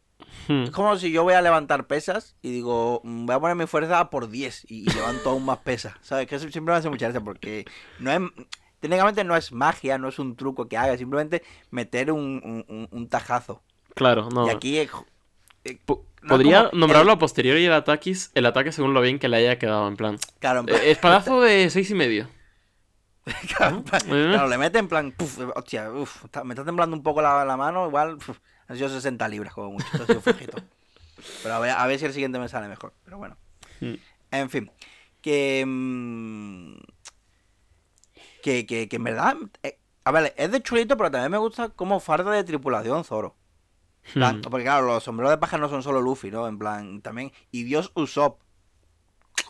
Hmm. 0.48 0.64
Es 0.64 0.70
como 0.70 0.96
si 0.96 1.12
yo 1.12 1.22
voy 1.22 1.34
a 1.34 1.42
levantar 1.42 1.86
pesas 1.86 2.34
y 2.42 2.50
digo, 2.50 3.00
mm, 3.04 3.26
voy 3.26 3.36
a 3.36 3.40
poner 3.40 3.56
mi 3.56 3.66
fuerza 3.66 4.08
por 4.10 4.28
10 4.30 4.64
y, 4.70 4.90
y 4.90 4.94
levanto 4.94 5.30
aún 5.30 5.44
más 5.44 5.58
pesas. 5.58 5.94
¿Sabes? 6.00 6.26
Que 6.26 6.36
eso 6.36 6.48
siempre 6.50 6.72
me 6.72 6.78
hace 6.78 6.88
mucha 6.90 7.06
gracia 7.06 7.20
porque 7.20 7.64
no 8.00 8.10
es. 8.10 8.20
Técnicamente 8.80 9.24
no 9.24 9.36
es 9.36 9.50
magia, 9.52 9.98
no 9.98 10.08
es 10.08 10.18
un 10.18 10.36
truco 10.36 10.68
que 10.68 10.76
haga, 10.76 10.92
es 10.92 10.98
simplemente 11.00 11.42
meter 11.70 12.12
un, 12.12 12.64
un- 12.68 12.88
un- 12.90 13.08
tajazo. 13.08 13.60
Claro, 13.94 14.28
no. 14.32 14.46
Y 14.46 14.50
aquí 14.50 14.78
es. 14.78 14.90
Po- 15.84 16.04
no 16.22 16.28
Podría 16.28 16.70
como 16.70 16.80
nombrarlo 16.80 17.12
el- 17.12 17.16
a 17.16 17.18
posteriori 17.18 17.64
el 17.64 17.72
ataque, 17.72 18.14
el 18.34 18.46
ataque 18.46 18.70
según 18.72 18.94
lo 18.94 19.00
bien 19.00 19.18
que 19.18 19.28
le 19.28 19.36
haya 19.38 19.58
quedado, 19.58 19.86
en 19.88 19.96
plan. 19.96 20.18
Claro, 20.38 20.60
en 20.60 20.66
plan- 20.66 20.80
eh, 20.80 20.90
espadazo 20.92 21.40
de 21.40 21.68
seis 21.70 21.90
y 21.90 21.94
medio. 21.94 22.28
Claro, 23.56 23.82
Eh. 24.06 24.30
claro, 24.32 24.48
le 24.48 24.56
mete 24.58 24.78
en 24.78 24.88
plan, 24.88 25.12
puf, 25.12 25.38
hostia, 25.54 25.90
uf, 25.90 26.24
me 26.44 26.54
está 26.54 26.64
temblando 26.64 26.96
un 26.96 27.02
poco 27.02 27.20
la, 27.20 27.44
la 27.44 27.56
mano, 27.58 27.86
igual 27.86 28.16
puf, 28.16 28.38
han 28.68 28.76
sido 28.76 28.88
60 28.88 29.26
libras 29.28 29.54
como 29.54 29.72
mucho, 29.72 29.86
sido 30.06 30.20
flojito. 30.20 30.58
Pero 31.42 31.54
a 31.54 31.58
ver, 31.58 31.70
a 31.72 31.86
ver 31.86 31.98
si 31.98 32.04
el 32.04 32.12
siguiente 32.12 32.38
me 32.38 32.48
sale 32.48 32.68
mejor, 32.68 32.94
pero 33.04 33.18
bueno. 33.18 33.36
Mm. 33.80 33.94
En 34.30 34.50
fin, 34.50 34.70
que... 35.20 35.64
mm, 35.66 36.76
que, 38.42 38.66
que, 38.66 38.88
que 38.88 38.96
en 38.96 39.04
verdad... 39.04 39.36
eh, 39.64 39.78
a 40.04 40.12
ver, 40.12 40.32
es 40.36 40.50
de 40.52 40.62
chulito, 40.62 40.96
pero 40.96 41.10
también 41.10 41.32
me 41.32 41.38
gusta 41.38 41.70
como 41.70 41.98
farda 42.00 42.30
de 42.30 42.44
tripulación 42.44 43.04
Zoro. 43.04 43.34
Hmm. 44.14 44.40
Porque 44.42 44.62
claro, 44.64 44.86
los 44.86 45.02
sombreros 45.04 45.32
de 45.32 45.38
paja 45.38 45.58
no 45.58 45.68
son 45.68 45.82
solo 45.82 46.00
Luffy, 46.00 46.30
¿no? 46.30 46.48
En 46.48 46.58
plan, 46.58 47.02
también... 47.02 47.32
Y 47.50 47.64
Dios 47.64 47.90
Usopp. 47.94 48.40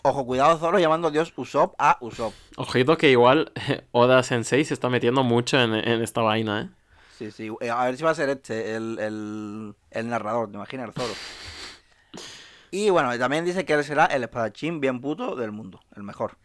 Ojo, 0.03 0.27
cuidado 0.27 0.59
Zoro 0.59 0.79
llamando 0.79 1.11
Dios 1.11 1.33
Usopp 1.37 1.75
a 1.79 1.99
Usopp. 2.01 2.35
Ojito 2.57 2.97
que 2.97 3.11
igual 3.11 3.53
Oda 3.93 4.23
Sensei 4.23 4.65
se 4.65 4.75
está 4.75 4.89
metiendo 4.89 5.23
mucho 5.23 5.61
en, 5.61 5.75
en 5.75 6.03
esta 6.03 6.23
vaina, 6.23 6.63
¿eh? 6.63 6.69
Sí, 7.19 7.31
sí. 7.33 7.51
eh, 7.61 7.71
A 7.71 7.85
ver 7.87 7.97
si 7.97 8.05
va 8.05 8.11
a 8.11 8.15
ser 8.15 8.29
este, 8.29 8.77
el, 8.77 8.99
el, 9.01 9.75
el 9.91 10.09
narrador, 10.09 10.49
¿te 10.51 10.57
imaginas? 10.57 10.87
El 10.89 10.95
Zoro. 10.95 11.15
Y 12.71 12.91
bueno, 12.91 13.19
también 13.19 13.45
dice 13.45 13.65
que 13.65 13.73
él 13.73 13.83
será 13.83 14.07
el 14.07 14.23
espadachín 14.23 14.81
bien 14.81 15.01
puto 15.01 15.35
del 15.35 15.51
mundo, 15.53 15.81
el 15.97 16.03
mejor. 16.05 16.37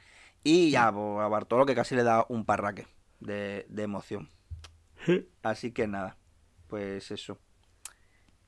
Y 0.44 0.72
ya, 0.72 0.92
pues, 0.92 1.20
a 1.22 1.28
Bartolo 1.28 1.66
que 1.66 1.76
casi 1.76 1.96
le 1.96 2.04
da 2.04 2.26
un 2.30 2.46
parraque 2.46 2.88
de, 3.20 3.66
de 3.70 3.84
emoción. 3.84 4.30
Así 5.44 5.72
que 5.72 5.86
nada, 5.88 6.18
pues 6.68 7.12
eso. 7.12 7.38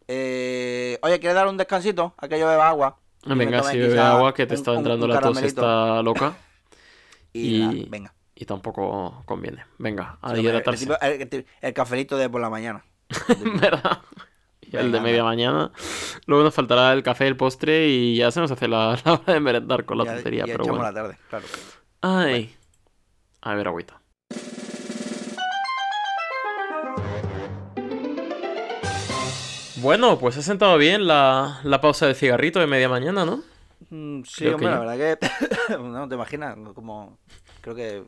Eh, 0.07 0.97
oye, 1.01 1.19
¿quieres 1.19 1.35
dar 1.35 1.47
un 1.47 1.57
descansito? 1.57 2.13
A 2.17 2.27
que 2.27 2.39
yo 2.39 2.47
beba 2.47 2.69
agua. 2.69 2.99
Venga, 3.25 3.61
si 3.63 3.77
bebe 3.77 3.99
agua 3.99 4.33
que 4.33 4.45
te 4.45 4.53
un- 4.55 4.59
está 4.61 4.71
entrando 4.75 5.05
un 5.05 5.11
la 5.11 5.19
tos 5.19 5.43
está 5.43 6.01
loca 6.01 6.37
Y, 7.33 7.49
y- 7.55 7.59
nada, 7.59 7.73
venga. 7.89 8.14
Y 8.35 8.45
tampoco 8.45 9.23
conviene. 9.25 9.65
Venga, 9.77 10.17
a 10.21 10.37
hidratarse. 10.37 10.87
el- 11.01 11.21
el- 11.31 11.45
el 11.61 11.73
cafelito 11.73 12.17
de 12.17 12.29
por 12.29 12.41
la 12.41 12.49
mañana. 12.49 12.83
¿Verdad? 13.61 14.01
Y 14.61 14.75
el 14.77 14.91
de 14.91 14.99
media 14.99 15.23
mañana. 15.23 15.71
Luego 16.25 16.43
nos 16.43 16.53
faltará 16.53 16.91
el 16.93 17.03
café, 17.03 17.27
el 17.27 17.37
postre 17.37 17.87
y 17.87 18.17
ya 18.17 18.31
se 18.31 18.39
nos 18.41 18.51
hace 18.51 18.67
la, 18.67 18.97
la 19.05 19.13
hora 19.13 19.33
de 19.33 19.39
merendar 19.39 19.85
con 19.85 19.97
la 19.99 20.05
Ya- 20.05 20.13
tontería, 20.15 20.45
ya 20.45 20.53
pero 20.53 20.65
bueno. 20.65 20.83
la 20.83 20.93
tarde, 20.93 21.17
claro. 21.29 21.45
Ay. 22.01 22.55
A 23.41 23.53
ver, 23.53 23.67
agüita. 23.67 24.01
Bueno, 29.77 30.17
pues 30.17 30.37
ha 30.37 30.41
sentado 30.41 30.77
bien 30.77 31.05
la, 31.05 31.59
la 31.63 31.81
pausa 31.81 32.07
de 32.07 32.15
cigarrito 32.15 32.59
de 32.59 32.67
media 32.67 32.89
mañana, 32.89 33.25
¿no? 33.25 33.43
Mm, 33.89 34.23
Sí, 34.23 34.45
Creo 34.45 34.55
hombre, 34.55 34.69
la 34.71 34.79
verdad 34.79 35.17
que 35.19 35.77
no 35.79 36.07
te 36.07 36.15
imaginas 36.15 36.57
como 36.73 37.19
creo 37.61 37.75
que 37.75 38.03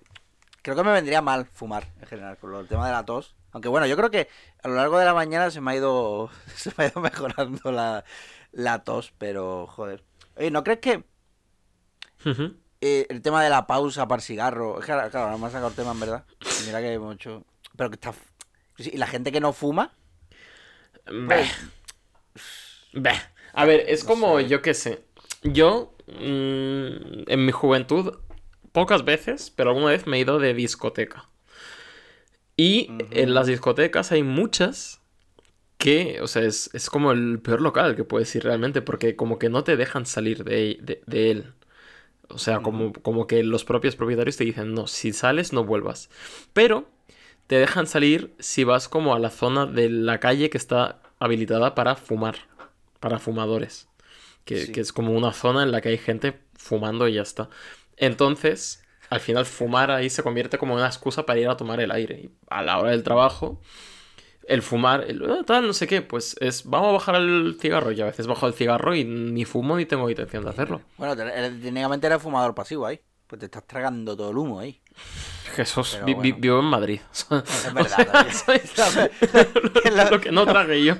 creo 0.73 0.84
que 0.84 0.89
me 0.89 0.94
vendría 0.95 1.22
mal 1.22 1.45
fumar 1.45 1.88
en 1.99 2.07
general 2.07 2.38
con 2.38 2.52
lo- 2.52 2.60
el 2.60 2.68
tema 2.68 2.85
de 2.88 2.91
la 2.94 3.06
tos. 3.06 3.35
Aunque 3.52 3.69
bueno, 3.69 3.88
yo 3.88 3.95
creo 3.98 4.11
que 4.11 4.27
a 4.64 4.68
lo 4.68 4.76
largo 4.76 4.99
de 4.99 5.06
la 5.06 5.14
mañana 5.14 5.49
se 5.52 5.61
me 5.61 5.72
ha 5.72 5.76
ido 5.76 6.30
se 6.56 6.72
me 6.77 6.85
ha 6.85 6.88
ido 6.88 7.02
mejorando 7.02 7.72
la, 7.72 8.03
la 8.52 8.84
tos, 8.84 9.14
pero 9.18 9.68
joder. 9.68 10.03
Oye, 10.35 10.52
¿no 10.52 10.64
crees 10.64 10.80
que 10.80 11.03
eh, 12.81 13.07
el 13.10 13.22
tema 13.22 13.44
de 13.44 13.49
la 13.49 13.65
pausa 13.68 14.07
para 14.07 14.19
el 14.19 14.23
cigarro, 14.23 14.76
es 14.80 14.85
que 14.85 14.91
claro, 14.91 15.10
claro, 15.10 15.31
no 15.31 15.38
me 15.38 15.48
ha 15.48 15.49
sacado 15.49 15.69
el 15.69 15.76
tema 15.76 15.91
en 15.91 15.99
verdad. 15.99 16.26
Mira 16.65 16.80
que 16.80 16.89
hay 16.89 16.99
mucho, 16.99 17.44
pero 17.76 17.89
que 17.89 17.95
está 17.95 18.14
y 18.80 18.98
la 18.98 19.07
gente 19.07 19.31
que 19.31 19.39
no 19.39 19.53
fuma, 19.53 19.91
Beh. 21.10 21.49
Beh. 22.94 23.19
A 23.53 23.65
ver, 23.65 23.85
es 23.88 24.03
No 24.03 24.10
como, 24.10 24.39
sé. 24.39 24.48
yo 24.49 24.61
qué 24.61 24.73
sé. 24.73 25.03
Yo, 25.44 25.95
mm, 26.07 27.23
en 27.27 27.45
mi 27.45 27.52
juventud, 27.52 28.14
pocas 28.80 29.04
veces, 29.04 29.52
pero 29.56 29.72
alguna 29.72 29.90
vez 29.90 30.06
me 30.06 30.18
he 30.18 30.20
ido 30.22 30.38
de 30.38 30.54
discoteca. 30.54 31.26
Y 32.56 32.90
en 33.12 33.34
las 33.34 33.48
discotecas 33.48 34.12
hay 34.12 34.22
muchas 34.24 35.02
que, 35.78 36.20
o 36.22 36.28
sea, 36.28 36.44
es, 36.44 36.70
es 36.74 36.90
como 36.90 37.12
el 37.12 37.40
peor 37.40 37.62
local 37.62 37.95
que 37.95 38.04
puedes 38.04 38.36
ir 38.36 38.44
realmente, 38.44 38.82
porque 38.82 39.16
como 39.16 39.38
que 39.40 39.49
no 39.49 39.64
te 39.64 39.78
dejan 39.78 40.06
salir 40.06 40.44
de, 40.44 40.78
de- 40.82 41.02
de 41.06 41.32
él. 41.32 41.54
O 42.30 42.38
sea, 42.40 42.60
como, 42.62 42.94
como 42.94 43.26
que 43.28 43.44
los 43.44 43.64
propios 43.66 43.95
propietarios 43.95 44.38
te 44.38 44.44
dicen, 44.44 44.74
no, 44.74 44.88
si 44.88 45.14
sales 45.14 45.54
no 45.54 45.64
vuelvas. 45.64 46.10
Pero 46.54 46.90
te 47.48 47.56
dejan 47.58 47.88
salir 47.88 48.34
si 48.40 48.64
vas 48.64 48.90
como 48.90 49.16
a 49.16 49.20
la 49.20 49.30
zona 49.32 49.66
de 49.66 49.90
la 49.90 50.20
calle 50.20 50.49
que 50.49 50.58
está 50.58 50.99
habilitada 51.20 51.74
para 51.76 51.95
fumar, 51.95 52.36
para 52.99 53.20
fumadores. 53.20 53.88
Que, 54.45 54.66
Sí. 54.66 54.72
que 54.72 54.82
es 54.82 54.94
como 54.94 55.14
una 55.14 55.34
zona 55.34 55.64
en 55.64 55.72
la 55.72 55.82
que 55.82 55.90
hay 55.90 55.98
gente 55.98 56.40
fumando 56.58 57.08
y 57.08 57.14
ya 57.16 57.22
está. 57.22 57.49
Entonces, 57.98 58.84
al 59.10 59.19
final 59.19 59.45
fumar 59.45 59.91
ahí 59.91 60.10
se 60.10 60.24
convierte 60.24 60.57
como 60.57 60.76
una 60.76 60.86
excusa 60.88 61.26
para 61.26 61.40
ir 61.40 61.49
a 61.49 61.57
tomar 61.57 61.80
el 61.80 61.91
aire. 61.91 62.19
Y 62.22 62.30
a 62.49 62.61
la 62.61 62.78
hora 62.80 62.91
del 62.91 63.03
trabajo, 63.03 63.60
el 64.48 64.61
fumar, 64.61 65.03
el 65.07 65.24
"Ah, 65.30 65.44
tal, 65.45 65.68
no 65.68 65.74
sé 65.74 65.88
qué, 65.88 66.02
pues 66.02 66.36
es, 66.40 66.64
vamos 66.65 66.90
a 66.90 66.91
bajar 66.94 67.15
el 67.15 67.57
cigarro. 67.60 67.91
Y 67.91 68.02
a 68.02 68.06
veces 68.06 68.28
bajo 68.28 68.48
el 68.48 68.53
cigarro 68.53 68.95
y 68.95 69.03
ni 69.03 69.45
fumo 69.45 69.78
ni 69.78 69.86
tengo 69.86 70.10
intención 70.10 70.44
de 70.44 70.49
hacerlo. 70.52 70.82
Bueno, 70.98 71.15
técnicamente 71.15 72.07
eres 72.07 72.22
fumador 72.22 72.56
pasivo 72.56 72.86
ahí. 72.86 72.99
Pues 73.28 73.40
te 73.40 73.45
estás 73.45 73.65
tragando 73.68 74.15
todo 74.15 74.32
el 74.32 74.38
humo 74.38 74.60
ahí. 74.60 74.82
Jesús, 75.65 75.99
vi- 76.05 76.31
vivo 76.34 76.59
en 76.59 76.65
Madrid. 76.65 76.99
Es 77.11 77.73
verdad. 77.73 78.27
lo 80.11 80.21
que 80.21 80.31
no 80.31 80.45
tragué 80.45 80.84
yo. 80.84 80.95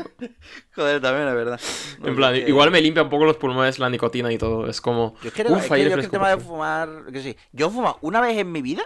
Joder, 0.76 1.02
también 1.02 1.28
es 1.28 1.34
verdad. 1.36 1.60
En 2.04 2.16
plan, 2.16 2.34
que- 2.34 2.48
igual 2.50 2.72
me 2.72 2.82
limpia 2.82 3.04
un 3.04 3.10
poco 3.10 3.26
los 3.26 3.38
pulmones 3.38 3.80
la 3.80 3.90
nicotina 3.90 4.32
y 4.32 4.38
todo. 4.38 4.68
Es 4.68 4.82
como. 4.82 5.16
Yo 5.22 5.30
es 5.30 5.34
que, 5.34 5.44
uf, 5.44 5.64
es 5.64 5.70
que 5.70 5.84
yo 5.84 5.90
que 5.96 6.02
el 6.02 6.10
tema 6.10 6.30
de 6.30 6.38
fumar. 6.38 6.90
Que 7.12 7.22
sí. 7.22 7.36
Yo 7.52 7.68
he 7.68 7.70
fumado 7.70 7.98
una 8.02 8.22
vez 8.22 8.38
en 8.38 8.52
mi 8.52 8.62
vida. 8.62 8.84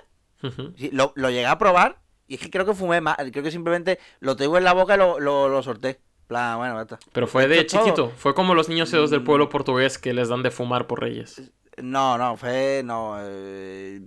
Sí, 0.77 0.89
lo, 0.91 1.14
lo 1.15 1.30
llegué 1.30 1.45
a 1.45 1.57
probar. 1.57 2.02
Y 2.27 2.35
es 2.35 2.39
que 2.39 2.49
creo 2.49 2.65
que 2.65 2.73
fumé 2.73 3.02
más. 3.02 3.18
Creo 3.31 3.43
que 3.43 3.52
simplemente 3.52 3.99
lo 4.22 4.35
tengo 4.35 4.57
en 4.57 4.64
la 4.64 4.73
boca 4.73 4.95
y 4.95 4.98
lo, 4.98 5.19
lo, 5.19 5.49
lo 5.49 5.61
solté. 5.61 5.89
En 5.89 6.27
plan, 6.27 6.57
bueno, 6.57 6.76
ya 6.76 6.81
está. 6.84 6.99
Pero 7.11 7.27
fue 7.27 7.48
de 7.48 7.60
Esto 7.60 7.65
es 7.65 7.72
todo. 7.73 7.84
chiquito. 7.84 8.11
Fue 8.18 8.34
como 8.34 8.56
los 8.56 8.69
niños 8.69 8.88
esos 8.93 9.10
del 9.11 9.22
pueblo 9.23 9.48
Mm. 9.48 9.49
portugués 9.49 9.98
que 9.98 10.14
les 10.14 10.30
dan 10.30 10.41
de 10.43 10.49
fumar 10.52 10.88
por 10.88 11.02
reyes. 11.02 11.52
No, 11.81 12.18
no, 12.18 12.38
fue. 12.38 12.81
No. 12.85 13.18
eh, 13.19 14.02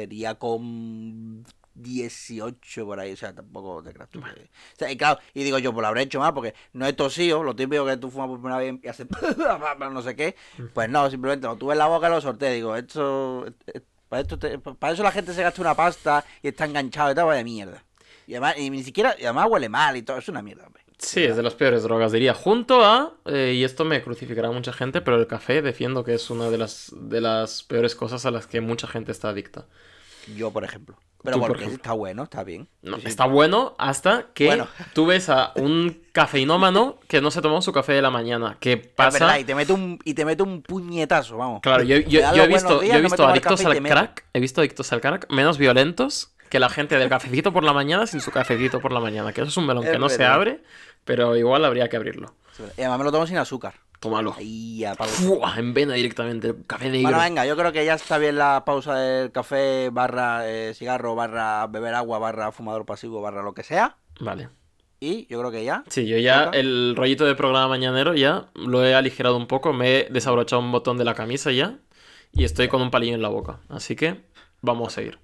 sería 0.00 0.34
con 0.34 1.44
18 1.74 2.84
por 2.84 3.00
ahí. 3.00 3.12
O 3.12 3.16
sea, 3.16 3.34
tampoco 3.34 3.82
te 3.82 3.92
creas 3.92 4.10
tú 4.10 4.20
que- 4.20 4.28
O 4.30 4.76
sea, 4.78 4.90
y 4.90 4.96
claro, 4.96 5.18
y 5.34 5.42
digo 5.42 5.58
yo, 5.58 5.72
pues 5.72 5.82
lo 5.82 5.88
habré 5.88 6.02
hecho 6.02 6.18
más 6.20 6.32
porque 6.32 6.54
no 6.72 6.86
he 6.86 6.92
tosido. 6.92 7.42
Lo 7.42 7.56
típico 7.56 7.86
que 7.86 7.96
tú 7.96 8.10
fumas 8.10 8.28
por 8.28 8.38
primera 8.40 8.58
vez 8.58 8.74
y 8.82 8.88
haces. 8.88 9.06
no 9.90 10.02
sé 10.02 10.14
qué. 10.16 10.36
Pues 10.74 10.88
no, 10.90 11.08
simplemente 11.10 11.46
lo 11.46 11.56
tuve 11.56 11.72
en 11.72 11.78
la 11.78 11.86
boca 11.86 12.08
y 12.08 12.10
lo 12.10 12.20
solté. 12.20 12.50
Digo, 12.52 12.76
esto. 12.76 13.46
eh, 13.66 13.80
Para, 14.08 14.22
esto 14.22 14.38
te- 14.38 14.58
para 14.58 14.92
eso 14.92 15.02
la 15.02 15.10
gente 15.12 15.32
se 15.34 15.42
gasta 15.42 15.60
una 15.60 15.74
pasta 15.74 16.24
y 16.42 16.48
está 16.48 16.64
enganchado 16.64 17.10
y 17.10 17.14
tal, 17.14 17.26
vaya 17.26 17.42
mierda. 17.42 17.82
Y 18.26 18.34
además, 18.34 18.54
y 18.58 18.70
ni 18.70 18.82
siquiera, 18.84 19.14
y 19.18 19.24
además 19.24 19.48
huele 19.50 19.68
mal 19.68 19.96
y 19.96 20.02
todo, 20.02 20.18
es 20.18 20.28
una 20.28 20.42
mierda. 20.42 20.68
Sí, 20.98 21.22
es 21.24 21.36
de 21.36 21.42
las 21.42 21.54
peores 21.54 21.82
drogas, 21.82 22.12
diría. 22.12 22.32
Junto 22.34 22.84
a, 22.84 23.12
eh, 23.26 23.52
y 23.54 23.64
esto 23.64 23.84
me 23.84 24.02
crucificará 24.02 24.50
mucha 24.50 24.72
gente, 24.72 25.00
pero 25.02 25.18
el 25.18 25.26
café 25.26 25.60
defiendo 25.62 26.04
que 26.04 26.14
es 26.14 26.30
una 26.30 26.48
de 26.48 26.56
las, 26.58 26.90
de 26.96 27.20
las 27.20 27.62
peores 27.62 27.94
cosas 27.94 28.24
a 28.24 28.30
las 28.30 28.46
que 28.46 28.60
mucha 28.62 28.86
gente 28.86 29.12
está 29.12 29.28
adicta. 29.28 29.66
Yo, 30.36 30.50
por 30.50 30.64
ejemplo. 30.64 30.96
Pero 31.22 31.38
porque 31.40 31.58
ejemplo. 31.64 31.76
está 31.76 31.92
bueno, 31.92 32.22
está 32.24 32.44
bien. 32.44 32.68
No, 32.82 32.96
Sí, 32.96 33.02
sí. 33.02 33.08
está 33.08 33.26
bueno 33.26 33.74
hasta 33.78 34.26
que 34.32 34.46
Bueno. 34.46 34.68
tú 34.92 35.06
ves 35.06 35.28
a 35.28 35.52
un 35.56 36.02
cafeinómano 36.12 36.98
que 37.08 37.20
no 37.20 37.30
se 37.30 37.40
tomó 37.42 37.60
su 37.62 37.72
café 37.72 37.94
de 37.94 38.02
la 38.02 38.10
mañana. 38.10 38.56
Que 38.60 38.76
pasa. 38.76 39.18
verdad, 39.18 39.38
y 39.40 39.44
te 39.44 39.54
mete 39.54 39.72
un, 39.72 39.98
y 40.04 40.14
te 40.14 40.24
mete 40.24 40.42
un 40.44 40.62
puñetazo, 40.62 41.36
vamos. 41.36 41.60
Claro, 41.62 41.82
yo, 41.82 41.96
yo- 41.98 42.20
yo 42.34 42.42
he 42.44 42.46
visto, 42.48 42.78
días, 42.80 42.92
yo 42.94 42.98
he 42.98 43.02
visto 43.02 43.26
adictos 43.26 43.64
al 43.64 43.82
crack. 43.82 44.24
He 44.32 44.40
visto 44.40 44.60
adictos 44.60 44.92
al 44.92 45.00
crack 45.00 45.30
menos 45.30 45.58
violentos 45.58 46.32
que 46.48 46.60
la 46.60 46.68
gente 46.68 46.96
del 46.96 47.08
cafecito 47.08 47.52
por 47.52 47.64
la 47.64 47.72
mañana 47.72 48.06
sin 48.06 48.20
su 48.20 48.30
cafecito 48.30 48.80
por 48.80 48.92
la 48.92 49.00
mañana. 49.00 49.32
Que 49.32 49.40
eso 49.40 49.50
es 49.50 49.56
un 49.56 49.66
melón 49.66 49.84
Es 49.84 49.90
que 49.90 49.98
no 49.98 50.08
se 50.08 50.24
abre, 50.24 50.62
pero 51.06 51.34
igual 51.36 51.64
habría 51.64 51.88
que 51.88 51.96
abrirlo. 51.96 52.34
Y 52.76 52.82
además 52.82 52.98
me 52.98 53.04
lo 53.04 53.12
tomo 53.12 53.26
sin 53.26 53.38
azúcar. 53.38 53.74
Tómalo. 54.00 54.34
Ahí, 54.36 54.84
a. 54.84 54.94
Fua, 54.94 55.54
en 55.56 55.72
vena 55.72 55.94
directamente. 55.94 56.54
Café 56.66 56.90
negro. 56.90 57.08
Bueno, 57.08 57.18
venga, 57.18 57.46
yo 57.46 57.56
creo 57.56 57.72
que 57.72 57.84
ya 57.84 57.94
está 57.94 58.18
bien 58.18 58.36
la 58.36 58.64
pausa 58.66 58.94
del 58.96 59.32
café 59.32 59.88
barra 59.90 60.46
eh, 60.46 60.74
cigarro, 60.74 61.14
barra 61.14 61.66
beber 61.66 61.94
agua, 61.94 62.18
barra 62.18 62.52
fumador 62.52 62.84
pasivo, 62.84 63.22
barra 63.22 63.42
lo 63.42 63.54
que 63.54 63.62
sea. 63.62 63.96
Vale. 64.20 64.50
Y 65.00 65.26
yo 65.28 65.38
creo 65.38 65.50
que 65.50 65.64
ya. 65.64 65.84
Sí, 65.88 66.06
yo 66.06 66.18
ya 66.18 66.46
¿Toca? 66.46 66.58
el 66.58 66.94
rollito 66.96 67.24
de 67.24 67.34
programa 67.34 67.68
mañanero 67.68 68.14
ya 68.14 68.46
lo 68.54 68.84
he 68.84 68.94
aligerado 68.94 69.36
un 69.36 69.46
poco, 69.46 69.72
me 69.72 70.00
he 70.00 70.08
desabrochado 70.10 70.60
un 70.60 70.72
botón 70.72 70.96
de 70.96 71.04
la 71.04 71.14
camisa 71.14 71.52
ya 71.52 71.78
y 72.32 72.44
estoy 72.44 72.68
con 72.68 72.82
un 72.82 72.90
palillo 72.90 73.14
en 73.14 73.22
la 73.22 73.28
boca. 73.28 73.60
Así 73.68 73.94
que 73.96 74.22
vamos 74.62 74.88
a 74.88 74.90
seguir. 74.90 75.18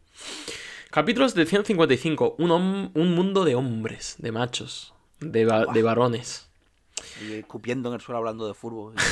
Capítulos 0.91 1.35
de 1.35 1.47
155. 1.47 2.37
Un, 2.39 2.91
un 2.95 3.15
mundo 3.15 3.45
de 3.45 3.55
hombres, 3.55 4.17
de 4.19 4.31
machos, 4.31 4.93
de, 5.23 5.45
va- 5.45 5.67
de 5.67 5.83
varones. 5.83 6.49
Y 7.27 7.33
escupiendo 7.35 7.89
en 7.89 7.97
el 7.97 8.01
suelo 8.01 8.19
hablando 8.19 8.47
de 8.49 8.55
fútbol. 8.55 8.95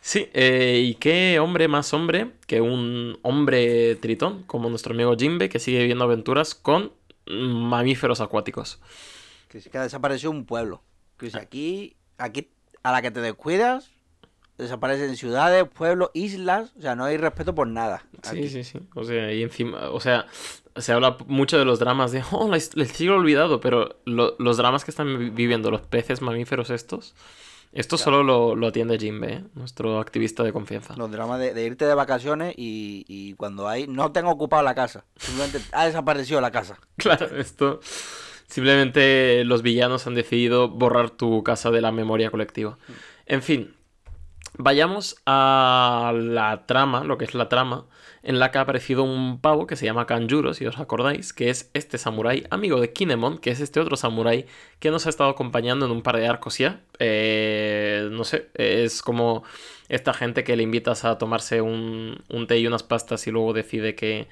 Sí, 0.00 0.28
eh, 0.34 0.82
y 0.84 0.96
qué 0.96 1.38
hombre 1.40 1.66
más 1.66 1.94
hombre 1.94 2.32
que 2.46 2.60
un 2.60 3.18
hombre 3.22 3.94
tritón 3.96 4.42
como 4.42 4.68
nuestro 4.68 4.92
amigo 4.92 5.16
Jimbe 5.16 5.48
que 5.48 5.58
sigue 5.58 5.78
viviendo 5.78 6.04
aventuras 6.04 6.54
con 6.54 6.92
mamíferos 7.26 8.20
acuáticos. 8.20 8.80
Que 9.48 9.60
que 9.62 9.78
ha 9.78 9.82
desaparecido 9.82 10.30
un 10.30 10.44
pueblo. 10.44 10.82
Que 11.16 11.30
si 11.30 11.38
aquí, 11.38 11.96
aquí, 12.18 12.50
a 12.82 12.92
la 12.92 13.00
que 13.00 13.10
te 13.12 13.20
descuidas, 13.20 13.92
desaparecen 14.58 15.16
ciudades, 15.16 15.64
pueblos, 15.72 16.10
islas. 16.12 16.72
O 16.76 16.82
sea, 16.82 16.94
no 16.96 17.04
hay 17.04 17.16
respeto 17.16 17.54
por 17.54 17.66
nada. 17.66 18.04
Sí, 18.24 18.48
sí, 18.50 18.62
sí. 18.62 18.80
O 18.94 19.04
sea, 19.04 19.32
y 19.32 19.42
encima, 19.42 19.88
o 19.90 20.00
sea, 20.00 20.26
se 20.76 20.92
habla 20.92 21.16
mucho 21.26 21.58
de 21.58 21.64
los 21.64 21.78
dramas 21.78 22.12
de, 22.12 22.22
oh, 22.32 22.48
la 22.48 22.56
his- 22.56 22.72
el 22.76 22.86
siglo 22.88 23.16
olvidado, 23.16 23.60
pero 23.60 23.96
lo- 24.04 24.34
los 24.38 24.56
dramas 24.56 24.84
que 24.84 24.90
están 24.90 25.18
vi- 25.18 25.30
viviendo 25.30 25.70
los 25.70 25.82
peces 25.82 26.20
mamíferos 26.22 26.70
estos, 26.70 27.14
esto 27.72 27.98
solo 27.98 28.22
lo, 28.22 28.54
lo 28.54 28.68
atiende 28.68 28.98
Jimbe, 28.98 29.32
¿eh? 29.32 29.44
nuestro 29.54 29.98
activista 29.98 30.42
de 30.44 30.52
confianza. 30.52 30.94
Los 30.96 31.10
dramas 31.10 31.40
de, 31.40 31.54
de 31.54 31.64
irte 31.64 31.84
de 31.86 31.94
vacaciones 31.94 32.54
y, 32.56 33.04
y 33.08 33.34
cuando 33.34 33.68
hay. 33.68 33.88
No 33.88 34.12
tengo 34.12 34.30
ocupado 34.30 34.62
la 34.62 34.76
casa. 34.76 35.04
Simplemente 35.16 35.60
ha 35.72 35.86
desaparecido 35.86 36.40
la 36.40 36.50
casa. 36.52 36.78
Claro, 36.96 37.36
esto 37.36 37.80
simplemente 38.46 39.42
los 39.44 39.62
villanos 39.62 40.06
han 40.06 40.14
decidido 40.14 40.68
borrar 40.68 41.10
tu 41.10 41.42
casa 41.42 41.70
de 41.70 41.80
la 41.80 41.92
memoria 41.92 42.30
colectiva. 42.30 42.78
En 43.26 43.42
fin, 43.42 43.74
vayamos 44.56 45.16
a 45.26 46.12
la 46.14 46.66
trama, 46.66 47.04
lo 47.04 47.18
que 47.18 47.24
es 47.24 47.34
la 47.34 47.48
trama, 47.48 47.86
en 48.22 48.38
la 48.38 48.50
que 48.50 48.58
ha 48.58 48.62
aparecido 48.62 49.02
un 49.02 49.40
pavo 49.40 49.66
que 49.66 49.76
se 49.76 49.84
llama 49.84 50.06
Kanjuro, 50.06 50.54
si 50.54 50.66
os 50.66 50.78
acordáis, 50.78 51.32
que 51.32 51.50
es 51.50 51.70
este 51.74 51.98
samurái 51.98 52.44
amigo 52.50 52.80
de 52.80 52.92
Kinemon, 52.92 53.38
que 53.38 53.50
es 53.50 53.60
este 53.60 53.80
otro 53.80 53.96
samurái 53.96 54.46
que 54.78 54.90
nos 54.90 55.06
ha 55.06 55.10
estado 55.10 55.30
acompañando 55.30 55.86
en 55.86 55.92
un 55.92 56.02
par 56.02 56.16
de 56.16 56.26
arcos 56.26 56.58
ya. 56.58 56.80
Eh, 56.98 58.08
no 58.10 58.24
sé, 58.24 58.50
es 58.54 59.02
como 59.02 59.44
esta 59.88 60.14
gente 60.14 60.44
que 60.44 60.56
le 60.56 60.62
invitas 60.62 61.04
a 61.04 61.18
tomarse 61.18 61.60
un, 61.60 62.22
un 62.30 62.46
té 62.46 62.58
y 62.58 62.66
unas 62.66 62.82
pastas 62.82 63.26
y 63.26 63.30
luego 63.30 63.52
decide 63.52 63.94
que, 63.94 64.28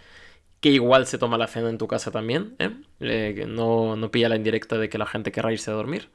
que 0.60 0.70
igual 0.70 1.06
se 1.06 1.18
toma 1.18 1.38
la 1.38 1.48
cena 1.48 1.68
en 1.68 1.78
tu 1.78 1.88
casa 1.88 2.10
también, 2.10 2.54
¿eh? 2.58 2.70
Eh, 3.00 3.44
no, 3.48 3.96
no 3.96 4.10
pilla 4.10 4.28
la 4.28 4.36
indirecta 4.36 4.78
de 4.78 4.88
que 4.88 4.98
la 4.98 5.06
gente 5.06 5.32
querrá 5.32 5.52
irse 5.52 5.70
a 5.70 5.74
dormir. 5.74 6.08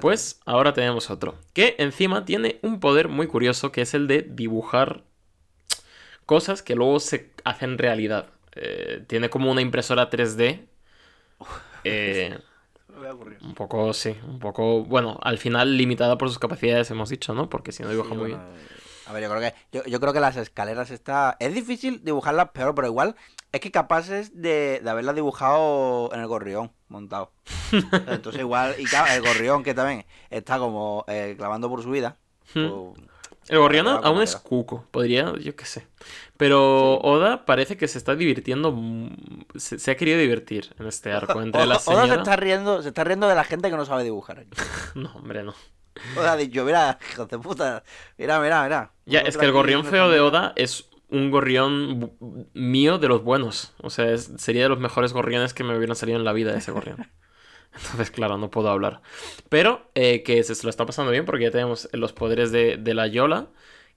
Pues 0.00 0.40
ahora 0.44 0.72
tenemos 0.72 1.10
otro, 1.10 1.36
que 1.52 1.74
encima 1.78 2.24
tiene 2.24 2.58
un 2.62 2.80
poder 2.80 3.08
muy 3.08 3.26
curioso, 3.26 3.72
que 3.72 3.82
es 3.82 3.94
el 3.94 4.06
de 4.06 4.22
dibujar 4.22 5.02
cosas 6.26 6.62
que 6.62 6.74
luego 6.74 7.00
se 7.00 7.30
hacen 7.44 7.78
realidad. 7.78 8.26
Eh, 8.54 9.04
tiene 9.06 9.30
como 9.30 9.50
una 9.50 9.60
impresora 9.60 10.10
3D. 10.10 10.66
eh, 11.84 12.38
un 13.40 13.54
poco, 13.54 13.92
sí, 13.92 14.16
un 14.26 14.38
poco, 14.38 14.84
bueno, 14.84 15.18
al 15.22 15.38
final 15.38 15.76
limitada 15.76 16.18
por 16.18 16.28
sus 16.28 16.38
capacidades, 16.38 16.90
hemos 16.90 17.08
dicho, 17.08 17.32
¿no? 17.34 17.48
Porque 17.48 17.72
si 17.72 17.82
no 17.82 17.90
dibuja 17.90 18.10
Sí, 18.10 18.16
muy 18.16 18.26
bien. 18.28 18.40
A 19.08 19.12
ver, 19.12 19.22
yo 19.22 19.30
creo 19.30 19.40
que 19.40 19.54
yo, 19.72 19.84
yo 19.84 20.00
creo 20.00 20.12
que 20.12 20.20
las 20.20 20.36
escaleras 20.36 20.90
está. 20.90 21.36
Es 21.40 21.54
difícil 21.54 22.04
dibujarlas 22.04 22.50
peor, 22.50 22.74
pero 22.74 22.88
igual 22.88 23.16
es 23.52 23.60
que 23.60 23.70
capaces 23.70 24.40
de, 24.40 24.80
de 24.82 24.90
haberlas 24.90 25.14
dibujado 25.14 26.10
en 26.12 26.20
el 26.20 26.26
gorrión 26.26 26.70
montado. 26.88 27.32
Entonces 28.06 28.40
igual, 28.40 28.74
y 28.78 28.84
claro, 28.84 29.12
el 29.12 29.22
gorrión 29.22 29.62
que 29.62 29.74
también 29.74 30.04
está 30.30 30.58
como 30.58 31.04
eh, 31.08 31.34
clavando 31.38 31.68
por 31.68 31.82
su 31.82 31.90
vida. 31.90 32.16
Hmm. 32.54 32.68
pues, 32.68 33.08
El 33.48 33.58
gorrión 33.58 33.88
aún 33.88 34.02
como 34.02 34.22
es 34.22 34.36
cuco, 34.36 34.84
podría, 34.90 35.32
yo 35.38 35.56
qué 35.56 35.64
sé. 35.64 35.86
Pero 36.36 36.98
Oda 36.98 37.46
parece 37.46 37.76
que 37.76 37.88
se 37.88 37.96
está 37.98 38.14
divirtiendo, 38.14 38.72
mm, 38.72 39.16
se, 39.56 39.78
se 39.78 39.90
ha 39.90 39.96
querido 39.96 40.18
divertir 40.18 40.74
en 40.78 40.86
este 40.86 41.12
arco 41.12 41.40
entre 41.40 41.64
la 41.66 41.76
Oda 41.76 41.94
Oda 41.94 42.06
se 42.08 42.14
está 42.14 42.36
riendo, 42.36 42.82
se 42.82 42.88
está 42.88 43.04
riendo 43.04 43.28
de 43.28 43.34
la 43.34 43.44
gente 43.44 43.70
que 43.70 43.76
no 43.76 43.84
sabe 43.86 44.04
dibujar. 44.04 44.44
No, 44.94 45.12
hombre, 45.14 45.42
no. 45.42 45.54
Oda 46.16 46.32
ha 46.32 46.36
dicho, 46.36 46.64
mira, 46.64 46.98
hijo 47.12 47.26
de 47.26 47.38
puta, 47.38 47.82
mira, 48.16 48.40
mira, 48.40 48.62
mira. 48.64 48.92
Ya, 49.06 49.20
es 49.20 49.36
que 49.36 49.46
el 49.46 49.52
gorrión 49.52 49.84
feo 49.84 50.08
de 50.10 50.20
Oda 50.20 50.52
es 50.56 50.88
un 51.10 51.30
gorrión 51.30 52.12
mío 52.54 52.98
de 52.98 53.08
los 53.08 53.22
buenos. 53.24 53.72
O 53.82 53.90
sea, 53.90 54.10
es- 54.12 54.30
sería 54.38 54.64
de 54.64 54.68
los 54.68 54.78
mejores 54.80 55.12
gorriones 55.12 55.54
que 55.54 55.64
me 55.64 55.76
hubieran 55.76 55.96
salido 55.96 56.18
en 56.18 56.24
la 56.24 56.32
vida 56.32 56.56
ese 56.56 56.72
gorrión. 56.72 57.10
Entonces, 57.74 58.10
claro, 58.10 58.38
no 58.38 58.50
puedo 58.50 58.68
hablar. 58.70 59.02
Pero 59.48 59.90
eh, 59.94 60.22
que 60.22 60.42
se, 60.42 60.54
se 60.54 60.64
lo 60.64 60.70
está 60.70 60.86
pasando 60.86 61.12
bien 61.12 61.24
porque 61.24 61.44
ya 61.44 61.50
tenemos 61.50 61.88
los 61.92 62.12
poderes 62.12 62.50
de, 62.52 62.76
de 62.76 62.94
la 62.94 63.06
Yola, 63.06 63.48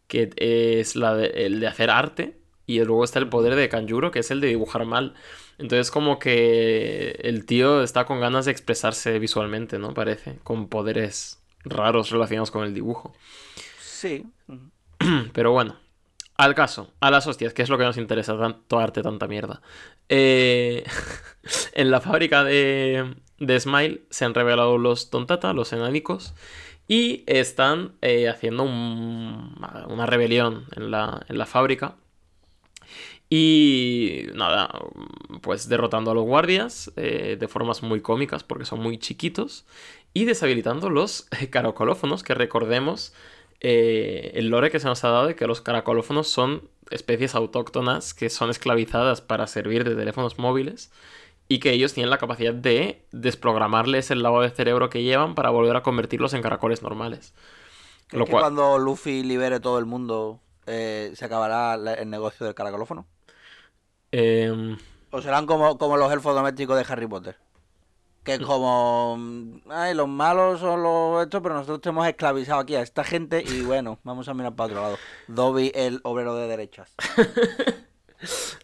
que 0.07 0.29
es 0.37 0.95
la 0.95 1.15
de- 1.15 1.45
el 1.45 1.59
de 1.59 1.67
hacer 1.67 1.89
arte. 1.89 2.37
Y 2.67 2.79
luego 2.83 3.03
está 3.03 3.19
el 3.19 3.27
poder 3.27 3.55
de 3.55 3.67
Kanjuro, 3.69 4.11
que 4.11 4.19
es 4.19 4.31
el 4.31 4.39
de 4.39 4.47
dibujar 4.47 4.85
mal. 4.85 5.13
Entonces, 5.57 5.91
como 5.91 6.19
que 6.19 7.19
el 7.23 7.45
tío 7.45 7.83
está 7.83 8.05
con 8.05 8.21
ganas 8.21 8.45
de 8.45 8.51
expresarse 8.51 9.19
visualmente, 9.19 9.77
¿no? 9.79 9.93
Parece. 9.93 10.39
Con 10.43 10.69
poderes 10.69 11.40
raros 11.65 12.09
relacionados 12.11 12.51
con 12.51 12.63
el 12.63 12.73
dibujo. 12.73 13.13
Sí. 13.79 14.25
Pero 15.33 15.51
bueno, 15.51 15.75
al 16.37 16.55
caso, 16.55 16.91
a 16.99 17.11
las 17.11 17.27
hostias, 17.27 17.53
que 17.53 17.61
es 17.63 17.69
lo 17.69 17.77
que 17.77 17.83
nos 17.83 17.97
interesa, 17.97 18.37
tanto 18.37 18.79
arte, 18.79 19.01
tanta 19.03 19.27
mierda. 19.27 19.61
Eh, 20.09 20.83
en 21.73 21.91
la 21.91 22.01
fábrica 22.01 22.43
de, 22.43 23.15
de 23.39 23.59
Smile 23.59 24.01
se 24.09 24.25
han 24.25 24.33
revelado 24.33 24.77
los 24.77 25.09
Tontata, 25.09 25.53
los 25.53 25.73
enánicos, 25.73 26.33
Y 26.87 27.23
están 27.27 27.93
eh, 28.01 28.27
haciendo 28.27 28.63
un- 28.63 29.55
una 29.87 30.05
rebelión 30.05 30.65
en 30.75 30.91
la, 30.91 31.25
en 31.29 31.37
la 31.37 31.45
fábrica. 31.45 31.95
Y 33.29 34.23
nada, 34.33 34.69
pues 35.41 35.69
derrotando 35.69 36.11
a 36.11 36.13
los 36.13 36.25
guardias 36.25 36.91
eh, 36.97 37.37
de 37.39 37.47
formas 37.47 37.81
muy 37.81 38.01
cómicas 38.01 38.43
porque 38.43 38.65
son 38.65 38.81
muy 38.81 38.97
chiquitos. 38.97 39.65
Y 40.13 40.25
deshabilitando 40.25 40.89
los 40.89 41.27
eh, 41.39 41.49
caracolófonos, 41.49 42.23
que 42.23 42.33
recordemos 42.33 43.13
eh, 43.61 44.31
el 44.35 44.49
lore 44.49 44.71
que 44.71 44.79
se 44.79 44.87
nos 44.87 45.03
ha 45.03 45.09
dado 45.09 45.27
de 45.27 45.35
que 45.35 45.47
los 45.47 45.61
caracolófonos 45.61 46.27
son 46.27 46.69
especies 46.89 47.35
autóctonas 47.35 48.13
que 48.13 48.29
son 48.29 48.49
esclavizadas 48.49 49.21
para 49.21 49.47
servir 49.47 49.83
de 49.83 49.95
teléfonos 49.95 50.37
móviles 50.37 50.91
y 51.47 51.59
que 51.59 51.71
ellos 51.71 51.93
tienen 51.93 52.09
la 52.09 52.17
capacidad 52.17 52.53
de 52.53 53.05
desprogramarles 53.11 54.11
el 54.11 54.23
lado 54.23 54.41
de 54.41 54.49
cerebro 54.49 54.89
que 54.89 55.03
llevan 55.03 55.35
para 55.35 55.49
volver 55.49 55.75
a 55.75 55.83
convertirlos 55.83 56.33
en 56.33 56.41
caracoles 56.41 56.81
normales. 56.81 57.33
¿Es 58.11 58.19
Lo 58.19 58.25
que 58.25 58.31
cual- 58.31 58.43
cuando 58.43 58.77
Luffy 58.79 59.23
libere 59.23 59.59
todo 59.59 59.79
el 59.79 59.85
mundo 59.85 60.41
eh, 60.65 61.11
se 61.15 61.25
acabará 61.25 61.75
el 61.75 62.09
negocio 62.09 62.45
del 62.45 62.55
caracolófono? 62.55 63.07
Em, 64.11 64.77
¿O 65.11 65.21
serán 65.21 65.45
como, 65.45 65.77
como 65.77 65.95
los 65.97 66.11
elfos 66.11 66.35
domésticos 66.35 66.77
de 66.77 66.85
Harry 66.91 67.07
Potter? 67.07 67.37
Que 68.23 68.39
como... 68.39 69.17
mm, 69.17 69.61
Ay, 69.71 69.95
los 69.95 70.07
malos 70.07 70.59
son 70.59 70.83
los 70.83 71.23
estos, 71.23 71.41
pero 71.41 71.55
nosotros 71.55 71.81
hemos 71.91 72.07
esclavizado 72.07 72.59
aquí 72.61 72.75
a 72.75 72.81
esta 72.81 73.03
gente 73.03 73.43
y 73.45 73.61
bueno, 73.63 73.99
vamos 74.03 74.27
a 74.27 74.33
mirar 74.33 74.55
para 74.55 74.67
otro 74.67 74.81
lado. 74.81 75.01
Dobby, 75.27 75.71
el 75.75 76.01
obrero 76.03 76.35
de 76.35 76.47
derechas. 76.47 76.95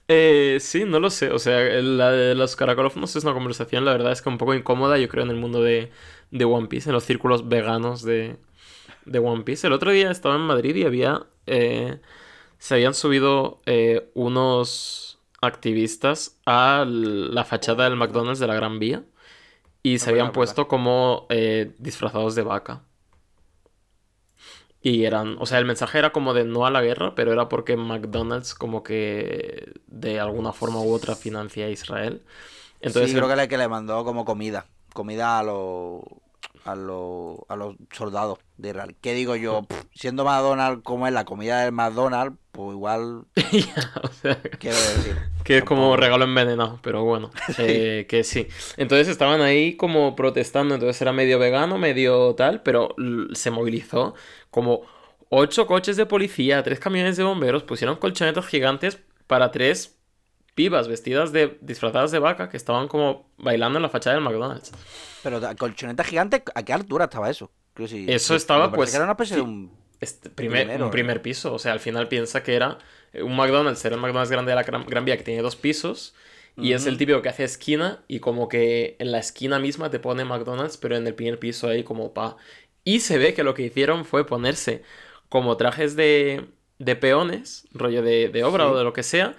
Eh, 0.08 0.58
sí, 0.62 0.86
no 0.86 1.00
lo 1.00 1.10
sé. 1.10 1.32
O 1.32 1.40
sea, 1.40 1.60
la 1.82 2.12
de 2.12 2.36
los 2.36 2.56
caracolófonos 2.56 3.16
es 3.16 3.24
una 3.24 3.34
conversación, 3.34 3.86
la 3.86 3.92
verdad 3.92 4.12
es 4.12 4.22
que 4.22 4.30
un 4.30 4.38
poco 4.38 4.54
incómoda, 4.54 4.98
yo 4.98 5.08
creo, 5.10 5.24
en 5.24 5.30
el 5.32 5.36
mundo 5.38 5.62
de, 5.62 5.92
de 6.32 6.46
One 6.46 6.68
Piece, 6.68 6.90
en 6.90 6.94
los 6.94 7.04
círculos 7.04 7.48
veganos 7.50 8.04
de, 8.04 8.38
de 9.06 9.20
One 9.20 9.44
Piece. 9.44 9.68
El 9.68 9.74
otro 9.74 9.92
día 9.92 10.12
estaba 10.12 10.36
en 10.36 10.42
Madrid 10.42 10.76
y 10.76 10.86
había. 10.86 11.28
eh, 11.48 12.00
se 12.60 12.76
habían 12.76 12.94
subido 12.96 13.62
eh, 13.68 14.12
unos 14.16 15.20
activistas 15.42 16.40
a 16.46 16.86
la 16.88 17.46
fachada 17.46 17.86
del 17.86 17.98
McDonald's 17.98 18.40
de 18.40 18.48
la 18.48 18.56
Gran 18.56 18.80
Vía 18.80 19.04
y 19.94 20.00
se 20.00 20.10
habían 20.10 20.34
puesto 20.34 20.68
como 20.68 21.26
eh, 21.30 21.74
disfrazados 21.78 22.36
de 22.36 22.44
vaca. 22.44 22.82
Y 24.82 25.06
eran, 25.06 25.38
o 25.40 25.46
sea, 25.46 25.60
el 25.60 25.66
mensaje 25.66 25.98
era 25.98 26.12
como 26.12 26.34
de 26.34 26.44
no 26.44 26.66
a 26.66 26.72
la 26.72 26.82
guerra, 26.82 27.16
pero 27.16 27.32
era 27.32 27.48
porque 27.48 27.78
McDonald's 27.78 28.54
como 28.54 28.84
que 28.84 29.74
de 29.88 30.20
alguna 30.20 30.52
forma 30.52 30.82
u 30.82 30.92
otra 30.92 31.16
financia 31.16 31.66
a 31.66 31.70
Israel. 31.70 32.22
Entonces, 32.82 33.12
sí, 33.12 33.16
creo 33.16 33.30
que 33.30 33.36
le, 33.36 33.48
que 33.48 33.58
le 33.58 33.68
mandó 33.68 34.04
como 34.04 34.26
comida. 34.26 34.66
Comida 34.94 35.40
a 35.40 35.44
los... 35.44 36.02
A 36.68 36.76
los, 36.76 37.38
a 37.48 37.56
los 37.56 37.76
soldados 37.92 38.40
de 38.58 38.70
Israel. 38.70 38.96
¿Qué 39.02 39.14
digo 39.14 39.36
yo? 39.36 39.64
Pff, 39.64 39.86
siendo 39.94 40.26
McDonald's 40.26 40.84
como 40.84 41.08
es 41.08 41.14
la 41.14 41.26
comida 41.26 41.64
del 41.64 41.72
McDonald's, 41.72 42.38
pues 42.52 42.74
igual, 42.74 43.26
o 44.04 44.08
sea, 44.22 44.42
quiero 44.60 44.78
decir. 44.78 45.18
que 45.44 45.60
es 45.60 45.64
como 45.64 45.96
regalo 45.96 46.26
envenenado, 46.26 46.80
pero 46.82 47.04
bueno, 47.04 47.32
eh, 47.58 48.06
que 48.10 48.24
sí. 48.24 48.48
Entonces 48.78 49.08
estaban 49.08 49.42
ahí 49.42 49.78
como 49.78 50.16
protestando, 50.16 50.76
entonces 50.76 51.02
era 51.02 51.14
medio 51.14 51.40
vegano, 51.40 51.78
medio 51.78 52.36
tal, 52.36 52.62
pero 52.64 52.96
se 53.34 53.52
movilizó 53.52 54.16
como 54.50 54.82
ocho 55.30 55.68
coches 55.68 55.98
de 55.98 56.06
policía, 56.06 56.64
tres 56.64 56.80
camiones 56.80 57.18
de 57.18 57.24
bomberos, 57.24 57.64
pusieron 57.64 57.98
colchonetas 57.98 58.46
gigantes 58.48 59.00
para 59.28 59.52
tres 59.52 59.97
pibas 60.58 60.88
vestidas 60.88 61.32
de 61.32 61.58
disfrazadas 61.62 62.12
de 62.12 62.20
vaca 62.20 62.50
que 62.50 62.58
estaban 62.58 62.88
como 62.88 63.30
bailando 63.38 63.78
en 63.78 63.84
la 63.84 63.90
fachada 63.90 64.16
del 64.16 64.24
McDonald's. 64.26 64.72
Pero 65.22 65.40
la 65.40 65.56
colchoneta 65.56 66.04
gigante, 66.04 66.44
¿a 66.56 66.64
qué 66.64 66.74
altura 66.74 67.06
estaba 67.06 67.30
eso? 67.30 67.52
Decir, 67.76 68.10
Eso 68.10 68.36
estaba, 68.36 68.72
pues, 68.74 68.90
que 68.90 68.96
era 68.98 69.04
una 69.06 69.14
especie 69.14 69.36
de 69.38 69.42
un... 69.44 69.72
Este 70.00 70.30
primer, 70.30 70.64
Primero, 70.64 70.86
un 70.86 70.88
¿no? 70.88 70.92
primer 70.92 71.22
piso, 71.22 71.54
o 71.54 71.60
sea, 71.60 71.74
al 71.74 71.80
final 71.80 72.08
piensa 72.08 72.44
que 72.44 72.56
era 72.56 72.78
eh, 73.14 73.24
un 73.24 73.36
McDonald's, 73.36 73.84
era 73.86 73.96
el 73.96 74.02
McDonald's 74.02 74.32
grande 74.32 74.52
de 74.52 74.56
la 74.56 74.64
Gran, 74.64 74.86
Gran 74.86 75.06
Vía 75.06 75.18
que 75.18 75.24
tiene 75.24 75.42
dos 75.42 75.56
pisos 75.56 76.14
y 76.60 76.74
es 76.74 76.88
el 76.88 76.98
típico 76.98 77.22
que 77.22 77.30
hace 77.30 77.44
esquina 77.44 78.04
y 78.08 78.20
como 78.20 78.48
que 78.48 78.96
en 79.00 79.12
la 79.12 79.20
esquina 79.20 79.60
misma 79.60 79.92
te 79.92 80.00
pone 80.00 80.26
McDonald's, 80.26 80.78
pero 80.78 80.96
en 80.98 81.06
el 81.06 81.14
primer 81.14 81.38
piso 81.40 81.68
ahí 81.68 81.84
como 81.84 82.14
pa. 82.14 82.36
Y 82.84 83.00
se 83.02 83.20
ve 83.20 83.36
que 83.36 83.44
lo 83.44 83.54
que 83.54 83.62
hicieron 83.64 84.06
fue 84.06 84.26
ponerse 84.26 84.82
como 85.30 85.56
trajes 85.58 85.96
de, 85.96 86.46
de 86.80 86.96
peones, 86.96 87.68
rollo 87.74 88.02
de, 88.02 88.30
de 88.30 88.44
obra 88.44 88.66
Sí. 88.66 88.72
o 88.72 88.78
de 88.78 88.84
lo 88.84 88.94
que 88.94 89.04
sea, 89.04 89.36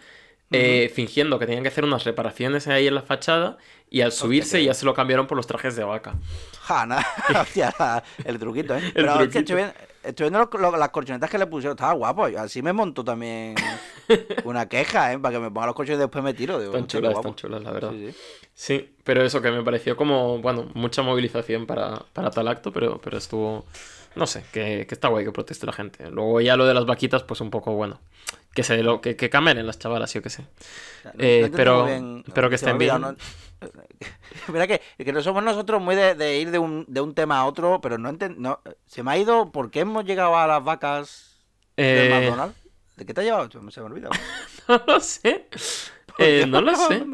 eh, 0.50 0.90
fingiendo 0.94 1.38
que 1.38 1.46
tenían 1.46 1.62
que 1.62 1.68
hacer 1.68 1.84
unas 1.84 2.04
reparaciones 2.04 2.66
ahí 2.68 2.86
en 2.86 2.94
la 2.94 3.02
fachada 3.02 3.58
y 3.90 4.00
al 4.00 4.12
subirse 4.12 4.62
ya 4.62 4.74
se 4.74 4.84
lo 4.86 4.94
cambiaron 4.94 5.26
por 5.26 5.36
los 5.36 5.46
trajes 5.46 5.76
de 5.76 5.84
vaca. 5.84 6.14
Jana, 6.62 7.04
hostia, 7.40 7.74
el 8.24 8.38
truquito, 8.38 8.76
¿eh? 8.76 8.82
Pero 8.94 9.20
es 9.20 9.28
que 9.28 9.40
estoy 9.40 9.56
viendo, 9.56 9.74
estoy 10.02 10.30
las 10.30 10.88
colchonetas 10.90 11.30
que 11.30 11.38
le 11.38 11.46
pusieron, 11.46 11.74
estaba 11.74 11.92
guapo. 11.92 12.24
Así 12.38 12.62
me 12.62 12.72
montó 12.72 13.04
también 13.04 13.54
una 14.44 14.68
queja, 14.68 15.12
¿eh? 15.12 15.18
Para 15.18 15.34
que 15.34 15.40
me 15.40 15.50
ponga 15.50 15.66
los 15.66 15.74
colchones 15.74 15.98
y 15.98 16.00
después 16.00 16.24
me 16.24 16.34
tiro. 16.34 16.58
Digo, 16.58 16.72
Están 16.72 16.86
chulas, 16.86 17.14
están 17.14 17.34
chulas, 17.34 17.62
la 17.62 17.70
verdad. 17.70 17.90
Sí, 17.92 18.10
sí. 18.10 18.18
Sí, 18.54 18.94
pero 19.04 19.22
eso 19.22 19.40
que 19.40 19.50
me 19.50 19.62
pareció 19.62 19.96
como, 19.96 20.38
bueno, 20.38 20.68
mucha 20.74 21.02
movilización 21.02 21.66
para, 21.66 21.96
para 22.12 22.30
tal 22.30 22.48
acto, 22.48 22.72
pero, 22.72 23.00
pero 23.00 23.16
estuvo, 23.16 23.64
no 24.16 24.26
sé, 24.26 24.44
que, 24.52 24.84
que 24.86 24.94
está 24.94 25.08
guay 25.08 25.24
que 25.24 25.30
proteste 25.30 25.64
la 25.64 25.72
gente. 25.72 26.10
Luego 26.10 26.40
ya 26.40 26.56
lo 26.56 26.66
de 26.66 26.74
las 26.74 26.84
vaquitas, 26.84 27.22
pues 27.22 27.40
un 27.40 27.50
poco, 27.50 27.74
bueno, 27.74 28.00
que 28.58 28.64
se 28.64 28.82
lo, 28.82 29.00
que, 29.00 29.14
que 29.14 29.30
camelen 29.30 29.68
las 29.68 29.78
chavalas, 29.78 30.12
yo 30.14 30.20
qué 30.20 30.30
sé. 30.30 30.42
No- 31.04 31.10
Eh, 31.18 31.46
no 31.48 31.56
pero- 31.56 31.84
bien- 31.86 32.24
pero 32.34 32.48
que 32.48 32.56
estén 32.56 32.76
bien. 32.76 32.90
olvidado, 32.90 33.12
¿no? 33.60 33.68
Mira 34.52 34.66
que, 34.66 34.82
que 34.96 35.12
no 35.12 35.22
somos 35.22 35.44
nosotros 35.44 35.80
muy 35.80 35.94
de, 35.94 36.16
de 36.16 36.38
ir 36.40 36.50
de 36.50 36.58
un, 36.58 36.84
de 36.88 37.00
un 37.00 37.14
tema 37.14 37.38
a 37.38 37.46
otro, 37.46 37.80
pero 37.80 37.98
no, 37.98 38.10
enten- 38.10 38.34
no 38.36 38.60
Se 38.86 39.04
me 39.04 39.12
ha 39.12 39.16
ido, 39.16 39.52
¿por 39.52 39.70
qué 39.70 39.80
hemos 39.80 40.04
llegado 40.04 40.36
a 40.36 40.48
las 40.48 40.64
vacas 40.64 41.40
del 41.76 42.10
Eh, 42.10 42.10
McDonald's? 42.10 42.56
¿De 42.96 43.06
qué 43.06 43.14
te 43.14 43.20
ha 43.20 43.24
llevado? 43.24 43.48
Se 43.48 43.58
me 43.60 43.70
ha 43.86 43.90
olvidado. 43.90 44.12
no 44.68 44.82
lo 44.88 44.98
sé. 44.98 45.46
¿Por 46.06 46.16
Eh, 46.26 46.44
no 46.48 46.60
lo 46.60 46.74
sé. 46.74 47.06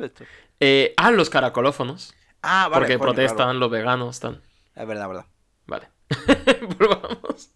Eh, 0.61 0.95
ah, 0.97 1.11
los 1.11 1.29
caracolófonos. 1.29 2.15
Ah, 2.41 2.69
vale. 2.71 2.81
porque 2.81 2.95
coño, 2.99 3.03
protestan 3.13 3.37
claro. 3.49 3.59
los 3.59 3.71
veganos, 3.71 4.17
están. 4.17 4.41
Es 4.75 4.87
verdad, 4.87 5.09
verdad. 5.09 5.27
Vale. 5.67 5.89
Volvamos. 6.79 7.51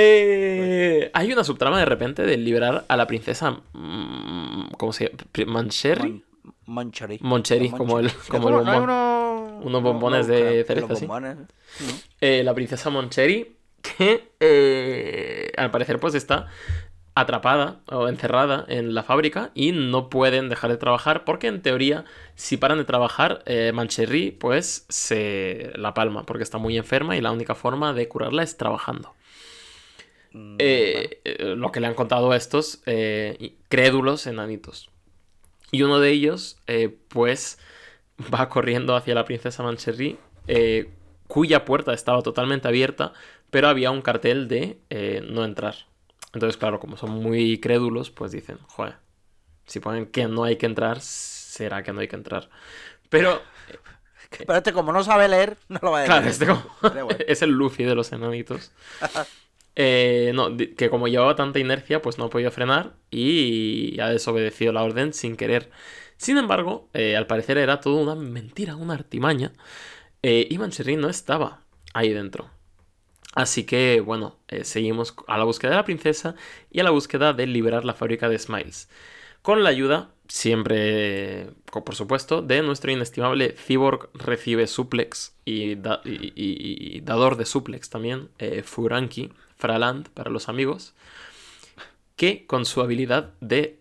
Eh, 0.00 1.10
hay 1.12 1.32
una 1.32 1.44
subtrama 1.44 1.78
de 1.78 1.84
repente 1.84 2.22
de 2.22 2.36
liberar 2.36 2.84
a 2.88 2.96
la 2.96 3.06
princesa. 3.06 3.50
mm, 3.72 4.70
¿Cómo 4.78 4.92
se 4.92 5.06
llama? 5.06 5.52
Mancherry. 5.52 7.18
Los 7.70 7.78
como 7.78 7.98
el, 7.98 8.10
como 8.28 8.48
el 8.48 8.54
¿No 8.64 8.70
hay 8.70 8.78
bombón. 8.80 8.82
unos, 8.84 9.64
Unos 9.66 9.82
bombones 9.82 10.26
de 10.26 10.64
cereza, 10.64 10.86
los 10.88 10.98
sí. 10.98 11.06
bombones? 11.06 11.36
¿no? 11.36 11.46
Eh, 12.20 12.42
la 12.44 12.54
princesa 12.54 12.90
Moncherry, 12.90 13.56
que 13.82 14.30
eh, 14.40 15.50
al 15.56 15.70
parecer 15.70 15.98
pues 15.98 16.14
está 16.14 16.46
atrapada 17.14 17.80
o 17.90 18.06
encerrada 18.06 18.64
en 18.68 18.94
la 18.94 19.02
fábrica 19.02 19.50
y 19.54 19.72
no 19.72 20.08
pueden 20.08 20.48
dejar 20.48 20.70
de 20.70 20.76
trabajar 20.76 21.24
porque 21.24 21.48
en 21.48 21.62
teoría 21.62 22.04
si 22.36 22.56
paran 22.56 22.78
de 22.78 22.84
trabajar 22.84 23.42
eh, 23.46 23.72
Mancherry 23.74 24.30
pues 24.30 24.86
se 24.88 25.72
la 25.74 25.94
palma 25.94 26.24
porque 26.24 26.44
está 26.44 26.58
muy 26.58 26.76
enferma 26.76 27.16
y 27.16 27.20
la 27.20 27.32
única 27.32 27.56
forma 27.56 27.92
de 27.92 28.06
curarla 28.06 28.44
es 28.44 28.56
trabajando. 28.56 29.14
Mm, 30.38 30.56
Eh, 30.60 31.20
eh, 31.24 31.44
lo 31.56 31.70
que 31.72 31.80
le 31.80 31.86
han 31.86 31.94
contado 31.94 32.30
a 32.32 32.36
estos 32.36 32.80
eh, 32.86 33.56
crédulos 33.68 34.26
enanitos. 34.26 34.90
Y 35.70 35.82
uno 35.82 36.00
de 36.00 36.10
ellos, 36.10 36.58
pues, 37.08 37.58
va 38.34 38.48
corriendo 38.48 38.96
hacia 38.96 39.14
la 39.14 39.24
princesa 39.24 39.62
Mancherry, 39.62 40.18
cuya 41.26 41.64
puerta 41.64 41.92
estaba 41.92 42.22
totalmente 42.22 42.68
abierta, 42.68 43.12
pero 43.50 43.68
había 43.68 43.90
un 43.90 44.00
cartel 44.02 44.48
de 44.48 44.78
no 45.30 45.44
entrar. 45.44 45.74
Entonces, 46.32 46.56
claro, 46.56 46.80
como 46.80 46.96
son 46.96 47.10
muy 47.10 47.58
crédulos, 47.60 48.10
pues 48.10 48.32
dicen, 48.32 48.58
joder, 48.68 48.96
si 49.66 49.80
ponen 49.80 50.06
que 50.06 50.26
no 50.26 50.44
hay 50.44 50.56
que 50.56 50.66
entrar, 50.66 51.00
será 51.00 51.82
que 51.82 51.92
no 51.92 52.00
hay 52.00 52.08
que 52.08 52.16
entrar. 52.16 52.48
Pero, 53.10 53.42
Pero 54.46 54.54
este, 54.58 54.72
como 54.72 54.92
no 54.92 55.02
sabe 55.04 55.28
leer, 55.28 55.56
no 55.68 55.78
lo 55.82 55.90
va 55.90 55.98
a 55.98 56.02
decir. 56.02 56.14
claro, 56.14 56.28
este 56.30 56.46
como- 56.46 57.04
bueno. 57.04 57.08
es 57.26 57.42
el 57.42 57.50
Luffy 57.50 57.84
de 57.84 57.94
los 57.94 58.12
enanitos. 58.12 58.72
Eh, 59.80 60.34
que 60.76 60.90
como 60.90 61.06
llevaba 61.06 61.36
tanta 61.36 61.60
inercia, 61.60 62.02
pues 62.02 62.18
no 62.18 62.28
podido 62.30 62.50
frenar 62.50 62.96
y 63.12 64.00
ha 64.00 64.08
desobedecido 64.08 64.72
la 64.72 64.82
orden 64.82 65.12
sin 65.12 65.36
querer. 65.36 65.70
Sin 66.16 66.36
embargo, 66.36 66.88
eh, 66.94 67.16
al 67.16 67.28
parecer 67.28 67.58
era 67.58 67.80
todo 67.80 67.94
una 67.96 68.16
mentira, 68.16 68.74
una 68.74 68.94
artimaña. 68.94 69.52
Eh, 70.22 70.48
y 70.50 70.58
Mancherry 70.58 70.96
no 70.96 71.08
estaba 71.08 71.62
ahí 71.94 72.12
dentro. 72.12 72.50
Así 73.34 73.64
que, 73.64 74.00
bueno, 74.00 74.36
eh, 74.48 74.64
seguimos 74.64 75.14
a 75.28 75.38
la 75.38 75.44
búsqueda 75.44 75.70
de 75.72 75.76
la 75.76 75.84
princesa 75.84 76.34
y 76.70 76.80
a 76.80 76.84
la 76.84 76.90
búsqueda 76.90 77.32
de 77.32 77.46
liberar 77.46 77.84
la 77.84 77.94
fábrica 77.94 78.28
de 78.28 78.38
Smiles. 78.38 78.88
Con 79.42 79.62
la 79.62 79.70
ayuda, 79.70 80.10
siempre, 80.28 81.50
por 81.70 81.94
supuesto, 81.94 82.42
de 82.42 82.62
nuestro 82.62 82.90
inestimable 82.90 83.54
Cyborg 83.56 84.10
recibe 84.14 84.66
suplex 84.66 85.36
y, 85.44 85.74
y- 86.04 87.00
dador 87.02 87.36
de 87.36 87.46
suplex 87.46 87.90
también, 87.90 88.28
Furanki, 88.64 89.30
Fraland 89.58 90.08
para 90.10 90.30
los 90.30 90.48
amigos, 90.48 90.94
que 92.16 92.46
con 92.46 92.64
su 92.64 92.80
habilidad 92.80 93.34
de 93.40 93.80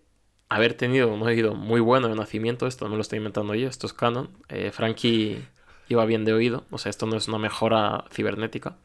haber 0.50 0.74
tenido 0.76 1.08
un 1.14 1.22
oído 1.24 1.56
muy 1.56 1.82
bueno 1.82 2.08
de 2.08 2.16
nacimiento, 2.16 2.68
esto 2.68 2.86
no 2.86 2.92
me 2.92 2.98
lo 2.98 3.02
estoy 3.02 3.18
inventando 3.18 3.56
yo, 3.56 3.68
esto 3.68 3.88
es 3.88 3.94
canon, 3.94 4.30
eh, 4.50 4.72
Frankie 4.72 5.46
iba 5.90 6.06
bien 6.06 6.26
de 6.26 6.34
oído, 6.34 6.66
o 6.72 6.78
sea, 6.78 6.90
esto 6.90 7.06
no 7.06 7.18
es 7.18 7.28
una 7.28 7.38
mejora 7.40 8.06
cibernética. 8.12 8.78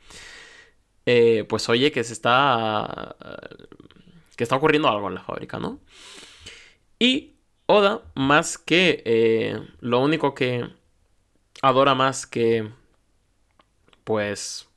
eh, 1.07 1.45
pues 1.49 1.69
oye 1.69 1.93
que 1.93 2.05
se 2.05 2.13
está... 2.13 3.17
que 4.37 4.45
está 4.45 4.57
ocurriendo 4.57 4.89
algo 4.89 5.09
en 5.09 5.15
la 5.15 5.23
fábrica, 5.23 5.59
¿no? 5.59 5.81
Y 6.99 7.33
Oda, 7.67 8.03
más 8.15 8.59
que 8.59 9.03
eh, 9.07 9.59
lo 9.81 10.01
único 10.01 10.35
que 10.35 10.69
adora 11.63 11.95
más 11.95 12.27
que 12.27 12.69
pues 14.05 14.69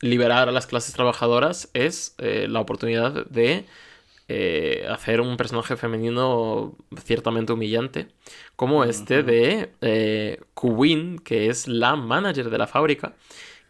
liberar 0.00 0.48
a 0.48 0.52
las 0.52 0.66
clases 0.66 0.94
trabajadoras 0.94 1.68
es 1.74 2.14
eh, 2.18 2.46
la 2.48 2.60
oportunidad 2.60 3.26
de 3.26 3.66
eh, 4.28 4.86
hacer 4.90 5.20
un 5.20 5.36
personaje 5.36 5.76
femenino 5.76 6.76
ciertamente 7.02 7.52
humillante, 7.52 8.08
como 8.56 8.84
este 8.84 9.22
de 9.22 9.72
eh, 9.80 10.40
que 11.24 11.48
es 11.48 11.66
la 11.66 11.96
manager 11.96 12.50
de 12.50 12.58
la 12.58 12.66
fábrica, 12.66 13.14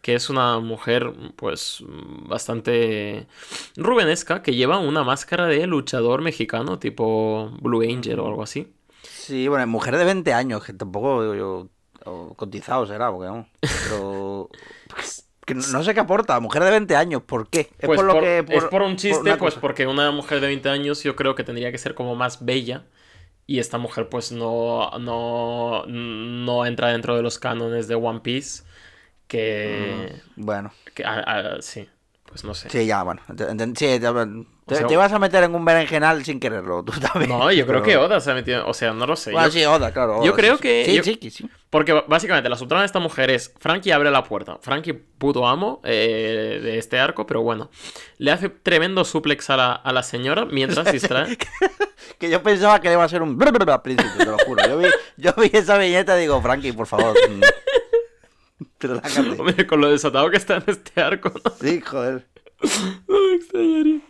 que 0.01 0.15
es 0.15 0.29
una 0.29 0.59
mujer 0.59 1.13
pues 1.35 1.83
bastante 1.87 3.27
rubenesca, 3.75 4.41
que 4.41 4.55
lleva 4.55 4.79
una 4.79 5.03
máscara 5.03 5.47
de 5.47 5.65
luchador 5.65 6.21
mexicano 6.21 6.77
tipo 6.77 7.51
Blue 7.61 7.81
Angel 7.81 8.19
o 8.19 8.27
algo 8.27 8.43
así. 8.43 8.73
Sí, 9.01 9.47
bueno, 9.47 9.65
mujer 9.67 9.97
de 9.97 10.05
20 10.05 10.33
años, 10.33 10.63
que 10.63 10.73
tampoco 10.73 11.35
yo, 11.35 11.69
cotizado 12.35 12.85
será, 12.85 13.11
porque 13.11 13.29
no. 13.29 13.47
Pero... 13.61 14.49
No 15.55 15.83
sé 15.83 15.93
qué 15.93 15.99
aporta, 15.99 16.39
mujer 16.39 16.63
de 16.63 16.71
20 16.71 16.95
años, 16.95 17.23
¿por 17.23 17.49
qué? 17.49 17.61
¿Es 17.79 17.85
pues 17.85 17.97
por, 17.97 18.05
lo 18.05 18.19
que, 18.19 18.45
es 18.47 18.63
por 18.65 18.81
un 18.81 18.95
chiste, 18.95 19.35
pues 19.37 19.55
porque 19.55 19.87
una 19.87 20.11
mujer 20.11 20.39
de 20.41 20.47
20 20.47 20.69
años 20.69 21.03
yo 21.03 21.15
creo 21.15 21.35
que 21.35 21.43
tendría 21.43 21.71
que 21.71 21.77
ser 21.77 21.95
como 21.95 22.15
más 22.15 22.45
bella. 22.45 22.85
Y 23.45 23.57
esta 23.57 23.79
mujer 23.79 24.09
pues 24.09 24.31
no, 24.31 24.91
no, 24.99 25.83
no 25.87 26.65
entra 26.67 26.89
dentro 26.89 27.15
de 27.15 27.23
los 27.23 27.39
cánones 27.39 27.87
de 27.87 27.95
One 27.95 28.19
Piece. 28.19 28.63
Que... 29.27 30.13
Mm, 30.35 30.45
bueno. 30.45 30.71
Que, 30.93 31.03
sí, 31.61 31.89
pues 32.29 32.43
no 32.43 32.53
sé. 32.53 32.69
Sí, 32.69 32.85
ya, 32.85 33.01
bueno. 33.01 33.21
Sí, 33.27 33.35
te, 34.85 34.93
ibas 34.93 35.11
a 35.11 35.17
meter 35.17 35.43
en 35.43 35.55
un 35.55 35.65
berenjenal 35.65 36.23
sin 36.23 36.39
quererlo, 36.39 36.83
tú 36.83 36.91
también. 36.99 37.29
No, 37.29 37.51
yo 37.51 37.65
creo 37.65 37.81
que 37.81 37.97
Oda 37.97 38.21
se 38.21 38.29
ha 38.29 38.35
metido. 38.35 38.67
O 38.67 38.73
sea, 38.75 38.93
no 38.93 39.07
lo 39.07 39.15
sé. 39.15 39.31
Bueno, 39.31 39.49
sí, 39.49 39.65
Oda, 39.65 39.91
claro. 39.91 40.23
yo 40.23 40.33
creo 40.35 40.59
que. 40.59 41.01
Sí, 41.03 41.17
sí, 41.19 41.31
sí. 41.31 41.49
Porque 41.71 42.03
básicamente 42.07 42.49
la 42.49 42.55
subtrama 42.55 42.81
de 42.81 42.85
esta 42.85 42.99
mujer 42.99 43.31
es: 43.31 43.51
Frankie 43.59 43.91
abre 43.91 44.11
la 44.11 44.23
puerta. 44.23 44.59
Frankie, 44.61 44.93
puto 44.93 45.47
amo 45.47 45.81
eh, 45.83 46.59
de 46.61 46.77
este 46.77 46.99
arco, 46.99 47.25
pero 47.25 47.41
bueno. 47.41 47.71
Le 48.19 48.31
hace 48.31 48.49
tremendo 48.49 49.03
suplex 49.05 49.49
a 49.49 49.57
la, 49.57 49.71
a 49.73 49.91
la 49.91 50.03
señora 50.03 50.45
mientras 50.45 50.91
distrae. 50.91 51.35
que 52.19 52.29
yo 52.29 52.43
pensaba 52.43 52.79
que 52.79 52.91
iba 52.91 53.03
a 53.03 53.09
ser 53.09 53.23
un. 53.23 53.39
príncipe, 53.39 54.17
te 54.19 54.25
lo 54.25 54.37
juro. 54.37 54.67
Yo 54.67 54.77
vi, 54.77 54.87
yo 55.17 55.33
vi 55.35 55.49
esa 55.51 55.79
viñeta 55.79 56.15
y 56.17 56.21
digo: 56.21 56.39
Frankie, 56.43 56.73
por 56.73 56.85
favor. 56.85 57.15
Hombre, 59.39 59.65
con 59.67 59.81
lo 59.81 59.89
desatado 59.89 60.29
que 60.29 60.37
está 60.37 60.57
en 60.57 60.63
este 60.67 61.01
arco. 61.01 61.31
¿no? 61.43 61.51
Sí, 61.59 61.81
joder. 61.81 62.25
No 63.07 63.27
me 63.27 63.35
extrañaría. 63.35 64.01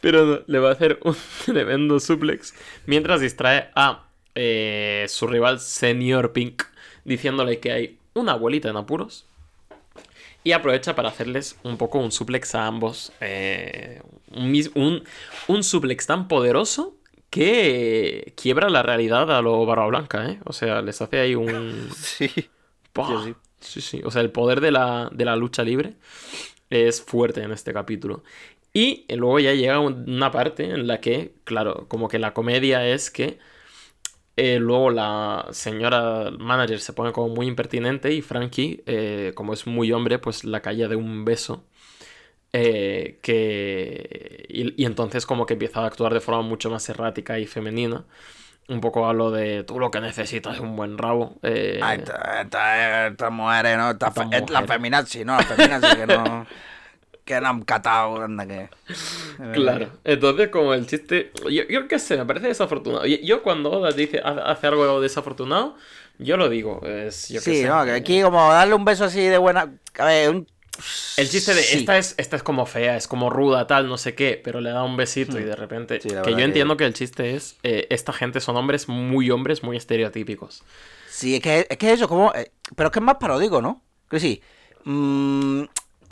Pero 0.00 0.44
le 0.46 0.58
va 0.58 0.68
a 0.68 0.72
hacer 0.72 1.00
un 1.04 1.16
tremendo 1.46 1.98
suplex 2.00 2.54
mientras 2.86 3.20
distrae 3.20 3.70
a 3.74 4.04
eh, 4.34 5.06
su 5.08 5.26
rival 5.26 5.58
Senior 5.60 6.32
Pink 6.32 6.64
diciéndole 7.04 7.60
que 7.60 7.72
hay 7.72 7.98
una 8.12 8.32
abuelita 8.32 8.68
en 8.68 8.76
apuros. 8.76 9.26
Y 10.42 10.52
aprovecha 10.52 10.94
para 10.94 11.08
hacerles 11.08 11.58
un 11.62 11.78
poco 11.78 11.98
un 11.98 12.12
suplex 12.12 12.54
a 12.54 12.66
ambos. 12.66 13.12
Eh, 13.22 14.02
un, 14.30 15.04
un, 15.48 15.64
suplex 15.64 16.06
tan 16.06 16.28
poderoso 16.28 16.94
que 17.30 18.34
quiebra 18.36 18.68
la 18.68 18.82
realidad 18.82 19.34
a 19.34 19.40
lo 19.40 19.64
barba 19.64 19.86
blanca, 19.86 20.28
¿eh? 20.30 20.40
O 20.44 20.52
sea, 20.52 20.82
les 20.82 21.00
hace 21.00 21.18
ahí 21.18 21.34
un... 21.34 21.88
sí. 21.96 22.28
sí. 22.28 23.34
Sí, 23.64 23.80
sí. 23.80 24.02
O 24.04 24.10
sea, 24.10 24.22
el 24.22 24.30
poder 24.30 24.60
de 24.60 24.70
la, 24.70 25.10
de 25.12 25.24
la 25.24 25.36
lucha 25.36 25.64
libre 25.64 25.94
es 26.70 27.02
fuerte 27.02 27.42
en 27.42 27.52
este 27.52 27.72
capítulo. 27.72 28.22
Y 28.72 29.06
luego 29.08 29.38
ya 29.40 29.54
llega 29.54 29.80
una 29.80 30.30
parte 30.32 30.64
en 30.64 30.86
la 30.86 31.00
que, 31.00 31.34
claro, 31.44 31.86
como 31.88 32.08
que 32.08 32.18
la 32.18 32.34
comedia 32.34 32.86
es 32.88 33.10
que 33.10 33.38
eh, 34.36 34.58
luego 34.58 34.90
la 34.90 35.46
señora 35.52 36.30
manager 36.38 36.80
se 36.80 36.92
pone 36.92 37.12
como 37.12 37.28
muy 37.28 37.46
impertinente 37.46 38.12
y 38.12 38.20
Frankie, 38.22 38.82
eh, 38.86 39.32
como 39.36 39.52
es 39.52 39.66
muy 39.66 39.92
hombre, 39.92 40.18
pues 40.18 40.44
la 40.44 40.60
calla 40.60 40.88
de 40.88 40.96
un 40.96 41.24
beso. 41.24 41.64
Eh, 42.52 43.18
que... 43.22 44.46
Y, 44.48 44.84
entonces 44.84 45.26
como 45.26 45.46
que 45.46 45.54
empieza 45.54 45.80
a 45.82 45.86
actuar 45.86 46.14
de 46.14 46.20
forma 46.20 46.42
mucho 46.42 46.70
más 46.70 46.88
errática 46.88 47.38
y 47.38 47.46
femenina. 47.46 48.06
Un 48.68 48.80
poco 48.80 49.08
a 49.08 49.12
lo 49.12 49.30
de 49.30 49.62
tú 49.64 49.78
lo 49.78 49.90
que 49.90 50.00
necesitas 50.00 50.54
es 50.54 50.60
un 50.60 50.74
buen 50.76 50.96
rabo. 50.96 51.36
Estas 51.42 53.30
mujeres, 53.30 53.76
¿no? 53.76 53.90
es 53.90 54.50
la 54.50 54.62
feminazi, 54.62 55.24
¿no? 55.24 55.36
La 55.36 55.42
feminazi 55.42 55.96
que 55.96 56.06
no... 56.06 56.46
que 57.24 57.40
no 57.40 57.48
han 57.48 57.62
catado, 57.62 58.22
anda 58.22 58.46
que. 58.46 58.68
Claro. 59.52 59.88
Entonces, 60.04 60.48
como 60.48 60.74
el 60.74 60.86
chiste. 60.86 61.32
Yo, 61.50 61.62
yo 61.68 61.88
qué 61.88 61.98
sé, 61.98 62.16
me 62.16 62.26
parece 62.26 62.48
desafortunado. 62.48 63.06
Yo, 63.06 63.42
cuando 63.42 63.70
Oda 63.70 63.92
dice 63.92 64.20
hace 64.20 64.66
algo 64.66 65.00
desafortunado, 65.00 65.76
yo 66.18 66.36
lo 66.36 66.48
digo. 66.48 66.82
Es, 66.84 67.28
yo 67.28 67.40
sí, 67.40 67.64
no, 67.64 67.84
que 67.84 67.92
aquí 67.92 68.22
como 68.22 68.52
darle 68.52 68.74
un 68.74 68.84
beso 68.84 69.04
así 69.04 69.20
de 69.20 69.38
buena. 69.38 69.72
A 69.98 70.04
ver, 70.04 70.30
un. 70.30 70.46
El 71.16 71.28
chiste 71.30 71.54
de 71.54 71.60
esta 71.60 71.98
es 71.98 72.14
esta 72.18 72.36
es 72.36 72.42
como 72.42 72.66
fea, 72.66 72.96
es 72.96 73.06
como 73.06 73.30
ruda, 73.30 73.66
tal, 73.66 73.88
no 73.88 73.96
sé 73.96 74.14
qué, 74.14 74.40
pero 74.42 74.60
le 74.60 74.70
da 74.70 74.82
un 74.82 74.96
besito 74.96 75.38
y 75.38 75.42
hmm. 75.42 75.46
de 75.46 75.56
repente. 75.56 75.98
que 75.98 76.32
yo 76.32 76.40
entiendo 76.40 76.76
que 76.76 76.84
el 76.84 76.94
chiste 76.94 77.36
es. 77.36 77.56
Eh, 77.62 77.86
esta 77.90 78.12
gente 78.12 78.40
son 78.40 78.56
hombres 78.56 78.88
muy 78.88 79.30
hombres, 79.30 79.62
muy 79.62 79.76
estereotípicos. 79.76 80.62
Sí, 81.08 81.36
es 81.36 81.42
que 81.42 81.66
es 81.68 81.78
que 81.78 81.92
eso, 81.92 82.08
como. 82.08 82.32
Eh, 82.34 82.50
pero 82.74 82.88
es 82.88 82.92
que 82.92 82.98
es 82.98 83.04
más 83.04 83.16
paródico, 83.16 83.62
¿no? 83.62 83.82
Que 84.10 84.18
sí. 84.18 84.42
Mmm 84.84 85.64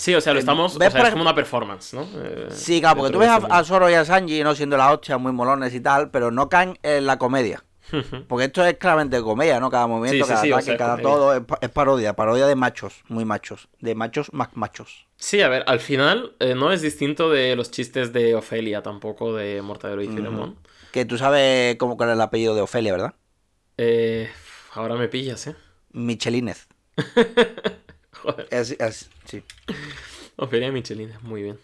Sí, 0.02 0.12
o 0.16 0.20
sea, 0.20 0.32
lo 0.32 0.39
eh, 0.39 0.40
estamos. 0.40 0.74
O 0.74 0.78
sea, 0.78 0.89
es 0.89 1.10
como 1.10 1.22
una 1.22 1.34
performance, 1.34 1.94
¿no? 1.94 2.05
Sí, 2.51 2.80
claro, 2.80 2.97
porque 2.98 3.12
tú 3.12 3.20
ves 3.20 3.30
a, 3.30 3.62
Zoro 3.62 3.89
y 3.89 3.94
a 3.94 4.05
Sanji, 4.05 4.43
¿no? 4.43 4.52
Siendo 4.56 4.76
la 4.76 4.93
hostia, 4.93 5.16
muy 5.16 5.30
molones 5.30 5.72
y 5.74 5.80
tal, 5.80 6.10
pero 6.10 6.32
no 6.32 6.48
caen 6.48 6.76
en 6.82 7.06
la 7.06 7.18
comedia. 7.18 7.62
Porque 8.29 8.47
esto 8.47 8.65
es 8.65 8.77
claramente 8.79 9.21
comedia, 9.21 9.61
¿no? 9.61 9.71
Cada 9.71 9.87
movimiento, 9.87 10.27
cada 10.27 10.43
ataque, 10.43 10.77
cada 10.77 10.97
todo 10.99 11.35
es, 11.35 11.71
parodia, 11.71 12.15
parodia 12.15 12.47
de 12.47 12.55
machos, 12.55 13.03
muy 13.09 13.25
machos, 13.25 13.69
de 13.81 13.95
machos 13.95 14.33
más 14.33 14.57
machos. 14.57 15.07
Sí, 15.17 15.41
a 15.41 15.49
ver, 15.49 15.65
al 15.67 15.81
final 15.81 16.35
eh, 16.41 16.55
no 16.55 16.73
es 16.73 16.83
distinto 16.83 17.31
de 17.31 17.55
los 17.57 17.71
chistes 17.71 18.13
de 18.13 18.35
Ofelia 18.35 18.83
tampoco, 18.83 19.35
de 19.35 19.61
Mortadelo 19.63 20.03
y 20.03 20.09
Filemón. 20.09 20.57
Que 20.93 21.05
tú 21.05 21.19
sabes 21.19 21.77
cómo 21.77 21.97
cuál 21.97 22.11
es 22.11 22.15
el 22.15 22.21
apellido 22.21 22.55
de 22.55 22.63
Ofelia, 22.63 22.93
¿verdad? 22.93 23.15
Eh, 23.79 24.31
ahora 24.75 24.97
me 24.97 25.09
pillas, 25.09 25.47
¿eh? 25.47 25.57
Michelínez. 25.93 26.69
Joder. 28.23 28.49
Es, 28.51 29.11
sí. 29.25 29.43
Ofelia 30.37 30.71
Michelin, 30.71 31.13
muy 31.23 31.43
bien. 31.43 31.59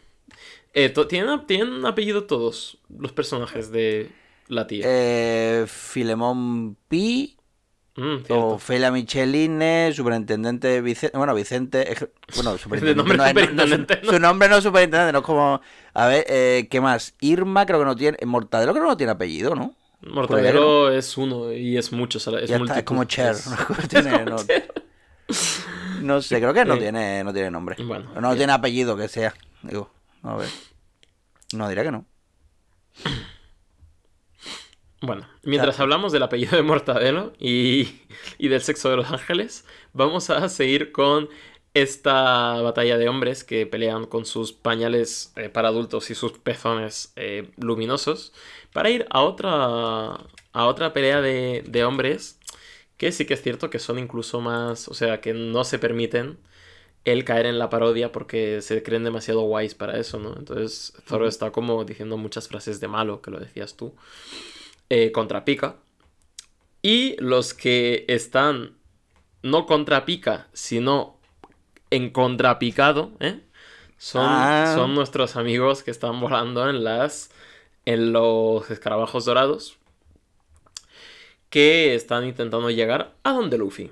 Eh, 0.75 0.93
¿tienen, 1.09 1.47
¿Tienen 1.47 1.85
apellido 1.87 2.25
todos 2.25 2.79
los 2.89 3.13
personajes 3.13 3.71
de 3.73 4.11
la 4.49 4.67
tía? 4.67 4.85
Eh, 4.87 5.65
Filemón 5.67 6.77
Pi. 6.89 7.35
Mm, 7.97 8.31
Ofelia 8.33 8.93
Micheline, 8.93 9.93
superintendente 9.93 10.81
Vicente. 10.81 11.19
Bueno, 11.19 11.35
Vicente. 11.35 11.97
bueno, 12.37 12.57
superintendente. 12.59 14.01
su 14.05 14.21
nombre 14.21 14.49
no 14.49 14.57
es 14.57 14.63
superintendente, 14.63 15.13
no 15.13 15.19
es 15.19 15.25
como. 15.25 15.61
A 15.95 16.07
ver, 16.07 16.25
eh, 16.29 16.69
¿qué 16.71 16.81
más? 16.81 17.15
Irma 17.21 17.67
creo 17.67 17.81
que 17.81 17.85
no 17.85 17.97
tiene. 17.97 18.17
Mortadelo 18.25 18.73
creo 18.73 18.85
que 18.85 18.91
no 18.91 18.97
tiene 18.97 19.13
apellido, 19.13 19.57
¿no? 19.57 19.75
Mortadelo 20.03 20.93
es 20.93 21.17
uno 21.19 21.53
y 21.53 21.77
es 21.77 21.91
mucho. 21.91 22.19
Es, 22.19 22.51
es 22.77 22.83
como 22.85 23.03
Cher. 23.05 23.35
no, 24.05 24.37
no 26.01 26.23
sé, 26.23 26.39
creo 26.39 26.55
que 26.55 26.65
no, 26.65 26.79
tiene, 26.79 27.25
no 27.25 27.33
tiene 27.33 27.51
nombre. 27.51 27.77
Bueno, 27.83 28.09
no 28.21 28.37
tiene 28.37 28.53
apellido 28.53 28.97
que 28.97 29.09
sea. 29.09 29.35
Digo, 29.63 29.91
a 30.23 30.37
ver. 30.37 30.49
No, 31.53 31.69
diré 31.69 31.83
que 31.83 31.91
no. 31.91 32.05
Bueno, 35.01 35.29
mientras 35.45 35.79
hablamos 35.79 36.13
del 36.13 36.25
apellido 36.25 36.57
de 36.57 36.63
Mortadelo 36.63 37.33
y, 37.39 38.01
y, 38.39 38.49
del 38.49 38.61
sexo 38.63 38.91
de 38.91 38.97
los 38.97 39.11
ángeles, 39.11 39.65
vamos 39.93 40.29
a 40.31 40.49
seguir 40.49 40.91
con 40.91 41.29
esta 41.75 42.61
batalla 42.63 42.99
de 42.99 43.09
hombres 43.09 43.45
que 43.45 43.65
pelean 43.67 44.07
con 44.07 44.27
sus 44.27 44.53
pañales 44.53 45.33
eh, 45.37 45.49
para 45.49 45.69
adultos 45.69 46.11
y 46.11 46.15
sus 46.17 46.33
pezones 46.33 47.13
eh, 47.15 47.51
luminosos 47.59 48.33
para 48.73 48.91
ir 48.91 49.07
a 49.11 49.23
otra, 49.23 49.51
a 50.53 50.67
otra 50.67 50.93
pelea 50.93 51.21
de, 51.21 51.63
de 51.67 51.85
hombres 51.85 52.41
que 52.97 53.13
sí 53.13 53.27
que 53.27 53.35
es 53.35 53.43
cierto 53.43 53.71
que 53.71 53.79
son 53.79 53.99
incluso 53.99 54.41
más, 54.41 54.89
o 54.89 54.95
sea, 54.95 55.21
que 55.21 55.33
no 55.35 55.65
se 55.65 55.79
permiten 55.79 56.39
el 57.05 57.25
caer 57.25 57.47
en 57.47 57.59
la 57.59 57.71
parodia 57.71 58.13
porque 58.13 58.61
se 58.63 58.83
creen 58.83 59.05
demasiado 59.05 59.43
guays 59.43 59.75
para 59.75 59.99
eso, 59.99 60.19
¿no? 60.19 60.37
Entonces 60.37 60.93
Zoro 61.07 61.29
está 61.29 61.53
como 61.53 61.85
diciendo 61.85 62.17
muchas 62.17 62.49
frases 62.49 62.81
de 62.81 62.89
malo, 62.89 63.23
que 63.23 63.31
lo 63.31 63.39
decías 63.39 63.77
tú, 63.77 63.95
eh, 64.89 65.13
contra 65.13 65.45
Pika. 65.45 65.77
Y 66.83 67.17
los 67.19 67.55
que 67.55 68.05
están 68.09 68.77
no 69.43 69.67
contra 69.67 70.05
Pika, 70.05 70.49
sino 70.53 71.19
en 71.91 72.11
contrapicado, 72.11 73.13
¿eh? 73.21 73.41
Son, 73.97 74.27
ah. 74.27 74.73
son 74.75 74.95
nuestros 74.95 75.37
amigos 75.37 75.83
que 75.83 75.91
están 75.91 76.21
volando 76.21 76.69
en 76.69 76.85
las 76.85 77.31
en 77.85 78.13
los 78.13 78.71
escarabajos 78.71 79.25
dorados 79.25 79.79
que 81.51 81.95
están 81.95 82.27
intentando 82.27 82.71
llegar 82.71 83.15
a 83.23 83.33
donde 83.33 83.59
Luffy. 83.59 83.91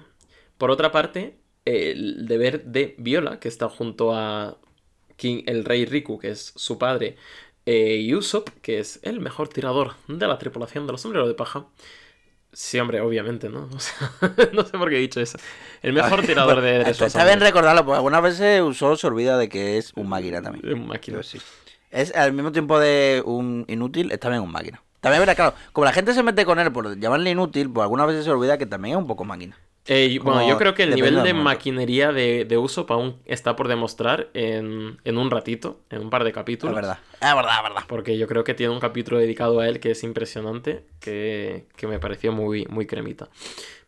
Por 0.58 0.70
otra 0.70 0.92
parte, 0.92 1.38
el 1.64 2.26
deber 2.26 2.64
de 2.64 2.94
Viola, 2.98 3.40
que 3.40 3.48
está 3.48 3.68
junto 3.68 4.14
a 4.14 4.58
King, 5.16 5.42
el 5.46 5.64
rey 5.64 5.86
Riku, 5.86 6.18
que 6.18 6.30
es 6.30 6.52
su 6.56 6.78
padre, 6.78 7.16
eh, 7.66 8.14
Usopp, 8.14 8.48
que 8.62 8.78
es 8.78 9.00
el 9.02 9.20
mejor 9.20 9.48
tirador 9.48 9.94
de 10.08 10.26
la 10.26 10.38
tripulación 10.38 10.86
de 10.86 10.92
los 10.92 11.00
sombreros 11.02 11.28
de 11.28 11.34
paja. 11.34 11.66
Sí, 12.52 12.78
hombre, 12.78 13.00
obviamente, 13.00 13.50
¿no? 13.50 13.68
O 13.74 13.80
sea, 13.80 14.10
no 14.52 14.64
sé 14.64 14.78
por 14.78 14.88
qué 14.88 14.96
he 14.96 15.00
dicho 15.00 15.20
eso. 15.20 15.36
El 15.82 15.92
mejor 15.92 16.22
tirador 16.26 16.62
de 16.62 16.78
Dressrosa. 16.78 17.06
Está 17.06 17.24
bien 17.26 17.40
recordarlo, 17.40 17.84
porque 17.84 17.96
algunas 17.96 18.22
veces 18.22 18.62
Usopp 18.62 18.96
se 18.96 19.06
olvida 19.06 19.36
de 19.36 19.48
que 19.48 19.76
es 19.76 19.92
un 19.96 20.08
máquina 20.08 20.40
también. 20.40 20.72
Un 20.72 20.86
máquina. 20.86 21.18
Pero 21.18 21.22
sí. 21.22 21.38
Es 21.90 22.14
al 22.14 22.32
mismo 22.32 22.52
tiempo 22.52 22.78
de 22.78 23.22
un 23.24 23.64
inútil, 23.68 24.10
es 24.12 24.20
también 24.20 24.42
un 24.42 24.50
máquina. 24.50 24.82
También, 25.00 25.20
verdad, 25.20 25.36
claro, 25.36 25.54
como 25.72 25.84
la 25.84 25.92
gente 25.92 26.14
se 26.14 26.22
mete 26.22 26.44
con 26.44 26.58
él 26.58 26.72
por 26.72 26.98
llamarle 26.98 27.30
inútil, 27.30 27.70
pues 27.70 27.82
algunas 27.82 28.06
veces 28.06 28.24
se 28.24 28.30
olvida 28.30 28.58
que 28.58 28.66
también 28.66 28.96
es 28.96 28.98
un 28.98 29.06
poco 29.06 29.24
máquina. 29.24 29.56
Eh, 29.88 30.18
bueno, 30.22 30.46
yo 30.48 30.56
creo 30.58 30.74
que 30.74 30.82
el 30.82 30.90
nivel 30.94 31.14
de 31.22 31.32
maquinería 31.34 32.12
de, 32.12 32.44
de 32.44 32.58
Usopp 32.58 32.90
aún 32.90 33.20
está 33.24 33.54
por 33.54 33.68
demostrar 33.68 34.30
en, 34.34 34.98
en 35.04 35.18
un 35.18 35.30
ratito, 35.30 35.80
en 35.90 36.00
un 36.02 36.10
par 36.10 36.24
de 36.24 36.30
Es 36.30 36.34
capítulos. 36.34 36.74
verdad. 36.74 36.98
Es 37.20 37.34
verdad, 37.34 37.56
es 37.58 37.62
verdad. 37.62 37.82
Porque 37.86 38.18
yo 38.18 38.26
creo 38.26 38.42
que 38.44 38.54
tiene 38.54 38.72
un 38.72 38.80
capítulo 38.80 39.18
dedicado 39.18 39.60
a 39.60 39.68
él 39.68 39.78
que 39.78 39.92
es 39.92 40.02
impresionante, 40.02 40.84
que, 41.00 41.66
que 41.76 41.86
me 41.86 41.98
pareció 42.00 42.32
muy, 42.32 42.66
muy 42.68 42.86
cremita. 42.86 43.28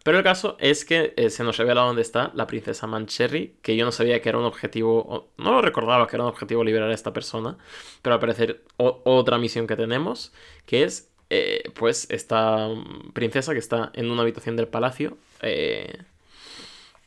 Pero 0.04 0.18
el 0.18 0.24
caso 0.24 0.56
es 0.60 0.84
que 0.84 1.12
eh, 1.16 1.28
se 1.28 1.42
nos 1.44 1.56
revela 1.58 1.82
dónde 1.82 2.00
está 2.02 2.30
la 2.34 2.46
princesa 2.46 2.86
Mancherry, 2.86 3.56
que 3.60 3.76
yo 3.76 3.84
no 3.84 3.92
sabía 3.92 4.22
que 4.22 4.28
era 4.28 4.38
un 4.38 4.44
objetivo, 4.44 5.28
no 5.36 5.52
lo 5.52 5.60
recordaba 5.60 6.06
que 6.06 6.16
era 6.16 6.22
un 6.24 6.30
objetivo 6.30 6.64
liberar 6.64 6.88
a 6.90 6.94
esta 6.94 7.12
persona, 7.12 7.58
pero 8.00 8.14
al 8.14 8.20
parecer 8.20 8.62
o- 8.78 9.02
otra 9.04 9.36
misión 9.38 9.66
que 9.66 9.76
tenemos, 9.76 10.32
que 10.64 10.84
es 10.84 11.07
eh, 11.30 11.62
pues 11.74 12.06
esta 12.10 12.68
princesa 13.12 13.52
que 13.52 13.59
está 13.59 13.90
en 13.94 14.10
una 14.10 14.22
habitación 14.22 14.56
del 14.56 14.68
palacio, 14.68 15.16
eh, 15.42 15.98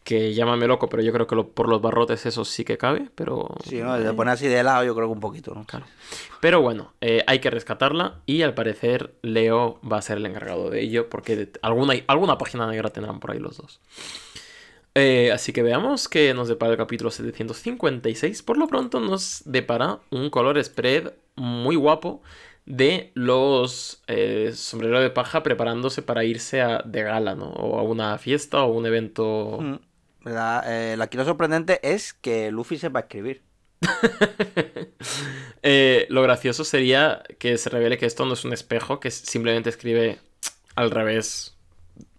que 0.04 0.34
llámame 0.34 0.66
loco, 0.68 0.90
pero 0.90 1.04
yo 1.04 1.14
creo 1.14 1.28
que 1.28 1.36
lo- 1.36 1.50
por 1.50 1.70
los 1.70 1.80
barrotes 1.82 2.26
eso 2.26 2.44
sí 2.44 2.66
que 2.66 2.78
cabe, 2.78 3.10
pero... 3.14 3.56
Sí, 3.64 3.78
¿no? 3.78 3.96
Se 4.02 4.14
pone 4.14 4.32
así 4.32 4.48
de 4.48 4.64
lado, 4.64 4.84
yo 4.84 4.96
creo 4.96 5.08
que 5.08 5.14
un 5.14 5.20
poquito, 5.20 5.54
¿no? 5.54 5.64
Claro. 5.66 5.86
Pero 6.40 6.60
bueno, 6.62 6.92
eh, 7.02 7.24
hay 7.28 7.40
que 7.40 7.52
rescatarla 7.52 8.16
y 8.26 8.42
al 8.42 8.56
parecer 8.56 9.14
Leo 9.22 9.80
va 9.90 9.98
a 9.98 10.02
ser 10.02 10.18
el 10.18 10.26
encargado 10.26 10.72
de 10.72 10.82
ello 10.82 11.08
porque 11.08 11.36
de- 11.36 11.52
alguna, 11.62 11.94
alguna 12.08 12.38
página 12.40 12.66
negra 12.68 12.90
tendrán 12.90 13.20
por 13.20 13.32
ahí 13.32 13.40
los 13.40 13.58
dos. 13.58 13.80
Eh, 14.96 15.32
así 15.32 15.54
que 15.54 15.64
veamos 15.64 16.10
que 16.10 16.34
nos 16.34 16.48
depara 16.50 16.72
el 16.74 16.78
capítulo 16.78 17.12
756. 17.12 18.42
Por 18.44 18.58
lo 18.58 18.68
pronto 18.68 19.00
nos 19.00 19.44
depara 19.46 20.00
un 20.10 20.30
color 20.30 20.62
spread 20.62 21.14
muy 21.36 21.76
guapo 21.78 22.22
de 22.72 23.12
los 23.16 24.02
eh, 24.08 24.52
sombreros 24.56 25.02
de 25.02 25.10
paja 25.10 25.44
preparándose 25.44 26.02
para 26.02 26.24
irse 26.24 26.62
a, 26.62 26.80
de 26.86 27.04
gala, 27.04 27.36
¿no? 27.36 27.50
O 27.50 27.80
a 27.80 27.84
una 27.84 28.18
fiesta 28.18 28.64
o 28.64 28.72
un 28.72 28.86
evento... 28.86 29.58
Mm, 29.62 29.76
¿verdad? 30.24 30.64
Eh, 30.68 30.96
la 30.98 31.10
lo 31.12 31.26
sorprendente 31.26 31.80
es 31.84 32.14
que 32.14 32.50
Luffy 32.52 32.78
sepa 32.78 33.02
escribir. 33.02 33.44
Eh, 35.64 36.08
lo 36.10 36.24
gracioso 36.24 36.64
sería 36.64 37.22
que 37.38 37.56
se 37.60 37.70
revele 37.70 38.00
que 38.00 38.08
esto 38.08 38.26
no 38.26 38.34
es 38.34 38.44
un 38.46 38.52
espejo, 38.52 39.00
que 39.00 39.12
simplemente 39.12 39.70
escribe 39.70 40.18
al 40.74 40.90
revés. 40.90 41.56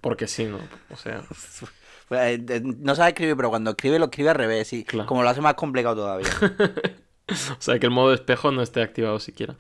Porque 0.01 0.29
sí, 0.29 0.45
¿no? 0.45 0.61
O 0.91 0.97
sea, 0.97 1.25
Pues, 2.09 2.41
eh, 2.51 2.63
no 2.63 2.95
sabe 2.95 3.11
escribir, 3.11 3.37
pero 3.37 3.49
cuando 3.51 3.71
escribe 3.71 3.99
lo 3.99 4.05
escribe 4.05 4.29
al 4.31 4.37
revés, 4.37 4.73
y 4.75 4.85
Claro. 4.85 5.09
como 5.09 5.23
lo 5.23 5.29
hace 5.29 5.41
más 5.41 5.55
complicado 5.55 5.97
todavía. 5.97 6.29
o 7.29 7.57
sea, 7.59 7.79
que 7.79 7.87
el 7.87 7.93
modo 7.93 8.13
espejo 8.13 8.53
no 8.53 8.63
esté 8.63 8.83
activado 8.83 9.19
siquiera. 9.19 9.57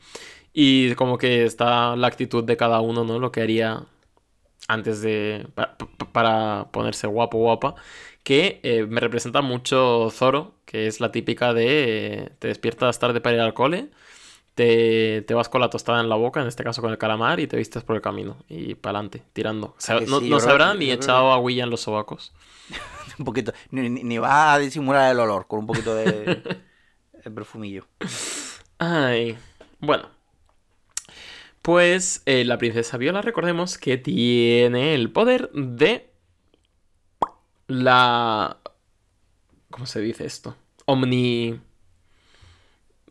Y 0.53 0.95
como 0.97 1.19
que 1.19 1.45
está 1.45 1.97
la 1.97 2.07
actitud 2.09 2.45
de 2.45 2.57
cada 2.57 2.81
uno, 2.81 3.05
¿no? 3.05 3.19
Lo 3.19 3.33
que 3.33 3.41
haría 3.43 3.85
antes 4.69 5.01
de... 5.03 5.47
pa- 5.55 5.77
pa- 5.79 6.13
para 6.13 6.71
ponerse 6.73 7.07
guapo 7.07 7.39
guapa. 7.39 7.75
Que 8.23 8.61
eh, 8.63 8.87
me 8.89 9.01
representa 9.01 9.41
mucho 9.43 10.11
Zoro, 10.11 10.55
que 10.65 10.87
es 10.87 11.01
la 11.01 11.11
típica 11.13 11.55
de... 11.55 12.15
eh, 12.25 12.31
te 12.39 12.49
despiertas 12.49 12.99
tarde 12.99 13.21
para 13.21 13.37
ir 13.37 13.41
al 13.43 13.55
cole. 13.55 13.91
Te, 14.55 15.23
te 15.23 15.33
vas 15.35 15.49
con 15.49 15.63
la 15.63 15.71
tostada 15.71 16.01
en 16.01 16.11
la 16.11 16.17
boca, 16.17 16.43
en 16.43 16.47
este 16.47 16.63
caso 16.65 16.83
con 16.83 16.91
el 16.91 16.99
calamar, 16.99 17.41
y 17.41 17.47
te 17.47 17.57
vistes 17.57 17.83
por 17.85 17.97
el 17.97 18.03
camino. 18.03 18.37
Y 18.49 18.75
para 18.75 18.99
adelante, 18.99 19.23
tirando. 19.33 19.69
O 19.69 19.75
sea, 19.79 19.99
Que 19.99 20.07
no 20.07 20.21
sí, 20.21 20.29
no 20.29 20.39
se 20.39 20.45
creo- 20.47 20.53
habrá 20.53 20.73
yo 20.75 20.79
ni 20.79 20.91
echado 20.93 21.33
agüilla 21.33 21.65
en 21.65 21.71
los 21.71 21.81
sobacos. 21.81 22.33
un 23.19 23.25
poquito. 23.25 23.53
Ni, 23.71 24.19
va 24.19 24.53
a 24.53 24.59
disimular 24.59 25.11
el 25.11 25.21
olor 25.21 25.47
con 25.47 25.61
un 25.61 25.67
poquito 25.67 25.95
de, 25.95 26.43
de 27.25 27.31
perfumillo. 27.31 27.87
Ay, 28.79 29.39
bueno. 29.81 30.09
Pues 31.63 32.23
eh, 32.27 32.45
la 32.45 32.59
princesa 32.59 32.97
Viola, 32.97 33.23
recordemos 33.23 33.79
que 33.79 33.97
tiene 33.97 34.95
el 34.95 35.11
poder 35.13 35.51
de 35.53 36.11
la... 37.69 38.59
¿Cómo 39.71 39.87
se 39.87 40.01
dice 40.01 40.27
esto? 40.27 40.57
Omni... 40.87 41.61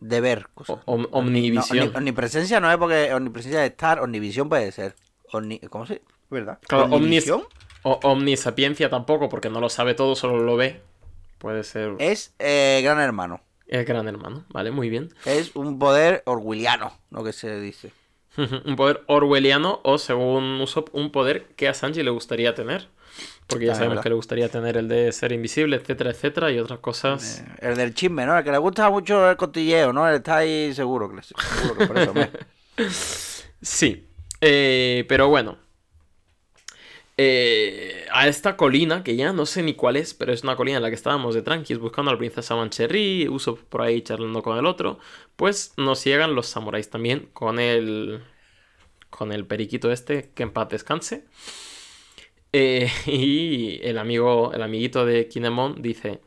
De 0.00 0.20
ver 0.20 0.48
cosas. 0.54 0.78
No, 0.86 1.06
omnivisión. 1.12 1.88
omni- 1.92 1.96
omnipresencia 1.96 2.58
no 2.60 2.70
es 2.70 2.76
porque 2.76 3.14
omnipresencia 3.14 3.60
de 3.60 3.66
estar, 3.68 4.00
omnivisión 4.00 4.48
puede 4.48 4.72
ser. 4.72 4.96
Omni- 5.32 5.60
¿Cómo 5.68 5.86
se 5.86 6.02
¿Verdad? 6.28 6.58
Claro, 6.66 6.84
Omnivisión 6.86 7.44
O 7.84 8.00
omnisapiencia 8.02 8.90
tampoco, 8.90 9.28
porque 9.28 9.48
no 9.48 9.60
lo 9.60 9.68
sabe 9.68 9.94
todo, 9.94 10.16
solo 10.16 10.38
lo 10.42 10.56
ve. 10.56 10.80
Puede 11.38 11.62
ser 11.64 11.94
es 11.98 12.34
eh, 12.38 12.80
gran 12.82 12.98
hermano. 13.00 13.40
el 13.68 13.84
gran 13.84 14.08
hermano, 14.08 14.44
¿vale? 14.50 14.70
Muy 14.72 14.88
bien. 14.90 15.14
Es 15.24 15.54
un 15.54 15.78
poder 15.78 16.22
orwelliano, 16.26 16.92
lo 17.10 17.22
que 17.24 17.32
se 17.32 17.60
dice. 17.60 17.92
Un 18.36 18.76
poder 18.76 19.02
orwelliano 19.06 19.80
o, 19.84 19.98
según 19.98 20.60
Usopp, 20.60 20.94
un 20.94 21.10
poder 21.10 21.46
que 21.56 21.68
a 21.68 21.74
Sanji 21.74 22.02
le 22.02 22.10
gustaría 22.10 22.54
tener. 22.54 22.88
Porque 23.46 23.66
ya 23.66 23.74
sabemos 23.74 24.00
que 24.00 24.08
le 24.08 24.14
gustaría 24.14 24.48
tener 24.48 24.76
el 24.78 24.88
de 24.88 25.12
ser 25.12 25.32
invisible, 25.32 25.76
etcétera, 25.76 26.10
etcétera, 26.10 26.50
y 26.50 26.58
otras 26.58 26.78
cosas. 26.78 27.40
Eh, 27.40 27.68
el 27.68 27.76
del 27.76 27.94
chisme, 27.94 28.24
¿no? 28.24 28.36
El 28.38 28.44
que 28.44 28.50
le 28.50 28.58
gusta 28.58 28.88
mucho 28.88 29.28
el 29.28 29.36
cotilleo, 29.36 29.92
¿no? 29.92 30.08
Él 30.08 30.16
está 30.16 30.38
ahí 30.38 30.72
seguro 30.74 31.14
que, 31.14 31.22
seguro 31.22 31.76
que 31.76 31.86
por 31.86 31.98
eso. 31.98 32.10
hombre. 32.10 32.30
Sí, 33.60 34.08
eh, 34.40 35.04
pero 35.08 35.28
bueno. 35.28 35.56
Eh, 37.18 38.06
a 38.10 38.26
esta 38.26 38.56
colina, 38.56 39.04
que 39.04 39.16
ya 39.16 39.32
no 39.32 39.44
sé 39.44 39.62
ni 39.62 39.74
cuál 39.74 39.96
es, 39.96 40.14
pero 40.14 40.32
es 40.32 40.42
una 40.42 40.56
colina 40.56 40.78
en 40.78 40.82
la 40.82 40.88
que 40.88 40.94
estábamos 40.94 41.34
de 41.34 41.42
tranquis 41.42 41.78
buscando 41.78 42.10
a 42.10 42.14
la 42.14 42.18
princesa 42.18 42.56
Mancherry, 42.56 43.28
Usopp 43.28 43.60
por 43.64 43.82
ahí 43.82 44.00
charlando 44.02 44.42
con 44.42 44.58
el 44.58 44.66
otro, 44.66 44.98
pues 45.36 45.74
nos 45.76 46.04
llegan 46.04 46.34
los 46.34 46.46
samuráis 46.46 46.88
también 46.90 47.28
con 47.32 47.58
el 47.58 48.22
con 49.10 49.32
el 49.32 49.46
periquito 49.46 49.92
este, 49.92 50.30
que 50.34 50.42
en 50.42 50.52
paz 50.52 50.70
descanse. 50.70 51.24
Eh, 52.52 52.90
y 53.06 53.80
el 53.82 53.98
amigo, 53.98 54.52
el 54.54 54.62
amiguito 54.62 55.06
de 55.06 55.28
Kinemon 55.28 55.82
dice, 55.82 56.20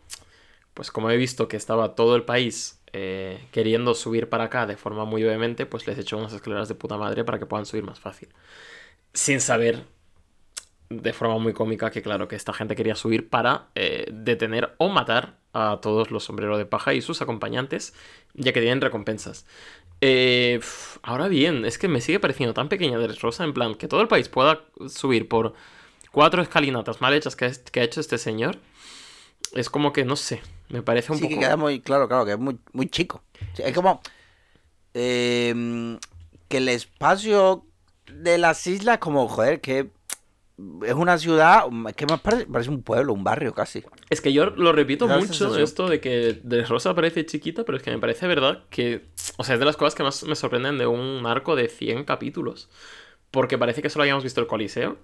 pues 0.74 0.92
como 0.92 1.10
he 1.12 1.18
visto 1.18 1.48
que 1.48 1.58
estaba 1.58 1.96
todo 1.96 2.16
el 2.16 2.24
país 2.26 2.82
eh, 2.94 3.48
queriendo 3.52 3.96
subir 3.96 4.30
para 4.30 4.46
acá 4.46 4.66
de 4.68 4.78
forma 4.78 5.06
muy 5.06 5.24
vehemente, 5.24 5.66
pues 5.66 5.88
les 5.88 5.98
echo 6.00 6.18
unas 6.18 6.34
escaleras 6.34 6.70
de 6.70 6.76
puta 6.76 6.98
madre 6.98 7.24
para 7.26 7.40
que 7.40 7.46
puedan 7.46 7.66
subir 7.66 7.84
más 7.84 8.00
fácil. 8.00 8.30
Sin 9.14 9.42
saber 9.42 9.86
de 11.02 11.14
forma 11.14 11.38
muy 11.38 11.54
cómica 11.54 11.92
que 11.92 12.02
claro 12.02 12.28
que 12.28 12.36
esta 12.36 12.54
gente 12.54 12.76
quería 12.76 12.96
subir 12.96 13.30
para 13.30 13.68
eh, 13.76 14.08
detener 14.12 14.76
o 14.78 14.90
matar 14.90 15.38
a 15.54 15.80
todos 15.82 16.12
los 16.12 16.26
sombreros 16.26 16.58
de 16.58 16.66
paja 16.66 16.94
y 16.94 17.02
sus 17.02 17.22
acompañantes, 17.22 17.94
ya 18.34 18.52
que 18.52 18.60
tienen 18.62 18.82
recompensas. 18.82 19.46
Eh, 20.02 20.60
ahora 21.02 21.28
bien, 21.28 21.66
es 21.66 21.78
que 21.78 21.88
me 21.88 22.02
sigue 22.02 22.20
pareciendo 22.20 22.54
tan 22.54 22.70
pequeña 22.70 22.98
de 22.98 23.08
Rosa, 23.08 23.44
en 23.44 23.54
plan, 23.54 23.76
que 23.76 23.88
todo 23.88 24.02
el 24.02 24.08
país 24.08 24.28
pueda 24.28 24.66
subir 24.88 25.30
por 25.30 25.54
cuatro 26.12 26.42
escalinatas 26.42 27.02
mal 27.02 27.14
hechas 27.14 27.36
que, 27.36 27.52
que 27.72 27.80
ha 27.80 27.84
hecho 27.84 28.02
este 28.02 28.18
señor. 28.18 28.58
Es 29.54 29.70
como 29.70 29.94
que, 29.94 30.04
no 30.04 30.16
sé, 30.16 30.42
me 30.70 30.82
parece 30.82 31.12
un 31.14 31.20
Sí, 31.20 31.30
que 31.30 31.40
queda 31.40 31.56
muy 31.56 31.80
claro, 31.80 32.08
claro, 32.08 32.26
que 32.26 32.34
es 32.34 32.40
muy, 32.40 32.58
muy 32.74 32.90
chico. 32.90 33.24
Sí, 33.54 33.64
es 33.64 33.74
como 33.74 34.02
eh, 34.94 35.98
que 36.50 36.58
el 36.58 36.68
espacio 36.70 37.66
de 38.12 38.38
las 38.38 38.66
islas, 38.68 38.98
como, 39.00 39.28
joder, 39.28 39.62
que 39.62 39.90
es 40.86 40.94
una 40.94 41.18
ciudad, 41.18 41.66
es 41.88 41.96
que 41.96 42.06
más 42.06 42.22
parece, 42.22 42.46
parece 42.46 42.70
un 42.70 42.82
pueblo, 42.82 43.14
un 43.14 43.24
barrio 43.24 43.54
casi. 43.54 43.84
Es 44.10 44.22
que 44.22 44.32
yo 44.32 44.46
lo 44.48 44.72
repito 44.72 45.08
mucho 45.08 45.34
sensación. 45.34 45.62
esto 45.62 45.90
de 45.90 46.00
que 46.00 46.40
de 46.44 46.64
Rosa 46.64 46.96
parece 46.96 47.26
chiquita, 47.26 47.66
pero 47.66 47.78
es 47.78 47.84
que 47.84 47.92
me 47.92 48.00
parece 48.00 48.28
verdad 48.28 48.64
que, 48.70 49.10
o 49.38 49.44
sea, 49.44 49.56
es 49.56 49.60
de 49.60 49.66
las 49.66 49.76
cosas 49.76 49.96
que 49.96 50.04
más 50.04 50.24
me 50.24 50.36
sorprenden 50.36 50.78
de 50.78 50.88
un 50.88 51.26
arco 51.26 51.56
de 51.56 51.68
100 51.68 52.06
capítulos. 52.06 52.70
Porque 53.32 53.58
parece 53.58 53.82
que 53.82 53.90
solo 53.90 54.04
habíamos 54.04 54.24
visto 54.24 54.40
el 54.40 54.48
Coliseo 54.48 54.98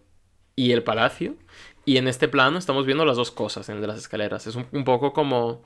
y 0.56 0.72
el 0.72 0.84
Palacio. 0.84 1.36
Y 1.84 1.98
en 1.98 2.08
este 2.08 2.28
plano 2.30 2.58
estamos 2.58 2.86
viendo 2.86 3.04
las 3.04 3.18
dos 3.18 3.32
cosas, 3.32 3.68
en 3.68 3.76
el 3.76 3.82
de 3.82 3.88
las 3.88 3.98
escaleras. 3.98 4.48
Es 4.48 4.56
un, 4.56 4.68
un 4.72 4.86
poco 4.86 5.12
como 5.12 5.64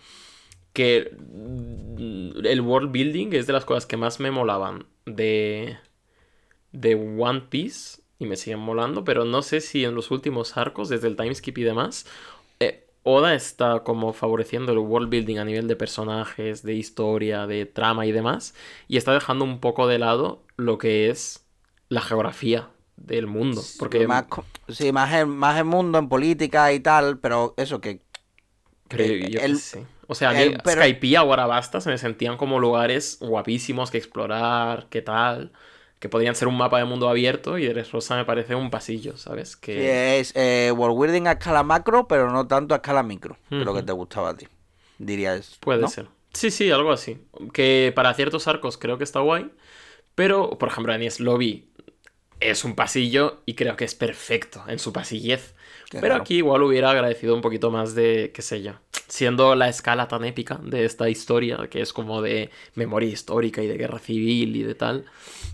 que 0.74 1.16
mm, 1.18 2.46
el 2.46 2.62
world 2.62 2.92
building 2.92 3.34
es 3.34 3.48
de 3.48 3.54
las 3.54 3.66
cosas 3.66 3.86
que 3.86 3.98
más 3.98 4.20
me 4.20 4.32
molaban 4.32 4.86
de, 5.06 5.78
de 6.72 6.96
One 6.96 7.44
Piece. 7.50 8.02
Y 8.20 8.26
me 8.26 8.38
siguen 8.38 8.60
molando, 8.60 9.04
pero 9.04 9.26
no 9.26 9.42
sé 9.42 9.60
si 9.62 9.84
en 9.84 9.94
los 9.96 10.10
últimos 10.12 10.56
arcos, 10.58 10.90
desde 10.90 11.08
el 11.08 11.18
timeskip 11.18 11.58
y 11.58 11.64
demás, 11.64 12.06
eh, 12.60 12.88
Oda 13.04 13.36
está 13.36 13.84
como 13.84 14.14
favoreciendo 14.14 14.72
el 14.72 14.80
world 14.80 15.10
building 15.10 15.38
a 15.38 15.46
nivel 15.46 15.68
de 15.68 15.76
personajes, 15.76 16.64
de 16.64 16.74
historia, 16.76 17.46
de 17.48 17.66
trama 17.66 18.06
y 18.06 18.12
demás, 18.14 18.56
y 18.88 18.98
está 18.98 19.14
dejando 19.14 19.46
un 19.46 19.60
poco 19.60 19.88
de 19.88 20.00
lado 20.00 20.44
lo 20.58 20.78
que 20.78 21.10
es 21.10 21.46
la 21.90 22.02
geografía 22.02 22.70
del 22.98 23.28
mundo. 23.28 23.72
Porque 23.78 24.08
más, 24.08 24.26
co- 24.28 24.50
sí, 24.68 24.92
más 24.92 25.14
en, 25.14 25.30
más 25.30 25.60
en 25.60 25.68
mundo, 25.68 25.98
en 26.00 26.10
política 26.10 26.72
y 26.74 26.80
tal, 26.80 27.20
pero 27.20 27.54
eso 27.58 27.82
que 27.82 28.02
eh, 28.98 29.30
yo 29.32 29.40
el- 29.40 29.54
sé. 29.54 29.88
O 30.08 30.16
sea, 30.16 30.36
Eh, 30.36 30.36
que 30.36 30.62
Skypiea 30.66 31.24
o 31.24 31.34
Arabasta 31.34 31.82
se 31.82 31.90
me 31.90 31.98
sentían 31.98 32.38
como 32.38 32.60
lugares 32.60 33.18
guapísimos 33.20 33.92
que 33.92 33.98
explorar, 33.98 34.88
qué 34.90 35.02
tal. 35.02 35.52
Que 36.00 36.10
podrían 36.10 36.36
ser 36.36 36.48
un 36.48 36.58
mapa 36.58 36.78
de 36.78 36.86
mundo 36.86 37.10
abierto 37.10 37.58
y 37.58 37.66
Dressrosa 37.68 38.16
me 38.16 38.26
parece 38.26 38.54
un 38.56 38.70
pasillo, 38.70 39.18
¿sabes? 39.18 39.52
Sí, 39.52 39.58
Que... 39.62 40.20
es 40.20 40.34
eh, 40.36 40.72
World 40.76 40.98
Weirding 40.98 41.28
a 41.28 41.34
escala 41.34 41.64
macro, 41.64 42.08
pero 42.08 42.32
no 42.32 42.46
tanto 42.48 42.74
a 42.74 42.78
escala 42.78 43.02
micro. 43.04 43.38
que 43.50 43.56
lo 43.58 43.74
que 43.74 43.80
Ujú. 43.80 43.86
te 43.86 43.92
gustaba 43.94 44.30
a 44.30 44.38
ti. 44.38 44.48
Dirías. 44.98 45.58
Puede 45.60 45.82
¿no? 45.82 45.88
ser. 45.88 46.08
Sí, 46.34 46.52
sí, 46.52 46.70
algo 46.72 46.92
así. 46.92 47.18
Que 47.54 47.92
para 47.96 48.14
ciertos 48.14 48.48
arcos 48.48 48.78
creo 48.78 48.98
que 48.98 49.04
está 49.06 49.22
guay. 49.22 49.52
Pero, 50.16 50.58
por 50.58 50.70
ejemplo, 50.70 50.94
Enies 50.94 51.20
Lobby 51.20 51.70
es 52.40 52.66
un 52.66 52.76
pasillo 52.76 53.42
y 53.46 53.56
creo 53.56 53.76
que 53.78 53.86
es 53.86 53.96
perfecto 53.96 54.64
en 54.68 54.80
su 54.80 54.92
pasillez. 54.94 55.56
Qué 55.90 56.00
pero 56.00 56.14
raro. 56.14 56.22
aquí 56.24 56.38
igual 56.38 56.64
hubiera 56.64 56.92
agradecido 56.92 57.34
un 57.36 57.42
poquito 57.42 57.72
más 57.72 57.96
de, 57.96 58.32
qué 58.34 58.42
sé 58.42 58.62
yo, 58.62 58.74
siendo 59.08 59.56
la 59.56 59.70
escala 59.70 60.08
tan 60.08 60.26
épica 60.26 60.60
de 60.62 60.86
esta 60.86 61.10
historia, 61.10 61.68
que 61.70 61.82
es 61.82 61.94
como 61.94 62.22
de 62.22 62.50
memoria 62.76 63.10
histórica 63.10 63.62
y 63.62 63.68
de 63.68 63.78
guerra 63.78 64.00
civil 64.00 64.56
y 64.56 64.64
de 64.64 64.76
tal, 64.76 65.06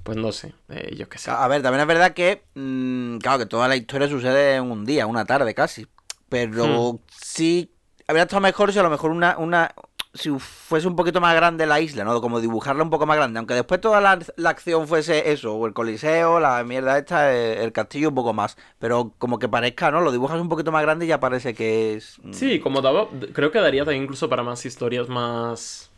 pues 0.03 0.18
no 0.18 0.32
sé, 0.32 0.53
eh, 0.69 0.95
yo 0.98 1.10
qué 1.10 1.18
sé. 1.18 1.32
A 1.32 1.48
ver, 1.48 1.61
también 1.61 1.82
es 1.82 1.88
verdad 1.88 2.14
que, 2.14 2.44
mm, 2.56 3.18
claro, 3.18 3.40
que 3.40 3.45
toda 3.45 3.68
la 3.68 3.76
historia 3.76 4.07
sucede 4.07 4.56
en 4.56 4.72
un 4.72 4.86
día, 4.86 5.06
una 5.07 5.26
tarde 5.26 5.53
casi. 5.53 5.88
Pero 6.30 6.94
Hmm. 6.94 6.98
sí, 7.22 7.72
habría 8.07 8.23
estado 8.23 8.41
mejor 8.41 8.72
si 8.72 8.80
a 8.80 8.84
lo 8.84 8.90
mejor 8.90 9.11
una, 9.11 9.38
una, 9.38 9.73
si 10.14 10.30
fuese 10.40 10.88
un 10.88 10.96
poquito 10.96 11.22
más 11.22 11.34
grande 11.36 11.66
la 11.66 11.80
isla, 11.80 12.04
¿no? 12.04 12.20
Como 12.20 12.42
dibujarla 12.42 12.84
un 12.84 12.90
poco 12.90 13.06
más 13.06 13.18
grande. 13.18 13.40
Aunque 13.40 13.54
después 13.54 13.80
toda 13.80 14.02
la, 14.02 14.20
la 14.36 14.50
acción 14.50 14.88
fuese 14.88 15.32
eso, 15.32 15.56
o 15.56 15.66
el 15.68 15.74
coliseo, 15.74 16.40
la 16.40 16.64
mierda 16.64 16.98
esta, 16.98 17.34
eh, 17.34 17.64
el 17.64 17.72
castillo 17.72 18.10
un 18.10 18.16
poco 18.16 18.34
más. 18.34 18.58
Pero 18.80 19.14
como 19.18 19.40
que 19.40 19.48
parezca, 19.48 19.90
¿no? 19.90 20.02
Lo 20.02 20.12
dibujas 20.12 20.42
un 20.42 20.50
poquito 20.50 20.72
más 20.72 20.82
grande 20.82 21.06
y 21.06 21.10
ya 21.10 21.20
parece 21.20 21.54
que 21.54 21.94
es... 21.96 22.20
mm, 22.24 22.34
Sí, 22.34 22.60
como 22.60 22.82
daba, 22.82 23.08
creo 23.34 23.52
que 23.52 23.60
daría 23.60 23.86
también 23.86 24.04
incluso 24.04 24.28
para 24.30 24.44
más 24.44 24.66
historias 24.66 25.08
más... 25.08 25.90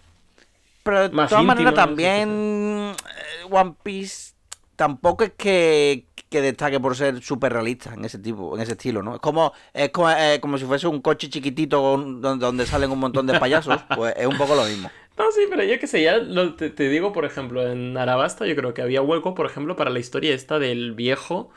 Pero 0.84 1.10
de 1.10 1.10
más 1.10 1.30
todas 1.30 1.45
maneras 1.45 1.73
también 1.73 2.94
eh, 2.94 3.48
One 3.49 3.76
Piece 3.84 4.34
tampoco 4.76 5.23
es 5.23 5.31
que, 5.38 6.07
que 6.34 6.41
destaque 6.41 6.80
por 6.80 6.95
ser 6.97 7.22
súper 7.22 7.53
realista 7.53 7.93
en 7.93 8.03
ese 8.05 8.19
tipo, 8.19 8.55
en 8.55 8.61
ese 8.61 8.73
estilo, 8.73 9.01
¿no? 9.03 9.15
Es 9.15 9.22
como, 9.22 9.53
es 9.73 9.89
como, 9.91 10.10
eh, 10.10 10.39
como 10.41 10.57
si 10.57 10.65
fuese 10.65 10.88
un 10.88 10.99
coche 11.01 11.30
chiquitito 11.30 11.81
con- 11.81 12.22
donde, 12.22 12.65
salen 12.65 12.91
un 12.91 12.99
montón 12.99 13.27
de 13.27 13.35
payasos, 13.35 13.81
pues 13.95 14.14
es 14.18 14.26
un 14.27 14.38
poco 14.38 14.55
lo 14.55 14.65
mismo. 14.65 14.89
No, 15.18 15.31
sí, 15.31 15.41
pero 15.49 15.64
yo 15.64 15.80
qué 15.80 15.88
sé, 15.88 16.01
ya 16.01 16.18
lo- 16.18 16.55
te, 16.55 16.69
te 16.72 16.89
digo, 16.89 17.14
por 17.14 17.23
ejemplo, 17.26 17.65
en 17.72 17.95
Arabasta 17.97 18.47
yo 18.47 18.55
creo 18.55 18.73
que 18.73 18.81
había 18.81 19.01
hueco, 19.01 19.35
por 19.35 19.45
ejemplo, 19.45 19.76
para 19.76 19.91
la 19.91 19.99
historia 19.99 20.34
esta 20.34 20.60
del 20.60 20.93
viejo 20.93 21.51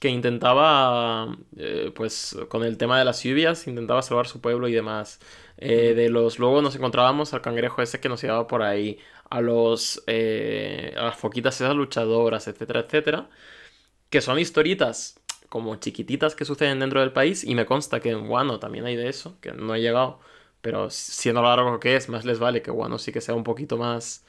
que 0.00 0.08
intentaba, 0.08 1.36
eh, 1.56 1.92
pues, 1.94 2.36
con 2.48 2.64
el 2.64 2.78
tema 2.78 2.98
de 2.98 3.04
las 3.04 3.22
lluvias, 3.22 3.66
intentaba 3.66 4.00
salvar 4.02 4.26
su 4.28 4.40
pueblo 4.40 4.68
y 4.68 4.72
demás. 4.72 5.20
Eh, 5.58 5.92
de 5.94 6.08
los, 6.08 6.38
luego 6.38 6.62
nos 6.62 6.74
encontrábamos 6.76 7.34
al 7.34 7.42
cangrejo 7.42 7.82
ese 7.82 8.00
que 8.00 8.08
nos 8.08 8.22
llevaba 8.22 8.46
por 8.46 8.62
ahí, 8.62 8.98
a 9.28 9.40
los, 9.42 10.02
a 10.08 11.02
las 11.04 11.16
foquitas 11.16 11.60
esas 11.60 11.74
luchadoras, 11.76 12.48
etcétera, 12.48 12.80
etcétera, 12.80 13.28
que 14.10 14.20
son 14.20 14.38
historitas 14.38 15.18
como 15.48 15.74
chiquititas 15.76 16.34
que 16.34 16.44
suceden 16.44 16.78
dentro 16.80 17.00
del 17.00 17.12
país 17.12 17.42
y 17.44 17.54
me 17.54 17.66
consta 17.66 18.00
que 18.00 18.10
en 18.10 18.28
Wano 18.28 18.60
también 18.60 18.84
hay 18.86 18.96
de 18.96 19.08
eso, 19.08 19.36
que 19.40 19.52
no 19.52 19.74
he 19.74 19.80
llegado, 19.80 20.20
pero 20.60 20.90
siendo 20.90 21.42
lo 21.42 21.48
largo 21.48 21.80
que 21.80 21.96
es, 21.96 22.08
más 22.08 22.24
les 22.24 22.38
vale 22.38 22.62
que 22.62 22.70
Wano 22.70 22.98
sí 22.98 23.12
que 23.12 23.20
sea 23.20 23.34
un 23.34 23.44
poquito 23.44 23.76
más 23.76 24.24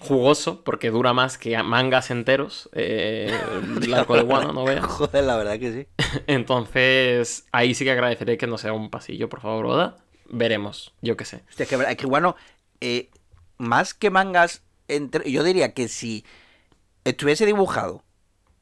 jugoso, 0.00 0.62
porque 0.62 0.90
dura 0.90 1.12
más 1.12 1.38
que 1.38 1.60
mangas 1.62 2.10
enteros, 2.12 2.68
eh, 2.72 3.32
el 3.82 3.92
arco 3.94 4.14
de 4.14 4.22
Wano, 4.22 4.52
no 4.52 4.64
veas. 4.64 4.84
Joder, 4.86 5.24
la 5.24 5.36
verdad 5.36 5.58
que 5.58 5.72
sí. 5.72 5.86
Entonces, 6.28 7.46
ahí 7.50 7.74
sí 7.74 7.84
que 7.84 7.90
agradeceré 7.90 8.38
que 8.38 8.46
no 8.46 8.58
sea 8.58 8.72
un 8.72 8.90
pasillo, 8.90 9.28
por 9.28 9.40
favor, 9.40 9.66
Oda. 9.66 9.96
Veremos, 10.28 10.92
yo 11.02 11.16
qué 11.16 11.24
sé. 11.24 11.42
Hostia, 11.48 11.64
es 11.64 11.68
que, 11.68 11.76
es 11.76 11.96
que 11.96 12.06
bueno, 12.06 12.36
eh, 12.80 13.10
más 13.56 13.94
que 13.94 14.10
mangas, 14.10 14.62
entre- 14.86 15.30
yo 15.30 15.42
diría 15.42 15.74
que 15.74 15.88
si 15.88 16.24
estuviese 17.04 17.46
dibujado 17.46 18.04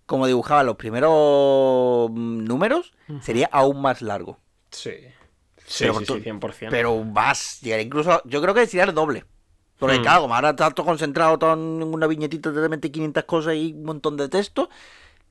como 0.06 0.26
dibujaba 0.26 0.62
los 0.62 0.76
primeros 0.76 2.10
números, 2.10 2.92
sería 3.20 3.48
aún 3.52 3.80
más 3.82 4.02
largo. 4.02 4.38
Sí. 4.70 4.92
Sí, 5.66 5.84
Pero 5.84 5.98
sí, 5.98 6.04
tú- 6.04 6.14
sí, 6.14 6.20
100%. 6.22 6.70
Pero 6.70 7.02
más, 7.02 7.60
llegaría 7.60 7.84
incluso, 7.86 8.22
yo 8.24 8.40
creo 8.40 8.54
que 8.54 8.66
sería 8.66 8.84
el 8.84 8.94
doble. 8.94 9.24
Porque 9.78 9.98
Hmm. 9.98 10.02
claro, 10.02 10.20
como 10.22 10.34
ahora 10.34 10.50
está 10.50 10.70
todo 10.70 10.86
concentrado 10.86 11.38
todo 11.38 11.52
en 11.54 11.82
una 11.82 12.06
viñetita 12.06 12.50
de 12.52 12.68
20, 12.68 12.90
500 12.90 13.24
cosas 13.24 13.54
y 13.56 13.72
un 13.72 13.84
montón 13.84 14.16
de 14.16 14.28
texto. 14.28 14.70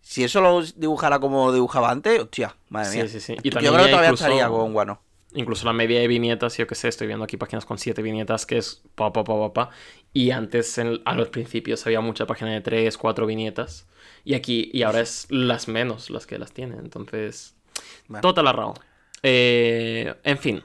Si 0.01 0.23
eso 0.23 0.39
lo 0.41 0.61
dibujara 0.61 1.17
como 1.19 1.51
dibujaba 1.51 1.89
antes, 1.89 2.19
hostia, 2.21 2.55
madre 2.69 2.91
Sí, 2.91 2.97
mía. 2.97 3.07
sí, 3.07 3.19
sí. 3.21 3.33
Y 3.41 3.49
yo 3.49 3.53
también 3.53 3.73
creo 3.73 3.85
que 3.85 3.89
todavía 3.91 4.09
incluso- 4.09 4.25
estaría 4.25 4.47
con 4.49 4.73
Guano. 4.73 4.99
Incluso 5.35 5.65
la 5.65 5.73
media 5.73 5.99
de 5.99 6.07
viñetas, 6.07 6.57
yo 6.57 6.65
que 6.65 6.75
sé, 6.75 6.87
estoy 6.87 7.07
viendo 7.07 7.25
aquí 7.25 7.37
páginas 7.37 7.65
con 7.65 7.77
7 7.77 8.01
viñetas, 8.01 8.45
que 8.45 8.57
es 8.57 8.81
pa, 8.95 9.11
pa, 9.13 9.23
pa, 9.23 9.33
pa, 9.37 9.53
pa. 9.53 9.69
Y 10.13 10.31
antes, 10.31 10.77
en- 10.77 11.01
a 11.05 11.13
los 11.13 11.27
principios, 11.29 11.85
había 11.85 11.99
mucha 12.01 12.25
página 12.25 12.51
de 12.51 12.61
3, 12.61 12.97
4 12.97 13.25
viñetas. 13.25 13.87
Y 14.23 14.33
aquí, 14.33 14.69
y 14.73 14.83
ahora 14.83 15.01
es 15.01 15.27
las 15.29 15.67
menos 15.67 16.09
las 16.09 16.25
que 16.25 16.39
las 16.39 16.51
tienen. 16.53 16.79
Entonces, 16.79 17.55
Bueno. 18.07 18.21
total 18.21 18.47
arrao. 18.47 18.73
Eh, 19.23 20.13
en 20.23 20.37
fin. 20.37 20.63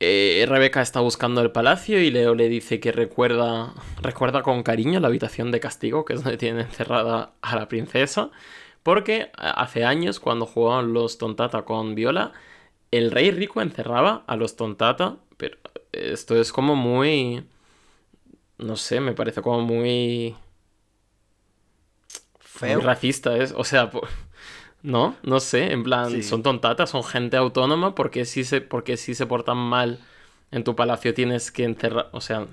Eh, 0.00 0.44
Rebeca 0.48 0.82
está 0.82 0.98
buscando 1.00 1.40
el 1.42 1.52
palacio 1.52 2.00
y 2.02 2.10
Leo 2.10 2.34
le 2.34 2.48
dice 2.48 2.80
que 2.80 2.90
recuerda, 2.90 3.72
recuerda 4.00 4.42
con 4.42 4.64
cariño 4.64 4.98
la 4.98 5.06
habitación 5.06 5.52
de 5.52 5.60
castigo, 5.60 6.04
que 6.04 6.14
es 6.14 6.24
donde 6.24 6.38
tiene 6.38 6.62
encerrada 6.62 7.34
a 7.40 7.54
la 7.56 7.68
princesa. 7.68 8.30
Porque 8.82 9.30
hace 9.36 9.84
años, 9.84 10.18
cuando 10.18 10.44
jugaban 10.44 10.92
los 10.92 11.18
Tontata 11.18 11.62
con 11.62 11.94
Viola, 11.94 12.32
el 12.92 13.10
rey 13.10 13.32
rico 13.32 13.60
encerraba 13.60 14.22
a 14.28 14.36
los 14.36 14.54
Tontata. 14.54 15.16
Pero 15.36 15.58
esto 15.90 16.40
es 16.40 16.52
como 16.52 16.76
muy. 16.76 17.44
No 18.58 18.76
sé, 18.76 19.00
me 19.00 19.12
parece 19.12 19.42
como 19.42 19.60
muy. 19.62 20.36
Feo. 22.38 22.76
Muy 22.78 22.86
racista, 22.86 23.36
es. 23.36 23.52
O 23.56 23.64
sea, 23.64 23.90
po- 23.90 24.06
no, 24.82 25.16
no 25.22 25.40
sé. 25.40 25.72
En 25.72 25.82
plan, 25.82 26.10
Sí. 26.10 26.22
son 26.22 26.42
tontatas, 26.42 26.90
son 26.90 27.02
gente 27.04 27.36
autónoma. 27.36 27.94
porque 27.94 28.24
si 28.24 28.44
se, 28.44 28.60
porque 28.60 28.96
si 28.96 29.14
se 29.14 29.26
portan 29.26 29.56
mal 29.56 29.98
en 30.50 30.64
tu 30.64 30.76
palacio 30.76 31.14
tienes 31.14 31.50
que 31.50 31.64
encerrar? 31.64 32.08
O 32.12 32.20
sea, 32.20 32.46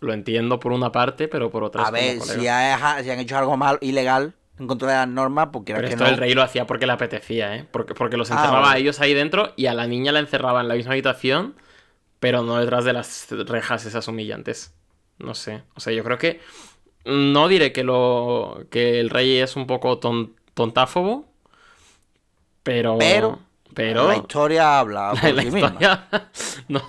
lo 0.00 0.12
entiendo 0.12 0.60
por 0.60 0.72
una 0.72 0.92
parte, 0.92 1.28
pero 1.28 1.50
por 1.50 1.64
otra. 1.64 1.82
A 1.82 1.90
ver, 1.90 2.20
si, 2.20 2.46
ha- 2.46 3.02
si 3.02 3.10
han 3.10 3.18
hecho 3.18 3.36
algo 3.36 3.56
mal, 3.56 3.78
ilegal, 3.80 4.34
en 4.58 4.66
contra 4.66 4.88
de 4.88 4.94
las 4.94 5.08
normas, 5.08 5.48
pues 5.52 5.64
quieras 5.64 5.80
Pero 5.80 5.88
que 5.88 5.94
esto 5.94 6.04
no. 6.04 6.10
el 6.10 6.16
rey 6.16 6.34
lo 6.34 6.42
hacía 6.42 6.66
porque 6.66 6.86
le 6.86 6.92
apetecía, 6.92 7.54
¿eh? 7.56 7.66
Porque, 7.70 7.94
porque 7.94 8.16
los 8.16 8.30
Ah, 8.30 8.34
encerraba 8.34 8.60
vale. 8.60 8.76
a 8.76 8.78
ellos 8.78 9.00
ahí 9.00 9.12
dentro 9.14 9.52
y 9.56 9.66
a 9.66 9.74
la 9.74 9.86
niña 9.86 10.12
la 10.12 10.20
encerraba 10.20 10.60
en 10.62 10.68
la 10.68 10.74
misma 10.74 10.92
habitación, 10.92 11.54
pero 12.20 12.42
no 12.42 12.56
detrás 12.58 12.84
de 12.84 12.92
las 12.94 13.26
rejas 13.30 13.84
esas 13.86 14.08
humillantes. 14.08 14.72
No 15.18 15.34
sé. 15.34 15.62
O 15.74 15.80
sea, 15.80 15.92
yo 15.92 16.02
creo 16.04 16.18
que. 16.18 16.40
No 17.04 17.48
diré 17.48 17.72
que 17.72 17.84
lo. 17.84 18.64
que 18.70 18.98
el 19.00 19.10
rey 19.10 19.38
es 19.38 19.56
un 19.56 19.66
poco 19.66 19.98
ton- 19.98 20.34
tontáfobo. 20.54 21.26
Pero. 22.62 22.96
Pero- 22.98 23.38
Pero. 23.74 24.08
La 24.08 24.16
historia 24.16 24.78
habla 24.78 25.12
por 25.20 25.30
la 25.34 25.42
sí 25.42 25.50
misma. 25.50 25.68
historia. 25.68 26.06
no, 26.68 26.82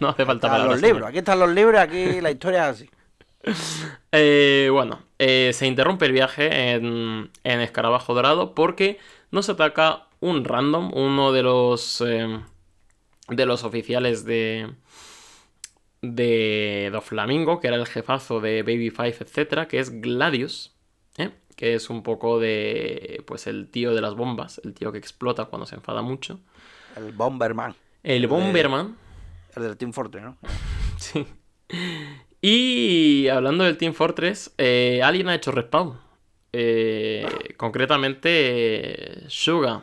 no 0.00 0.08
hace 0.10 0.24
falta 0.26 0.46
Están 0.48 0.68
los 0.68 0.82
libros, 0.82 1.08
aquí 1.08 1.18
están 1.18 1.38
los 1.38 1.48
libros, 1.50 1.80
aquí 1.80 2.20
la 2.20 2.30
historia 2.30 2.68
es 2.70 2.76
así. 2.76 2.90
Eh, 4.12 4.70
bueno, 4.72 5.02
eh, 5.18 5.50
se 5.52 5.66
interrumpe 5.66 6.06
el 6.06 6.12
viaje 6.12 6.72
en, 6.72 7.30
en 7.44 7.60
Escarabajo 7.60 8.14
Dorado 8.14 8.54
porque 8.54 8.98
nos 9.30 9.50
ataca 9.50 10.06
un 10.20 10.44
random, 10.44 10.90
uno 10.94 11.32
de 11.32 11.42
los 11.42 12.00
eh, 12.00 12.40
de 13.28 13.46
los 13.46 13.64
oficiales 13.64 14.24
de 14.24 14.70
de 16.00 16.88
Doflamingo, 16.92 17.60
que 17.60 17.66
era 17.68 17.76
el 17.76 17.86
jefazo 17.86 18.40
de 18.40 18.62
Baby 18.62 18.90
Five, 18.90 19.16
etcétera, 19.20 19.68
que 19.68 19.80
es 19.80 20.00
Gladius, 20.00 20.74
¿eh? 21.18 21.30
que 21.56 21.74
es 21.74 21.90
un 21.90 22.02
poco 22.02 22.38
de 22.38 23.22
pues 23.26 23.46
el 23.46 23.68
tío 23.70 23.94
de 23.94 24.00
las 24.00 24.14
bombas, 24.14 24.60
el 24.64 24.72
tío 24.72 24.92
que 24.92 24.98
explota 24.98 25.46
cuando 25.46 25.66
se 25.66 25.74
enfada 25.74 26.02
mucho. 26.02 26.40
El 26.96 27.12
Bomberman, 27.12 27.74
El 28.02 28.26
Bomberman. 28.26 28.96
el 29.56 29.62
del 29.62 29.76
Team 29.76 29.92
Fortress, 29.92 30.24
¿no? 30.24 30.36
Sí. 30.98 31.26
Y 32.40 33.28
hablando 33.28 33.64
del 33.64 33.76
Team 33.76 33.94
Fortress, 33.94 34.52
eh, 34.58 35.00
alguien 35.02 35.28
ha 35.28 35.34
hecho 35.34 35.52
respawn. 35.52 35.98
Eh, 36.52 37.26
concretamente, 37.56 38.28
eh, 38.32 39.24
Suga. 39.28 39.82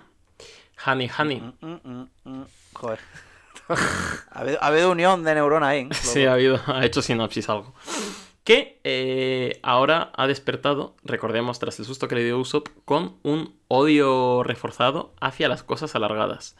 Honey 0.85 1.09
Honey. 1.17 1.41
Mm, 1.61 1.67
mm, 1.83 2.09
mm. 2.23 2.45
Joder. 2.73 2.99
ha, 4.31 4.39
habido, 4.39 4.57
ha 4.61 4.67
habido 4.67 4.91
unión 4.91 5.23
de 5.23 5.35
neuronas 5.35 5.69
ahí. 5.69 5.87
Sí, 5.91 6.25
ha, 6.25 6.33
habido, 6.33 6.59
ha 6.67 6.85
hecho 6.85 7.01
sinopsis 7.01 7.49
algo. 7.49 7.73
Que 8.43 8.81
eh, 8.83 9.59
ahora 9.63 10.11
ha 10.15 10.27
despertado, 10.27 10.95
recordemos, 11.03 11.59
tras 11.59 11.79
el 11.79 11.85
susto 11.85 12.07
que 12.09 12.15
le 12.15 12.25
dio 12.25 12.39
Usopp, 12.39 12.67
con 12.83 13.17
un 13.23 13.57
odio 13.69 14.43
reforzado 14.43 15.13
hacia 15.21 15.47
las 15.47 15.63
cosas 15.63 15.95
alargadas. 15.95 16.57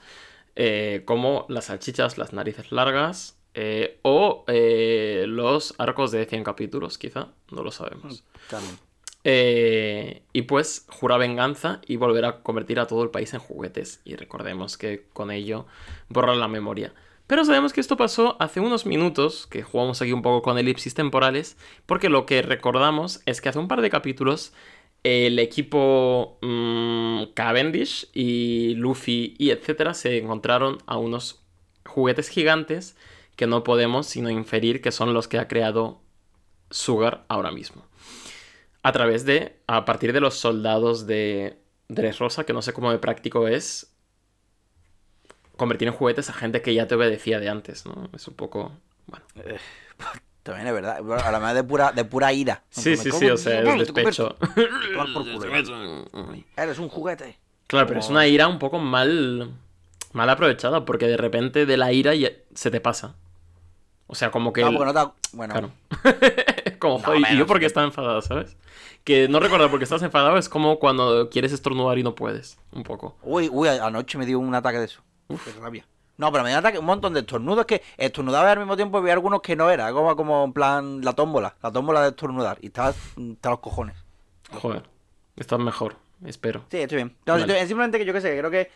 Eh, 0.56 1.02
como 1.06 1.46
las 1.50 1.66
salchichas, 1.66 2.18
las 2.18 2.32
narices 2.32 2.72
largas, 2.72 3.38
eh, 3.54 4.00
o 4.02 4.46
eh, 4.48 5.26
los 5.28 5.76
arcos 5.78 6.12
de 6.12 6.26
100 6.26 6.44
capítulos, 6.44 6.98
quizá, 6.98 7.30
no 7.52 7.64
lo 7.64 7.72
sabemos. 7.72 8.24
También. 8.50 8.78
Eh, 9.26 10.24
y 10.34 10.42
pues 10.44 10.86
jura 10.90 11.18
venganza 11.18 11.80
y 11.88 11.96
volverá 11.96 12.28
a 12.28 12.44
convertir 12.44 12.80
a 12.80 12.88
todo 12.88 13.04
el 13.04 13.10
país 13.10 13.34
en 13.34 13.40
juguetes. 13.40 14.02
Y 14.04 14.16
recordemos 14.16 14.78
que 14.78 15.06
con 15.14 15.32
ello 15.32 15.66
borra 16.10 16.36
la 16.36 16.48
memoria. 16.48 16.94
Pero 17.28 17.46
sabemos 17.46 17.72
que 17.72 17.80
esto 17.80 17.96
pasó 17.96 18.36
hace 18.40 18.60
unos 18.60 18.86
minutos, 18.86 19.48
que 19.48 19.64
jugamos 19.64 20.02
aquí 20.02 20.12
un 20.12 20.22
poco 20.22 20.42
con 20.42 20.58
elipsis 20.58 20.94
temporales, 20.94 21.58
porque 21.86 22.10
lo 22.10 22.26
que 22.26 22.42
recordamos 22.42 23.22
es 23.26 23.40
que 23.40 23.50
hace 23.50 23.60
un 23.60 23.70
par 23.70 23.82
de 23.82 23.90
capítulos 23.90 24.54
el 25.04 25.40
equipo 25.40 26.38
mm, 26.42 27.34
Cavendish 27.34 28.10
y 28.14 28.76
Luffy 28.76 29.36
y 29.38 29.52
etcétera 29.52 29.94
se 29.94 30.18
encontraron 30.18 30.78
a 30.86 30.98
unos 30.98 31.44
juguetes 31.86 32.30
gigantes 32.30 32.96
que 33.36 33.48
no 33.48 33.64
podemos 33.64 34.08
sino 34.08 34.30
inferir 34.30 34.82
que 34.82 34.92
son 34.92 35.14
los 35.14 35.28
que 35.28 35.40
ha 35.40 35.48
creado 35.48 36.02
Sugar 36.70 37.26
ahora 37.28 37.52
mismo. 37.52 37.86
A 38.82 38.92
través 38.92 39.26
de, 39.26 39.60
a 39.68 39.86
partir 39.86 40.12
de 40.12 40.20
los 40.20 40.36
soldados 40.36 41.08
de 41.08 41.58
Dressrosa, 41.88 42.46
que 42.46 42.54
no 42.54 42.62
sé 42.62 42.74
cómo 42.74 42.92
de 42.92 42.98
práctico 42.98 43.48
es, 43.48 43.94
convertir 45.56 45.88
en 45.88 45.94
juguetes 45.94 46.30
a 46.30 46.34
gente 46.34 46.62
que 46.62 46.74
ya 46.74 46.88
te 46.88 46.96
obedecía 46.96 47.40
de 47.40 47.50
antes, 47.50 47.86
¿no? 47.86 48.10
Es 48.14 48.28
un 48.28 48.34
poco, 48.34 48.72
bueno. 49.08 49.26
Eh, 49.36 49.58
también 50.44 50.68
es 50.68 50.74
verdad. 50.74 50.98
Además 51.24 51.56
de 51.56 51.64
pura, 51.64 51.92
de 51.92 52.06
pura 52.06 52.34
ira. 52.34 52.64
Sí, 52.70 52.98
sí, 52.98 53.12
sí, 53.12 53.30
o 53.30 53.38
sea, 53.38 53.60
el 53.60 53.80
despecho. 53.80 54.36
Eres 56.58 56.80
un 56.80 56.90
juguete. 56.90 57.38
Claro, 57.68 57.88
pero 57.88 58.00
es 58.00 58.10
una 58.10 58.28
ira 58.28 58.48
un 58.48 58.60
poco 58.60 58.80
mal, 58.80 59.52
mal 60.12 60.30
aprovechada, 60.30 60.86
porque 60.86 61.08
de 61.08 61.18
repente 61.18 61.66
de 61.66 61.78
la 61.78 61.94
ira 61.94 62.14
se 62.54 62.72
te 62.72 62.82
pasa. 62.82 63.16
O 64.08 64.16
sea, 64.16 64.32
como 64.32 64.54
que. 64.54 64.62
No, 64.62 64.74
porque 64.74 64.94
no 64.94 64.94
te... 64.94 65.12
Bueno. 65.34 65.54
Claro. 65.54 65.72
como, 66.80 67.00
joder, 67.00 67.22
¿y 67.32 67.38
yo 67.38 67.48
porque 67.48 67.66
estaba 67.66 67.86
enfadado, 67.86 68.22
sabes? 68.22 68.58
Que 69.04 69.28
no 69.28 69.40
recordar 69.40 69.70
porque 69.70 69.84
estás 69.84 70.02
enfadado 70.02 70.38
es 70.38 70.50
como 70.50 70.80
cuando 70.80 71.30
quieres 71.30 71.52
estornudar 71.52 71.98
y 71.98 72.04
no 72.04 72.16
puedes. 72.16 72.58
Un 72.72 72.84
poco. 72.84 73.16
Uy, 73.24 73.50
uy, 73.52 73.68
anoche 73.68 74.18
me 74.18 74.26
dio 74.26 74.40
un 74.40 74.54
ataque 74.56 74.80
de 74.80 74.86
eso. 74.86 75.02
Uf. 75.28 75.46
Qué 75.46 75.60
rabia. 75.60 75.86
No, 76.18 76.32
pero 76.32 76.44
me 76.44 76.50
dio 76.52 76.60
un 76.60 76.66
ataque, 76.66 76.80
un 76.80 76.86
montón 76.86 77.14
de 77.14 77.22
estornudos. 77.22 77.62
Es 77.62 77.66
que 77.66 77.82
estornudaba 77.98 78.52
al 78.52 78.60
mismo 78.60 78.76
tiempo 78.76 78.98
y 78.98 79.02
había 79.02 79.14
algunos 79.14 79.42
que 79.42 79.56
no 79.56 79.70
era. 79.70 79.92
Como, 79.92 80.16
como 80.16 80.44
en 80.46 80.54
plan 80.54 81.02
la 81.02 81.14
tómbola. 81.14 81.56
La 81.62 81.72
tómbola 81.72 82.02
de 82.02 82.10
estornudar. 82.10 82.58
Y 82.62 82.68
estaba 82.68 82.90
hasta 82.90 83.50
los 83.50 83.60
cojones. 83.60 83.98
Joder. 84.52 84.84
Estás 85.36 85.60
mejor, 85.60 85.96
espero. 86.26 86.64
Sí, 86.70 86.78
estoy 86.78 86.98
bien. 86.98 87.16
No, 87.26 87.34
vale. 87.34 87.66
simplemente 87.66 87.98
que 87.98 88.06
yo 88.06 88.14
qué 88.14 88.22
sé, 88.22 88.38
creo 88.38 88.52
que 88.52 88.70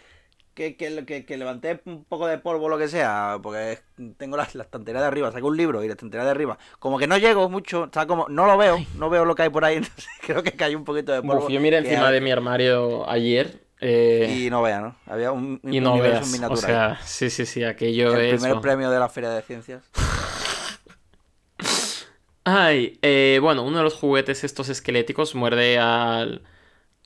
que, 0.58 1.06
que, 1.06 1.26
que, 1.26 1.38
levanté 1.38 1.82
un 1.86 2.04
poco 2.04 2.26
de 2.26 2.40
polvo 2.40 2.66
o 2.66 2.70
lo 2.70 2.80
que 2.80 2.88
sea, 2.88 3.38
porque 3.44 3.78
tengo 4.18 4.38
la, 4.38 4.48
la, 4.54 4.64
estantería 4.64 5.02
de 5.02 5.08
arriba, 5.08 5.32
saco 5.32 5.46
un 5.46 5.56
libro 5.56 5.84
y 5.84 5.88
la 5.88 5.94
estantería 5.94 6.26
de 6.26 6.32
arriba, 6.32 6.58
como 6.80 6.98
que 6.98 7.06
no 7.06 7.16
llego 7.20 7.48
mucho, 7.48 7.86
está 7.86 8.08
como, 8.08 8.28
no 8.28 8.48
lo 8.48 8.58
veo, 8.58 8.84
no 8.96 9.12
veo 9.12 9.24
lo 9.24 9.36
que 9.36 9.44
hay 9.44 9.50
por 9.50 9.64
ahí, 9.64 9.76
entonces 9.78 10.08
creo 10.26 10.42
que 10.42 10.64
hay 10.64 10.74
un 10.74 10.84
poquito 10.84 11.12
de 11.12 11.22
polvo. 11.22 11.46
Uf, 11.46 11.52
yo 11.52 11.60
miré 11.60 11.78
encima 11.78 12.08
hay... 12.08 12.16
de 12.16 12.22
mi 12.22 12.32
armario 12.32 13.08
ayer. 13.08 13.68
Eh... 13.80 14.46
Y 14.46 14.50
no 14.50 14.64
vea, 14.64 14.82
¿no? 14.82 14.96
Había 15.06 15.32
un, 15.32 15.62
y 15.64 15.80
no 15.80 16.00
veas, 16.00 16.28
o 16.50 16.56
sea, 16.56 17.00
sí, 17.04 17.30
sí, 17.30 17.46
sí, 17.46 17.64
aquello 17.64 18.16
El 18.16 18.34
es... 18.34 18.42
primer 18.42 18.60
premio 18.60 18.90
de 18.90 18.98
la 18.98 19.10
Feria 19.10 19.30
de 19.30 19.44
Ciencias. 19.44 19.84
Ay, 22.44 22.98
eh, 23.04 23.38
bueno, 23.44 23.62
uno 23.62 23.78
de 23.78 23.84
los 23.84 23.94
juguetes 23.94 24.44
estos 24.44 24.70
esqueléticos 24.70 25.36
muerde 25.36 25.78
al 25.78 26.42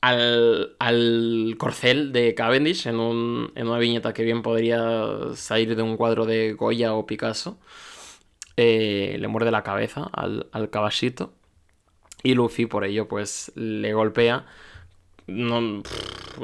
al, 0.02 0.76
al, 0.80 1.54
corcel 1.58 2.12
de 2.12 2.34
Cavendish 2.34 2.86
en, 2.86 2.98
un, 2.98 3.52
en, 3.54 3.68
una 3.68 3.78
viñeta 3.78 4.12
que 4.12 4.24
bien 4.24 4.42
podría 4.42 5.16
salir 5.34 5.76
de 5.76 5.82
un 5.82 5.96
cuadro 5.96 6.26
de 6.26 6.52
Goya 6.54 6.92
o 6.92 7.06
Picasso. 7.06 7.58
Eh, 8.56 9.16
le 9.18 9.28
muerde 9.28 9.50
la 9.50 9.62
cabeza 9.62 10.10
al, 10.12 10.48
al, 10.52 10.70
caballito. 10.70 11.32
Y 12.22 12.34
Luffy 12.34 12.66
por 12.66 12.84
ello 12.84 13.08
pues 13.08 13.52
le 13.54 13.94
golpea. 13.94 14.44
No, 15.28 15.82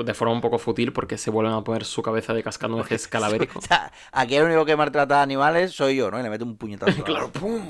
de 0.04 0.14
forma 0.14 0.32
un 0.32 0.40
poco 0.40 0.58
fútil 0.58 0.92
porque 0.92 1.18
se 1.18 1.30
vuelven 1.30 1.52
a 1.52 1.64
poner 1.64 1.84
su 1.84 2.00
cabeza 2.00 2.32
de 2.32 2.44
cascanueces 2.44 3.08
calavérico. 3.08 3.58
o 3.58 3.62
sea, 3.62 3.92
aquí 4.12 4.36
el 4.36 4.44
único 4.44 4.64
que 4.64 4.76
maltrata 4.76 5.18
a 5.18 5.22
animales 5.22 5.72
soy 5.72 5.96
yo, 5.96 6.12
¿no? 6.12 6.20
Y 6.20 6.22
le 6.22 6.30
meto 6.30 6.44
un 6.44 6.56
puñetazo. 6.56 7.02
claro, 7.04 7.30
¡pum! 7.32 7.60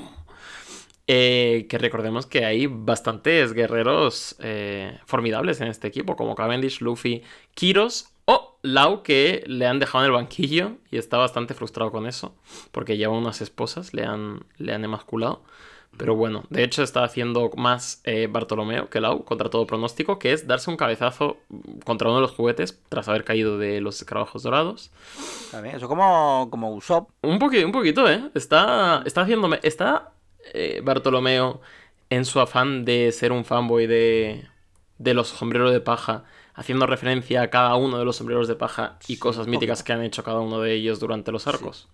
Eh, 1.11 1.65
que 1.67 1.79
recordemos 1.79 2.27
que 2.27 2.45
hay 2.45 2.67
bastantes 2.67 3.53
guerreros 3.53 4.35
eh, 4.37 4.99
formidables 5.07 5.59
en 5.59 5.67
este 5.67 5.87
equipo, 5.87 6.15
como 6.15 6.35
Cavendish, 6.35 6.81
Luffy, 6.81 7.23
Kiros 7.55 8.09
o 8.25 8.59
Lau, 8.61 9.01
que 9.01 9.43
le 9.47 9.65
han 9.65 9.79
dejado 9.79 10.03
en 10.03 10.11
el 10.11 10.15
banquillo 10.15 10.73
y 10.91 10.97
está 10.97 11.17
bastante 11.17 11.55
frustrado 11.55 11.91
con 11.91 12.05
eso, 12.05 12.35
porque 12.71 12.95
lleva 12.95 13.17
unas 13.17 13.41
esposas, 13.41 13.95
le 13.95 14.05
han, 14.05 14.45
le 14.57 14.71
han 14.71 14.83
emasculado. 14.83 15.41
Pero 15.97 16.15
bueno, 16.15 16.43
de 16.51 16.63
hecho 16.63 16.83
está 16.83 17.03
haciendo 17.03 17.49
más 17.57 18.01
eh, 18.03 18.27
Bartolomeo 18.29 18.91
que 18.91 19.01
Lau 19.01 19.25
contra 19.25 19.49
todo 19.49 19.65
pronóstico, 19.65 20.19
que 20.19 20.31
es 20.31 20.45
darse 20.45 20.69
un 20.69 20.77
cabezazo 20.77 21.37
contra 21.85 22.09
uno 22.09 22.17
de 22.17 22.21
los 22.21 22.33
juguetes 22.33 22.79
tras 22.87 23.09
haber 23.09 23.23
caído 23.23 23.57
de 23.57 23.81
los 23.81 23.99
escarabajos 23.99 24.43
dorados. 24.43 24.91
También, 25.49 25.75
eso 25.75 25.87
como, 25.87 26.49
como 26.51 26.71
Usopp. 26.75 27.09
Un, 27.23 27.39
poqu 27.39 27.65
un 27.65 27.71
poquito, 27.71 28.07
¿eh? 28.07 28.29
Está, 28.35 29.01
está 29.07 29.21
haciéndome... 29.21 29.59
Está 29.63 30.13
eh, 30.53 30.81
Bartolomeo, 30.83 31.61
en 32.09 32.25
su 32.25 32.39
afán 32.39 32.85
de 32.85 33.11
ser 33.11 33.31
un 33.31 33.45
fanboy 33.45 33.87
de, 33.87 34.47
de 34.97 35.13
los 35.13 35.29
sombreros 35.29 35.71
de 35.71 35.79
paja, 35.79 36.25
haciendo 36.53 36.85
referencia 36.85 37.41
a 37.41 37.49
cada 37.49 37.75
uno 37.75 37.97
de 37.97 38.05
los 38.05 38.17
sombreros 38.17 38.47
de 38.47 38.55
paja 38.55 38.97
y 39.07 39.17
cosas 39.17 39.47
míticas 39.47 39.83
que 39.83 39.93
han 39.93 40.03
hecho 40.03 40.23
cada 40.23 40.39
uno 40.39 40.59
de 40.59 40.73
ellos 40.73 40.99
durante 40.99 41.31
los 41.31 41.47
arcos. 41.47 41.87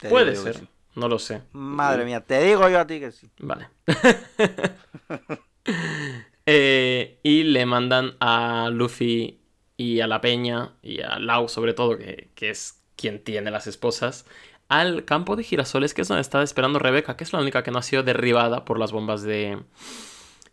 Sí. 0.00 0.08
Puede 0.08 0.36
ser, 0.36 0.56
sí. 0.56 0.68
no 0.94 1.08
lo 1.08 1.18
sé. 1.18 1.42
Madre 1.52 2.04
mía, 2.04 2.20
te 2.20 2.42
digo 2.42 2.68
yo 2.68 2.80
a 2.80 2.86
ti 2.86 3.00
que 3.00 3.12
sí. 3.12 3.28
Vale. 3.38 3.68
eh, 6.46 7.20
y 7.22 7.44
le 7.44 7.66
mandan 7.66 8.16
a 8.20 8.70
Luffy 8.72 9.40
y 9.76 10.00
a 10.00 10.06
la 10.06 10.20
Peña 10.20 10.74
y 10.82 11.00
a 11.00 11.18
Lau 11.18 11.48
sobre 11.48 11.74
todo, 11.74 11.96
que, 11.96 12.30
que 12.34 12.50
es 12.50 12.80
quien 12.96 13.22
tiene 13.22 13.50
las 13.50 13.68
esposas, 13.68 14.26
al 14.68 15.04
campo 15.04 15.34
de 15.36 15.44
girasoles, 15.44 15.94
que 15.94 16.02
es 16.02 16.08
donde 16.08 16.20
estaba 16.20 16.44
esperando 16.44 16.78
Rebeca, 16.78 17.16
que 17.16 17.24
es 17.24 17.32
la 17.32 17.40
única 17.40 17.62
que 17.62 17.70
no 17.70 17.78
ha 17.78 17.82
sido 17.82 18.02
derribada 18.02 18.64
por 18.64 18.78
las 18.78 18.92
bombas 18.92 19.22
de, 19.22 19.62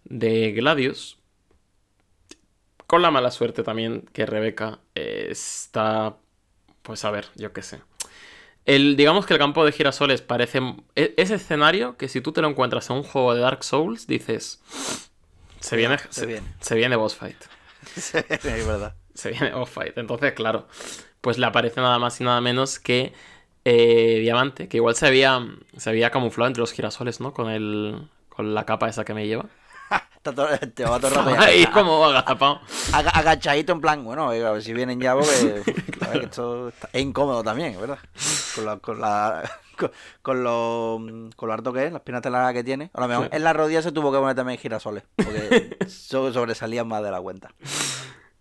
de 0.06 0.52
Gladius. 0.54 1.18
Con 2.88 3.02
la 3.02 3.12
mala 3.12 3.32
suerte 3.32 3.64
también 3.64 4.06
que 4.14 4.26
Rebeca 4.26 4.80
eh, 4.94 5.28
está, 5.30 6.18
pues 6.82 7.04
a 7.04 7.12
ver, 7.12 7.28
yo 7.36 7.52
qué 7.52 7.62
sé. 7.62 7.82
El, 8.64 8.96
digamos 8.96 9.26
que 9.26 9.34
el 9.34 9.40
campo 9.40 9.66
de 9.66 9.72
girasoles 9.72 10.22
parece 10.22 10.60
ese 10.96 11.36
escenario 11.36 11.98
que 11.98 12.08
si 12.08 12.22
tú 12.22 12.32
te 12.32 12.42
lo 12.42 12.48
encuentras 12.48 12.90
en 12.90 12.98
un 12.98 13.04
juego 13.04 13.36
de 13.36 13.42
Dark 13.42 13.64
Souls, 13.64 14.08
dices, 14.08 14.62
se 15.60 15.76
viene, 15.76 15.98
se, 15.98 16.08
se, 16.12 16.26
viene. 16.26 16.48
se 16.62 16.76
viene 16.76 16.96
boss 16.96 17.16
fight. 17.16 17.38
es 17.96 18.14
verdad. 18.68 18.96
Se 19.14 19.30
viene 19.32 19.52
boss 19.52 19.70
fight. 19.70 19.98
Entonces, 19.98 20.34
claro, 20.34 20.68
pues 21.22 21.38
le 21.38 21.46
aparece 21.46 21.82
nada 21.82 22.00
más 22.00 22.20
y 22.22 22.24
nada 22.24 22.42
menos 22.42 22.80
que 22.80 23.14
eh, 23.66 24.20
diamante, 24.22 24.68
que 24.68 24.78
igual 24.78 24.96
se 24.96 25.08
había, 25.08 25.44
se 25.76 25.90
había 25.90 26.12
camuflado 26.12 26.48
entre 26.48 26.62
los 26.62 26.72
girasoles, 26.72 27.20
¿no? 27.20 27.34
Con, 27.34 27.50
el, 27.50 28.08
con 28.30 28.54
la 28.54 28.64
capa 28.64 28.88
esa 28.88 29.04
que 29.04 29.16
me 29.16 29.26
lleva. 29.26 29.46
Te 30.76 30.86
va 30.86 31.00
todo 31.00 31.20
Ahí 31.40 31.66
como 31.68 32.06
agazapado. 32.06 32.62
Ag 32.94 33.08
agachadito 33.14 33.74
en 33.74 33.82
plan, 33.82 34.04
bueno, 34.04 34.30
a 34.30 34.34
ver 34.52 34.62
si 34.62 34.74
vienen 34.74 35.00
ya 35.00 35.16
porque 35.16 35.64
ver, 36.12 36.20
que 36.20 36.26
esto 36.26 36.70
es 36.70 37.02
incómodo 37.02 37.44
también, 37.44 37.80
¿verdad? 37.80 38.00
Con, 38.56 38.66
la, 38.66 38.78
con, 38.78 39.02
la, 39.02 39.52
con, 39.78 39.92
con, 40.22 40.44
lo, 40.44 41.00
con 41.36 41.48
lo 41.48 41.54
harto 41.54 41.74
que 41.74 41.88
es, 41.88 41.92
las 41.92 42.02
piernas 42.02 42.24
largas 42.26 42.54
que 42.54 42.64
tiene. 42.64 42.92
A 42.94 43.02
lo 43.02 43.08
mejor 43.08 43.26
sí. 43.26 43.36
en 43.36 43.44
la 43.44 43.54
rodilla 43.54 43.82
se 43.82 43.92
tuvo 43.92 44.12
que 44.12 44.20
poner 44.20 44.36
también 44.36 44.60
girasoles, 44.60 45.04
porque 45.16 45.78
sobresalían 45.88 46.88
más 46.88 47.04
de 47.04 47.12
la 47.12 47.20
cuenta. 47.20 47.50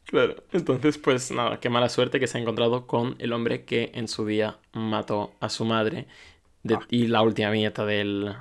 Claro, 0.05 0.37
entonces 0.53 0.99
pues 0.99 1.31
nada, 1.31 1.59
qué 1.61 1.71
mala 1.71 1.89
suerte 1.89 2.21
que 2.21 2.27
se 2.27 2.39
ha 2.39 2.41
encontrado 2.41 2.87
con 2.87 3.17
el 3.19 3.33
hombre 3.33 3.65
que 3.65 3.91
en 3.95 4.07
su 4.07 4.27
día 4.27 4.59
mató 4.73 5.33
a 5.41 5.49
su 5.49 5.65
madre. 5.65 6.07
De, 6.63 6.75
ah. 6.75 6.87
Y 6.91 7.09
la 7.09 7.23
última 7.23 7.51
viñeta 7.51 7.85
del, 7.87 8.35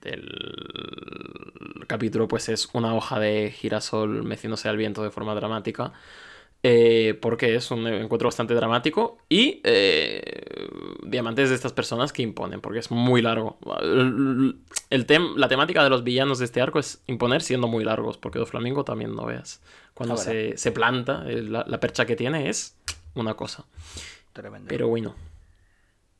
del 0.00 1.84
capítulo 1.86 2.28
pues 2.28 2.48
es 2.48 2.68
una 2.72 2.94
hoja 2.94 3.18
de 3.20 3.50
girasol 3.50 4.24
meciéndose 4.24 4.68
al 4.68 4.76
viento 4.76 5.02
de 5.02 5.10
forma 5.10 5.34
dramática. 5.34 5.92
Eh, 6.64 7.16
porque 7.22 7.54
es 7.54 7.70
un 7.70 7.86
encuentro 7.86 8.26
bastante 8.26 8.52
dramático 8.52 9.18
y 9.28 9.60
eh, 9.62 10.68
diamantes 11.04 11.50
de 11.50 11.54
estas 11.54 11.72
personas 11.72 12.12
que 12.12 12.22
imponen, 12.22 12.60
porque 12.60 12.80
es 12.80 12.90
muy 12.90 13.22
largo. 13.22 13.58
El, 14.90 15.06
tem 15.06 15.36
la 15.36 15.46
temática 15.46 15.84
de 15.84 15.90
los 15.90 16.02
villanos 16.02 16.40
de 16.40 16.46
este 16.46 16.60
arco 16.60 16.80
es 16.80 17.00
imponer 17.06 17.42
siendo 17.42 17.68
muy 17.68 17.84
largos, 17.84 18.18
porque 18.18 18.40
Doflamingo 18.40 18.84
también 18.84 19.14
no 19.14 19.26
veas. 19.26 19.60
Cuando 19.94 20.14
ah, 20.14 20.18
se, 20.18 20.56
se, 20.56 20.72
planta, 20.72 21.22
la, 21.24 21.64
la, 21.66 21.78
percha 21.78 22.06
que 22.06 22.16
tiene 22.16 22.48
es 22.48 22.76
una 23.14 23.34
cosa. 23.34 23.64
Tremendo. 24.32 24.68
Pero 24.68 24.88
bueno. 24.88 25.14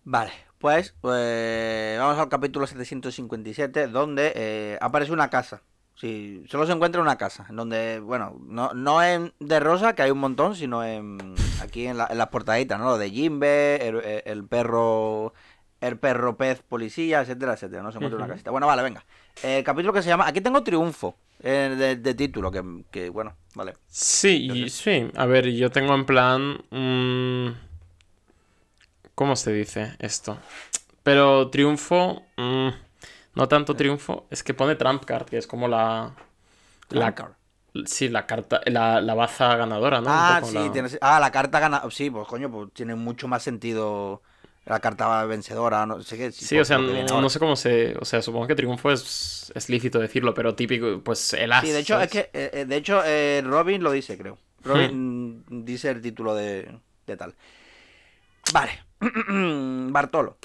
Vale, 0.04 0.32
pues, 0.58 0.94
pues 1.00 1.98
vamos 1.98 2.16
al 2.16 2.28
capítulo 2.28 2.66
757, 2.66 3.88
donde 3.88 4.32
eh, 4.36 4.78
aparece 4.80 5.12
una 5.12 5.30
casa. 5.30 5.62
Sí, 6.00 6.44
solo 6.48 6.64
se 6.64 6.72
encuentra 6.72 7.02
una 7.02 7.18
casa, 7.18 7.46
en 7.50 7.56
donde, 7.56 7.98
bueno, 7.98 8.38
no, 8.46 8.72
no 8.72 9.02
en 9.02 9.32
de 9.40 9.58
Rosa, 9.58 9.94
que 9.94 10.02
hay 10.02 10.12
un 10.12 10.18
montón, 10.20 10.54
sino 10.54 10.84
en 10.84 11.18
aquí 11.60 11.86
en, 11.86 11.96
la, 11.96 12.06
en 12.08 12.18
las 12.18 12.28
portaditas, 12.28 12.78
¿no? 12.78 12.84
Lo 12.84 12.98
de 12.98 13.10
Jimbe, 13.10 13.86
el, 13.88 14.22
el, 14.24 14.44
perro 14.46 15.34
el 15.80 15.98
perro 15.98 16.36
pez 16.36 16.62
policía, 16.62 17.20
etcétera, 17.22 17.54
etcétera, 17.54 17.82
¿no? 17.82 17.90
Se 17.90 17.98
encuentra 17.98 18.16
uh 18.16 18.20
-huh. 18.20 18.24
una 18.26 18.32
casita. 18.32 18.50
Bueno, 18.52 18.68
vale, 18.68 18.82
venga. 18.82 19.04
El 19.42 19.64
capítulo 19.64 19.92
que 19.92 20.02
se 20.02 20.08
llama, 20.08 20.28
aquí 20.28 20.40
tengo 20.40 20.62
Triunfo, 20.62 21.16
eh, 21.40 21.74
de, 21.76 21.96
de, 21.96 22.14
título, 22.14 22.50
que, 22.52 22.62
que, 22.92 23.10
bueno, 23.10 23.34
vale. 23.56 23.74
Sí, 23.88 24.48
Entonces... 24.50 24.72
sí, 24.74 25.10
a 25.16 25.26
ver, 25.26 25.50
yo 25.50 25.70
tengo 25.70 25.94
en 25.94 26.04
plan... 26.04 26.58
Mmm... 26.70 27.68
¿Cómo 29.16 29.34
se 29.34 29.52
dice 29.52 29.96
esto? 29.98 30.38
Pero 31.02 31.50
triunfo. 31.50 32.22
mm, 32.36 32.68
no 33.38 33.48
tanto 33.48 33.74
triunfo. 33.74 34.26
Es 34.30 34.42
que 34.42 34.52
pone 34.52 34.74
Trump 34.74 35.04
Card, 35.04 35.26
que 35.26 35.38
es 35.38 35.46
como 35.46 35.68
la. 35.68 36.12
La, 36.90 37.14
Card. 37.14 37.32
sí, 37.86 38.08
la 38.08 38.26
carta. 38.26 38.60
La, 38.66 39.00
la 39.00 39.14
baza 39.14 39.56
ganadora, 39.56 40.00
¿no? 40.00 40.06
Ah, 40.10 40.40
sí, 40.44 40.54
la- 40.54 40.72
tienes- 40.72 40.98
ah, 41.00 41.20
la 41.20 41.30
carta 41.30 41.60
gana. 41.60 41.82
Sí, 41.90 42.10
pues 42.10 42.26
coño, 42.26 42.50
pues 42.50 42.72
tiene 42.72 42.94
mucho 42.94 43.28
más 43.28 43.42
sentido 43.42 44.22
la 44.64 44.80
carta 44.80 45.24
vencedora, 45.24 45.86
no 45.86 46.02
sé 46.02 46.18
qué. 46.18 46.32
Sí, 46.32 46.58
o 46.58 46.64
sea, 46.64 46.78
no, 46.78 47.30
sé 47.30 47.38
cómo 47.38 47.56
se. 47.56 47.96
O 48.00 48.04
sea, 48.04 48.20
supongo 48.20 48.46
que 48.46 48.54
triunfo 48.54 48.90
es, 48.90 49.52
es 49.54 49.68
lícito 49.68 49.98
decirlo, 49.98 50.34
pero 50.34 50.54
típico, 50.54 51.00
pues 51.02 51.32
el 51.34 51.52
as. 51.52 51.64
Sí, 51.64 51.70
de 51.70 51.78
hecho, 51.80 52.00
es 52.00 52.10
que, 52.10 52.30
eh, 52.32 52.50
eh, 52.52 52.64
de 52.66 52.76
hecho, 52.76 53.02
eh, 53.04 53.42
Robin 53.44 53.82
lo 53.82 53.90
dice, 53.92 54.18
creo. 54.18 54.36
Robin 54.64 55.44
mm, 55.48 55.64
dice 55.64 55.90
el 55.90 56.02
título 56.02 56.34
de, 56.34 56.78
de 57.06 57.16
tal. 57.16 57.34
Vale. 58.52 58.72
Bartolo. 59.92 60.36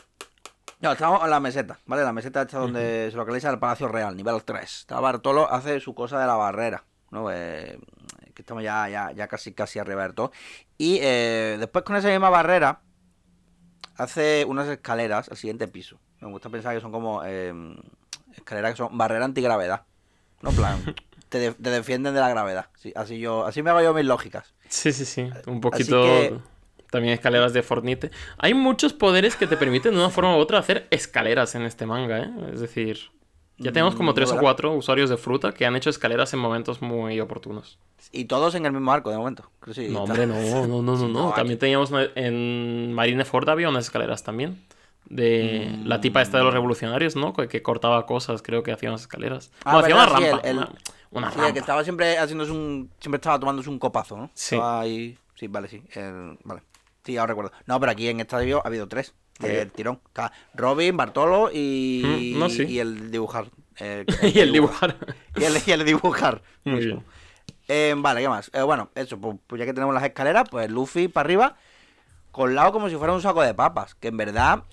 No, 0.84 0.92
estamos 0.92 1.24
en 1.24 1.30
la 1.30 1.40
meseta, 1.40 1.80
¿vale? 1.86 2.04
La 2.04 2.12
meseta 2.12 2.42
esta 2.42 2.60
donde 2.60 3.08
se 3.10 3.16
localiza 3.16 3.50
el 3.50 3.58
Palacio 3.58 3.88
Real, 3.88 4.16
nivel 4.18 4.44
3. 4.44 4.64
Está 4.82 5.00
Bartolo 5.00 5.50
hace 5.50 5.80
su 5.80 5.96
cosa 5.96 6.20
de 6.20 6.28
la 6.28 6.36
barrera, 6.36 6.84
¿no? 7.10 7.32
Eh, 7.32 7.80
que 8.34 8.42
estamos 8.42 8.64
ya, 8.64 8.90
ya, 8.90 9.12
ya 9.14 9.28
casi, 9.30 9.54
casi 9.54 9.80
arriba 9.80 10.04
del 10.04 10.14
todo. 10.14 10.32
Y 10.78 11.00
eh, 11.02 11.56
después 11.58 11.86
con 11.86 11.96
esa 11.96 12.10
misma 12.10 12.30
barrera 12.30 12.82
hace 13.96 14.44
unas 14.46 14.68
escaleras 14.68 15.30
al 15.30 15.38
siguiente 15.38 15.68
piso. 15.70 16.00
Me 16.20 16.28
gusta 16.30 16.50
pensar 16.50 16.76
que 16.76 16.82
son 16.82 16.92
como 16.92 17.22
eh, 17.24 17.54
escaleras 18.36 18.72
que 18.72 18.78
son 18.78 18.98
barrera 18.98 19.24
antigravedad. 19.26 19.84
No, 20.42 20.50
En 20.50 20.56
plan, 20.58 20.96
te, 21.30 21.40
de- 21.40 21.54
te 21.54 21.70
defienden 21.70 22.14
de 22.14 22.20
la 22.20 22.28
gravedad. 22.30 22.68
Sí, 22.76 22.92
así 22.96 23.20
yo, 23.20 23.46
así 23.46 23.64
me 23.64 23.70
hago 23.70 23.82
yo 23.82 23.94
mis 23.94 24.06
lógicas. 24.06 24.54
Sí, 24.68 24.92
sí, 24.92 25.06
sí. 25.06 25.30
Un 25.48 25.62
poquito. 25.62 26.04
que- 26.04 26.38
También 26.94 27.16
escaleras 27.16 27.54
de 27.54 27.64
Fortnite. 27.64 28.12
Hay 28.38 28.54
muchos 28.54 28.94
poderes 28.94 29.36
que 29.36 29.48
te 29.48 29.58
permiten 29.58 29.94
de 29.94 29.98
una 30.00 30.10
forma 30.12 30.36
u 30.38 30.40
otra 30.40 30.60
hacer 30.60 30.86
escaleras 30.92 31.56
en 31.56 31.64
este 31.64 31.86
manga, 31.88 32.20
¿eh? 32.20 32.30
Es 32.54 32.60
decir, 32.62 33.00
ya 33.58 33.72
tenemos 33.72 33.96
como 33.96 34.12
Mm, 34.12 34.16
tres 34.16 34.32
o 34.32 34.38
cuatro 34.38 34.72
usuarios 34.74 35.10
de 35.10 35.18
fruta 35.18 35.52
que 35.54 35.66
han 35.66 35.76
hecho 35.76 35.90
escaleras 35.90 36.32
en 36.34 36.40
momentos 36.40 36.82
muy 36.84 37.20
oportunos. 37.20 37.80
Y 38.12 38.26
todos 38.26 38.54
en 38.56 38.66
el 38.68 38.72
mismo 38.74 38.92
arco 38.94 39.10
de 39.10 39.18
momento. 39.18 39.50
Sí, 39.72 39.90
No, 39.90 40.04
hombre, 40.04 40.28
no, 40.28 40.68
no, 40.68 40.82
no, 40.84 41.08
no, 41.08 41.32
También 41.36 41.58
teníamos 41.58 41.90
una- 41.90 42.08
en 42.16 42.94
Marineford 42.94 43.50
había 43.50 43.70
unas 43.70 43.86
escaleras 43.86 44.24
también. 44.24 44.62
De 45.10 45.76
la 45.84 46.00
tipa 46.00 46.22
esta 46.22 46.38
Mm. 46.38 46.40
de 46.40 46.44
los 46.46 46.54
revolucionarios, 46.54 47.16
¿no? 47.16 47.34
Que, 47.34 47.48
que 47.48 47.62
cortaba 47.62 48.06
cosas, 48.06 48.42
creo 48.42 48.64
que 48.64 48.72
hacía 48.72 48.90
unas 48.90 49.02
escaleras. 49.02 49.52
Ah, 49.66 49.74
no, 49.74 49.80
hacía 49.80 49.96
una 49.96 50.06
rampa. 50.06 50.40
el- 50.48 50.50
el- 50.50 50.58
una 50.58 50.70
una 51.12 51.32
Sí, 51.32 51.40
el 51.46 51.54
que 51.54 51.60
estaba 51.60 51.84
siempre 51.84 52.18
haciéndose 52.18 52.52
un. 52.52 52.90
Siempre 53.00 53.18
estaba 53.18 53.38
tomándose 53.40 53.70
un 53.70 53.78
copazo, 53.80 54.18
¿no? 54.18 54.32
Sí. 54.34 54.58
Ahí. 54.62 55.18
Sí, 55.36 55.48
vale, 55.48 55.68
sí. 55.68 55.82
el- 55.94 56.38
Vale. 56.44 56.62
Sí, 57.04 57.18
ahora 57.18 57.32
recuerdo. 57.32 57.52
No, 57.66 57.80
pero 57.80 57.92
aquí 57.92 58.08
en 58.08 58.20
esta 58.20 58.38
ha 58.38 58.40
habido 58.40 58.88
tres. 58.88 59.14
El 59.42 59.72
tirón. 59.72 60.00
Robin, 60.54 60.96
Bartolo 60.96 61.50
y. 61.52 62.34
Mm, 62.36 62.40
no, 62.40 62.50
sí. 62.50 62.64
Y 62.64 62.80
el 62.80 63.12
dibujar. 63.12 63.48
el- 63.78 64.06
y 64.24 64.40
el 64.40 64.52
dibujar. 64.54 64.96
Y 65.36 65.44
el, 65.44 65.58
y 65.66 65.72
el 65.72 65.84
dibujar. 65.86 66.42
Muy 66.64 66.86
bien. 66.86 67.04
Eh, 67.68 67.94
vale, 67.98 68.22
¿qué 68.22 68.30
más? 68.30 68.52
Eh, 68.54 68.62
bueno, 68.62 68.90
eso, 68.94 69.18
pues, 69.20 69.38
pues 69.48 69.60
ya 69.60 69.66
que 69.66 69.74
tenemos 69.74 69.94
las 69.96 70.04
escaleras, 70.04 70.44
pues 70.50 70.70
Luffy 70.70 71.08
para 71.08 71.26
arriba, 71.26 71.56
con 72.32 72.54
Lao 72.56 72.72
como 72.72 72.90
si 72.90 72.96
fuera 72.96 73.14
un 73.14 73.22
saco 73.22 73.42
de 73.42 73.54
papas. 73.54 73.96
Que 73.96 74.10
en 74.10 74.18
verdad, 74.18 74.64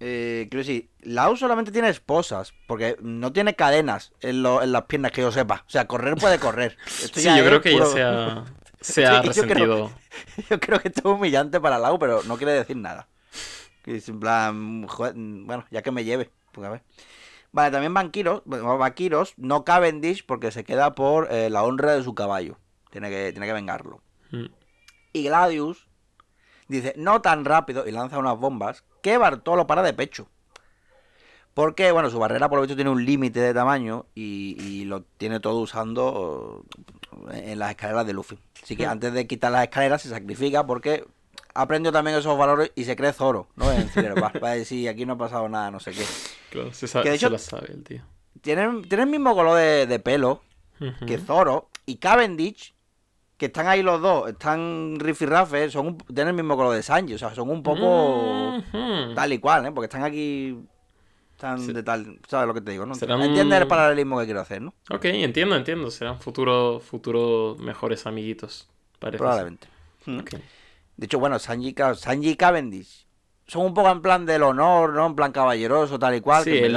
eh, 0.00 0.48
quiero 0.50 0.58
decir, 0.64 0.90
Lao 1.00 1.34
solamente 1.36 1.72
tiene 1.72 1.88
esposas, 1.88 2.52
porque 2.66 2.96
no 3.00 3.32
tiene 3.32 3.54
cadenas 3.54 4.12
en, 4.20 4.42
lo- 4.42 4.62
en 4.62 4.72
las 4.72 4.82
piernas 4.84 5.12
que 5.12 5.22
yo 5.22 5.32
sepa. 5.32 5.64
O 5.66 5.70
sea, 5.70 5.86
correr 5.86 6.16
puede 6.16 6.38
correr. 6.38 6.76
Esto 6.86 7.18
Sí, 7.20 7.24
ya 7.26 7.38
yo 7.38 7.44
creo 7.46 7.60
que 7.62 7.72
ya 7.72 7.78
puro- 7.78 7.92
se 7.92 8.02
ha, 8.02 8.44
se 8.82 9.06
ha 9.06 9.22
Sí, 9.22 9.28
yo 9.28 9.32
creo- 9.32 9.44
resentido. 9.44 9.90
Yo 10.50 10.60
creo 10.60 10.80
que 10.80 10.88
esto 10.88 11.00
es 11.00 11.06
humillante 11.18 11.60
para 11.60 11.78
Lau, 11.78 11.98
pero 11.98 12.22
no 12.24 12.36
quiere 12.36 12.52
decir 12.52 12.76
nada. 12.76 13.08
Es 13.86 14.08
en 14.08 14.20
plan, 14.20 14.86
joder, 14.86 15.14
bueno, 15.16 15.64
ya 15.70 15.82
que 15.82 15.90
me 15.90 16.04
lleve. 16.04 16.30
Pues 16.52 16.66
a 16.66 16.70
ver. 16.70 16.82
Vale, 17.50 17.70
también 17.70 17.92
Banquiros, 17.92 18.42
bueno, 18.44 18.78
Vaquiros, 18.78 19.34
no 19.36 19.64
Cavendish 19.64 20.24
porque 20.24 20.50
se 20.52 20.64
queda 20.64 20.94
por 20.94 21.30
eh, 21.32 21.50
la 21.50 21.62
honra 21.64 21.92
de 21.94 22.02
su 22.02 22.14
caballo. 22.14 22.58
Tiene 22.90 23.10
que, 23.10 23.32
tiene 23.32 23.46
que 23.46 23.52
vengarlo. 23.52 24.00
Mm. 24.30 24.46
Y 25.12 25.24
Gladius 25.24 25.86
dice, 26.68 26.94
no 26.96 27.20
tan 27.20 27.44
rápido, 27.44 27.86
y 27.86 27.90
lanza 27.90 28.18
unas 28.18 28.38
bombas, 28.38 28.84
que 29.02 29.18
Bartolo 29.18 29.66
para 29.66 29.82
de 29.82 29.92
pecho. 29.92 30.28
Porque, 31.54 31.92
bueno, 31.92 32.08
su 32.10 32.18
barrera 32.18 32.48
por 32.48 32.56
lo 32.58 32.62
visto 32.62 32.76
tiene 32.76 32.90
un 32.90 33.04
límite 33.04 33.40
de 33.40 33.52
tamaño 33.52 34.06
y, 34.14 34.56
y 34.58 34.84
lo 34.84 35.02
tiene 35.02 35.38
todo 35.40 35.58
usando 35.58 36.64
eh, 37.32 37.52
en 37.52 37.58
las 37.58 37.70
escaleras 37.70 38.06
de 38.06 38.14
Luffy. 38.14 38.38
Así 38.62 38.74
que 38.76 38.86
antes 38.86 39.12
de 39.12 39.26
quitar 39.26 39.52
las 39.52 39.64
escaleras 39.64 40.00
se 40.02 40.08
sacrifica 40.08 40.66
porque 40.66 41.04
aprendió 41.54 41.92
también 41.92 42.16
esos 42.16 42.38
valores 42.38 42.72
y 42.74 42.84
se 42.84 42.96
cree 42.96 43.12
Zoro, 43.12 43.48
¿no? 43.56 43.70
En 43.70 43.90
para 44.40 44.54
decir, 44.54 44.88
aquí 44.88 45.04
no 45.04 45.12
ha 45.14 45.18
pasado 45.18 45.46
nada, 45.50 45.70
no 45.70 45.78
sé 45.80 45.92
qué. 45.92 46.04
Claro, 46.50 46.72
se, 46.72 46.86
sa- 46.88 47.02
Que 47.02 47.10
de 47.10 47.18
se 47.18 47.26
hecho- 47.26 47.32
la 47.32 47.38
sabe 47.38 47.72
el 47.72 47.82
tío. 47.84 48.02
Tienen, 48.40 48.82
tienen 48.88 49.08
el 49.08 49.10
mismo 49.12 49.34
color 49.34 49.56
de, 49.58 49.86
de 49.86 49.98
pelo 49.98 50.40
que 51.06 51.18
Zoro 51.18 51.68
y 51.86 51.96
Cavendish, 51.96 52.74
que 53.36 53.46
están 53.46 53.66
ahí 53.68 53.82
los 53.82 54.00
dos, 54.00 54.30
están 54.30 54.96
rifirrafes, 54.98 55.72
son 55.72 55.86
un- 55.88 55.98
tienen 55.98 56.28
el 56.28 56.34
mismo 56.34 56.56
color 56.56 56.74
de 56.74 56.82
Sanji, 56.82 57.14
o 57.14 57.18
sea, 57.18 57.34
son 57.34 57.50
un 57.50 57.62
poco 57.62 58.62
tal 59.14 59.32
y 59.32 59.38
cual, 59.38 59.66
¿eh? 59.66 59.72
Porque 59.72 59.86
están 59.86 60.02
aquí, 60.04 60.58
Sí. 61.58 61.72
de 61.72 61.82
tal, 61.82 62.18
¿sabes 62.28 62.46
lo 62.46 62.54
que 62.54 62.60
te 62.60 62.72
digo? 62.72 62.86
¿no? 62.86 62.94
Serán- 62.94 63.20
Entiendes 63.22 63.60
el 63.62 63.66
paralelismo 63.68 64.18
que 64.18 64.24
quiero 64.26 64.40
hacer, 64.40 64.62
¿no? 64.62 64.74
Ok, 64.90 65.04
entiendo, 65.06 65.56
entiendo. 65.56 65.90
Serán 65.90 66.18
futuro, 66.20 66.80
futuro 66.80 67.56
mejores 67.60 68.06
amiguitos. 68.06 68.68
Parece. 68.98 69.18
Probablemente. 69.18 69.66
Mm. 70.06 70.18
Ok. 70.20 70.30
De 70.96 71.06
hecho, 71.06 71.18
bueno, 71.18 71.38
Sanji, 71.38 71.74
Sanji 71.96 72.30
y 72.30 72.36
Cavendish 72.36 73.06
son 73.46 73.66
un 73.66 73.74
poco 73.74 73.90
en 73.90 74.00
plan 74.00 74.24
del 74.24 74.42
honor, 74.44 74.92
¿no? 74.94 75.06
En 75.06 75.14
plan 75.16 75.32
caballeroso, 75.32 75.98
tal 75.98 76.14
y 76.14 76.20
cual. 76.20 76.44
Sí, 76.44 76.50
que 76.52 76.66
el, 76.66 76.72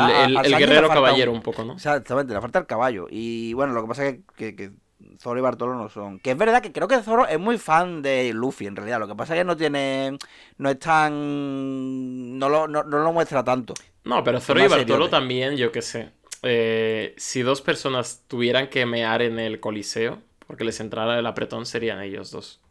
guerrero 0.57 0.87
un- 0.87 0.93
caballero 0.93 1.31
un 1.31 1.41
poco, 1.41 1.63
¿no? 1.63 1.73
Exactamente, 1.73 2.33
le 2.33 2.41
falta 2.41 2.59
el 2.59 2.65
caballo. 2.65 3.07
Y 3.09 3.53
bueno, 3.53 3.73
lo 3.73 3.81
que 3.83 3.87
pasa 3.87 4.07
es 4.07 4.17
que, 4.35 4.55
que, 4.55 4.55
que 4.55 4.71
Zoro 5.19 5.39
y 5.39 5.43
Bartolo 5.43 5.75
no 5.75 5.87
son. 5.89 6.19
Que 6.19 6.31
es 6.31 6.37
verdad 6.37 6.61
que 6.61 6.71
creo 6.71 6.87
que 6.87 7.01
Zoro 7.03 7.27
es 7.27 7.39
muy 7.39 7.57
fan 7.59 8.01
de 8.01 8.33
Luffy, 8.33 8.65
en 8.65 8.75
realidad. 8.75 8.99
Lo 8.99 9.07
que 9.07 9.15
pasa 9.15 9.35
es 9.35 9.41
que 9.41 9.45
no 9.45 9.55
tiene. 9.55 10.17
No 10.57 10.69
es 10.69 10.79
tan. 10.79 12.39
No 12.39 12.49
lo, 12.49 12.67
no, 12.67 12.83
no 12.83 12.99
lo 13.03 13.13
muestra 13.13 13.43
tanto. 13.43 13.73
No, 14.05 14.23
pero 14.23 14.39
Zoro 14.39 14.63
y 14.63 14.67
Bartolo 14.67 15.09
también, 15.09 15.57
yo 15.57 15.71
qué 15.71 15.81
sé. 15.81 16.11
Eh, 16.43 17.13
si 17.17 17.41
dos 17.41 17.61
personas 17.61 18.23
tuvieran 18.27 18.69
que 18.69 18.85
mear 18.85 19.21
en 19.21 19.39
el 19.39 19.59
coliseo, 19.59 20.21
porque 20.47 20.63
les 20.63 20.79
entrara 20.79 21.17
el 21.19 21.25
apretón, 21.25 21.65
serían 21.65 22.01
ellos 22.01 22.31
dos. 22.31 22.61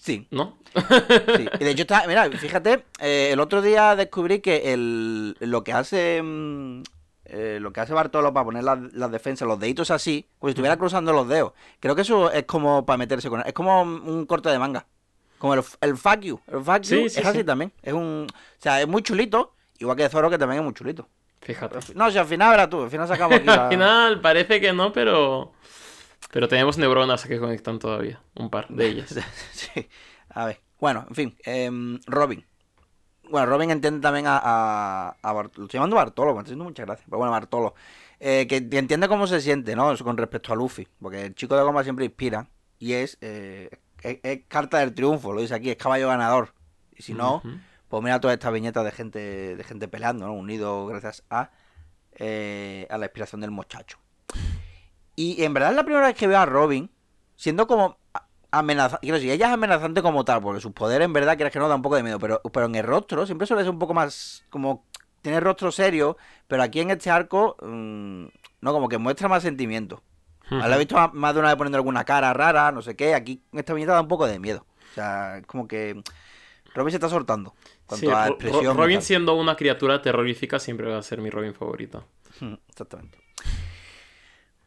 Sí, 0.00 0.26
¿No? 0.30 0.58
sí. 1.36 1.46
Y 1.60 1.64
de 1.64 1.70
hecho, 1.70 1.82
está, 1.82 2.06
mira, 2.06 2.30
fíjate, 2.30 2.84
eh, 3.00 3.30
el 3.32 3.40
otro 3.40 3.60
día 3.60 3.94
descubrí 3.94 4.40
que 4.40 4.72
el, 4.72 5.36
lo 5.40 5.62
que 5.62 5.72
hace. 5.74 6.22
mm, 6.22 6.82
eh, 7.26 7.58
lo 7.60 7.72
que 7.72 7.80
hace 7.80 7.92
Bartolo 7.92 8.32
para 8.32 8.44
poner 8.44 8.64
las, 8.64 8.78
las 8.92 9.12
defensas, 9.12 9.46
los 9.46 9.60
deditos 9.60 9.90
así, 9.92 10.26
como 10.38 10.48
si 10.48 10.52
estuviera 10.52 10.76
cruzando 10.78 11.12
los 11.12 11.28
dedos. 11.28 11.52
Creo 11.78 11.94
que 11.94 12.02
eso 12.02 12.32
es 12.32 12.44
como 12.44 12.84
para 12.86 12.96
meterse 12.96 13.28
con. 13.28 13.42
Es 13.46 13.52
como 13.52 13.82
un 13.82 14.26
corte 14.26 14.48
de 14.48 14.58
manga. 14.58 14.86
Como 15.38 15.54
el, 15.54 15.62
el 15.82 15.96
fuck 15.96 16.20
you. 16.20 16.40
El 16.48 16.64
fuck 16.64 16.80
you 16.82 17.08
sí, 17.08 17.18
es 17.18 17.24
así 17.24 17.38
sí. 17.38 17.44
también. 17.44 17.72
Es 17.82 17.92
un. 17.92 18.26
O 18.30 18.62
sea, 18.62 18.80
es 18.80 18.88
muy 18.88 19.02
chulito. 19.02 19.54
Igual 19.80 19.96
que 19.96 20.08
Zoro, 20.08 20.30
que 20.30 20.38
también 20.38 20.60
es 20.60 20.64
muy 20.64 20.74
chulito. 20.74 21.08
Fíjate. 21.40 21.78
No, 21.94 22.10
si 22.10 22.18
al 22.18 22.26
final 22.26 22.50
verás 22.50 22.68
tú, 22.70 22.82
al 22.84 22.90
final 22.90 23.08
sacamos 23.08 23.36
aquí 23.38 23.46
la- 23.46 23.64
Al 23.64 23.70
final 23.70 24.20
parece 24.20 24.60
que 24.60 24.72
no, 24.72 24.92
pero. 24.92 25.52
Pero 26.30 26.46
tenemos 26.48 26.78
neuronas 26.78 27.24
que 27.26 27.38
conectan 27.40 27.78
todavía. 27.78 28.20
Un 28.36 28.50
par 28.50 28.68
de 28.68 28.86
ellas. 28.88 29.14
sí. 29.52 29.88
A 30.28 30.44
ver. 30.46 30.60
Bueno, 30.78 31.04
en 31.08 31.14
fin. 31.14 31.36
em, 31.44 31.98
Robin. 32.06 32.44
Bueno, 33.28 33.46
Robin 33.46 33.70
entiende 33.70 34.00
también 34.00 34.26
a, 34.26 34.38
a, 34.42 35.16
a 35.22 35.32
Bart- 35.32 35.56
Lo 35.56 35.64
estoy 35.64 35.78
llamando 35.78 35.96
Bartolo, 35.96 36.32
me 36.34 36.38
está 36.40 36.48
haciendo 36.48 36.64
muchas 36.64 36.86
gracias. 36.86 37.06
Pero 37.08 37.18
bueno, 37.18 37.32
Bartolo. 37.32 37.74
Eh, 38.18 38.46
que 38.48 38.68
que 38.68 38.78
entiende 38.78 39.08
cómo 39.08 39.26
se 39.26 39.40
siente, 39.40 39.74
¿no? 39.74 39.96
Con 39.98 40.16
respecto 40.16 40.52
a 40.52 40.56
Luffy. 40.56 40.86
Porque 41.00 41.26
el 41.26 41.34
chico 41.34 41.56
de 41.56 41.62
goma 41.62 41.82
siempre 41.84 42.04
inspira. 42.04 42.48
Y 42.78 42.92
es, 42.94 43.18
eh, 43.22 43.70
es, 44.02 44.18
es 44.22 44.40
carta 44.48 44.78
del 44.78 44.94
triunfo, 44.94 45.32
lo 45.32 45.40
dice 45.40 45.54
aquí, 45.54 45.70
es 45.70 45.76
caballo 45.76 46.08
ganador. 46.08 46.52
Y 46.96 47.02
si 47.02 47.14
no. 47.14 47.42
Pues 47.90 48.02
mira 48.02 48.18
todas 48.20 48.34
estas 48.34 48.52
viñetas 48.52 48.84
de 48.84 48.92
gente, 48.92 49.56
de 49.56 49.64
gente 49.64 49.86
peleando, 49.88 50.26
¿no? 50.26 50.32
Unido 50.32 50.86
gracias 50.86 51.24
a, 51.28 51.50
eh, 52.12 52.86
a 52.88 52.96
la 52.96 53.04
inspiración 53.06 53.42
del 53.42 53.50
muchacho. 53.50 53.98
Y 55.16 55.42
en 55.44 55.52
verdad 55.52 55.70
es 55.70 55.76
la 55.76 55.84
primera 55.84 56.06
vez 56.06 56.16
que 56.16 56.26
veo 56.26 56.38
a 56.38 56.46
Robin 56.46 56.90
siendo 57.36 57.66
como 57.66 57.98
amenazante. 58.50 59.00
Quiero 59.02 59.16
decir, 59.16 59.30
ella 59.30 59.48
es 59.48 59.52
amenazante 59.52 60.02
como 60.02 60.24
tal, 60.24 60.40
porque 60.40 60.60
sus 60.60 60.72
poderes 60.72 61.04
en 61.04 61.12
verdad 61.12 61.36
quieres 61.36 61.52
que 61.52 61.58
no 61.58 61.68
da 61.68 61.74
un 61.74 61.82
poco 61.82 61.96
de 61.96 62.02
miedo, 62.02 62.18
pero, 62.18 62.40
pero 62.52 62.66
en 62.66 62.74
el 62.74 62.84
rostro 62.84 63.26
siempre 63.26 63.46
suele 63.46 63.62
ser 63.62 63.70
un 63.70 63.78
poco 63.78 63.92
más 63.94 64.44
como 64.50 64.86
tiene 65.22 65.38
rostro 65.40 65.70
serio, 65.70 66.16
pero 66.48 66.62
aquí 66.62 66.80
en 66.80 66.90
este 66.90 67.10
arco 67.10 67.56
mm, 67.60 68.24
no 68.62 68.72
como 68.72 68.88
que 68.88 68.98
muestra 68.98 69.28
más 69.28 69.42
sentimiento. 69.42 70.02
La 70.68 70.74
he 70.74 70.78
visto 70.78 70.94
más- 70.96 71.12
más 71.12 71.34
de 71.34 71.40
una 71.40 71.48
vez 71.50 71.56
poniendo 71.56 71.76
alguna 71.76 72.04
cara 72.04 72.32
rara, 72.32 72.72
no 72.72 72.82
sé 72.82 72.96
qué, 72.96 73.14
aquí 73.14 73.42
en 73.52 73.58
esta 73.58 73.74
viñeta 73.74 73.92
da 73.92 74.00
un 74.00 74.08
poco 74.08 74.26
de 74.26 74.38
miedo. 74.38 74.64
O 74.90 74.94
sea, 74.94 75.38
es 75.38 75.46
como 75.46 75.68
que 75.68 76.02
Robin 76.74 76.90
se 76.90 76.96
está 76.96 77.08
soltando. 77.08 77.54
Cuanto 77.90 78.06
Sí, 78.06 78.12
a 78.12 78.26
Ro- 78.26 78.32
expresión. 78.34 78.64
Ro- 78.64 78.72
y 78.72 78.76
Robin 78.86 79.02
siendo 79.02 79.34
una 79.34 79.56
criatura 79.56 80.00
terrorífica 80.00 80.58
siempre 80.58 80.88
va 80.88 80.98
a 80.98 81.02
ser 81.02 81.20
mi 81.20 81.28
Robin 81.30 81.52
favorito. 81.54 82.04
Mm, 82.40 82.54
Exactamente. 82.68 83.18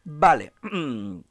Vale. 0.04 0.54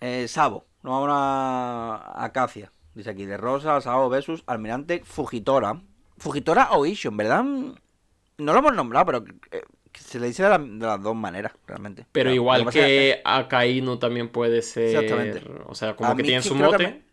Eh, 0.00 0.28
Sabo. 0.28 0.66
Nos 0.82 0.92
vamos 0.92 1.08
a 1.12 2.12
Acacia. 2.24 2.70
Dice 2.94 3.08
aquí, 3.08 3.24
de 3.24 3.38
Rosa, 3.38 3.80
Sabo 3.80 4.10
versus 4.10 4.42
Almirante 4.46 5.00
Fujitora. 5.02 5.80
Fujitora 6.18 6.72
o 6.72 6.84
Isho, 6.84 7.08
en 7.08 7.16
verdad. 7.16 7.42
No 7.42 8.52
lo 8.52 8.58
hemos 8.58 8.74
nombrado, 8.74 9.06
pero 9.06 9.24
eh, 9.50 9.62
se 9.94 10.20
le 10.20 10.26
dice 10.26 10.42
de, 10.42 10.50
la- 10.50 10.58
de 10.58 10.86
las 10.86 11.02
dos 11.02 11.16
maneras, 11.16 11.52
realmente. 11.66 12.04
Pero 12.12 12.30
igual 12.30 12.68
que 12.68 13.22
Akainu 13.24 13.96
también 13.98 14.28
puede 14.28 14.60
ser. 14.60 14.94
Exactamente. 15.04 15.42
O 15.66 15.74
sea, 15.74 15.96
como 15.96 16.10
A 16.10 16.16
que 16.16 16.22
tiene 16.22 16.42
su 16.42 16.54
que 16.54 16.60
mote 16.62 17.06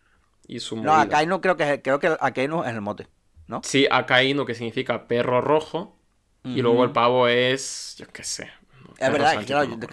y 0.46 0.60
su 0.60 0.76
No. 0.76 0.92
Akainu 0.92 1.40
creo 1.40 1.56
que 1.56 1.80
creo 1.80 1.98
que 1.98 2.14
Akainu 2.20 2.64
es 2.64 2.70
el 2.74 2.80
mote, 2.82 3.06
¿no? 3.52 3.60
Sí, 3.62 3.86
Akainu, 3.90 4.44
que 4.44 4.54
significa 4.54 5.06
perro 5.06 5.40
rojo. 5.40 5.96
Y 6.44 6.60
luego 6.60 6.82
el 6.82 6.90
pavo 6.90 7.28
es. 7.28 7.94
Yo 7.98 8.06
qué 8.08 8.24
sé. 8.24 8.50
Es 8.98 9.12
verdad, 9.12 9.34
Sánchez, 9.34 9.46
claro, 9.46 9.68
no 9.68 9.78
yo. 9.80 9.86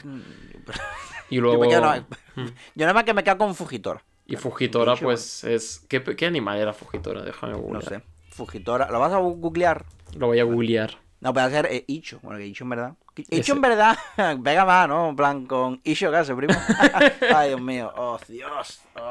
Y 1.29 1.37
luego. 1.41 1.63
no, 1.65 1.95
Mm. 2.35 2.45
yo 2.75 2.85
nada 2.85 2.93
más 2.93 3.03
que 3.03 3.13
me 3.13 3.23
quedo 3.23 3.37
con 3.37 3.53
Fujitora. 3.53 4.01
Y 4.25 4.35
Fujitora, 4.35 4.93
Bicho, 4.93 5.05
pues 5.05 5.43
es. 5.43 5.85
¿Qué, 5.87 6.01
qué 6.03 6.25
animal 6.25 6.57
era 6.57 6.73
Fujitora? 6.73 7.21
Déjame 7.21 7.53
No 7.53 7.59
googlear. 7.59 7.83
sé. 7.83 8.01
Fujitora. 8.31 8.89
¿Lo 8.89 8.99
vas 8.99 9.11
a 9.13 9.17
googlear? 9.17 9.85
Lo 10.15 10.27
voy 10.27 10.39
a 10.39 10.43
googlear. 10.43 10.97
No, 11.19 11.33
puede 11.33 11.49
ser 11.51 11.65
eh, 11.69 11.83
Icho. 11.87 12.19
Bueno, 12.23 12.39
que 12.39 12.45
Icho 12.47 12.63
en 12.63 12.69
verdad. 12.71 12.93
Icho 13.29 13.53
en 13.53 13.61
verdad 13.61 13.97
pega 14.43 14.63
más, 14.65 14.87
¿no? 14.87 15.09
En 15.09 15.15
plan 15.15 15.45
con 15.45 15.81
Icho 15.83 16.09
casi, 16.11 16.33
primo. 16.33 16.53
Ay, 17.35 17.49
Dios 17.49 17.61
mío. 17.61 17.91
Oh, 17.95 18.17
Dios. 18.27 18.81
Oh. 18.95 19.09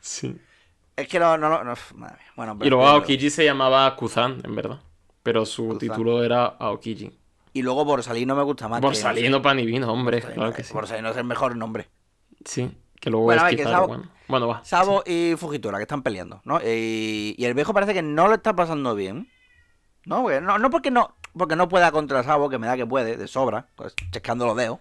Sí. 0.00 0.36
Es 1.02 1.08
que 1.08 1.18
no, 1.18 1.36
no, 1.38 1.48
no, 1.48 1.64
no, 1.64 1.74
madre 1.94 2.16
mía. 2.16 2.32
Bueno, 2.36 2.58
Y 2.62 2.68
luego 2.70 2.84
pero- 2.84 2.96
Aokiji 2.96 3.30
se 3.30 3.44
llamaba 3.44 3.94
Kuzan, 3.96 4.40
en 4.44 4.54
verdad. 4.54 4.80
Pero 5.22 5.44
su 5.46 5.64
Kuzan. 5.66 5.78
título 5.78 6.24
era 6.24 6.44
Aokiji. 6.46 7.12
Y 7.52 7.62
luego 7.62 7.84
Borsalino 7.84 8.34
me 8.34 8.42
gusta 8.42 8.66
más. 8.68 8.80
que- 8.80 8.86
Borsalino 8.86 9.42
pan 9.42 9.58
y 9.60 9.66
vino, 9.66 9.92
hombre. 9.92 10.16
Borsalino, 10.18 10.40
Claro 10.42 10.56
que 10.56 10.64
sí. 10.64 10.72
Borsalino 10.72 11.10
es 11.10 11.16
el 11.16 11.24
mejor 11.24 11.54
nombre. 11.56 11.88
Sí. 12.44 12.70
Que 13.00 13.10
luego 13.10 13.24
Bueno, 13.26 13.46
es 13.46 13.56
que 13.56 13.64
Sabo- 13.64 13.88
bueno. 13.88 14.08
Bueno, 14.28 14.48
va. 14.48 14.64
Sabo 14.64 15.02
y 15.04 15.34
Fujitora, 15.36 15.76
que 15.78 15.82
están 15.82 16.02
peleando, 16.02 16.40
¿no? 16.44 16.60
Y, 16.64 17.34
y 17.36 17.44
el 17.44 17.52
viejo 17.54 17.74
parece 17.74 17.92
que 17.92 18.00
no 18.02 18.28
lo 18.28 18.34
está 18.34 18.54
pasando 18.56 18.94
bien. 18.94 19.28
¿No? 20.06 20.22
Porque 20.22 20.40
no, 20.40 20.58
no 20.58 20.70
porque 20.70 20.90
no 20.90 21.14
porque 21.36 21.56
no 21.56 21.68
pueda 21.68 21.92
contra 21.92 22.22
Sabo, 22.22 22.48
que 22.50 22.58
me 22.58 22.66
da 22.66 22.76
que 22.76 22.86
puede, 22.86 23.16
de 23.16 23.26
sobra, 23.28 23.66
pues 23.76 23.94
checando 24.10 24.44
los 24.46 24.56
dedos, 24.56 24.78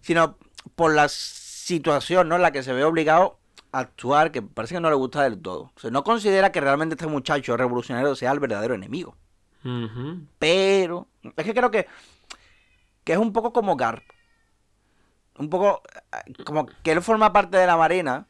sino 0.00 0.36
por 0.76 0.94
la 0.94 1.08
situación 1.08 2.28
¿no? 2.28 2.36
en 2.36 2.42
la 2.42 2.50
que 2.52 2.62
se 2.62 2.72
ve 2.72 2.84
obligado 2.84 3.38
actuar, 3.72 4.30
que 4.32 4.42
parece 4.42 4.74
que 4.74 4.80
no 4.80 4.90
le 4.90 4.96
gusta 4.96 5.22
del 5.22 5.40
todo. 5.40 5.72
O 5.76 5.80
sea, 5.80 5.90
no 5.90 6.02
considera 6.04 6.50
que 6.52 6.60
realmente 6.60 6.94
este 6.94 7.06
muchacho 7.06 7.56
revolucionario 7.56 8.14
sea 8.14 8.32
el 8.32 8.40
verdadero 8.40 8.74
enemigo. 8.74 9.16
Pero 10.38 11.06
es 11.36 11.44
que 11.44 11.54
creo 11.54 11.70
que, 11.70 11.86
que 13.04 13.12
es 13.12 13.18
un 13.18 13.32
poco 13.32 13.52
como 13.52 13.76
Garp. 13.76 14.02
Un 15.38 15.48
poco 15.48 15.82
eh, 16.12 16.32
como 16.44 16.66
que 16.82 16.92
él 16.92 17.02
forma 17.02 17.32
parte 17.32 17.56
de 17.56 17.66
la 17.66 17.76
marina. 17.76 18.26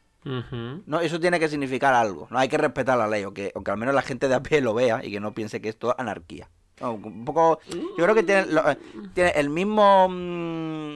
¿no? 0.85 0.99
Eso 1.01 1.19
tiene 1.19 1.39
que 1.39 1.49
significar 1.49 1.93
algo. 1.93 2.27
No 2.29 2.37
hay 2.37 2.47
que 2.47 2.57
respetar 2.57 2.97
la 2.97 3.07
ley, 3.07 3.23
o 3.25 3.33
que, 3.33 3.51
o 3.55 3.63
que 3.63 3.71
al 3.71 3.77
menos 3.77 3.95
la 3.95 4.01
gente 4.03 4.27
de 4.27 4.35
a 4.35 4.43
pie 4.43 4.61
lo 4.61 4.73
vea 4.73 5.03
y 5.03 5.11
que 5.11 5.19
no 5.19 5.33
piense 5.33 5.61
que 5.61 5.69
esto 5.69 5.89
es 5.89 5.95
anarquía. 5.97 6.49
No, 6.79 6.93
un 6.93 7.25
poco. 7.25 7.59
Yo 7.69 8.03
creo 8.03 8.13
que 8.15 8.23
tiene, 8.23 8.45
lo- 8.47 8.69
eh, 8.69 8.77
tiene 9.13 9.31
el 9.31 9.49
mismo. 9.49 10.07
mm, 10.09 10.95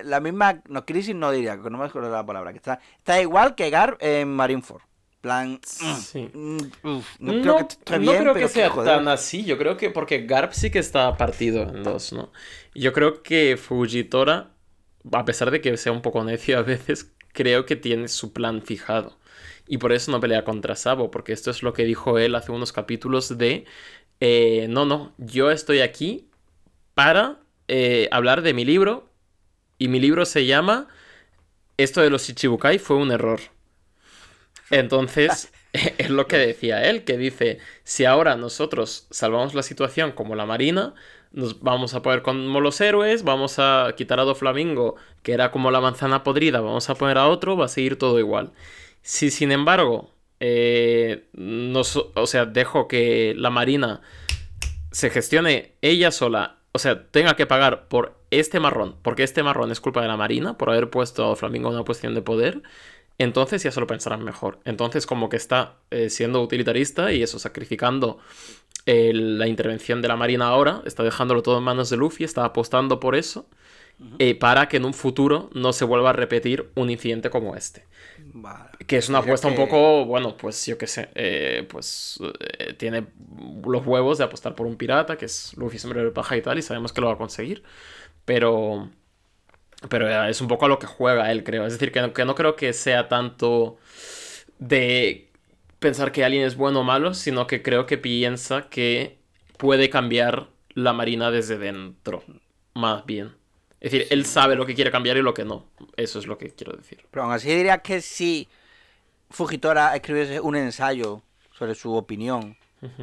eh, 0.00 0.02
la 0.04 0.20
misma. 0.20 0.62
No, 0.68 0.84
crisis 0.86 1.14
no 1.14 1.30
diría, 1.32 1.60
que 1.60 1.70
no 1.70 1.78
me 1.78 1.84
acuerdo 1.86 2.10
la 2.10 2.24
palabra. 2.26 2.52
Que 2.52 2.58
está, 2.58 2.80
está 2.98 3.20
igual 3.20 3.54
que 3.54 3.70
Gar 3.70 3.96
en 4.00 4.28
Marineford. 4.34 4.82
plan. 5.20 5.60
mm, 5.80 5.94
Sí. 5.94 6.30
mm, 6.32 6.58
uf, 6.84 7.06
no, 7.20 7.32
No, 7.32 7.40
creo 7.40 7.56
que 7.56 7.62
esté 7.74 7.98
no 7.98 7.98
bien, 7.98 8.16
creo 8.16 8.32
pero 8.32 8.48
que 8.48 8.48
sea 8.48 8.70
joder. 8.70 8.88
tan 8.96 9.08
así. 9.08 9.44
Yo 9.44 9.58
creo 9.58 9.76
que 9.76 9.90
porque 9.90 10.26
Garp 10.26 10.52
sí 10.52 10.70
que 10.70 10.78
está 10.78 11.16
partido 11.16 11.62
en 11.62 11.82
dos, 11.82 12.12
¿no? 12.12 12.32
Yo 12.74 12.92
creo 12.92 13.22
que 13.22 13.56
Fujitora, 13.56 14.52
a 15.12 15.24
pesar 15.24 15.50
de 15.50 15.60
que 15.60 15.76
sea 15.76 15.92
un 15.92 16.02
poco 16.02 16.22
necio 16.24 16.58
a 16.58 16.62
veces, 16.62 17.12
creo 17.32 17.66
que 17.66 17.76
tiene 17.76 18.08
su 18.08 18.32
plan 18.32 18.62
fijado. 18.62 19.18
Y 19.66 19.78
por 19.78 19.92
eso 19.92 20.10
no 20.12 20.20
pelea 20.20 20.44
contra 20.44 20.76
Sabo, 20.76 21.10
porque 21.10 21.32
esto 21.32 21.50
es 21.50 21.62
lo 21.62 21.72
que 21.74 21.84
dijo 21.84 22.18
él 22.18 22.34
hace 22.34 22.52
unos 22.52 22.72
capítulos 22.72 23.36
de... 23.38 23.66
eh, 24.20 24.66
no, 24.70 24.84
no, 24.86 25.14
yo 25.18 25.50
estoy 25.50 25.80
aquí 25.80 26.30
para 26.94 27.40
eh, 27.68 28.08
hablar 28.12 28.42
de 28.42 28.54
mi 28.54 28.64
libro. 28.64 29.07
Y 29.78 29.88
mi 29.88 30.00
libro 30.00 30.24
se 30.24 30.46
llama... 30.46 30.88
Esto 31.78 32.02
de 32.02 32.10
los 32.10 32.28
Ichibukai 32.28 32.78
fue 32.78 32.96
un 32.96 33.12
error. 33.12 33.40
Entonces, 34.70 35.52
es 35.72 36.10
lo 36.10 36.26
que 36.26 36.36
decía 36.38 36.84
él, 36.88 37.04
que 37.04 37.16
dice, 37.16 37.58
si 37.84 38.04
ahora 38.04 38.36
nosotros 38.36 39.06
salvamos 39.10 39.54
la 39.54 39.62
situación 39.62 40.12
como 40.12 40.34
la 40.34 40.46
Marina, 40.46 40.94
nos 41.32 41.60
vamos 41.60 41.94
a 41.94 42.02
poner 42.02 42.22
como 42.22 42.60
los 42.60 42.80
héroes, 42.80 43.22
vamos 43.22 43.58
a 43.58 43.92
quitar 43.96 44.18
a 44.20 44.24
Doflamingo, 44.24 44.96
que 45.22 45.32
era 45.32 45.50
como 45.50 45.70
la 45.70 45.80
manzana 45.80 46.24
podrida, 46.24 46.60
vamos 46.60 46.88
a 46.88 46.94
poner 46.94 47.18
a 47.18 47.28
otro, 47.28 47.56
va 47.56 47.66
a 47.66 47.68
seguir 47.68 47.96
todo 47.98 48.18
igual. 48.18 48.52
Si 49.02 49.30
sin 49.30 49.52
embargo, 49.52 50.14
eh, 50.40 51.28
nos- 51.34 51.96
o 51.96 52.26
sea, 52.26 52.46
dejo 52.46 52.88
que 52.88 53.34
la 53.36 53.50
Marina 53.50 54.00
se 54.92 55.10
gestione 55.10 55.74
ella 55.82 56.10
sola, 56.10 56.58
o 56.72 56.78
sea, 56.78 57.10
tenga 57.10 57.36
que 57.36 57.46
pagar 57.46 57.88
por 57.88 58.17
este 58.30 58.60
marrón, 58.60 58.96
porque 59.02 59.22
este 59.22 59.42
marrón 59.42 59.70
es 59.70 59.80
culpa 59.80 60.02
de 60.02 60.08
la 60.08 60.16
Marina, 60.16 60.58
por 60.58 60.70
haber 60.70 60.90
puesto 60.90 61.30
a 61.30 61.36
Flamingo 61.36 61.68
en 61.68 61.74
una 61.74 61.84
posición 61.84 62.14
de 62.14 62.22
poder, 62.22 62.62
entonces 63.18 63.62
ya 63.62 63.70
se 63.70 63.80
lo 63.80 63.86
pensarán 63.86 64.24
mejor. 64.24 64.60
Entonces 64.64 65.06
como 65.06 65.28
que 65.28 65.36
está 65.36 65.76
eh, 65.90 66.10
siendo 66.10 66.42
utilitarista 66.42 67.12
y 67.12 67.22
eso, 67.22 67.38
sacrificando 67.38 68.18
eh, 68.86 69.12
la 69.12 69.48
intervención 69.48 70.02
de 70.02 70.08
la 70.08 70.16
Marina 70.16 70.48
ahora, 70.48 70.82
está 70.86 71.02
dejándolo 71.02 71.42
todo 71.42 71.58
en 71.58 71.64
manos 71.64 71.90
de 71.90 71.96
Luffy, 71.96 72.24
está 72.24 72.44
apostando 72.44 73.00
por 73.00 73.16
eso, 73.16 73.46
eh, 74.20 74.36
para 74.36 74.68
que 74.68 74.76
en 74.76 74.84
un 74.84 74.94
futuro 74.94 75.50
no 75.54 75.72
se 75.72 75.84
vuelva 75.84 76.10
a 76.10 76.12
repetir 76.12 76.70
un 76.76 76.88
incidente 76.88 77.30
como 77.30 77.56
este. 77.56 77.84
Vale. 78.32 78.70
Que 78.86 78.96
es 78.96 79.08
una 79.08 79.18
apuesta 79.18 79.48
un 79.48 79.56
poco, 79.56 80.04
bueno, 80.04 80.36
pues 80.36 80.64
yo 80.66 80.78
qué 80.78 80.86
sé, 80.86 81.08
eh, 81.16 81.66
pues 81.68 82.20
eh, 82.58 82.74
tiene 82.74 83.06
los 83.66 83.84
huevos 83.84 84.18
de 84.18 84.24
apostar 84.24 84.54
por 84.54 84.66
un 84.66 84.76
pirata, 84.76 85.16
que 85.16 85.24
es 85.24 85.52
Luffy 85.56 85.80
sombrero 85.80 86.06
de 86.06 86.12
paja 86.12 86.36
y 86.36 86.42
tal, 86.42 86.58
y 86.58 86.62
sabemos 86.62 86.92
que 86.92 87.00
lo 87.00 87.08
va 87.08 87.14
a 87.14 87.18
conseguir. 87.18 87.64
Pero, 88.28 88.90
pero 89.88 90.06
eh, 90.06 90.28
es 90.28 90.42
un 90.42 90.48
poco 90.48 90.66
a 90.66 90.68
lo 90.68 90.78
que 90.78 90.86
juega 90.86 91.32
él, 91.32 91.44
creo. 91.44 91.64
Es 91.64 91.72
decir, 91.72 91.90
que 91.90 92.02
no, 92.02 92.12
que 92.12 92.26
no 92.26 92.34
creo 92.34 92.56
que 92.56 92.74
sea 92.74 93.08
tanto 93.08 93.78
de 94.58 95.30
pensar 95.78 96.12
que 96.12 96.26
alguien 96.26 96.44
es 96.44 96.54
bueno 96.54 96.80
o 96.80 96.84
malo, 96.84 97.14
sino 97.14 97.46
que 97.46 97.62
creo 97.62 97.86
que 97.86 97.96
piensa 97.96 98.68
que 98.68 99.16
puede 99.56 99.88
cambiar 99.88 100.48
la 100.74 100.92
marina 100.92 101.30
desde 101.30 101.56
dentro, 101.56 102.22
más 102.74 103.06
bien. 103.06 103.34
Es 103.80 103.92
decir, 103.92 104.06
él 104.10 104.26
sabe 104.26 104.56
lo 104.56 104.66
que 104.66 104.74
quiere 104.74 104.90
cambiar 104.90 105.16
y 105.16 105.22
lo 105.22 105.32
que 105.32 105.46
no. 105.46 105.64
Eso 105.96 106.18
es 106.18 106.26
lo 106.26 106.36
que 106.36 106.50
quiero 106.50 106.76
decir. 106.76 107.06
Pero 107.10 107.24
aún 107.24 107.32
así 107.32 107.48
dirías 107.48 107.80
que 107.80 108.02
si 108.02 108.46
Fujitora 109.30 109.96
escribiese 109.96 110.38
un 110.38 110.54
ensayo 110.54 111.22
sobre 111.56 111.74
su 111.74 111.94
opinión, 111.94 112.58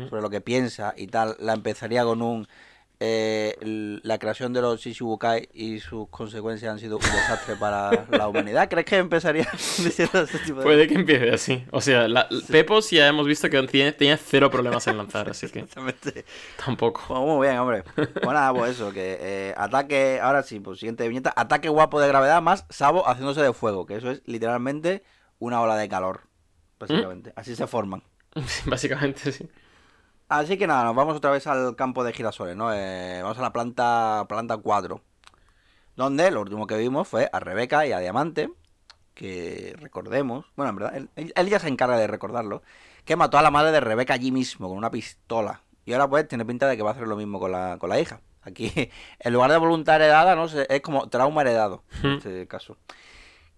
sobre 0.07 0.22
lo 0.22 0.30
que 0.30 0.39
piensa 0.39 0.93
y 0.95 1.07
tal, 1.07 1.35
la 1.39 1.53
empezaría 1.53 2.03
con 2.03 2.22
un 2.22 2.47
eh, 2.99 3.55
la 4.03 4.17
creación 4.19 4.53
de 4.53 4.61
los 4.61 4.80
Shichibukai 4.80 5.49
y 5.53 5.80
sus 5.80 6.07
consecuencias 6.09 6.72
han 6.72 6.80
sido 6.80 6.97
un 6.97 7.03
desastre 7.03 7.55
para 7.55 8.07
la 8.09 8.27
humanidad. 8.27 8.69
¿Crees 8.69 8.85
que 8.85 8.97
empezaría 8.97 9.47
diciendo 9.51 10.22
ese 10.22 10.39
tipo 10.39 10.59
de 10.59 10.63
Puede 10.63 10.88
que 10.88 10.95
empiece 10.95 11.30
así. 11.31 11.65
O 11.72 11.81
sea, 11.81 12.07
la, 12.07 12.30
Pepos 12.49 12.89
ya 12.91 13.07
hemos 13.07 13.27
visto 13.27 13.49
que 13.49 13.61
tiene, 13.63 13.91
tenía 13.91 14.17
cero 14.17 14.49
problemas 14.49 14.88
en 14.88 14.97
lanzar, 14.97 15.30
así 15.30 15.47
que 15.49 15.65
tampoco. 16.63 17.03
Pues 17.07 17.19
muy 17.19 17.47
bien, 17.47 17.59
hombre. 17.59 17.84
Pues 17.95 18.26
nada, 18.26 18.53
pues 18.53 18.72
eso, 18.72 18.91
que 18.91 19.17
eh, 19.19 19.53
ataque, 19.57 20.19
ahora 20.22 20.43
sí, 20.43 20.59
pues 20.59 20.80
siguiente 20.80 21.07
viñeta, 21.07 21.34
ataque 21.35 21.69
guapo 21.69 21.99
de 21.99 22.07
gravedad 22.07 22.41
más 22.41 22.65
Sabo 22.69 23.07
haciéndose 23.07 23.41
de 23.41 23.53
fuego, 23.53 23.85
que 23.85 23.95
eso 23.95 24.11
es 24.11 24.22
literalmente 24.26 25.03
una 25.39 25.61
ola 25.61 25.76
de 25.76 25.89
calor, 25.89 26.22
básicamente. 26.80 27.34
Así 27.35 27.55
se 27.55 27.67
forman. 27.67 28.03
Básicamente 28.65 29.31
sí. 29.31 29.49
Así 30.27 30.57
que 30.57 30.65
nada, 30.68 30.84
nos 30.85 30.95
vamos 30.95 31.15
otra 31.18 31.31
vez 31.31 31.45
al 31.47 31.76
campo 31.76 32.03
de 32.03 32.11
girasoles, 32.14 32.56
¿no? 32.56 32.73
Eh, 32.73 33.19
vamos 33.22 33.38
a 33.38 33.41
la 33.41 33.53
planta, 33.53 34.26
planta 34.27 34.57
4. 34.57 35.02
Donde 35.95 36.31
lo 36.31 36.41
último 36.41 36.65
que 36.68 36.77
vimos 36.77 37.07
fue 37.07 37.30
a 37.31 37.39
Rebeca 37.39 37.85
y 37.85 37.91
a 37.91 37.99
Diamante, 37.99 38.49
que 39.14 39.76
recordemos, 39.80 40.45
bueno, 40.56 40.72
en 40.72 40.76
verdad, 40.76 41.07
él, 41.15 41.49
ya 41.49 41.60
se 41.60 41.68
encarga 41.68 41.97
de 41.97 42.07
recordarlo, 42.07 42.64
que 43.06 43.15
mató 43.15 43.38
a 43.38 43.41
la 43.43 43.52
madre 43.52 43.72
de 43.72 43.80
Rebeca 43.80 44.15
allí 44.15 44.31
mismo, 44.31 44.68
con 44.68 44.77
una 44.77 44.91
pistola. 44.91 45.61
Y 45.85 45.93
ahora 45.93 46.10
pues 46.10 46.27
tiene 46.27 46.43
pinta 46.43 46.68
de 46.68 46.76
que 46.76 46.84
va 46.84 46.89
a 46.89 46.93
hacer 46.93 47.07
lo 47.07 47.15
mismo 47.15 47.39
con 47.39 47.52
la, 47.52 47.77
con 47.80 47.89
la 47.89 47.99
hija. 47.99 48.19
Aquí, 48.41 48.72
en 49.19 49.34
lugar 49.34 49.52
de 49.52 49.57
voluntad 49.57 49.95
heredada, 49.97 50.35
¿no? 50.35 50.45
Es 50.45 50.81
como 50.81 51.07
trauma 51.07 51.41
heredado, 51.41 51.84
en 52.03 52.14
Hmm. 52.14 52.18
este 52.18 52.47
caso. 52.47 52.77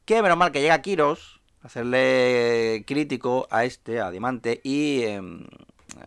Que 0.06 0.22
menos 0.22 0.38
mal 0.38 0.52
que 0.52 0.62
llega 0.62 0.82
Kiros 0.82 1.40
a 1.64 1.68
hacerle 1.68 2.84
crítico 2.86 3.48
a 3.50 3.64
este, 3.64 4.00
a 4.02 4.12
Diamante, 4.12 4.62
y 4.64 5.04
em, 5.04 5.48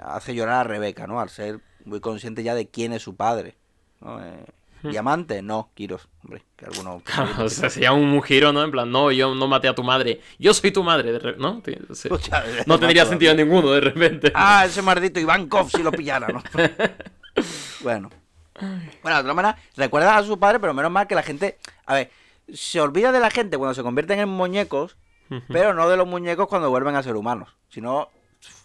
hace 0.05 0.35
llorar 0.35 0.61
a 0.61 0.65
Rebeca, 0.65 1.07
¿no? 1.07 1.21
Al 1.21 1.31
ser 1.31 1.61
muy 1.85 2.01
consciente 2.01 2.43
ya 2.43 2.55
de 2.55 2.69
quién 2.69 2.93
es 2.93 3.03
su 3.03 3.17
padre. 3.17 3.57
¿no? 4.01 4.23
Eh, 4.25 4.45
Hmm. 4.83 4.93
Diamante, 4.93 5.43
no, 5.43 5.69
Kiros, 5.75 6.09
hombre, 6.25 6.43
que 6.57 6.65
alguno... 6.65 7.03
o 7.39 7.49
sea, 7.51 7.69
sería 7.69 7.93
un 7.93 8.23
giro, 8.23 8.51
¿no? 8.51 8.65
En 8.65 8.71
plan, 8.71 8.91
no, 8.91 9.13
yo 9.13 9.35
no 9.35 9.47
maté 9.47 9.69
a 9.69 9.75
tu 9.75 9.83
madre. 9.83 10.23
Yo 10.39 10.55
soy 10.55 10.71
tu 10.73 10.83
madre, 10.83 11.19
re- 11.19 11.37
¿no? 11.37 11.63
O 11.91 11.95
sea, 11.95 12.45
No 12.67 12.79
tendría 12.79 13.05
sentido 13.05 13.35
ninguno, 13.35 13.73
de 13.73 13.81
repente. 13.83 14.33
Ah, 14.35 14.65
ese 14.65 14.81
maldito 14.81 15.21
Ivankov 15.21 15.69
si 15.71 15.83
lo 15.83 15.93
pillara, 15.93 16.29
¿no? 16.29 16.43
bueno. 17.83 18.11
Bueno, 19.03 19.17
de 19.19 19.23
todas 19.23 19.37
maneras, 19.37 19.57
recuerda 19.77 20.17
a 20.17 20.23
su 20.23 20.39
padre, 20.39 20.59
pero 20.61 20.75
menos 20.75 20.91
mal 20.91 21.07
que 21.07 21.15
la 21.15 21.23
gente. 21.23 21.59
A 21.87 21.95
ver, 21.95 22.11
se 22.53 22.81
olvida 22.81 23.13
de 23.13 23.21
la 23.21 23.31
gente 23.31 23.57
cuando 23.59 23.75
se 23.75 23.83
convierten 23.83 24.19
en 24.21 24.29
muñecos, 24.29 24.97
pero 25.49 25.75
no 25.75 25.89
de 25.89 25.97
los 25.97 26.07
muñecos 26.07 26.49
cuando 26.49 26.71
vuelven 26.71 26.97
a 26.97 27.03
ser 27.03 27.17
humanos. 27.17 27.57
Si 27.69 27.81
no, 27.81 28.09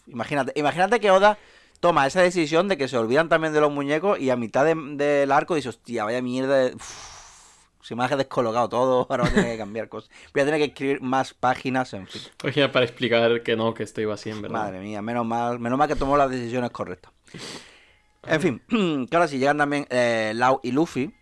imagínate, 0.08 0.52
imagínate 0.56 1.00
que 1.00 1.12
Oda 1.12 1.38
toma 1.80 2.08
esa 2.08 2.22
decisión 2.22 2.68
de 2.68 2.78
que 2.78 2.88
se 2.88 2.98
olvidan 2.98 3.30
también 3.30 3.54
de 3.54 3.62
los 3.62 3.72
muñecos 3.72 4.20
y 4.20 4.30
a 4.30 4.36
mitad 4.36 4.66
de- 4.66 4.76
del 4.96 5.32
arco 5.32 5.56
dice, 5.56 5.70
hostia, 5.70 6.04
vaya 6.06 6.22
mierda. 6.22 6.56
de- 6.58 6.76
se 7.82 7.96
me 7.96 8.04
ha 8.04 8.08
descolocado 8.08 8.68
todo, 8.68 9.06
ahora 9.10 9.24
voy 9.26 9.32
a 9.32 9.36
tener 9.36 9.52
que 9.52 9.58
cambiar 9.60 9.90
cosas. 9.90 10.10
Voy 10.34 10.42
a 10.42 10.46
tener 10.46 10.60
que 10.60 10.66
escribir 10.68 11.02
más 11.02 11.36
páginas, 11.36 11.94
en 11.94 12.08
fin. 12.08 12.22
Oye, 12.44 12.68
para 12.70 12.84
explicar 12.84 13.44
que 13.44 13.56
no, 13.56 13.76
que 13.76 13.84
esto 13.84 14.02
iba 14.02 14.16
así, 14.16 14.32
en 14.32 14.42
verdad. 14.42 14.58
Madre 14.60 14.80
mía, 14.80 15.02
menos 15.04 15.24
mal, 15.26 15.60
menos 15.60 15.78
mal 15.78 15.88
que 15.88 15.96
tomó 15.96 16.18
las 16.18 16.32
decisiones 16.32 16.72
correctas. 16.72 17.12
En 18.28 18.42
fin, 18.42 18.62
que 19.08 19.16
ahora 19.16 19.28
sí 19.28 19.38
llegan 19.38 19.58
también 19.60 19.86
eh, 19.92 20.32
Lau 20.36 20.60
y 20.64 20.72
Luffy. 20.72 21.14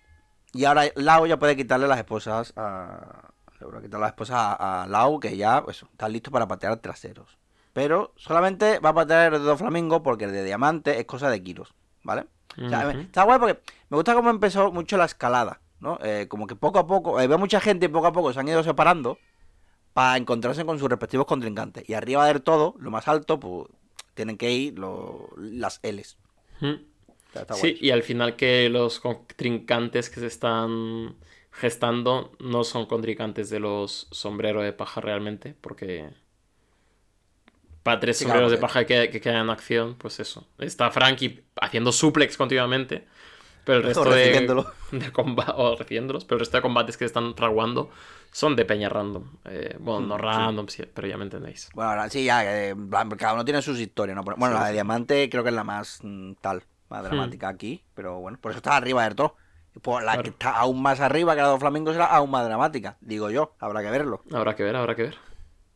Y 0.54 0.64
ahora 0.66 0.84
Lau 0.96 1.26
ya 1.26 1.38
puede 1.38 1.58
quitarle 1.58 1.88
las 1.88 1.98
esposas 1.98 2.54
a. 2.56 3.30
le 3.60 3.66
puede 3.68 3.82
quitar 3.84 4.00
las 4.00 4.12
esposas 4.12 4.38
a, 4.38 4.84
a 4.84 4.88
Lau, 4.88 5.20
que 5.20 5.36
ya 5.36 5.64
pues, 5.66 5.84
está 5.84 6.08
listo 6.08 6.32
para 6.32 6.48
patear 6.48 6.78
traseros. 6.78 7.38
Pero 7.74 8.14
solamente 8.16 8.80
va 8.80 8.90
a 8.90 8.94
patear 8.94 9.34
el 9.34 9.44
de 9.44 10.00
porque 10.04 10.26
el 10.26 10.32
de 10.32 10.44
Diamante 10.44 11.00
es 11.00 11.06
cosa 11.06 11.30
de 11.30 11.42
Kiros, 11.44 11.74
¿vale? 12.04 12.26
O 12.64 12.70
sea, 12.70 12.88
Ujú. 12.90 13.00
Está 13.00 13.24
guay 13.24 13.40
porque 13.40 13.60
me 13.90 13.98
gusta 13.98 14.14
cómo 14.14 14.30
empezó 14.30 14.72
mucho 14.72 14.96
la 14.96 15.06
escalada, 15.06 15.60
¿no? 15.80 15.98
Eh, 16.04 16.28
como 16.30 16.46
que 16.46 16.56
poco 16.56 16.78
a 16.80 16.86
poco, 16.86 17.20
eh, 17.20 17.28
veo 17.28 17.40
mucha 17.40 17.60
gente 17.60 17.88
y 17.88 17.90
poco 17.90 18.08
a 18.08 18.14
poco 18.14 18.32
se 18.32 18.40
han 18.40 18.48
ido 18.48 18.64
separando 18.64 19.18
para 19.94 20.18
encontrarse 20.18 20.66
con 20.66 20.78
sus 20.78 20.88
respectivos 20.90 21.26
contrincantes. 21.26 21.88
Y 21.90 21.94
arriba 21.96 22.28
del 22.28 22.44
todo, 22.44 22.76
lo 22.80 22.92
más 22.92 23.08
alto, 23.08 23.40
pues 23.40 23.68
tienen 24.14 24.38
que 24.38 24.52
ir 24.52 24.78
lo- 24.78 25.30
las 25.38 25.80
L's. 25.84 26.18
Está- 27.34 27.56
Sí, 27.56 27.76
y 27.82 27.90
al 27.90 28.04
final 28.04 28.36
que 28.36 28.70
los 28.70 29.00
contrincantes 29.00 30.12
que 30.12 30.20
se 30.20 30.28
están 30.28 31.16
gestando 31.52 32.32
no 32.40 32.64
son 32.64 32.86
contrincantes 32.86 33.50
de 33.50 33.60
los 33.60 34.08
sombreros 34.12 34.64
de 34.64 34.74
paja 34.74 35.02
realmente, 35.02 35.56
porque 35.60 36.10
para 37.84 38.00
tres 38.00 38.18
Sí, 38.18 38.24
sombreros 38.24 38.50
claro, 38.50 38.56
de 38.58 38.62
paja 38.62 38.86
que, 38.86 39.10
que 39.10 39.22
quedan 39.22 39.44
en 39.46 39.50
acción, 39.50 39.96
pues 39.98 40.20
eso. 40.20 40.48
Está 40.58 40.92
Frankie 40.92 41.44
haciendo 41.62 41.92
suplex 41.92 42.38
continuamente, 42.38 43.06
pero 43.66 43.80
el 43.80 43.84
resto 43.84 44.12
de, 44.12 44.32
de 44.92 45.14
comba- 45.14 45.54
o 45.58 45.76
recibiéndolos, 45.76 46.26
pero 46.26 46.38
el 46.38 46.40
resto 46.42 46.58
de 46.58 46.62
combates 46.62 46.98
que 46.98 47.06
están 47.06 47.36
fraguando 47.36 47.90
son 48.32 48.56
de 48.56 48.66
peña 48.66 48.90
random. 48.90 49.26
Eh, 49.46 49.76
bueno, 49.80 50.02
no 50.08 50.16
Mm, 50.16 50.20
sí. 50.20 50.24
random, 50.24 50.68
sí, 50.68 50.84
pero 50.94 51.08
ya 51.08 51.18
me 51.18 51.24
entendéis. 51.24 51.70
Bueno, 51.74 51.92
ahora 51.92 52.10
sí, 52.10 52.26
ya, 52.26 52.44
eh, 52.70 52.76
cada 53.18 53.34
uno 53.34 53.46
tiene 53.46 53.62
sus 53.62 53.80
historias, 53.80 54.16
¿no? 54.16 54.24
Bueno, 54.24 54.48
Sí, 54.48 54.54
la 54.54 54.66
de. 54.68 54.74
Diamante 54.74 55.30
creo 55.30 55.44
que 55.44 55.50
es 55.50 55.56
la 55.56 55.64
más 55.64 56.00
mm, 56.04 56.34
tal, 56.42 56.64
más 56.90 57.04
dramática 57.04 57.48
aquí, 57.50 57.84
pero 57.96 58.20
bueno, 58.20 58.38
por 58.40 58.52
eso 58.52 58.60
está 58.60 58.76
arriba 58.78 59.04
del 59.04 59.16
todo. 59.16 59.36
Por 59.82 60.04
la 60.04 60.12
Claro. 60.12 60.24
que 60.24 60.30
está 60.30 60.52
aún 60.52 60.82
más 60.84 61.00
arriba 61.00 61.34
que 61.34 61.42
la 61.42 61.48
de 61.48 61.54
los 61.54 61.60
flamingos 61.60 61.94
será 61.94 62.06
aún 62.06 62.30
más 62.30 62.46
dramática, 62.46 62.98
digo 63.02 63.32
yo, 63.32 63.56
habrá 63.60 63.82
que 63.82 63.90
verlo. 63.90 64.22
Habrá 64.32 64.56
que 64.56 64.64
ver, 64.64 64.76
habrá 64.76 64.96
que 64.96 65.04
ver. 65.04 65.16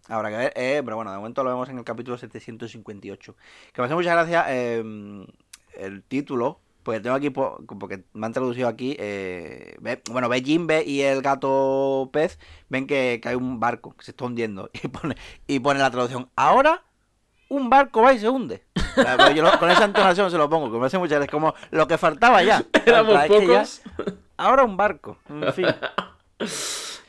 Habrá 0.10 0.30
que 0.30 0.38
ver, 0.38 0.54
eh, 0.56 0.82
pero 0.86 0.96
bueno, 0.96 1.12
de 1.12 1.18
momento 1.18 1.44
lo 1.44 1.50
vemos 1.50 1.68
en 1.70 1.78
el 1.78 1.84
capítulo 1.84 2.18
758. 2.18 3.36
Que 3.74 3.82
me 3.82 3.86
hace 3.86 3.96
mucha 3.96 4.14
gracia 4.14 4.46
eh, 4.50 4.84
el 5.76 6.04
título, 6.04 6.60
porque 6.84 7.02
tengo 7.02 7.16
aquí, 7.16 7.30
po- 7.30 7.62
porque 7.80 8.04
me 8.14 8.26
han 8.26 8.32
traducido 8.34 8.68
aquí, 8.70 8.96
eh, 9.00 9.76
ve- 9.82 10.02
bueno, 10.10 10.30
ve 10.30 10.42
Jimbe 10.42 10.84
y 10.86 11.02
el 11.02 11.22
gato 11.22 12.10
pez, 12.14 12.40
ven 12.70 12.88
que, 12.88 13.20
que 13.22 13.30
hay 13.30 13.36
un 13.36 13.60
barco 13.60 13.94
que 13.98 14.06
se 14.06 14.12
está 14.12 14.24
hundiendo 14.26 14.70
y 14.82 14.88
pone, 14.88 15.16
y 15.46 15.60
pone 15.60 15.80
la 15.80 15.92
traducción, 15.92 16.30
ahora 16.38 16.84
un 17.50 17.70
barco 17.70 18.02
va 18.02 18.14
y 18.14 18.20
se 18.20 18.30
hunde. 18.30 18.64
O 18.98 19.02
sea, 19.02 19.32
yo 19.32 19.44
lo- 19.44 19.60
con 19.60 19.70
esa 19.70 19.84
entonación 19.86 20.32
se 20.32 20.38
lo 20.38 20.50
pongo, 20.50 20.72
que 20.72 20.80
me 20.80 20.86
hace 20.86 20.98
mucha 20.98 21.16
gracia, 21.16 21.26
es 21.26 21.32
como 21.32 21.54
lo 21.72 21.86
que 21.88 21.98
faltaba 21.98 22.42
ya. 22.44 22.64
Éramos 22.86 23.14
O 23.14 23.18
sea, 23.18 23.26
es 23.26 23.32
que 23.32 23.48
ya- 23.48 23.54
pocos. 23.54 23.82
ahora 24.38 24.64
un 24.64 24.78
barco, 24.78 25.18
en 25.30 25.54
fin. 25.54 25.66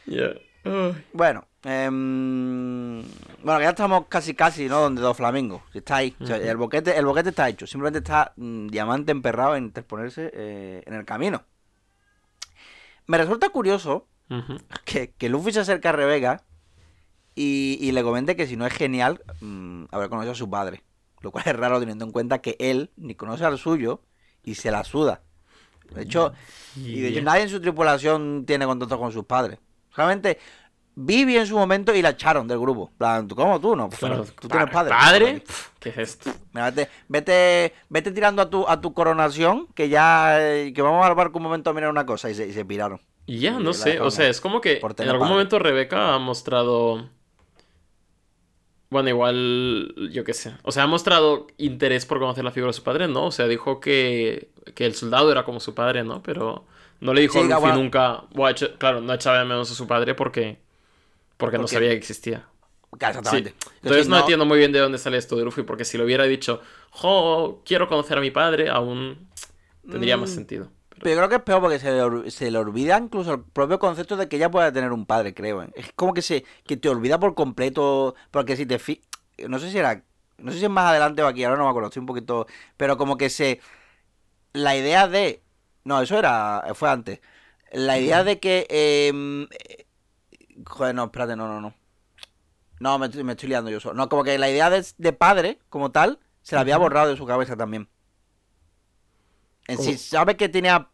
Ya. 0.06 0.30
Ay. 0.64 1.04
Bueno, 1.12 1.44
em, 1.68 3.02
bueno, 3.42 3.58
que 3.58 3.64
ya 3.64 3.70
estamos 3.70 4.06
casi 4.08 4.34
casi, 4.34 4.68
¿no? 4.68 4.80
Donde 4.80 5.00
dos 5.02 5.16
flamingos. 5.16 5.62
Está 5.74 5.96
ahí. 5.96 6.14
O 6.20 6.26
sea, 6.26 6.36
Ujú. 6.36 6.46
el 6.46 6.56
boquete, 6.56 6.96
el 6.96 7.04
boquete 7.06 7.30
está 7.30 7.48
hecho. 7.48 7.66
Simplemente 7.66 7.98
está 7.98 8.32
mm, 8.36 8.68
diamante 8.68 9.12
emperrado 9.12 9.56
en 9.56 9.64
interponerse 9.64 10.30
eh, 10.34 10.82
en 10.86 10.94
el 10.94 11.04
camino. 11.04 11.44
Me 13.06 13.18
resulta 13.18 13.48
curioso 13.50 14.06
que, 14.84 15.12
que 15.12 15.28
Luffy 15.28 15.52
se 15.52 15.60
acerca 15.60 15.88
a 15.88 15.92
Rebeca 15.92 16.44
y, 17.34 17.78
y 17.80 17.92
le 17.92 18.02
comente 18.02 18.36
que 18.36 18.46
si 18.46 18.56
no 18.56 18.66
es 18.66 18.72
genial 18.74 19.22
mm, 19.40 19.84
haber 19.90 20.08
conocido 20.10 20.32
a 20.32 20.36
su 20.36 20.50
padre. 20.50 20.82
Lo 21.20 21.30
cual 21.32 21.44
es 21.46 21.56
raro 21.56 21.80
teniendo 21.80 22.04
en 22.04 22.12
cuenta 22.12 22.40
que 22.40 22.56
él 22.60 22.90
ni 22.96 23.14
conoce 23.14 23.44
al 23.44 23.58
suyo 23.58 24.02
y 24.44 24.54
se 24.56 24.70
la 24.70 24.84
suda. 24.84 25.22
De 25.94 26.02
hecho, 26.02 26.34
y 26.76 27.00
de 27.00 27.08
hecho 27.08 27.22
nadie 27.22 27.44
en 27.44 27.48
su 27.48 27.60
tripulación 27.62 28.44
tiene 28.46 28.66
contacto 28.66 28.98
con 28.98 29.10
sus 29.10 29.24
padres. 29.24 29.58
Solamente 29.94 30.38
Vivi 31.00 31.36
en 31.36 31.46
su 31.46 31.56
momento 31.56 31.94
y 31.94 32.02
la 32.02 32.10
echaron 32.10 32.48
del 32.48 32.58
grupo. 32.58 32.90
Plan, 32.98 33.28
¿tú 33.28 33.36
¿cómo 33.36 33.60
tú? 33.60 33.76
No, 33.76 33.88
pues, 33.88 34.00
Claro, 34.00 34.24
tú 34.40 34.48
tienes 34.48 34.68
padre. 34.68 34.90
¿Padre? 34.90 35.44
¿Qué 35.78 35.90
es 35.90 35.98
esto? 35.98 36.32
Vete, 36.52 36.88
vete, 37.06 37.72
vete 37.88 38.10
tirando 38.10 38.42
a 38.42 38.50
tu, 38.50 38.68
a 38.68 38.80
tu 38.80 38.92
coronación, 38.92 39.68
que 39.74 39.88
ya, 39.88 40.38
eh, 40.40 40.72
que 40.74 40.82
vamos 40.82 41.06
al 41.06 41.14
barco 41.14 41.38
un 41.38 41.44
momento 41.44 41.70
a 41.70 41.72
mirar 41.72 41.90
una 41.90 42.04
cosa 42.04 42.30
y 42.30 42.34
se, 42.34 42.48
y 42.48 42.52
se 42.52 42.64
piraron. 42.64 43.00
Y 43.26 43.38
ya, 43.38 43.60
Y 43.60 43.62
no 43.62 43.72
sé, 43.74 44.00
o 44.00 44.10
sea, 44.10 44.28
es 44.28 44.40
como 44.40 44.60
que 44.60 44.88
en 44.98 45.08
algún 45.08 45.28
padre. 45.28 45.32
momento 45.34 45.58
Rebeca 45.60 46.14
ha 46.14 46.18
mostrado... 46.18 47.08
Bueno, 48.90 49.08
igual, 49.10 49.94
yo 50.10 50.24
qué 50.24 50.32
sé. 50.34 50.54
O 50.62 50.72
sea, 50.72 50.84
ha 50.84 50.86
mostrado 50.86 51.46
interés 51.58 52.06
por 52.06 52.18
conocer 52.18 52.42
la 52.42 52.50
figura 52.50 52.70
de 52.70 52.72
su 52.72 52.82
padre, 52.82 53.06
¿no? 53.06 53.26
O 53.26 53.30
sea, 53.30 53.46
dijo 53.46 53.80
que, 53.80 54.50
que 54.74 54.86
el 54.86 54.94
soldado 54.94 55.30
era 55.30 55.44
como 55.44 55.60
su 55.60 55.74
padre, 55.74 56.04
¿no? 56.04 56.22
Pero 56.22 56.64
no 57.00 57.12
le 57.12 57.20
dijo 57.20 57.34
Sí, 57.34 57.40
a 57.40 57.42
Luffy 57.56 57.60
bueno. 57.60 57.76
nunca... 57.76 58.24
Claro, 58.78 59.00
no 59.02 59.12
echaba 59.12 59.38
de 59.40 59.44
menos 59.44 59.70
a 59.70 59.74
su 59.74 59.86
padre 59.86 60.14
porque... 60.14 60.58
Porque 61.38 61.58
no 61.58 61.66
sabía 61.68 61.90
que 61.90 61.96
existía. 61.96 62.46
Claro, 62.98 63.20
Sí. 63.22 63.36
exactamente. 63.36 63.54
Entonces 63.76 64.08
no, 64.08 64.18
entiendo 64.20 64.44
muy 64.46 64.58
bien 64.58 64.72
de 64.72 64.78
dónde 64.80 64.98
sale 64.98 65.18
esto 65.18 65.36
de 65.36 65.44
Luffy, 65.44 65.62
porque 65.62 65.84
si 65.84 65.98
lo 65.98 66.04
hubiera 66.04 66.24
dicho, 66.24 66.60
jo, 66.90 67.62
quiero 67.64 67.88
conocer 67.88 68.18
a 68.18 68.20
mi 68.20 68.30
padre, 68.30 68.70
aún 68.70 69.28
tendría 69.90 70.16
más 70.16 70.30
Mm, 70.30 70.34
sentido. 70.34 70.70
Pero 71.00 71.10
yo 71.10 71.16
creo 71.16 71.28
que 71.28 71.34
es 71.36 71.42
peor 71.42 71.60
porque 71.60 71.78
se 71.78 71.92
le, 71.92 72.02
or- 72.02 72.30
se 72.30 72.50
le 72.50 72.58
olvida 72.58 72.98
incluso 72.98 73.32
el 73.34 73.42
propio 73.42 73.78
concepto 73.78 74.16
de 74.16 74.28
que 74.28 74.36
ella 74.36 74.50
pueda 74.50 74.72
tener 74.72 74.92
un 74.92 75.06
padre, 75.06 75.32
creo. 75.34 75.62
¿eh? 75.62 75.70
Es 75.76 75.92
como 75.94 76.12
que 76.12 76.22
se 76.22 76.44
que 76.66 76.76
te 76.76 76.88
olvida 76.88 77.20
por 77.20 77.34
completo. 77.34 78.14
Porque 78.32 78.56
si 78.56 78.66
te 78.66 78.78
fi 78.80 79.00
No 79.46 79.58
sé 79.60 79.70
si 79.70 79.78
era. 79.78 80.02
No 80.38 80.52
sé 80.52 80.58
si 80.58 80.64
es 80.64 80.70
más 80.70 80.86
adelante 80.90 81.22
o 81.22 81.26
aquí, 81.28 81.44
ahora 81.44 81.56
no 81.58 81.64
me 81.64 81.70
acuerdo, 81.70 81.88
estoy 81.88 82.00
un 82.00 82.06
poquito. 82.06 82.46
Pero 82.76 82.96
como 82.96 83.16
que 83.16 83.30
se. 83.30 83.60
La 84.52 84.76
idea 84.76 85.08
de. 85.08 85.42
No, 85.84 86.00
eso 86.02 86.18
era. 86.18 86.64
Fue 86.74 86.90
antes. 86.90 87.20
La 87.72 87.98
idea 87.98 88.24
de 88.24 88.40
que. 88.40 88.66
em, 88.70 89.44
eh, 89.44 89.86
joder, 90.66 90.94
no, 90.94 91.04
espérate, 91.04 91.36
no, 91.36 91.48
no, 91.48 91.60
no. 91.60 91.74
No, 92.80 92.98
me 92.98 93.06
estoy, 93.06 93.24
me 93.24 93.32
estoy 93.32 93.48
liando 93.48 93.70
yo 93.70 93.80
solo. 93.80 93.94
No, 93.94 94.08
como 94.08 94.24
que 94.24 94.38
la 94.38 94.50
idea 94.50 94.70
de, 94.70 94.84
de 94.96 95.12
padre, 95.12 95.58
como 95.68 95.90
tal, 95.90 96.20
se 96.42 96.54
la 96.54 96.60
había 96.62 96.78
borrado 96.78 97.08
de 97.10 97.16
su 97.16 97.26
cabeza 97.26 97.56
también. 97.56 97.88
En 99.66 99.78
sí, 99.78 99.98
sabe 99.98 100.36
que 100.36 100.48
tenía 100.48 100.88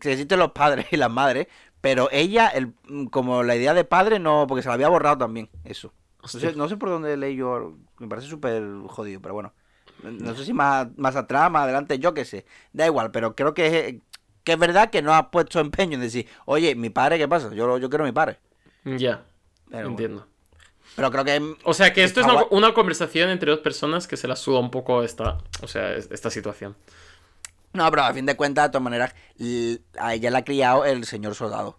que 0.00 0.12
existen 0.12 0.38
los 0.38 0.52
padres 0.52 0.86
y 0.90 0.96
las 0.96 1.10
madres, 1.10 1.46
pero 1.80 2.08
ella, 2.12 2.48
el, 2.48 2.74
como 3.10 3.42
la 3.42 3.56
idea 3.56 3.74
de 3.74 3.84
padre, 3.84 4.18
no, 4.18 4.46
porque 4.46 4.62
se 4.62 4.68
la 4.68 4.74
había 4.74 4.88
borrado 4.88 5.18
también, 5.18 5.50
eso. 5.64 5.92
No 6.32 6.38
sé, 6.38 6.48
Hostia. 6.48 6.52
no 6.54 6.68
sé 6.68 6.76
por 6.76 6.88
dónde 6.88 7.16
leí 7.16 7.34
yo, 7.36 7.76
me 7.98 8.06
parece 8.06 8.28
súper 8.28 8.62
jodido, 8.86 9.20
pero 9.20 9.34
bueno. 9.34 9.52
No 10.02 10.34
sé 10.34 10.44
si 10.44 10.52
más, 10.52 10.88
más 10.96 11.16
atrás, 11.16 11.50
más 11.50 11.64
adelante, 11.64 11.98
yo 11.98 12.14
qué 12.14 12.24
sé. 12.24 12.44
Da 12.72 12.86
igual, 12.86 13.10
pero 13.10 13.34
creo 13.34 13.54
que, 13.54 14.00
que 14.44 14.52
es 14.52 14.58
verdad 14.58 14.90
que 14.90 15.02
no 15.02 15.12
has 15.12 15.26
puesto 15.26 15.60
empeño 15.60 15.94
en 15.94 16.00
decir, 16.00 16.28
oye, 16.44 16.74
mi 16.74 16.90
padre, 16.90 17.18
¿qué 17.18 17.28
pasa? 17.28 17.52
Yo, 17.54 17.78
yo 17.78 17.88
quiero 17.88 18.04
mi 18.04 18.12
padre. 18.12 18.38
Ya, 18.84 19.24
Pero, 19.70 19.70
bueno. 19.70 19.88
entiendo. 19.90 20.26
Pero 20.96 21.10
creo 21.10 21.24
que 21.24 21.54
O 21.64 21.72
sea, 21.72 21.92
que 21.92 22.04
esto 22.04 22.20
es 22.20 22.26
una, 22.50 22.74
conversación 22.74 23.30
entre 23.30 23.50
dos 23.50 23.60
personas 23.60 24.06
que 24.06 24.16
se 24.16 24.28
la 24.28 24.36
suda 24.36 24.58
un 24.58 24.70
poco 24.70 25.02
esta, 25.02 25.38
o 25.62 25.68
sea, 25.68 25.94
es- 25.94 26.08
esta 26.10 26.30
situación. 26.30 26.76
No, 27.72 27.88
pero 27.90 28.02
a 28.02 28.12
fin 28.12 28.26
de 28.26 28.36
cuentas, 28.36 28.64
de 28.66 28.70
todas 28.70 28.82
maneras, 28.82 29.14
a 29.98 30.14
ella 30.14 30.30
la 30.30 30.38
ha 30.38 30.44
criado 30.44 30.84
el 30.84 31.04
señor 31.06 31.34
soldado. 31.34 31.78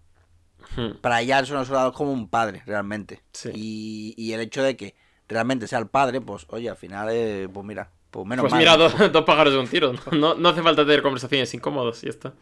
Hmm. 0.76 0.94
Para 1.02 1.22
ella 1.22 1.38
el 1.40 1.46
señor 1.46 1.66
soldado 1.68 1.90
es 1.92 1.96
como 1.96 2.12
un 2.12 2.28
padre, 2.28 2.64
realmente. 2.66 3.22
Sí. 3.34 3.52
Y, 3.54 4.14
y 4.18 4.34
el 4.34 4.40
hecho 4.42 4.64
de 4.64 4.76
que 4.76 4.96
realmente 5.28 5.68
sea 5.68 5.78
el 5.80 5.88
padre, 5.88 6.20
pues, 6.22 6.48
oye, 6.50 6.70
al 6.70 6.78
final, 6.78 7.10
eh, 7.12 7.48
pues 7.54 7.64
mira, 7.66 7.92
pues 8.10 8.26
menos 8.26 8.42
Pues 8.44 8.52
mal. 8.54 8.60
mira, 8.60 8.72
¿no? 8.78 8.90
dos, 8.90 9.12
dos 9.12 9.24
pájaros 9.26 9.54
de 9.54 9.60
un 9.60 9.68
tiro. 9.68 9.94
No, 9.94 10.18
no, 10.18 10.34
no 10.36 10.50
hace 10.50 10.64
falta 10.64 10.84
tener 10.84 11.04
conversaciones 11.04 11.54
incómodas 11.54 12.02
y 12.02 12.08
ya 12.08 12.12
está. 12.12 12.34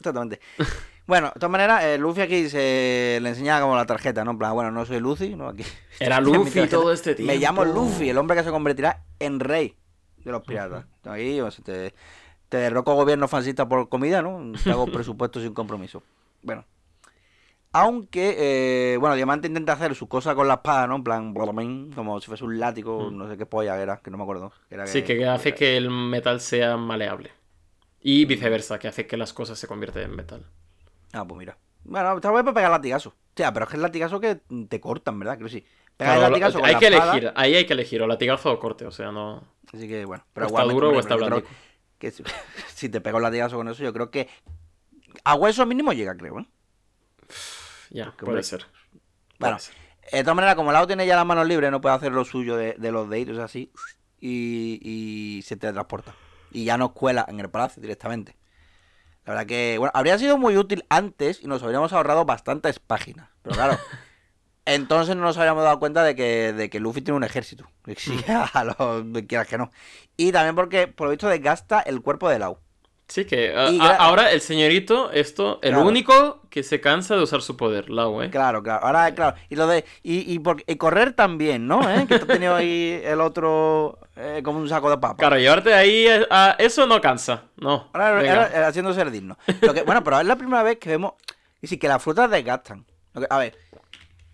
Exactamente. 0.00 0.40
Bueno, 1.08 1.28
de 1.28 1.40
todas 1.40 1.50
maneras, 1.50 1.82
eh, 1.84 1.96
Luffy 1.96 2.20
aquí 2.20 2.50
se 2.50 3.18
le 3.22 3.30
enseñaba 3.30 3.62
como 3.62 3.74
la 3.74 3.86
tarjeta, 3.86 4.26
¿no? 4.26 4.32
En 4.32 4.38
plan, 4.38 4.52
bueno, 4.52 4.70
no 4.70 4.84
soy 4.84 5.00
Luffy, 5.00 5.34
¿no? 5.34 5.48
Aquí. 5.48 5.64
Era 5.98 6.20
Luffy 6.20 6.68
todo 6.68 6.92
este 6.92 7.14
tiempo. 7.14 7.32
Me 7.32 7.38
llamo 7.38 7.64
Luffy, 7.64 8.10
el 8.10 8.18
hombre 8.18 8.36
que 8.36 8.44
se 8.44 8.50
convertirá 8.50 9.04
en 9.18 9.40
rey 9.40 9.74
de 10.18 10.30
los 10.30 10.42
piratas. 10.42 10.84
Ahí, 11.04 11.40
o 11.40 11.50
sea, 11.50 11.64
te, 11.64 11.94
te 12.50 12.58
derroco 12.58 12.94
gobierno 12.94 13.26
fascista 13.26 13.66
por 13.66 13.88
comida, 13.88 14.20
¿no? 14.20 14.52
Te 14.62 14.70
hago 14.70 14.84
presupuesto 14.92 15.40
sin 15.40 15.54
compromiso. 15.54 16.02
Bueno. 16.42 16.66
Aunque, 17.72 18.36
eh, 18.92 18.98
bueno, 18.98 19.16
Diamante 19.16 19.48
intenta 19.48 19.72
hacer 19.72 19.94
su 19.94 20.08
cosa 20.08 20.34
con 20.34 20.46
la 20.46 20.54
espada, 20.54 20.86
¿no? 20.86 20.96
En 20.96 21.04
plan, 21.04 21.32
como 21.94 22.20
si 22.20 22.26
fuese 22.26 22.44
un 22.44 22.58
látigo, 22.58 23.10
no 23.10 23.30
sé 23.30 23.38
qué 23.38 23.46
polla 23.46 23.80
era, 23.80 23.96
que 23.96 24.10
no 24.10 24.18
me 24.18 24.24
acuerdo. 24.24 24.52
era 24.68 24.86
Sí, 24.86 25.02
que 25.04 25.26
hace 25.26 25.54
que 25.54 25.78
el 25.78 25.88
metal 25.88 26.42
sea 26.42 26.76
maleable. 26.76 27.30
Y 28.02 28.26
viceversa, 28.26 28.78
que 28.78 28.88
hace 28.88 29.06
que 29.06 29.16
las 29.16 29.32
cosas 29.32 29.58
se 29.58 29.66
conviertan 29.66 30.02
en 30.02 30.14
metal. 30.14 30.44
Ah, 31.12 31.26
pues 31.26 31.38
mira. 31.38 31.58
Bueno, 31.84 32.16
está 32.16 32.30
bien 32.30 32.44
para 32.44 32.54
pegar 32.54 32.70
latigazo. 32.70 33.14
Hostia, 33.28 33.52
pero 33.52 33.64
es 33.64 33.70
que 33.70 33.76
el 33.76 33.82
latigazo 33.82 34.20
que 34.20 34.40
te 34.68 34.80
cortan, 34.80 35.18
¿verdad? 35.18 35.36
Creo 35.36 35.48
que 35.48 35.54
sí. 35.54 35.66
Pega 35.96 36.12
Claro, 36.12 36.26
el 36.26 36.32
latigazo 36.32 36.58
con 36.58 36.68
hay 36.68 36.74
la 36.74 36.78
que 36.80 36.86
espada, 36.86 37.12
elegir, 37.12 37.32
ahí 37.34 37.54
hay 37.54 37.66
que 37.66 37.72
elegir, 37.72 38.02
o 38.02 38.06
latigazo 38.06 38.52
o 38.52 38.58
corte, 38.58 38.84
o 38.86 38.90
sea, 38.90 39.10
no. 39.10 39.42
Así 39.72 39.88
que 39.88 40.04
bueno. 40.04 40.22
o 40.24 40.30
Pero 40.32 40.46
está 40.46 40.62
duro 40.64 40.90
o 40.90 40.98
está 40.98 41.16
que 41.98 42.10
si, 42.12 42.22
si 42.74 42.88
te 42.88 43.00
pega 43.00 43.16
un 43.16 43.22
latigazo 43.22 43.56
con 43.56 43.68
eso, 43.68 43.82
yo 43.82 43.92
creo 43.92 44.10
que 44.10 44.28
a 45.24 45.34
hueso 45.34 45.66
mínimo 45.66 45.92
llega, 45.92 46.16
creo, 46.16 46.40
¿eh? 46.40 46.46
Ya, 47.90 48.06
Porque, 48.06 48.24
puede 48.24 48.30
hombre, 48.30 48.42
ser. 48.42 48.66
Bueno, 49.38 49.56
Puede 49.56 49.58
ser. 49.60 49.74
De 50.12 50.22
todas 50.22 50.36
maneras, 50.36 50.54
como 50.54 50.72
Lau 50.72 50.86
tiene 50.86 51.06
ya 51.06 51.16
las 51.16 51.26
manos 51.26 51.46
libres, 51.46 51.70
no 51.70 51.80
puede 51.80 51.94
hacer 51.94 52.12
lo 52.12 52.24
suyo 52.24 52.56
de, 52.56 52.74
de 52.74 52.92
los 52.92 53.10
deditos 53.10 53.38
así. 53.38 53.70
Y, 54.20 54.80
y 54.82 55.42
se 55.42 55.56
teletransporta. 55.56 56.14
Y 56.50 56.64
ya 56.64 56.78
nos 56.78 56.92
cuela 56.92 57.26
en 57.28 57.40
el 57.40 57.50
palacio 57.50 57.82
directamente. 57.82 58.37
La 59.28 59.34
verdad 59.34 59.46
que, 59.46 59.76
bueno, 59.76 59.92
habría 59.92 60.18
sido 60.18 60.38
muy 60.38 60.56
útil 60.56 60.86
antes 60.88 61.42
y 61.42 61.48
nos 61.48 61.62
habríamos 61.62 61.92
ahorrado 61.92 62.24
bastantes 62.24 62.78
páginas. 62.78 63.28
Pero 63.42 63.56
claro, 63.56 63.78
entonces 64.64 65.16
no 65.16 65.22
nos 65.22 65.36
habríamos 65.36 65.64
dado 65.64 65.78
cuenta 65.78 66.02
de 66.02 66.16
que, 66.16 66.54
de 66.54 66.70
que 66.70 66.80
Luffy 66.80 67.02
tiene 67.02 67.18
un 67.18 67.24
ejército. 67.24 67.70
Que 67.84 67.94
sí, 67.94 68.18
a 68.26 68.64
los 68.64 69.04
quieras 69.26 69.46
que 69.46 69.58
no. 69.58 69.70
Y 70.16 70.32
también 70.32 70.54
porque, 70.54 70.88
por 70.88 71.08
lo 71.08 71.10
visto, 71.10 71.28
desgasta 71.28 71.80
el 71.80 72.00
cuerpo 72.00 72.30
de 72.30 72.38
Lau. 72.38 72.58
Sí, 73.08 73.24
que 73.24 73.56
a- 73.56 73.70
Y 73.70 73.80
a- 73.80 73.84
gra- 73.84 73.96
ahora 73.98 74.32
el 74.32 74.42
señorito, 74.42 75.10
esto, 75.12 75.58
el 75.62 75.70
Claro. 75.72 75.88
único 75.88 76.42
que 76.50 76.62
se 76.62 76.78
cansa 76.80 77.16
de 77.16 77.22
usar 77.22 77.40
su 77.40 77.56
poder, 77.56 77.88
Lau, 77.88 78.20
¿eh? 78.22 78.28
Claro, 78.30 78.62
claro. 78.62 78.84
Ahora, 78.84 79.14
claro. 79.14 79.34
Y 79.48 79.56
lo 79.56 79.66
de. 79.66 79.86
Y, 80.02 80.30
y, 80.30 80.38
por- 80.40 80.62
y 80.66 80.76
correr 80.76 81.14
también, 81.14 81.66
¿no? 81.66 81.88
¿Eh? 81.90 82.06
Que 82.06 82.18
te 82.18 82.24
ha 82.24 82.26
tenido 82.26 82.54
ahí 82.54 83.00
el 83.02 83.20
otro 83.22 83.98
eh, 84.14 84.42
como 84.44 84.58
un 84.58 84.68
saco 84.68 84.90
de 84.90 84.98
papa. 84.98 85.16
Claro, 85.16 85.38
llevarte 85.38 85.72
ahí 85.72 86.06
a, 86.06 86.26
a- 86.50 86.50
eso 86.58 86.86
no 86.86 87.00
cansa, 87.00 87.44
no. 87.56 87.88
Ahora, 87.94 88.08
ahora, 88.18 88.68
haciéndose 88.68 89.00
el 89.00 89.10
digno. 89.10 89.38
Lo 89.62 89.72
que- 89.72 89.82
bueno, 89.84 90.04
pero 90.04 90.20
es 90.20 90.26
la 90.26 90.36
primera 90.36 90.62
vez 90.62 90.76
que 90.78 90.90
vemos. 90.90 91.14
Y 91.62 91.66
sí, 91.66 91.78
que 91.78 91.88
las 91.88 92.02
frutas 92.02 92.30
desgastan. 92.30 92.84
Lo 93.14 93.22
que- 93.22 93.26
a 93.30 93.38
ver, 93.38 93.56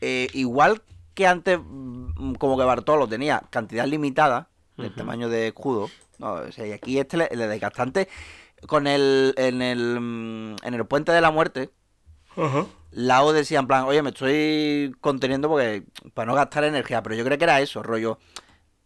eh, 0.00 0.26
igual 0.32 0.82
que 1.14 1.28
antes, 1.28 1.58
mm, 1.64 2.34
como 2.34 2.58
que 2.58 2.64
Bartolo 2.64 3.06
tenía 3.06 3.40
cantidad 3.50 3.86
limitada 3.86 4.48
del 4.76 4.92
tamaño 4.92 5.28
de 5.28 5.46
escudo. 5.48 5.88
No, 6.18 6.32
o 6.34 6.50
sea, 6.52 6.66
y 6.66 6.72
aquí 6.72 6.98
este, 6.98 7.32
el 7.32 7.38
desgastante, 7.40 8.08
con 8.66 8.86
el. 8.86 9.34
En 9.36 9.62
el, 9.62 10.00
mm, 10.00 10.56
en 10.62 10.74
el 10.74 10.86
puente 10.86 11.12
de 11.12 11.20
la 11.20 11.30
muerte. 11.30 11.70
Ajá. 12.36 12.66
Lao 12.90 13.32
decía 13.32 13.58
en 13.60 13.66
plan, 13.66 13.84
oye, 13.84 14.02
me 14.02 14.10
estoy 14.10 14.94
conteniendo 15.00 15.48
porque 15.48 15.84
para 16.14 16.26
no 16.26 16.34
gastar 16.34 16.64
energía, 16.64 17.02
pero 17.02 17.14
yo 17.16 17.24
creo 17.24 17.38
que 17.38 17.44
era 17.44 17.60
eso, 17.60 17.82
rollo. 17.82 18.18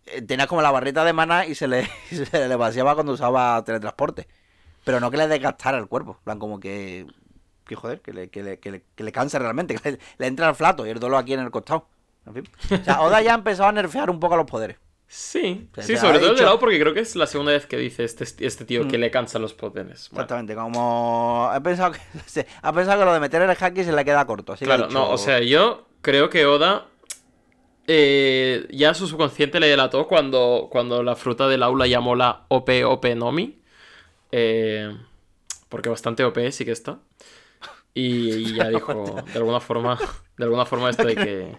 eh, 0.07 0.23
Tenía 0.23 0.47
como 0.47 0.63
la 0.63 0.71
barrita 0.71 1.05
de 1.05 1.13
mana 1.13 1.47
y 1.47 1.55
se 1.55 1.69
le, 1.69 1.89
y 2.11 2.17
se 2.17 2.49
le 2.49 2.57
vaciaba 2.57 2.95
cuando 2.95 3.13
usaba 3.15 3.63
teletransporte. 3.65 4.29
Pero 4.85 5.01
no 5.01 5.11
que 5.11 5.19
le 5.19 5.29
desgastara 5.29 5.79
el 5.79 5.89
cuerpo. 5.89 6.13
En 6.21 6.25
plan, 6.25 6.39
como 6.39 6.61
que. 6.61 7.07
Que 7.67 7.77
joder, 7.77 8.01
que 8.03 8.13
le, 8.15 8.31
que 8.31 8.43
le, 8.43 8.59
que 8.61 8.71
le, 8.73 8.85
que 8.97 9.05
le 9.05 9.13
canse 9.13 9.39
realmente, 9.39 9.77
que 9.77 9.93
le, 9.93 9.99
le 10.19 10.27
entra 10.29 10.49
al 10.49 10.57
flato 10.57 10.87
y 10.87 10.91
el 10.91 11.01
dolor 11.01 11.21
aquí 11.21 11.35
en 11.35 11.41
el 11.41 11.51
costado. 11.53 11.87
En 12.27 12.35
fin. 12.35 12.49
O 12.81 12.85
sea, 12.85 13.03
Oda 13.03 13.23
ya 13.23 13.33
ha 13.33 13.37
empezado 13.37 13.69
a 13.69 13.73
nerfear 13.73 14.11
un 14.11 14.21
poco 14.21 14.37
los 14.37 14.47
poderes. 14.47 14.79
Sí, 15.11 15.69
sí, 15.81 15.97
sobre 15.97 16.19
todo 16.19 16.33
el 16.33 16.37
de 16.37 16.43
dicho- 16.43 16.45
Lau 16.45 16.59
porque 16.61 16.79
creo 16.79 16.93
que 16.93 17.01
es 17.01 17.17
la 17.17 17.27
segunda 17.27 17.53
vez 17.53 17.65
que 17.67 17.79
dice 17.79 18.05
este, 18.05 18.25
este 18.47 18.65
tío 18.67 18.87
que 18.87 18.99
Mm. 18.99 19.01
le 19.01 19.11
cansan 19.11 19.41
los 19.41 19.55
poderes. 19.55 20.11
Bueno, 20.11 20.25
Exactamente, 20.25 20.55
como. 20.55 21.51
He 21.55 21.61
pensado 21.63 21.93
que. 21.93 22.01
sí, 22.27 22.43
Ha 22.61 22.73
pensado 22.75 22.99
que 22.99 23.05
lo 23.07 23.15
de 23.15 23.21
meter 23.21 23.41
el 23.41 23.55
hacky 23.57 23.85
se 23.85 23.93
le 23.93 24.05
queda 24.05 24.27
corto. 24.27 24.53
Así 24.53 24.67
que 24.67 24.71
ha 24.73 24.77
claro, 24.77 24.89
dicho- 24.91 24.99
no, 24.99 25.11
o 25.11 25.17
sea, 25.17 25.41
yo 25.41 25.87
creo 26.03 26.29
que 26.29 26.45
Oda 26.45 26.87
eh, 27.87 28.67
ya 28.71 28.93
su 28.95 29.07
subconsciente 29.07 29.61
le 29.61 29.69
delató 29.69 30.07
cuando, 30.07 30.69
cuando 30.71 31.03
la 31.03 31.17
fruta 31.17 31.49
del 31.49 31.63
aula 31.63 31.87
llamó 31.87 32.15
la 32.15 32.45
OP 32.49 32.85
OP 32.85 33.15
Nomi. 33.15 33.63
eh, 34.31 34.95
porque 35.71 35.89
bastante 35.89 36.23
OP 36.25 36.51
sí 36.53 36.65
que 36.67 36.73
está. 36.73 36.99
Y, 37.95 38.31
y 38.35 38.55
ya 38.57 38.69
dijo, 38.69 39.23
de 39.33 39.39
alguna 39.39 39.61
forma, 39.61 39.99
de 40.37 40.45
alguna 40.45 40.67
forma 40.67 40.91
esto 40.91 41.07
hay 41.09 41.15
que... 41.17 41.57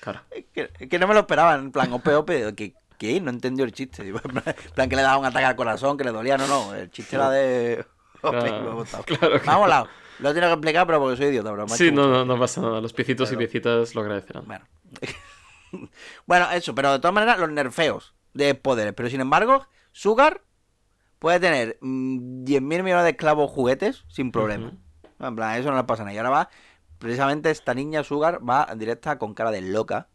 Claro. 0.00 0.20
Que, 0.52 0.68
que 0.68 0.98
no 0.98 1.06
me 1.06 1.14
lo 1.14 1.20
esperaba, 1.20 1.54
en 1.54 1.70
plan, 1.72 1.92
ope, 1.92 2.14
ope, 2.14 2.54
que, 2.54 2.74
no 3.20 3.30
entendió 3.30 3.64
el 3.64 3.72
chiste. 3.72 4.02
En 4.08 4.12
plan- 4.74 4.88
que 4.88 4.96
le 4.96 5.02
daba 5.02 5.18
un 5.18 5.24
ataque 5.24 5.44
al 5.44 5.56
corazón, 5.56 5.96
que 5.96 6.04
le 6.04 6.12
dolía, 6.12 6.36
no, 6.36 6.46
no, 6.46 6.74
el 6.74 6.90
chiste 6.90 7.16
era 7.16 7.30
de... 7.30 7.84
Claro, 8.22 8.84
claro, 9.04 9.40
claro. 9.40 9.58
molado. 9.58 9.88
Lo 10.20 10.30
he 10.30 10.34
tenido 10.34 10.50
que 10.50 10.54
explicar, 10.54 10.86
pero 10.86 11.00
porque 11.00 11.16
soy 11.16 11.26
idiota, 11.26 11.50
ha 11.50 11.68
Sí, 11.68 11.90
no, 11.90 12.06
no, 12.06 12.24
no 12.24 12.38
pasa 12.38 12.60
nada. 12.60 12.80
Los 12.80 12.92
piecitos 12.92 13.32
y 13.32 13.36
piecitas 13.36 13.96
lo 13.96 14.02
agradecerán. 14.02 14.46
Bueno. 14.46 14.64
bueno, 16.26 16.48
eso, 16.52 16.72
pero 16.72 16.92
de 16.92 16.98
todas 17.00 17.14
maneras, 17.14 17.40
los 17.40 17.50
nerfeos 17.50 18.14
de 18.32 18.54
poderes. 18.54 18.94
Pero 18.94 19.10
sin 19.10 19.20
embargo, 19.20 19.66
Sugar 19.90 20.42
puede 21.18 21.40
tener 21.40 21.78
mm, 21.80 22.44
10.000 22.44 22.60
millones 22.82 23.02
de 23.04 23.10
esclavos 23.10 23.50
juguetes 23.50 24.04
sin 24.06 24.30
problema. 24.30 24.72
En 25.18 25.34
plan, 25.34 25.58
eso 25.58 25.70
no 25.70 25.76
le 25.76 25.84
pasa 25.84 26.04
nada. 26.04 26.14
Y 26.14 26.18
ahora 26.18 26.30
va, 26.30 26.50
precisamente 26.98 27.50
esta 27.50 27.74
niña 27.74 28.04
Sugar 28.04 28.38
va 28.48 28.68
en 28.70 28.78
directa 28.78 29.18
con 29.18 29.34
cara 29.34 29.50
de 29.50 29.62
loca 29.62 30.08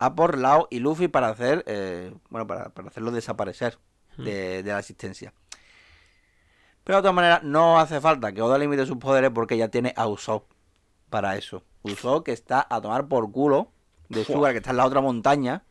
a 0.00 0.14
por 0.14 0.38
Lao 0.38 0.66
y 0.70 0.80
Luffy 0.80 1.08
para 1.08 1.28
hacer, 1.28 1.62
eh, 1.66 2.12
bueno, 2.30 2.46
para, 2.46 2.70
para 2.70 2.88
hacerlos 2.88 3.12
desaparecer 3.12 3.78
de, 4.16 4.62
de 4.62 4.72
la 4.72 4.78
existencia. 4.78 5.32
Pero 6.82 6.96
de 6.96 7.02
todas 7.02 7.14
maneras, 7.14 7.42
no 7.42 7.78
hace 7.78 8.00
falta 8.00 8.32
que 8.32 8.40
Oda 8.40 8.58
limite 8.58 8.86
sus 8.86 8.96
poderes 8.96 9.30
porque 9.30 9.58
ya 9.58 9.68
tiene 9.68 9.92
a 9.96 10.08
Usopp 10.08 10.50
para 11.10 11.36
eso. 11.36 11.62
Usopp 11.82 12.24
que 12.24 12.32
está 12.32 12.66
a 12.68 12.80
tomar 12.80 13.08
por 13.08 13.30
culo 13.30 13.70
de 14.08 14.24
Sugar, 14.24 14.52
que 14.52 14.58
está 14.58 14.70
en 14.70 14.78
la 14.78 14.86
otra 14.86 15.02
montaña, 15.02 15.64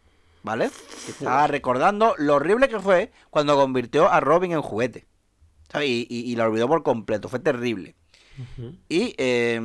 ¿vale? 0.43 0.69
Que 1.05 1.11
está 1.11 1.47
recordando 1.47 2.13
lo 2.19 2.35
horrible 2.35 2.69
que 2.69 2.79
fue 2.79 3.11
cuando 3.31 3.55
convirtió 3.55 4.09
a 4.09 4.19
Robin 4.19 4.51
en 4.51 4.61
juguete. 4.61 5.07
¿sabes? 5.71 5.89
Y, 5.89 6.07
y, 6.07 6.31
y 6.31 6.35
la 6.35 6.45
olvidó 6.45 6.67
por 6.67 6.83
completo, 6.83 7.29
fue 7.29 7.39
terrible. 7.39 7.95
Y, 8.87 9.13
eh, 9.17 9.59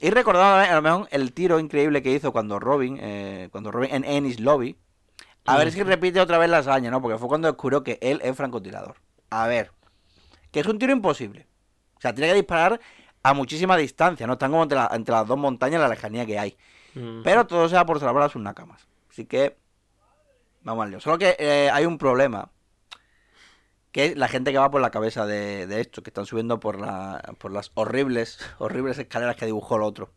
y 0.00 0.10
recordando 0.10 0.70
a 0.70 0.74
lo 0.74 0.82
mejor 0.82 1.08
el 1.10 1.32
tiro 1.32 1.58
increíble 1.60 2.02
que 2.02 2.12
hizo 2.12 2.32
cuando 2.32 2.58
Robin, 2.58 2.98
eh, 3.00 3.48
cuando 3.52 3.70
Robin 3.70 3.94
en 3.94 4.04
Ennis 4.04 4.40
Lobby. 4.40 4.76
A 5.46 5.56
ver 5.58 5.70
si 5.72 5.82
repite 5.82 6.20
otra 6.20 6.38
vez 6.38 6.50
la 6.50 6.58
hazaña, 6.58 6.90
¿no? 6.90 7.00
Porque 7.00 7.18
fue 7.18 7.28
cuando 7.28 7.46
descubrió 7.48 7.84
que 7.84 7.98
él 8.02 8.20
es 8.24 8.36
francotirador. 8.36 8.96
A 9.30 9.46
ver, 9.46 9.70
que 10.50 10.60
es 10.60 10.66
un 10.66 10.78
tiro 10.78 10.92
imposible. 10.92 11.46
O 11.96 12.00
sea, 12.00 12.12
tiene 12.14 12.28
que 12.30 12.34
disparar 12.36 12.80
a 13.22 13.32
muchísima 13.34 13.76
distancia, 13.76 14.26
¿no? 14.26 14.34
Están 14.34 14.50
como 14.50 14.62
entre, 14.64 14.76
la- 14.78 14.90
entre 14.92 15.14
las 15.14 15.26
dos 15.26 15.38
montañas 15.38 15.80
la 15.80 15.88
lejanía 15.88 16.26
que 16.26 16.38
hay. 16.38 16.56
Pero 17.22 17.46
todo 17.46 17.68
sea 17.68 17.86
por 17.86 18.00
salvar 18.00 18.24
a 18.24 18.28
sus 18.28 18.42
nakamas. 18.42 18.86
Así 19.10 19.24
que, 19.24 19.56
vamos 20.62 20.84
al 20.84 20.90
lío. 20.90 21.00
Solo 21.00 21.18
que 21.18 21.36
eh, 21.38 21.70
hay 21.72 21.86
un 21.86 21.98
problema. 21.98 22.50
Que 23.96 24.04
es 24.04 24.16
la 24.18 24.28
gente 24.28 24.52
que 24.52 24.58
va 24.58 24.70
por 24.70 24.82
la 24.82 24.90
cabeza 24.90 25.24
de, 25.24 25.66
de 25.66 25.80
esto, 25.80 26.02
que 26.02 26.10
están 26.10 26.26
subiendo 26.26 26.60
por, 26.60 26.78
la, 26.78 27.34
por 27.38 27.50
las 27.50 27.70
horribles, 27.72 28.38
horribles 28.58 28.98
escaleras 28.98 29.36
que 29.36 29.46
dibujó 29.46 29.76
el 29.76 29.82
otro. 29.84 30.12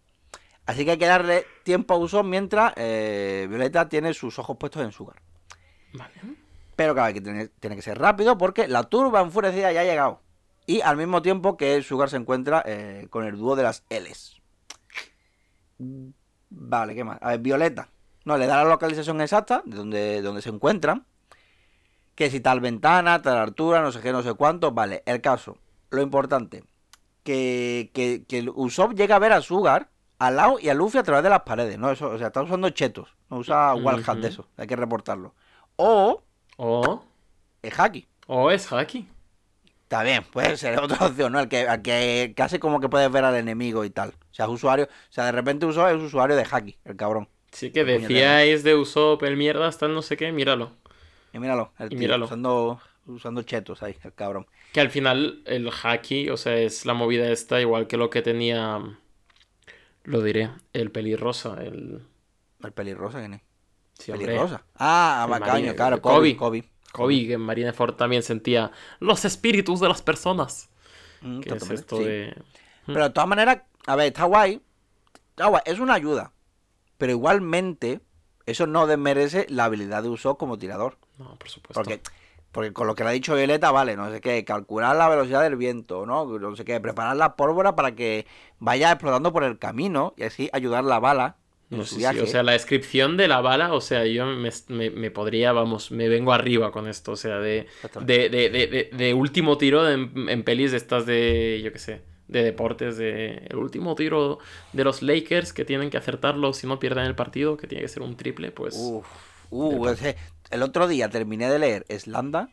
Así 0.65 0.83
que 0.83 0.91
hay 0.91 0.97
que 0.97 1.05
darle 1.05 1.45
tiempo 1.63 1.93
a 1.93 1.97
Usopp 1.97 2.25
mientras 2.25 2.73
eh, 2.75 3.47
Violeta 3.49 3.87
tiene 3.87 4.13
sus 4.13 4.37
ojos 4.37 4.57
puestos 4.57 4.83
en 4.83 4.91
Sugar. 4.91 5.21
Vale. 5.93 6.11
Pero 6.75 6.93
claro, 6.93 7.13
que 7.13 7.21
tiene, 7.21 7.47
tiene 7.47 7.77
que 7.77 7.81
ser 7.81 7.97
rápido 7.97 8.37
porque 8.37 8.67
la 8.67 8.83
turba 8.83 9.21
enfurecida 9.21 9.71
ya 9.71 9.79
ha 9.79 9.85
llegado. 9.85 10.23
Y 10.65 10.81
al 10.81 10.97
mismo 10.97 11.21
tiempo 11.21 11.55
que 11.55 11.81
Sugar 11.81 12.09
se 12.09 12.17
encuentra 12.17 12.61
eh, 12.65 13.07
con 13.09 13.23
el 13.23 13.37
dúo 13.37 13.55
de 13.55 13.63
las 13.63 13.85
L's. 13.89 14.41
Vale, 16.49 16.95
¿qué 16.95 17.05
más? 17.05 17.17
A 17.21 17.29
ver, 17.29 17.39
Violeta. 17.39 17.87
No, 18.25 18.37
le 18.37 18.45
da 18.45 18.57
la 18.57 18.69
localización 18.69 19.21
exacta 19.21 19.63
de 19.63 19.77
donde, 19.77 20.21
donde 20.21 20.41
se 20.41 20.49
encuentran. 20.49 21.05
Que 22.19 22.29
si 22.29 22.41
tal 22.41 22.59
ventana, 22.59 23.21
tal 23.21 23.37
altura, 23.37 23.81
no 23.81 23.93
sé 23.93 24.01
qué, 24.01 24.11
no 24.11 24.21
sé 24.21 24.33
cuánto. 24.33 24.73
Vale, 24.73 25.03
el 25.05 25.21
caso. 25.21 25.57
Lo 25.89 26.01
importante. 26.01 26.65
Que, 27.23 27.91
que, 27.93 28.25
que 28.27 28.49
Usopp 28.53 28.93
llega 28.93 29.15
a 29.15 29.19
ver 29.19 29.31
a 29.31 29.41
Sugar, 29.41 29.89
a 30.17 30.29
Lau 30.29 30.59
y 30.59 30.67
a 30.67 30.73
Luffy 30.73 30.97
a 30.97 31.03
través 31.03 31.23
de 31.23 31.29
las 31.29 31.43
paredes. 31.43 31.79
¿no? 31.79 31.89
Eso, 31.89 32.09
o 32.09 32.17
sea, 32.17 32.27
está 32.27 32.41
usando 32.41 32.69
chetos. 32.71 33.15
No 33.29 33.37
usa 33.37 33.73
Wild 33.75 34.03
Hat 34.05 34.17
de 34.17 34.27
eso. 34.27 34.49
Hay 34.57 34.67
que 34.67 34.75
reportarlo. 34.75 35.33
O 35.77 36.23
O, 36.57 37.05
es 37.61 37.79
Haki. 37.79 38.05
o 38.27 38.51
es 38.51 38.69
Haki. 38.69 39.07
Está 39.83 40.03
bien, 40.03 40.23
puede 40.25 40.57
ser 40.57 40.77
otra 40.79 40.97
opción, 41.07 41.31
¿no? 41.31 41.39
El 41.39 41.47
que, 41.47 41.61
el 41.61 41.81
que, 41.81 42.33
que 42.35 42.43
hace 42.43 42.59
como 42.59 42.81
que 42.81 42.89
puedes 42.89 43.09
ver 43.11 43.23
al 43.23 43.35
enemigo 43.35 43.85
y 43.85 43.91
tal. 43.91 44.09
O 44.09 44.33
sea, 44.33 44.45
es 44.45 44.51
usuario. 44.51 44.85
O 44.87 45.11
sea, 45.13 45.23
de 45.25 45.31
repente 45.31 45.65
usó 45.65 45.87
es 45.87 46.01
usuario 46.01 46.35
de 46.35 46.45
Haki, 46.51 46.77
el 46.83 46.97
cabrón. 46.97 47.29
Sí 47.53 47.71
que 47.71 47.85
decíais 47.85 48.63
de 48.63 48.75
Usopp 48.75 49.23
el 49.23 49.37
mierda 49.37 49.67
hasta 49.67 49.85
el 49.85 49.93
no 49.93 50.01
sé 50.01 50.17
qué, 50.17 50.31
míralo. 50.33 50.73
Y 51.33 51.39
míralo, 51.39 51.73
el 51.79 51.91
Y 51.91 51.95
tío, 51.95 51.99
míralo. 51.99 52.25
usando, 52.25 52.79
usando 53.05 53.43
chetos 53.43 53.83
ahí, 53.83 53.95
el 54.03 54.13
cabrón. 54.13 54.47
Que 54.71 54.81
al 54.81 54.89
final 54.89 55.41
el 55.45 55.69
Haki, 55.71 56.29
o 56.29 56.37
sea, 56.37 56.55
es 56.57 56.85
la 56.85 56.93
movida 56.93 57.31
esta, 57.31 57.59
igual 57.61 57.87
que 57.87 57.97
lo 57.97 58.09
que 58.09 58.21
tenía, 58.21 58.79
lo 60.03 60.21
diré, 60.21 60.51
el 60.73 60.91
pelirrosa, 60.91 61.55
el... 61.63 62.05
El 62.63 62.71
pelirrosa, 62.73 63.19
¿quién 63.19 63.35
es? 63.35 63.41
Sí, 63.93 64.11
pelirrosa. 64.11 64.63
Ah, 64.75 65.25
Macaño, 65.29 65.75
claro, 65.75 66.01
Kobe. 66.01 66.35
Kobe. 66.35 66.63
Kobe. 66.91 67.27
Que 67.27 67.33
en 67.33 67.41
Marineford 67.41 67.95
también 67.95 68.23
sentía 68.23 68.71
los 68.99 69.23
espíritus 69.25 69.79
de 69.79 69.87
las 69.89 70.01
personas. 70.01 70.69
Mm, 71.21 71.39
Que 71.41 71.49
es 71.49 71.53
totalmente, 71.55 71.81
esto 71.81 71.97
sí. 71.97 72.03
de... 72.03 72.41
Pero 72.85 73.03
de 73.03 73.09
todas 73.11 73.29
maneras, 73.29 73.61
a 73.85 73.95
ver, 73.95 74.07
está 74.07 74.23
guay. 74.25 74.61
Está 75.31 75.47
guay, 75.47 75.61
es 75.65 75.79
una 75.79 75.93
ayuda. 75.93 76.33
Pero 76.97 77.11
igualmente, 77.13 78.01
eso 78.45 78.67
no 78.67 78.87
desmerece 78.87 79.45
la 79.49 79.65
habilidad 79.65 80.03
de 80.03 80.09
Usopp 80.09 80.39
como 80.39 80.57
tirador. 80.57 80.97
No, 81.19 81.35
por 81.35 81.49
supuesto. 81.49 81.73
Porque 81.83 82.01
Porque 82.51 82.73
con 82.73 82.87
lo 82.87 82.95
que 82.95 83.03
le 83.03 83.09
ha 83.09 83.13
dicho 83.13 83.35
Violeta, 83.35 83.69
vale, 83.71 83.95
no 83.95 84.11
sé 84.11 84.21
qué, 84.21 84.43
calcular 84.43 84.95
la 84.95 85.07
velocidad 85.07 85.43
del 85.43 85.55
viento, 85.55 86.07
¿no? 86.07 86.25
No 86.39 86.55
sé 86.55 86.65
qué, 86.65 86.79
preparar 86.79 87.15
la 87.15 87.35
pólvora 87.35 87.75
para 87.75 87.93
que 87.93 88.25
vaya 88.57 88.91
explotando 88.91 89.31
por 89.31 89.43
el 89.43 89.59
camino 89.59 90.15
y 90.17 90.23
así 90.23 90.49
ayudar 90.51 90.83
la 90.83 90.99
bala. 90.99 91.35
No 91.69 91.85
sé 91.85 91.97
o 92.19 92.25
sea, 92.25 92.41
la 92.41 92.53
descripción 92.53 93.15
de 93.17 93.27
la 93.27 93.41
bala, 93.41 93.73
o 93.73 93.81
sea, 93.81 94.03
yo 94.07 94.25
me, 94.25 94.49
me- 94.69 94.89
me 94.89 95.11
podría, 95.11 95.51
vamos, 95.51 95.91
me 95.91 96.09
vengo 96.09 96.33
arriba 96.33 96.71
con 96.71 96.87
esto, 96.87 97.11
o 97.11 97.15
sea, 97.15 97.37
de, 97.37 97.67
de, 98.01 98.29
de, 98.29 98.49
de- 98.49 98.89
de 98.91 99.13
último 99.13 99.59
tiro 99.59 99.87
en, 99.87 100.27
en 100.29 100.43
pelis 100.43 100.71
de 100.71 100.77
estas 100.77 101.05
de, 101.05 101.61
yo 101.63 101.71
qué 101.71 101.77
sé, 101.77 102.01
de 102.27 102.41
deportes, 102.41 102.97
de 102.97 103.45
el 103.47 103.57
último 103.57 103.93
tiro 103.93 104.39
de 104.73 104.83
los 104.83 105.03
Lakers 105.03 105.53
que 105.53 105.63
tienen 105.65 105.91
que 105.91 105.97
acertarlo 105.97 106.53
si 106.53 106.65
no 106.65 106.79
pierden 106.79 107.05
el 107.05 107.13
partido, 107.13 107.55
que 107.57 107.67
tiene 107.67 107.83
que 107.83 107.87
ser 107.89 108.01
un 108.01 108.17
triple, 108.17 108.49
pues... 108.51 108.75
Uf, 108.75 109.05
uh, 109.51 109.87
ese- 109.89 110.15
el 110.49 110.63
otro 110.63 110.87
día 110.87 111.09
terminé 111.09 111.49
de 111.49 111.59
leer 111.59 111.85
Slanda 111.89 112.49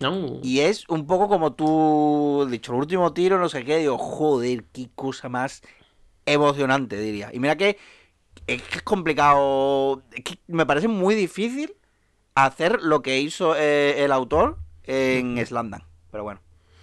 no. 0.00 0.40
y 0.42 0.60
es 0.60 0.88
un 0.88 1.06
poco 1.06 1.28
como 1.28 1.52
tú, 1.52 2.46
dicho, 2.50 2.72
el 2.72 2.78
último 2.78 3.12
tiro, 3.12 3.38
no 3.38 3.48
sé 3.48 3.64
qué, 3.64 3.78
digo, 3.78 3.98
joder, 3.98 4.64
qué 4.72 4.90
cosa 4.94 5.28
más 5.28 5.62
emocionante, 6.26 6.98
diría. 6.98 7.30
Y 7.32 7.38
mira 7.38 7.56
que 7.56 7.78
es 8.46 8.62
que 8.62 8.78
es 8.78 8.82
complicado, 8.82 10.02
es 10.12 10.24
que 10.24 10.38
me 10.48 10.66
parece 10.66 10.88
muy 10.88 11.14
difícil 11.14 11.74
hacer 12.34 12.82
lo 12.82 13.02
que 13.02 13.20
hizo 13.20 13.54
eh, 13.56 14.04
el 14.04 14.12
autor 14.12 14.58
en 14.84 15.44
Slandan. 15.46 15.84
Pero 16.10 16.24
bueno, 16.24 16.40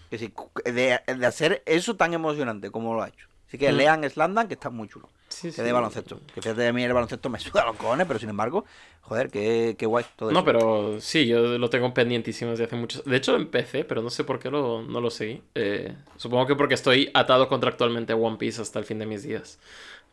que 0.09 0.17
sí, 0.17 0.33
de, 0.65 1.01
de 1.05 1.25
hacer 1.25 1.63
eso 1.65 1.95
tan 1.95 2.13
emocionante 2.13 2.71
como 2.71 2.93
lo 2.93 3.01
ha 3.03 3.09
hecho. 3.09 3.27
Así 3.47 3.57
que 3.57 3.71
Mm. 3.71 3.75
lean 3.75 4.09
Slandan, 4.09 4.47
que 4.47 4.53
está 4.53 4.69
muy 4.69 4.87
chulo. 4.87 5.09
Sí, 5.29 5.47
Que 5.49 5.53
sí. 5.53 5.61
de 5.61 5.71
baloncesto. 5.71 6.19
Que 6.33 6.41
fíjate, 6.41 6.67
a 6.67 6.73
mí 6.73 6.83
el 6.83 6.91
baloncesto 6.93 7.29
me 7.29 7.39
suda 7.39 7.65
los 7.65 7.75
cojones, 7.77 8.05
pero 8.07 8.19
sin 8.19 8.29
embargo, 8.29 8.65
joder, 9.01 9.29
qué, 9.29 9.75
qué 9.77 9.85
guay 9.85 10.03
todo 10.15 10.31
No, 10.31 10.39
eso. 10.39 10.45
pero 10.45 10.97
sí, 10.99 11.27
yo 11.27 11.57
lo 11.57 11.69
tengo 11.69 11.93
pendientísimo 11.93 12.51
desde 12.51 12.65
hace 12.65 12.75
muchos... 12.75 13.03
De 13.05 13.15
hecho, 13.15 13.35
empecé, 13.35 13.83
pero 13.85 14.01
no 14.01 14.09
sé 14.09 14.23
por 14.23 14.39
qué 14.39 14.49
lo, 14.49 14.81
no 14.81 14.99
lo 15.01 15.09
seguí. 15.09 15.41
Eh, 15.55 15.95
supongo 16.17 16.47
que 16.47 16.55
porque 16.55 16.73
estoy 16.73 17.09
atado 17.13 17.47
contractualmente 17.47 18.13
a 18.13 18.15
One 18.15 18.37
Piece 18.37 18.61
hasta 18.61 18.79
el 18.79 18.85
fin 18.85 18.99
de 18.99 19.05
mis 19.05 19.23
días. 19.23 19.59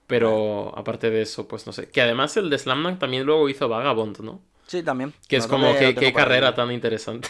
Pero 0.07 0.73
aparte 0.79 1.11
de 1.11 1.23
eso, 1.23 1.49
pues 1.49 1.67
no 1.67 1.73
sé. 1.73 1.89
Que 1.89 2.01
además 2.01 2.37
el 2.37 2.49
de 2.51 2.59
Slam 2.59 2.83
Dunk 2.83 2.99
también 3.01 3.25
luego 3.25 3.49
hizo 3.49 3.69
Vagabond, 3.69 4.21
¿no? 4.21 4.41
Sí, 4.67 4.83
también. 4.83 5.13
Que 5.29 5.37
es 5.39 5.47
como 5.47 5.75
que 5.77 5.95
qué 5.95 6.13
carrera 6.13 6.55
tan 6.55 6.71
interesante. 6.71 7.29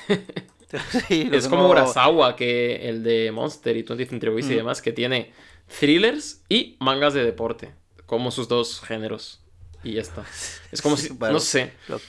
Sí, 1.08 1.28
es 1.32 1.44
tengo- 1.44 1.56
como 1.56 1.70
Urasawa, 1.70 2.34
que 2.36 2.88
el 2.88 3.02
de 3.02 3.30
Monster 3.32 3.76
y 3.76 3.84
20th 3.84 4.08
Century 4.10 4.32
Boys 4.32 4.50
y 4.50 4.54
Mm. 4.54 4.56
demás, 4.56 4.82
que 4.82 4.92
tiene 4.92 5.30
thrillers 5.68 6.42
y 6.48 6.76
mangas 6.80 7.14
de 7.14 7.24
deporte, 7.24 7.74
como 8.06 8.30
sus 8.30 8.48
dos 8.48 8.80
géneros. 8.80 9.40
Y 9.82 9.94
ya 9.94 10.00
está. 10.00 10.24
Es 10.72 10.82
como 10.82 10.96
si, 10.96 11.10
Bueno, 11.10 11.34
no 11.34 11.40
sé, 11.40 11.72
lo- 11.86 12.02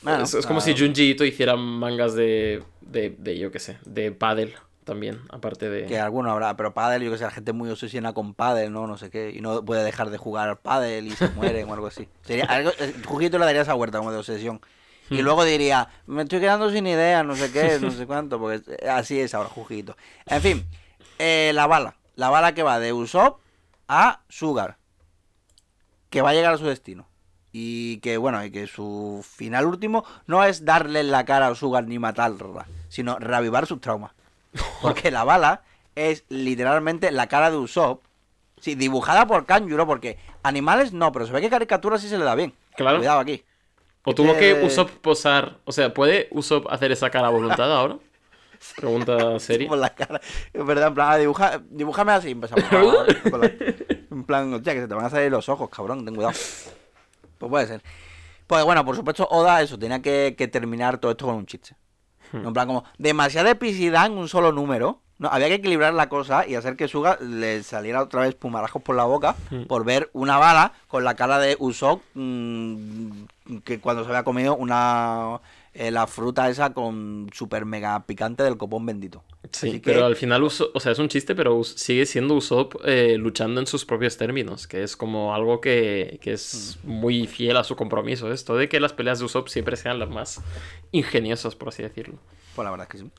Bueno, 0.00 0.24
es, 0.24 0.34
es 0.34 0.46
como 0.46 0.60
ah, 0.60 0.64
si 0.64 0.76
Junji 0.76 1.10
Ito 1.10 1.24
hiciera 1.24 1.56
mangas 1.56 2.14
de, 2.14 2.62
de, 2.80 3.10
de, 3.18 3.38
yo 3.38 3.50
qué 3.50 3.58
sé, 3.58 3.78
de 3.84 4.12
paddle 4.12 4.54
también, 4.84 5.20
aparte 5.30 5.68
de... 5.70 5.84
Que 5.84 5.98
alguno 5.98 6.30
habrá, 6.30 6.56
pero 6.56 6.72
pádel, 6.74 7.02
yo 7.02 7.10
que 7.10 7.18
sé, 7.18 7.24
la 7.24 7.32
gente 7.32 7.52
muy 7.52 7.68
obsesiona 7.68 8.12
con 8.14 8.34
pádel, 8.34 8.72
¿no? 8.72 8.86
No 8.86 8.96
sé 8.96 9.10
qué, 9.10 9.30
y 9.34 9.40
no 9.40 9.64
puede 9.64 9.82
dejar 9.82 10.10
de 10.10 10.18
jugar 10.18 10.48
al 10.48 10.58
pádel 10.58 11.08
y 11.08 11.16
se 11.16 11.26
mueren 11.28 11.68
o 11.68 11.74
algo 11.74 11.88
así. 11.88 12.08
Sería 12.22 12.44
algo, 12.44 12.70
el 12.78 13.04
Juguito 13.04 13.36
le 13.38 13.46
daría 13.46 13.62
esa 13.62 13.74
vuelta 13.74 13.98
como 13.98 14.12
de 14.12 14.18
obsesión. 14.18 14.60
Y 15.10 15.20
Hmm. 15.20 15.22
luego 15.22 15.44
diría, 15.44 15.88
me 16.06 16.22
estoy 16.22 16.38
quedando 16.40 16.70
sin 16.70 16.86
ideas, 16.86 17.24
no 17.26 17.36
sé 17.36 17.50
qué, 17.50 17.78
no 17.80 17.90
sé 17.92 18.06
cuánto, 18.06 18.38
porque 18.38 18.62
así 18.88 19.18
es 19.20 19.34
ahora, 19.34 19.48
Juguito. 19.48 19.96
En 20.26 20.40
fin, 20.40 20.64
eh, 21.18 21.50
la 21.54 21.66
bala. 21.66 21.96
La 22.14 22.30
bala 22.30 22.54
que 22.54 22.62
va 22.62 22.78
de 22.78 22.92
Usopp 22.92 23.40
a 23.88 24.20
Sugar. 24.28 24.76
Que 26.10 26.22
va 26.22 26.30
a 26.30 26.34
llegar 26.34 26.54
a 26.54 26.58
su 26.58 26.66
destino. 26.66 27.06
Y 27.52 27.98
que, 27.98 28.16
bueno, 28.16 28.42
y 28.44 28.50
que 28.50 28.66
su 28.66 29.24
final 29.28 29.66
último 29.66 30.04
no 30.26 30.42
es 30.44 30.64
darle 30.64 31.02
la 31.02 31.24
cara 31.24 31.48
a 31.48 31.54
Sugar 31.54 31.84
ni 31.84 31.98
matarla, 31.98 32.66
sino 32.88 33.18
reavivar 33.18 33.66
sus 33.66 33.80
traumas. 33.80 34.12
Porque 34.82 35.10
la 35.10 35.24
bala 35.24 35.62
es 35.94 36.24
literalmente 36.28 37.10
la 37.10 37.26
cara 37.26 37.50
de 37.50 37.58
Usopp. 37.58 38.04
Sí, 38.60 38.74
dibujada 38.74 39.26
por 39.26 39.44
Kanjuro, 39.44 39.88
porque 39.88 40.18
animales 40.44 40.92
no, 40.92 41.10
pero 41.10 41.26
se 41.26 41.32
ve 41.32 41.40
que 41.40 41.50
caricatura 41.50 41.98
sí 41.98 42.08
se 42.08 42.16
le 42.16 42.24
da 42.24 42.36
bien. 42.36 42.54
Claro. 42.76 42.98
Cuidado 42.98 43.18
aquí. 43.18 43.42
O 44.04 44.14
tuvo 44.14 44.34
que 44.34 44.52
Eh, 44.52 44.64
Usopp 44.64 44.88
posar, 44.88 45.58
o 45.64 45.72
sea, 45.72 45.92
¿puede 45.92 46.28
Usopp 46.30 46.66
hacer 46.70 46.92
esa 46.92 47.10
cara 47.10 47.26
a 47.26 47.30
voluntad 47.30 47.72
ahora? 47.72 47.98
Pregunta 48.76 49.38
seria. 49.40 49.68
Por 49.68 49.78
la 49.78 49.94
cara. 49.94 50.20
Es 50.52 50.64
verdad, 50.66 50.88
en 50.88 50.94
plan, 50.94 51.08
ah, 51.12 51.16
dibuja, 51.16 51.60
dibújame 51.70 52.12
así. 52.12 52.30
empezamos. 52.30 52.64
La- 52.72 53.52
en 54.10 54.24
plan, 54.24 54.52
hostia, 54.54 54.74
que 54.74 54.80
se 54.82 54.88
te 54.88 54.94
van 54.94 55.04
a 55.06 55.10
salir 55.10 55.30
los 55.30 55.48
ojos, 55.48 55.68
cabrón, 55.70 56.04
ten 56.04 56.14
cuidado. 56.14 56.34
Pues 57.38 57.50
puede 57.50 57.66
ser. 57.66 57.82
Pues 58.46 58.64
bueno, 58.64 58.84
por 58.84 58.94
supuesto, 58.96 59.26
Oda, 59.30 59.62
eso, 59.62 59.78
tenía 59.78 60.00
que, 60.02 60.34
que 60.36 60.48
terminar 60.48 60.98
todo 60.98 61.12
esto 61.12 61.26
con 61.26 61.36
un 61.36 61.46
chiste. 61.46 61.74
Hmm. 62.32 62.46
En 62.46 62.52
plan, 62.52 62.66
como 62.66 62.84
demasiada 62.98 63.50
epicidad 63.50 64.06
en 64.06 64.12
un 64.18 64.28
solo 64.28 64.52
número. 64.52 65.00
No, 65.18 65.28
había 65.28 65.46
que 65.48 65.54
equilibrar 65.54 65.94
la 65.94 66.08
cosa 66.08 66.46
y 66.48 66.56
hacer 66.56 66.74
que 66.76 66.88
Suga 66.88 67.16
le 67.20 67.62
saliera 67.62 68.02
otra 68.02 68.22
vez 68.22 68.34
pumarajos 68.34 68.82
por 68.82 68.96
la 68.96 69.04
boca 69.04 69.36
Hmm. 69.50 69.64
por 69.64 69.84
ver 69.84 70.10
una 70.14 70.36
bala 70.38 70.72
con 70.88 71.04
la 71.04 71.14
cara 71.14 71.38
de 71.38 71.56
Usopp 71.60 72.02
mm, 72.14 73.24
que 73.64 73.78
cuando 73.80 74.02
se 74.02 74.10
había 74.10 74.24
comido 74.24 74.56
una 74.56 75.40
eh, 75.74 75.90
la 75.90 76.06
fruta 76.06 76.48
esa 76.50 76.74
con 76.74 77.30
super 77.32 77.64
mega 77.64 78.04
picante 78.06 78.42
del 78.42 78.56
copón 78.58 78.84
bendito. 78.86 79.24
Sí, 79.50 79.68
Así 79.70 79.80
que- 79.80 79.90
pero 79.92 80.04
al 80.06 80.16
final, 80.16 80.42
Uso- 80.42 80.70
o 80.74 80.80
sea, 80.80 80.92
es 80.92 80.98
un 80.98 81.08
chiste, 81.08 81.34
pero 81.34 81.64
sigue 81.64 82.04
siendo 82.06 82.34
Usopp 82.34 82.74
eh, 82.84 83.16
luchando 83.18 83.60
en 83.60 83.66
sus 83.66 83.84
propios 83.84 84.16
términos, 84.16 84.66
que 84.66 84.82
es 84.82 84.96
como 84.96 85.34
algo 85.34 85.60
que, 85.60 86.18
que 86.22 86.32
es 86.34 86.78
Mm. 86.84 86.90
muy 86.90 87.26
fiel 87.26 87.56
a 87.56 87.64
su 87.64 87.74
compromiso. 87.76 88.30
Esto 88.32 88.56
de 88.56 88.68
que 88.68 88.80
las 88.80 88.92
peleas 88.92 89.18
de 89.18 89.24
Usopp 89.24 89.48
siempre 89.48 89.76
sean 89.76 89.98
las 89.98 90.10
más 90.10 90.40
ingeniosas, 90.92 91.54
por 91.56 91.68
así 91.68 91.82
decirlo. 91.82 92.16
Pues 92.54 92.64
la 92.64 92.70
verdad 92.70 92.86
es 92.88 92.92
que 92.92 92.98
sí. 93.06 93.10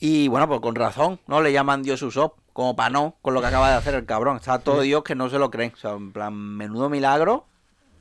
Y 0.00 0.28
bueno, 0.28 0.48
pues 0.48 0.60
con 0.60 0.74
razón, 0.74 1.20
¿no? 1.26 1.40
Le 1.40 1.52
llaman 1.52 1.82
Dios 1.82 2.02
Usopp, 2.02 2.38
como 2.52 2.76
para 2.76 2.90
no, 2.90 3.16
con 3.22 3.34
lo 3.34 3.40
que 3.40 3.46
acaba 3.46 3.70
de 3.70 3.76
hacer 3.76 3.94
el 3.94 4.04
cabrón. 4.06 4.36
Está 4.36 4.58
todo 4.58 4.80
Dios 4.82 5.02
que 5.02 5.14
no 5.14 5.30
se 5.30 5.38
lo 5.38 5.50
creen. 5.50 5.72
O 5.74 5.76
sea, 5.78 5.92
en 5.92 6.12
plan, 6.12 6.34
menudo 6.34 6.90
milagro, 6.90 7.46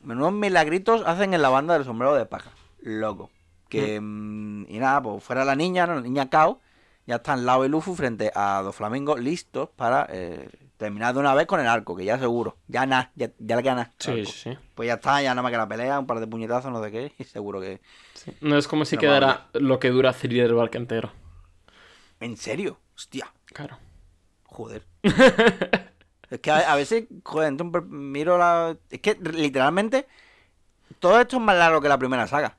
menudos 0.03 0.33
milagritos 0.33 1.01
hacen 1.05 1.33
en 1.33 1.41
la 1.41 1.49
banda 1.49 1.75
del 1.75 1.85
sombrero 1.85 2.15
de 2.15 2.25
paja. 2.25 2.51
Loco. 2.83 3.31
Que, 3.69 3.99
mm, 3.99 4.65
y 4.69 4.77
nada, 4.77 5.01
pues 5.01 5.23
fuera 5.23 5.43
la 5.45 5.55
niña, 5.55 5.87
¿no? 5.87 5.95
La 5.95 6.01
niña 6.01 6.29
Kao, 6.29 6.61
ya 7.07 7.15
están 7.15 7.45
Lao 7.45 7.65
y 7.65 7.69
Luffy 7.69 7.95
frente 7.95 8.31
a 8.35 8.61
dos 8.61 8.75
flamingos 8.75 9.19
listos 9.19 9.69
para 9.75 10.05
eh, 10.09 10.49
terminar 10.77 11.13
de 11.13 11.19
una 11.21 11.33
vez 11.33 11.47
con 11.47 11.59
el 11.59 11.67
arco, 11.67 11.95
que 11.95 12.05
ya 12.05 12.19
seguro. 12.19 12.57
Ya 12.67 12.85
nada, 12.85 13.11
ya, 13.15 13.31
ya 13.39 13.55
le 13.55 13.63
queda 13.63 13.75
nada. 13.75 13.91
Sí, 13.97 14.11
arco. 14.11 14.25
sí, 14.25 14.51
sí. 14.51 14.57
Pues 14.75 14.87
ya 14.87 14.95
está, 14.95 15.21
ya 15.21 15.29
nada 15.29 15.41
más 15.41 15.51
que 15.51 15.57
la 15.57 15.67
pelea, 15.67 15.99
un 15.99 16.05
par 16.05 16.19
de 16.19 16.27
puñetazos, 16.27 16.71
no 16.71 16.83
sé 16.83 16.91
qué, 16.91 17.13
y 17.17 17.23
seguro 17.23 17.59
que... 17.61 17.81
Sí. 18.13 18.31
No 18.41 18.57
es 18.57 18.67
como 18.67 18.85
si 18.85 18.97
quedara 18.97 19.47
lo 19.53 19.79
que 19.79 19.89
dura 19.89 20.13
Thriller 20.13 20.53
Bark 20.53 20.75
entero. 20.75 21.11
¿En 22.19 22.37
serio? 22.37 22.79
Hostia. 22.95 23.33
Claro. 23.45 23.79
Joder. 24.45 24.85
es 26.29 26.39
que 26.39 26.51
a, 26.51 26.71
a 26.71 26.75
veces, 26.75 27.05
joder, 27.23 27.49
entonces 27.49 27.83
miro 27.89 28.37
la. 28.37 28.77
Es 28.89 29.01
que 29.01 29.15
literalmente 29.15 30.07
todo 30.99 31.19
esto 31.19 31.37
es 31.37 31.41
más 31.41 31.57
largo 31.57 31.81
que 31.81 31.89
la 31.89 31.97
primera 31.97 32.27
saga. 32.27 32.55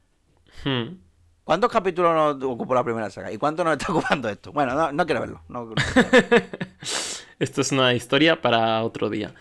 Hmm. 0.62 0.98
¿Cuántos 1.44 1.70
capítulos 1.70 2.14
nos 2.14 2.42
ocupó 2.50 2.74
la 2.74 2.84
primera 2.84 3.10
saga? 3.10 3.30
¿Y 3.32 3.36
cuánto 3.38 3.64
nos 3.64 3.76
está 3.76 3.92
ocupando 3.92 4.28
esto? 4.28 4.52
Bueno, 4.52 4.74
no, 4.74 4.92
no 4.92 5.04
quiero 5.06 5.20
verlo. 5.20 5.42
no- 5.48 5.66
no. 5.66 5.74
Esto 7.38 7.60
es 7.60 7.72
una 7.72 7.92
historia 7.94 8.40
para 8.40 8.82
otro 8.84 9.10
día. 9.10 9.34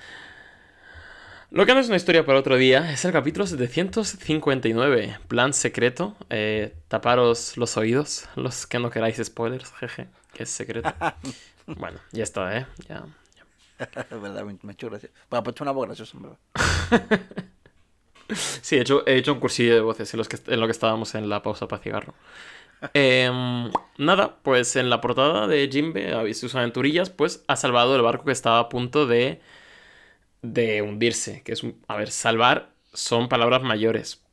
Lo 1.51 1.65
que 1.67 1.73
no 1.75 1.79
es 1.79 1.87
una 1.87 1.97
historia 1.97 2.25
para 2.25 2.39
otro 2.39 2.55
día 2.57 2.91
es 2.91 3.05
el 3.05 3.11
capítulo 3.11 3.45
759, 3.45 5.19
Plan 5.27 5.53
Secreto. 5.53 6.15
Eh, 6.31 6.75
taparos 6.87 7.55
los 7.57 7.77
oídos, 7.77 8.27
los 8.35 8.65
que 8.65 8.79
no 8.79 8.89
queráis 8.89 9.21
spoilers, 9.23 9.71
jeje, 9.73 10.07
que 10.33 10.43
es 10.43 10.49
secreto. 10.49 10.93
Bueno, 11.65 11.97
ya 12.11 12.23
está, 12.23 12.57
¿eh? 12.57 12.65
Ya. 12.89 13.05
es 13.79 14.21
verdad, 14.21 14.43
me, 14.43 14.57
me 14.63 14.71
ha 14.71 14.73
hecho 14.73 14.89
gracia. 14.89 15.09
Pues 15.29 15.39
ha 15.39 15.43
puesto 15.43 15.63
una 15.63 15.71
voz 15.71 15.85
graciosa, 15.85 16.17
en 16.17 16.23
verdad. 16.23 16.37
Sí, 18.31 18.75
he 18.77 18.81
hecho, 18.81 19.03
he 19.07 19.17
hecho 19.17 19.33
un 19.33 19.39
cursillo 19.39 19.73
de 19.75 19.81
voces 19.81 20.13
en, 20.13 20.17
los 20.17 20.29
que, 20.29 20.37
en 20.47 20.59
lo 20.59 20.65
que 20.67 20.71
estábamos 20.71 21.13
en 21.15 21.29
la 21.29 21.41
pausa 21.43 21.67
para 21.67 21.81
cigarro. 21.81 22.13
Em, 22.93 23.71
nada, 23.97 24.37
pues 24.43 24.75
en 24.75 24.89
la 24.89 25.01
portada 25.01 25.47
de 25.47 25.69
Jimbe 25.71 26.29
y 26.29 26.33
sus 26.33 26.55
aventurillas, 26.55 27.09
pues 27.09 27.43
ha 27.47 27.55
salvado 27.55 27.95
el 27.95 28.01
barco 28.01 28.25
que 28.25 28.33
estaba 28.33 28.59
a 28.59 28.69
punto 28.69 29.07
de, 29.07 29.41
de 30.41 30.81
hundirse. 30.81 31.43
Que 31.43 31.53
es, 31.53 31.63
un- 31.63 31.81
a 31.87 31.95
ver, 31.97 32.11
salvar 32.11 32.69
son 32.93 33.29
palabras 33.29 33.63
mayores. 33.63 34.23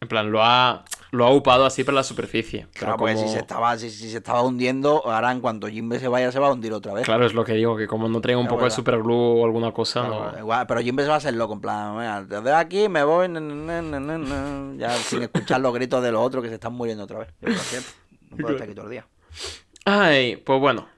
En 0.00 0.08
plan, 0.08 0.30
lo 0.32 0.42
ha, 0.42 0.84
lo 1.12 1.26
ha 1.26 1.30
upado 1.30 1.66
así 1.66 1.84
para 1.84 1.96
la 1.96 2.02
superficie. 2.02 2.66
Claro, 2.72 2.96
como- 2.96 3.16
si 3.16 3.28
se, 3.28 3.38
estaba, 3.38 3.76
si, 3.78 3.90
si 3.90 4.10
se 4.10 4.16
estaba 4.16 4.42
hundiendo, 4.42 5.06
ahora 5.06 5.30
en 5.30 5.40
cuanto 5.40 5.68
Jimbe 5.68 6.00
se 6.00 6.08
vaya, 6.08 6.32
se 6.32 6.38
va 6.40 6.48
a 6.48 6.52
hundir 6.52 6.72
otra 6.72 6.94
vez. 6.94 7.04
Claro, 7.04 7.26
es 7.26 7.34
lo 7.34 7.44
que 7.44 7.52
digo, 7.52 7.76
que 7.76 7.86
como 7.86 8.08
no 8.08 8.20
traiga 8.22 8.38
un 8.40 8.46
Es 8.46 8.50
poco 8.50 8.64
de 8.64 8.70
superglue 8.70 9.14
o 9.14 9.44
alguna 9.44 9.72
cosa, 9.72 10.00
Claro, 10.06 10.32
no... 10.32 10.38
igual, 10.38 10.66
pero 10.66 10.80
Jimbe 10.80 11.02
se 11.02 11.10
va 11.10 11.14
a 11.14 11.18
hacer 11.18 11.34
loco, 11.34 11.52
en 11.52 11.60
plan, 11.60 11.96
"Venga, 11.96 12.22
desde 12.24 12.52
aquí 12.54 12.88
me 12.88 13.04
voy, 13.04 13.28
na, 13.28 13.40
na, 13.40 13.82
na, 13.82 14.00
na, 14.00 14.18
na", 14.18 14.74
ya 14.78 14.90
sin 14.96 15.22
escuchar 15.22 15.60
los 15.60 15.72
gritos 15.74 16.02
de 16.02 16.10
los 16.12 16.22
otros 16.26 16.42
que 16.42 16.48
se 16.48 16.54
están 16.54 16.72
muriendo 16.72 17.04
otra 17.04 17.18
vez. 17.20 17.28
Yo 17.42 17.80
No 18.30 18.36
puedo 18.38 18.54
estar 18.54 18.66
aquí 18.66 18.74
todo 18.74 18.86
el 18.86 18.92
día. 18.92 19.06
Ay, 19.84 20.36
pues 20.36 20.58
bueno. 20.60 20.88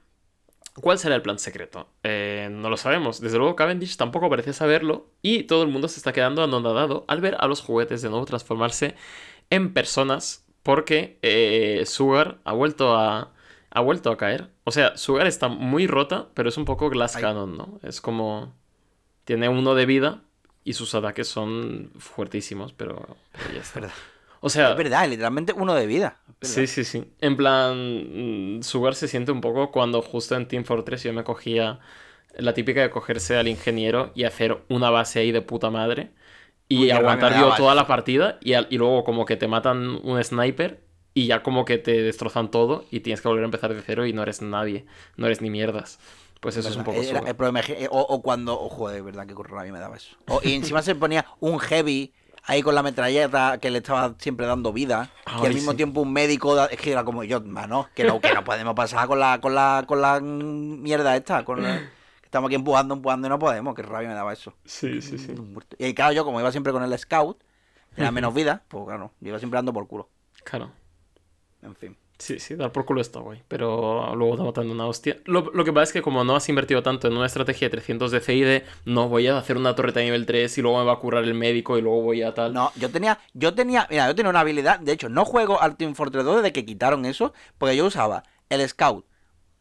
¿Cuál 0.81 0.99
será 0.99 1.15
el 1.15 1.21
plan 1.21 1.39
secreto? 1.39 1.87
Eh, 2.03 2.49
no 2.51 2.69
lo 2.69 2.75
sabemos. 2.75 3.21
Desde 3.21 3.37
luego 3.37 3.55
Cavendish 3.55 3.95
tampoco 3.95 4.29
parece 4.29 4.51
saberlo 4.51 5.07
y 5.21 5.43
todo 5.43 5.63
el 5.63 5.69
mundo 5.69 5.87
se 5.87 5.97
está 5.99 6.11
quedando 6.11 6.43
anonadado 6.43 7.05
al 7.07 7.21
ver 7.21 7.37
a 7.39 7.47
los 7.47 7.61
juguetes 7.61 8.01
de 8.01 8.09
nuevo 8.09 8.25
transformarse 8.25 8.93
en 9.49 9.73
personas 9.73 10.45
Porque 10.63 11.19
eh, 11.21 11.83
Sugar 11.85 12.39
ha 12.43 12.53
vuelto 12.53 12.95
a. 12.95 13.31
Ha 13.69 13.81
vuelto 13.81 14.09
a 14.09 14.17
caer. 14.17 14.49
O 14.63 14.71
sea, 14.71 14.95
Sugar 14.95 15.27
está 15.27 15.49
muy 15.49 15.85
rota, 15.85 16.29
pero 16.33 16.47
es 16.47 16.57
un 16.57 16.63
poco 16.63 16.89
Glass 16.89 17.17
Ay. 17.17 17.23
Cannon, 17.23 17.57
¿no? 17.57 17.79
Es 17.83 18.01
como. 18.01 18.53
Tiene 19.25 19.49
uno 19.49 19.75
de 19.75 19.85
vida 19.85 20.23
y 20.63 20.73
sus 20.73 20.95
ataques 20.95 21.27
son 21.27 21.91
fuertísimos, 21.97 22.73
pero, 22.73 23.17
pero 23.31 23.53
ya 23.53 23.61
está. 23.61 23.81
verdad. 23.81 23.95
O 24.39 24.49
sea, 24.49 24.71
Es 24.71 24.77
verdad, 24.77 25.09
literalmente 25.09 25.53
uno 25.53 25.73
de 25.73 25.87
vida. 25.87 26.19
Es 26.39 26.49
Sí, 26.49 26.67
sí, 26.67 26.83
sí. 26.83 27.03
En 27.19 27.35
plan, 27.35 28.57
mm, 28.57 28.61
Sugar 28.63 28.93
se 28.93 29.07
siente 29.07 29.31
un 29.31 29.41
poco 29.41 29.71
cuando 29.71 30.01
justo 30.01 30.35
en 30.35 30.47
Team 30.47 30.65
Fortress 30.65 31.03
yo 31.03 31.13
me 31.13 31.23
cogía 31.23 31.79
la 32.37 32.53
típica 32.53 32.81
de 32.81 32.89
cogerse 32.89 33.37
al 33.37 33.47
ingeniero 33.47 34.11
y 34.13 34.23
hacer 34.23 34.63
una 34.69 34.89
base 34.89 35.19
ahí 35.19 35.31
de 35.31 35.41
puta 35.41 35.69
madre 35.69 36.11
y 36.67 36.83
Uy, 36.83 36.91
aguantar 36.91 37.39
yo 37.39 37.53
toda 37.55 37.75
la 37.75 37.85
partida 37.87 38.37
y, 38.41 38.53
al- 38.53 38.67
y 38.69 38.77
luego 38.77 39.03
como 39.03 39.25
que 39.25 39.35
te 39.37 39.47
matan 39.47 39.99
un 40.03 40.23
sniper 40.23 40.83
y 41.13 41.27
ya 41.27 41.43
como 41.43 41.63
que 41.65 41.77
te 41.77 42.01
destrozan 42.01 42.51
todo 42.51 42.85
y 42.91 42.99
tienes 43.01 43.21
que 43.21 43.27
volver 43.27 43.43
a 43.43 43.45
empezar 43.45 43.73
de 43.73 43.81
cero 43.81 44.05
y 44.05 44.13
no 44.13 44.23
eres 44.23 44.41
nadie, 44.41 44.85
no 45.15 45.27
eres 45.27 45.41
ni 45.41 45.49
mierdas. 45.49 45.99
Pues 46.41 46.57
eso 46.57 46.69
es 46.69 46.75
un 46.75 46.83
poco 46.83 47.01
Era- 47.01 47.33
problema 47.35 47.61
o, 47.89 47.99
o 48.01 48.21
cuando, 48.21 48.59
o 48.59 48.69
joder, 48.69 49.01
verdad 49.03 49.25
que 49.25 49.33
rabia 49.41 49.71
me 49.71 49.79
daba 49.79 49.95
eso. 49.97 50.15
O- 50.27 50.41
y 50.43 50.53
encima 50.53 50.81
se 50.81 50.93
ponía 50.95 51.25
un 51.39 51.59
heavy 51.59 52.13
ahí 52.47 52.61
con 52.61 52.75
la 52.75 52.83
metralleta 52.83 53.57
que 53.59 53.71
le 53.71 53.77
estaba 53.79 54.13
siempre 54.19 54.45
dando 54.45 54.71
vida. 54.73 55.09
y 55.41 55.45
al 55.45 55.53
mismo 55.53 55.71
sí. 55.71 55.77
tiempo 55.77 56.01
un 56.01 56.13
médico, 56.13 56.59
es 56.67 56.79
que 56.79 56.91
era 56.91 57.03
como 57.03 57.23
yo, 57.23 57.41
mano, 57.41 57.87
que 57.95 58.03
no, 58.03 58.19
que 58.19 58.33
no 58.33 58.43
podemos 58.43 58.75
pasar 58.75 59.07
con 59.07 59.19
la, 59.19 59.39
con 59.41 59.55
la, 59.55 59.83
con 59.87 60.01
la 60.01 60.19
mierda 60.19 61.15
esta. 61.15 61.43
Con 61.45 61.63
la- 61.63 61.79
que 61.79 61.94
estamos 62.35 62.49
aquí 62.49 62.55
empujando, 62.55 62.93
empujando 62.93 63.27
y 63.27 63.29
no 63.29 63.39
podemos. 63.39 63.73
Que 63.75 63.81
rabia 63.81 64.09
me 64.09 64.13
daba 64.13 64.33
eso. 64.33 64.53
Sí, 64.65 65.01
sí, 65.01 65.17
sí. 65.17 65.33
Y 65.79 65.93
claro, 65.93 66.11
yo 66.11 66.25
como 66.25 66.41
iba 66.41 66.51
siempre 66.51 66.73
con 66.73 66.83
el 66.83 66.97
scout, 66.99 67.41
tenía 67.95 68.11
menos 68.11 68.33
vida, 68.33 68.63
pues 68.67 68.85
claro, 68.85 69.11
yo 69.21 69.29
iba 69.29 69.39
siempre 69.39 69.57
dando 69.57 69.71
por 69.71 69.87
culo. 69.87 70.09
Claro. 70.43 70.71
En 71.61 71.75
fin. 71.75 71.97
Sí, 72.17 72.39
sí, 72.39 72.55
dar 72.55 72.71
por 72.71 72.85
culo 72.85 73.01
está 73.01 73.19
guay, 73.19 73.43
pero 73.47 74.15
luego 74.15 74.37
te 74.37 74.43
matando 74.43 74.73
una 74.73 74.85
hostia. 74.85 75.17
Lo, 75.25 75.51
lo 75.53 75.65
que 75.65 75.73
pasa 75.73 75.83
es 75.83 75.93
que 75.93 76.01
como 76.01 76.23
no 76.23 76.35
has 76.35 76.47
invertido 76.47 76.81
tanto 76.81 77.07
en 77.07 77.15
una 77.17 77.25
estrategia 77.25 77.67
de 77.67 77.71
300 77.71 78.11
de 78.11 78.21
CID, 78.21 78.63
no 78.85 79.09
voy 79.09 79.27
a 79.27 79.37
hacer 79.37 79.57
una 79.57 79.75
torreta 79.75 79.99
de 79.99 80.05
nivel 80.05 80.25
3 80.25 80.57
y 80.57 80.61
luego 80.61 80.79
me 80.79 80.85
va 80.85 80.93
a 80.93 80.99
curar 80.99 81.25
el 81.25 81.33
médico 81.33 81.77
y 81.77 81.81
luego 81.81 82.01
voy 82.03 82.21
a 82.21 82.33
tal. 82.33 82.53
No, 82.53 82.71
yo 82.77 82.89
tenía, 82.89 83.19
yo 83.33 83.53
tenía, 83.53 83.85
mira, 83.89 84.07
yo 84.07 84.15
tenía 84.15 84.29
una 84.29 84.39
habilidad, 84.41 84.79
de 84.79 84.93
hecho, 84.93 85.09
no 85.09 85.25
juego 85.25 85.61
al 85.61 85.75
Team 85.75 85.93
Fortress 85.93 86.23
2 86.23 86.37
desde 86.37 86.53
que 86.53 86.65
quitaron 86.65 87.05
eso, 87.05 87.33
porque 87.57 87.75
yo 87.75 87.85
usaba 87.85 88.23
el 88.49 88.65
scout, 88.67 89.05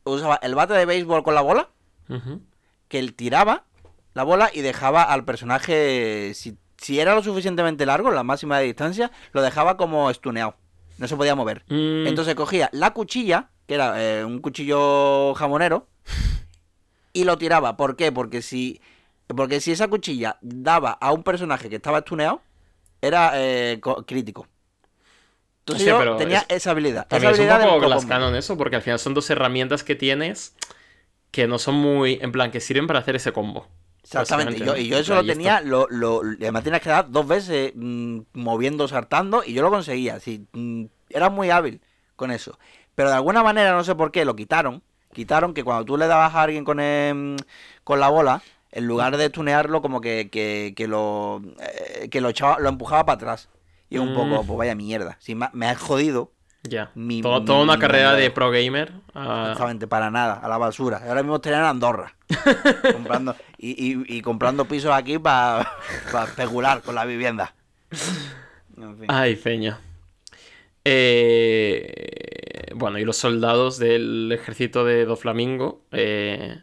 usaba 0.05 0.37
el 0.37 0.55
bate 0.55 0.75
de 0.75 0.87
béisbol 0.87 1.25
con 1.25 1.35
la 1.35 1.41
bola, 1.41 1.71
Ujú. 2.09 2.41
Que 2.89 2.99
él 2.99 3.15
tiraba 3.15 3.65
la 4.15 4.23
bola 4.23 4.51
y 4.53 4.61
dejaba 4.61 5.03
al 5.03 5.25
personaje, 5.25 6.33
si, 6.35 6.57
si 6.77 7.01
era 7.01 7.15
lo 7.15 7.23
suficientemente 7.23 7.85
largo, 7.87 8.11
la 8.11 8.23
máxima 8.23 8.59
de 8.59 8.67
distancia, 8.67 9.11
lo 9.33 9.43
dejaba 9.43 9.77
como 9.77 10.09
estuneado, 10.11 10.55
no 10.99 11.09
se 11.09 11.17
podía 11.17 11.35
mover. 11.35 11.65
Mm, 11.69 12.07
Entonces 12.07 12.35
cogía 12.37 12.69
la 12.73 12.93
cuchilla, 12.93 13.51
que 13.67 13.75
era 13.75 13.95
eh, 14.03 14.25
un 14.25 14.41
cuchillo 14.41 15.35
jamonero, 15.35 15.89
y 17.13 17.25
lo 17.25 17.39
tiraba. 17.39 17.77
¿Por 17.77 17.97
qué? 17.97 18.13
Porque 18.13 18.43
si, 18.43 18.81
porque 19.29 19.61
si 19.61 19.73
esa 19.73 19.89
cuchilla 19.89 20.37
daba 20.43 20.93
a 20.93 21.13
un 21.13 21.23
personaje 21.23 21.69
que 21.69 21.77
estaba 21.77 21.99
estuneado, 21.99 22.41
era 23.01 23.33
eh, 23.35 23.79
co- 23.81 24.05
crítico. 24.07 24.47
Entonces 25.61 25.83
Hostia, 25.89 25.93
yo 25.93 25.99
pero 25.99 26.17
tenía 26.17 26.39
es- 26.41 26.47
esa 26.49 26.71
habilidad. 26.73 27.07
También 27.09 27.33
esa 27.33 27.43
es 27.43 27.49
un 27.67 27.69
poco 27.81 27.81
co-combo. 28.03 28.09
Cannon 28.15 28.37
eso, 28.37 28.57
porque 28.57 28.77
al 28.77 28.83
final 28.83 28.99
son 28.99 29.15
dos 29.15 29.29
herramientas 29.31 29.83
que 29.83 29.95
tienes 29.95 30.55
que 31.35 31.49
no 31.49 31.59
son 31.59 31.75
muy, 31.75 32.19
en 32.23 32.31
plan, 32.31 32.51
que 32.53 32.61
sirven 32.61 32.87
para 32.87 33.01
hacer 33.01 33.17
ese 33.17 33.33
combo. 33.33 33.67
Exactamente, 34.03 34.59
y 34.59 34.89
yo, 34.89 34.99
eso 34.99 35.15
lo 35.15 35.25
tenía, 35.27 35.61
lo, 35.61 35.89
lo, 35.91 36.23
y 36.25 36.37
además 36.43 36.63
tenías 36.63 36.81
que 36.83 36.91
dar 36.91 37.11
dos 37.11 37.27
veces 37.27 37.73
mm, 37.75 38.21
moviendo, 38.35 38.87
saltando, 38.87 39.43
y 39.45 39.53
yo 39.53 39.63
lo 39.63 39.71
conseguía. 39.71 40.21
Sí, 40.21 40.47
mm, 40.53 40.85
era 41.11 41.31
muy 41.31 41.51
hábil 41.51 41.81
con 42.15 42.31
eso. 42.31 42.57
Pero 42.95 43.09
de 43.09 43.17
alguna 43.17 43.43
manera, 43.43 43.73
no 43.73 43.83
sé 43.83 43.95
por 43.97 44.13
qué, 44.13 44.25
lo 44.25 44.37
quitaron. 44.37 44.83
Quitaron 45.13 45.55
que 45.55 45.65
cuando 45.65 45.85
tú 45.85 45.97
le 45.97 46.07
dabas 46.07 46.35
a 46.35 46.43
alguien 46.43 46.65
con, 46.65 46.79
em, 46.79 47.37
con 47.83 47.99
la 47.99 48.09
bola, 48.09 48.43
en 48.71 48.87
lugar 48.87 49.17
de 49.17 49.31
tunearlo, 49.31 49.83
como 49.83 50.01
que, 50.01 50.29
que, 50.31 50.73
que 50.77 50.87
lo, 50.87 51.43
eh, 51.61 52.09
que 52.11 52.21
lo, 52.21 52.29
echaba, 52.29 52.59
lo 52.61 52.69
empujaba 52.69 53.05
para 53.07 53.17
atrás. 53.17 53.49
Y 53.91 53.99
un 53.99 54.11
Mm. 54.11 54.15
poco, 54.15 54.45
pues 54.45 54.59
vaya 54.59 54.75
mierda. 54.77 55.17
Sí, 55.21 55.35
me, 55.35 55.49
me 55.53 55.67
ha 55.67 55.75
jodido, 55.75 56.31
Ya. 56.67 56.87
Todo- 56.87 56.95
mi- 56.95 57.21
toda 57.23 57.63
una 57.63 57.75
mi 57.75 57.79
carrera 57.81 58.15
de 58.15 58.31
pro 58.31 58.51
gamer. 58.51 58.93
a- 59.15 59.43
exactamente, 59.53 59.87
para 59.87 60.11
nada, 60.11 60.35
a 60.35 60.49
la 60.49 60.57
basura. 60.59 61.03
Ahora 61.07 61.23
mismo 61.23 61.37
estaría 61.37 61.59
en 61.59 61.65
Andorra. 61.67 62.15
comprando, 62.93 63.37
y, 63.59 63.93
y- 63.93 64.05
y 64.17 64.23
comprando 64.23 64.65
pisos 64.65 64.91
aquí 64.93 65.19
para 65.19 65.71
especular 66.27 66.81
con 66.83 66.95
la 66.95 67.05
vivienda. 67.05 67.55
En 68.79 68.97
fin. 68.99 69.07
Ay, 69.09 69.37
feña. 69.37 69.79
Eh, 70.87 72.73
bueno, 72.75 72.99
y 72.99 73.05
los 73.05 73.17
soldados 73.17 73.79
del 73.79 74.31
ejército 74.33 74.85
de 74.85 75.05
Doflamingo, 75.05 75.83
eh, 75.93 76.61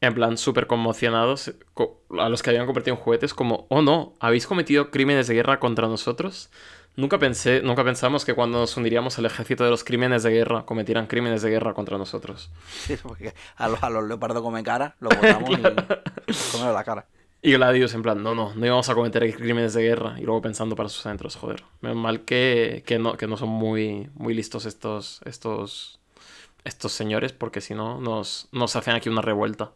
en 0.00 0.14
plan 0.14 0.36
súper 0.38 0.66
conmocionados, 0.66 1.52
co- 1.74 2.00
a 2.18 2.28
los 2.28 2.42
que 2.42 2.50
habían 2.50 2.66
convertido 2.66 2.96
en 2.96 3.02
juguetes, 3.02 3.34
como, 3.34 3.66
oh 3.68 3.82
no, 3.82 4.14
¿habéis 4.20 4.46
cometido 4.46 4.90
crímenes 4.90 5.26
de 5.28 5.34
guerra 5.34 5.58
contra 5.60 5.86
nosotros? 5.88 6.50
Nunca 6.96 7.18
pensé, 7.18 7.60
nunca 7.62 7.82
pensamos 7.82 8.24
que 8.24 8.34
cuando 8.34 8.58
nos 8.58 8.76
uniríamos 8.76 9.18
al 9.18 9.26
ejército 9.26 9.64
de 9.64 9.70
los 9.70 9.82
crímenes 9.82 10.22
de 10.22 10.30
guerra, 10.30 10.64
cometieran 10.64 11.06
crímenes 11.06 11.42
de 11.42 11.50
guerra 11.50 11.74
contra 11.74 11.98
nosotros. 11.98 12.50
Sí, 12.68 12.96
porque 13.02 13.34
a 13.56 13.68
los, 13.68 13.82
a 13.82 13.90
los 13.90 14.04
leopardos 14.04 14.42
come 14.42 14.62
cara, 14.62 14.94
los 15.00 15.14
botamos 15.16 15.50
y 15.50 15.56
nos 15.62 16.50
comemos 16.52 16.74
la 16.74 16.84
cara. 16.84 17.06
Y 17.42 17.52
Gladius 17.52 17.92
en 17.92 18.02
plan, 18.02 18.22
no, 18.22 18.34
no, 18.34 18.54
no 18.54 18.64
íbamos 18.64 18.88
a 18.88 18.94
cometer 18.94 19.34
crímenes 19.36 19.74
de 19.74 19.82
guerra. 19.82 20.14
Y 20.18 20.22
luego 20.22 20.40
pensando 20.40 20.76
para 20.76 20.88
sus 20.88 21.04
adentros, 21.04 21.36
joder. 21.36 21.62
Menos 21.82 21.98
mal 21.98 22.24
que, 22.24 22.82
que, 22.86 22.98
no, 22.98 23.18
que 23.18 23.26
no 23.26 23.36
son 23.36 23.50
muy, 23.50 24.08
muy 24.14 24.32
listos 24.32 24.64
estos, 24.64 25.20
estos, 25.26 26.00
estos 26.64 26.92
señores, 26.92 27.32
porque 27.32 27.60
si 27.60 27.74
no 27.74 28.00
nos, 28.00 28.48
nos 28.50 28.76
hacen 28.76 28.94
aquí 28.94 29.10
una 29.10 29.20
revuelta. 29.20 29.72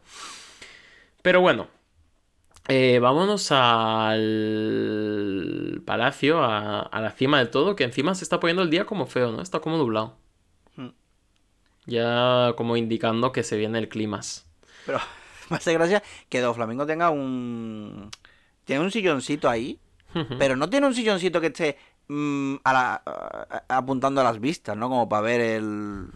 Pero 1.20 1.42
bueno, 1.42 1.66
eh, 2.68 2.98
vámonos 3.00 3.50
al 4.48 5.82
palacio, 5.84 6.42
a, 6.42 6.80
a 6.80 7.00
la 7.00 7.10
cima 7.10 7.38
del 7.38 7.50
todo, 7.50 7.74
que 7.76 7.84
encima 7.84 8.14
se 8.14 8.24
está 8.24 8.40
poniendo 8.40 8.62
el 8.62 8.70
día 8.70 8.84
como 8.84 9.06
feo, 9.06 9.32
¿no? 9.32 9.40
Está 9.42 9.60
como 9.60 9.76
nublado. 9.78 10.16
Hmm. 10.76 10.88
Ya 11.86 12.52
como 12.56 12.76
indicando 12.76 13.32
que 13.32 13.42
se 13.42 13.56
viene 13.56 13.78
el 13.78 13.88
climas. 13.88 14.46
Pero 14.86 15.00
me 15.50 15.56
hace 15.56 15.72
gracia 15.72 16.02
que 16.28 16.40
Do 16.40 16.54
Flamingo 16.54 16.86
tenga 16.86 17.10
un. 17.10 18.10
Tiene 18.64 18.82
un 18.84 18.90
silloncito 18.90 19.48
ahí, 19.48 19.80
pero 20.38 20.54
no 20.56 20.68
tiene 20.68 20.86
un 20.86 20.94
silloncito 20.94 21.40
que 21.40 21.46
esté 21.46 21.78
mm, 22.08 22.56
a 22.64 22.72
la- 22.72 23.02
a- 23.06 23.64
apuntando 23.78 24.20
a 24.20 24.24
las 24.24 24.40
vistas, 24.40 24.76
¿no? 24.76 24.88
Como 24.90 25.08
para 25.08 25.22
ver 25.22 25.40
el. 25.40 26.08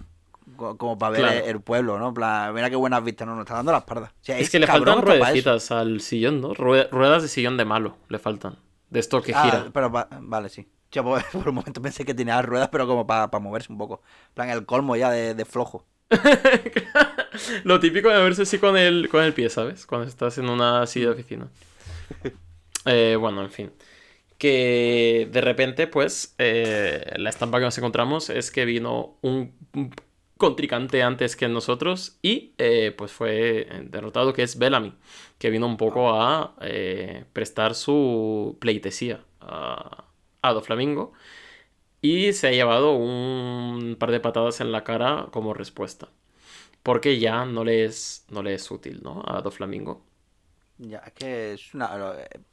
Co- 0.62 0.78
Como 0.78 0.96
para 0.98 1.10
ver 1.12 1.20
Claro. 1.20 1.46
el 1.46 1.60
pueblo, 1.60 1.98
¿no? 1.98 2.14
Plan, 2.14 2.54
mira 2.54 2.70
qué 2.70 2.76
buenas 2.76 3.02
vistas, 3.04 3.26
no, 3.26 3.34
nos 3.34 3.42
está 3.42 3.54
dando 3.54 3.72
la 3.72 3.78
espalda. 3.78 4.12
O 4.20 4.24
sea, 4.24 4.38
Es 4.38 4.48
que 4.50 4.58
le 4.58 4.66
faltan 4.66 4.96
pa' 5.00 5.00
ruedecitas 5.02 5.70
al 5.70 6.00
sillón, 6.00 6.40
¿no? 6.40 6.54
Rue- 6.54 6.88
ruedas 6.90 7.22
de 7.22 7.28
sillón 7.28 7.56
de 7.56 7.64
malo 7.64 7.96
le 8.08 8.18
faltan. 8.18 8.56
De 8.90 9.00
esto 9.00 9.20
que 9.22 9.32
Ah, 9.34 9.42
gira. 9.44 9.66
pero 9.72 9.90
va- 9.90 10.08
vale, 10.20 10.48
sí. 10.48 10.68
Yo 10.90 11.02
por, 11.04 11.22
por 11.32 11.48
un 11.48 11.54
momento 11.56 11.80
pensé 11.82 12.04
que 12.04 12.14
tenía 12.14 12.36
las 12.36 12.44
ruedas, 12.44 12.68
pero 12.70 12.86
como 12.86 13.06
para 13.06 13.28
moverse 13.40 13.72
un 13.72 13.78
poco. 13.78 14.02
En 14.28 14.34
plan, 14.34 14.50
el 14.50 14.64
colmo 14.66 14.96
ya 14.96 15.10
de, 15.10 15.34
de 15.34 15.44
flojo. 15.44 15.84
Lo 17.64 17.80
típico 17.80 18.08
de 18.10 18.22
verse 18.22 18.42
así 18.42 18.58
con 18.58 18.76
el, 18.76 19.08
con 19.08 19.22
el 19.24 19.32
pie, 19.32 19.48
¿sabes? 19.48 19.86
Cuando 19.86 20.06
estás 20.08 20.36
en 20.38 20.48
una 20.48 20.86
silla 20.86 21.06
de 21.06 21.12
oficina. 21.12 21.48
Eh, 22.84 23.14
bueno, 23.16 23.42
en 23.42 23.50
fin. 23.52 23.72
Que 24.38 25.28
de 25.30 25.40
repente, 25.40 25.86
pues, 25.86 26.34
eh, 26.38 27.12
la 27.14 27.30
estampa 27.30 27.58
que 27.60 27.64
nos 27.64 27.78
encontramos 27.78 28.28
es 28.28 28.50
que 28.50 28.64
vino 28.64 29.18
un 29.22 29.54
contrincante 30.36 31.02
antes 31.02 31.36
que 31.36 31.48
nosotros 31.48 32.18
y 32.22 32.54
eh, 32.58 32.94
pues 32.96 33.12
fue 33.12 33.68
derrotado, 33.84 34.32
que 34.32 34.42
es 34.42 34.58
Bellamy, 34.58 34.94
que 35.38 35.50
vino 35.50 35.66
un 35.66 35.76
poco 35.76 36.10
a 36.14 36.54
eh, 36.60 37.24
prestar 37.32 37.74
su 37.74 38.56
pleitesía 38.60 39.24
a, 39.40 40.04
a 40.42 40.52
Doflamingo 40.52 41.12
y 42.02 42.32
se 42.32 42.48
ha 42.48 42.50
llevado 42.50 42.92
un 42.94 43.96
par 43.98 44.10
de 44.10 44.20
patadas 44.20 44.60
en 44.60 44.72
la 44.72 44.84
cara 44.84 45.28
como 45.30 45.54
respuesta. 45.54 46.08
Porque 46.82 47.20
ya 47.20 47.44
no 47.44 47.64
le 47.64 47.84
es, 47.84 48.26
no 48.28 48.42
le 48.42 48.54
es 48.54 48.68
útil, 48.70 49.00
¿no? 49.04 49.22
A 49.24 49.40
Doflamingo. 49.40 50.04
Ya, 50.78 50.98
es 50.98 51.12
que 51.12 51.52
es 51.52 51.74
una. 51.74 51.94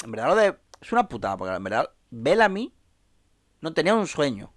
En 0.03 0.11
verdad, 0.11 0.27
lo 0.27 0.35
de. 0.35 0.56
Es 0.80 0.91
una 0.91 1.09
putada, 1.09 1.35
porque 1.35 1.56
en 1.56 1.64
verdad, 1.64 1.90
Bellamy 2.11 2.72
no 3.61 3.74
tenía 3.74 3.95
un 3.95 4.06
sueño. 4.06 4.53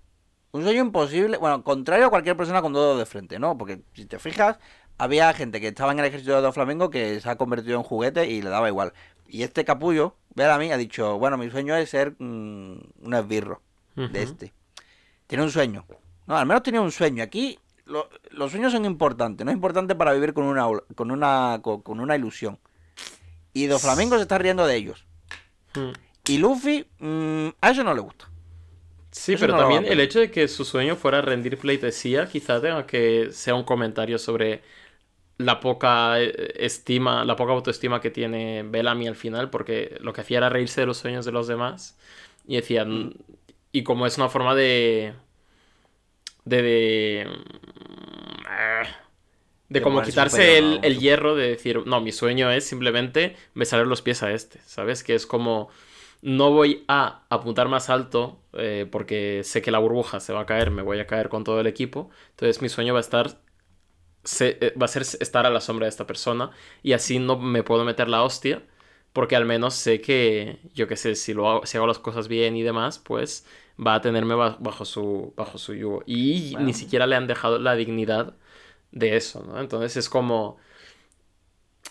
Un 0.53 0.63
sueño 0.65 0.81
imposible. 0.83 1.39
Bueno, 1.39 1.65
contrario 1.65 2.07
a 2.07 2.11
cualquier 2.11 2.37
persona 2.37 2.61
con 2.63 2.73
dos 2.73 2.83
dedos 2.85 2.99
de 2.99 3.07
frente, 3.07 3.39
¿no? 3.39 3.57
Porque 3.57 3.81
si 3.95 4.05
te 4.07 4.19
fijas, 4.19 4.59
había 4.99 5.33
gente 5.33 5.61
que 5.61 5.69
estaba 5.69 5.93
en 5.93 5.99
el 5.99 6.05
ejército 6.05 6.41
de 6.41 6.53
Flamengo 6.53 6.91
que 6.91 7.21
se 7.21 7.29
ha 7.31 7.37
convertido 7.37 7.77
en 7.79 7.83
juguete 7.83 8.27
y 8.31 8.43
le 8.43 8.51
daba 8.51 8.69
igual. 8.69 8.93
Y 9.27 9.43
este 9.45 9.65
capullo, 9.65 10.15
Bellamy, 10.35 10.71
ha 10.73 10.77
dicho: 10.77 11.19
Bueno, 11.19 11.39
mi 11.39 11.51
sueño 11.51 11.75
es 11.77 11.89
ser 11.91 12.13
mm, 12.19 12.77
un 13.03 13.15
esbirro 13.15 13.63
de 14.13 14.23
este. 14.23 14.53
Tiene 15.27 15.45
un 15.45 15.51
sueño. 15.51 15.87
No, 16.27 16.37
al 16.37 16.47
menos 16.47 16.63
tenía 16.63 16.81
un 16.83 16.93
sueño. 16.93 17.23
Aquí 17.23 17.59
lo- 17.87 18.09
los 18.31 18.51
sueños 18.51 18.73
son 18.73 18.85
importantes. 18.85 19.45
No 19.45 19.51
es 19.51 19.55
importante 19.57 19.95
para 19.95 20.13
vivir 20.13 20.35
con 20.35 20.45
una, 20.45 20.67
con 20.95 21.11
una, 21.11 21.61
con, 21.63 21.81
con 21.81 21.99
una 22.01 22.15
ilusión. 22.15 22.59
Y 23.55 23.67
Do 23.67 23.79
Flamengo 23.79 24.17
se 24.17 24.23
está 24.23 24.37
riendo 24.39 24.67
de 24.67 24.77
ellos. 24.77 25.07
Mm. 25.75 25.93
Y 26.29 26.39
Luffy, 26.39 26.87
mm, 26.99 27.49
a 27.61 27.71
eso 27.71 27.83
no 27.85 27.95
le 27.95 28.01
gusta. 28.03 28.29
Sí, 29.13 29.37
Eso 29.37 29.37
pero 29.37 29.53
no 29.53 29.55
también 29.55 29.85
el 29.87 30.01
hecho 30.01 30.21
de 30.21 30.31
que 30.31 30.49
su 30.49 30.65
sueño 30.65 30.97
fuera 30.97 31.21
rendir 31.21 31.59
pleitesía, 31.59 32.27
quizá 32.29 32.61
tenga 32.63 32.87
que 32.87 33.29
sea 33.33 33.55
un 33.55 33.65
comentario 33.65 34.19
sobre 34.19 34.63
la 35.39 35.61
poca 35.61 36.21
eh, 36.21 36.55
estima, 36.57 37.25
la 37.25 37.37
poca 37.37 37.53
autoestima 37.53 38.01
que 38.01 38.11
tiene 38.11 38.65
Bellamy 38.65 39.09
al 39.09 39.17
final, 39.17 39.51
porque 39.51 39.97
lo 40.01 40.13
que 40.13 40.23
hacía 40.23 40.39
era 40.39 40.51
reírse 40.51 40.83
de 40.83 40.89
los 40.89 40.99
sueños 40.99 41.25
de 41.27 41.33
los 41.33 41.49
demás. 41.49 41.99
Y 42.47 42.57
decía, 42.57 42.87
Mm. 42.87 43.13
y 43.73 43.85
como 43.85 44.07
es 44.07 44.19
una 44.19 44.29
forma 44.31 44.55
de. 44.55 45.15
de. 46.45 46.63
de. 46.63 47.27
eh, 48.51 48.85
de 49.69 49.83
como 49.83 50.03
quitarse 50.03 50.59
el, 50.59 50.81
el 50.83 50.99
hierro 51.01 51.37
de 51.37 51.49
decir, 51.51 51.87
no, 51.87 52.01
mi 52.01 52.13
sueño 52.13 52.51
es 52.51 52.67
simplemente 52.67 53.37
besarle 53.55 53.87
los 53.87 54.03
pies 54.03 54.23
a 54.23 54.33
este, 54.33 54.61
¿sabes? 54.67 55.05
Que 55.05 55.15
es 55.15 55.27
como, 55.27 55.71
no 56.23 56.51
voy 56.53 56.85
a 56.89 57.25
apuntar 57.31 57.69
más 57.69 57.91
alto 57.91 58.41
eh, 58.55 58.89
porque 58.91 59.43
sé 59.45 59.63
que 59.63 59.71
la 59.73 59.79
burbuja 59.81 60.21
se 60.21 60.33
va 60.33 60.43
a 60.43 60.47
caer, 60.47 60.71
me 60.73 60.83
voy 60.83 61.01
a 61.01 61.07
caer 61.09 61.29
con 61.31 61.45
todo 61.45 61.61
el 61.61 61.67
equipo, 61.69 62.11
entonces 62.31 62.63
mi 62.63 62.69
sueño 62.71 62.95
va 62.95 63.01
a 63.01 63.03
estar, 63.03 63.41
se- 64.25 64.59
eh, 64.61 64.75
va 64.81 64.87
a 64.87 64.89
ser 64.89 65.03
estar 65.21 65.47
a 65.47 65.51
la 65.51 65.61
sombra 65.61 65.87
de 65.87 65.91
esta 65.91 66.07
persona 66.07 66.51
y 66.83 66.93
así 66.93 67.19
no 67.19 67.39
me 67.39 67.63
puedo 67.63 67.85
meter 67.85 68.09
la 68.09 68.23
hostia 68.23 68.63
porque 69.13 69.37
al 69.37 69.45
menos 69.45 69.75
sé 69.75 70.01
que, 70.01 70.59
yo 70.75 70.89
qué 70.89 70.97
sé, 70.97 71.15
si, 71.17 71.35
lo 71.35 71.49
hago, 71.51 71.67
si 71.67 71.77
hago 71.77 71.87
las 71.87 71.99
cosas 71.99 72.29
bien 72.29 72.57
y 72.57 72.63
demás, 72.63 72.99
pues 72.99 73.47
va 73.85 73.95
a 73.97 74.01
tenerme 74.01 74.35
ba- 74.35 74.57
bajo 74.61 74.85
su, 74.87 75.35
bajo 75.37 75.59
su 75.59 75.75
yugo. 75.75 76.03
Y 76.07 76.55
Bueno. 76.55 76.61
ni 76.61 76.73
siquiera 76.73 77.07
le 77.07 77.17
han 77.17 77.27
dejado 77.27 77.59
la 77.59 77.75
dignidad 77.77 78.37
de 78.93 79.17
eso, 79.17 79.45
¿no? 79.47 79.61
Entonces 79.61 79.97
es 79.99 80.09
como... 80.09 80.59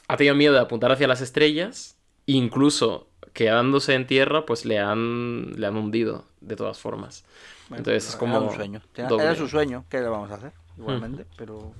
Ha 0.08 0.18
tenido 0.18 0.36
miedo 0.36 0.54
de 0.54 0.60
apuntar 0.60 0.92
hacia 0.92 1.08
las 1.08 1.22
estrellas, 1.22 1.98
incluso 2.26 3.10
quedándose 3.34 3.94
en 3.94 4.08
tierra, 4.08 4.46
pues 4.46 4.66
le 4.66 4.80
han, 4.80 5.54
le 5.60 5.68
han 5.68 5.76
hundido, 5.78 6.26
de 6.42 6.56
todas 6.56 6.80
formas. 6.80 7.26
Bueno, 7.70 7.80
Entonces 7.80 8.06
es 8.06 8.10
era 8.12 8.20
como 8.20 8.40
un 8.40 8.56
sueño. 8.56 8.82
Era-. 8.96 9.16
Era 9.16 9.36
su 9.36 9.48
sueño, 9.48 9.86
¿qué 9.90 10.00
le 10.00 10.08
vamos 10.08 10.32
a 10.32 10.36
hacer? 10.36 10.52
Igualmente, 10.78 11.26
pero. 11.38 11.72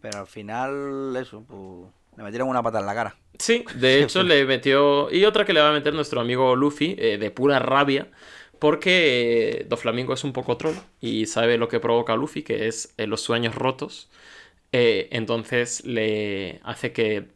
Pero 0.00 0.20
al 0.20 0.26
final, 0.26 1.16
eso, 1.16 1.44
pues. 1.46 1.92
Le 2.16 2.22
metieron 2.22 2.48
una 2.48 2.62
pata 2.62 2.78
en 2.80 2.86
la 2.86 2.94
cara. 2.94 3.16
Sí, 3.38 3.64
de 3.74 4.02
hecho 4.02 4.22
le 4.22 4.44
metió. 4.44 5.10
Y 5.10 5.24
otra 5.24 5.44
que 5.44 5.52
le 5.52 5.60
va 5.60 5.70
a 5.70 5.72
meter 5.72 5.94
nuestro 5.94 6.20
amigo 6.20 6.54
Luffy, 6.56 6.94
eh, 6.98 7.18
de 7.18 7.30
pura 7.30 7.58
rabia, 7.58 8.08
porque 8.58 9.60
eh, 9.60 9.66
Doflamingo 9.68 10.14
es 10.14 10.24
un 10.24 10.32
poco 10.32 10.56
troll 10.56 10.76
y 11.00 11.26
sabe 11.26 11.58
lo 11.58 11.68
que 11.68 11.80
provoca 11.80 12.16
Luffy, 12.16 12.42
que 12.42 12.68
es 12.68 12.94
eh, 12.96 13.06
los 13.06 13.20
sueños 13.20 13.54
rotos. 13.54 14.08
Entonces 14.72 15.84
le 15.84 16.60
hace 16.64 16.92
que. 16.92 17.28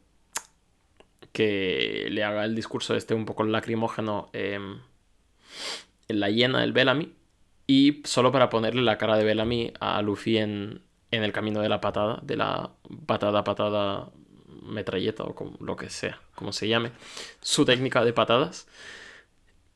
Que 1.39 2.08
le 2.10 2.25
haga 2.25 2.44
el 2.44 2.57
discurso 2.57 2.97
este 2.97 3.15
un 3.15 3.25
poco 3.25 3.44
lacrimógeno 3.44 4.28
em, 4.33 4.81
en 6.08 6.18
la 6.18 6.31
hiena 6.31 6.62
del 6.62 6.73
Bellamy. 6.73 7.12
Y 7.68 8.02
solo 8.05 8.33
para 8.33 8.49
ponerle 8.49 8.83
la 8.83 8.99
cara 8.99 9.17
de 9.17 9.23
Bellamy 9.23 9.73
a 9.78 10.02
Luffy 10.02 10.39
en, 10.39 10.83
en 11.12 11.23
el 11.23 11.33
camino 11.33 11.60
de 11.60 11.68
la 11.68 11.81
patada, 11.81 12.18
de 12.25 12.36
la 12.36 12.73
patada, 13.07 13.44
patada, 13.44 14.10
metralleta 14.65 15.23
o 15.23 15.36
como, 15.36 15.57
lo 15.60 15.76
que 15.76 15.91
sea, 15.91 16.20
como 16.34 16.50
se 16.50 16.67
llame, 16.67 16.91
su 17.41 17.65
técnica 17.65 18.05
de 18.05 18.12
patadas. 18.12 18.67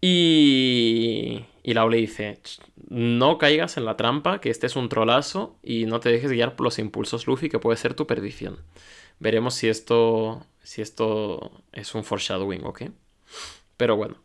Y, 0.00 1.44
y 1.62 1.74
Lau 1.74 1.88
le 1.88 1.98
dice, 1.98 2.40
"Ch, 2.42 2.58
no 2.88 3.38
caigas 3.38 3.76
en 3.76 3.84
la 3.84 3.96
trampa, 3.96 4.40
que 4.40 4.50
este 4.50 4.66
es 4.66 4.74
un 4.74 4.88
trolazo 4.88 5.56
y 5.62 5.86
no 5.86 6.00
te 6.00 6.08
dejes 6.08 6.32
guiar 6.32 6.56
por 6.56 6.64
los 6.64 6.80
impulsos 6.80 7.28
Luffy, 7.28 7.48
que 7.48 7.60
puede 7.60 7.76
ser 7.76 7.94
tu 7.94 8.08
perdición. 8.08 8.58
Veremos 9.22 9.54
si 9.54 9.68
esto, 9.68 10.44
si 10.64 10.82
esto 10.82 11.62
es 11.72 11.94
un 11.94 12.02
foreshadowing, 12.02 12.64
¿ok? 12.66 12.82
Pero 13.76 13.94
bueno. 13.94 14.16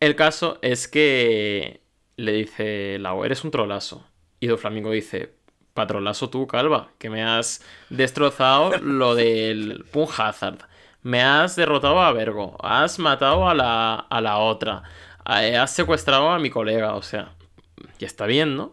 El 0.00 0.16
caso 0.16 0.58
es 0.62 0.88
que 0.88 1.82
le 2.16 2.32
dice 2.32 2.98
Lau, 2.98 3.24
eres 3.24 3.44
un 3.44 3.50
trolazo. 3.50 4.06
Y 4.40 4.46
Doflamingo 4.46 4.90
dice, 4.90 5.34
patrolazo 5.74 6.30
tú, 6.30 6.46
calva, 6.46 6.92
que 6.96 7.10
me 7.10 7.22
has 7.24 7.62
destrozado 7.90 8.78
lo 8.78 9.14
del 9.20 9.84
Pun 9.92 10.08
Hazard. 10.16 10.60
Me 11.02 11.22
has 11.22 11.56
derrotado 11.56 12.00
a 12.00 12.12
Vergo. 12.12 12.56
Has 12.64 12.98
matado 12.98 13.46
a 13.50 13.54
la, 13.54 13.96
a 13.96 14.20
la 14.22 14.38
otra. 14.38 14.82
eh, 15.42 15.58
Has 15.58 15.74
secuestrado 15.74 16.30
a 16.30 16.38
mi 16.38 16.48
colega. 16.48 16.94
O 16.94 17.02
sea, 17.02 17.34
ya 17.98 18.06
está 18.06 18.24
bien, 18.24 18.56
¿no? 18.56 18.72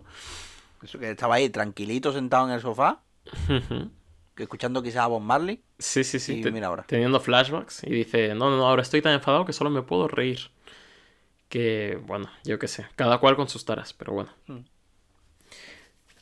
Eso 0.82 1.00
que 1.00 1.12
estaba 1.12 1.36
ahí 1.36 1.50
tranquilito 1.50 2.14
sentado 2.14 2.48
en 2.48 2.54
el 2.54 2.62
sofá, 2.62 3.02
escuchando 4.38 4.82
quizás 4.84 5.04
a 5.04 5.08
Bob 5.08 5.22
Marley. 5.22 5.62
Sí, 5.80 6.04
sí, 6.04 6.20
sí. 6.20 6.42
Y 6.46 6.52
mira 6.52 6.68
ahora. 6.68 6.84
Teniendo 6.88 7.20
flashbacks. 7.20 7.84
Y 7.84 7.90
dice, 7.92 8.30
no, 8.36 8.50
no, 8.50 8.58
no, 8.58 8.68
ahora 8.68 8.82
estoy 8.82 9.02
tan 9.02 9.14
enfadado 9.14 9.46
que 9.46 9.54
solo 9.54 9.70
me 9.70 9.82
puedo 9.84 10.08
reír. 10.08 10.52
Que, 11.50 12.00
bueno, 12.08 12.30
yo 12.44 12.58
qué 12.58 12.68
sé. 12.68 12.86
Cada 12.96 13.20
cual 13.20 13.36
con 13.36 13.48
sus 13.48 13.64
taras, 13.66 13.94
pero 13.94 14.14
bueno. 14.14 14.32
Hmm. 14.48 14.62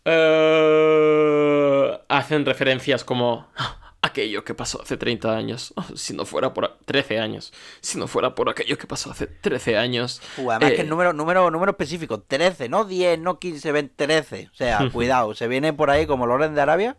Eh, 0.03 1.99
hacen 2.09 2.45
referencias 2.45 3.03
como 3.03 3.47
"Ah, 3.55 3.77
aquello 4.01 4.43
que 4.43 4.53
pasó 4.53 4.81
hace 4.81 4.97
30 4.97 5.35
años. 5.35 5.73
Oh, 5.77 5.85
si 5.95 6.13
no 6.15 6.25
fuera 6.25 6.53
por... 6.53 6.65
a- 6.65 6.77
13 6.85 7.19
años. 7.19 7.53
Si 7.81 7.97
no 7.97 8.07
fuera 8.07 8.35
por 8.35 8.49
aquello 8.49 8.77
que 8.77 8.87
pasó 8.87 9.11
hace 9.11 9.27
13 9.27 9.77
años. 9.77 10.21
Uh, 10.37 10.51
además 10.51 10.71
Eh, 10.71 10.75
que 10.75 10.81
el 10.81 10.89
número, 10.89 11.13
número, 11.13 11.49
número 11.51 11.71
específico, 11.71 12.21
13, 12.21 12.67
no 12.69 12.85
10, 12.85 13.19
no 13.19 13.39
15, 13.39 13.71
20, 13.71 14.05
13. 14.07 14.49
O 14.51 14.55
sea, 14.55 14.89
cuidado, 14.93 15.33
se 15.35 15.47
viene 15.47 15.71
por 15.73 15.89
ahí 15.89 16.05
como 16.07 16.25
Loren 16.25 16.55
de 16.55 16.61
Arabia. 16.61 16.97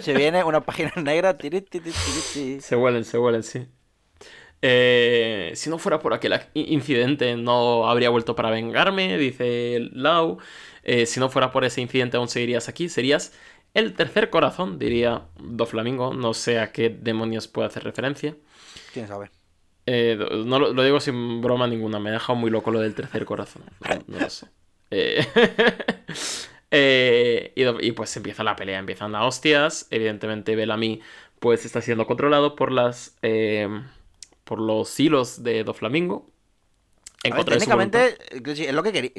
Se 0.00 0.14
viene 0.14 0.42
una 0.44 0.60
página 0.60 0.92
negra. 1.02 1.36
tiri, 1.36 1.60
tiri, 1.60 1.90
tiri, 1.90 2.20
tiri. 2.32 2.60
Se 2.60 2.76
huelen, 2.76 3.04
se 3.04 3.18
huelen, 3.18 3.42
sí. 3.42 3.66
Eh, 4.62 5.52
si 5.54 5.68
no 5.68 5.78
fuera 5.78 5.98
por 5.98 6.14
aquel 6.14 6.40
incidente, 6.54 7.36
no 7.36 7.86
habría 7.88 8.08
vuelto 8.08 8.34
para 8.34 8.50
vengarme, 8.50 9.18
dice 9.18 9.90
Lau. 9.92 10.38
Eh, 10.82 11.06
si 11.06 11.20
no 11.20 11.28
fuera 11.28 11.52
por 11.52 11.64
ese 11.64 11.80
incidente, 11.80 12.16
aún 12.16 12.28
seguirías 12.28 12.68
aquí. 12.68 12.88
Serías 12.88 13.32
el 13.74 13.94
tercer 13.94 14.30
corazón, 14.30 14.78
diría 14.78 15.26
Doflamingo. 15.38 16.14
No 16.14 16.32
sé 16.32 16.58
a 16.60 16.72
qué 16.72 16.88
demonios 16.88 17.46
puede 17.48 17.68
hacer 17.68 17.84
referencia. 17.84 18.36
¿Quién 18.92 19.06
sabe? 19.06 19.30
Eh, 19.86 20.16
no 20.46 20.58
lo, 20.58 20.72
lo 20.72 20.82
digo 20.82 20.98
sin 20.98 21.42
broma 21.42 21.66
ninguna. 21.66 21.98
Me 21.98 22.08
ha 22.10 22.14
dejado 22.14 22.36
muy 22.38 22.50
loco 22.50 22.70
lo 22.70 22.80
del 22.80 22.94
tercer 22.94 23.26
corazón. 23.26 23.64
No, 23.80 24.02
no 24.06 24.18
lo 24.18 24.30
sé. 24.30 24.46
Eh, 26.74 27.52
eh, 27.56 27.78
y, 27.80 27.88
y 27.88 27.92
pues 27.92 28.16
empieza 28.16 28.42
la 28.42 28.56
pelea. 28.56 28.78
Empiezan 28.78 29.12
las 29.12 29.24
hostias. 29.24 29.86
Evidentemente, 29.90 30.56
Bellamy 30.56 31.00
pues 31.38 31.64
está 31.64 31.80
siendo 31.80 32.06
controlado 32.06 32.56
por 32.56 32.72
las... 32.72 33.16
eh, 33.22 33.68
por 34.44 34.60
los 34.60 34.98
hilos 35.00 35.42
de 35.42 35.64
Doflamingo. 35.64 36.26
En 37.22 37.34
ver, 37.34 37.44
técnicamente, 37.46 38.16
eh, 38.30 38.42
es 38.46 38.72
lo 38.74 38.82
que 38.82 38.92
quería. 38.92 39.10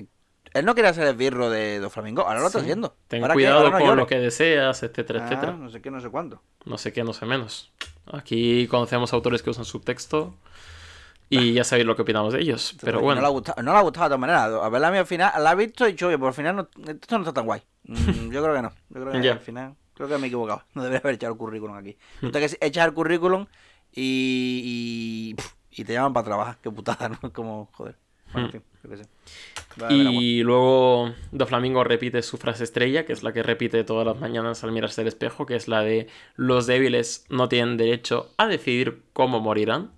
Él 0.54 0.64
no 0.64 0.74
quería 0.76 0.94
ser 0.94 1.08
el 1.08 1.16
birro 1.16 1.50
de 1.50 1.80
Don 1.80 1.90
Flamingo, 1.92 2.22
ahora 2.22 2.40
lo 2.40 2.48
está 2.48 2.60
haciendo. 2.60 2.96
Ten 3.10 3.22
Ahora 3.24 3.34
cuidado 3.34 3.72
con 3.72 3.98
lo 3.98 4.08
que 4.08 4.18
deseas, 4.20 4.84
etcétera, 4.84 5.22
Ah, 5.22 5.26
etcétera. 5.26 5.52
no 5.54 5.70
sé 5.70 5.82
qué, 5.82 5.92
no 5.92 6.00
sé 6.00 6.10
cuánto. 6.10 6.42
No 6.64 6.78
sé 6.78 6.94
qué, 6.94 7.04
no 7.04 7.12
sé 7.12 7.26
menos. 7.26 7.74
Aquí 8.06 8.68
conocemos 8.68 9.12
autores 9.12 9.42
que 9.44 9.50
usan 9.50 9.66
subtexto 9.66 10.34
y 11.30 11.54
ya 11.54 11.64
sabéis 11.64 11.86
lo 11.86 11.96
que 11.96 12.04
opinamos 12.04 12.34
de 12.34 12.42
ellos. 12.42 12.76
Pero 12.82 13.02
bueno. 13.02 13.16
No 13.16 13.22
le 13.22 13.28
ha 13.28 13.32
gustado, 13.32 13.64
no 13.64 13.72
le 13.72 13.78
ha 13.78 13.82
gustado 13.82 14.06
de 14.06 14.10
todas 14.10 14.20
maneras. 14.20 14.64
A 14.64 14.70
verla 14.70 14.88
a 14.90 14.92
mí 14.92 14.98
al 14.98 15.06
final, 15.06 15.32
la 15.44 15.50
ha 15.50 15.56
visto 15.56 15.88
y 15.88 15.92
dicho, 15.92 16.08
oye, 16.08 16.18
por 16.18 16.30
el 16.30 16.34
final 16.34 16.56
no, 16.56 16.70
esto 16.88 17.18
no 17.18 17.24
está 17.24 17.34
tan 17.34 17.46
guay. 17.46 17.62
Mm, 17.84 18.32
yo 18.32 18.44
creo 18.44 18.56
que 18.56 18.62
no. 18.62 18.72
Yo 18.90 19.02
creo 19.02 19.22
que 19.22 19.30
al 19.32 19.40
final, 19.40 19.76
creo 19.94 20.08
que 20.08 20.18
me 20.18 20.26
he 20.26 20.28
equivocado. 20.28 20.64
No 20.74 20.84
debería 20.84 21.00
haber 21.00 21.16
echado 21.16 21.34
el 21.34 21.40
currículum 21.40 21.76
aquí. 21.76 21.98
Que 22.32 22.58
echas 22.62 22.86
el 22.86 22.94
currículum 22.94 23.48
y, 23.92 25.36
y, 25.72 25.84
te 25.84 25.94
llaman 25.94 26.14
para 26.14 26.26
trabajar. 26.26 26.58
Qué 26.62 26.70
putada, 26.70 27.10
¿no? 27.10 27.34
Como, 27.34 27.70
joder. 27.74 27.96
Bueno, 28.32 28.48
en 28.48 28.52
fin, 28.52 28.64
sé. 28.98 29.08
Va 29.82 29.88
a 29.88 29.90
ver 29.90 30.08
agua. 30.08 30.22
Y 30.22 30.44
luego 30.44 31.14
Doflamingo 31.32 31.84
repite 31.84 32.22
su 32.22 32.38
frase 32.38 32.64
estrella, 32.64 33.06
que 33.06 33.14
es 33.14 33.24
la 33.24 33.34
que 33.34 33.44
repite 33.44 33.84
todas 33.84 34.06
las 34.06 34.20
mañanas 34.20 34.64
al 34.64 34.72
mirarse 34.72 35.02
al 35.02 35.08
espejo, 35.08 35.46
que 35.46 35.56
es 35.56 35.68
la 35.68 35.82
de 35.82 36.08
los 36.36 36.68
débiles 36.68 37.26
no 37.30 37.48
tienen 37.48 37.78
derecho 37.78 38.34
a 38.38 38.48
decidir 38.48 39.04
cómo 39.14 39.40
morirán, 39.40 39.92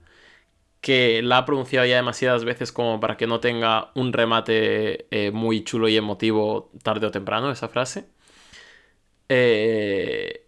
que 0.81 1.22
la 1.22 1.39
ha 1.39 1.45
pronunciado 1.45 1.85
ya 1.85 1.95
demasiadas 1.97 2.45
veces 2.45 2.72
como 2.72 2.99
para 2.99 3.17
que 3.17 3.27
no 3.27 3.39
tenga 3.39 3.91
un 3.95 4.14
remate 4.14 5.07
eh, 5.11 5.31
muy 5.31 5.64
chulo 5.64 5.88
y 5.88 5.97
emotivo 5.97 6.72
tarde 6.83 7.07
o 7.07 7.11
temprano 7.11 7.51
esa 7.51 7.67
frase. 7.67 8.06
Eh, 9.30 10.47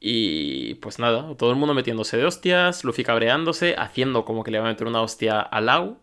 y 0.00 0.74
pues 0.76 0.98
nada, 0.98 1.34
todo 1.36 1.50
el 1.50 1.56
mundo 1.56 1.74
metiéndose 1.74 2.16
de 2.16 2.26
hostias, 2.26 2.84
Luffy 2.84 3.04
cabreándose, 3.04 3.74
haciendo 3.76 4.24
como 4.24 4.44
que 4.44 4.50
le 4.50 4.58
va 4.58 4.66
a 4.66 4.68
meter 4.68 4.86
una 4.86 5.02
hostia 5.02 5.40
a 5.40 5.60
Lau. 5.60 5.98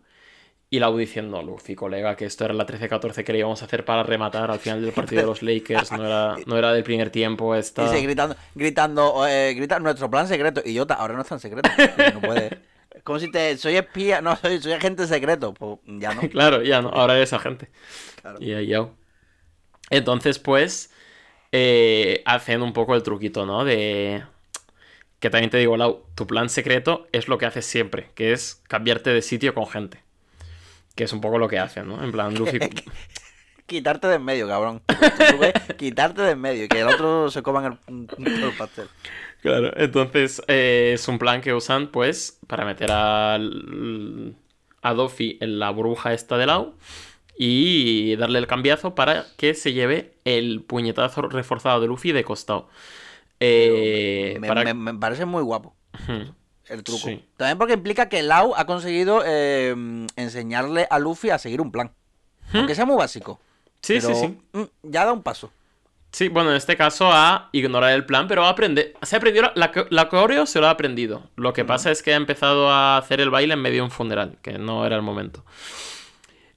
Y 0.70 0.78
Lau 0.78 0.96
diciendo, 0.96 1.42
Luffy, 1.42 1.74
colega, 1.74 2.16
que 2.16 2.24
esto 2.24 2.46
era 2.46 2.54
la 2.54 2.66
13-14 2.66 3.24
que 3.24 3.32
le 3.32 3.40
íbamos 3.40 3.60
a 3.62 3.66
hacer 3.66 3.84
para 3.84 4.02
rematar 4.02 4.50
al 4.50 4.58
final 4.58 4.80
del 4.80 4.92
partido 4.92 5.20
de 5.20 5.26
los 5.26 5.42
Lakers. 5.42 5.92
No 5.92 6.04
era, 6.04 6.36
no 6.46 6.56
era 6.56 6.72
del 6.72 6.82
primer 6.82 7.10
tiempo 7.10 7.54
esta. 7.54 7.84
Dice 7.84 8.00
gritando, 8.02 8.36
gritando, 8.54 9.26
eh, 9.28 9.52
grita 9.54 9.78
nuestro 9.78 10.10
plan 10.10 10.26
secreto. 10.26 10.62
Y 10.64 10.72
yo, 10.72 10.86
ahora 10.88 11.14
no 11.14 11.20
es 11.20 11.28
tan 11.28 11.40
secreto. 11.40 11.68
No 12.14 12.20
puede. 12.22 12.71
Es 13.02 13.04
como 13.04 13.18
si 13.18 13.32
te. 13.32 13.58
Soy 13.58 13.74
espía, 13.74 14.20
no, 14.20 14.36
soy, 14.36 14.62
soy 14.62 14.74
agente 14.74 15.08
secreto. 15.08 15.52
Pues 15.54 15.80
ya 15.86 16.14
no. 16.14 16.20
Claro, 16.30 16.62
ya 16.62 16.80
no, 16.80 16.90
ahora 16.90 17.16
eres 17.16 17.32
agente. 17.32 17.68
Claro. 18.20 18.38
Y 18.40 18.52
ahí 18.52 18.68
ya. 18.68 18.88
Entonces, 19.90 20.38
pues, 20.38 20.92
eh, 21.50 22.22
hacen 22.26 22.62
un 22.62 22.72
poco 22.72 22.94
el 22.94 23.02
truquito, 23.02 23.44
¿no? 23.44 23.64
De... 23.64 24.22
Que 25.18 25.30
también 25.30 25.50
te 25.50 25.56
digo, 25.58 25.76
Lau, 25.76 26.04
tu 26.14 26.28
plan 26.28 26.48
secreto 26.48 27.08
es 27.10 27.26
lo 27.26 27.38
que 27.38 27.46
haces 27.46 27.66
siempre, 27.66 28.10
que 28.14 28.32
es 28.32 28.62
cambiarte 28.68 29.10
de 29.10 29.20
sitio 29.20 29.52
con 29.52 29.66
gente. 29.66 29.98
Que 30.94 31.02
es 31.02 31.12
un 31.12 31.20
poco 31.20 31.38
lo 31.38 31.48
que 31.48 31.58
hacen, 31.58 31.88
¿no? 31.88 32.02
En 32.04 32.12
plan, 32.12 32.34
Luffy... 32.38 32.60
Quitarte 33.66 34.06
de 34.06 34.16
en 34.16 34.24
medio, 34.24 34.46
cabrón. 34.46 34.82
Tú 34.86 35.38
ves, 35.38 35.52
Quitarte 35.76 36.22
de 36.22 36.32
en 36.32 36.40
medio 36.40 36.64
y 36.64 36.68
que 36.68 36.80
el 36.80 36.88
otro 36.88 37.30
se 37.30 37.42
coman 37.42 37.78
el, 37.88 38.08
el 38.26 38.52
pastel. 38.52 38.88
Claro, 39.42 39.72
entonces 39.76 40.40
eh, 40.48 40.92
es 40.94 41.06
un 41.08 41.18
plan 41.18 41.40
que 41.40 41.52
usan, 41.52 41.88
pues, 41.88 42.38
para 42.46 42.64
meter 42.64 42.90
al, 42.92 44.36
a 44.82 44.94
Doffy 44.94 45.36
en 45.40 45.58
la 45.58 45.70
burbuja 45.70 46.14
esta 46.14 46.38
de 46.38 46.46
Lau 46.46 46.74
y 47.36 48.14
darle 48.16 48.38
el 48.38 48.46
cambiazo 48.46 48.94
para 48.94 49.26
que 49.36 49.54
se 49.54 49.72
lleve 49.72 50.14
el 50.24 50.62
puñetazo 50.62 51.22
reforzado 51.22 51.80
de 51.80 51.88
Luffy 51.88 52.12
de 52.12 52.22
costado. 52.24 52.68
Eh, 53.40 54.36
me, 54.40 54.46
para- 54.48 54.62
me- 54.62 54.74
me 54.92 54.94
parece 54.98 55.24
muy 55.24 55.42
guapo 55.42 55.74
el 56.68 56.84
truco. 56.84 57.08
Sí. 57.08 57.24
También 57.36 57.58
porque 57.58 57.74
implica 57.74 58.08
que 58.08 58.22
Lau 58.22 58.54
ha 58.56 58.64
conseguido 58.66 59.22
eh, 59.26 59.74
enseñarle 60.16 60.86
a 60.88 60.98
Luffy 61.00 61.30
a 61.30 61.38
seguir 61.38 61.60
un 61.60 61.72
plan. 61.72 61.92
Aunque 62.52 62.74
sea 62.74 62.84
muy 62.86 62.96
básico. 62.96 63.40
Sí, 63.80 63.94
pero, 64.00 64.14
sí, 64.14 64.26
sí. 64.26 64.38
mm, 64.52 64.90
Ya 64.90 65.04
da 65.04 65.12
un 65.12 65.22
paso. 65.22 65.50
Sí, 66.12 66.28
bueno, 66.28 66.50
en 66.50 66.56
este 66.56 66.76
caso 66.76 67.10
a 67.10 67.48
ignorar 67.52 67.92
el 67.94 68.04
plan, 68.04 68.28
pero 68.28 68.44
a 68.44 68.50
aprender. 68.50 68.92
Se 69.00 69.16
ha 69.16 69.18
aprendido 69.18 69.50
la, 69.54 69.70
la, 69.74 69.86
la 69.88 70.08
coreo 70.10 70.44
se 70.44 70.60
lo 70.60 70.66
ha 70.66 70.70
aprendido. 70.70 71.30
Lo 71.36 71.54
que 71.54 71.64
pasa 71.64 71.90
es 71.90 72.02
que 72.02 72.12
ha 72.12 72.16
empezado 72.16 72.70
a 72.70 72.98
hacer 72.98 73.20
el 73.22 73.30
baile 73.30 73.54
en 73.54 73.60
medio 73.62 73.76
de 73.78 73.82
un 73.82 73.90
funeral, 73.90 74.36
que 74.42 74.58
no 74.58 74.84
era 74.84 74.94
el 74.96 75.02
momento. 75.02 75.42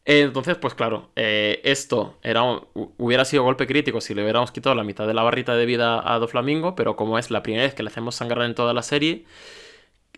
Entonces, 0.08 0.56
pues 0.58 0.76
claro, 0.76 1.10
eh, 1.16 1.62
esto 1.64 2.20
era 2.22 2.44
un- 2.44 2.60
hu- 2.76 2.92
hubiera 2.98 3.26
sido 3.26 3.42
golpe 3.44 3.66
crítico 3.66 4.02
si 4.02 4.14
le 4.14 4.22
hubiéramos 4.22 4.52
quitado 4.52 4.76
la 4.76 4.84
mitad 4.84 5.08
de 5.08 5.16
la 5.16 5.24
barrita 5.24 5.56
de 5.56 5.66
vida 5.66 6.02
a 6.14 6.20
Doflamingo, 6.20 6.76
pero 6.76 6.96
como 6.96 7.18
es 7.18 7.32
la 7.32 7.42
primera 7.42 7.64
vez 7.64 7.74
que 7.74 7.82
le 7.82 7.90
hacemos 7.90 8.14
sangrar 8.16 8.46
en 8.46 8.54
toda 8.54 8.74
la 8.74 8.84
serie, 8.84 9.26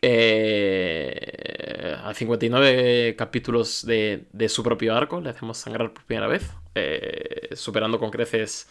eh, 0.01 1.95
a 2.03 2.13
59 2.13 3.15
capítulos 3.17 3.85
de, 3.85 4.25
de 4.31 4.49
su 4.49 4.63
propio 4.63 4.95
arco 4.95 5.21
le 5.21 5.29
hacemos 5.29 5.57
sangrar 5.57 5.93
por 5.93 6.03
primera 6.05 6.27
vez, 6.27 6.51
eh, 6.75 7.49
superando 7.55 7.99
con 7.99 8.11
creces 8.11 8.67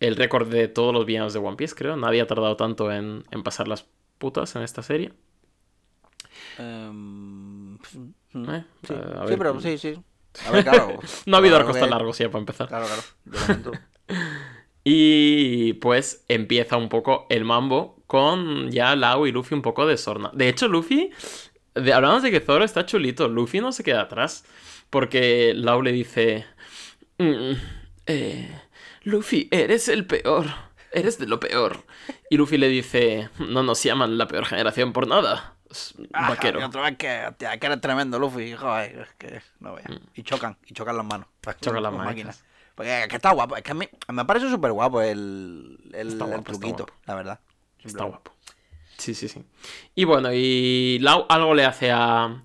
el 0.00 0.16
récord 0.16 0.48
de 0.48 0.68
todos 0.68 0.92
los 0.92 1.06
villanos 1.06 1.32
de 1.32 1.38
One 1.38 1.56
Piece, 1.56 1.74
creo. 1.74 1.96
Nadie 1.96 2.20
ha 2.20 2.26
tardado 2.26 2.56
tanto 2.56 2.90
en, 2.90 3.24
en 3.30 3.42
pasar 3.42 3.68
las 3.68 3.86
putas 4.18 4.56
en 4.56 4.62
esta 4.62 4.82
serie. 4.82 5.12
Em, 6.58 7.74
Eh, 7.76 8.64
sí, 8.86 8.94
a 8.94 9.26
sí, 9.26 9.34
pero 9.36 9.60
sí, 9.60 9.78
sí. 9.78 9.94
A 10.46 10.50
ver, 10.52 10.64
claro. 10.64 10.98
No 11.26 11.36
ha 11.36 11.38
habido 11.40 11.56
arcos 11.56 11.78
tan 11.78 11.90
largos 11.90 12.18
ya 12.18 12.28
para 12.30 12.40
empezar. 12.40 12.68
Claro, 12.68 12.86
claro. 12.86 13.72
Y 14.82 15.74
pues 15.74 16.24
empieza 16.28 16.76
un 16.78 16.88
poco 16.88 17.26
el 17.28 17.44
mambo 17.44 18.02
con 18.06 18.70
ya 18.70 18.96
Lau 18.96 19.26
y 19.26 19.32
Luffy 19.32 19.54
un 19.54 19.60
poco 19.62 19.86
de 19.86 19.98
sorna. 19.98 20.30
De 20.32 20.48
hecho, 20.48 20.68
Luffy, 20.68 21.10
de, 21.74 21.92
hablamos 21.92 22.22
de 22.22 22.30
que 22.30 22.40
Zoro 22.40 22.64
está 22.64 22.86
chulito, 22.86 23.28
Luffy 23.28 23.60
no 23.60 23.72
se 23.72 23.84
queda 23.84 24.00
atrás. 24.02 24.44
Porque 24.88 25.52
Lau 25.54 25.82
le 25.82 25.92
dice... 25.92 26.46
"Mm, 27.18 27.52
eh, 28.06 28.60
Luffy, 29.02 29.48
eres 29.50 29.88
el 29.88 30.06
peor. 30.06 30.46
Eres 30.92 31.18
de 31.18 31.26
lo 31.26 31.38
peor. 31.38 31.84
Y 32.28 32.36
Luffy 32.36 32.58
le 32.58 32.68
dice... 32.68 33.30
No 33.38 33.62
nos 33.62 33.82
llaman 33.82 34.18
la 34.18 34.26
peor 34.26 34.44
generación 34.44 34.92
por 34.92 35.06
nada. 35.06 35.54
Ah, 36.12 36.30
Vaquero. 36.30 36.60
y 36.60 36.62
otra 36.64 36.82
vez 36.82 36.96
que, 36.96 37.32
eres 37.38 37.80
tremendo, 37.80 38.18
Luffy. 38.18 38.54
Joder, 38.54 39.00
es 39.00 39.14
que 39.14 39.42
no 39.60 39.74
veas. 39.74 39.88
Y 40.14 40.22
chocan, 40.22 40.56
y 40.66 40.74
chocan 40.74 40.96
las 40.96 41.06
manos. 41.06 41.28
Mm. 41.46 41.50
Chocan 41.60 41.82
las 41.82 41.92
máquinas. 41.92 42.44
Porque 42.74 43.02
es 43.02 43.08
que 43.08 43.16
está 43.16 43.30
guapo. 43.32 43.56
Es 43.56 43.62
que 43.62 43.70
a 43.72 43.74
mí 43.74 43.88
me 44.08 44.24
parece 44.24 44.50
súper 44.50 44.72
guapo 44.72 45.00
el, 45.00 45.78
el, 45.92 46.08
el 46.08 46.18
guapo, 46.18 46.34
está 46.34 46.42
truquito, 46.44 46.86
la 47.06 47.14
verdad. 47.14 47.40
Está 47.84 48.04
guapo. 48.04 48.32
Sí, 48.96 49.14
sí, 49.14 49.28
sí. 49.28 49.44
Y 49.94 50.04
bueno, 50.04 50.30
y 50.32 50.98
Lau 51.00 51.26
algo 51.28 51.54
le 51.54 51.64
hace 51.64 51.90
a. 51.90 52.42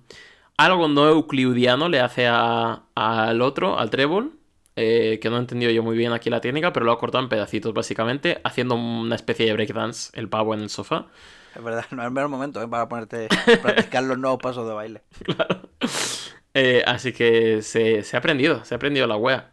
Algo 0.58 0.88
no 0.88 1.08
euclidiano 1.08 1.88
le 1.88 2.00
hace 2.00 2.26
a, 2.26 2.84
al 2.94 3.42
otro, 3.42 3.78
al 3.78 3.90
trébol. 3.90 4.35
Eh, 4.76 5.18
que 5.20 5.30
no 5.30 5.36
he 5.36 5.40
entendido 5.40 5.72
yo 5.72 5.82
muy 5.82 5.96
bien 5.96 6.12
aquí 6.12 6.30
la 6.30 6.40
técnica, 6.40 6.72
pero 6.72 6.86
lo 6.86 6.92
ha 6.92 6.98
cortado 6.98 7.24
en 7.24 7.28
pedacitos, 7.28 7.72
básicamente, 7.74 8.40
haciendo 8.44 8.74
una 8.76 9.14
especie 9.16 9.46
de 9.46 9.52
breakdance, 9.54 10.10
el 10.14 10.28
pavo 10.28 10.54
en 10.54 10.60
el 10.60 10.70
sofá. 10.70 11.06
Es 11.54 11.62
verdad, 11.64 11.84
no 11.90 12.02
es 12.02 12.06
el 12.06 12.12
mejor 12.12 12.30
momento 12.30 12.62
¿eh? 12.62 12.68
para 12.68 12.88
ponerte 12.88 13.26
a 13.30 13.56
practicar 13.62 14.04
los 14.04 14.18
nuevos 14.18 14.38
pasos 14.40 14.66
de 14.68 14.74
baile. 14.74 15.02
Eh, 16.58 16.82
así 16.86 17.12
que 17.12 17.60
se, 17.60 18.02
se 18.02 18.16
ha 18.16 18.18
aprendido, 18.20 18.64
se 18.64 18.72
ha 18.74 18.76
aprendido 18.76 19.06
la 19.06 19.16
wea. 19.16 19.52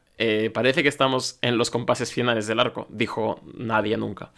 Parece 0.54 0.84
que 0.84 0.88
estamos 0.90 1.38
en 1.42 1.58
los 1.58 1.70
compases 1.70 2.14
finales 2.14 2.48
del 2.48 2.62
arco, 2.62 2.88
dijo 2.90 3.42
nadie 3.58 3.98
nunca. 3.98 4.32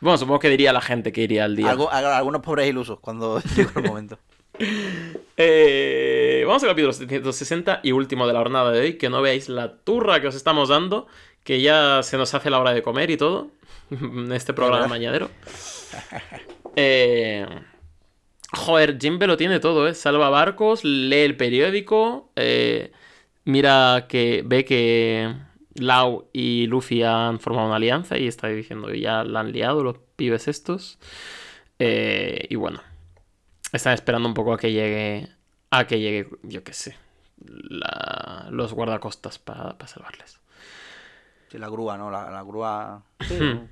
Bueno, 0.00 0.18
supongo 0.18 0.40
que 0.40 0.48
diría 0.48 0.72
la 0.72 0.80
gente 0.80 1.12
que 1.12 1.20
iría 1.22 1.44
al 1.44 1.54
día. 1.54 1.70
Algo- 1.70 1.88
algunos 1.92 2.42
pobres 2.42 2.66
ilusos 2.68 2.98
cuando 2.98 3.40
llegó 3.54 3.70
el 3.78 3.84
momento. 3.86 4.18
Eh, 5.38 6.44
vamos 6.46 6.62
al 6.62 6.70
capítulo 6.70 6.94
760 6.94 7.80
y 7.82 7.92
último 7.92 8.26
de 8.26 8.32
la 8.32 8.38
jornada 8.38 8.70
de 8.72 8.80
hoy. 8.80 8.94
Que 8.94 9.10
no 9.10 9.20
veáis 9.20 9.50
la 9.50 9.76
turra 9.76 10.20
que 10.22 10.28
os 10.28 10.34
estamos 10.34 10.70
dando. 10.70 11.06
Que 11.44 11.60
ya 11.60 12.02
se 12.02 12.16
nos 12.16 12.32
hace 12.32 12.48
la 12.48 12.58
hora 12.58 12.72
de 12.72 12.80
comer 12.82 13.10
y 13.10 13.16
todo. 13.18 13.48
En 13.90 14.32
este 14.32 14.54
programa 14.54 14.78
verdad. 14.84 14.90
mañanero. 14.90 15.30
Eh, 16.74 17.46
joder, 18.52 18.98
Jimbe 18.98 19.26
lo 19.26 19.36
tiene 19.36 19.60
todo, 19.60 19.86
¿eh? 19.86 19.94
Salva 19.94 20.30
barcos, 20.30 20.84
lee 20.84 21.16
el 21.24 21.36
periódico. 21.36 22.30
eh, 22.36 22.92
mira 23.44 24.06
que 24.08 24.42
ve 24.44 24.64
que 24.64 25.34
Lau 25.74 26.28
y 26.32 26.66
Luffy 26.66 27.02
han 27.02 27.40
formado 27.40 27.66
una 27.68 27.76
alianza 27.76 28.18
y 28.18 28.26
está 28.26 28.48
diciendo 28.48 28.88
que 28.88 29.00
ya 29.00 29.22
la 29.22 29.40
han 29.40 29.52
liado 29.52 29.84
los 29.84 29.98
pibes 30.16 30.48
estos. 30.48 30.98
Y 31.78 32.54
bueno, 32.56 32.80
están 33.72 33.92
esperando 33.94 34.28
un 34.28 34.34
poco 34.34 34.52
a 34.52 34.58
que 34.58 34.72
llegue, 34.72 35.28
a 35.70 35.86
que 35.86 36.00
llegue, 36.00 36.28
yo 36.42 36.62
qué 36.64 36.72
sé, 36.72 36.96
la- 37.44 38.46
los 38.50 38.72
guardacostas 38.72 39.38
para 39.38 39.74
salvarles. 39.86 40.38
Sí, 41.50 41.58
la 41.58 41.68
grúa, 41.68 41.96
¿no? 41.96 42.10
La, 42.10 42.30
la 42.30 42.42
grúa. 42.42 43.02
Sí, 43.26 43.34
Hmm. 43.34 43.68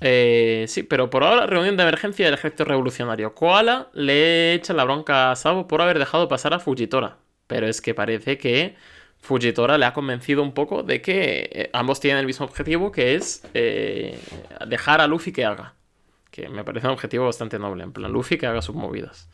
Eh, 0.00 0.64
sí, 0.68 0.82
pero 0.82 1.08
por 1.08 1.24
ahora, 1.24 1.46
reunión 1.46 1.76
de 1.76 1.82
emergencia 1.84 2.24
del 2.26 2.34
ejército 2.34 2.64
revolucionario. 2.64 3.34
Koala 3.34 3.88
le 3.94 4.52
echa 4.52 4.74
la 4.74 4.84
bronca 4.84 5.30
a 5.30 5.36
Sabo 5.36 5.66
por 5.66 5.80
haber 5.80 5.98
dejado 5.98 6.28
pasar 6.28 6.52
a 6.52 6.58
Fujitora. 6.58 7.16
Pero 7.46 7.66
es 7.68 7.80
que 7.80 7.94
parece 7.94 8.36
que 8.36 8.74
Fujitora 9.20 9.78
le 9.78 9.86
ha 9.86 9.92
convencido 9.94 10.42
un 10.42 10.52
poco 10.52 10.82
de 10.82 11.00
que 11.00 11.48
eh, 11.52 11.70
ambos 11.72 12.00
tienen 12.00 12.18
el 12.20 12.26
mismo 12.26 12.44
objetivo, 12.44 12.90
que 12.92 13.14
es 13.14 13.44
eh, 13.54 14.18
dejar 14.66 15.00
a 15.00 15.06
Luffy 15.06 15.32
que 15.32 15.44
haga. 15.44 15.74
Que 16.34 16.48
me 16.48 16.64
parece 16.64 16.88
un 16.88 16.94
objetivo 16.94 17.26
bastante 17.26 17.60
noble. 17.60 17.84
En 17.84 17.92
plan, 17.92 18.10
Luffy 18.10 18.36
que 18.36 18.46
haga 18.48 18.60
sus 18.60 18.74
movidas. 18.74 19.28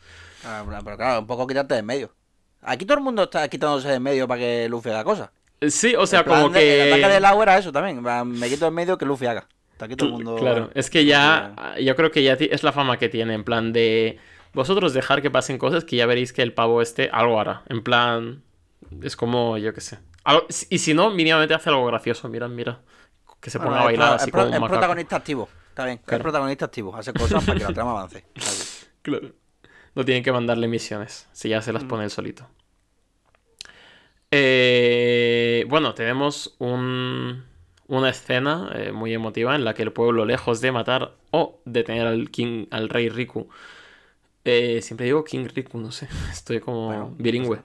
Ah, 0.45 0.63
pero 0.83 0.97
claro, 0.97 1.21
un 1.21 1.25
poco 1.25 1.47
quitarte 1.47 1.73
de 1.73 1.79
en 1.79 1.85
medio. 1.87 2.13
Aquí 2.61 2.85
todo 2.85 2.99
el 2.99 3.03
mundo 3.03 3.23
está 3.23 3.47
quitándose 3.47 3.87
de 3.87 3.95
en 3.95 4.03
medio 4.03 4.27
para 4.27 4.39
que 4.39 4.67
Luffy 4.69 4.89
haga 4.91 5.03
cosas. 5.03 5.31
Sí, 5.67 5.95
o 5.95 6.05
sea, 6.05 6.19
El 6.19 6.25
plan 6.25 6.43
como 6.43 6.53
de- 6.53 6.81
El 6.83 6.93
ataque 6.93 7.07
de 7.07 7.13
que... 7.15 7.19
Lau 7.19 7.41
era 7.41 7.57
eso 7.57 7.71
también. 7.71 8.03
Me 8.03 8.49
quito 8.49 8.65
de 8.65 8.67
en 8.69 8.73
medio 8.75 8.99
que 8.99 9.05
Luffy 9.05 9.25
haga. 9.25 9.47
Está 9.71 9.85
aquí 9.85 9.95
todo 9.95 10.09
el 10.09 10.13
mundo. 10.13 10.35
Claro, 10.35 10.69
es 10.75 10.91
que 10.91 11.03
ya, 11.05 11.55
yo 11.81 11.95
creo 11.95 12.11
que 12.11 12.21
ya 12.21 12.33
es 12.33 12.61
la 12.61 12.71
fama 12.71 12.97
que 12.99 13.09
tiene, 13.09 13.33
en 13.33 13.43
plan 13.43 13.73
de 13.73 14.19
vosotros 14.53 14.93
dejar 14.93 15.23
que 15.23 15.31
pasen 15.31 15.57
cosas 15.57 15.83
que 15.85 15.95
ya 15.95 16.05
veréis 16.05 16.33
que 16.33 16.43
el 16.43 16.53
pavo 16.53 16.83
este 16.83 17.09
algo 17.11 17.39
hará. 17.39 17.63
En 17.67 17.81
plan, 17.81 18.43
es 19.01 19.15
como, 19.15 19.57
yo 19.57 19.73
qué 19.73 19.81
sé. 19.81 19.97
Algo- 20.23 20.45
y 20.69 20.77
si 20.77 20.93
no, 20.93 21.09
mínimamente 21.09 21.55
hace 21.55 21.69
algo 21.71 21.83
gracioso, 21.87 22.29
mira, 22.29 22.47
mira. 22.47 22.77
Que 23.39 23.49
se 23.49 23.57
ponga 23.57 23.69
Bueno, 23.71 23.81
a 23.81 23.85
bailar 23.85 24.13
así 24.13 24.25
es 24.25 24.31
pro- 24.31 24.41
como 24.43 24.53
un 24.55 24.61
macaco. 24.61 24.79
protagonista 24.79 25.15
activo. 25.15 25.49
Está 25.71 25.85
bien. 25.85 25.97
Claro. 26.05 26.17
Es 26.21 26.23
protagonista 26.23 26.65
activo. 26.65 26.95
Hace 26.95 27.13
cosas 27.13 27.43
para 27.45 27.57
que 27.57 27.63
la 27.65 27.73
trama 27.73 27.91
avance. 27.91 28.23
Claro. 29.01 29.31
No 29.95 30.05
tienen 30.05 30.21
que 30.23 30.31
mandarle 30.31 30.67
misiones, 30.67 31.27
si 31.31 31.49
ya 31.49 31.59
Mm. 31.59 31.61
se 31.63 31.73
las 31.73 31.83
pone 31.85 32.03
él 32.03 32.11
solito. 32.11 32.47
Eh, 34.31 35.65
bueno, 35.67 35.93
tenemos 35.93 36.55
un- 36.59 37.43
una 37.87 38.09
escena 38.09 38.71
eh, 38.75 38.91
muy 38.91 39.13
emotiva 39.13 39.55
en 39.55 39.65
la 39.65 39.73
que 39.73 39.83
el 39.83 39.91
pueblo, 39.91 40.25
lejos 40.25 40.61
de 40.61 40.71
matar 40.71 41.15
o 41.31 41.59
detener 41.65 42.07
al 42.07 42.29
king, 42.31 42.67
al 42.71 42.87
rey 42.89 43.09
Riku, 43.09 43.49
eh, 44.45 44.81
siempre 44.81 45.05
digo 45.07 45.23
King 45.23 45.47
Riku, 45.53 45.77
no 45.79 45.91
sé, 45.91 46.07
estoy 46.31 46.59
como 46.61 46.85
Bueno, 46.87 47.15
bilingüe. 47.17 47.61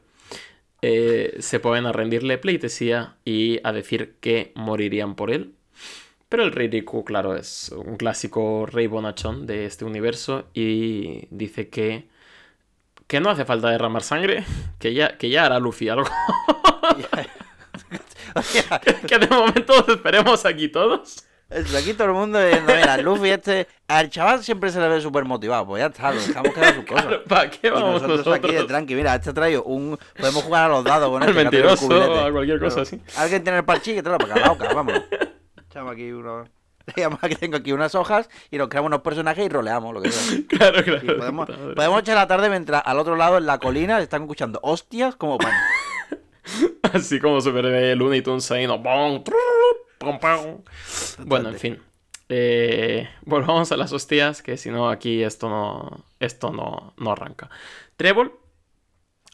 se 0.81 1.61
ponen 1.61 1.87
a 1.87 1.93
rendirle 1.93 2.39
pleitesía 2.39 3.17
y 3.25 3.61
a 3.65 3.73
decir 3.73 4.17
que 4.21 4.53
morirían 4.55 5.15
por 5.17 5.31
él. 5.31 5.56
Pero 6.29 6.43
el 6.43 6.53
rey 6.53 6.69
Riku, 6.69 7.05
claro, 7.05 7.37
es 7.37 7.71
un 7.71 7.97
clásico 7.97 8.67
rey 8.67 8.89
bonachón 8.89 9.47
de 9.47 9.65
este 9.65 9.85
universo 9.85 10.47
y 10.55 11.29
dice 11.31 11.69
que, 11.69 12.09
que 13.07 13.21
no 13.21 13.31
hace 13.31 13.45
falta 13.45 13.71
derramar 13.71 14.03
sangre, 14.03 14.45
que 14.81 14.93
ya, 14.93 15.17
que 15.19 15.31
ya 15.31 15.47
hará 15.47 15.61
Luffy 15.61 15.89
algo. 15.89 16.09
Hostia, 18.35 18.81
que 19.09 19.19
de 19.19 19.29
momento 19.29 19.85
esperemos 19.93 20.45
aquí 20.45 20.69
todos. 20.69 21.25
aquí 21.49 21.95
todo 21.95 22.09
el 22.09 22.15
mundo 22.15 22.41
diciendo, 22.45 22.73
mira, 22.75 22.97
Luffy 22.99 23.31
este. 23.31 23.67
Al 23.89 24.11
chaval 24.11 24.43
siempre 24.43 24.71
se 24.71 24.81
le 24.81 24.89
ve 24.89 25.01
súper 25.01 25.25
motivado. 25.25 25.65
Pues 25.67 25.81
ya 25.81 25.87
está, 25.87 26.13
lo 26.13 26.21
dejamos 26.21 26.53
que 26.53 26.61
haga 26.61 26.75
sus 26.75 26.85
cosas. 26.89 27.07
Claro, 27.07 27.25
¿Para 27.25 27.51
qué 27.51 27.69
Y 27.69 27.71
vamos 27.71 27.93
nosotros, 28.03 28.19
nosotros? 28.19 28.35
aquí 28.37 28.53
de 28.53 28.65
tranqui, 28.65 28.95
mira, 28.97 29.15
este 29.15 29.31
ha 29.31 29.35
traído 29.35 29.63
un. 29.63 29.97
Podemos 30.19 30.43
jugar 30.43 30.65
a 30.65 30.69
los 30.69 30.85
dados 30.85 31.09
con 31.09 31.23
Al 31.23 31.29
este. 31.29 31.35
que 31.35 31.39
ha 31.39 31.43
el 31.43 31.67
mentiroso, 31.79 32.25
a 32.27 32.33
cualquier 32.33 32.59
cosa 32.59 32.81
así. 32.83 33.01
Alguien 33.17 33.45
tiene 33.45 33.59
el 33.59 33.65
parchís 33.65 33.95
que 33.95 34.03
para 34.03 34.17
acá, 34.17 34.41
la 34.41 34.49
boca, 34.49 34.75
vámonos. 34.75 35.03
Echamos 35.77 35.93
aquí 35.93 37.35
que 37.35 37.37
tengo 37.37 37.57
aquí 37.59 37.73
unas 37.73 37.95
hojas 37.95 38.31
y 38.51 38.57
nos 38.57 38.69
creamos 38.69 38.89
unos 38.89 39.03
personajes 39.03 39.45
y 39.45 39.49
roleamos, 39.51 39.93
lo 39.93 40.01
que 40.01 40.11
sea. 40.11 40.41
Claro, 40.49 40.83
claro. 40.83 41.01
Y 41.03 41.19
podemos, 41.19 41.51
podemos 41.75 42.01
echar 42.01 42.17
la 42.17 42.27
tarde 42.27 42.49
mientras 42.49 42.83
al 42.83 42.99
otro 42.99 43.15
lado 43.15 43.37
en 43.37 43.45
la 43.45 43.59
colina 43.59 44.01
están 44.01 44.23
escuchando 44.23 44.59
hostias 44.63 45.17
como 45.17 45.37
pan. 45.37 45.53
Así 46.95 47.21
como 47.21 47.43
super 47.43 47.65
Looney 47.95 48.23
Tunes 48.23 48.51
ahí, 48.53 48.67
¿no? 48.67 48.83
Pum, 48.83 49.23
pum, 49.99 50.19
pum. 50.19 50.63
Bueno, 51.27 51.51
en 51.51 51.59
fin. 51.59 51.83
Eh, 52.31 53.07
volvamos 53.23 53.71
a 53.71 53.77
las 53.77 53.93
hostias, 53.93 54.41
que 54.41 54.57
si 54.57 54.71
no 54.71 54.89
aquí 54.89 55.23
esto 55.23 55.51
no, 55.51 56.05
esto 56.21 56.53
no, 56.53 56.95
no 56.97 57.13
arranca. 57.13 57.51
Trébol, 57.99 58.33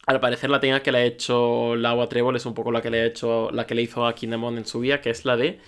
al 0.07 0.19
parecer 0.19 0.51
la 0.51 0.59
técnica 0.59 0.83
que 0.83 0.91
le 0.91 0.99
ha 0.99 1.05
hecho 1.05 1.77
la 1.77 1.91
agua 1.91 2.09
Trébol 2.09 2.35
es 2.35 2.47
un 2.47 2.55
poco 2.55 2.73
la 2.73 2.83
que 2.83 2.91
le 2.91 3.03
ha 3.03 3.07
hecho, 3.07 3.51
la 3.53 3.65
que 3.65 3.77
le 3.77 3.83
hizo 3.83 4.07
a 4.07 4.15
Kinemon 4.15 4.59
en 4.59 4.67
su 4.67 4.81
vida, 4.81 5.01
que 5.01 5.11
es 5.11 5.25
la 5.25 5.37
de 5.37 5.61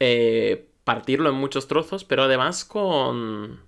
eh, 0.00 0.70
partirlo 0.84 1.28
en 1.30 1.36
muchos 1.36 1.68
trozos, 1.68 2.04
pero 2.04 2.24
además 2.24 2.64
con 2.64 3.64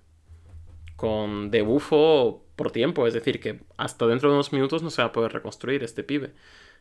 con 0.97 1.50
debufo 1.52 2.44
por 2.57 2.73
tiempo, 2.73 3.07
es 3.07 3.15
decir, 3.15 3.40
que 3.40 3.60
hasta 3.76 4.07
dentro 4.07 4.31
de 4.31 4.34
unos 4.34 4.52
minutos 4.52 4.82
no 4.82 4.90
se 4.90 5.02
va 5.02 5.08
a 5.08 5.12
poder 5.12 5.32
reconstruir 5.32 5.84
este 5.84 6.02
pibe. 6.02 6.34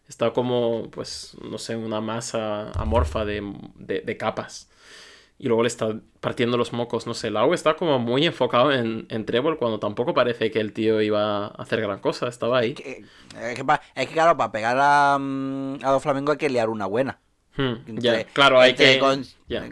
Está 0.07 0.33
como, 0.33 0.89
pues, 0.91 1.37
no 1.43 1.57
sé, 1.59 1.75
una 1.75 2.01
masa 2.01 2.71
amorfa 2.71 3.25
de, 3.25 3.43
de 3.77 4.17
capas 4.17 4.69
y 5.39 5.47
luego 5.47 5.63
le 5.63 5.67
está 5.67 5.99
partiendo 6.19 6.57
los 6.57 6.73
mocos. 6.73 7.05
No 7.05 7.13
sé, 7.13 7.29
Lau 7.29 7.53
está 7.53 7.75
como 7.75 7.99
muy 7.99 8.25
enfocado 8.25 8.71
en, 8.71 9.05
en 9.09 9.25
Trevor 9.25 9.57
cuando 9.57 9.79
tampoco 9.79 10.13
parece 10.13 10.51
que 10.51 10.59
el 10.59 10.73
tío 10.73 11.01
iba 11.01 11.45
a 11.45 11.47
hacer 11.47 11.81
gran 11.81 11.99
cosa, 11.99 12.27
estaba 12.27 12.59
ahí. 12.59 12.75
Es 13.95 14.07
que, 14.07 14.13
claro, 14.13 14.35
para 14.37 14.51
pegar 14.51 14.77
a, 14.79 15.17
mm, 15.19 15.79
a 15.83 15.99
Flamengo 15.99 16.31
hay 16.31 16.37
que 16.37 16.49
liar 16.49 16.69
una 16.69 16.85
buena. 16.85 17.19
Hmm, 17.57 17.97
claro, 18.33 18.59
hay 18.59 18.75
que. 18.75 19.01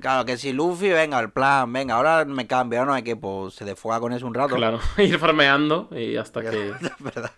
Claro, 0.02 0.26
que 0.26 0.38
si 0.38 0.52
Luffy, 0.54 0.90
venga, 0.90 1.20
el 1.20 1.30
plan, 1.32 1.72
venga, 1.72 1.96
ahora 1.96 2.26
me 2.26 2.48
cambio, 2.48 2.80
ahora 2.80 2.92
no 2.92 2.96
hay 2.96 3.04
que, 3.04 3.16
pues 3.16 3.54
se 3.54 3.64
desfoga 3.64 4.00
con 4.00 4.12
eso 4.12 4.26
un 4.26 4.34
rato. 4.34 4.56
Claro, 4.56 4.80
ir 4.98 5.20
farmeando 5.20 5.90
y 5.92 6.18
hasta 6.18 6.42
que. 6.42 6.74
verdad. 7.00 7.32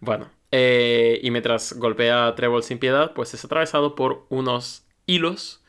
Bueno, 0.00 0.28
eh, 0.50 1.18
y 1.22 1.30
mientras 1.30 1.72
golpea 1.72 2.26
a 2.26 2.34
Trevor 2.34 2.62
sin 2.62 2.78
piedad, 2.78 3.12
pues 3.14 3.32
es 3.32 3.42
atravesado 3.44 3.94
por 3.94 4.26
unos 4.28 4.84
hilos 5.06 5.64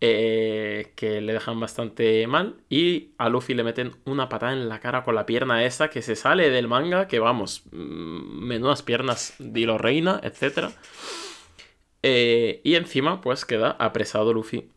eh, 0.00 0.92
que 0.96 1.20
le 1.20 1.32
dejan 1.32 1.58
bastante 1.58 2.26
mal. 2.26 2.56
Y 2.68 3.14
a 3.18 3.28
Luffy 3.28 3.54
le 3.54 3.64
meten 3.64 3.96
una 4.04 4.28
patada 4.28 4.52
en 4.52 4.68
la 4.68 4.78
cara 4.78 5.02
con 5.02 5.14
la 5.14 5.26
pierna 5.26 5.64
esa 5.64 5.88
que 5.88 6.02
se 6.02 6.14
sale 6.14 6.50
del 6.50 6.68
manga, 6.68 7.08
que 7.08 7.18
vamos, 7.18 7.64
mm, 7.72 8.46
menudas 8.46 8.82
piernas 8.82 9.34
Dilo 9.38 9.78
Reina, 9.78 10.20
etc. 10.22 10.70
Eh, 12.06 12.60
y 12.64 12.74
encima, 12.74 13.22
pues 13.22 13.46
queda 13.46 13.70
apresado 13.78 14.34
Luffy 14.34 14.68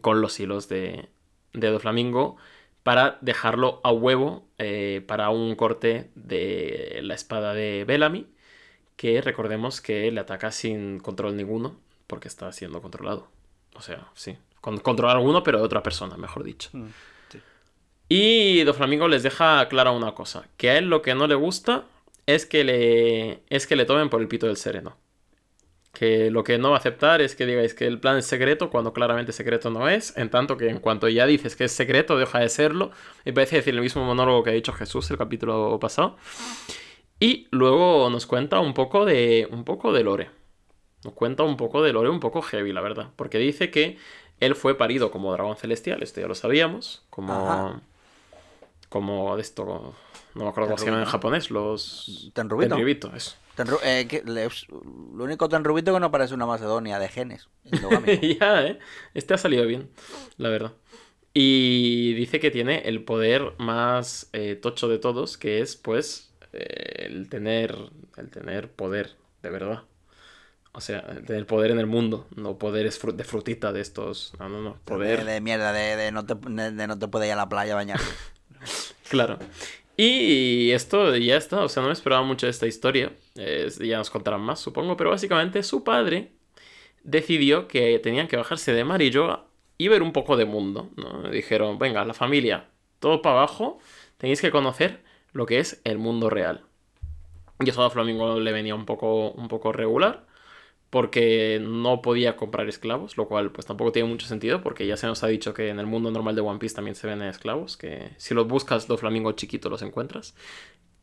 con 0.00 0.20
los 0.20 0.38
hilos 0.38 0.68
de, 0.68 1.08
de 1.54 1.78
Flamingo 1.80 2.36
para 2.84 3.18
dejarlo 3.20 3.80
a 3.82 3.90
huevo 3.90 4.46
eh, 4.58 5.02
para 5.08 5.30
un 5.30 5.56
corte 5.56 6.12
de 6.14 7.00
la 7.02 7.14
espada 7.14 7.52
de 7.52 7.84
Bellamy, 7.84 8.28
que 8.94 9.20
recordemos 9.20 9.80
que 9.80 10.08
le 10.12 10.20
ataca 10.20 10.52
sin 10.52 11.00
control 11.00 11.36
ninguno, 11.36 11.80
porque 12.06 12.28
está 12.28 12.52
siendo 12.52 12.80
controlado. 12.80 13.26
O 13.74 13.82
sea, 13.82 14.06
sí. 14.14 14.38
Con, 14.60 14.78
controlar 14.78 15.16
alguno, 15.16 15.42
pero 15.42 15.58
de 15.58 15.64
otra 15.64 15.82
persona, 15.82 16.16
mejor 16.16 16.44
dicho. 16.44 16.70
Mm, 16.72 16.90
y 18.08 18.62
Doflamingo 18.62 19.08
les 19.08 19.24
deja 19.24 19.68
clara 19.68 19.90
una 19.90 20.14
cosa. 20.14 20.46
Que 20.56 20.70
a 20.70 20.78
él 20.78 20.90
lo 20.90 21.02
que 21.02 21.16
no 21.16 21.26
le 21.26 21.34
gusta 21.34 21.86
es 22.26 22.46
que 22.46 22.62
le, 22.62 23.42
es 23.48 23.66
que 23.66 23.74
le 23.74 23.84
tomen 23.84 24.10
por 24.10 24.20
el 24.20 24.28
pito 24.28 24.46
del 24.46 24.56
sereno. 24.56 24.96
Que 25.92 26.30
lo 26.30 26.44
que 26.44 26.56
no 26.58 26.70
va 26.70 26.76
a 26.76 26.78
aceptar 26.78 27.20
es 27.20 27.34
que 27.34 27.46
digáis 27.46 27.74
que 27.74 27.86
el 27.86 27.98
plan 27.98 28.16
es 28.16 28.26
secreto 28.26 28.70
cuando 28.70 28.92
claramente 28.92 29.32
secreto 29.32 29.70
no 29.70 29.88
es. 29.88 30.16
En 30.16 30.30
tanto 30.30 30.56
que 30.56 30.68
en 30.68 30.78
cuanto 30.78 31.08
ya 31.08 31.26
dices 31.26 31.56
que 31.56 31.64
es 31.64 31.72
secreto, 31.72 32.16
deja 32.16 32.38
de 32.38 32.48
serlo. 32.48 32.92
Me 33.24 33.32
parece 33.32 33.56
decir 33.56 33.74
el 33.74 33.80
mismo 33.80 34.04
monólogo 34.04 34.44
que 34.44 34.50
ha 34.50 34.54
dicho 34.54 34.72
Jesús 34.72 35.10
el 35.10 35.18
capítulo 35.18 35.78
pasado. 35.80 36.16
Y 37.18 37.48
luego 37.50 38.08
nos 38.08 38.26
cuenta 38.26 38.60
un 38.60 38.72
poco 38.72 39.04
de, 39.04 39.48
un 39.50 39.64
poco 39.64 39.92
de 39.92 40.04
lore. 40.04 40.30
Nos 41.04 41.14
cuenta 41.14 41.42
un 41.42 41.56
poco 41.56 41.82
de 41.82 41.92
lore 41.92 42.08
un 42.08 42.20
poco 42.20 42.40
heavy, 42.40 42.72
la 42.72 42.80
verdad. 42.80 43.10
Porque 43.16 43.38
dice 43.38 43.70
que 43.70 43.98
él 44.38 44.54
fue 44.54 44.76
parido 44.76 45.10
como 45.10 45.32
dragón 45.32 45.56
celestial, 45.56 46.02
esto 46.02 46.20
ya 46.20 46.26
lo 46.26 46.34
sabíamos. 46.34 47.04
Como. 47.10 47.80
Como 48.90 49.34
de 49.36 49.42
esto. 49.42 49.94
No 50.34 50.44
me 50.44 50.50
acuerdo 50.50 50.68
cómo 50.68 50.78
se 50.78 50.84
llaman 50.84 51.00
en 51.00 51.06
japonés, 51.06 51.50
los. 51.50 52.30
Tenrubito. 52.34 52.74
Tenrubito, 52.74 53.16
eso. 53.16 53.36
Eh, 53.84 54.22
lo 55.14 55.24
único 55.24 55.48
Tenrubito 55.48 55.92
que 55.92 56.00
no 56.00 56.10
parece 56.10 56.34
una 56.34 56.46
Macedonia 56.46 56.98
de 56.98 57.08
genes. 57.08 57.48
ya, 58.40 58.66
¿eh? 58.66 58.78
Este 59.14 59.34
ha 59.34 59.38
salido 59.38 59.66
bien, 59.66 59.90
la 60.36 60.48
verdad. 60.48 60.72
Y 61.32 62.14
dice 62.14 62.40
que 62.40 62.50
tiene 62.50 62.80
el 62.80 63.04
poder 63.04 63.54
más 63.58 64.28
eh, 64.32 64.56
tocho 64.56 64.88
de 64.88 64.98
todos, 64.98 65.38
que 65.38 65.60
es, 65.60 65.76
pues, 65.76 66.32
eh, 66.52 67.06
el 67.06 67.28
tener. 67.28 67.76
El 68.16 68.30
tener 68.30 68.70
poder, 68.70 69.16
de 69.42 69.50
verdad. 69.50 69.84
O 70.72 70.80
sea, 70.80 71.04
tener 71.26 71.46
poder 71.46 71.72
en 71.72 71.80
el 71.80 71.86
mundo, 71.86 72.26
no 72.36 72.58
poder 72.58 72.90
de 72.92 73.24
frutita 73.24 73.72
de 73.72 73.80
estos. 73.80 74.32
No, 74.38 74.48
no, 74.48 74.60
no. 74.60 74.76
Poder. 74.84 75.24
De, 75.24 75.40
mierda, 75.40 75.72
de, 75.72 76.12
no 76.12 76.26
te, 76.26 76.34
de 76.34 76.86
no 76.86 76.98
te 76.98 77.08
puede 77.08 77.26
ir 77.26 77.32
a 77.32 77.36
la 77.36 77.48
playa 77.48 77.72
a 77.72 77.76
bañar. 77.76 78.00
claro. 79.08 79.38
Y 79.96 80.70
esto 80.70 81.14
ya 81.16 81.36
está, 81.36 81.62
o 81.62 81.68
sea, 81.68 81.82
no 81.82 81.88
me 81.88 81.92
esperaba 81.92 82.22
mucho 82.22 82.46
de 82.46 82.50
esta 82.50 82.66
historia. 82.66 83.12
ya 83.34 83.98
nos 83.98 84.10
contarán 84.10 84.40
más, 84.40 84.58
supongo, 84.60 84.96
pero 84.96 85.10
básicamente 85.10 85.62
su 85.62 85.84
padre 85.84 86.32
decidió 87.02 87.68
que 87.68 87.98
tenían 87.98 88.28
que 88.28 88.36
bajarse 88.36 88.72
de 88.72 88.84
Marillo 88.84 89.44
y 89.76 89.88
ver 89.88 90.02
un 90.02 90.12
poco 90.12 90.36
de 90.36 90.46
mundo. 90.46 90.88
¿no? 90.96 91.30
Dijeron, 91.30 91.78
venga, 91.78 92.04
la 92.04 92.14
familia, 92.14 92.70
todo 92.98 93.20
para 93.20 93.36
abajo, 93.38 93.78
tenéis 94.16 94.40
que 94.40 94.50
conocer 94.50 95.02
lo 95.32 95.46
que 95.46 95.58
es 95.58 95.80
el 95.84 95.98
mundo 95.98 96.30
real. 96.30 96.62
Y 97.60 97.68
eso 97.68 97.82
a 97.82 97.90
Flamingo 97.90 98.40
le 98.40 98.52
venía 98.52 98.74
un 98.74 98.86
poco, 98.86 99.32
un 99.32 99.48
poco 99.48 99.72
regular 99.72 100.26
porque 100.90 101.60
no 101.62 102.02
podía 102.02 102.36
comprar 102.36 102.68
esclavos, 102.68 103.16
lo 103.16 103.28
cual 103.28 103.52
pues 103.52 103.66
tampoco 103.66 103.92
tiene 103.92 104.08
mucho 104.08 104.26
sentido 104.26 104.60
porque 104.60 104.86
ya 104.86 104.96
se 104.96 105.06
nos 105.06 105.22
ha 105.22 105.28
dicho 105.28 105.54
que 105.54 105.68
en 105.68 105.78
el 105.78 105.86
mundo 105.86 106.10
normal 106.10 106.34
de 106.34 106.40
One 106.40 106.58
Piece 106.58 106.74
también 106.74 106.96
se 106.96 107.06
ven 107.06 107.22
esclavos, 107.22 107.76
que 107.76 108.10
si 108.16 108.34
los 108.34 108.48
buscas 108.48 108.88
Do 108.88 108.98
Flamingo 108.98 109.32
chiquito 109.32 109.70
los 109.70 109.82
encuentras. 109.82 110.34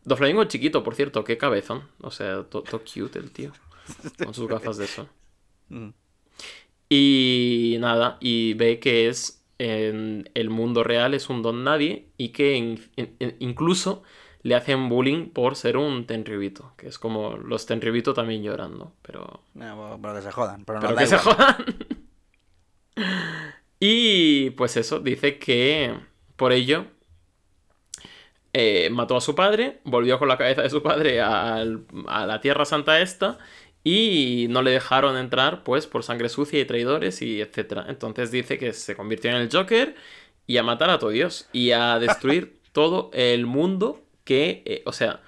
Do 0.03 0.17
Flamingo 0.17 0.43
chiquito, 0.43 0.83
por 0.83 0.95
cierto, 0.95 1.23
qué 1.23 1.37
cabezón, 1.37 1.83
o 2.01 2.11
sea, 2.11 2.43
todo 2.43 2.63
cute 2.63 3.17
el 3.17 3.31
tío, 3.31 3.53
con 4.23 4.33
sus 4.33 4.47
gafas 4.47 4.77
de 4.77 4.87
sol. 4.87 5.07
Mm. 5.69 5.89
Y 6.89 7.77
nada, 7.79 8.17
y 8.19 8.53
ve 8.53 8.79
que 8.79 9.07
es 9.07 9.37
en 9.59 10.29
el 10.33 10.49
mundo 10.49 10.83
real 10.83 11.13
es 11.13 11.29
un 11.29 11.41
don 11.41 11.63
nadie 11.63 12.09
y 12.17 12.29
que 12.29 12.77
incluso 13.39 14.03
le 14.47 14.55
hacen 14.55 14.87
bullying 14.87 15.29
por 15.31 15.57
ser 15.57 15.75
un 15.75 16.07
tenribito, 16.07 16.71
que 16.77 16.87
es 16.87 16.97
como 16.97 17.35
los 17.35 17.65
tenribito 17.65 18.13
también 18.13 18.43
llorando, 18.43 18.93
pero... 19.01 19.41
No, 19.53 19.99
pero 20.01 20.15
que 20.15 20.21
se 20.21 20.31
jodan, 20.31 20.63
pero, 20.63 20.79
no 20.79 20.95
que 20.95 21.05
se 21.05 21.17
jodan. 21.17 21.57
y 23.81 24.51
pues 24.51 24.77
eso, 24.77 25.01
dice 25.01 25.37
que 25.37 25.93
por 26.37 26.53
ello 26.53 26.85
eh, 28.53 28.89
mató 28.89 29.17
a 29.17 29.21
su 29.21 29.35
padre, 29.35 29.81
volvió 29.83 30.17
con 30.17 30.29
la 30.29 30.37
cabeza 30.37 30.61
de 30.61 30.69
su 30.69 30.81
padre 30.81 31.19
a 31.19 31.65
la 31.65 32.39
Tierra 32.39 32.63
Santa 32.63 33.01
esta 33.01 33.39
y 33.83 34.47
no 34.49 34.61
le 34.61 34.71
dejaron 34.71 35.17
entrar 35.17 35.65
pues 35.65 35.87
por 35.87 36.03
sangre 36.03 36.29
sucia 36.29 36.61
y 36.61 36.63
traidores 36.63 37.21
y 37.21 37.41
etcétera. 37.41 37.87
Entonces 37.89 38.31
dice 38.31 38.57
que 38.57 38.71
se 38.71 38.95
convirtió 38.95 39.29
en 39.29 39.35
el 39.35 39.49
Joker 39.51 39.93
y 40.45 40.55
a 40.55 40.63
matar 40.63 40.89
a 40.89 40.99
todo 40.99 41.09
Dios 41.09 41.49
y 41.51 41.71
a 41.71 41.99
destruir 41.99 42.61
todo 42.71 43.09
el 43.11 43.45
mundo 43.45 44.06
que, 44.27 44.61
eh, 44.65 44.83
o 44.85 44.91
sea, 44.91 45.21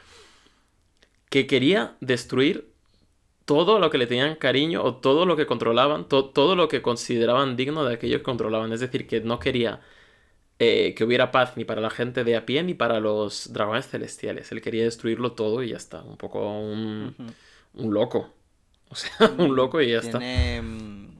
que 1.29 1.47
quería 1.47 1.95
destruir 2.01 2.73
todo 3.45 3.79
lo 3.79 3.89
que 3.89 3.97
le 3.97 4.07
tenían 4.07 4.35
cariño 4.35 4.83
o 4.83 4.97
todo 4.97 5.25
lo 5.25 5.35
que 5.37 5.47
controlaban, 5.47 6.07
todo 6.07 6.55
lo 6.55 6.67
que 6.67 6.81
consideraban 6.83 7.55
digno 7.55 7.85
de 7.85 7.95
aquello 7.95 8.17
que 8.19 8.23
controlaban. 8.23 8.73
Es 8.73 8.81
decir, 8.81 9.07
que 9.07 9.21
no 9.21 9.39
quería 9.39 9.81
eh, 10.59 10.93
que 10.95 11.05
hubiera 11.05 11.31
paz 11.31 11.55
ni 11.55 11.63
para 11.65 11.81
la 11.81 11.89
gente 11.89 12.25
de 12.25 12.35
a 12.35 12.45
pie 12.45 12.61
ni 12.63 12.73
para 12.73 12.99
los 12.99 13.53
dragones 13.53 13.87
celestiales. 13.87 14.51
Él 14.51 14.61
quería 14.61 14.83
destruirlo 14.83 15.31
todo 15.31 15.63
y 15.63 15.69
ya 15.69 15.77
está. 15.77 16.03
Un 16.03 16.17
poco 16.17 16.59
un, 16.59 17.15
un 17.75 17.93
loco. 17.93 18.33
O 18.89 18.95
sea, 18.95 19.11
un 19.37 19.55
loco 19.55 19.81
y 19.81 19.91
ya 19.91 19.99
está. 19.99 20.19
Mm, 20.19 21.19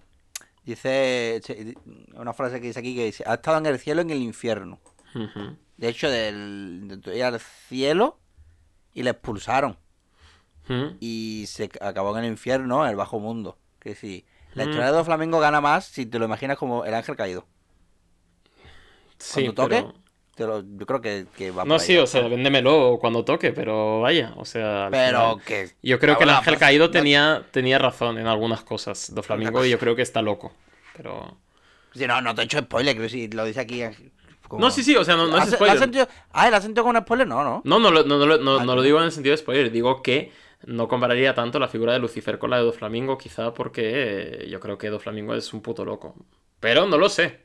dice 0.66 1.42
una 2.16 2.34
frase 2.34 2.60
que 2.60 2.68
dice 2.68 2.80
aquí 2.80 2.96
que 2.96 3.06
dice, 3.06 3.24
ha 3.26 3.36
estado 3.36 3.58
en 3.60 3.68
el 3.68 3.80
cielo 3.80 4.02
en 4.02 4.10
el 4.10 4.22
infierno. 4.22 4.80
De 5.80 5.88
hecho, 5.88 6.12
del, 6.12 7.02
de 7.02 7.24
al 7.24 7.40
cielo 7.40 8.20
y 8.94 9.04
le 9.04 9.12
expulsaron. 9.12 9.78
Y 11.00 11.46
se 11.48 11.68
acabó 11.82 12.16
en 12.16 12.26
el 12.26 12.32
infierno, 12.32 12.84
en 12.84 12.92
el 12.92 12.96
bajo 12.96 13.18
mundo. 13.20 13.58
Que 13.80 13.96
si 13.96 14.24
la 14.54 14.66
hmm. 14.66 14.70
historia 14.70 14.92
de 14.92 15.04
Flamengo 15.04 15.40
gana 15.40 15.62
más 15.62 15.86
si 15.86 16.06
te 16.06 16.20
lo 16.20 16.26
imaginas 16.26 16.58
como 16.58 16.86
el 16.86 16.94
ángel 16.94 17.16
caído. 17.16 17.48
Sí, 19.18 19.46
cuando 19.46 19.54
toque, 19.64 19.86
yo 20.38 20.86
creo 20.86 21.02
que, 21.02 21.26
que 21.36 21.50
va 21.50 21.66
No, 21.66 21.80
sí, 21.80 21.98
o 21.98 22.06
sea, 22.06 22.28
véndemelo 22.28 23.00
cuando 23.02 23.26
toque, 23.26 23.52
pero 23.52 24.02
vaya, 24.02 24.34
o 24.36 24.46
sea. 24.46 24.90
Pero 24.92 25.40
que. 25.44 25.72
Yo 25.82 25.98
creo 25.98 26.18
que 26.18 26.26
el 26.26 26.30
ángel 26.30 26.58
caído 26.58 26.92
tenía, 26.92 27.46
tenía 27.52 27.80
razón 27.80 28.20
en 28.20 28.28
algunas 28.28 28.62
cosas 28.62 29.16
de 29.16 29.24
Flamingo 29.24 29.66
y 29.66 29.72
yo 29.72 29.80
creo 29.80 29.96
que 29.96 30.04
está 30.04 30.22
loco. 30.22 30.52
Pero. 30.96 31.38
Sí, 31.96 32.06
no, 32.06 32.22
no 32.22 32.36
te 32.36 32.42
he 32.42 32.46
hecho 32.46 32.60
spoiler, 32.60 32.96
que 32.96 33.10
si 33.10 33.28
lo 33.30 33.44
dice 33.46 33.62
aquí 33.62 33.82
no, 34.52 34.72
sí, 34.72 34.84
sí, 34.84 34.96
o 34.96 35.04
sea, 35.04 35.16
no, 35.16 35.38
es 35.38 35.50
spoiler. 35.52 35.76
¿la 35.76 35.82
sentido... 35.82 36.08
Ah, 36.32 36.48
¿el 36.48 36.62
sentido 36.62 36.84
con 36.84 36.96
un 36.96 37.02
spoiler? 37.02 37.28
No, 37.28 37.44
no. 37.44 37.62
No, 37.64 37.80
no, 37.80 37.92
no, 37.92 38.04
no, 38.04 38.38
no, 38.38 38.60
no, 38.66 38.76
lo 38.76 38.82
digo 38.82 38.98
en 39.00 39.06
el 39.06 39.12
sentido 39.12 39.34
de 39.34 39.38
spoiler. 39.38 39.72
Digo 39.72 40.02
que 40.02 40.32
No 40.66 40.88
compararía 40.88 41.34
tanto 41.34 41.60
la 41.60 41.68
figura 41.68 41.94
de 41.94 42.00
Lucifer 42.00 42.38
con 42.38 42.50
la 42.50 42.58
de 42.58 42.64
Doflamingo, 42.64 43.18
quizá 43.18 43.54
porque 43.54 44.44
eh, 44.44 44.50
yo 44.50 44.60
creo 44.60 44.78
que 44.78 44.90
Doflamingo 44.90 45.34
es 45.34 45.54
un 45.54 45.62
puto 45.62 45.86
loco. 45.86 46.16
Pero 46.60 46.86
no 46.86 46.98
lo 46.98 47.08
sé. 47.10 47.40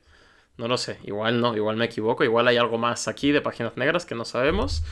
No 0.56 0.68
lo 0.68 0.76
sé. 0.76 0.98
Igual 1.04 1.40
no, 1.40 1.56
igual 1.56 1.76
me 1.76 1.84
equivoco. 1.84 2.24
Igual 2.24 2.48
hay 2.48 2.56
algo 2.56 2.78
más 2.78 3.08
aquí 3.08 3.32
de 3.32 3.40
páginas 3.40 3.76
negras 3.76 4.06
que 4.06 4.14
no 4.14 4.24
sabemos. 4.24 4.82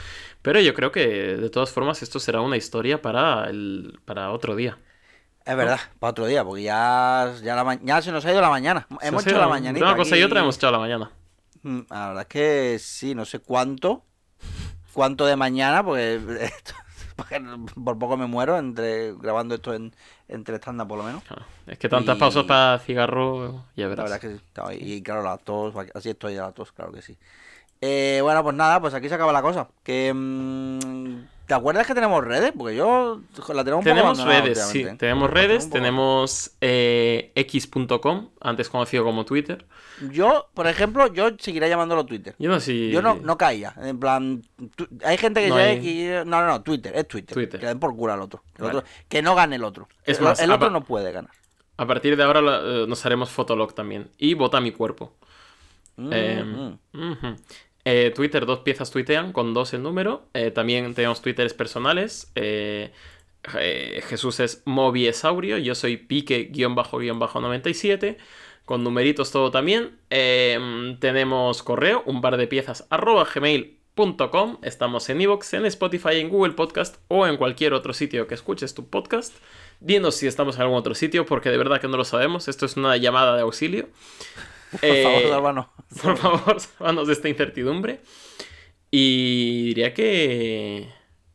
Pero 0.43 0.61
yo 0.61 0.75
creo 0.75 0.93
que 0.93 1.07
de 1.37 1.51
todas 1.51 1.71
formas 1.71 2.03
esto 2.03 2.19
será 2.21 2.41
una 2.41 2.57
historia 2.57 3.01
para, 3.03 3.49
el, 3.49 3.99
para 4.05 4.31
otro 4.33 4.55
día. 4.57 4.79
Es 5.45 5.57
verdad, 5.57 5.81
para 5.99 6.13
otro 6.13 6.27
día, 6.27 6.45
porque 6.45 6.63
ya, 6.63 7.33
ya, 7.43 7.57
la 7.57 7.65
ma- 7.65 7.79
ya 7.83 8.01
se 8.01 8.13
nos 8.13 8.25
ha 8.25 8.31
ido 8.31 8.41
la 8.41 8.49
mañana. 8.51 8.87
Hemos 9.01 9.27
ha 9.27 9.31
hecho 9.31 9.39
la 9.39 9.49
mañanita. 9.49 9.85
Una 9.87 9.97
cosa 9.97 10.17
y 10.17 10.23
otra 10.23 10.41
hemos 10.41 10.57
hecho 10.57 10.71
la 10.71 10.79
mañana. 10.79 11.11
Mm, 11.63 11.81
La 11.91 12.09
verdad 12.09 12.23
es 12.23 12.29
que 12.29 12.79
sí, 12.79 13.15
no 13.15 13.25
sé 13.25 13.39
cuánto. 13.41 14.05
Cuánto 14.93 15.25
de 15.25 15.37
mañana, 15.37 15.83
porque, 15.85 16.17
esto- 16.41 16.75
porque 17.17 17.41
por 17.83 17.99
poco 17.99 18.17
me 18.17 18.27
muero 18.27 18.59
entre 18.59 19.15
grabando 19.15 19.55
esto 19.55 19.73
en, 19.75 19.95
entre 20.29 20.57
stand 20.57 20.87
por 20.87 20.99
lo 20.99 21.05
menos. 21.05 21.23
Es 21.67 21.79
que 21.79 21.89
tantas 21.89 22.17
Y- 22.17 22.21
pausas 22.21 22.45
para 22.45 22.79
cigarro, 22.79 23.65
ya 23.77 23.85
La 23.85 23.89
verás. 23.89 24.11
verdad 24.11 24.17
es 24.17 24.21
que 24.31 24.37
sí. 24.39 24.45
Claro, 24.53 24.73
Y 24.73 25.03
claro, 25.03 25.23
la 25.23 25.39
tos, 25.39 25.75
así 25.95 26.11
estoy 26.11 26.35
ya 26.35 26.43
la 26.43 26.53
tos, 26.53 26.73
claro 26.73 26.93
que 26.93 27.01
sí. 27.03 27.17
Eh, 27.81 28.21
bueno, 28.23 28.43
pues 28.43 28.55
nada, 28.55 28.81
pues 28.81 28.95
aquí 28.95 29.09
se 29.09 29.15
acaba 29.15 29.33
la 29.33 29.43
cosa. 29.43 29.69
Que, 29.83 30.13
mm, 30.15 31.25
¿Te 31.53 31.57
acuerdas 31.57 31.87
que 31.87 31.93
tenemos 31.95 32.25
redes? 32.25 32.51
Porque 32.57 32.75
yo 32.75 33.21
la 33.53 33.63
tenemos 33.63 33.85
un 33.85 33.85
poco 33.85 33.85
Tenemos 33.85 34.25
redes, 34.25 34.59
sí. 34.69 34.87
Tenemos 34.97 35.29
redes, 35.29 35.65
poco- 35.67 35.73
tenemos 35.75 36.57
eh, 36.63 37.31
x.com, 37.35 38.31
antes 38.41 38.71
conocido 38.71 39.05
como 39.05 39.27
Twitter. 39.27 39.67
Yo, 40.11 40.49
por 40.55 40.67
ejemplo, 40.67 41.13
yo 41.13 41.29
seguiré 41.39 41.69
llamándolo 41.69 42.07
Twitter. 42.07 42.35
Yo 42.39 42.49
no 42.49 42.59
sé 42.59 42.67
si... 42.73 42.91
Yo 42.91 43.03
no, 43.03 43.17
no 43.17 43.37
caía. 43.37 43.75
En 43.83 44.01
plan, 44.01 44.43
tu- 44.77 44.89
hay 45.05 45.19
gente 45.19 45.43
que 45.43 45.49
No 45.51 45.57
hay- 45.57 45.79
que- 45.83 46.23
No, 46.25 46.41
no, 46.41 46.47
no, 46.47 46.63
Twitter, 46.63 46.91
es 46.97 47.07
Twitter. 47.07 47.35
Twitter. 47.35 47.61
Que 47.61 47.67
den 47.67 47.79
por 47.79 47.95
culo 47.95 48.15
al 48.15 48.23
otro. 48.23 48.43
Que, 48.57 48.63
el 48.63 48.67
Vale. 48.69 48.79
otro- 48.79 48.91
que 49.11 49.21
no 49.21 49.35
gane 49.35 49.57
el 49.57 49.65
otro. 49.65 49.89
Es 50.07 50.17
el, 50.21 50.25
más, 50.25 50.41
el 50.41 50.51
otro 50.53 50.71
no 50.71 50.83
puede 50.85 51.13
ganar. 51.13 51.33
A 51.77 51.87
partir 51.87 52.17
de 52.17 52.23
ahora 52.23 52.41
eh, 52.41 52.87
nos 52.89 53.05
haremos 53.05 53.29
Fotolog 53.29 53.75
también. 53.75 54.09
Y 54.17 54.33
Vota 54.33 54.59
mi 54.63 54.73
cuerpo. 54.73 55.13
Mm, 55.97 56.11
Eh, 56.15 56.79
mm. 56.95 57.37
Eh, 57.85 58.13
Twitter, 58.15 58.47
dos 58.47 58.61
piezas 58.61 58.93
tuitean, 58.93 59.33
con 59.33 59.55
dos 59.55 59.75
el 59.75 59.83
número. 59.83 60.29
Eh, 60.35 60.53
también 60.53 60.95
tenemos 60.95 61.21
Twitters 61.21 61.53
personales. 61.55 62.31
Eh, 62.35 62.93
Jesús 64.09 64.41
es 64.41 64.63
Mobiesaurio. 64.65 65.59
Yo 65.59 65.75
soy 65.75 65.97
pique-97. 65.97 68.17
Con 68.65 68.85
numeritos 68.85 69.33
todo 69.33 69.51
también. 69.51 69.99
Tenemos 70.09 71.65
correo, 71.65 72.05
un 72.07 72.21
par 72.21 72.37
de 72.37 72.47
piezas, 72.47 72.87
arroba 72.91 73.27
gmail.com. 73.35 74.59
Estamos 74.63 75.11
en 75.11 75.21
Evox, 75.21 75.55
en 75.55 75.67
Spotify, 75.67 76.21
en 76.21 76.29
Google 76.29 76.53
Podcast 76.53 76.99
o 77.09 77.27
en 77.27 77.37
cualquier 77.37 77.75
otro 77.75 77.93
sitio 77.93 78.29
que 78.29 78.37
escuches 78.37 78.75
tu 78.75 78.89
podcast. 78.89 79.35
Dinos 79.81 80.15
si 80.15 80.29
estamos 80.29 80.55
en 80.55 80.63
algún 80.63 80.79
otro 80.79 80.95
sitio, 80.95 81.27
porque 81.27 81.51
de 81.51 81.57
verdad 81.57 81.81
que 81.81 81.89
no 81.89 81.97
lo 81.97 82.05
sabemos. 82.05 82.47
Esto 82.47 82.67
es 82.67 82.77
una 82.77 82.97
llamada 82.97 83.35
de 83.35 83.43
auxilio. 83.43 83.89
Por 84.73 84.81
favor, 84.81 85.23
Eh, 85.23 85.29
Sálvanos. 85.29 85.67
por 86.03 86.17
favor, 86.17 86.61
sálvanos 86.61 87.07
de 87.07 87.13
esta 87.13 87.29
incertidumbre. 87.29 88.01
Y 88.91 89.69
diría 89.69 89.95
que. 89.95 90.89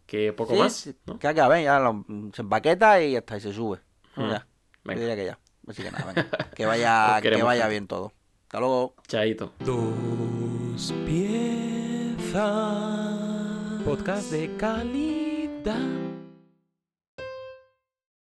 que 0.05 0.33
poco 0.33 0.53
Sí, 0.53 0.59
más. 0.59 0.89
Que 1.19 1.27
acabe, 1.27 1.63
ya 1.63 1.79
lo- 1.79 2.05
se 2.33 2.41
empaqueta 2.41 3.01
y 3.01 3.13
ya 3.13 3.19
está, 3.19 3.37
y 3.37 3.41
se 3.41 3.53
sube. 3.53 3.79
Mm, 4.15 4.29
Ya, 4.29 4.47
yo 4.85 4.91
diría 4.99 5.15
que 5.15 5.25
ya. 5.25 5.39
Así 5.67 5.83
que 5.83 5.91
nada, 5.91 6.05
venga. 6.13 6.27
Que 6.55 6.65
vaya, 6.65 7.19
que 7.21 7.43
vaya 7.43 7.67
bien 7.67 7.87
todo. 7.87 8.13
Hasta 8.43 8.59
luego. 8.59 8.95
Chaito. 9.07 9.53
Dos 9.59 10.93
piezas. 11.05 12.37
Podcast 13.83 14.31
de 14.31 14.55
calidad. 14.57 16.16